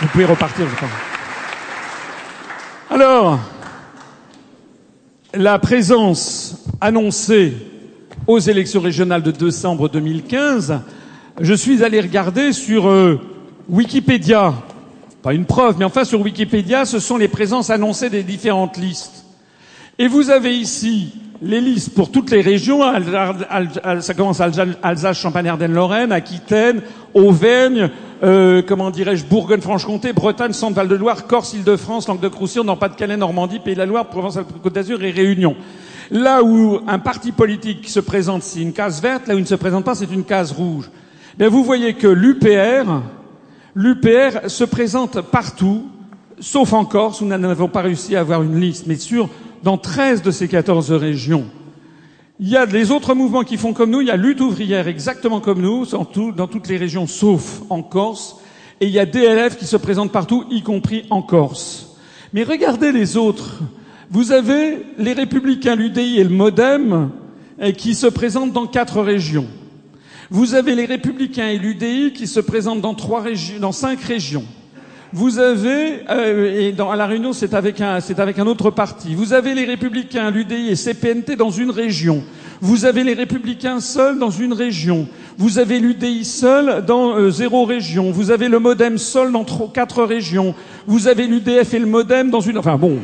Vous 0.00 0.08
pouvez 0.08 0.24
repartir, 0.24 0.66
je. 0.68 0.86
Alors, 2.94 3.38
la 5.34 5.58
présence 5.58 6.64
annoncée 6.80 7.54
aux 8.26 8.38
élections 8.38 8.80
régionales 8.80 9.22
de 9.22 9.30
décembre 9.30 9.88
2015, 9.88 10.80
je 11.40 11.54
suis 11.54 11.84
allé 11.84 12.00
regarder 12.00 12.52
sur 12.52 12.88
euh, 12.88 13.20
Wikipédia, 13.68 14.54
pas 15.22 15.34
une 15.34 15.44
preuve, 15.44 15.76
mais 15.78 15.84
enfin 15.84 16.04
sur 16.04 16.20
Wikipédia, 16.20 16.84
ce 16.84 16.98
sont 16.98 17.16
les 17.16 17.28
présences 17.28 17.70
annoncées 17.70 18.10
des 18.10 18.22
différentes 18.22 18.76
listes. 18.76 19.24
Et 19.98 20.08
vous 20.08 20.30
avez 20.30 20.56
ici 20.56 21.12
les 21.42 21.60
listes 21.60 21.94
pour 21.94 22.10
toutes 22.10 22.30
les 22.30 22.40
régions. 22.40 22.80
Ça 24.00 24.14
commence 24.14 24.40
Alsace, 24.40 25.18
Champagne-Ardenne-Lorraine, 25.18 26.12
Aquitaine, 26.12 26.82
Auvergne, 27.14 27.90
euh, 28.22 28.62
comment 28.66 28.90
dirais-je, 28.90 29.24
Bourgogne-Franche-Comté, 29.24 30.12
Bretagne, 30.12 30.52
Centre-Val-de-Loire, 30.52 31.26
Corse, 31.26 31.54
Île-de-France, 31.54 32.08
Languedoc-Roussillon, 32.08 32.64
Nord-Pas-de-Calais, 32.64 33.16
Normandie, 33.16 33.58
Pays-de-la-Loire, 33.58 34.06
Provence-Côte 34.06 34.72
d'Azur 34.72 35.02
et 35.02 35.10
Réunion. 35.10 35.56
Là 36.10 36.42
où 36.42 36.80
un 36.86 36.98
parti 36.98 37.32
politique 37.32 37.88
se 37.88 38.00
présente, 38.00 38.42
c'est 38.42 38.60
une 38.60 38.72
case 38.72 39.02
verte. 39.02 39.26
Là 39.26 39.34
où 39.34 39.38
il 39.38 39.42
ne 39.42 39.46
se 39.46 39.54
présente 39.54 39.84
pas, 39.84 39.94
c'est 39.94 40.12
une 40.12 40.24
case 40.24 40.52
rouge. 40.52 40.90
Bien, 41.36 41.48
vous 41.48 41.64
voyez 41.64 41.94
que 41.94 42.06
l'UPR, 42.06 43.02
l'UPR 43.74 44.48
se 44.48 44.64
présente 44.64 45.20
partout, 45.20 45.86
sauf 46.38 46.72
en 46.72 46.84
Corse, 46.84 47.20
où 47.20 47.24
nous 47.24 47.36
n'avons 47.36 47.68
pas 47.68 47.82
réussi 47.82 48.14
à 48.16 48.20
avoir 48.20 48.42
une 48.42 48.58
liste, 48.58 48.86
mais 48.86 48.96
sur 48.96 49.28
dans 49.66 49.78
13 49.78 50.22
de 50.22 50.30
ces 50.30 50.46
14 50.46 50.92
régions. 50.92 51.46
Il 52.38 52.48
y 52.48 52.56
a 52.56 52.66
les 52.66 52.92
autres 52.92 53.14
mouvements 53.14 53.42
qui 53.42 53.56
font 53.56 53.72
comme 53.72 53.90
nous. 53.90 54.00
Il 54.00 54.06
y 54.06 54.12
a 54.12 54.16
lutte 54.16 54.40
ouvrière 54.40 54.86
exactement 54.86 55.40
comme 55.40 55.60
nous, 55.60 55.84
dans 55.84 56.46
toutes 56.46 56.68
les 56.68 56.76
régions 56.76 57.08
sauf 57.08 57.62
en 57.68 57.82
Corse. 57.82 58.36
Et 58.80 58.86
il 58.86 58.92
y 58.92 59.00
a 59.00 59.06
DLF 59.06 59.56
qui 59.56 59.66
se 59.66 59.76
présentent 59.76 60.12
partout, 60.12 60.44
y 60.52 60.62
compris 60.62 61.04
en 61.10 61.20
Corse. 61.20 61.96
Mais 62.32 62.44
regardez 62.44 62.92
les 62.92 63.16
autres. 63.16 63.58
Vous 64.08 64.30
avez 64.30 64.86
les 64.98 65.14
Républicains, 65.14 65.74
l'UDI 65.74 66.20
et 66.20 66.24
le 66.24 66.30
MoDem 66.30 67.10
eh, 67.58 67.72
qui 67.72 67.96
se 67.96 68.06
présentent 68.06 68.52
dans 68.52 68.68
quatre 68.68 69.02
régions. 69.02 69.48
Vous 70.30 70.54
avez 70.54 70.76
les 70.76 70.84
Républicains 70.84 71.48
et 71.48 71.58
l'UDI 71.58 72.12
qui 72.12 72.28
se 72.28 72.38
présentent 72.38 72.82
dans 72.82 72.94
trois 72.94 73.24
dans 73.60 73.72
cinq 73.72 74.00
régions. 74.00 74.44
Vous 75.12 75.38
avez, 75.38 76.00
euh, 76.10 76.68
et 76.68 76.72
dans, 76.72 76.90
à 76.90 76.96
la 76.96 77.06
Réunion, 77.06 77.32
c'est 77.32 77.54
avec, 77.54 77.80
un, 77.80 77.98
avec 78.18 78.38
un 78.38 78.46
autre 78.46 78.70
parti. 78.70 79.14
Vous 79.14 79.32
avez 79.32 79.54
les 79.54 79.64
Républicains, 79.64 80.30
l'UDI 80.30 80.70
et 80.70 80.76
CPNT 80.76 81.36
dans 81.36 81.50
une 81.50 81.70
région. 81.70 82.24
Vous 82.60 82.84
avez 82.84 83.04
les 83.04 83.14
Républicains 83.14 83.80
seuls 83.80 84.18
dans 84.18 84.30
une 84.30 84.52
région. 84.52 85.06
Vous 85.38 85.58
avez 85.58 85.78
l'UDI 85.78 86.24
seul 86.24 86.84
dans 86.84 87.16
euh, 87.16 87.30
zéro 87.30 87.64
région. 87.64 88.10
Vous 88.10 88.30
avez 88.30 88.48
le 88.48 88.58
MoDem 88.58 88.98
seul 88.98 89.30
dans 89.30 89.44
quatre 89.44 90.02
régions. 90.02 90.54
Vous 90.86 91.06
avez 91.06 91.26
l'UDF 91.26 91.74
et 91.74 91.78
le 91.78 91.86
MoDem 91.86 92.30
dans 92.30 92.40
une... 92.40 92.58
Enfin 92.58 92.76
bon, 92.76 92.98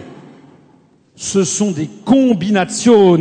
ce 1.14 1.44
sont 1.44 1.70
des 1.70 1.88
combinations 2.04 3.18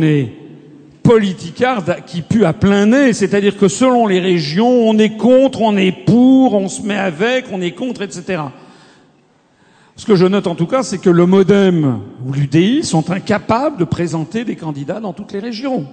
politicardes 1.02 1.98
qui 2.06 2.22
puent 2.22 2.44
à 2.44 2.52
plein 2.52 2.86
nez, 2.86 3.12
c'est-à-dire 3.12 3.56
que 3.56 3.68
selon 3.68 4.06
les 4.06 4.20
régions, 4.20 4.88
on 4.88 4.98
est 4.98 5.16
contre, 5.16 5.60
on 5.62 5.76
est 5.76 5.92
pour, 5.92 6.54
on 6.54 6.68
se 6.68 6.82
met 6.82 6.96
avec, 6.96 7.46
on 7.52 7.60
est 7.60 7.72
contre, 7.72 8.02
etc. 8.02 8.42
Ce 9.96 10.06
que 10.06 10.16
je 10.16 10.24
note 10.26 10.46
en 10.46 10.54
tout 10.54 10.66
cas, 10.66 10.82
c'est 10.82 10.98
que 10.98 11.10
le 11.10 11.26
MoDem 11.26 12.00
ou 12.26 12.32
l'UDI 12.32 12.82
sont 12.82 13.10
incapables 13.10 13.76
de 13.76 13.84
présenter 13.84 14.44
des 14.44 14.56
candidats 14.56 15.00
dans 15.00 15.12
toutes 15.12 15.32
les 15.32 15.38
régions. 15.38 15.86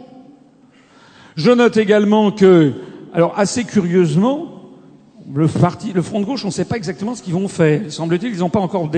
Je 1.36 1.52
note 1.52 1.78
également 1.78 2.32
que, 2.32 2.74
alors 3.14 3.38
assez 3.38 3.66
curieusement, 3.66 4.56
le 5.34 5.48
parti, 5.48 5.94
le 5.94 6.02
Front 6.02 6.22
de 6.22 6.26
gauche, 6.26 6.44
on 6.44 6.48
ne 6.48 6.54
sait 6.54 6.66
pas 6.66 6.78
exactement 6.78 7.14
ce 7.14 7.22
qu'ils 7.22 7.34
vont 7.34 7.48
faire. 7.48 7.92
Semble-t-il 7.92 8.32
qu'ils 8.32 8.40
n'ont 8.40 8.50
pas 8.50 8.60
encore 8.60 8.90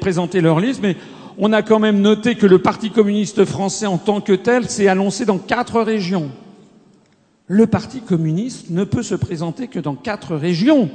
présenté 0.00 0.40
leur 0.40 0.58
liste, 0.58 0.80
mais 0.82 0.96
on 1.38 1.52
a 1.52 1.62
quand 1.62 1.78
même 1.78 2.00
noté 2.00 2.34
que 2.34 2.46
le 2.46 2.58
Parti 2.58 2.90
communiste 2.90 3.44
français 3.44 3.86
en 3.86 3.98
tant 3.98 4.20
que 4.20 4.32
tel 4.32 4.68
s'est 4.68 4.88
annoncé 4.88 5.26
dans 5.26 5.38
quatre 5.38 5.80
régions. 5.82 6.30
Le 7.46 7.66
Parti 7.66 8.00
communiste 8.00 8.70
ne 8.70 8.84
peut 8.84 9.02
se 9.02 9.14
présenter 9.14 9.68
que 9.68 9.78
dans 9.78 9.94
quatre 9.94 10.34
régions. 10.34 10.88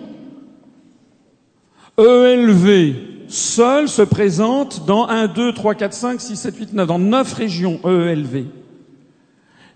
ELV 1.98 3.11
seul 3.32 3.88
se 3.88 4.02
présente 4.02 4.86
dans 4.86 5.08
1, 5.08 5.28
2, 5.28 5.54
3, 5.54 5.76
4, 5.76 5.94
5, 5.94 6.22
6, 6.22 6.36
7, 6.36 6.58
8, 6.58 6.74
9, 6.74 6.88
dans 6.88 7.00
neuf 7.00 7.34
régions 7.34 7.80
EELV. 7.86 8.46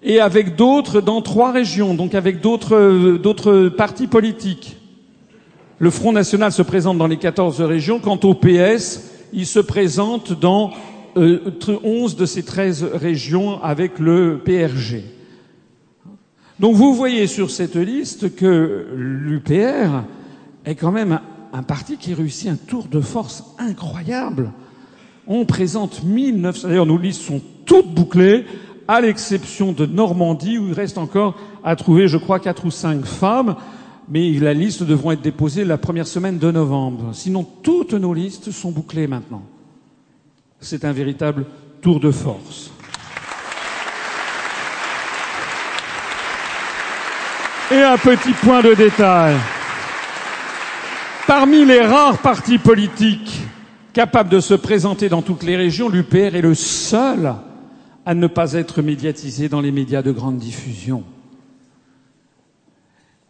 Et 0.03 0.19
avec 0.19 0.55
d'autres 0.55 1.01
dans 1.01 1.21
trois 1.21 1.51
régions, 1.51 1.95
donc 1.95 2.13
avec 2.13 2.41
d'autres, 2.41 3.17
d'autres 3.17 3.69
partis 3.69 4.07
politiques. 4.07 4.77
Le 5.79 5.89
Front 5.89 6.11
National 6.11 6.51
se 6.51 6.61
présente 6.61 6.97
dans 6.97 7.07
les 7.07 7.17
14 7.17 7.61
régions. 7.61 7.99
Quant 7.99 8.19
au 8.23 8.33
PS, 8.33 9.11
il 9.33 9.45
se 9.45 9.59
présente 9.59 10.39
dans 10.39 10.71
euh, 11.17 11.39
11 11.83 12.15
de 12.15 12.25
ces 12.25 12.43
13 12.43 12.83
régions 12.93 13.61
avec 13.63 13.99
le 13.99 14.41
PRG. 14.43 15.03
Donc 16.59 16.75
vous 16.75 16.93
voyez 16.93 17.27
sur 17.27 17.51
cette 17.51 17.75
liste 17.75 18.35
que 18.35 18.87
l'UPR 18.95 20.03
est 20.65 20.75
quand 20.75 20.91
même 20.91 21.19
un 21.55 21.63
parti 21.63 21.97
qui 21.97 22.13
réussit 22.13 22.49
un 22.49 22.57
tour 22.57 22.87
de 22.87 22.99
force 22.99 23.43
incroyable. 23.57 24.51
On 25.25 25.45
présente 25.45 26.03
1900, 26.03 26.67
d'ailleurs 26.67 26.85
nos 26.85 26.97
listes 26.97 27.21
sont 27.21 27.41
toutes 27.65 27.93
bouclées, 27.93 28.45
à 28.87 29.01
l'exception 29.01 29.71
de 29.71 29.85
Normandie 29.85 30.57
où 30.57 30.67
il 30.67 30.73
reste 30.73 30.97
encore 30.97 31.35
à 31.63 31.75
trouver, 31.75 32.07
je 32.07 32.17
crois, 32.17 32.39
quatre 32.39 32.65
ou 32.65 32.71
cinq 32.71 33.05
femmes, 33.05 33.55
mais 34.09 34.31
la 34.33 34.53
liste 34.53 34.83
devront 34.83 35.11
être 35.11 35.21
déposées 35.21 35.63
la 35.63 35.77
première 35.77 36.05
semaine 36.05 36.37
de 36.37 36.51
novembre. 36.51 37.09
Sinon, 37.13 37.47
toutes 37.63 37.93
nos 37.93 38.13
listes 38.13 38.51
sont 38.51 38.71
bouclées 38.71 39.07
maintenant. 39.07 39.41
C'est 40.59 40.85
un 40.85 40.91
véritable 40.91 41.45
tour 41.81 41.99
de 41.99 42.11
force. 42.11 42.69
Et 47.71 47.81
un 47.81 47.97
petit 47.97 48.33
point 48.33 48.61
de 48.61 48.75
détail. 48.75 49.35
Parmi 51.27 51.65
les 51.65 51.81
rares 51.81 52.19
partis 52.19 52.59
politiques 52.59 53.41
capables 53.93 54.29
de 54.29 54.39
se 54.39 54.53
présenter 54.53 55.09
dans 55.09 55.23
toutes 55.23 55.41
les 55.41 55.55
régions, 55.55 55.89
l'UPR 55.89 56.35
est 56.35 56.41
le 56.41 56.53
seul 56.53 57.33
à 58.05 58.13
ne 58.13 58.27
pas 58.27 58.53
être 58.53 58.83
médiatisé 58.83 59.49
dans 59.49 59.59
les 59.59 59.71
médias 59.71 60.03
de 60.03 60.11
grande 60.11 60.37
diffusion. 60.37 61.03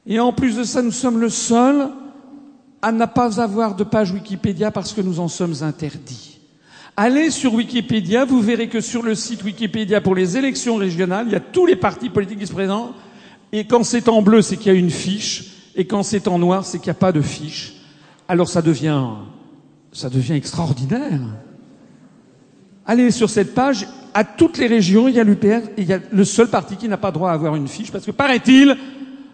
Et 0.06 0.20
en 0.20 0.34
plus 0.34 0.58
de 0.58 0.64
ça, 0.66 0.82
nous 0.82 0.92
sommes 0.92 1.20
le 1.20 1.30
seul 1.30 1.88
à 2.82 2.92
ne 2.92 3.06
pas 3.06 3.40
avoir 3.40 3.76
de 3.76 3.86
page 3.86 4.12
Wikipédia 4.12 4.72
parce 4.72 4.92
que 4.92 5.00
nous 5.00 5.22
en 5.22 5.30
sommes 5.30 5.56
interdits. 5.62 6.42
Allez 6.98 7.32
sur 7.32 7.54
Wikipédia, 7.54 8.26
vous 8.26 8.42
verrez 8.42 8.68
que 8.68 8.82
sur 8.82 9.04
le 9.04 9.16
site 9.16 9.42
Wikipédia 9.42 10.02
pour 10.02 10.16
les 10.16 10.36
élections 10.36 10.76
régionales, 10.76 11.28
il 11.28 11.32
y 11.32 11.38
a 11.38 11.40
tous 11.40 11.66
les 11.66 11.78
partis 11.78 12.10
politiques 12.10 12.40
qui 12.40 12.48
se 12.48 12.52
présentent. 12.52 12.94
Et 13.54 13.66
quand 13.66 13.86
c'est 13.86 14.10
en 14.10 14.22
bleu, 14.22 14.42
c'est 14.42 14.58
qu'il 14.58 14.74
y 14.74 14.76
a 14.76 14.78
une 14.78 14.92
fiche. 14.92 15.46
Et 15.78 15.86
quand 15.86 16.04
c'est 16.04 16.28
en 16.28 16.40
noir, 16.40 16.66
c'est 16.66 16.80
qu'il 16.80 16.88
n'y 16.88 16.98
a 16.98 17.00
pas 17.00 17.14
de 17.14 17.22
fiche 17.22 17.72
alors 18.28 18.50
ça 18.50 18.62
devient, 18.62 19.04
ça 19.92 20.10
devient 20.10 20.34
extraordinaire. 20.34 21.22
Allez 22.86 23.12
sur 23.12 23.30
cette 23.30 23.54
page, 23.54 23.88
à 24.14 24.24
toutes 24.24 24.58
les 24.58 24.68
régions, 24.68 25.08
il 25.08 25.16
y 25.16 25.20
a 25.20 25.24
l'UPR, 25.24 25.70
il 25.78 25.86
y 25.86 25.94
a 25.94 26.00
le 26.12 26.24
seul 26.24 26.50
parti 26.50 26.78
qui 26.78 26.88
n'a 26.88 26.98
pas 26.98 27.12
droit 27.12 27.32
à 27.32 27.34
avoir 27.34 27.56
une 27.56 27.68
fiche, 27.68 27.92
parce 27.92 28.06
que 28.06 28.12
paraît-il, 28.12 28.78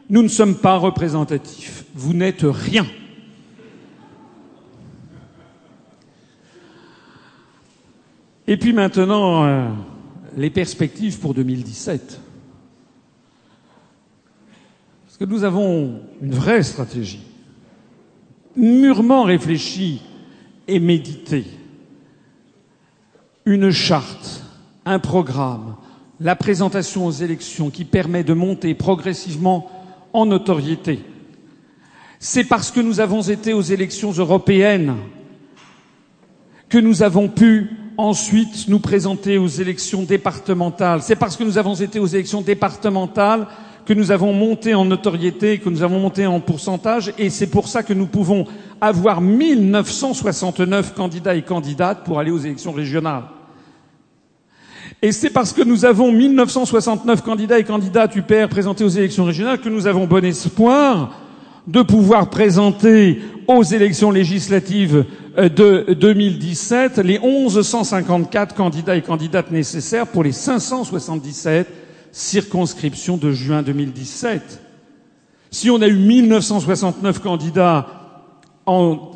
nous 0.10 0.24
ne 0.24 0.28
sommes 0.28 0.56
pas 0.56 0.78
représentatifs. 0.78 1.86
Vous 1.94 2.14
n'êtes 2.14 2.44
rien. 2.44 2.86
Et 8.48 8.58
puis 8.58 8.74
maintenant, 8.74 9.45
euh, 9.45 9.70
les 10.36 10.50
perspectives 10.50 11.20
pour 11.20 11.34
2017. 11.34 12.20
Parce 15.06 15.18
que 15.18 15.26
nous 15.26 15.44
avons 15.44 16.02
une 16.22 16.34
vraie 16.34 16.64
stratégie, 16.64 17.22
mûrement 18.55 19.23
réfléchie 19.23 20.01
et 20.67 20.80
méditée. 20.80 21.45
Une 23.45 23.71
charte, 23.71 24.43
un 24.85 24.99
programme, 24.99 25.75
la 26.19 26.35
présentation 26.35 27.05
aux 27.05 27.11
élections 27.11 27.69
qui 27.69 27.85
permet 27.85 28.23
de 28.23 28.33
monter 28.33 28.73
progressivement 28.75 29.69
en 30.13 30.25
notoriété. 30.25 30.99
C'est 32.19 32.43
parce 32.43 32.71
que 32.71 32.80
nous 32.80 32.99
avons 32.99 33.21
été 33.21 33.53
aux 33.53 33.61
élections 33.61 34.11
européennes 34.11 34.95
que 36.69 36.77
nous 36.77 37.03
avons 37.03 37.27
pu 37.27 37.69
ensuite 37.97 38.67
nous 38.67 38.80
présenter 38.80 39.38
aux 39.38 39.47
élections 39.47 40.03
départementales. 40.03 41.01
C'est 41.01 41.15
parce 41.15 41.35
que 41.35 41.43
nous 41.43 41.57
avons 41.57 41.75
été 41.75 41.99
aux 41.99 42.07
élections 42.07 42.41
départementales 42.41 43.47
que 43.85 43.93
nous 43.93 44.11
avons 44.11 44.34
monté 44.34 44.74
en 44.74 44.85
notoriété, 44.85 45.60
que 45.60 45.69
nous 45.69 45.84
avons 45.84 46.00
monté 46.00 46.26
en 46.26 46.40
pourcentage, 46.40 47.14
et 47.18 47.30
c'est 47.30 47.48
pour 47.48 47.68
ça 47.68 47.84
que 47.84 47.93
nous 47.93 48.06
pouvons 48.06 48.45
avoir 48.80 49.22
1969 49.22 50.93
candidats 50.93 51.35
et 51.35 51.42
candidates 51.42 52.03
pour 52.03 52.19
aller 52.19 52.32
aux 52.32 52.40
élections 52.40 52.72
régionales. 52.72 53.24
Et 55.01 55.11
c'est 55.11 55.32
parce 55.32 55.51
que 55.51 55.64
nous 55.64 55.85
avons 55.85 56.11
1969 56.11 57.24
candidats 57.24 57.58
et 57.58 57.64
candidates 57.64 58.16
UPR 58.16 58.50
présentés 58.50 58.84
aux 58.84 58.90
élections 58.90 59.26
régionales 59.26 59.60
que 59.60 59.69
nous 59.69 59.88
avons 59.88 60.06
bon 60.06 60.24
espoir 60.24 61.19
de 61.68 61.82
pouvoir 61.82 62.30
présenter 62.30 63.19
aux 63.48 63.64
élections 63.64 64.11
législatives 64.11 65.06
euh, 65.38 65.50
de 65.50 65.93
2017 65.93 66.98
les 67.00 67.19
1154 67.19 68.56
candidats 68.56 68.95
et 68.95 69.01
candidates 69.01 69.51
nécessaires 69.51 70.08
pour 70.08 70.24
les 70.24 70.32
577 70.32 71.81
circonscriptions 72.11 73.17
de 73.17 73.31
juin 73.31 73.61
2017. 73.61 74.61
Si 75.49 75.69
on 75.69 75.81
a 75.81 75.88
eu 75.88 75.95
1969 75.95 77.19
candidats 77.19 77.88
en 78.65 79.11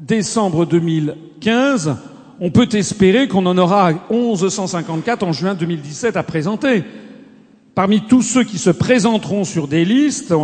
décembre 0.00 0.66
2015, 0.66 1.96
on 2.40 2.50
peut 2.50 2.68
espérer 2.72 3.28
qu'on 3.28 3.46
en 3.46 3.56
aura 3.58 3.92
1154 4.10 5.22
en 5.22 5.32
juin 5.32 5.54
2017 5.54 6.16
à 6.16 6.22
présenter. 6.22 6.84
Parmi 7.74 8.02
tous 8.02 8.22
ceux 8.22 8.44
qui 8.44 8.58
se 8.58 8.70
présenteront 8.70 9.44
sur 9.44 9.68
des 9.68 9.84
listes, 9.84 10.34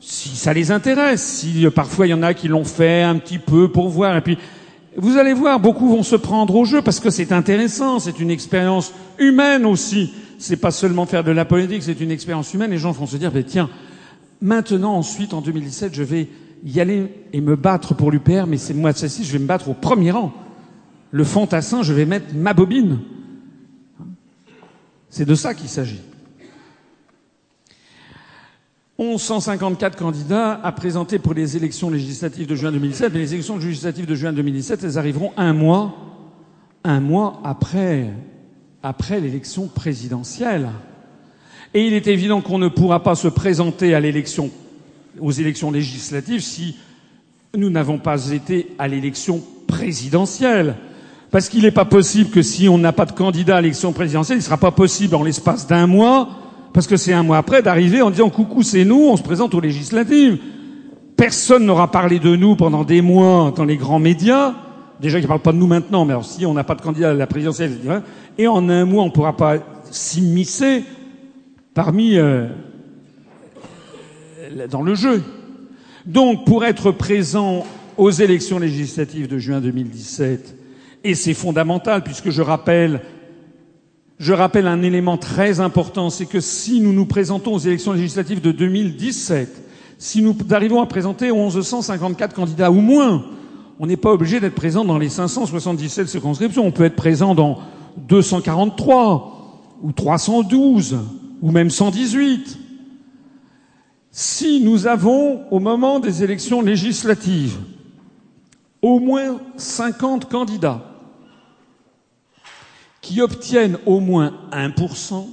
si 0.00 0.30
ça 0.30 0.52
les 0.52 0.70
intéresse, 0.70 1.22
si 1.22 1.66
euh, 1.66 1.70
parfois 1.70 2.06
il 2.06 2.10
y 2.10 2.14
en 2.14 2.22
a 2.22 2.34
qui 2.34 2.48
l'ont 2.48 2.64
fait 2.64 3.02
un 3.02 3.16
petit 3.16 3.38
peu 3.38 3.70
pour 3.70 3.88
voir, 3.88 4.16
et 4.16 4.20
puis 4.20 4.38
vous 4.96 5.16
allez 5.16 5.34
voir, 5.34 5.60
beaucoup 5.60 5.88
vont 5.88 6.02
se 6.02 6.16
prendre 6.16 6.54
au 6.54 6.64
jeu 6.64 6.82
parce 6.82 7.00
que 7.00 7.10
c'est 7.10 7.32
intéressant, 7.32 7.98
c'est 7.98 8.20
une 8.20 8.30
expérience 8.30 8.92
humaine 9.18 9.66
aussi. 9.66 10.12
C'est 10.38 10.56
pas 10.56 10.70
seulement 10.70 11.06
faire 11.06 11.24
de 11.24 11.30
la 11.30 11.44
politique, 11.44 11.82
c'est 11.82 12.00
une 12.00 12.10
expérience 12.10 12.52
humaine. 12.54 12.70
Les 12.70 12.78
gens 12.78 12.92
vont 12.92 13.06
se 13.06 13.16
dire, 13.16 13.32
ben 13.32 13.44
tiens, 13.44 13.68
maintenant, 14.40 14.94
ensuite, 14.94 15.34
en 15.34 15.40
2017, 15.40 15.94
je 15.94 16.02
vais 16.02 16.28
y 16.64 16.80
aller 16.80 17.12
et 17.32 17.40
me 17.40 17.56
battre 17.56 17.94
pour 17.94 18.10
l'UPR, 18.10 18.46
mais 18.46 18.56
c'est 18.56 18.74
moi, 18.74 18.92
celle-ci, 18.92 19.24
je 19.24 19.32
vais 19.32 19.38
me 19.38 19.46
battre 19.46 19.68
au 19.68 19.74
premier 19.74 20.10
rang. 20.10 20.32
Le 21.10 21.24
fantassin, 21.24 21.82
je 21.82 21.92
vais 21.92 22.04
mettre 22.04 22.34
ma 22.34 22.54
bobine. 22.54 22.98
C'est 25.10 25.24
de 25.24 25.34
ça 25.34 25.54
qu'il 25.54 25.68
s'agit. 25.68 26.00
1154 29.00 29.96
candidats 29.96 30.58
à 30.60 30.72
présenter 30.72 31.20
pour 31.20 31.32
les 31.32 31.56
élections 31.56 31.88
législatives 31.88 32.48
de 32.48 32.56
juin 32.56 32.72
2017. 32.72 33.12
Mais 33.12 33.20
les 33.20 33.34
élections 33.34 33.56
législatives 33.56 34.06
de 34.06 34.14
juin 34.16 34.32
2017, 34.32 34.82
elles 34.82 34.98
arriveront 34.98 35.30
un 35.36 35.52
mois, 35.52 35.94
un 36.82 36.98
mois 36.98 37.40
après, 37.44 38.10
après 38.82 39.20
l'élection 39.20 39.68
présidentielle. 39.68 40.70
Et 41.74 41.86
il 41.86 41.92
est 41.92 42.08
évident 42.08 42.40
qu'on 42.40 42.58
ne 42.58 42.66
pourra 42.66 43.04
pas 43.04 43.14
se 43.14 43.28
présenter 43.28 43.94
à 43.94 44.00
l'élection, 44.00 44.50
aux 45.20 45.30
élections 45.30 45.70
législatives 45.70 46.40
si 46.40 46.76
nous 47.56 47.70
n'avons 47.70 47.98
pas 47.98 48.30
été 48.32 48.74
à 48.80 48.88
l'élection 48.88 49.44
présidentielle. 49.68 50.74
Parce 51.30 51.48
qu'il 51.48 51.62
n'est 51.62 51.70
pas 51.70 51.84
possible 51.84 52.30
que 52.30 52.42
si 52.42 52.68
on 52.68 52.78
n'a 52.78 52.92
pas 52.92 53.06
de 53.06 53.12
candidat 53.12 53.58
à 53.58 53.60
l'élection 53.60 53.92
présidentielle, 53.92 54.38
il 54.38 54.40
ne 54.40 54.44
sera 54.44 54.56
pas 54.56 54.72
possible 54.72 55.14
en 55.14 55.22
l'espace 55.22 55.68
d'un 55.68 55.86
mois 55.86 56.47
parce 56.72 56.86
que 56.86 56.96
c'est 56.96 57.12
un 57.12 57.22
mois 57.22 57.38
après 57.38 57.62
d'arriver 57.62 58.02
en 58.02 58.10
disant 58.10 58.30
coucou, 58.30 58.62
c'est 58.62 58.84
nous, 58.84 59.08
on 59.08 59.16
se 59.16 59.22
présente 59.22 59.54
aux 59.54 59.60
législatives. 59.60 60.38
Personne 61.16 61.66
n'aura 61.66 61.90
parlé 61.90 62.18
de 62.18 62.36
nous 62.36 62.54
pendant 62.56 62.84
des 62.84 63.02
mois 63.02 63.52
dans 63.54 63.64
les 63.64 63.76
grands 63.76 63.98
médias. 63.98 64.54
Déjà, 65.00 65.18
ils 65.18 65.22
ne 65.22 65.26
parlent 65.26 65.40
pas 65.40 65.52
de 65.52 65.58
nous 65.58 65.66
maintenant, 65.66 66.04
mais 66.04 66.12
alors, 66.12 66.24
si 66.24 66.46
on 66.46 66.54
n'a 66.54 66.64
pas 66.64 66.74
de 66.74 66.82
candidat 66.82 67.10
à 67.10 67.14
la 67.14 67.26
présidentielle, 67.26 67.72
et 68.36 68.46
en 68.46 68.68
un 68.68 68.84
mois, 68.84 69.02
on 69.02 69.06
ne 69.06 69.12
pourra 69.12 69.36
pas 69.36 69.58
s'immiscer 69.90 70.84
parmi 71.74 72.16
euh, 72.16 72.46
dans 74.70 74.82
le 74.82 74.94
jeu. 74.94 75.22
Donc, 76.06 76.44
pour 76.44 76.64
être 76.64 76.90
présent 76.90 77.64
aux 77.96 78.10
élections 78.10 78.58
législatives 78.58 79.28
de 79.28 79.38
juin 79.38 79.60
2017, 79.60 80.56
et 81.04 81.14
c'est 81.14 81.34
fondamental 81.34 82.02
puisque 82.02 82.30
je 82.30 82.42
rappelle 82.42 83.00
je 84.18 84.32
rappelle 84.32 84.66
un 84.66 84.82
élément 84.82 85.16
très 85.16 85.60
important, 85.60 86.10
c'est 86.10 86.26
que 86.26 86.40
si 86.40 86.80
nous 86.80 86.92
nous 86.92 87.06
présentons 87.06 87.54
aux 87.54 87.58
élections 87.58 87.92
législatives 87.92 88.40
de 88.40 88.50
2017, 88.50 89.64
si 89.98 90.22
nous 90.22 90.36
arrivons 90.50 90.82
à 90.82 90.86
présenter 90.86 91.30
1154 91.30 92.34
candidats 92.34 92.70
ou 92.70 92.80
moins, 92.80 93.24
on 93.78 93.86
n'est 93.86 93.96
pas 93.96 94.12
obligé 94.12 94.40
d'être 94.40 94.56
présent 94.56 94.84
dans 94.84 94.98
les 94.98 95.08
577 95.08 96.08
circonscriptions. 96.08 96.66
On 96.66 96.72
peut 96.72 96.84
être 96.84 96.96
présent 96.96 97.34
dans 97.34 97.58
243 98.08 99.78
ou 99.82 99.92
312 99.92 100.98
ou 101.40 101.50
même 101.52 101.70
118. 101.70 102.58
Si 104.10 104.60
nous 104.64 104.88
avons, 104.88 105.42
au 105.52 105.60
moment 105.60 106.00
des 106.00 106.24
élections 106.24 106.60
législatives, 106.60 107.56
au 108.82 108.98
moins 108.98 109.40
50 109.56 110.28
candidats 110.28 110.97
qui 113.08 113.22
obtiennent 113.22 113.78
au 113.86 114.00
moins 114.00 114.34
1%, 114.52 115.24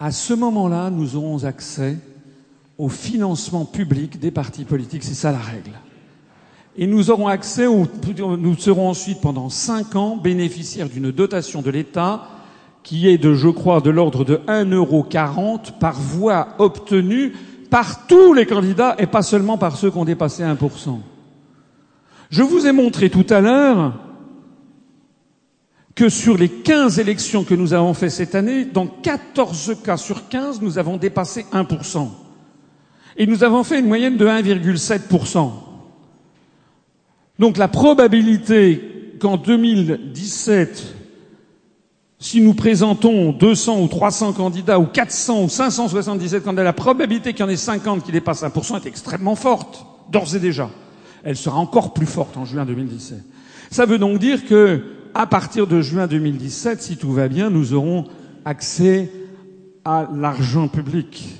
à 0.00 0.10
ce 0.10 0.34
moment-là, 0.34 0.90
nous 0.90 1.14
aurons 1.14 1.44
accès 1.44 1.96
au 2.76 2.88
financement 2.88 3.64
public 3.64 4.18
des 4.18 4.32
partis 4.32 4.64
politiques. 4.64 5.04
C'est 5.04 5.14
ça 5.14 5.30
la 5.30 5.38
règle. 5.38 5.78
Et 6.76 6.88
nous 6.88 7.12
aurons 7.12 7.28
accès, 7.28 7.68
au, 7.68 7.86
nous 8.18 8.56
serons 8.56 8.88
ensuite 8.88 9.20
pendant 9.20 9.48
cinq 9.48 9.94
ans 9.94 10.16
bénéficiaires 10.16 10.88
d'une 10.88 11.12
dotation 11.12 11.62
de 11.62 11.70
l'État 11.70 12.26
qui 12.82 13.06
est 13.06 13.18
de, 13.18 13.34
je 13.34 13.48
crois, 13.48 13.80
de 13.80 13.90
l'ordre 13.90 14.24
de 14.24 14.40
1,40 14.48 14.74
euro 14.74 15.06
par 15.78 15.94
voie 15.94 16.48
obtenue 16.58 17.32
par 17.70 18.08
tous 18.08 18.34
les 18.34 18.46
candidats 18.46 18.96
et 18.98 19.06
pas 19.06 19.22
seulement 19.22 19.56
par 19.56 19.76
ceux 19.76 19.92
qui 19.92 19.98
ont 19.98 20.04
dépassé 20.04 20.42
1%. 20.42 20.98
Je 22.28 22.42
vous 22.42 22.66
ai 22.66 22.72
montré 22.72 23.08
tout 23.08 23.26
à 23.30 23.40
l'heure 23.40 23.92
que 25.94 26.08
sur 26.08 26.38
les 26.38 26.48
15 26.48 26.98
élections 26.98 27.44
que 27.44 27.54
nous 27.54 27.74
avons 27.74 27.94
faites 27.94 28.10
cette 28.10 28.34
année, 28.34 28.64
dans 28.64 28.86
14 28.86 29.76
cas 29.84 29.96
sur 29.96 30.28
15, 30.28 30.62
nous 30.62 30.78
avons 30.78 30.96
dépassé 30.96 31.44
1%. 31.52 32.08
Et 33.16 33.26
nous 33.26 33.44
avons 33.44 33.62
fait 33.62 33.80
une 33.80 33.88
moyenne 33.88 34.16
de 34.16 34.26
1,7%. 34.26 35.50
Donc 37.38 37.58
la 37.58 37.68
probabilité 37.68 39.16
qu'en 39.20 39.36
2017, 39.36 40.94
si 42.18 42.40
nous 42.40 42.54
présentons 42.54 43.32
200 43.32 43.82
ou 43.82 43.88
300 43.88 44.32
candidats, 44.32 44.78
ou 44.78 44.86
400 44.86 45.42
ou 45.42 45.48
577 45.48 46.44
candidats, 46.44 46.62
la 46.62 46.72
probabilité 46.72 47.32
qu'il 47.32 47.40
y 47.40 47.48
en 47.48 47.50
ait 47.50 47.56
50 47.56 48.04
qui 48.04 48.12
dépassent 48.12 48.44
1% 48.44 48.76
est 48.76 48.86
extrêmement 48.86 49.34
forte, 49.34 49.84
d'ores 50.10 50.34
et 50.34 50.38
déjà. 50.38 50.70
Elle 51.24 51.36
sera 51.36 51.58
encore 51.58 51.92
plus 51.92 52.06
forte 52.06 52.36
en 52.36 52.44
juin 52.44 52.64
2017. 52.64 53.18
Ça 53.70 53.86
veut 53.86 53.98
donc 53.98 54.18
dire 54.18 54.46
que 54.46 55.01
à 55.14 55.26
partir 55.26 55.66
de 55.66 55.80
juin 55.80 56.06
2017, 56.06 56.82
si 56.82 56.96
tout 56.96 57.12
va 57.12 57.28
bien, 57.28 57.50
nous 57.50 57.74
aurons 57.74 58.06
accès 58.44 59.10
à 59.84 60.08
l'argent 60.14 60.68
public. 60.68 61.36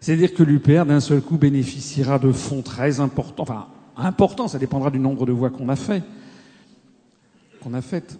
C'est-à-dire 0.00 0.32
que 0.32 0.42
l'UPR, 0.42 0.86
d'un 0.86 1.00
seul 1.00 1.20
coup, 1.20 1.36
bénéficiera 1.36 2.18
de 2.18 2.32
fonds 2.32 2.62
très 2.62 3.00
importants, 3.00 3.42
enfin, 3.42 3.66
importants, 3.96 4.48
ça 4.48 4.58
dépendra 4.58 4.90
du 4.90 4.98
nombre 4.98 5.26
de 5.26 5.32
voix 5.32 5.50
qu'on 5.50 5.68
a 5.68 5.76
fait, 5.76 6.02
qu'on 7.62 7.74
a 7.74 7.82
faites. 7.82 8.18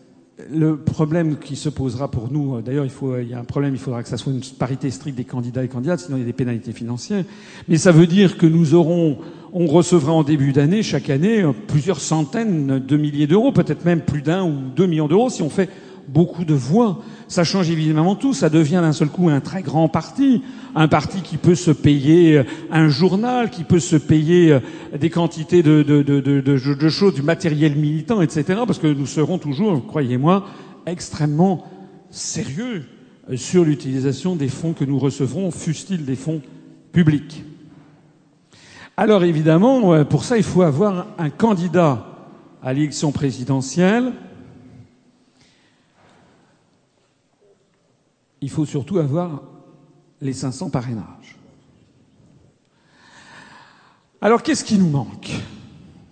Le 0.49 0.77
problème 0.77 1.37
qui 1.39 1.57
se 1.57 1.69
posera 1.69 2.11
pour 2.11 2.31
nous, 2.31 2.57
euh, 2.57 2.63
d'ailleurs, 2.63 2.85
il, 2.85 3.23
il 3.23 3.29
y 3.29 3.35
a 3.35 3.41
un 3.41 3.45
problème, 3.45 3.75
il 3.75 3.81
faudra 3.81 4.03
que 4.03 4.09
ça 4.09 4.17
soit 4.17 4.33
une 4.33 4.41
parité 4.59 4.91
stricte 4.91 5.17
des 5.17 5.25
candidats 5.25 5.65
et 5.65 5.69
candidates, 5.69 6.01
sinon 6.01 6.17
il 6.17 6.21
y 6.21 6.23
a 6.23 6.27
des 6.27 6.33
pénalités 6.33 6.73
financières. 6.73 7.25
Mais 7.69 7.77
ça 7.77 7.93
veut 7.93 8.07
dire 8.07 8.39
que 8.39 8.47
nous 8.47 8.75
aurons, 8.75 9.19
on 9.53 9.67
recevra 9.67 10.13
en 10.13 10.23
début 10.23 10.53
d'année, 10.53 10.83
chaque 10.83 11.11
année, 11.11 11.43
euh, 11.43 11.53
plusieurs 11.67 12.01
centaines 12.01 12.79
de 12.79 12.97
milliers 12.97 13.27
d'euros, 13.27 13.53
peut-être 13.53 13.85
même 13.85 14.01
plus 14.01 14.23
d'un 14.23 14.45
ou 14.45 14.55
deux 14.75 14.87
millions 14.87 15.09
d'euros 15.09 15.31
si 15.31 15.43
on 15.43 15.51
fait 15.51 15.69
beaucoup 16.09 16.45
de 16.45 16.55
voix. 16.55 17.03
Ça 17.31 17.45
change 17.45 17.71
évidemment 17.71 18.17
tout. 18.17 18.35
Ça 18.35 18.51
devient 18.51 18.81
d'un 18.83 18.93
seul 18.93 19.09
coup 19.09 19.29
un 19.29 19.39
très 19.39 19.63
grand 19.63 19.89
parti, 19.89 20.43
un 20.75 20.89
parti 20.89 21.23
qui 21.23 21.37
peut 21.37 21.55
se 21.55 21.71
payer 21.71 22.39
euh, 22.39 22.45
un 22.73 22.89
journal, 22.89 23.51
qui 23.51 23.63
peut 23.63 23.79
se 23.79 23.95
payer 23.95 24.51
euh, 24.51 24.61
des 24.99 25.11
quantités 25.11 25.63
de, 25.63 25.85
de, 25.85 26.03
de, 26.03 26.41
de 26.41 26.89
choses, 26.89 27.15
du 27.15 27.23
matériel 27.23 27.77
militant, 27.77 28.21
etc. 28.21 28.63
Parce 28.67 28.81
que 28.81 28.89
nous 28.89 29.07
serons 29.07 29.39
toujours, 29.39 29.87
croyez-moi, 29.87 30.45
extrêmement 30.87 31.65
sérieux 32.11 32.83
euh, 33.31 33.37
sur 33.37 33.65
l'utilisation 33.65 34.35
des 34.35 34.49
fonds 34.49 34.73
que 34.73 34.85
nous 34.85 34.99
recevrons, 34.99 35.53
fussent-ils 35.53 36.05
des 36.05 36.17
fonds 36.17 36.43
publics. 36.91 37.45
Alors 38.97 39.23
évidemment, 39.23 40.05
pour 40.05 40.25
ça, 40.25 40.37
il 40.37 40.43
faut 40.43 40.63
avoir 40.63 41.07
un 41.17 41.31
candidat 41.31 42.07
à 42.61 42.73
l'élection 42.73 43.13
présidentielle 43.13 44.13
il 48.41 48.51
faut 48.51 48.65
surtout 48.65 48.99
avoir 48.99 49.43
les 50.21 50.33
500 50.33 50.71
parrainages. 50.71 51.37
Alors 54.21 54.43
qu'est-ce 54.43 54.65
qui 54.65 54.79
nous 54.79 54.89
manque? 54.89 55.31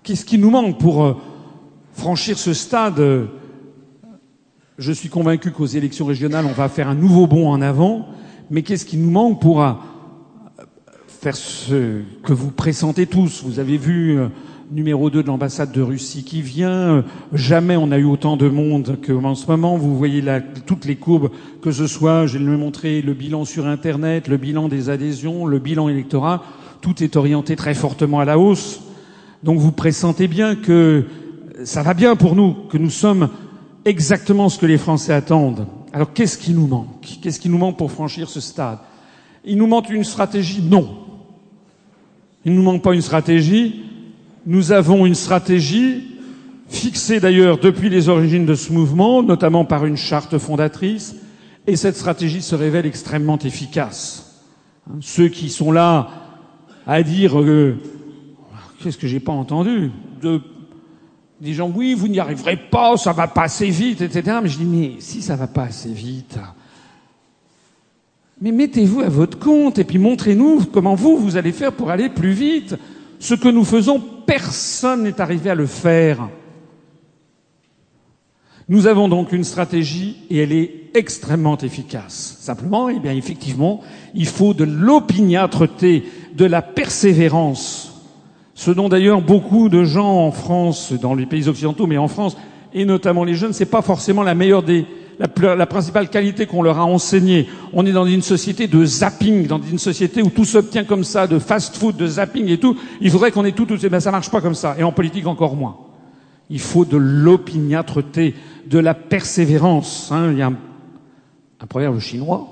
Qu'est-ce 0.02 0.24
qui 0.24 0.38
nous 0.38 0.50
manque 0.50 0.78
pour 0.78 1.04
euh, 1.04 1.16
franchir 1.92 2.38
ce 2.38 2.54
stade? 2.54 3.28
Je 4.78 4.92
suis 4.92 5.08
convaincu 5.08 5.50
qu'aux 5.50 5.66
élections 5.66 6.06
régionales, 6.06 6.46
on 6.46 6.52
va 6.52 6.68
faire 6.68 6.88
un 6.88 6.94
nouveau 6.94 7.26
bond 7.26 7.50
en 7.50 7.60
avant, 7.60 8.08
mais 8.50 8.62
qu'est-ce 8.62 8.86
qui 8.86 8.96
nous 8.96 9.10
manque 9.10 9.40
pour 9.40 9.62
euh, 9.62 9.72
faire 11.06 11.36
ce 11.36 12.02
que 12.22 12.32
vous 12.32 12.50
pressentez 12.50 13.06
tous? 13.06 13.42
Vous 13.44 13.58
avez 13.58 13.76
vu 13.76 14.18
euh, 14.18 14.28
numéro 14.70 15.08
2 15.08 15.22
de 15.22 15.28
l'ambassade 15.28 15.72
de 15.72 15.80
Russie 15.80 16.24
qui 16.24 16.42
vient. 16.42 17.04
Jamais 17.32 17.76
on 17.76 17.90
a 17.90 17.98
eu 17.98 18.04
autant 18.04 18.36
de 18.36 18.48
monde 18.48 18.98
qu'en 19.04 19.34
ce 19.34 19.46
moment. 19.46 19.76
Vous 19.76 19.96
voyez 19.96 20.20
là 20.20 20.40
toutes 20.40 20.84
les 20.84 20.96
courbes, 20.96 21.30
que 21.62 21.72
ce 21.72 21.86
soit, 21.86 22.26
je 22.26 22.38
vais 22.38 22.44
le 22.44 22.56
montrer, 22.56 23.02
le 23.02 23.14
bilan 23.14 23.44
sur 23.44 23.66
Internet, 23.66 24.28
le 24.28 24.36
bilan 24.36 24.68
des 24.68 24.90
adhésions, 24.90 25.46
le 25.46 25.58
bilan 25.58 25.88
électoral, 25.88 26.40
tout 26.80 27.02
est 27.02 27.16
orienté 27.16 27.56
très 27.56 27.74
fortement 27.74 28.20
à 28.20 28.24
la 28.24 28.38
hausse. 28.38 28.80
Donc 29.42 29.58
vous 29.58 29.72
pressentez 29.72 30.28
bien 30.28 30.54
que 30.54 31.04
ça 31.64 31.82
va 31.82 31.94
bien 31.94 32.16
pour 32.16 32.36
nous, 32.36 32.54
que 32.70 32.78
nous 32.78 32.90
sommes 32.90 33.30
exactement 33.84 34.48
ce 34.48 34.58
que 34.58 34.66
les 34.66 34.78
Français 34.78 35.12
attendent. 35.12 35.66
Alors 35.92 36.12
qu'est-ce 36.12 36.36
qui 36.36 36.52
nous 36.52 36.66
manque? 36.66 37.18
Qu'est-ce 37.22 37.40
qui 37.40 37.48
nous 37.48 37.58
manque 37.58 37.78
pour 37.78 37.90
franchir 37.90 38.28
ce 38.28 38.40
stade? 38.40 38.78
Il 39.44 39.56
nous 39.56 39.66
manque 39.66 39.88
une 39.90 40.04
stratégie? 40.04 40.62
Non. 40.62 40.88
Il 42.44 42.52
ne 42.52 42.56
nous 42.56 42.62
manque 42.62 42.82
pas 42.82 42.94
une 42.94 43.02
stratégie, 43.02 43.82
nous 44.46 44.72
avons 44.72 45.06
une 45.06 45.14
stratégie 45.14 46.16
fixée 46.68 47.20
d'ailleurs 47.20 47.58
depuis 47.58 47.88
les 47.88 48.08
origines 48.08 48.46
de 48.46 48.54
ce 48.54 48.72
mouvement, 48.72 49.22
notamment 49.22 49.64
par 49.64 49.86
une 49.86 49.96
charte 49.96 50.38
fondatrice, 50.38 51.16
et 51.66 51.76
cette 51.76 51.96
stratégie 51.96 52.42
se 52.42 52.54
révèle 52.54 52.86
extrêmement 52.86 53.38
efficace. 53.38 54.42
Hein, 54.88 54.98
ceux 55.00 55.28
qui 55.28 55.48
sont 55.50 55.72
là 55.72 56.08
à 56.86 57.02
dire 57.02 57.36
qu'est-ce 58.82 58.98
que 58.98 59.06
j'ai 59.06 59.20
pas 59.20 59.32
entendu 59.32 59.90
de 60.22 60.40
des 61.40 61.52
gens 61.52 61.70
oui 61.72 61.94
vous 61.94 62.08
n'y 62.08 62.18
arriverez 62.18 62.56
pas 62.56 62.96
ça 62.96 63.12
va 63.12 63.28
pas 63.28 63.42
assez 63.42 63.70
vite 63.70 64.00
etc 64.00 64.38
mais 64.42 64.48
je 64.48 64.58
dis 64.58 64.64
mais 64.64 64.92
si 64.98 65.22
ça 65.22 65.36
va 65.36 65.46
pas 65.46 65.64
assez 65.64 65.92
vite 65.92 66.36
mais 68.40 68.50
mettez-vous 68.50 69.02
à 69.02 69.08
votre 69.08 69.38
compte 69.38 69.78
et 69.78 69.84
puis 69.84 69.98
montrez-nous 69.98 70.64
comment 70.72 70.96
vous 70.96 71.16
vous 71.16 71.36
allez 71.36 71.52
faire 71.52 71.72
pour 71.72 71.90
aller 71.90 72.08
plus 72.08 72.32
vite 72.32 72.74
ce 73.18 73.34
que 73.34 73.48
nous 73.48 73.64
faisons, 73.64 74.02
personne 74.28 75.04
n'est 75.04 75.22
arrivé 75.22 75.48
à 75.50 75.54
le 75.54 75.66
faire. 75.66 76.28
Nous 78.68 78.86
avons 78.86 79.08
donc 79.08 79.32
une 79.32 79.42
stratégie 79.42 80.18
et 80.28 80.42
elle 80.42 80.52
est 80.52 80.90
extrêmement 80.94 81.56
efficace. 81.56 82.36
Simplement, 82.38 82.90
eh 82.90 82.98
bien, 83.00 83.14
effectivement, 83.14 83.80
il 84.14 84.26
faut 84.26 84.52
de 84.52 84.64
l'opiniâtreté, 84.64 86.04
de 86.36 86.44
la 86.44 86.60
persévérance. 86.60 88.04
Ce 88.54 88.70
dont 88.70 88.90
d'ailleurs 88.90 89.22
beaucoup 89.22 89.70
de 89.70 89.84
gens 89.84 90.26
en 90.26 90.30
France, 90.30 90.92
dans 90.92 91.14
les 91.14 91.24
pays 91.24 91.48
occidentaux, 91.48 91.86
mais 91.86 91.96
en 91.96 92.08
France, 92.08 92.36
et 92.74 92.84
notamment 92.84 93.24
les 93.24 93.34
jeunes, 93.34 93.54
c'est 93.54 93.64
pas 93.64 93.80
forcément 93.80 94.22
la 94.22 94.34
meilleure 94.34 94.62
des, 94.62 94.84
la, 95.18 95.66
principale 95.66 96.08
qualité 96.08 96.46
qu'on 96.46 96.62
leur 96.62 96.78
a 96.78 96.84
enseignée. 96.84 97.48
On 97.72 97.84
est 97.86 97.92
dans 97.92 98.06
une 98.06 98.22
société 98.22 98.68
de 98.68 98.84
zapping, 98.84 99.46
dans 99.46 99.60
une 99.60 99.78
société 99.78 100.22
où 100.22 100.30
tout 100.30 100.44
s'obtient 100.44 100.84
comme 100.84 101.04
ça, 101.04 101.26
de 101.26 101.38
fast-food, 101.38 101.96
de 101.96 102.06
zapping 102.06 102.48
et 102.48 102.58
tout. 102.58 102.76
Il 103.00 103.10
faudrait 103.10 103.32
qu'on 103.32 103.44
ait 103.44 103.52
tout, 103.52 103.66
tout, 103.66 103.78
ben 103.88 104.00
ça 104.00 104.10
marche 104.10 104.30
pas 104.30 104.40
comme 104.40 104.54
ça. 104.54 104.76
Et 104.78 104.82
en 104.82 104.92
politique 104.92 105.26
encore 105.26 105.56
moins. 105.56 105.76
Il 106.50 106.60
faut 106.60 106.84
de 106.84 106.96
l'opiniâtreté, 106.96 108.34
de 108.66 108.78
la 108.78 108.94
persévérance. 108.94 110.10
Hein. 110.12 110.32
Il 110.32 110.38
y 110.38 110.42
a 110.42 110.46
un, 110.46 110.56
un 111.60 111.66
proverbe 111.66 111.98
chinois 111.98 112.46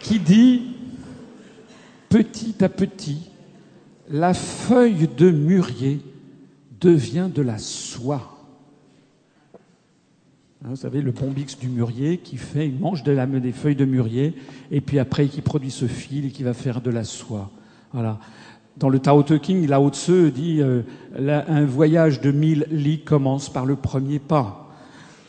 qui 0.00 0.18
dit 0.18 0.62
petit 2.08 2.64
à 2.64 2.68
petit, 2.68 3.30
la 4.08 4.34
feuille 4.34 5.08
de 5.16 5.30
mûrier 5.30 6.00
devient 6.80 7.28
de 7.32 7.42
la 7.42 7.58
soie. 7.58 8.39
Hein, 10.62 10.68
vous 10.70 10.76
savez, 10.76 11.00
le 11.00 11.10
bombix 11.10 11.58
du 11.58 11.68
mûrier 11.68 12.18
qui 12.18 12.36
fait, 12.36 12.68
il 12.68 12.78
mange 12.78 13.02
de 13.02 13.12
la, 13.12 13.24
des 13.24 13.52
feuilles 13.52 13.76
de 13.76 13.86
mûrier, 13.86 14.34
et 14.70 14.82
puis 14.82 14.98
après 14.98 15.26
qui 15.26 15.40
produit 15.40 15.70
ce 15.70 15.86
fil 15.86 16.26
et 16.26 16.30
qui 16.30 16.42
va 16.42 16.52
faire 16.52 16.82
de 16.82 16.90
la 16.90 17.04
soie. 17.04 17.50
Voilà. 17.94 18.18
Dans 18.76 18.90
le 18.90 18.98
Tao 18.98 19.22
Te 19.22 19.34
King, 19.34 19.66
Lao 19.66 19.88
Tse 19.88 20.30
dit 20.34 20.60
euh, 20.60 20.82
un 21.16 21.64
voyage 21.64 22.20
de 22.20 22.30
mille 22.30 22.66
lits 22.70 23.00
commence 23.00 23.50
par 23.50 23.64
le 23.64 23.76
premier 23.76 24.18
pas. 24.18 24.70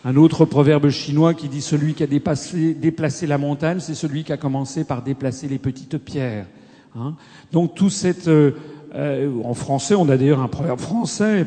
Un 0.04 0.18
autre 0.18 0.44
proverbe 0.44 0.90
chinois 0.90 1.34
qui 1.34 1.48
dit 1.48 1.62
celui 1.62 1.94
qui 1.94 2.04
a 2.04 2.08
dépassé, 2.08 2.74
déplacé 2.74 3.26
la 3.26 3.38
montagne, 3.38 3.80
c'est 3.80 3.94
celui 3.94 4.26
qui 4.26 4.34
a 4.34 4.38
commencé 4.38 4.84
par 4.84 5.02
déplacer 5.02 5.48
les 5.48 5.60
petites 5.60 5.98
pierres. 5.98 6.48
Hein 6.96 7.16
Donc 7.54 7.74
tout 7.74 7.90
cette 7.90 8.28
euh, 8.28 8.52
euh, 8.96 9.32
en 9.46 9.54
français, 9.54 9.96
on 9.96 10.10
a 10.10 10.18
d'ailleurs 10.18 10.42
un 10.42 10.50
proverbe 10.50 10.80
français 10.80 11.46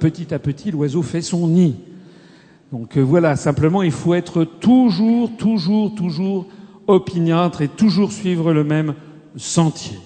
petit 0.00 0.34
à 0.34 0.40
petit, 0.40 0.72
l'oiseau 0.72 1.02
fait 1.02 1.22
son 1.22 1.46
nid. 1.46 1.76
Donc 2.72 2.96
euh, 2.96 3.00
voilà, 3.00 3.34
simplement, 3.36 3.82
il 3.82 3.90
faut 3.90 4.14
être 4.14 4.44
toujours, 4.44 5.30
toujours, 5.36 5.94
toujours 5.94 6.46
opiniâtre 6.86 7.62
et 7.62 7.68
toujours 7.68 8.12
suivre 8.12 8.52
le 8.52 8.64
même 8.64 8.94
sentier. 9.36 9.98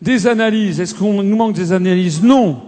Des 0.00 0.26
analyses, 0.26 0.80
est-ce 0.80 0.94
qu'on 0.94 1.22
nous 1.22 1.36
manque 1.36 1.54
des 1.54 1.72
analyses? 1.72 2.22
Non. 2.22 2.60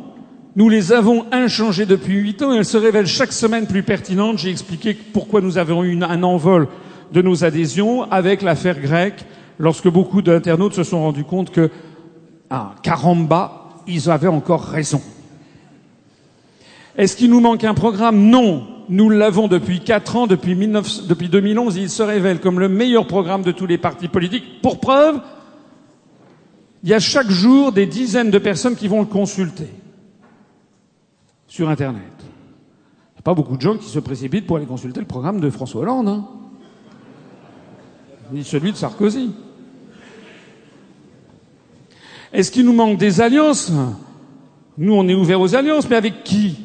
Nous 0.54 0.68
les 0.68 0.92
avons 0.92 1.26
inchangées 1.32 1.84
depuis 1.84 2.14
huit 2.14 2.42
ans 2.42 2.52
et 2.52 2.58
elles 2.58 2.64
se 2.64 2.76
révèlent 2.76 3.08
chaque 3.08 3.32
semaine 3.32 3.66
plus 3.66 3.82
pertinentes. 3.82 4.38
J'ai 4.38 4.50
expliqué 4.50 4.94
pourquoi 4.94 5.40
nous 5.40 5.58
avons 5.58 5.82
eu 5.82 6.00
un 6.00 6.22
envol 6.22 6.68
de 7.12 7.22
nos 7.22 7.44
adhésions 7.44 8.04
avec 8.04 8.40
l'affaire 8.40 8.80
grecque, 8.80 9.24
lorsque 9.58 9.88
beaucoup 9.88 10.22
d'internautes 10.22 10.74
se 10.74 10.84
sont 10.84 11.00
rendus 11.00 11.24
compte 11.24 11.50
que, 11.50 11.70
ah, 12.50 12.76
caramba, 12.84 13.68
ils 13.88 14.08
avaient 14.10 14.28
encore 14.28 14.62
raison. 14.62 15.00
Est-ce 16.96 17.16
qu'il 17.16 17.30
nous 17.30 17.40
manque 17.40 17.64
un 17.64 17.74
programme 17.74 18.28
Non. 18.28 18.66
Nous 18.88 19.08
l'avons 19.10 19.48
depuis 19.48 19.80
quatre 19.80 20.16
ans, 20.16 20.26
depuis, 20.26 20.54
19, 20.54 21.06
depuis 21.06 21.28
2011. 21.28 21.76
Il 21.76 21.90
se 21.90 22.02
révèle 22.02 22.40
comme 22.40 22.60
le 22.60 22.68
meilleur 22.68 23.06
programme 23.06 23.42
de 23.42 23.52
tous 23.52 23.66
les 23.66 23.78
partis 23.78 24.08
politiques. 24.08 24.60
Pour 24.62 24.78
preuve, 24.78 25.20
il 26.82 26.90
y 26.90 26.94
a 26.94 27.00
chaque 27.00 27.30
jour 27.30 27.72
des 27.72 27.86
dizaines 27.86 28.30
de 28.30 28.38
personnes 28.38 28.76
qui 28.76 28.88
vont 28.88 29.00
le 29.00 29.06
consulter 29.06 29.68
sur 31.48 31.68
Internet. 31.68 32.02
Il 32.18 33.14
n'y 33.14 33.20
a 33.20 33.22
pas 33.22 33.34
beaucoup 33.34 33.56
de 33.56 33.62
gens 33.62 33.76
qui 33.76 33.88
se 33.88 33.98
précipitent 33.98 34.46
pour 34.46 34.58
aller 34.58 34.66
consulter 34.66 35.00
le 35.00 35.06
programme 35.06 35.40
de 35.40 35.48
François 35.48 35.80
Hollande, 35.80 36.08
hein. 36.08 36.28
ni 38.32 38.44
celui 38.44 38.72
de 38.72 38.76
Sarkozy. 38.76 39.30
Est-ce 42.34 42.50
qu'il 42.50 42.66
nous 42.66 42.72
manque 42.72 42.98
des 42.98 43.20
alliances? 43.20 43.72
Nous, 44.76 44.92
on 44.92 45.08
est 45.08 45.14
ouvert 45.14 45.40
aux 45.40 45.54
alliances, 45.54 45.88
mais 45.88 45.96
avec 45.96 46.24
qui? 46.24 46.63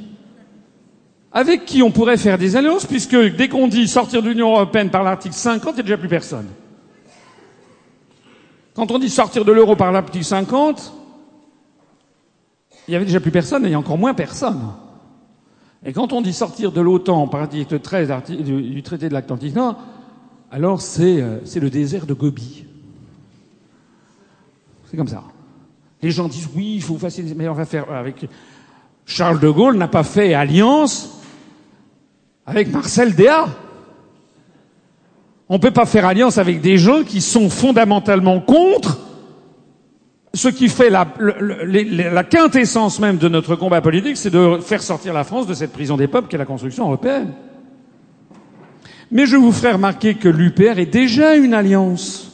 Avec 1.31 1.65
qui 1.65 1.83
on 1.83 1.91
pourrait 1.91 2.17
faire 2.17 2.37
des 2.37 2.55
alliances, 2.55 2.85
puisque 2.85 3.15
dès 3.15 3.49
qu'on 3.49 3.67
dit 3.67 3.87
sortir 3.87 4.23
de 4.23 4.29
l'Union 4.29 4.51
européenne 4.51 4.89
par 4.89 5.03
l'article 5.03 5.35
50, 5.35 5.73
il 5.73 5.75
n'y 5.75 5.79
a 5.79 5.83
déjà 5.83 5.97
plus 5.97 6.07
personne. 6.07 6.47
Quand 8.73 8.91
on 8.91 8.99
dit 8.99 9.09
sortir 9.09 9.45
de 9.45 9.51
l'euro 9.51 9.75
par 9.75 9.91
l'article 9.91 10.25
50, 10.25 10.93
il 12.87 12.93
y 12.93 12.95
avait 12.95 13.05
déjà 13.05 13.19
plus 13.19 13.31
personne 13.31 13.65
et 13.65 13.69
il 13.69 13.71
y 13.71 13.75
a 13.75 13.79
encore 13.79 13.97
moins 13.97 14.13
personne. 14.13 14.59
Et 15.85 15.93
quand 15.93 16.11
on 16.11 16.21
dit 16.21 16.33
sortir 16.33 16.71
de 16.71 16.81
l'OTAN 16.81 17.27
par 17.27 17.41
l'article 17.41 17.79
13 17.79 18.11
du 18.27 18.81
traité 18.81 19.07
de 19.07 19.13
l'Atlantique 19.13 19.55
Nord, 19.55 19.77
alors 20.51 20.81
euh, 20.99 21.39
c'est 21.43 21.59
le 21.59 21.69
désert 21.69 22.05
de 22.07 22.13
Gobi. 22.13 22.65
C'est 24.89 24.97
comme 24.97 25.07
ça. 25.07 25.23
Les 26.01 26.09
gens 26.09 26.27
disent 26.27 26.49
oui, 26.55 26.73
il 26.75 26.81
faut 26.81 26.97
faire 26.97 27.11
des 27.11 27.35
meilleures 27.35 27.59
affaires 27.59 27.91
avec 27.91 28.25
Charles 29.05 29.39
de 29.39 29.49
Gaulle 29.49 29.77
n'a 29.77 29.87
pas 29.87 30.03
fait 30.03 30.33
alliance 30.33 31.18
avec 32.49 32.71
Marcel 32.71 33.13
Déat. 33.13 33.47
On 35.49 35.55
ne 35.55 35.59
peut 35.59 35.71
pas 35.71 35.85
faire 35.85 36.05
alliance 36.05 36.37
avec 36.37 36.61
des 36.61 36.77
gens 36.77 37.03
qui 37.03 37.21
sont 37.21 37.49
fondamentalement 37.49 38.39
contre 38.39 38.99
ce 40.33 40.47
qui 40.47 40.67
fait 40.67 40.89
la, 40.89 41.07
la, 41.19 42.23
quintessence 42.23 42.99
même 42.99 43.17
de 43.17 43.27
notre 43.29 43.55
combat 43.55 43.81
politique, 43.81 44.15
c'est 44.15 44.29
de 44.29 44.59
faire 44.61 44.81
sortir 44.81 45.11
la 45.11 45.23
France 45.23 45.47
de 45.47 45.55
cette 45.55 45.71
prison 45.71 45.97
des 45.97 46.07
peuples 46.07 46.27
qu'est 46.27 46.37
la 46.37 46.45
construction 46.45 46.85
européenne. 46.85 47.33
Mais 49.11 49.25
je 49.25 49.37
vous 49.37 49.51
ferai 49.51 49.73
remarquer 49.73 50.15
que 50.15 50.29
l'UPR 50.29 50.77
est 50.77 50.85
déjà 50.85 51.35
une 51.35 51.55
alliance. 51.55 52.31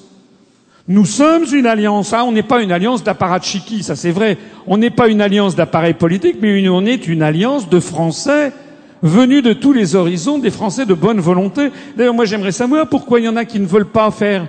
Nous 0.90 1.06
sommes 1.06 1.46
une 1.54 1.66
alliance. 1.66 2.12
Ah, 2.12 2.26
on 2.26 2.34
n'est 2.34 2.44
pas 2.44 2.62
une 2.62 2.74
alliance 2.74 3.02
d'apparatchiki, 3.02 3.82
ça 3.82 3.96
c'est 3.96 4.12
vrai. 4.12 4.38
On 4.68 4.78
n'est 4.78 4.90
pas 4.90 5.08
une 5.08 5.22
alliance 5.22 5.56
d'appareil 5.56 5.94
politique, 5.94 6.38
mais 6.42 6.68
on 6.68 6.86
est 6.86 7.08
une 7.08 7.24
alliance 7.24 7.70
de 7.70 7.80
Français 7.80 8.52
venus 9.02 9.44
de 9.44 9.54
tous 9.54 9.74
les 9.74 9.96
horizons, 9.96 10.40
des 10.40 10.52
Français 10.52 10.86
de 10.86 10.94
bonne 10.94 11.20
volonté. 11.20 11.70
D'ailleurs, 11.98 12.14
moi 12.14 12.26
j'aimerais 12.26 12.52
savoir 12.52 12.88
pourquoi 12.90 13.20
il 13.20 13.26
y 13.26 13.30
en 13.30 13.36
a 13.36 13.46
qui 13.46 13.60
ne 13.60 13.66
veulent 13.66 13.92
pas 13.92 14.10
faire. 14.12 14.48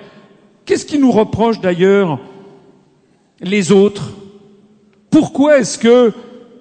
Qu'est-ce 0.64 0.86
qui 0.86 0.98
nous 0.98 1.12
reproche 1.12 1.60
d'ailleurs 1.60 2.18
les 3.40 3.72
autres? 3.72 4.12
Pourquoi 5.10 5.58
est-ce 5.58 5.78
que... 5.78 6.12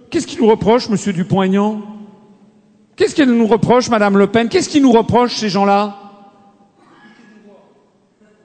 Qu'est-ce 0.10 0.28
qui 0.28 0.38
nous 0.38 0.48
reproche, 0.48 0.88
Monsieur 0.90 1.12
Dupont-Aignan? 1.12 1.82
Qu'est-ce 2.96 3.16
qu'elle 3.16 3.32
nous 3.32 3.48
reproche, 3.48 3.90
Madame 3.90 4.18
Le 4.18 4.28
Pen? 4.28 4.48
Qu'est-ce 4.48 4.70
qui 4.70 4.80
nous 4.80 4.92
reproche, 4.92 5.36
ces 5.36 5.50
gens-là? 5.50 5.98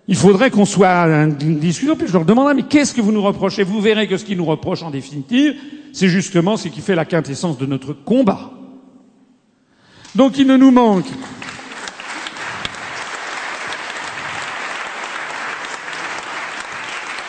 Il 0.08 0.16
faudrait 0.16 0.50
qu'on 0.50 0.64
soit 0.64 0.88
à 0.88 1.06
une 1.24 1.60
discussion, 1.60 1.94
puis 1.94 2.08
je 2.08 2.12
leur 2.12 2.24
demanderai, 2.24 2.54
mais 2.54 2.64
qu'est-ce 2.64 2.92
que 2.92 3.00
vous 3.00 3.12
nous 3.12 3.22
reprochez? 3.22 3.62
Vous 3.62 3.80
verrez 3.80 4.08
que 4.08 4.16
ce 4.16 4.24
qu'ils 4.24 4.38
nous 4.38 4.44
reprochent, 4.44 4.82
en 4.82 4.90
définitive, 4.90 5.54
c'est 5.92 6.08
justement 6.08 6.56
ce 6.56 6.66
qui 6.66 6.80
fait 6.80 6.96
la 6.96 7.04
quintessence 7.04 7.58
de 7.58 7.66
notre 7.66 7.92
combat. 7.92 8.50
Donc 10.14 10.38
il 10.38 10.46
ne 10.46 10.56
nous 10.56 10.70
manque 10.70 11.06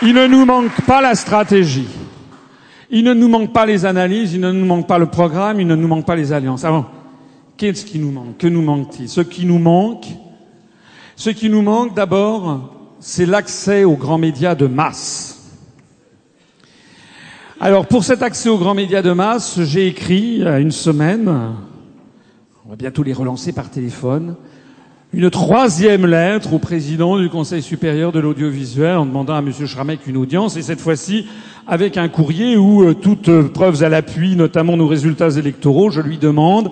Il 0.04 0.16
ne 0.16 0.26
nous 0.26 0.46
manque 0.46 0.82
pas 0.88 1.00
la 1.00 1.14
stratégie. 1.14 1.88
Il 2.90 3.04
ne 3.04 3.14
nous 3.14 3.28
manque 3.28 3.54
pas 3.54 3.68
les 3.68 3.86
analyses, 3.86 4.34
il 4.34 4.42
ne 4.42 4.52
nous 4.52 4.66
manque 4.66 4.88
pas 4.88 4.98
le 4.98 5.06
programme, 5.06 5.62
il 5.62 5.68
ne 5.68 5.76
nous 5.76 5.88
manque 5.88 6.08
pas 6.08 6.16
les 6.16 6.34
alliances. 6.34 6.66
Avant, 6.66 6.88
qu'est-ce 7.56 7.86
qui 7.86 8.00
nous 8.00 8.12
manque? 8.12 8.38
Que 8.38 8.48
nous 8.48 8.64
manque-t-il? 8.64 9.08
Ce 9.08 9.22
qui 9.22 9.46
nous 9.46 9.60
manque, 9.60 10.08
ce 11.16 11.30
qui 11.30 11.50
nous 11.50 11.62
manque 11.62 11.94
d'abord, 11.94 12.74
c'est 13.00 13.28
l'accès 13.28 13.84
aux 13.84 13.96
grands 13.96 14.18
médias 14.18 14.56
de 14.56 14.66
masse. 14.66 15.52
Alors 17.60 17.86
pour 17.86 18.04
cet 18.04 18.24
accès 18.24 18.50
aux 18.50 18.58
grands 18.58 18.74
médias 18.74 19.04
de 19.04 19.12
masse, 19.12 19.62
j'ai 19.62 19.86
écrit 19.86 20.38
il 20.38 20.44
y 20.44 20.48
a 20.48 20.60
une 20.60 20.72
semaine, 20.72 21.54
on 22.72 22.76
va 22.76 22.78
bientôt 22.78 23.04
les 23.04 23.12
relancer 23.12 23.52
par 23.52 23.70
téléphone, 23.70 24.38
une 25.12 25.30
troisième 25.30 26.06
lettre 26.06 26.54
au 26.54 26.58
président 26.58 27.20
du 27.20 27.28
Conseil 27.28 27.62
supérieur 27.62 28.14
de 28.14 28.22
l'audiovisuel 28.22 28.96
en 28.96 29.06
demandant 29.06 29.34
à 29.34 29.40
M. 29.40 29.52
Schramek 29.52 30.08
une 30.08 30.16
audience, 30.16 30.56
et 30.56 30.62
cette 30.62 30.80
fois-ci 30.80 31.26
avec 31.68 31.98
un 31.98 32.08
courrier 32.08 32.56
où, 32.56 32.84
euh, 32.84 32.94
toutes 32.94 33.30
preuves 33.50 33.84
à 33.84 33.90
l'appui, 33.90 34.38
notamment 34.38 34.78
nos 34.78 34.88
résultats 34.88 35.32
électoraux, 35.32 35.90
je 35.90 36.00
lui 36.00 36.18
demande 36.18 36.72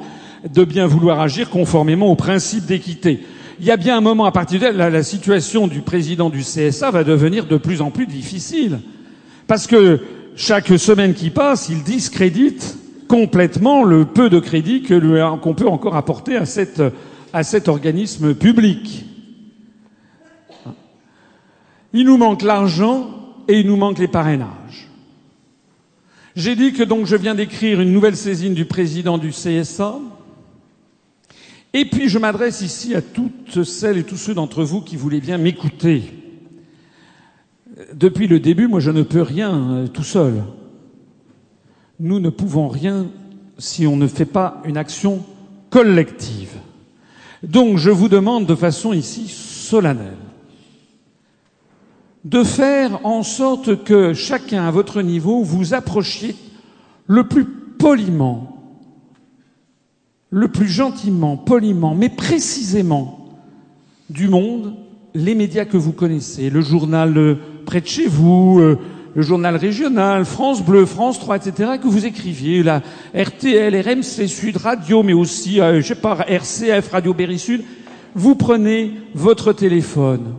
de 0.49 0.63
bien 0.63 0.87
vouloir 0.87 1.19
agir 1.19 1.49
conformément 1.49 2.07
au 2.07 2.15
principe 2.15 2.65
d'équité. 2.65 3.19
Il 3.59 3.65
y 3.65 3.71
a 3.71 3.75
bien 3.75 3.97
un 3.97 4.01
moment 4.01 4.23
à 4.23 4.31
partir 4.31 4.61
de 4.61 4.67
là, 4.67 4.89
la 4.89 5.03
situation 5.03 5.67
du 5.67 5.81
président 5.81 6.29
du 6.29 6.43
CSA 6.43 6.91
va 6.91 7.03
devenir 7.03 7.45
de 7.45 7.57
plus 7.57 7.81
en 7.81 7.91
plus 7.91 8.07
difficile. 8.07 8.79
Parce 9.47 9.67
que 9.67 9.99
chaque 10.37 10.69
semaine 10.79 11.13
qui 11.13 11.29
passe, 11.29 11.67
il 11.67 11.83
discrédite 11.83 12.77
complètement 13.09 13.83
le 13.83 14.05
peu 14.05 14.29
de 14.29 14.39
crédit 14.39 14.83
qu'on 14.83 15.53
peut 15.53 15.67
encore 15.67 15.97
apporter 15.97 16.37
à 16.37 16.45
à 17.33 17.43
cet 17.43 17.67
organisme 17.67 18.33
public. 18.33 19.05
Il 21.93 22.05
nous 22.05 22.17
manque 22.17 22.43
l'argent 22.43 23.09
et 23.47 23.59
il 23.59 23.67
nous 23.67 23.75
manque 23.75 23.99
les 23.99 24.07
parrainages. 24.07 24.87
J'ai 26.35 26.55
dit 26.55 26.71
que 26.71 26.83
donc 26.83 27.05
je 27.05 27.15
viens 27.15 27.35
d'écrire 27.35 27.81
une 27.81 27.91
nouvelle 27.91 28.15
saisine 28.15 28.53
du 28.53 28.65
président 28.65 29.17
du 29.17 29.31
CSA. 29.31 29.99
Et 31.73 31.85
puis 31.85 32.09
je 32.09 32.17
m'adresse 32.17 32.61
ici 32.61 32.95
à 32.95 33.01
toutes 33.01 33.63
celles 33.63 33.97
et 33.97 34.03
tous 34.03 34.17
ceux 34.17 34.33
d'entre 34.33 34.63
vous 34.63 34.81
qui 34.81 34.95
voulaient 34.95 35.19
bien 35.19 35.37
m'écouter. 35.37 36.03
Depuis 37.93 38.27
le 38.27 38.39
début, 38.39 38.67
moi 38.67 38.79
je 38.79 38.91
ne 38.91 39.03
peux 39.03 39.21
rien 39.21 39.53
euh, 39.53 39.87
tout 39.87 40.03
seul. 40.03 40.43
Nous 41.99 42.19
ne 42.19 42.29
pouvons 42.29 42.67
rien 42.67 43.07
si 43.57 43.85
on 43.85 43.97
ne 43.97 44.07
fait 44.07 44.25
pas 44.25 44.61
une 44.65 44.77
action 44.77 45.23
collective. 45.69 46.55
Donc 47.43 47.77
je 47.77 47.89
vous 47.89 48.09
demande 48.09 48.45
de 48.45 48.55
façon 48.55 48.93
ici 48.93 49.27
solennelle 49.27 50.17
de 52.25 52.43
faire 52.43 53.05
en 53.05 53.23
sorte 53.23 53.83
que 53.83 54.13
chacun 54.13 54.67
à 54.67 54.71
votre 54.71 55.01
niveau 55.01 55.41
vous 55.43 55.73
approchiez 55.73 56.35
le 57.07 57.27
plus 57.27 57.45
poliment, 57.45 58.57
le 60.29 60.47
plus 60.49 60.67
gentiment, 60.67 61.37
poliment, 61.37 61.95
mais 61.95 62.09
précisément 62.09 63.29
du 64.09 64.27
monde, 64.27 64.75
les 65.15 65.33
médias 65.33 65.65
que 65.65 65.77
vous 65.77 65.93
connaissez, 65.93 66.49
le 66.49 66.61
journal 66.61 67.37
près 67.65 67.81
de 67.81 67.87
chez 67.87 68.07
vous, 68.07 68.59
euh, 68.59 68.77
le 69.19 69.25
journal 69.25 69.57
régional, 69.57 70.23
France 70.23 70.63
Bleu, 70.63 70.85
France 70.85 71.19
3, 71.19 71.45
etc., 71.45 71.71
que 71.83 71.89
vous 71.89 72.05
écriviez, 72.05 72.63
la 72.63 72.81
RTL, 73.13 73.75
RMC 73.75 74.29
Sud, 74.29 74.55
Radio, 74.55 75.03
mais 75.03 75.11
aussi, 75.11 75.59
euh, 75.59 75.81
je 75.81 75.87
sais 75.87 75.95
pas, 75.95 76.19
RCF, 76.25 76.89
Radio 76.89 77.13
Berry 77.13 77.37
Sud, 77.37 77.65
vous 78.15 78.35
prenez 78.35 78.93
votre 79.13 79.51
téléphone, 79.51 80.35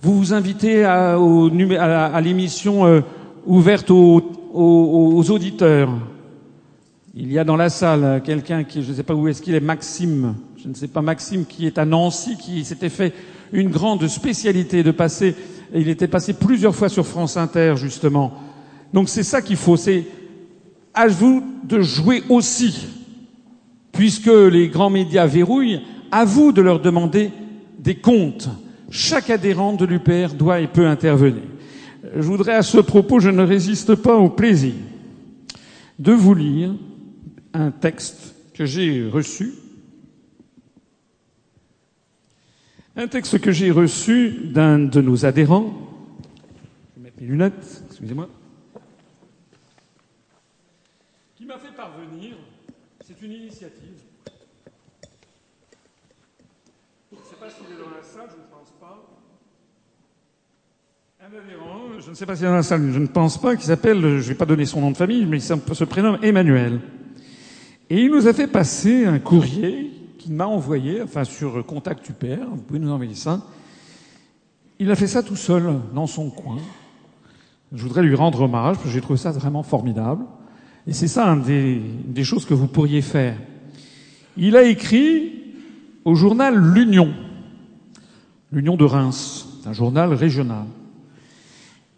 vous 0.00 0.16
vous 0.16 0.32
invitez 0.32 0.82
à, 0.82 1.18
l'émission 2.22 2.86
euh, 2.86 3.02
ouverte 3.44 3.90
aux, 3.90 4.32
aux, 4.54 5.30
auditeurs. 5.30 5.90
Il 7.14 7.30
y 7.30 7.38
a 7.38 7.44
dans 7.44 7.56
la 7.56 7.68
salle 7.68 8.22
quelqu'un 8.24 8.64
qui, 8.64 8.82
je 8.82 8.92
ne 8.92 8.96
sais 8.96 9.02
pas 9.02 9.14
où 9.14 9.28
est-ce 9.28 9.42
qu'il 9.42 9.54
est, 9.54 9.60
Maxime, 9.60 10.36
je 10.56 10.68
ne 10.68 10.74
sais 10.74 10.88
pas 10.88 11.02
Maxime, 11.02 11.44
qui 11.44 11.66
est 11.66 11.76
à 11.76 11.84
Nancy, 11.84 12.38
qui 12.38 12.64
s'était 12.64 12.88
fait 12.88 13.12
une 13.52 13.68
grande 13.68 14.08
spécialité 14.08 14.82
de 14.82 14.90
passer 14.90 15.36
il 15.80 15.88
était 15.88 16.08
passé 16.08 16.34
plusieurs 16.34 16.74
fois 16.74 16.88
sur 16.88 17.06
France 17.06 17.36
Inter, 17.36 17.74
justement. 17.76 18.32
Donc 18.92 19.08
c'est 19.08 19.24
ça 19.24 19.42
qu'il 19.42 19.56
faut, 19.56 19.76
c'est 19.76 20.04
à 20.94 21.08
vous 21.08 21.42
de 21.64 21.80
jouer 21.80 22.22
aussi. 22.28 22.86
Puisque 23.92 24.26
les 24.26 24.68
grands 24.68 24.90
médias 24.90 25.26
verrouillent, 25.26 25.80
à 26.10 26.24
vous 26.24 26.52
de 26.52 26.62
leur 26.62 26.80
demander 26.80 27.30
des 27.78 27.96
comptes. 27.96 28.48
Chaque 28.90 29.30
adhérent 29.30 29.72
de 29.72 29.84
l'UPR 29.84 30.34
doit 30.34 30.60
et 30.60 30.68
peut 30.68 30.86
intervenir. 30.86 31.42
Je 32.14 32.22
voudrais 32.22 32.54
à 32.54 32.62
ce 32.62 32.78
propos, 32.78 33.18
je 33.18 33.30
ne 33.30 33.42
résiste 33.42 33.96
pas 33.96 34.16
au 34.16 34.28
plaisir 34.28 34.74
de 35.98 36.12
vous 36.12 36.34
lire 36.34 36.74
un 37.52 37.70
texte 37.70 38.34
que 38.52 38.64
j'ai 38.64 39.08
reçu 39.08 39.54
Un 42.96 43.08
texte 43.08 43.40
que 43.40 43.50
j'ai 43.50 43.72
reçu 43.72 44.30
d'un 44.52 44.78
de 44.78 45.00
nos 45.00 45.26
adhérents. 45.26 45.74
Je 46.94 47.00
vais 47.00 47.04
mettre 47.04 47.20
mes 47.20 47.26
lunettes, 47.26 47.82
excusez-moi. 47.88 48.28
Qui 51.34 51.44
m'a 51.44 51.58
fait 51.58 51.74
parvenir. 51.74 52.36
C'est 53.04 53.20
une 53.20 53.32
initiative. 53.32 53.98
Je 57.10 57.16
ne 57.16 57.22
sais 57.24 57.36
pas 57.40 57.50
s'il 57.50 57.66
est 57.66 57.82
dans 57.82 57.90
la 57.90 58.02
salle, 58.02 58.28
je 58.30 58.36
ne 58.36 58.46
pense 58.48 58.72
pas. 58.80 59.04
Un 61.20 61.26
adhérent, 61.26 62.00
je 62.00 62.10
ne 62.10 62.14
sais 62.14 62.26
pas 62.26 62.36
s'il 62.36 62.44
est 62.44 62.48
dans 62.48 62.54
la 62.54 62.62
salle, 62.62 62.92
je 62.92 62.98
ne 63.00 63.08
pense 63.08 63.40
pas, 63.40 63.56
qui 63.56 63.66
s'appelle, 63.66 64.00
je 64.02 64.06
ne 64.06 64.20
vais 64.20 64.34
pas 64.36 64.46
donner 64.46 64.66
son 64.66 64.80
nom 64.80 64.92
de 64.92 64.96
famille, 64.96 65.26
mais 65.26 65.38
il 65.38 65.42
se 65.42 65.84
prénomme 65.84 66.18
Emmanuel. 66.22 66.80
Et 67.90 68.02
il 68.02 68.12
nous 68.12 68.28
a 68.28 68.32
fait 68.32 68.46
passer 68.46 69.04
un 69.04 69.18
courrier 69.18 69.93
qui 70.24 70.32
m'a 70.32 70.46
envoyé, 70.46 71.02
enfin 71.02 71.24
sur 71.24 71.66
Contact 71.66 72.08
UPR, 72.08 72.46
vous 72.50 72.62
pouvez 72.62 72.78
nous 72.78 72.90
envoyer 72.90 73.14
ça. 73.14 73.42
Il 74.78 74.90
a 74.90 74.96
fait 74.96 75.06
ça 75.06 75.22
tout 75.22 75.36
seul, 75.36 75.80
dans 75.94 76.06
son 76.06 76.30
coin. 76.30 76.56
Je 77.74 77.82
voudrais 77.82 78.02
lui 78.02 78.14
rendre 78.14 78.40
hommage, 78.40 78.76
parce 78.76 78.86
que 78.86 78.90
j'ai 78.90 79.02
trouvé 79.02 79.18
ça 79.18 79.32
vraiment 79.32 79.62
formidable. 79.62 80.24
Et 80.86 80.94
c'est 80.94 81.08
ça 81.08 81.26
une 81.26 81.42
des, 82.06 82.24
choses 82.24 82.46
que 82.46 82.54
vous 82.54 82.68
pourriez 82.68 83.02
faire. 83.02 83.36
Il 84.38 84.56
a 84.56 84.62
écrit 84.62 85.42
au 86.06 86.14
journal 86.14 86.56
L'Union, 86.72 87.12
l'Union 88.50 88.76
de 88.76 88.84
Reims, 88.84 89.60
un 89.66 89.74
journal 89.74 90.14
régional. 90.14 90.64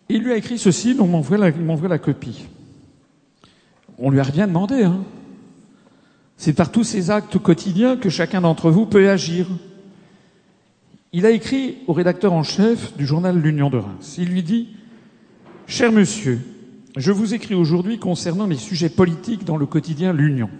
il 0.08 0.22
lui 0.22 0.32
a 0.32 0.36
écrit 0.36 0.58
ceci, 0.58 0.96
donc 0.96 1.10
m'envoie 1.10 1.88
la 1.88 1.98
copie. 1.98 2.48
On 3.98 4.10
lui 4.10 4.18
a 4.18 4.24
rien 4.24 4.48
demandé, 4.48 4.82
hein. 4.82 4.98
C'est 6.36 6.52
par 6.52 6.70
tous 6.70 6.84
ces 6.84 7.10
actes 7.10 7.38
quotidiens 7.38 7.96
que 7.96 8.10
chacun 8.10 8.42
d'entre 8.42 8.70
vous 8.70 8.86
peut 8.86 9.08
agir. 9.08 9.46
Il 11.12 11.24
a 11.24 11.30
écrit 11.30 11.78
au 11.86 11.92
rédacteur 11.92 12.32
en 12.32 12.42
chef 12.42 12.96
du 12.96 13.06
journal 13.06 13.40
L'Union 13.40 13.70
de 13.70 13.78
Reims. 13.78 14.16
Il 14.18 14.28
lui 14.28 14.42
dit 14.42 14.68
Cher 15.66 15.90
monsieur, 15.92 16.40
je 16.96 17.10
vous 17.10 17.34
écris 17.34 17.54
aujourd'hui 17.54 17.98
concernant 17.98 18.46
les 18.46 18.56
sujets 18.56 18.90
politiques 18.90 19.44
dans 19.44 19.56
le 19.56 19.66
quotidien 19.66 20.12
L'Union. 20.12 20.50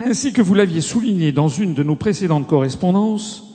Ainsi 0.00 0.32
que 0.32 0.42
vous 0.42 0.54
l'aviez 0.54 0.80
souligné 0.80 1.30
dans 1.30 1.48
une 1.48 1.74
de 1.74 1.82
nos 1.82 1.96
précédentes 1.96 2.48
correspondances, 2.48 3.54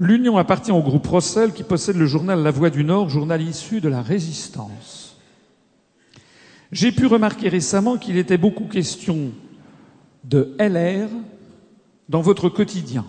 L'Union 0.00 0.38
appartient 0.38 0.72
au 0.72 0.82
groupe 0.82 1.06
Rossel 1.06 1.52
qui 1.52 1.62
possède 1.62 1.96
le 1.96 2.06
journal 2.06 2.42
La 2.42 2.50
Voix 2.50 2.70
du 2.70 2.82
Nord, 2.82 3.10
journal 3.10 3.40
issu 3.40 3.80
de 3.80 3.88
la 3.88 4.02
résistance. 4.02 5.16
J'ai 6.72 6.90
pu 6.90 7.06
remarquer 7.06 7.48
récemment 7.48 7.96
qu'il 7.96 8.16
était 8.16 8.38
beaucoup 8.38 8.64
question 8.64 9.30
de 10.24 10.54
LR 10.58 11.08
dans 12.08 12.20
votre 12.20 12.48
quotidien. 12.48 13.04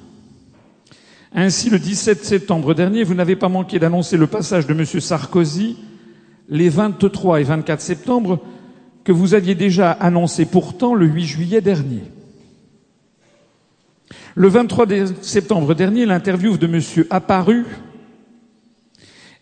Ainsi, 1.33 1.69
le 1.69 1.79
17 1.79 2.23
septembre 2.23 2.73
dernier, 2.73 3.03
vous 3.03 3.13
n'avez 3.13 3.35
pas 3.35 3.49
manqué 3.49 3.77
d'annoncer 3.79 4.15
le 4.17 4.27
passage 4.27 4.67
de 4.67 4.73
M. 4.73 4.85
Sarkozy 4.85 5.77
les 6.47 6.69
23 6.69 7.41
et 7.41 7.43
24 7.43 7.81
septembre 7.81 8.39
que 9.03 9.11
vous 9.11 9.33
aviez 9.33 9.55
déjà 9.55 9.91
annoncé 9.91 10.45
pourtant 10.45 10.95
le 10.95 11.05
8 11.05 11.25
juillet 11.25 11.61
dernier. 11.61 12.03
Le 14.35 14.47
23 14.47 14.85
septembre 15.21 15.73
dernier, 15.75 16.05
l'interview 16.05 16.57
de 16.57 16.67
M. 16.67 17.05
Apparu 17.09 17.65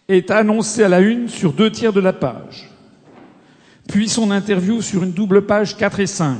est 0.08 0.32
annoncée 0.32 0.84
à 0.84 0.90
la 0.90 1.00
une 1.00 1.30
sur 1.30 1.53
deux 1.53 1.72
tiers 1.72 1.93
de 1.93 2.02
la 2.02 2.14
page, 2.14 2.69
puis 3.88 4.10
son 4.10 4.32
interview 4.32 4.82
sur 4.82 5.03
une 5.03 5.11
double 5.11 5.45
page 5.45 5.77
4 5.77 6.00
et 6.02 6.08
5. 6.08 6.38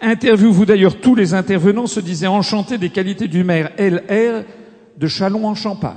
Interview 0.00 0.52
vous 0.52 0.66
d'ailleurs 0.66 1.00
tous 1.00 1.14
les 1.14 1.34
intervenants 1.34 1.86
se 1.86 2.00
disaient 2.00 2.26
enchantés 2.26 2.78
des 2.78 2.90
qualités 2.90 3.28
du 3.28 3.44
maire 3.44 3.70
LR 3.78 4.44
de 4.98 5.06
Chalon 5.06 5.46
en 5.46 5.54
Champagne. 5.54 5.96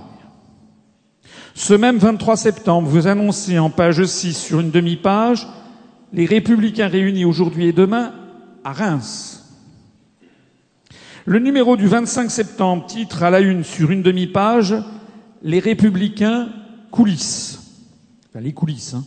Ce 1.53 1.73
même 1.73 1.97
23 1.97 2.37
septembre, 2.37 2.87
vous 2.87 3.07
annoncez 3.07 3.57
en 3.57 3.69
page 3.69 4.03
6 4.03 4.37
sur 4.37 4.59
une 4.59 4.71
demi-page 4.71 5.47
les 6.13 6.25
républicains 6.25 6.87
réunis 6.87 7.25
aujourd'hui 7.25 7.67
et 7.67 7.73
demain 7.73 8.13
à 8.63 8.73
Reims. 8.73 9.43
Le 11.25 11.39
numéro 11.39 11.75
du 11.75 11.87
25 11.87 12.31
septembre 12.31 12.85
titre 12.85 13.23
à 13.23 13.29
la 13.29 13.41
une 13.41 13.63
sur 13.63 13.91
une 13.91 14.01
demi-page 14.01 14.75
Les 15.43 15.59
républicains 15.59 16.49
coulisses. 16.89 17.59
Enfin, 18.29 18.39
les 18.39 18.53
coulisses. 18.53 18.93
Hein. 18.93 19.03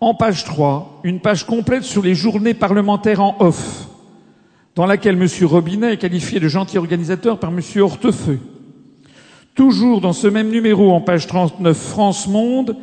En 0.00 0.14
page 0.14 0.44
3, 0.44 1.00
une 1.04 1.20
page 1.20 1.44
complète 1.44 1.82
sur 1.82 2.02
les 2.02 2.14
journées 2.14 2.54
parlementaires 2.54 3.20
en 3.20 3.36
off, 3.40 3.88
dans 4.80 4.86
laquelle 4.86 5.20
M. 5.20 5.28
Robinet 5.44 5.92
est 5.92 5.98
qualifié 5.98 6.40
de 6.40 6.48
gentil 6.48 6.78
organisateur 6.78 7.38
par 7.38 7.50
M. 7.50 7.60
Hortefeux. 7.82 8.38
Toujours 9.54 10.00
dans 10.00 10.14
ce 10.14 10.26
même 10.26 10.48
numéro, 10.48 10.92
en 10.92 11.02
page 11.02 11.26
39, 11.26 11.76
France 11.76 12.26
Monde, 12.26 12.74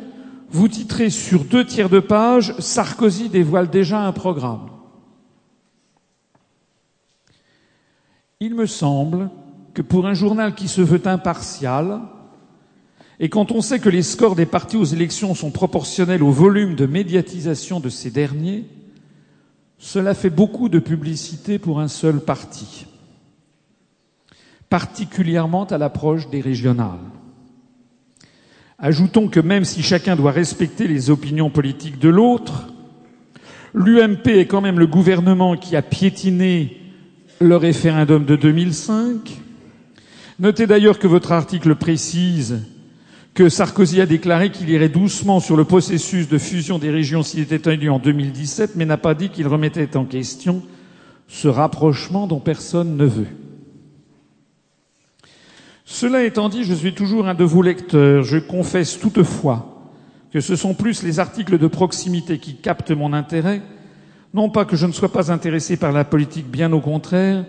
vous 0.48 0.68
titrez 0.68 1.10
sur 1.10 1.42
deux 1.42 1.64
tiers 1.64 1.88
de 1.88 1.98
page 1.98 2.54
Sarkozy 2.60 3.30
dévoile 3.30 3.68
déjà 3.68 4.06
un 4.06 4.12
programme. 4.12 4.68
Il 8.38 8.54
me 8.54 8.66
semble 8.66 9.28
que 9.74 9.82
pour 9.82 10.06
un 10.06 10.14
journal 10.14 10.54
qui 10.54 10.68
se 10.68 10.82
veut 10.82 11.02
impartial, 11.04 12.02
et 13.18 13.28
quand 13.28 13.50
on 13.50 13.60
sait 13.60 13.80
que 13.80 13.88
les 13.88 14.04
scores 14.04 14.36
des 14.36 14.46
partis 14.46 14.76
aux 14.76 14.84
élections 14.84 15.34
sont 15.34 15.50
proportionnels 15.50 16.22
au 16.22 16.30
volume 16.30 16.76
de 16.76 16.86
médiatisation 16.86 17.80
de 17.80 17.88
ces 17.88 18.12
derniers, 18.12 18.66
cela 19.78 20.14
fait 20.14 20.30
beaucoup 20.30 20.68
de 20.68 20.80
publicité 20.80 21.58
pour 21.58 21.80
un 21.80 21.88
seul 21.88 22.20
parti, 22.20 22.86
particulièrement 24.68 25.64
à 25.64 25.78
l'approche 25.78 26.28
des 26.28 26.40
régionales. 26.40 26.98
Ajoutons 28.78 29.28
que 29.28 29.40
même 29.40 29.64
si 29.64 29.82
chacun 29.82 30.16
doit 30.16 30.32
respecter 30.32 30.86
les 30.86 31.10
opinions 31.10 31.50
politiques 31.50 31.98
de 31.98 32.08
l'autre, 32.08 32.68
l'UMP 33.74 34.26
est 34.28 34.46
quand 34.46 34.60
même 34.60 34.78
le 34.78 34.86
gouvernement 34.86 35.56
qui 35.56 35.76
a 35.76 35.82
piétiné 35.82 36.76
le 37.40 37.56
référendum 37.56 38.24
de 38.24 38.36
2005. 38.36 39.40
Notez 40.40 40.66
d'ailleurs 40.66 40.98
que 40.98 41.06
votre 41.08 41.32
article 41.32 41.74
précise 41.74 42.62
que 43.38 43.48
Sarkozy 43.48 44.00
a 44.00 44.06
déclaré 44.06 44.50
qu'il 44.50 44.68
irait 44.68 44.88
doucement 44.88 45.38
sur 45.38 45.56
le 45.56 45.62
processus 45.62 46.28
de 46.28 46.38
fusion 46.38 46.80
des 46.80 46.90
régions 46.90 47.22
s'il 47.22 47.38
était 47.38 47.72
élu 47.72 47.88
en 47.88 48.00
2017, 48.00 48.72
mais 48.74 48.84
n'a 48.84 48.96
pas 48.96 49.14
dit 49.14 49.28
qu'il 49.28 49.46
remettait 49.46 49.96
en 49.96 50.04
question 50.04 50.60
ce 51.28 51.46
rapprochement 51.46 52.26
dont 52.26 52.40
personne 52.40 52.96
ne 52.96 53.04
veut. 53.04 53.28
Cela 55.84 56.24
étant 56.24 56.48
dit, 56.48 56.64
je 56.64 56.74
suis 56.74 56.94
toujours 56.94 57.28
un 57.28 57.34
de 57.34 57.44
vos 57.44 57.62
lecteurs. 57.62 58.24
Je 58.24 58.38
confesse 58.38 58.98
toutefois 58.98 59.88
que 60.32 60.40
ce 60.40 60.56
sont 60.56 60.74
plus 60.74 61.04
les 61.04 61.20
articles 61.20 61.58
de 61.58 61.68
proximité 61.68 62.40
qui 62.40 62.56
captent 62.56 62.90
mon 62.90 63.12
intérêt 63.12 63.62
non 64.34 64.50
pas 64.50 64.64
que 64.64 64.74
je 64.74 64.86
ne 64.86 64.92
sois 64.92 65.12
pas 65.12 65.30
intéressé 65.30 65.76
par 65.76 65.92
la 65.92 66.04
politique, 66.04 66.50
bien 66.50 66.72
au 66.72 66.80
contraire, 66.80 67.44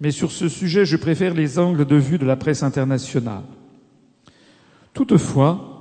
mais 0.00 0.12
sur 0.12 0.30
ce 0.30 0.48
sujet, 0.48 0.84
je 0.84 0.96
préfère 0.96 1.34
les 1.34 1.58
angles 1.58 1.84
de 1.84 1.96
vue 1.96 2.18
de 2.18 2.26
la 2.26 2.36
presse 2.36 2.62
internationale. 2.62 3.42
Toutefois, 4.94 5.72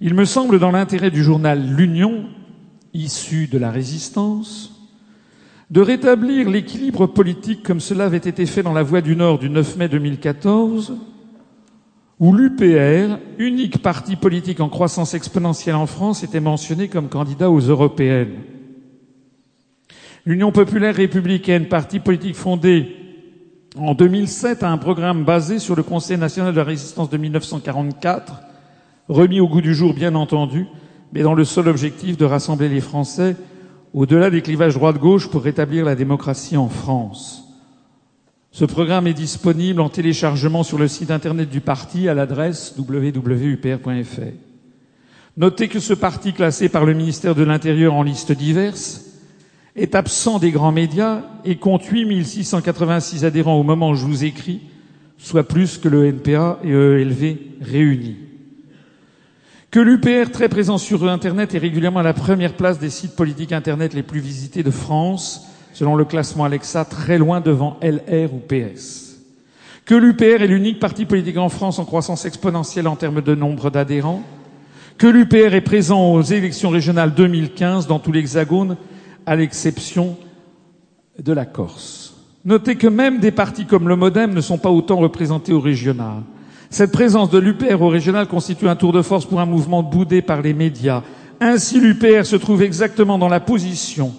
il 0.00 0.14
me 0.14 0.24
semble 0.24 0.58
dans 0.58 0.70
l'intérêt 0.70 1.10
du 1.10 1.22
journal 1.22 1.74
L'Union, 1.74 2.26
issu 2.92 3.46
de 3.46 3.58
la 3.58 3.70
résistance, 3.70 4.74
de 5.70 5.80
rétablir 5.80 6.48
l'équilibre 6.48 7.06
politique 7.06 7.62
comme 7.62 7.80
cela 7.80 8.04
avait 8.04 8.16
été 8.16 8.46
fait 8.46 8.62
dans 8.62 8.72
la 8.72 8.82
Voix 8.82 9.00
du 9.00 9.16
Nord 9.16 9.38
du 9.38 9.50
9 9.50 9.76
mai 9.76 9.88
2014, 9.88 10.96
où 12.20 12.32
l'UPR, 12.32 13.18
unique 13.38 13.80
parti 13.82 14.16
politique 14.16 14.60
en 14.60 14.68
croissance 14.68 15.14
exponentielle 15.14 15.76
en 15.76 15.86
France, 15.86 16.24
était 16.24 16.40
mentionné 16.40 16.88
comme 16.88 17.08
candidat 17.08 17.50
aux 17.50 17.60
européennes. 17.60 18.42
L'Union 20.26 20.52
populaire 20.52 20.96
républicaine, 20.96 21.68
parti 21.68 22.00
politique 22.00 22.34
fondé 22.34 22.97
en 23.78 23.94
2007, 23.94 24.62
a 24.62 24.70
un 24.70 24.78
programme 24.78 25.24
basé 25.24 25.58
sur 25.58 25.76
le 25.76 25.82
Conseil 25.82 26.18
national 26.18 26.52
de 26.52 26.58
la 26.58 26.64
résistance 26.64 27.10
de 27.10 27.16
1944, 27.16 28.40
remis 29.08 29.40
au 29.40 29.48
goût 29.48 29.60
du 29.60 29.74
jour 29.74 29.94
bien 29.94 30.14
entendu, 30.14 30.66
mais 31.12 31.22
dans 31.22 31.34
le 31.34 31.44
seul 31.44 31.68
objectif 31.68 32.16
de 32.16 32.24
rassembler 32.24 32.68
les 32.68 32.80
Français 32.80 33.36
au-delà 33.94 34.30
des 34.30 34.42
clivages 34.42 34.74
droite-gauche 34.74 35.30
pour 35.30 35.42
rétablir 35.42 35.84
la 35.84 35.94
démocratie 35.94 36.56
en 36.56 36.68
France. 36.68 37.44
Ce 38.50 38.64
programme 38.64 39.06
est 39.06 39.14
disponible 39.14 39.80
en 39.80 39.88
téléchargement 39.88 40.62
sur 40.62 40.78
le 40.78 40.88
site 40.88 41.10
internet 41.10 41.48
du 41.48 41.60
parti 41.60 42.08
à 42.08 42.14
l'adresse 42.14 42.74
www.upr.fr. 42.76 44.32
Notez 45.36 45.68
que 45.68 45.80
ce 45.80 45.94
parti 45.94 46.32
classé 46.32 46.68
par 46.68 46.84
le 46.84 46.94
ministère 46.94 47.34
de 47.34 47.44
l'Intérieur 47.44 47.94
en 47.94 48.02
liste 48.02 48.32
diverse 48.32 49.07
est 49.78 49.94
absent 49.94 50.38
des 50.38 50.50
grands 50.50 50.72
médias 50.72 51.22
et 51.44 51.56
compte 51.56 51.90
8686 51.90 53.24
adhérents 53.24 53.58
au 53.58 53.62
moment 53.62 53.90
où 53.90 53.94
je 53.94 54.04
vous 54.04 54.24
écris, 54.24 54.60
soit 55.18 55.46
plus 55.46 55.78
que 55.78 55.88
le 55.88 56.06
NPA 56.06 56.58
et 56.64 56.70
ELV 56.70 57.36
réunis. 57.60 58.16
Que 59.70 59.80
l'UPR, 59.80 60.30
très 60.32 60.48
présent 60.48 60.78
sur 60.78 61.08
Internet, 61.08 61.54
est 61.54 61.58
régulièrement 61.58 62.00
à 62.00 62.04
la 62.04 62.14
première 62.14 62.54
place 62.54 62.78
des 62.78 62.90
sites 62.90 63.14
politiques 63.14 63.52
Internet 63.52 63.94
les 63.94 64.02
plus 64.02 64.20
visités 64.20 64.62
de 64.62 64.70
France, 64.70 65.46
selon 65.74 65.94
le 65.94 66.04
classement 66.04 66.44
Alexa, 66.44 66.84
très 66.84 67.18
loin 67.18 67.40
devant 67.40 67.76
LR 67.82 68.32
ou 68.32 68.38
PS. 68.38 69.18
Que 69.84 69.94
l'UPR 69.94 70.42
est 70.42 70.46
l'unique 70.46 70.80
parti 70.80 71.04
politique 71.04 71.38
en 71.38 71.48
France 71.48 71.78
en 71.78 71.84
croissance 71.84 72.24
exponentielle 72.24 72.88
en 72.88 72.96
termes 72.96 73.20
de 73.20 73.34
nombre 73.34 73.70
d'adhérents. 73.70 74.22
Que 74.96 75.06
l'UPR 75.06 75.54
est 75.54 75.60
présent 75.60 76.12
aux 76.12 76.22
élections 76.22 76.70
régionales 76.70 77.14
2015 77.14 77.86
dans 77.86 77.98
tout 77.98 78.12
l'Hexagone 78.12 78.76
à 79.28 79.36
l'exception 79.36 80.16
de 81.18 81.32
la 81.34 81.44
Corse. 81.44 82.14
Notez 82.46 82.76
que 82.76 82.86
même 82.86 83.20
des 83.20 83.30
partis 83.30 83.66
comme 83.66 83.86
le 83.86 83.94
Modem 83.94 84.32
ne 84.32 84.40
sont 84.40 84.56
pas 84.56 84.70
autant 84.70 84.96
représentés 84.96 85.52
au 85.52 85.60
régional. 85.60 86.22
Cette 86.70 86.92
présence 86.92 87.28
de 87.28 87.38
l'UPR 87.38 87.82
au 87.82 87.88
régional 87.88 88.26
constitue 88.26 88.68
un 88.68 88.76
tour 88.76 88.92
de 88.92 89.02
force 89.02 89.26
pour 89.26 89.40
un 89.40 89.46
mouvement 89.46 89.82
boudé 89.82 90.22
par 90.22 90.40
les 90.40 90.54
médias. 90.54 91.02
Ainsi, 91.40 91.78
l'UPR 91.78 92.24
se 92.24 92.36
trouve 92.36 92.62
exactement 92.62 93.18
dans 93.18 93.28
la 93.28 93.40
position 93.40 94.14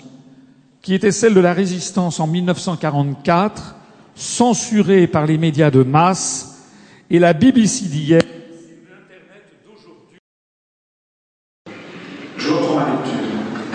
qui 0.83 0.93
était 0.93 1.11
celle 1.11 1.33
de 1.33 1.39
la 1.39 1.53
résistance 1.53 2.19
en 2.19 2.27
1944, 2.27 3.75
censurée 4.15 5.07
par 5.07 5.25
les 5.25 5.37
médias 5.37 5.71
de 5.71 5.83
masse, 5.83 6.67
et 7.09 7.19
la 7.19 7.33
BBC 7.33 7.85
d'hier 7.85 8.21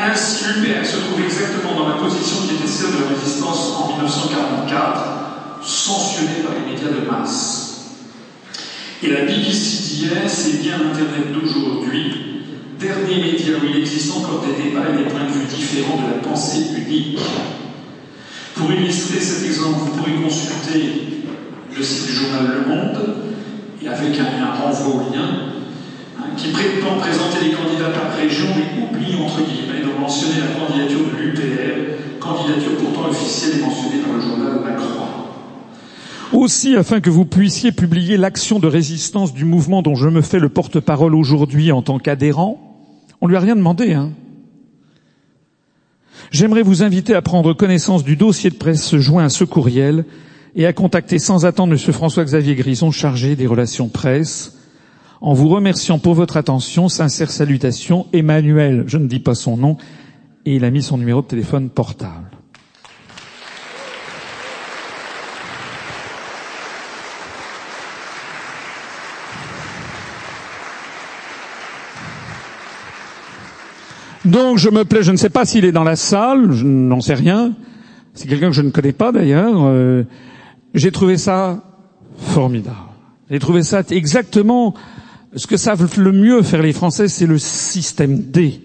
Ainsi, 0.07 0.45
l'UPR 0.45 0.85
se 0.85 0.97
trouve 0.99 1.21
exactement 1.25 1.75
dans 1.75 1.89
la 1.89 1.97
position 1.97 2.47
qui 2.47 2.55
était 2.55 2.67
celle 2.67 2.93
de 2.93 3.03
la 3.03 3.09
résistance 3.09 3.75
en 3.79 3.97
1944, 3.97 5.63
censurée 5.63 6.43
par 6.43 6.53
les 6.55 6.73
médias 6.73 6.89
de 6.89 7.11
masse. 7.11 7.65
Et 9.05 9.11
la 9.11 9.21
BBC 9.21 9.83
d'hier, 9.83 10.23
c'est 10.29 10.63
bien 10.63 10.79
l'Internet 10.79 11.31
d'aujourd'hui, 11.31 12.39
dernier 12.81 13.17
média 13.17 13.53
où 13.61 13.67
il 13.69 13.77
existe 13.83 14.17
encore 14.17 14.41
des 14.41 14.63
débats 14.63 14.89
et 14.89 14.97
des 14.97 15.11
points 15.11 15.25
de 15.25 15.31
vue 15.31 15.45
différents 15.45 15.97
de 15.97 16.07
la 16.07 16.27
pensée 16.27 16.63
unique. 16.75 17.19
Pour 18.55 18.73
illustrer 18.73 19.21
cet 19.21 19.45
exemple, 19.45 19.81
vous 19.81 19.91
pourrez 19.99 20.15
consulter 20.15 21.21
le 21.77 21.83
site 21.83 22.07
du 22.07 22.13
journal 22.13 22.47
Le 22.55 22.67
Monde, 22.67 23.17
et 23.83 23.89
avec 23.89 24.19
un, 24.19 24.43
un 24.43 24.53
renvoi 24.55 24.95
au 24.95 25.13
lien, 25.13 25.51
qui 26.39 26.49
prétend 26.49 26.97
présenter 26.97 27.45
les 27.45 27.53
candidats 27.53 27.91
par 27.91 28.17
région, 28.17 28.47
mais 28.57 28.83
oublie, 28.83 29.17
entre 29.23 29.43
guillemets, 29.43 29.83
de 29.83 30.01
mentionner 30.01 30.37
la 30.41 30.59
candidature 30.59 31.01
de 31.13 31.21
l'UPR, 31.21 32.19
candidature 32.21 32.79
pourtant 32.79 33.11
officielle 33.11 33.59
et 33.59 33.61
mentionnée 33.61 34.01
dans 34.01 34.15
le 34.15 34.21
journal 34.23 34.63
La 34.65 34.73
Croix. 34.73 35.04
Aussi 36.35 36.77
afin 36.77 37.01
que 37.01 37.11
vous 37.11 37.25
puissiez 37.25 37.73
publier 37.73 38.17
l'action 38.17 38.59
de 38.59 38.67
résistance 38.67 39.33
du 39.33 39.45
mouvement 39.45 39.83
dont 39.83 39.95
je 39.95 40.09
me 40.09 40.21
fais 40.21 40.39
le 40.39 40.49
porte-parole 40.49 41.15
aujourd'hui 41.15 41.73
en 41.73 41.83
tant 41.83 41.99
qu'adhérent. 41.99 42.59
On 43.21 43.27
lui 43.27 43.37
a 43.37 43.41
rien 43.41 43.57
demandé, 43.57 43.95
hein. 43.95 44.11
J'aimerais 46.31 46.63
vous 46.63 46.83
inviter 46.83 47.15
à 47.15 47.23
prendre 47.23 47.53
connaissance 47.53 48.03
du 48.03 48.17
dossier 48.17 48.51
de 48.51 48.57
presse 48.57 48.97
joint 48.97 49.25
à 49.25 49.29
ce 49.29 49.45
courriel 49.45 50.05
et 50.57 50.67
à 50.67 50.73
contacter 50.73 51.19
sans 51.19 51.47
attendre 51.47 51.73
M. 51.75 51.79
François-Xavier 51.79 52.55
Grison, 52.55 52.91
chargé 52.91 53.37
des 53.37 53.47
relations 53.47 53.89
presse. 53.89 54.57
En 55.21 55.33
vous 55.33 55.49
remerciant 55.49 55.99
pour 55.99 56.15
votre 56.15 56.37
attention, 56.37 56.89
sincère 56.89 57.31
salutation, 57.31 58.07
Emmanuel, 58.13 58.85
je 58.87 58.99
ne 58.99 59.07
dis 59.07 59.21
pas 59.21 59.35
son 59.35 59.57
nom, 59.57 59.77
et 60.45 60.57
il 60.57 60.65
a 60.65 60.71
mis 60.71 60.83
son 60.83 60.99
numéro 60.99 61.23
de 61.23 61.27
téléphone 61.27 61.71
portable. 61.71 62.24
Donc 74.25 74.59
je 74.59 74.71
me 74.71 74.85
plais, 74.85 75.03
je 75.03 75.13
ne 75.13 75.17
sais 75.17 75.31
pas 75.31 75.45
s'il 75.45 75.65
est 75.65 75.73
dans 75.73 75.85
la 75.85 75.97
salle, 75.97 76.53
je 76.53 76.65
n'en 76.65 77.01
sais 77.01 77.15
rien. 77.15 77.53
C'est 78.15 78.29
quelqu'un 78.29 78.49
que 78.49 78.55
je 78.55 78.63
ne 78.63 78.71
connais 78.71 78.93
pas 78.93 79.13
d'ailleurs. 79.13 79.65
Euh, 79.65 80.05
j'ai 80.73 80.93
trouvé 80.93 81.19
ça 81.19 81.63
formidable. 82.17 82.77
J'ai 83.31 83.39
trouvé 83.39 83.63
ça 83.63 83.83
exactement 83.91 84.75
ce 85.37 85.47
que 85.47 85.57
savent 85.57 85.89
le 85.99 86.13
mieux 86.13 86.43
faire 86.43 86.63
les 86.63 86.73
Français, 86.73 87.09
c'est 87.09 87.27
le 87.27 87.39
système 87.39 88.19
D. 88.19 88.61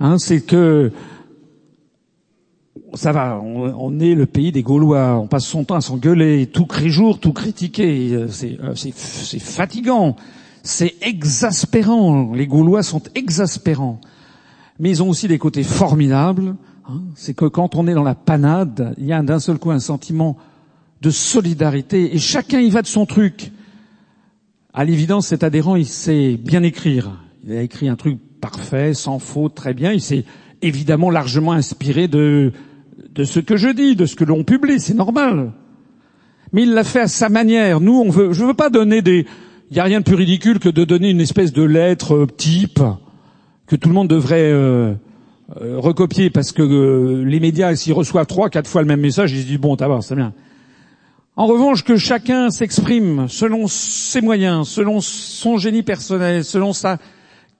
Hein, 0.00 0.18
c'est 0.18 0.40
que 0.40 0.90
ça 2.94 3.12
va, 3.12 3.40
on, 3.40 4.00
est 4.00 4.14
le 4.14 4.26
pays 4.26 4.52
des 4.52 4.62
Gaulois, 4.62 5.18
on 5.18 5.26
passe 5.26 5.46
son 5.46 5.64
temps 5.64 5.76
à 5.76 5.80
s'engueuler, 5.80 6.46
tout 6.46 6.66
jour, 6.86 7.20
tout 7.20 7.32
critiquer, 7.32 8.12
euh, 8.12 8.26
euh, 8.44 8.72
c'est 8.74 9.38
fatigant, 9.38 10.16
c'est 10.62 10.94
exaspérant. 11.00 12.32
Les 12.34 12.46
Gaulois 12.46 12.82
sont 12.82 13.02
exaspérants 13.14 14.00
mais 14.82 14.90
ils 14.90 15.02
ont 15.02 15.08
aussi 15.08 15.28
des 15.28 15.38
côtés 15.38 15.62
formidables. 15.62 16.56
Hein. 16.88 17.02
c'est 17.14 17.34
que 17.34 17.44
quand 17.44 17.76
on 17.76 17.86
est 17.86 17.94
dans 17.94 18.02
la 18.02 18.16
panade, 18.16 18.96
il 18.98 19.06
y 19.06 19.12
a 19.12 19.22
d'un 19.22 19.38
seul 19.38 19.56
coup 19.56 19.70
un 19.70 19.78
sentiment 19.78 20.36
de 21.00 21.10
solidarité 21.10 22.12
et 22.12 22.18
chacun 22.18 22.58
y 22.58 22.68
va 22.68 22.82
de 22.82 22.88
son 22.88 23.06
truc. 23.06 23.52
À 24.74 24.84
l'évidence, 24.84 25.28
cet 25.28 25.44
adhérent, 25.44 25.76
il 25.76 25.86
sait 25.86 26.36
bien 26.36 26.64
écrire. 26.64 27.12
Il 27.44 27.52
a 27.52 27.62
écrit 27.62 27.88
un 27.88 27.94
truc 27.94 28.18
parfait, 28.40 28.92
sans 28.92 29.20
faute, 29.20 29.54
très 29.54 29.72
bien. 29.72 29.92
Il 29.92 30.00
s'est 30.00 30.24
évidemment 30.62 31.10
largement 31.10 31.52
inspiré 31.52 32.08
de, 32.08 32.52
de 33.14 33.22
ce 33.22 33.38
que 33.38 33.56
je 33.56 33.68
dis, 33.68 33.94
de 33.94 34.06
ce 34.06 34.16
que 34.16 34.24
l'on 34.24 34.42
publie. 34.42 34.80
C'est 34.80 34.94
normal. 34.94 35.52
Mais 36.52 36.62
il 36.62 36.72
l'a 36.72 36.82
fait 36.82 37.02
à 37.02 37.08
sa 37.08 37.28
manière. 37.28 37.80
Nous, 37.80 37.94
on 37.94 38.10
veut, 38.10 38.32
je 38.32 38.44
veux 38.44 38.54
pas 38.54 38.68
donner 38.68 39.00
des, 39.00 39.26
il 39.70 39.74
n'y 39.74 39.80
a 39.80 39.84
rien 39.84 40.00
de 40.00 40.04
plus 40.04 40.16
ridicule 40.16 40.58
que 40.58 40.68
de 40.68 40.84
donner 40.84 41.10
une 41.10 41.20
espèce 41.20 41.52
de 41.52 41.62
lettre 41.62 42.26
type 42.36 42.80
que 43.72 43.76
tout 43.76 43.88
le 43.88 43.94
monde 43.94 44.08
devrait 44.08 44.52
euh, 44.52 44.92
euh, 45.62 45.78
recopier 45.78 46.28
parce 46.28 46.52
que 46.52 46.60
euh, 46.60 47.24
les 47.24 47.40
médias, 47.40 47.74
s'ils 47.74 47.94
reçoivent 47.94 48.26
trois, 48.26 48.50
quatre 48.50 48.68
fois 48.68 48.82
le 48.82 48.86
même 48.86 49.00
message, 49.00 49.32
ils 49.32 49.40
se 49.40 49.46
disent 49.46 49.58
bon, 49.58 49.76
t'as 49.76 49.88
c'est 50.02 50.14
bien. 50.14 50.34
En 51.36 51.46
revanche, 51.46 51.82
que 51.82 51.96
chacun 51.96 52.50
s'exprime 52.50 53.28
selon 53.30 53.66
ses 53.68 54.20
moyens, 54.20 54.68
selon 54.68 55.00
son 55.00 55.56
génie 55.56 55.82
personnel, 55.82 56.44
selon 56.44 56.74
sa 56.74 56.98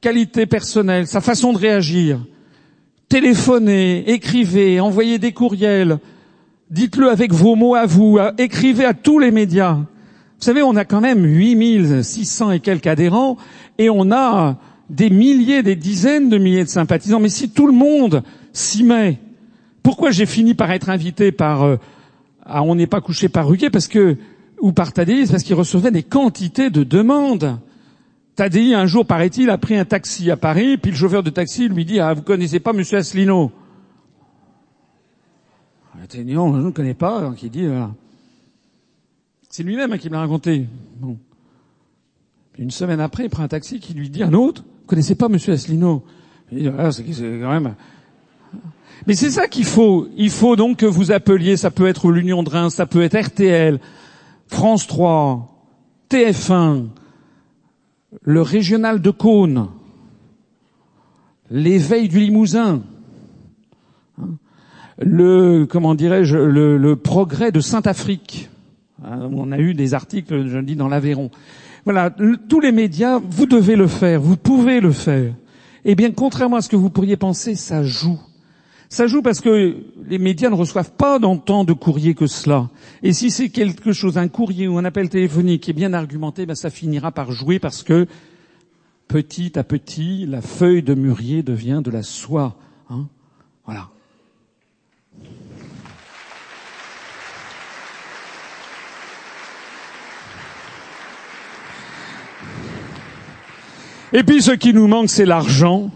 qualité 0.02 0.44
personnelle, 0.44 1.06
sa 1.06 1.22
façon 1.22 1.54
de 1.54 1.58
réagir. 1.58 2.18
Téléphonez, 3.08 4.04
écrivez, 4.10 4.80
envoyez 4.80 5.18
des 5.18 5.32
courriels, 5.32 5.98
dites-le 6.68 7.08
avec 7.08 7.32
vos 7.32 7.54
mots 7.54 7.74
à 7.74 7.86
vous, 7.86 8.18
écrivez 8.36 8.84
à 8.84 8.92
tous 8.92 9.18
les 9.18 9.30
médias. 9.30 9.76
Vous 9.76 10.44
savez, 10.44 10.62
on 10.62 10.76
a 10.76 10.84
quand 10.84 11.00
même 11.00 11.24
8600 11.24 12.50
et 12.50 12.60
quelques 12.60 12.86
adhérents 12.86 13.38
et 13.78 13.88
on 13.88 14.12
a 14.12 14.58
des 14.92 15.08
milliers, 15.08 15.62
des 15.62 15.74
dizaines 15.74 16.28
de 16.28 16.38
milliers 16.38 16.64
de 16.64 16.68
sympathisants. 16.68 17.18
Mais 17.18 17.30
si 17.30 17.50
tout 17.50 17.66
le 17.66 17.72
monde 17.72 18.22
s'y 18.52 18.84
met, 18.84 19.18
pourquoi 19.82 20.10
j'ai 20.10 20.26
fini 20.26 20.54
par 20.54 20.70
être 20.70 20.90
invité 20.90 21.32
par 21.32 21.62
euh, 21.62 21.76
On 22.46 22.74
n'est 22.74 22.86
pas 22.86 23.00
couché 23.00 23.28
par 23.28 23.48
Ruquier 23.48 23.70
parce 23.70 23.88
que 23.88 24.16
ou 24.60 24.72
par 24.72 24.92
Tadei, 24.92 25.26
parce 25.26 25.42
qu'il 25.42 25.56
recevait 25.56 25.90
des 25.90 26.04
quantités 26.04 26.70
de 26.70 26.84
demandes. 26.84 27.58
Tadei, 28.36 28.74
un 28.74 28.86
jour, 28.86 29.04
paraît-il, 29.04 29.50
a 29.50 29.58
pris 29.58 29.76
un 29.76 29.84
taxi 29.84 30.30
à 30.30 30.36
Paris, 30.36 30.76
puis 30.76 30.92
le 30.92 30.96
chauffeur 30.96 31.24
de 31.24 31.30
taxi 31.30 31.68
lui 31.68 31.84
dit 31.84 31.98
Ah, 31.98 32.14
vous 32.14 32.22
connaissez 32.22 32.60
pas 32.60 32.72
Monsieur 32.72 32.98
Asselineau 32.98 33.50
Non, 36.18 36.54
je 36.54 36.66
ne 36.66 36.70
connais 36.70 36.94
pas. 36.94 37.22
Donc 37.22 37.42
il 37.42 37.50
dit 37.50 37.66
C'est 39.48 39.62
lui-même 39.62 39.96
qui 39.98 40.10
me 40.10 40.14
l'a 40.14 40.20
raconté. 40.20 40.66
Une 42.58 42.70
semaine 42.70 43.00
après, 43.00 43.24
il 43.24 43.30
prend 43.30 43.42
un 43.42 43.48
taxi 43.48 43.80
qui 43.80 43.94
lui 43.94 44.10
dit 44.10 44.22
un 44.22 44.34
autre 44.34 44.62
vous 44.82 44.88
connaissez 44.88 45.14
pas 45.14 45.28
Monsieur 45.28 45.52
Asselineau? 45.52 46.02
Ah. 46.76 46.90
Mais 49.06 49.14
c'est 49.14 49.30
ça 49.30 49.46
qu'il 49.48 49.64
faut. 49.64 50.08
Il 50.16 50.30
faut 50.30 50.56
donc 50.56 50.78
que 50.78 50.86
vous 50.86 51.12
appeliez. 51.12 51.56
Ça 51.56 51.70
peut 51.70 51.86
être 51.86 52.10
l'Union 52.10 52.42
de 52.42 52.50
Reims, 52.50 52.74
ça 52.74 52.86
peut 52.86 53.02
être 53.02 53.18
RTL, 53.18 53.78
France 54.48 54.86
3, 54.88 55.48
TF1, 56.10 56.86
le 58.22 58.42
régional 58.42 59.00
de 59.00 59.10
Cône, 59.10 59.68
l'éveil 61.50 62.08
du 62.08 62.18
Limousin, 62.18 62.82
hein, 64.20 64.28
le 65.00 65.64
comment 65.64 65.94
dirais-je 65.94 66.36
le, 66.36 66.76
le, 66.76 66.96
progrès 66.96 67.52
de 67.52 67.60
Sainte-Afrique. 67.60 68.50
Hein, 69.04 69.30
on 69.32 69.52
a 69.52 69.58
eu 69.58 69.74
des 69.74 69.94
articles, 69.94 70.48
je 70.48 70.58
dis, 70.58 70.76
dans 70.76 70.88
l'Aveyron. 70.88 71.30
Voilà, 71.84 72.14
tous 72.48 72.60
les 72.60 72.72
médias, 72.72 73.18
vous 73.18 73.46
devez 73.46 73.76
le 73.76 73.88
faire, 73.88 74.20
vous 74.20 74.36
pouvez 74.36 74.80
le 74.80 74.92
faire. 74.92 75.34
Eh 75.84 75.94
bien, 75.96 76.12
contrairement 76.12 76.56
à 76.56 76.60
ce 76.62 76.68
que 76.68 76.76
vous 76.76 76.90
pourriez 76.90 77.16
penser, 77.16 77.56
ça 77.56 77.82
joue. 77.82 78.20
Ça 78.88 79.06
joue 79.06 79.22
parce 79.22 79.40
que 79.40 79.78
les 80.06 80.18
médias 80.18 80.50
ne 80.50 80.54
reçoivent 80.54 80.92
pas 80.92 81.18
dans 81.18 81.38
tant 81.38 81.64
de 81.64 81.72
courriers 81.72 82.14
que 82.14 82.26
cela. 82.26 82.68
Et 83.02 83.12
si 83.12 83.30
c'est 83.30 83.48
quelque 83.48 83.92
chose, 83.92 84.18
un 84.18 84.28
courrier 84.28 84.68
ou 84.68 84.78
un 84.78 84.84
appel 84.84 85.08
téléphonique 85.08 85.62
qui 85.62 85.70
est 85.70 85.74
bien 85.74 85.94
argumenté, 85.94 86.46
ben 86.46 86.54
ça 86.54 86.68
finira 86.68 87.10
par 87.10 87.32
jouer 87.32 87.58
parce 87.58 87.82
que 87.82 88.06
petit 89.08 89.58
à 89.58 89.64
petit, 89.64 90.26
la 90.26 90.42
feuille 90.42 90.82
de 90.82 90.94
mûrier 90.94 91.42
devient 91.42 91.80
de 91.82 91.90
la 91.90 92.02
soie. 92.02 92.56
Hein 92.90 93.08
voilà. 93.64 93.88
Et 104.14 104.24
puis 104.24 104.42
ce 104.42 104.52
qui 104.52 104.74
nous 104.74 104.86
manque, 104.86 105.08
c'est 105.08 105.24
l'argent. 105.24 105.90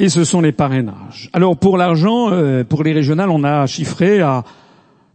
Et 0.00 0.08
ce 0.08 0.24
sont 0.24 0.40
les 0.40 0.52
parrainages. 0.52 1.30
Alors 1.32 1.56
pour 1.56 1.76
l'argent, 1.76 2.30
euh, 2.32 2.64
pour 2.64 2.82
les 2.82 2.92
régionales, 2.92 3.30
on 3.30 3.44
a 3.44 3.66
chiffré 3.66 4.20
à 4.20 4.44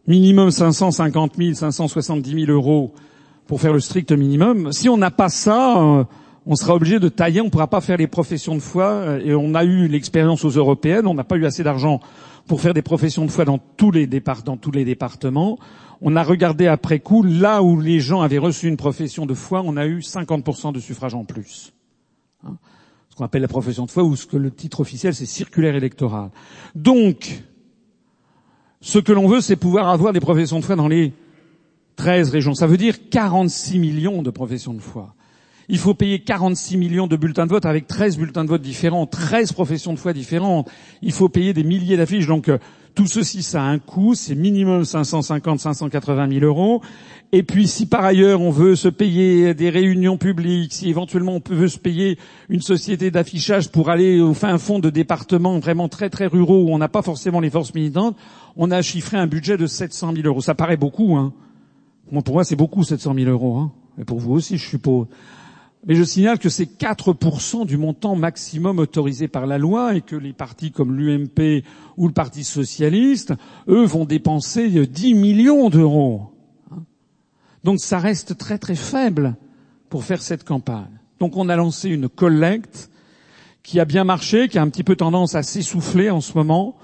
minimum 0.07 0.51
550 0.51 1.33
000, 1.37 1.53
570 1.53 2.45
000 2.45 2.51
euros 2.51 2.93
pour 3.47 3.59
faire 3.59 3.73
le 3.73 3.79
strict 3.79 4.11
minimum. 4.11 4.71
Si 4.71 4.87
on 4.87 4.97
n'a 4.97 5.11
pas 5.11 5.29
ça, 5.29 5.81
euh, 5.81 6.03
on 6.45 6.55
sera 6.55 6.75
obligé 6.75 6.99
de 6.99 7.09
tailler, 7.09 7.41
on 7.41 7.45
ne 7.45 7.49
pourra 7.49 7.67
pas 7.67 7.81
faire 7.81 7.97
les 7.97 8.07
professions 8.07 8.55
de 8.55 8.59
foi. 8.59 8.85
Euh, 8.85 9.19
et 9.23 9.33
on 9.35 9.55
a 9.55 9.63
eu 9.63 9.87
l'expérience 9.87 10.45
aux 10.45 10.49
européennes, 10.49 11.07
on 11.07 11.13
n'a 11.13 11.23
pas 11.23 11.35
eu 11.35 11.45
assez 11.45 11.63
d'argent 11.63 11.99
pour 12.47 12.61
faire 12.61 12.73
des 12.73 12.83
professions 12.83 13.25
de 13.25 13.31
foi 13.31 13.43
dans 13.43 13.57
tous 13.57 13.91
les, 13.91 14.07
dans 14.07 14.57
tous 14.57 14.71
les 14.71 14.85
départements. 14.85 15.57
On 16.07 16.15
a 16.15 16.23
regardé 16.23 16.67
après 16.67 16.99
coup, 16.99 17.23
là 17.23 17.63
où 17.63 17.81
les 17.81 17.99
gens 17.99 18.21
avaient 18.21 18.37
reçu 18.37 18.67
une 18.67 18.77
profession 18.77 19.25
de 19.25 19.33
foi, 19.33 19.63
on 19.65 19.75
a 19.75 19.87
eu 19.87 20.01
50% 20.01 20.71
de 20.71 20.79
suffrages 20.79 21.15
en 21.15 21.25
plus. 21.25 21.73
Hein? 22.45 22.57
Ce 23.09 23.15
qu'on 23.15 23.25
appelle 23.25 23.41
la 23.41 23.47
profession 23.47 23.87
de 23.87 23.91
foi, 23.91 24.03
ou 24.03 24.15
ce 24.15 24.27
que 24.27 24.37
le 24.37 24.51
titre 24.51 24.81
officiel, 24.81 25.15
c'est 25.15 25.25
circulaire 25.25 25.75
électoral. 25.75 26.29
Donc, 26.75 27.41
ce 28.81 28.99
que 28.99 29.13
l'on 29.13 29.27
veut, 29.27 29.41
c'est 29.41 29.55
pouvoir 29.55 29.89
avoir 29.89 30.13
des 30.13 30.19
professions 30.19 30.59
de 30.59 30.63
foi 30.63 30.75
dans 30.75 30.87
les 30.87 31.11
13 31.95 32.29
régions. 32.29 32.53
Ça 32.53 32.67
veut 32.67 32.77
dire 32.77 33.09
46 33.09 33.79
millions 33.79 34.21
de 34.21 34.29
professions 34.29 34.75
de 34.75 34.81
foi. 34.81 35.15
Il 35.69 35.79
faut 35.79 35.95
payer 35.95 36.19
46 36.19 36.77
millions 36.77 37.07
de 37.07 37.15
bulletins 37.15 37.47
de 37.47 37.51
vote 37.51 37.65
avec 37.65 37.87
13 37.87 38.19
bulletins 38.19 38.43
de 38.43 38.49
vote 38.49 38.61
différents, 38.61 39.07
13 39.07 39.53
professions 39.53 39.93
de 39.93 39.97
foi 39.97 40.13
différentes. 40.13 40.69
Il 41.01 41.13
faut 41.13 41.29
payer 41.29 41.53
des 41.53 41.63
milliers 41.63 41.97
d'affiches. 41.97 42.29
Euh, 42.29 42.59
tout 42.95 43.07
ceci, 43.07 43.43
ça 43.43 43.61
a 43.61 43.65
un 43.65 43.77
coût, 43.77 44.15
c'est 44.15 44.35
minimum 44.35 44.85
550, 44.85 45.59
580 45.59 46.29
000 46.39 46.45
euros. 46.45 46.81
Et 47.33 47.43
puis, 47.43 47.67
si 47.67 47.85
par 47.85 48.05
ailleurs 48.05 48.39
on 48.41 48.51
veut 48.51 48.75
se 48.75 48.87
payer 48.87 49.53
des 49.53 49.69
réunions 49.69 50.17
publiques, 50.17 50.73
si 50.73 50.89
éventuellement 50.89 51.35
on 51.35 51.53
veut 51.53 51.67
se 51.67 51.77
payer 51.77 52.17
une 52.47 52.61
société 52.61 53.11
d'affichage 53.11 53.69
pour 53.69 53.89
aller 53.89 54.21
au 54.21 54.33
fin 54.33 54.57
fond 54.57 54.79
de 54.79 54.89
départements 54.89 55.59
vraiment 55.59 55.89
très 55.89 56.09
très 56.09 56.27
ruraux 56.27 56.63
où 56.63 56.69
on 56.69 56.77
n'a 56.77 56.87
pas 56.87 57.01
forcément 57.01 57.41
les 57.41 57.49
forces 57.49 57.73
militantes, 57.73 58.15
on 58.55 58.71
a 58.71 58.81
chiffré 58.81 59.17
un 59.17 59.27
budget 59.27 59.57
de 59.57 59.67
700 59.67 60.13
000 60.15 60.27
euros. 60.27 60.41
Ça 60.41 60.55
paraît 60.55 60.77
beaucoup, 60.77 61.17
hein. 61.17 61.33
pour 62.23 62.33
moi, 62.33 62.45
c'est 62.45 62.55
beaucoup 62.55 62.83
700 62.83 63.13
000 63.13 63.29
euros. 63.29 63.57
Hein. 63.57 63.71
Et 63.99 64.05
pour 64.05 64.19
vous 64.19 64.33
aussi, 64.33 64.57
je 64.57 64.65
suppose. 64.65 65.07
Mais 65.85 65.93
je 65.93 66.03
signale 66.03 66.39
que 66.39 66.49
c'est 66.49 66.65
4% 66.65 67.65
du 67.65 67.77
montant 67.77 68.15
maximum 68.15 68.79
autorisé 68.79 69.27
par 69.27 69.45
la 69.45 69.59
loi 69.59 69.95
et 69.95 70.01
que 70.01 70.15
les 70.15 70.33
partis 70.33 70.71
comme 70.71 70.95
l'UMP 70.95 71.63
ou 71.97 72.07
le 72.07 72.13
Parti 72.13 72.43
socialiste, 72.43 73.33
eux, 73.67 73.85
vont 73.85 74.05
dépenser 74.05 74.67
10 74.67 75.13
millions 75.13 75.69
d'euros. 75.69 76.31
Donc 77.63 77.79
ça 77.79 77.99
reste 77.99 78.37
très 78.37 78.57
très 78.57 78.75
faible 78.75 79.35
pour 79.89 80.03
faire 80.03 80.21
cette 80.21 80.43
campagne. 80.43 80.99
Donc 81.19 81.37
on 81.37 81.49
a 81.49 81.55
lancé 81.55 81.89
une 81.89 82.09
collecte 82.09 82.89
qui 83.63 83.79
a 83.79 83.85
bien 83.85 84.03
marché, 84.03 84.47
qui 84.47 84.57
a 84.57 84.61
un 84.61 84.69
petit 84.69 84.83
peu 84.83 84.95
tendance 84.95 85.35
à 85.35 85.43
s'essouffler 85.43 86.09
en 86.09 86.21
ce 86.21 86.33
moment. 86.35 86.75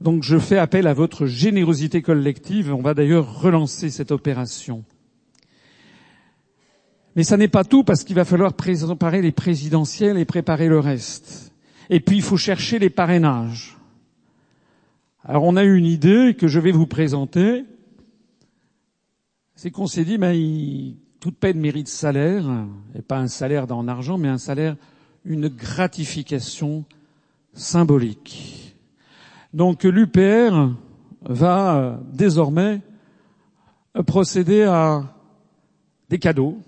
Donc 0.00 0.22
je 0.22 0.38
fais 0.38 0.58
appel 0.58 0.86
à 0.86 0.94
votre 0.94 1.26
générosité 1.26 2.02
collective. 2.02 2.74
On 2.74 2.82
va 2.82 2.94
d'ailleurs 2.94 3.40
relancer 3.40 3.90
cette 3.90 4.12
opération. 4.12 4.84
Mais 7.16 7.24
ça 7.24 7.36
n'est 7.36 7.48
pas 7.48 7.64
tout 7.64 7.84
parce 7.84 8.04
qu'il 8.04 8.16
va 8.16 8.24
falloir 8.24 8.54
préparer 8.54 9.22
les 9.22 9.32
présidentielles 9.32 10.18
et 10.18 10.24
préparer 10.24 10.68
le 10.68 10.78
reste. 10.78 11.52
Et 11.88 12.00
puis 12.00 12.16
il 12.16 12.22
faut 12.22 12.36
chercher 12.36 12.78
les 12.78 12.90
parrainages. 12.90 13.76
Alors 15.24 15.44
on 15.44 15.56
a 15.56 15.64
eu 15.64 15.76
une 15.76 15.86
idée 15.86 16.36
que 16.38 16.46
je 16.46 16.60
vais 16.60 16.72
vous 16.72 16.86
présenter. 16.86 17.64
C'est 19.56 19.70
qu'on 19.70 19.86
s'est 19.86 20.04
dit, 20.04 20.16
ben, 20.16 20.34
toute 21.18 21.36
peine 21.36 21.58
mérite 21.58 21.88
salaire, 21.88 22.46
et 22.94 23.02
pas 23.02 23.18
un 23.18 23.26
salaire 23.26 23.70
en 23.70 23.88
argent, 23.88 24.16
mais 24.16 24.28
un 24.28 24.38
salaire, 24.38 24.76
une 25.24 25.48
gratification 25.48 26.84
symbolique. 27.52 28.74
Donc 29.52 29.84
l'UPR 29.84 30.70
va 31.22 32.00
désormais 32.12 32.80
procéder 34.06 34.62
à 34.62 35.14
des 36.08 36.18
cadeaux 36.18 36.58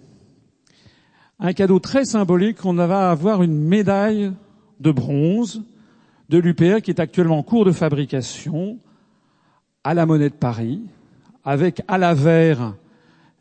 un 1.43 1.53
cadeau 1.53 1.81
très 1.81 2.05
symbolique. 2.05 2.65
On 2.65 2.75
va 2.75 3.11
avoir 3.11 3.43
une 3.43 3.59
médaille 3.59 4.33
de 4.81 4.93
bronze 4.93 5.63
de 6.29 6.39
l'UPR 6.39 6.81
qui 6.81 6.91
est 6.93 7.01
actuellement 7.01 7.39
en 7.39 7.43
cours 7.43 7.65
de 7.65 7.73
fabrication 7.73 8.79
à 9.85 9.93
la 9.93 10.07
Monnaie 10.07 10.31
de 10.31 10.35
Paris, 10.35 10.81
avec 11.45 11.83
à 11.89 11.99
l'avers 11.99 12.75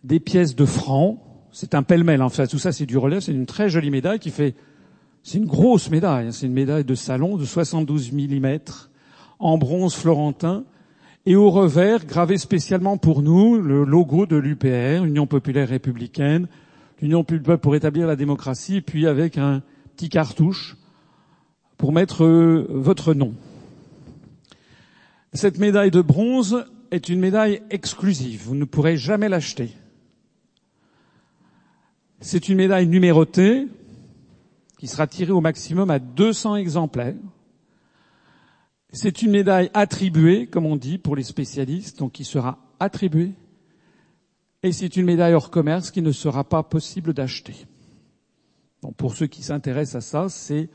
des 0.04 0.20
pièces 0.20 0.56
de 0.56 0.66
francs. 0.66 1.20
C'est 1.52 1.76
un 1.76 1.84
pêle-mêle, 1.84 2.24
en 2.24 2.30
fait. 2.30 2.48
Tout 2.48 2.58
ça, 2.58 2.72
c'est 2.72 2.88
du 2.88 2.98
relais. 2.98 3.22
C'est 3.22 3.34
une 3.34 3.46
très 3.46 3.70
jolie 3.70 3.92
médaille 3.92 4.18
qui 4.18 4.32
fait, 4.32 4.56
c'est 5.22 5.38
une 5.38 5.46
grosse 5.46 5.92
médaille. 5.92 6.28
Hein. 6.28 6.32
C'est 6.32 6.48
une 6.48 6.54
médaille 6.54 6.84
de 6.84 6.96
salon 6.96 7.38
de 7.38 7.46
72 7.46 8.12
mm 8.12 8.58
en 9.38 9.60
bronze 9.60 9.94
florentin. 9.94 10.64
Et 11.28 11.36
au 11.36 11.52
revers, 11.52 12.04
gravé 12.08 12.40
spécialement 12.40 12.98
pour 12.98 13.22
nous, 13.22 13.62
le 13.62 13.84
logo 13.84 14.26
de 14.26 14.38
l'UPR, 14.38 15.06
Union 15.06 15.28
populaire 15.28 15.70
républicaine, 15.70 16.48
l'Union 17.02 17.24
peuple 17.24 17.58
pour 17.58 17.76
établir 17.76 18.08
la 18.08 18.16
démocratie, 18.16 18.82
puis 18.82 19.08
avec 19.08 19.38
un 19.38 19.64
petit 19.96 20.10
cartouche 20.10 20.78
pour 21.78 21.92
mettre 21.92 22.24
euh, 22.24 22.68
votre 22.70 23.14
nom. 23.14 23.34
Cette 25.34 25.58
médaille 25.58 25.92
de 25.92 26.02
bronze 26.02 26.66
est 26.92 27.10
une 27.10 27.20
médaille 27.20 27.62
exclusive. 27.70 28.44
Vous 28.44 28.56
ne 28.56 28.66
pourrez 28.66 28.98
jamais 28.98 29.30
l'acheter. 29.30 29.72
C'est 32.20 32.50
une 32.50 32.58
médaille 32.58 32.88
numérotée 32.88 33.68
qui 34.78 34.88
sera 34.88 35.08
tirée 35.08 35.32
au 35.32 35.42
maximum 35.42 35.90
à 35.90 36.00
200 36.00 36.58
exemplaires. 36.58 37.16
C'est 38.94 39.22
une 39.22 39.32
médaille 39.32 39.72
attribuée, 39.74 40.48
comme 40.48 40.66
on 40.66 40.76
dit 40.76 40.98
pour 40.98 41.16
les 41.16 41.24
spécialistes, 41.24 41.98
donc 42.00 42.12
qui 42.12 42.26
sera 42.26 42.60
attribuée 42.80 43.32
et 44.64 44.72
c'est 44.72 44.96
une 44.96 45.06
médaille 45.06 45.34
hors 45.34 45.50
commerce 45.50 45.92
qui 45.92 46.02
ne 46.02 46.12
sera 46.12 46.44
pas 46.44 46.64
possible 46.64 47.14
d'acheter. 47.14 47.56
Pour 48.98 49.16
ceux 49.16 49.28
qui 49.28 49.44
s'intéressent 49.44 49.96
à 49.96 50.02
ça, 50.02 50.30
c'est 50.30 50.70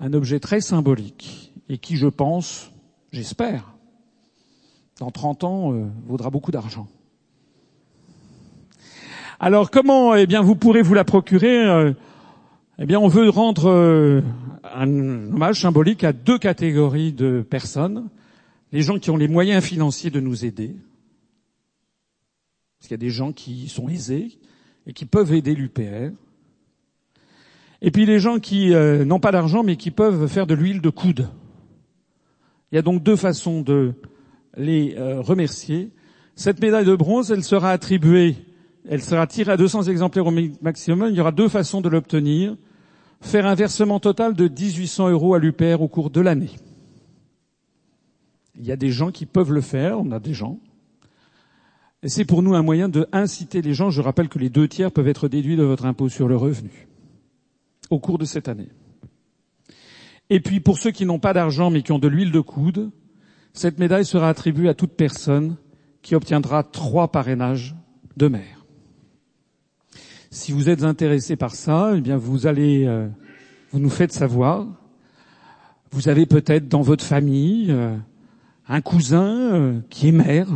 un 0.00 0.12
objet 0.12 0.40
très 0.40 0.60
symbolique 0.60 1.52
et 1.68 1.78
qui, 1.78 1.96
je 1.96 2.06
pense, 2.06 2.72
j'espère, 3.12 3.74
dans 4.98 5.10
30 5.10 5.44
ans, 5.44 5.72
euh, 5.72 5.86
vaudra 6.06 6.30
beaucoup 6.30 6.50
d'argent. 6.50 6.88
Alors 9.40 9.70
comment 9.70 10.16
eh 10.16 10.26
bien 10.26 10.42
vous 10.42 10.56
pourrez 10.56 10.82
vous 10.82 10.94
la 10.94 11.04
procurer 11.04 11.64
euh, 11.64 11.92
Eh 12.80 12.86
bien 12.86 12.98
on 12.98 13.06
veut 13.06 13.28
rendre 13.28 13.70
euh, 13.70 14.20
un 14.74 14.88
hommage 14.88 15.60
symbolique 15.60 16.02
à 16.02 16.12
deux 16.12 16.38
catégories 16.38 17.12
de 17.12 17.46
personnes 17.48 18.08
les 18.72 18.82
gens 18.82 18.98
qui 18.98 19.10
ont 19.10 19.16
les 19.16 19.28
moyens 19.28 19.64
financiers 19.64 20.10
de 20.10 20.20
nous 20.20 20.44
aider, 20.44 20.76
parce 22.78 22.88
qu'il 22.88 22.92
y 22.92 22.94
a 22.94 22.98
des 22.98 23.10
gens 23.10 23.32
qui 23.32 23.68
sont 23.68 23.88
aisés 23.88 24.38
et 24.86 24.92
qui 24.92 25.04
peuvent 25.04 25.32
aider 25.32 25.54
l'UPR. 25.54 26.12
Et 27.82 27.90
puis 27.90 28.06
les 28.06 28.18
gens 28.18 28.38
qui 28.38 28.72
euh, 28.72 29.04
n'ont 29.04 29.20
pas 29.20 29.32
d'argent 29.32 29.62
mais 29.62 29.76
qui 29.76 29.90
peuvent 29.90 30.28
faire 30.28 30.46
de 30.46 30.54
l'huile 30.54 30.80
de 30.80 30.90
coude. 30.90 31.28
Il 32.70 32.76
y 32.76 32.78
a 32.78 32.82
donc 32.82 33.02
deux 33.02 33.16
façons 33.16 33.62
de 33.62 33.94
les 34.56 34.94
euh, 34.96 35.20
remercier. 35.20 35.90
Cette 36.34 36.60
médaille 36.60 36.84
de 36.84 36.94
bronze, 36.94 37.30
elle 37.30 37.42
sera 37.42 37.70
attribuée, 37.70 38.36
elle 38.88 39.02
sera 39.02 39.26
tirée 39.26 39.52
à 39.52 39.56
200 39.56 39.84
exemplaires 39.84 40.26
au 40.26 40.34
maximum. 40.62 41.08
Il 41.10 41.16
y 41.16 41.20
aura 41.20 41.32
deux 41.32 41.48
façons 41.48 41.80
de 41.80 41.88
l'obtenir. 41.88 42.56
Faire 43.20 43.46
un 43.46 43.54
versement 43.54 43.98
total 43.98 44.34
de 44.34 44.46
1800 44.46 45.10
euros 45.10 45.34
à 45.34 45.40
l'UPR 45.40 45.80
au 45.80 45.88
cours 45.88 46.10
de 46.10 46.20
l'année. 46.20 46.50
Il 48.54 48.64
y 48.64 48.70
a 48.70 48.76
des 48.76 48.90
gens 48.90 49.10
qui 49.10 49.26
peuvent 49.26 49.52
le 49.52 49.60
faire, 49.60 49.98
on 50.00 50.12
a 50.12 50.20
des 50.20 50.34
gens. 50.34 50.60
C'est 52.06 52.24
pour 52.24 52.42
nous 52.42 52.54
un 52.54 52.62
moyen 52.62 52.88
de 52.88 53.08
inciter 53.12 53.60
les 53.60 53.74
gens. 53.74 53.90
Je 53.90 54.00
rappelle 54.00 54.28
que 54.28 54.38
les 54.38 54.50
deux 54.50 54.68
tiers 54.68 54.92
peuvent 54.92 55.08
être 55.08 55.28
déduits 55.28 55.56
de 55.56 55.64
votre 55.64 55.84
impôt 55.84 56.08
sur 56.08 56.28
le 56.28 56.36
revenu 56.36 56.86
au 57.90 57.98
cours 57.98 58.18
de 58.18 58.24
cette 58.24 58.48
année. 58.48 58.68
Et 60.30 60.40
puis 60.40 60.60
pour 60.60 60.78
ceux 60.78 60.90
qui 60.90 61.06
n'ont 61.06 61.18
pas 61.18 61.32
d'argent 61.32 61.70
mais 61.70 61.82
qui 61.82 61.92
ont 61.92 61.98
de 61.98 62.08
l'huile 62.08 62.30
de 62.30 62.40
coude, 62.40 62.90
cette 63.52 63.78
médaille 63.78 64.04
sera 64.04 64.28
attribuée 64.28 64.68
à 64.68 64.74
toute 64.74 64.92
personne 64.92 65.56
qui 66.02 66.14
obtiendra 66.14 66.62
trois 66.62 67.10
parrainages 67.10 67.74
de 68.16 68.28
maire. 68.28 68.64
Si 70.30 70.52
vous 70.52 70.68
êtes 70.68 70.84
intéressé 70.84 71.36
par 71.36 71.54
ça, 71.54 71.94
eh 71.96 72.00
bien 72.00 72.16
vous 72.16 72.46
allez, 72.46 72.84
euh, 72.86 73.08
vous 73.72 73.80
nous 73.80 73.90
faites 73.90 74.12
savoir. 74.12 74.66
Vous 75.90 76.08
avez 76.08 76.26
peut-être 76.26 76.68
dans 76.68 76.82
votre 76.82 77.04
famille 77.04 77.68
euh, 77.70 77.96
un 78.68 78.80
cousin 78.82 79.54
euh, 79.54 79.80
qui 79.88 80.08
est 80.08 80.12
maire 80.12 80.48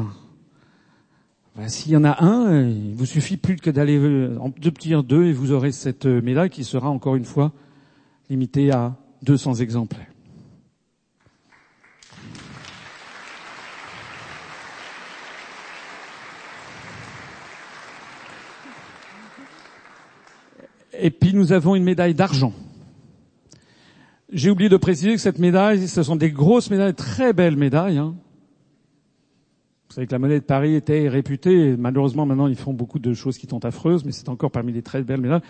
ben, 1.54 1.68
s'il 1.68 1.92
y 1.92 1.96
en 1.96 2.04
a 2.04 2.24
un, 2.24 2.66
il 2.66 2.94
vous 2.94 3.04
suffit 3.04 3.36
plus 3.36 3.56
que 3.56 3.68
d'aller 3.68 3.98
euh, 3.98 4.38
en 4.40 4.46
obtenir 4.64 5.02
deux 5.04 5.26
et 5.26 5.32
vous 5.34 5.52
aurez 5.52 5.70
cette 5.70 6.06
euh, 6.06 6.22
médaille 6.22 6.48
qui 6.48 6.64
sera 6.64 6.88
encore 6.88 7.14
une 7.14 7.26
fois 7.26 7.52
limitée 8.30 8.70
à 8.70 8.96
200 9.22 9.56
exemplaires. 9.56 10.06
Et 20.98 21.10
puis 21.10 21.34
nous 21.34 21.52
avons 21.52 21.74
une 21.74 21.84
médaille 21.84 22.14
d'argent. 22.14 22.54
J'ai 24.32 24.50
oublié 24.50 24.70
de 24.70 24.76
préciser 24.78 25.12
que 25.12 25.20
cette 25.20 25.38
médaille, 25.38 25.86
ce 25.86 26.02
sont 26.02 26.16
des 26.16 26.30
grosses 26.30 26.70
médailles, 26.70 26.94
très 26.94 27.34
belles 27.34 27.56
médailles. 27.56 27.98
Hein. 27.98 28.14
Vous 29.92 29.96
savez 29.96 30.06
que 30.06 30.12
la 30.12 30.18
monnaie 30.18 30.40
de 30.40 30.44
Paris 30.44 30.74
était 30.74 31.06
réputée, 31.06 31.76
malheureusement 31.76 32.24
maintenant 32.24 32.46
ils 32.46 32.56
font 32.56 32.72
beaucoup 32.72 32.98
de 32.98 33.12
choses 33.12 33.36
qui 33.36 33.46
sont 33.46 33.62
affreuses, 33.66 34.06
mais 34.06 34.12
c'est 34.12 34.30
encore 34.30 34.50
parmi 34.50 34.72
les 34.72 34.80
très 34.80 35.02
belles 35.02 35.20
médailles. 35.20 35.42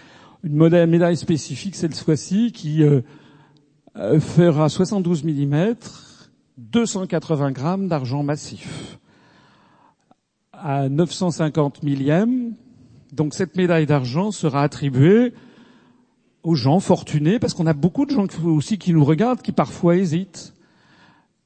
Une 0.42 0.56
médaille 0.86 1.16
spécifique 1.16 1.76
cette 1.76 1.96
fois-ci 1.96 2.50
qui 2.50 2.82
euh, 2.82 3.02
euh, 3.96 4.18
fera 4.18 4.68
72 4.68 5.22
mm, 5.22 5.74
280 6.58 7.52
grammes 7.52 7.86
d'argent 7.86 8.24
massif 8.24 8.98
à 10.52 10.88
950 10.88 11.84
millièmes. 11.84 12.54
Donc 13.12 13.34
cette 13.34 13.56
médaille 13.56 13.86
d'argent 13.86 14.32
sera 14.32 14.64
attribuée 14.64 15.34
aux 16.42 16.56
gens 16.56 16.80
fortunés, 16.80 17.38
parce 17.38 17.54
qu'on 17.54 17.68
a 17.68 17.74
beaucoup 17.74 18.06
de 18.06 18.10
gens 18.10 18.26
aussi 18.44 18.76
qui 18.76 18.92
nous 18.92 19.04
regardent, 19.04 19.40
qui 19.40 19.52
parfois 19.52 19.94
hésitent. 19.94 20.52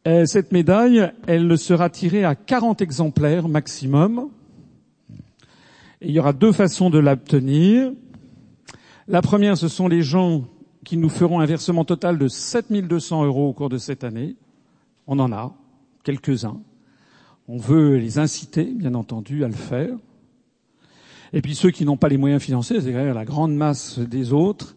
Euh, 0.07 0.25
cette 0.25 0.53
médaille, 0.53 1.11
elle 1.27 1.59
sera 1.59 1.91
tirée 1.91 2.23
à 2.25 2.37
40 2.37 2.81
exemplaires 2.81 3.49
maximum. 3.49 4.29
il 6.01 6.13
y 6.13 6.21
aura 6.21 6.33
deux 6.33 6.53
façons 6.53 6.91
de 6.91 7.01
l'obtenir. 7.01 7.91
La 9.09 9.21
première, 9.21 9.59
ce 9.59 9.67
sont 9.67 9.89
les 9.89 10.03
gens 10.03 10.45
qui 10.85 10.97
nous 10.97 11.09
feront 11.09 11.41
un 11.41 11.47
versement 11.47 11.85
total 11.85 12.19
de 12.19 12.29
7200 12.29 13.25
euros 13.25 13.49
au 13.49 13.53
cours 13.53 13.69
de 13.69 13.79
cette 13.79 14.05
année. 14.05 14.37
On 15.09 15.19
en 15.19 15.33
a 15.33 15.57
quelques-uns. 16.05 16.61
On 17.49 17.57
veut 17.57 17.97
les 17.97 18.21
inciter, 18.21 18.63
bien 18.63 18.95
entendu, 18.95 19.43
à 19.43 19.49
le 19.49 19.55
faire. 19.55 19.97
Et 21.33 21.43
puis 21.43 21.57
ceux 21.57 21.73
qui 21.73 21.85
n'ont 21.85 21.97
pas 21.97 22.09
les 22.09 22.17
moyens 22.17 22.41
financiers, 22.41 22.81
c'est-à-dire 22.81 23.13
la 23.13 23.25
grande 23.25 23.57
masse 23.57 23.99
des 23.99 24.33
autres, 24.33 24.77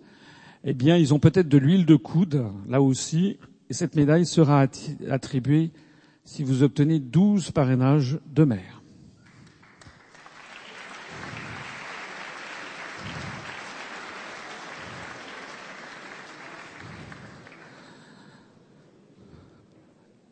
eh 0.63 0.73
bien, 0.73 0.97
ils 0.97 1.13
ont 1.13 1.19
peut-être 1.19 1.47
de 1.47 1.57
l'huile 1.59 1.85
de 1.85 1.95
coude, 1.95 2.45
là 2.67 2.81
aussi, 2.81 3.37
cette 3.73 3.95
médaille 3.95 4.25
sera 4.25 4.65
attribuée 5.09 5.71
si 6.23 6.43
vous 6.43 6.63
obtenez 6.63 6.99
12 6.99 7.51
parrainages 7.51 8.19
de 8.27 8.43
maires. 8.43 8.79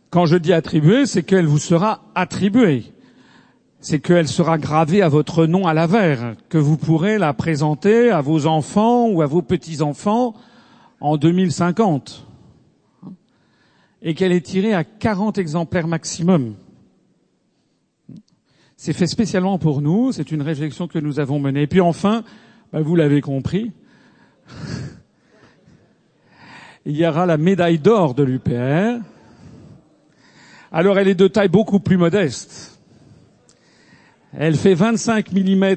Quand 0.10 0.26
je 0.26 0.38
dis 0.38 0.54
attribuée, 0.54 1.06
c'est 1.06 1.22
qu'elle 1.22 1.46
vous 1.46 1.60
sera 1.60 2.06
attribuée. 2.16 2.86
C'est 3.80 4.00
qu'elle 4.00 4.28
sera 4.28 4.58
gravée 4.58 5.04
à 5.04 5.10
votre 5.10 5.46
nom 5.46 5.68
à 5.68 5.76
la 5.76 5.86
verre, 5.86 6.36
que 6.50 6.58
vous 6.58 6.78
pourrez 6.78 7.20
la 7.20 7.34
présenter 7.34 8.10
à 8.10 8.22
vos 8.22 8.48
enfants 8.48 9.08
ou 9.10 9.22
à 9.22 9.28
vos 9.28 9.44
petits-enfants 9.44 10.34
en 11.02 11.18
2050. 11.18 12.27
Et 14.02 14.14
qu'elle 14.14 14.32
est 14.32 14.46
tirée 14.46 14.74
à 14.74 14.84
40 14.84 15.38
exemplaires 15.38 15.88
maximum. 15.88 16.56
C'est 18.76 18.94
fait 18.94 19.08
spécialement 19.08 19.58
pour 19.58 19.82
nous, 19.82 20.12
c'est 20.12 20.32
une 20.32 20.44
réflexion 20.44 20.88
que 20.88 21.00
nous 21.00 21.20
avons 21.20 21.40
menée. 21.40 21.64
Et 21.64 21.68
puis 21.68 21.82
enfin, 21.82 22.24
ben 22.72 22.82
vous 22.82 22.96
l'avez 22.96 23.22
compris, 23.22 23.72
il 26.86 26.96
y 26.96 27.06
aura 27.08 27.26
la 27.26 27.38
médaille 27.38 27.80
d'or 27.80 28.14
de 28.14 28.24
l'UPR. 28.24 29.02
Alors 30.72 31.00
elle 31.00 31.08
est 31.08 31.16
de 31.16 31.28
taille 31.28 31.50
beaucoup 31.50 31.80
plus 31.80 31.98
modeste. 31.98 32.80
Elle 34.32 34.56
fait 34.56 34.76
25 34.76 35.32
mm 35.32 35.76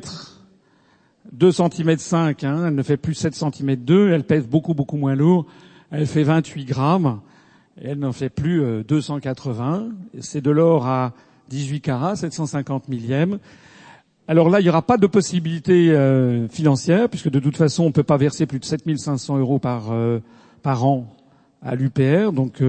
2 1.32 1.52
cm 1.52 1.96
5, 1.96 2.44
hein, 2.44 2.64
elle 2.66 2.74
ne 2.74 2.82
fait 2.82 2.96
plus 2.96 3.14
7 3.14 3.34
cm 3.34 3.76
2, 3.76 4.12
elle 4.12 4.24
pèse 4.24 4.46
beaucoup 4.46 4.74
beaucoup 4.74 4.96
moins 4.96 5.14
lourd, 5.14 5.46
elle 5.90 6.06
fait 6.06 6.24
28 6.24 6.64
grammes, 6.64 7.20
elle 7.82 7.98
n'en 7.98 8.12
fait 8.12 8.28
plus 8.28 8.84
280. 8.84 9.88
Euh, 10.14 10.18
c'est 10.20 10.40
de 10.40 10.50
l'or 10.50 10.86
à 10.86 11.12
18 11.48 11.80
carats, 11.80 12.16
750 12.16 12.88
millièmes. 12.88 13.38
Alors 14.28 14.48
là, 14.48 14.60
il 14.60 14.64
n'y 14.64 14.68
aura 14.68 14.82
pas 14.82 14.96
de 14.96 15.06
possibilité 15.06 15.90
euh, 15.90 16.46
financière, 16.48 17.08
puisque 17.08 17.30
de 17.30 17.40
toute 17.40 17.56
façon, 17.56 17.84
on 17.84 17.88
ne 17.88 17.92
peut 17.92 18.04
pas 18.04 18.16
verser 18.16 18.46
plus 18.46 18.60
de 18.60 18.64
7500 18.64 19.38
euros 19.38 19.58
par, 19.58 19.90
euh, 19.90 20.20
par 20.62 20.84
an 20.84 21.08
à 21.62 21.74
l'UPR. 21.74 22.32
Donc 22.32 22.62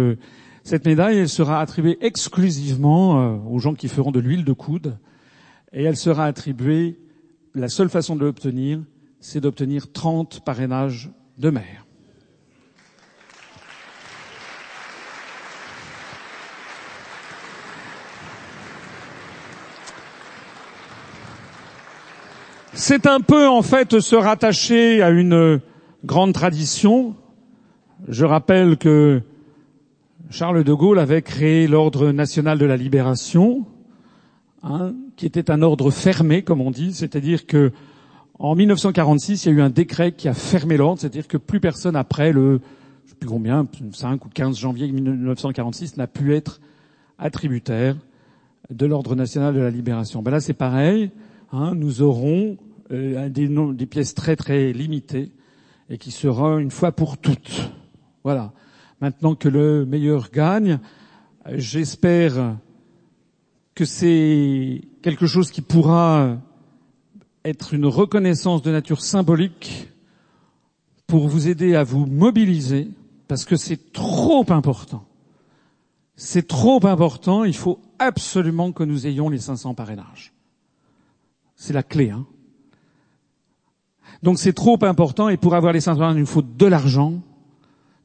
cette 0.64 0.86
médaille, 0.86 1.18
elle 1.18 1.30
sera 1.30 1.62
attribuée 1.62 1.98
exclusivement 2.02 3.42
aux 3.50 3.60
gens 3.60 3.74
qui 3.74 3.88
feront 3.88 4.12
de 4.12 4.20
l'huile 4.20 4.44
de 4.44 4.52
coude. 4.52 4.98
Et 5.72 5.84
elle 5.84 5.96
sera 5.96 6.26
attribuée, 6.26 7.00
la 7.56 7.70
seule 7.70 7.88
façon 7.88 8.18
de 8.18 8.26
l'obtenir, 8.26 8.82
c'est 9.22 9.40
d'obtenir 9.40 9.94
30 9.94 10.44
parrainages 10.44 11.10
de 11.38 11.50
maire. 11.52 11.81
C'est 22.74 23.06
un 23.06 23.20
peu 23.20 23.50
en 23.50 23.62
fait 23.62 24.00
se 24.00 24.16
rattacher 24.16 25.02
à 25.02 25.10
une 25.10 25.60
grande 26.06 26.34
tradition. 26.34 27.16
Je 28.08 28.24
rappelle 28.24 28.78
que 28.78 29.22
Charles 30.30 30.64
de 30.64 30.74
Gaulle 30.74 31.00
avait 31.00 31.22
créé 31.22 31.68
l'ordre 31.68 32.14
national 32.14 32.58
de 32.58 32.66
la 32.66 32.78
libération, 32.78 33.66
hein, 34.64 34.94
qui 35.18 35.26
était 35.26 35.52
un 35.52 35.62
ordre 35.62 35.92
fermé, 35.92 36.44
comme 36.44 36.62
on 36.62 36.72
dit, 36.72 36.94
c'est-à-dire 36.94 37.46
que 37.46 37.74
en 38.40 38.56
1946, 38.56 39.46
il 39.46 39.50
y 39.50 39.52
a 39.52 39.58
eu 39.58 39.62
un 39.62 39.70
décret 39.70 40.14
qui 40.14 40.30
a 40.30 40.34
fermé 40.34 40.78
l'ordre, 40.78 41.02
c'est-à-dire 41.02 41.28
que 41.28 41.38
plus 41.38 41.60
personne 41.60 41.98
après 41.98 42.32
le, 42.32 42.62
je 43.04 43.10
sais 43.10 43.16
plus 43.16 43.28
combien, 43.28 43.68
5 43.92 44.26
ou 44.26 44.30
15 44.30 44.58
janvier 44.58 44.90
1946, 44.90 45.98
n'a 45.98 46.08
pu 46.08 46.34
être 46.34 46.62
attributaire 47.20 47.98
de 48.70 48.86
l'ordre 48.86 49.14
national 49.14 49.54
de 49.54 49.60
la 49.60 49.70
libération. 49.70 50.22
Ben 50.22 50.32
là, 50.32 50.40
c'est 50.40 50.54
pareil. 50.54 51.12
Hein, 51.54 51.76
nous 51.76 52.02
aurons 52.02 52.58
euh, 52.92 53.28
des, 53.30 53.86
pièces 53.86 54.14
très 54.14 54.36
très 54.36 54.72
limitées 54.72 55.32
et 55.90 55.98
qui 55.98 56.12
sera 56.12 56.60
une 56.62 56.72
fois 56.72 56.94
pour 56.94 57.18
toutes. 57.18 57.72
Voilà. 58.24 58.54
Maintenant 59.02 59.36
que 59.36 59.50
le 59.50 59.86
meilleur 59.86 60.32
gagne, 60.32 60.80
j'espère 61.54 62.56
que 63.76 63.84
c'est 63.84 64.82
quelque 65.02 65.26
chose 65.26 65.52
qui 65.52 65.62
pourra 65.62 66.38
être 67.44 67.74
une 67.74 67.86
reconnaissance 67.86 68.62
de 68.62 68.72
nature 68.72 69.02
symbolique 69.02 69.90
pour 71.08 71.28
vous 71.28 71.50
aider 71.50 71.76
à 71.76 71.84
vous 71.84 72.06
mobiliser, 72.06 72.90
parce 73.28 73.44
que 73.44 73.58
c'est 73.58 73.92
trop 73.92 74.46
important. 74.50 75.06
C'est 76.16 76.48
trop 76.48 76.86
important, 76.86 77.44
il 77.44 77.56
faut 77.56 77.82
absolument 78.00 78.72
que 78.72 78.84
nous 78.84 79.08
ayons 79.08 79.28
les 79.28 79.40
500 79.40 79.74
parrainages. 79.74 80.32
C'est 81.62 81.74
la 81.74 81.84
clé. 81.84 82.10
Hein. 82.10 82.26
Donc 84.24 84.40
c'est 84.40 84.52
trop 84.52 84.84
important 84.84 85.30
et 85.30 85.38
pour 85.38 85.54
avoir 85.54 85.74
les 85.74 85.80
500 85.80 86.14
il 86.14 86.22
nous 86.22 86.26
faut 86.26 86.42
de 86.42 86.66
l'argent, 86.66 87.22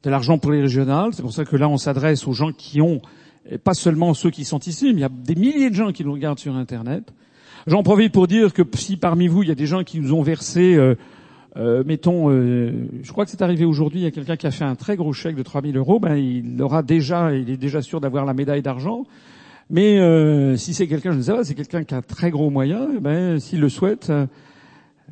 de 0.03 0.11
l'argent 0.11 0.37
pour 0.37 0.51
les 0.51 0.61
régionales. 0.61 1.09
C'est 1.13 1.23
pour 1.23 1.33
ça 1.33 1.43
que 1.43 1.55
là 1.55 1.67
on 1.67 1.77
s'adresse 1.77 2.27
aux 2.27 2.33
gens 2.33 2.51
qui 2.51 2.81
ont, 2.81 3.01
pas 3.63 3.73
seulement 3.73 4.13
ceux 4.13 4.29
qui 4.29 4.45
sont 4.45 4.59
ici, 4.59 4.85
mais 4.85 4.91
il 4.91 4.99
y 4.99 5.03
a 5.03 5.09
des 5.09 5.33
milliers 5.33 5.71
de 5.71 5.75
gens 5.75 5.91
qui 5.91 6.05
nous 6.05 6.13
regardent 6.13 6.37
sur 6.37 6.55
Internet. 6.55 7.11
J'en 7.65 7.81
profite 7.81 8.13
pour 8.13 8.27
dire 8.27 8.53
que 8.53 8.61
si 8.75 8.95
parmi 8.95 9.27
vous 9.27 9.41
il 9.41 9.49
y 9.49 9.51
a 9.51 9.55
des 9.55 9.65
gens 9.65 9.83
qui 9.83 9.99
nous 9.99 10.13
ont 10.13 10.21
versé, 10.21 10.75
euh, 10.75 10.93
euh, 11.55 11.83
mettons, 11.83 12.29
euh, 12.29 12.87
je 13.01 13.11
crois 13.11 13.25
que 13.25 13.31
c'est 13.31 13.41
arrivé 13.41 13.65
aujourd'hui, 13.65 14.01
il 14.01 14.03
y 14.03 14.07
a 14.07 14.11
quelqu'un 14.11 14.37
qui 14.37 14.45
a 14.45 14.51
fait 14.51 14.65
un 14.65 14.75
très 14.75 14.97
gros 14.97 15.13
chèque 15.13 15.35
de 15.35 15.41
3000 15.41 15.75
euros, 15.77 15.99
ben 15.99 16.15
il 16.15 16.61
aura 16.61 16.83
déjà, 16.83 17.33
il 17.33 17.49
est 17.49 17.57
déjà 17.57 17.81
sûr 17.81 18.01
d'avoir 18.01 18.23
la 18.23 18.35
médaille 18.35 18.61
d'argent. 18.61 19.05
Mais 19.69 19.99
euh, 19.99 20.55
si 20.55 20.73
c'est 20.73 20.87
quelqu'un, 20.87 21.11
je 21.11 21.17
ne 21.17 21.21
sais 21.23 21.33
pas, 21.33 21.43
c'est 21.43 21.55
quelqu'un 21.55 21.83
qui 21.83 21.93
a 21.93 22.01
très 22.01 22.31
gros 22.31 22.49
moyens, 22.49 22.87
eh 22.95 22.99
ben, 22.99 23.39
s'il 23.39 23.59
le 23.59 23.67
souhaite, 23.67 24.09
euh, 24.09 24.25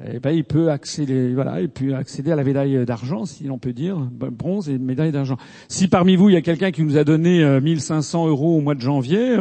eh 0.06 0.20
ben, 0.20 0.32
il 0.32 0.46
peut 0.46 0.72
accéder, 0.72 1.34
voilà, 1.34 1.60
il 1.60 1.70
peut 1.70 1.94
accéder 1.94 2.32
à 2.32 2.38
la 2.38 2.44
médaille 2.46 2.86
d'argent, 2.86 3.26
si 3.26 3.44
l'on 3.44 3.58
peut 3.58 3.74
dire, 3.74 3.98
bronze 3.98 4.70
et 4.70 4.78
médaille 4.78 5.12
d'argent. 5.12 5.36
Si 5.68 5.90
parmi 5.90 6.16
vous 6.16 6.30
il 6.30 6.34
y 6.34 6.38
a 6.38 6.42
quelqu'un 6.42 6.72
qui 6.72 6.84
nous 6.84 6.98
a 6.98 7.04
donné 7.04 7.60
1500 7.60 8.26
euh, 8.26 8.30
euros 8.30 8.58
au 8.58 8.62
mois 8.62 8.76
de 8.76 8.82
janvier, 8.82 9.36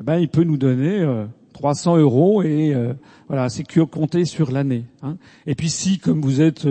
eh 0.00 0.02
ben, 0.02 0.18
il 0.18 0.28
peut 0.28 0.44
nous 0.44 0.56
donner 0.56 1.06
300 1.52 1.98
euros 1.98 2.42
et 2.42 2.74
voilà, 3.28 3.48
c'est 3.48 3.64
que 3.64 3.80
compter 3.80 4.24
sur 4.24 4.50
l'année. 4.50 4.86
Hein. 5.02 5.18
Et 5.46 5.54
puis 5.54 5.68
si, 5.68 5.98
comme 5.98 6.20
vous 6.20 6.40
êtes 6.40 6.66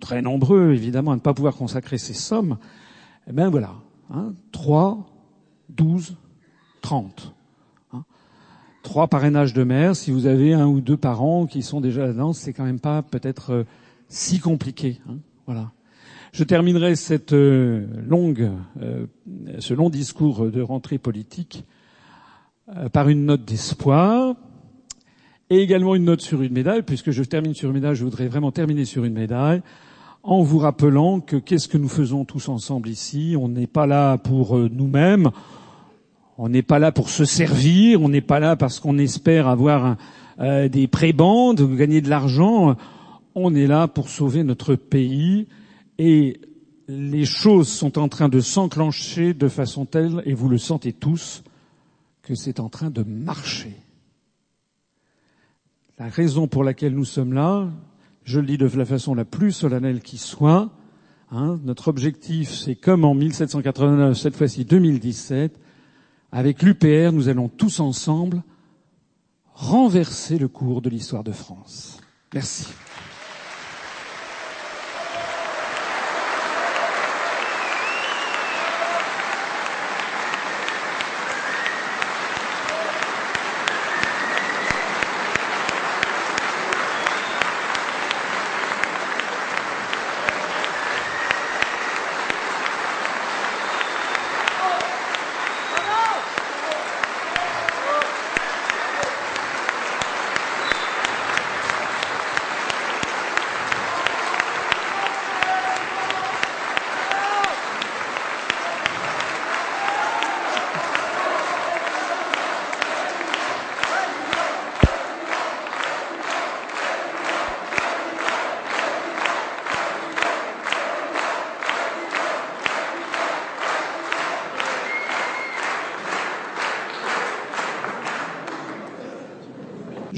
très 0.00 0.20
nombreux, 0.20 0.72
évidemment, 0.72 1.12
à 1.12 1.14
ne 1.14 1.20
pas 1.20 1.32
pouvoir 1.32 1.56
consacrer 1.56 1.96
ces 1.96 2.14
sommes, 2.14 2.58
eh 3.28 3.32
ben 3.32 3.48
voilà, 3.48 3.74
hein, 4.10 4.34
3, 4.52 5.06
12, 5.70 6.16
30. 6.84 7.34
Hein. 7.94 8.04
Trois 8.82 9.08
parrainages 9.08 9.54
de 9.54 9.64
maire, 9.64 9.96
si 9.96 10.10
vous 10.10 10.26
avez 10.26 10.52
un 10.52 10.66
ou 10.66 10.82
deux 10.82 10.98
parents 10.98 11.46
qui 11.46 11.62
sont 11.62 11.80
déjà 11.80 12.06
là-dedans, 12.06 12.34
c'est 12.34 12.52
quand 12.52 12.64
même 12.64 12.78
pas 12.78 13.00
peut-être 13.00 13.52
euh, 13.52 13.64
si 14.08 14.38
compliqué. 14.38 15.00
Hein. 15.08 15.16
Voilà. 15.46 15.72
Je 16.32 16.44
terminerai 16.44 16.94
cette 16.94 17.32
euh, 17.32 17.86
longue, 18.06 18.50
euh, 18.82 19.06
ce 19.60 19.72
long 19.72 19.88
discours 19.88 20.50
de 20.50 20.60
rentrée 20.60 20.98
politique 20.98 21.64
par 22.92 23.10
une 23.10 23.26
note 23.26 23.44
d'espoir 23.44 24.36
et 25.50 25.58
également 25.58 25.94
une 25.94 26.04
note 26.04 26.22
sur 26.22 26.40
une 26.40 26.52
médaille, 26.52 26.82
puisque 26.82 27.10
je 27.10 27.22
termine 27.22 27.54
sur 27.54 27.68
une 27.68 27.74
médaille, 27.74 27.94
je 27.94 28.04
voudrais 28.04 28.26
vraiment 28.26 28.52
terminer 28.52 28.86
sur 28.86 29.04
une 29.04 29.12
médaille 29.12 29.62
en 30.22 30.42
vous 30.42 30.58
rappelant 30.58 31.20
que 31.20 31.36
qu'est-ce 31.36 31.68
que 31.68 31.76
nous 31.76 31.90
faisons 31.90 32.24
tous 32.24 32.48
ensemble 32.48 32.88
ici? 32.88 33.36
On 33.38 33.48
n'est 33.48 33.66
pas 33.66 33.86
là 33.86 34.16
pour 34.16 34.58
nous-mêmes, 34.58 35.30
on 36.38 36.48
n'est 36.48 36.62
pas 36.62 36.78
là 36.78 36.92
pour 36.92 37.10
se 37.10 37.24
servir, 37.24 38.02
on 38.02 38.08
n'est 38.08 38.20
pas 38.20 38.40
là 38.40 38.56
parce 38.56 38.80
qu'on 38.80 38.98
espère 38.98 39.48
avoir 39.48 39.96
euh, 40.40 40.68
des 40.68 40.88
prébendes 40.88 41.60
ou 41.60 41.68
gagner 41.68 42.00
de 42.00 42.10
l'argent. 42.10 42.76
On 43.34 43.54
est 43.54 43.66
là 43.66 43.88
pour 43.88 44.08
sauver 44.08 44.42
notre 44.42 44.74
pays 44.74 45.46
et 45.98 46.40
les 46.88 47.24
choses 47.24 47.68
sont 47.68 47.98
en 47.98 48.08
train 48.08 48.28
de 48.28 48.40
s'enclencher 48.40 49.34
de 49.34 49.48
façon 49.48 49.86
telle, 49.86 50.22
et 50.26 50.34
vous 50.34 50.48
le 50.48 50.58
sentez 50.58 50.92
tous, 50.92 51.42
que 52.22 52.34
c'est 52.34 52.60
en 52.60 52.68
train 52.68 52.90
de 52.90 53.02
marcher. 53.02 53.74
La 55.98 56.08
raison 56.08 56.48
pour 56.48 56.64
laquelle 56.64 56.94
nous 56.94 57.04
sommes 57.04 57.32
là, 57.32 57.68
je 58.24 58.40
le 58.40 58.46
dis 58.46 58.58
de 58.58 58.66
la 58.66 58.84
façon 58.84 59.14
la 59.14 59.24
plus 59.24 59.52
solennelle 59.52 60.00
qui 60.00 60.18
soit, 60.18 60.70
hein, 61.30 61.58
notre 61.64 61.88
objectif 61.88 62.50
c'est 62.50 62.74
comme 62.74 63.04
en 63.04 63.14
1789, 63.14 64.16
cette 64.16 64.36
fois-ci 64.36 64.64
2017, 64.64 65.60
avec 66.34 66.64
l'UPR, 66.64 67.12
nous 67.12 67.28
allons 67.28 67.48
tous 67.48 67.78
ensemble 67.78 68.42
renverser 69.54 70.36
le 70.36 70.48
cours 70.48 70.82
de 70.82 70.90
l'histoire 70.90 71.22
de 71.22 71.30
France. 71.30 72.00
Merci. 72.34 72.66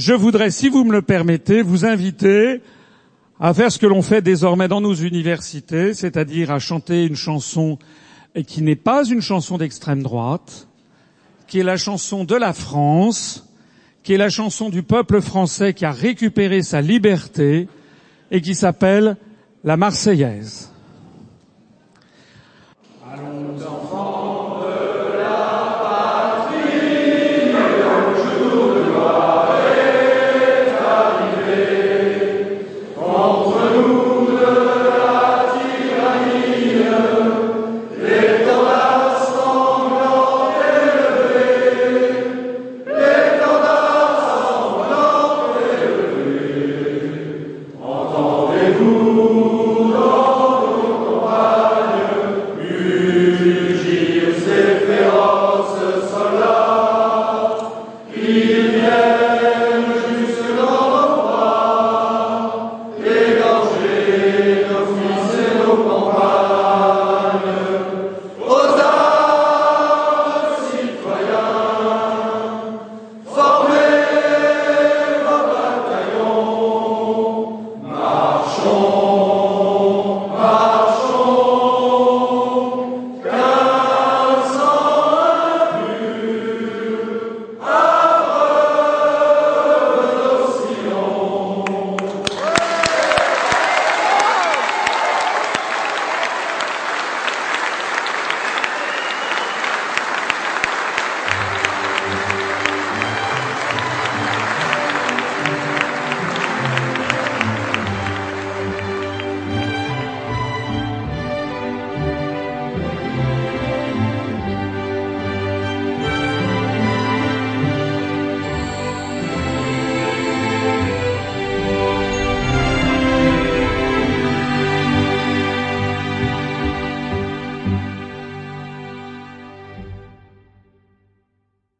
Je 0.07 0.12
voudrais, 0.12 0.52
si 0.52 0.68
vous 0.68 0.85
me 0.85 0.93
le 0.93 1.02
permettez, 1.02 1.62
vous 1.62 1.85
inviter 1.85 2.60
à 3.41 3.52
faire 3.52 3.73
ce 3.73 3.78
que 3.81 3.86
l'on 3.86 4.02
fait 4.02 4.23
désormais 4.23 4.68
dans 4.68 4.81
nos 4.81 4.94
universités, 4.94 5.94
c'est-à-dire 5.94 6.52
à 6.52 6.60
chanter 6.60 7.07
une 7.07 7.17
chanson 7.17 7.76
qui 8.47 8.62
n'est 8.62 8.76
pas 8.76 9.05
une 9.05 9.20
chanson 9.20 9.59
d'extrême 9.59 10.05
droite, 10.05 10.68
qui 11.49 11.59
est 11.59 11.65
la 11.65 11.76
chanson 11.76 12.23
de 12.23 12.36
la 12.36 12.52
France, 12.52 13.49
qui 14.05 14.12
est 14.12 14.17
la 14.17 14.28
chanson 14.28 14.68
du 14.68 14.85
peuple 14.85 15.20
français 15.20 15.75
qui 15.75 15.85
a 15.85 15.91
récupéré 15.91 16.62
sa 16.62 16.81
liberté 16.81 17.67
et 18.31 18.41
qui 18.41 18.55
s'appelle 18.55 19.17
la 19.65 19.76
Marseillaise. 19.76 20.70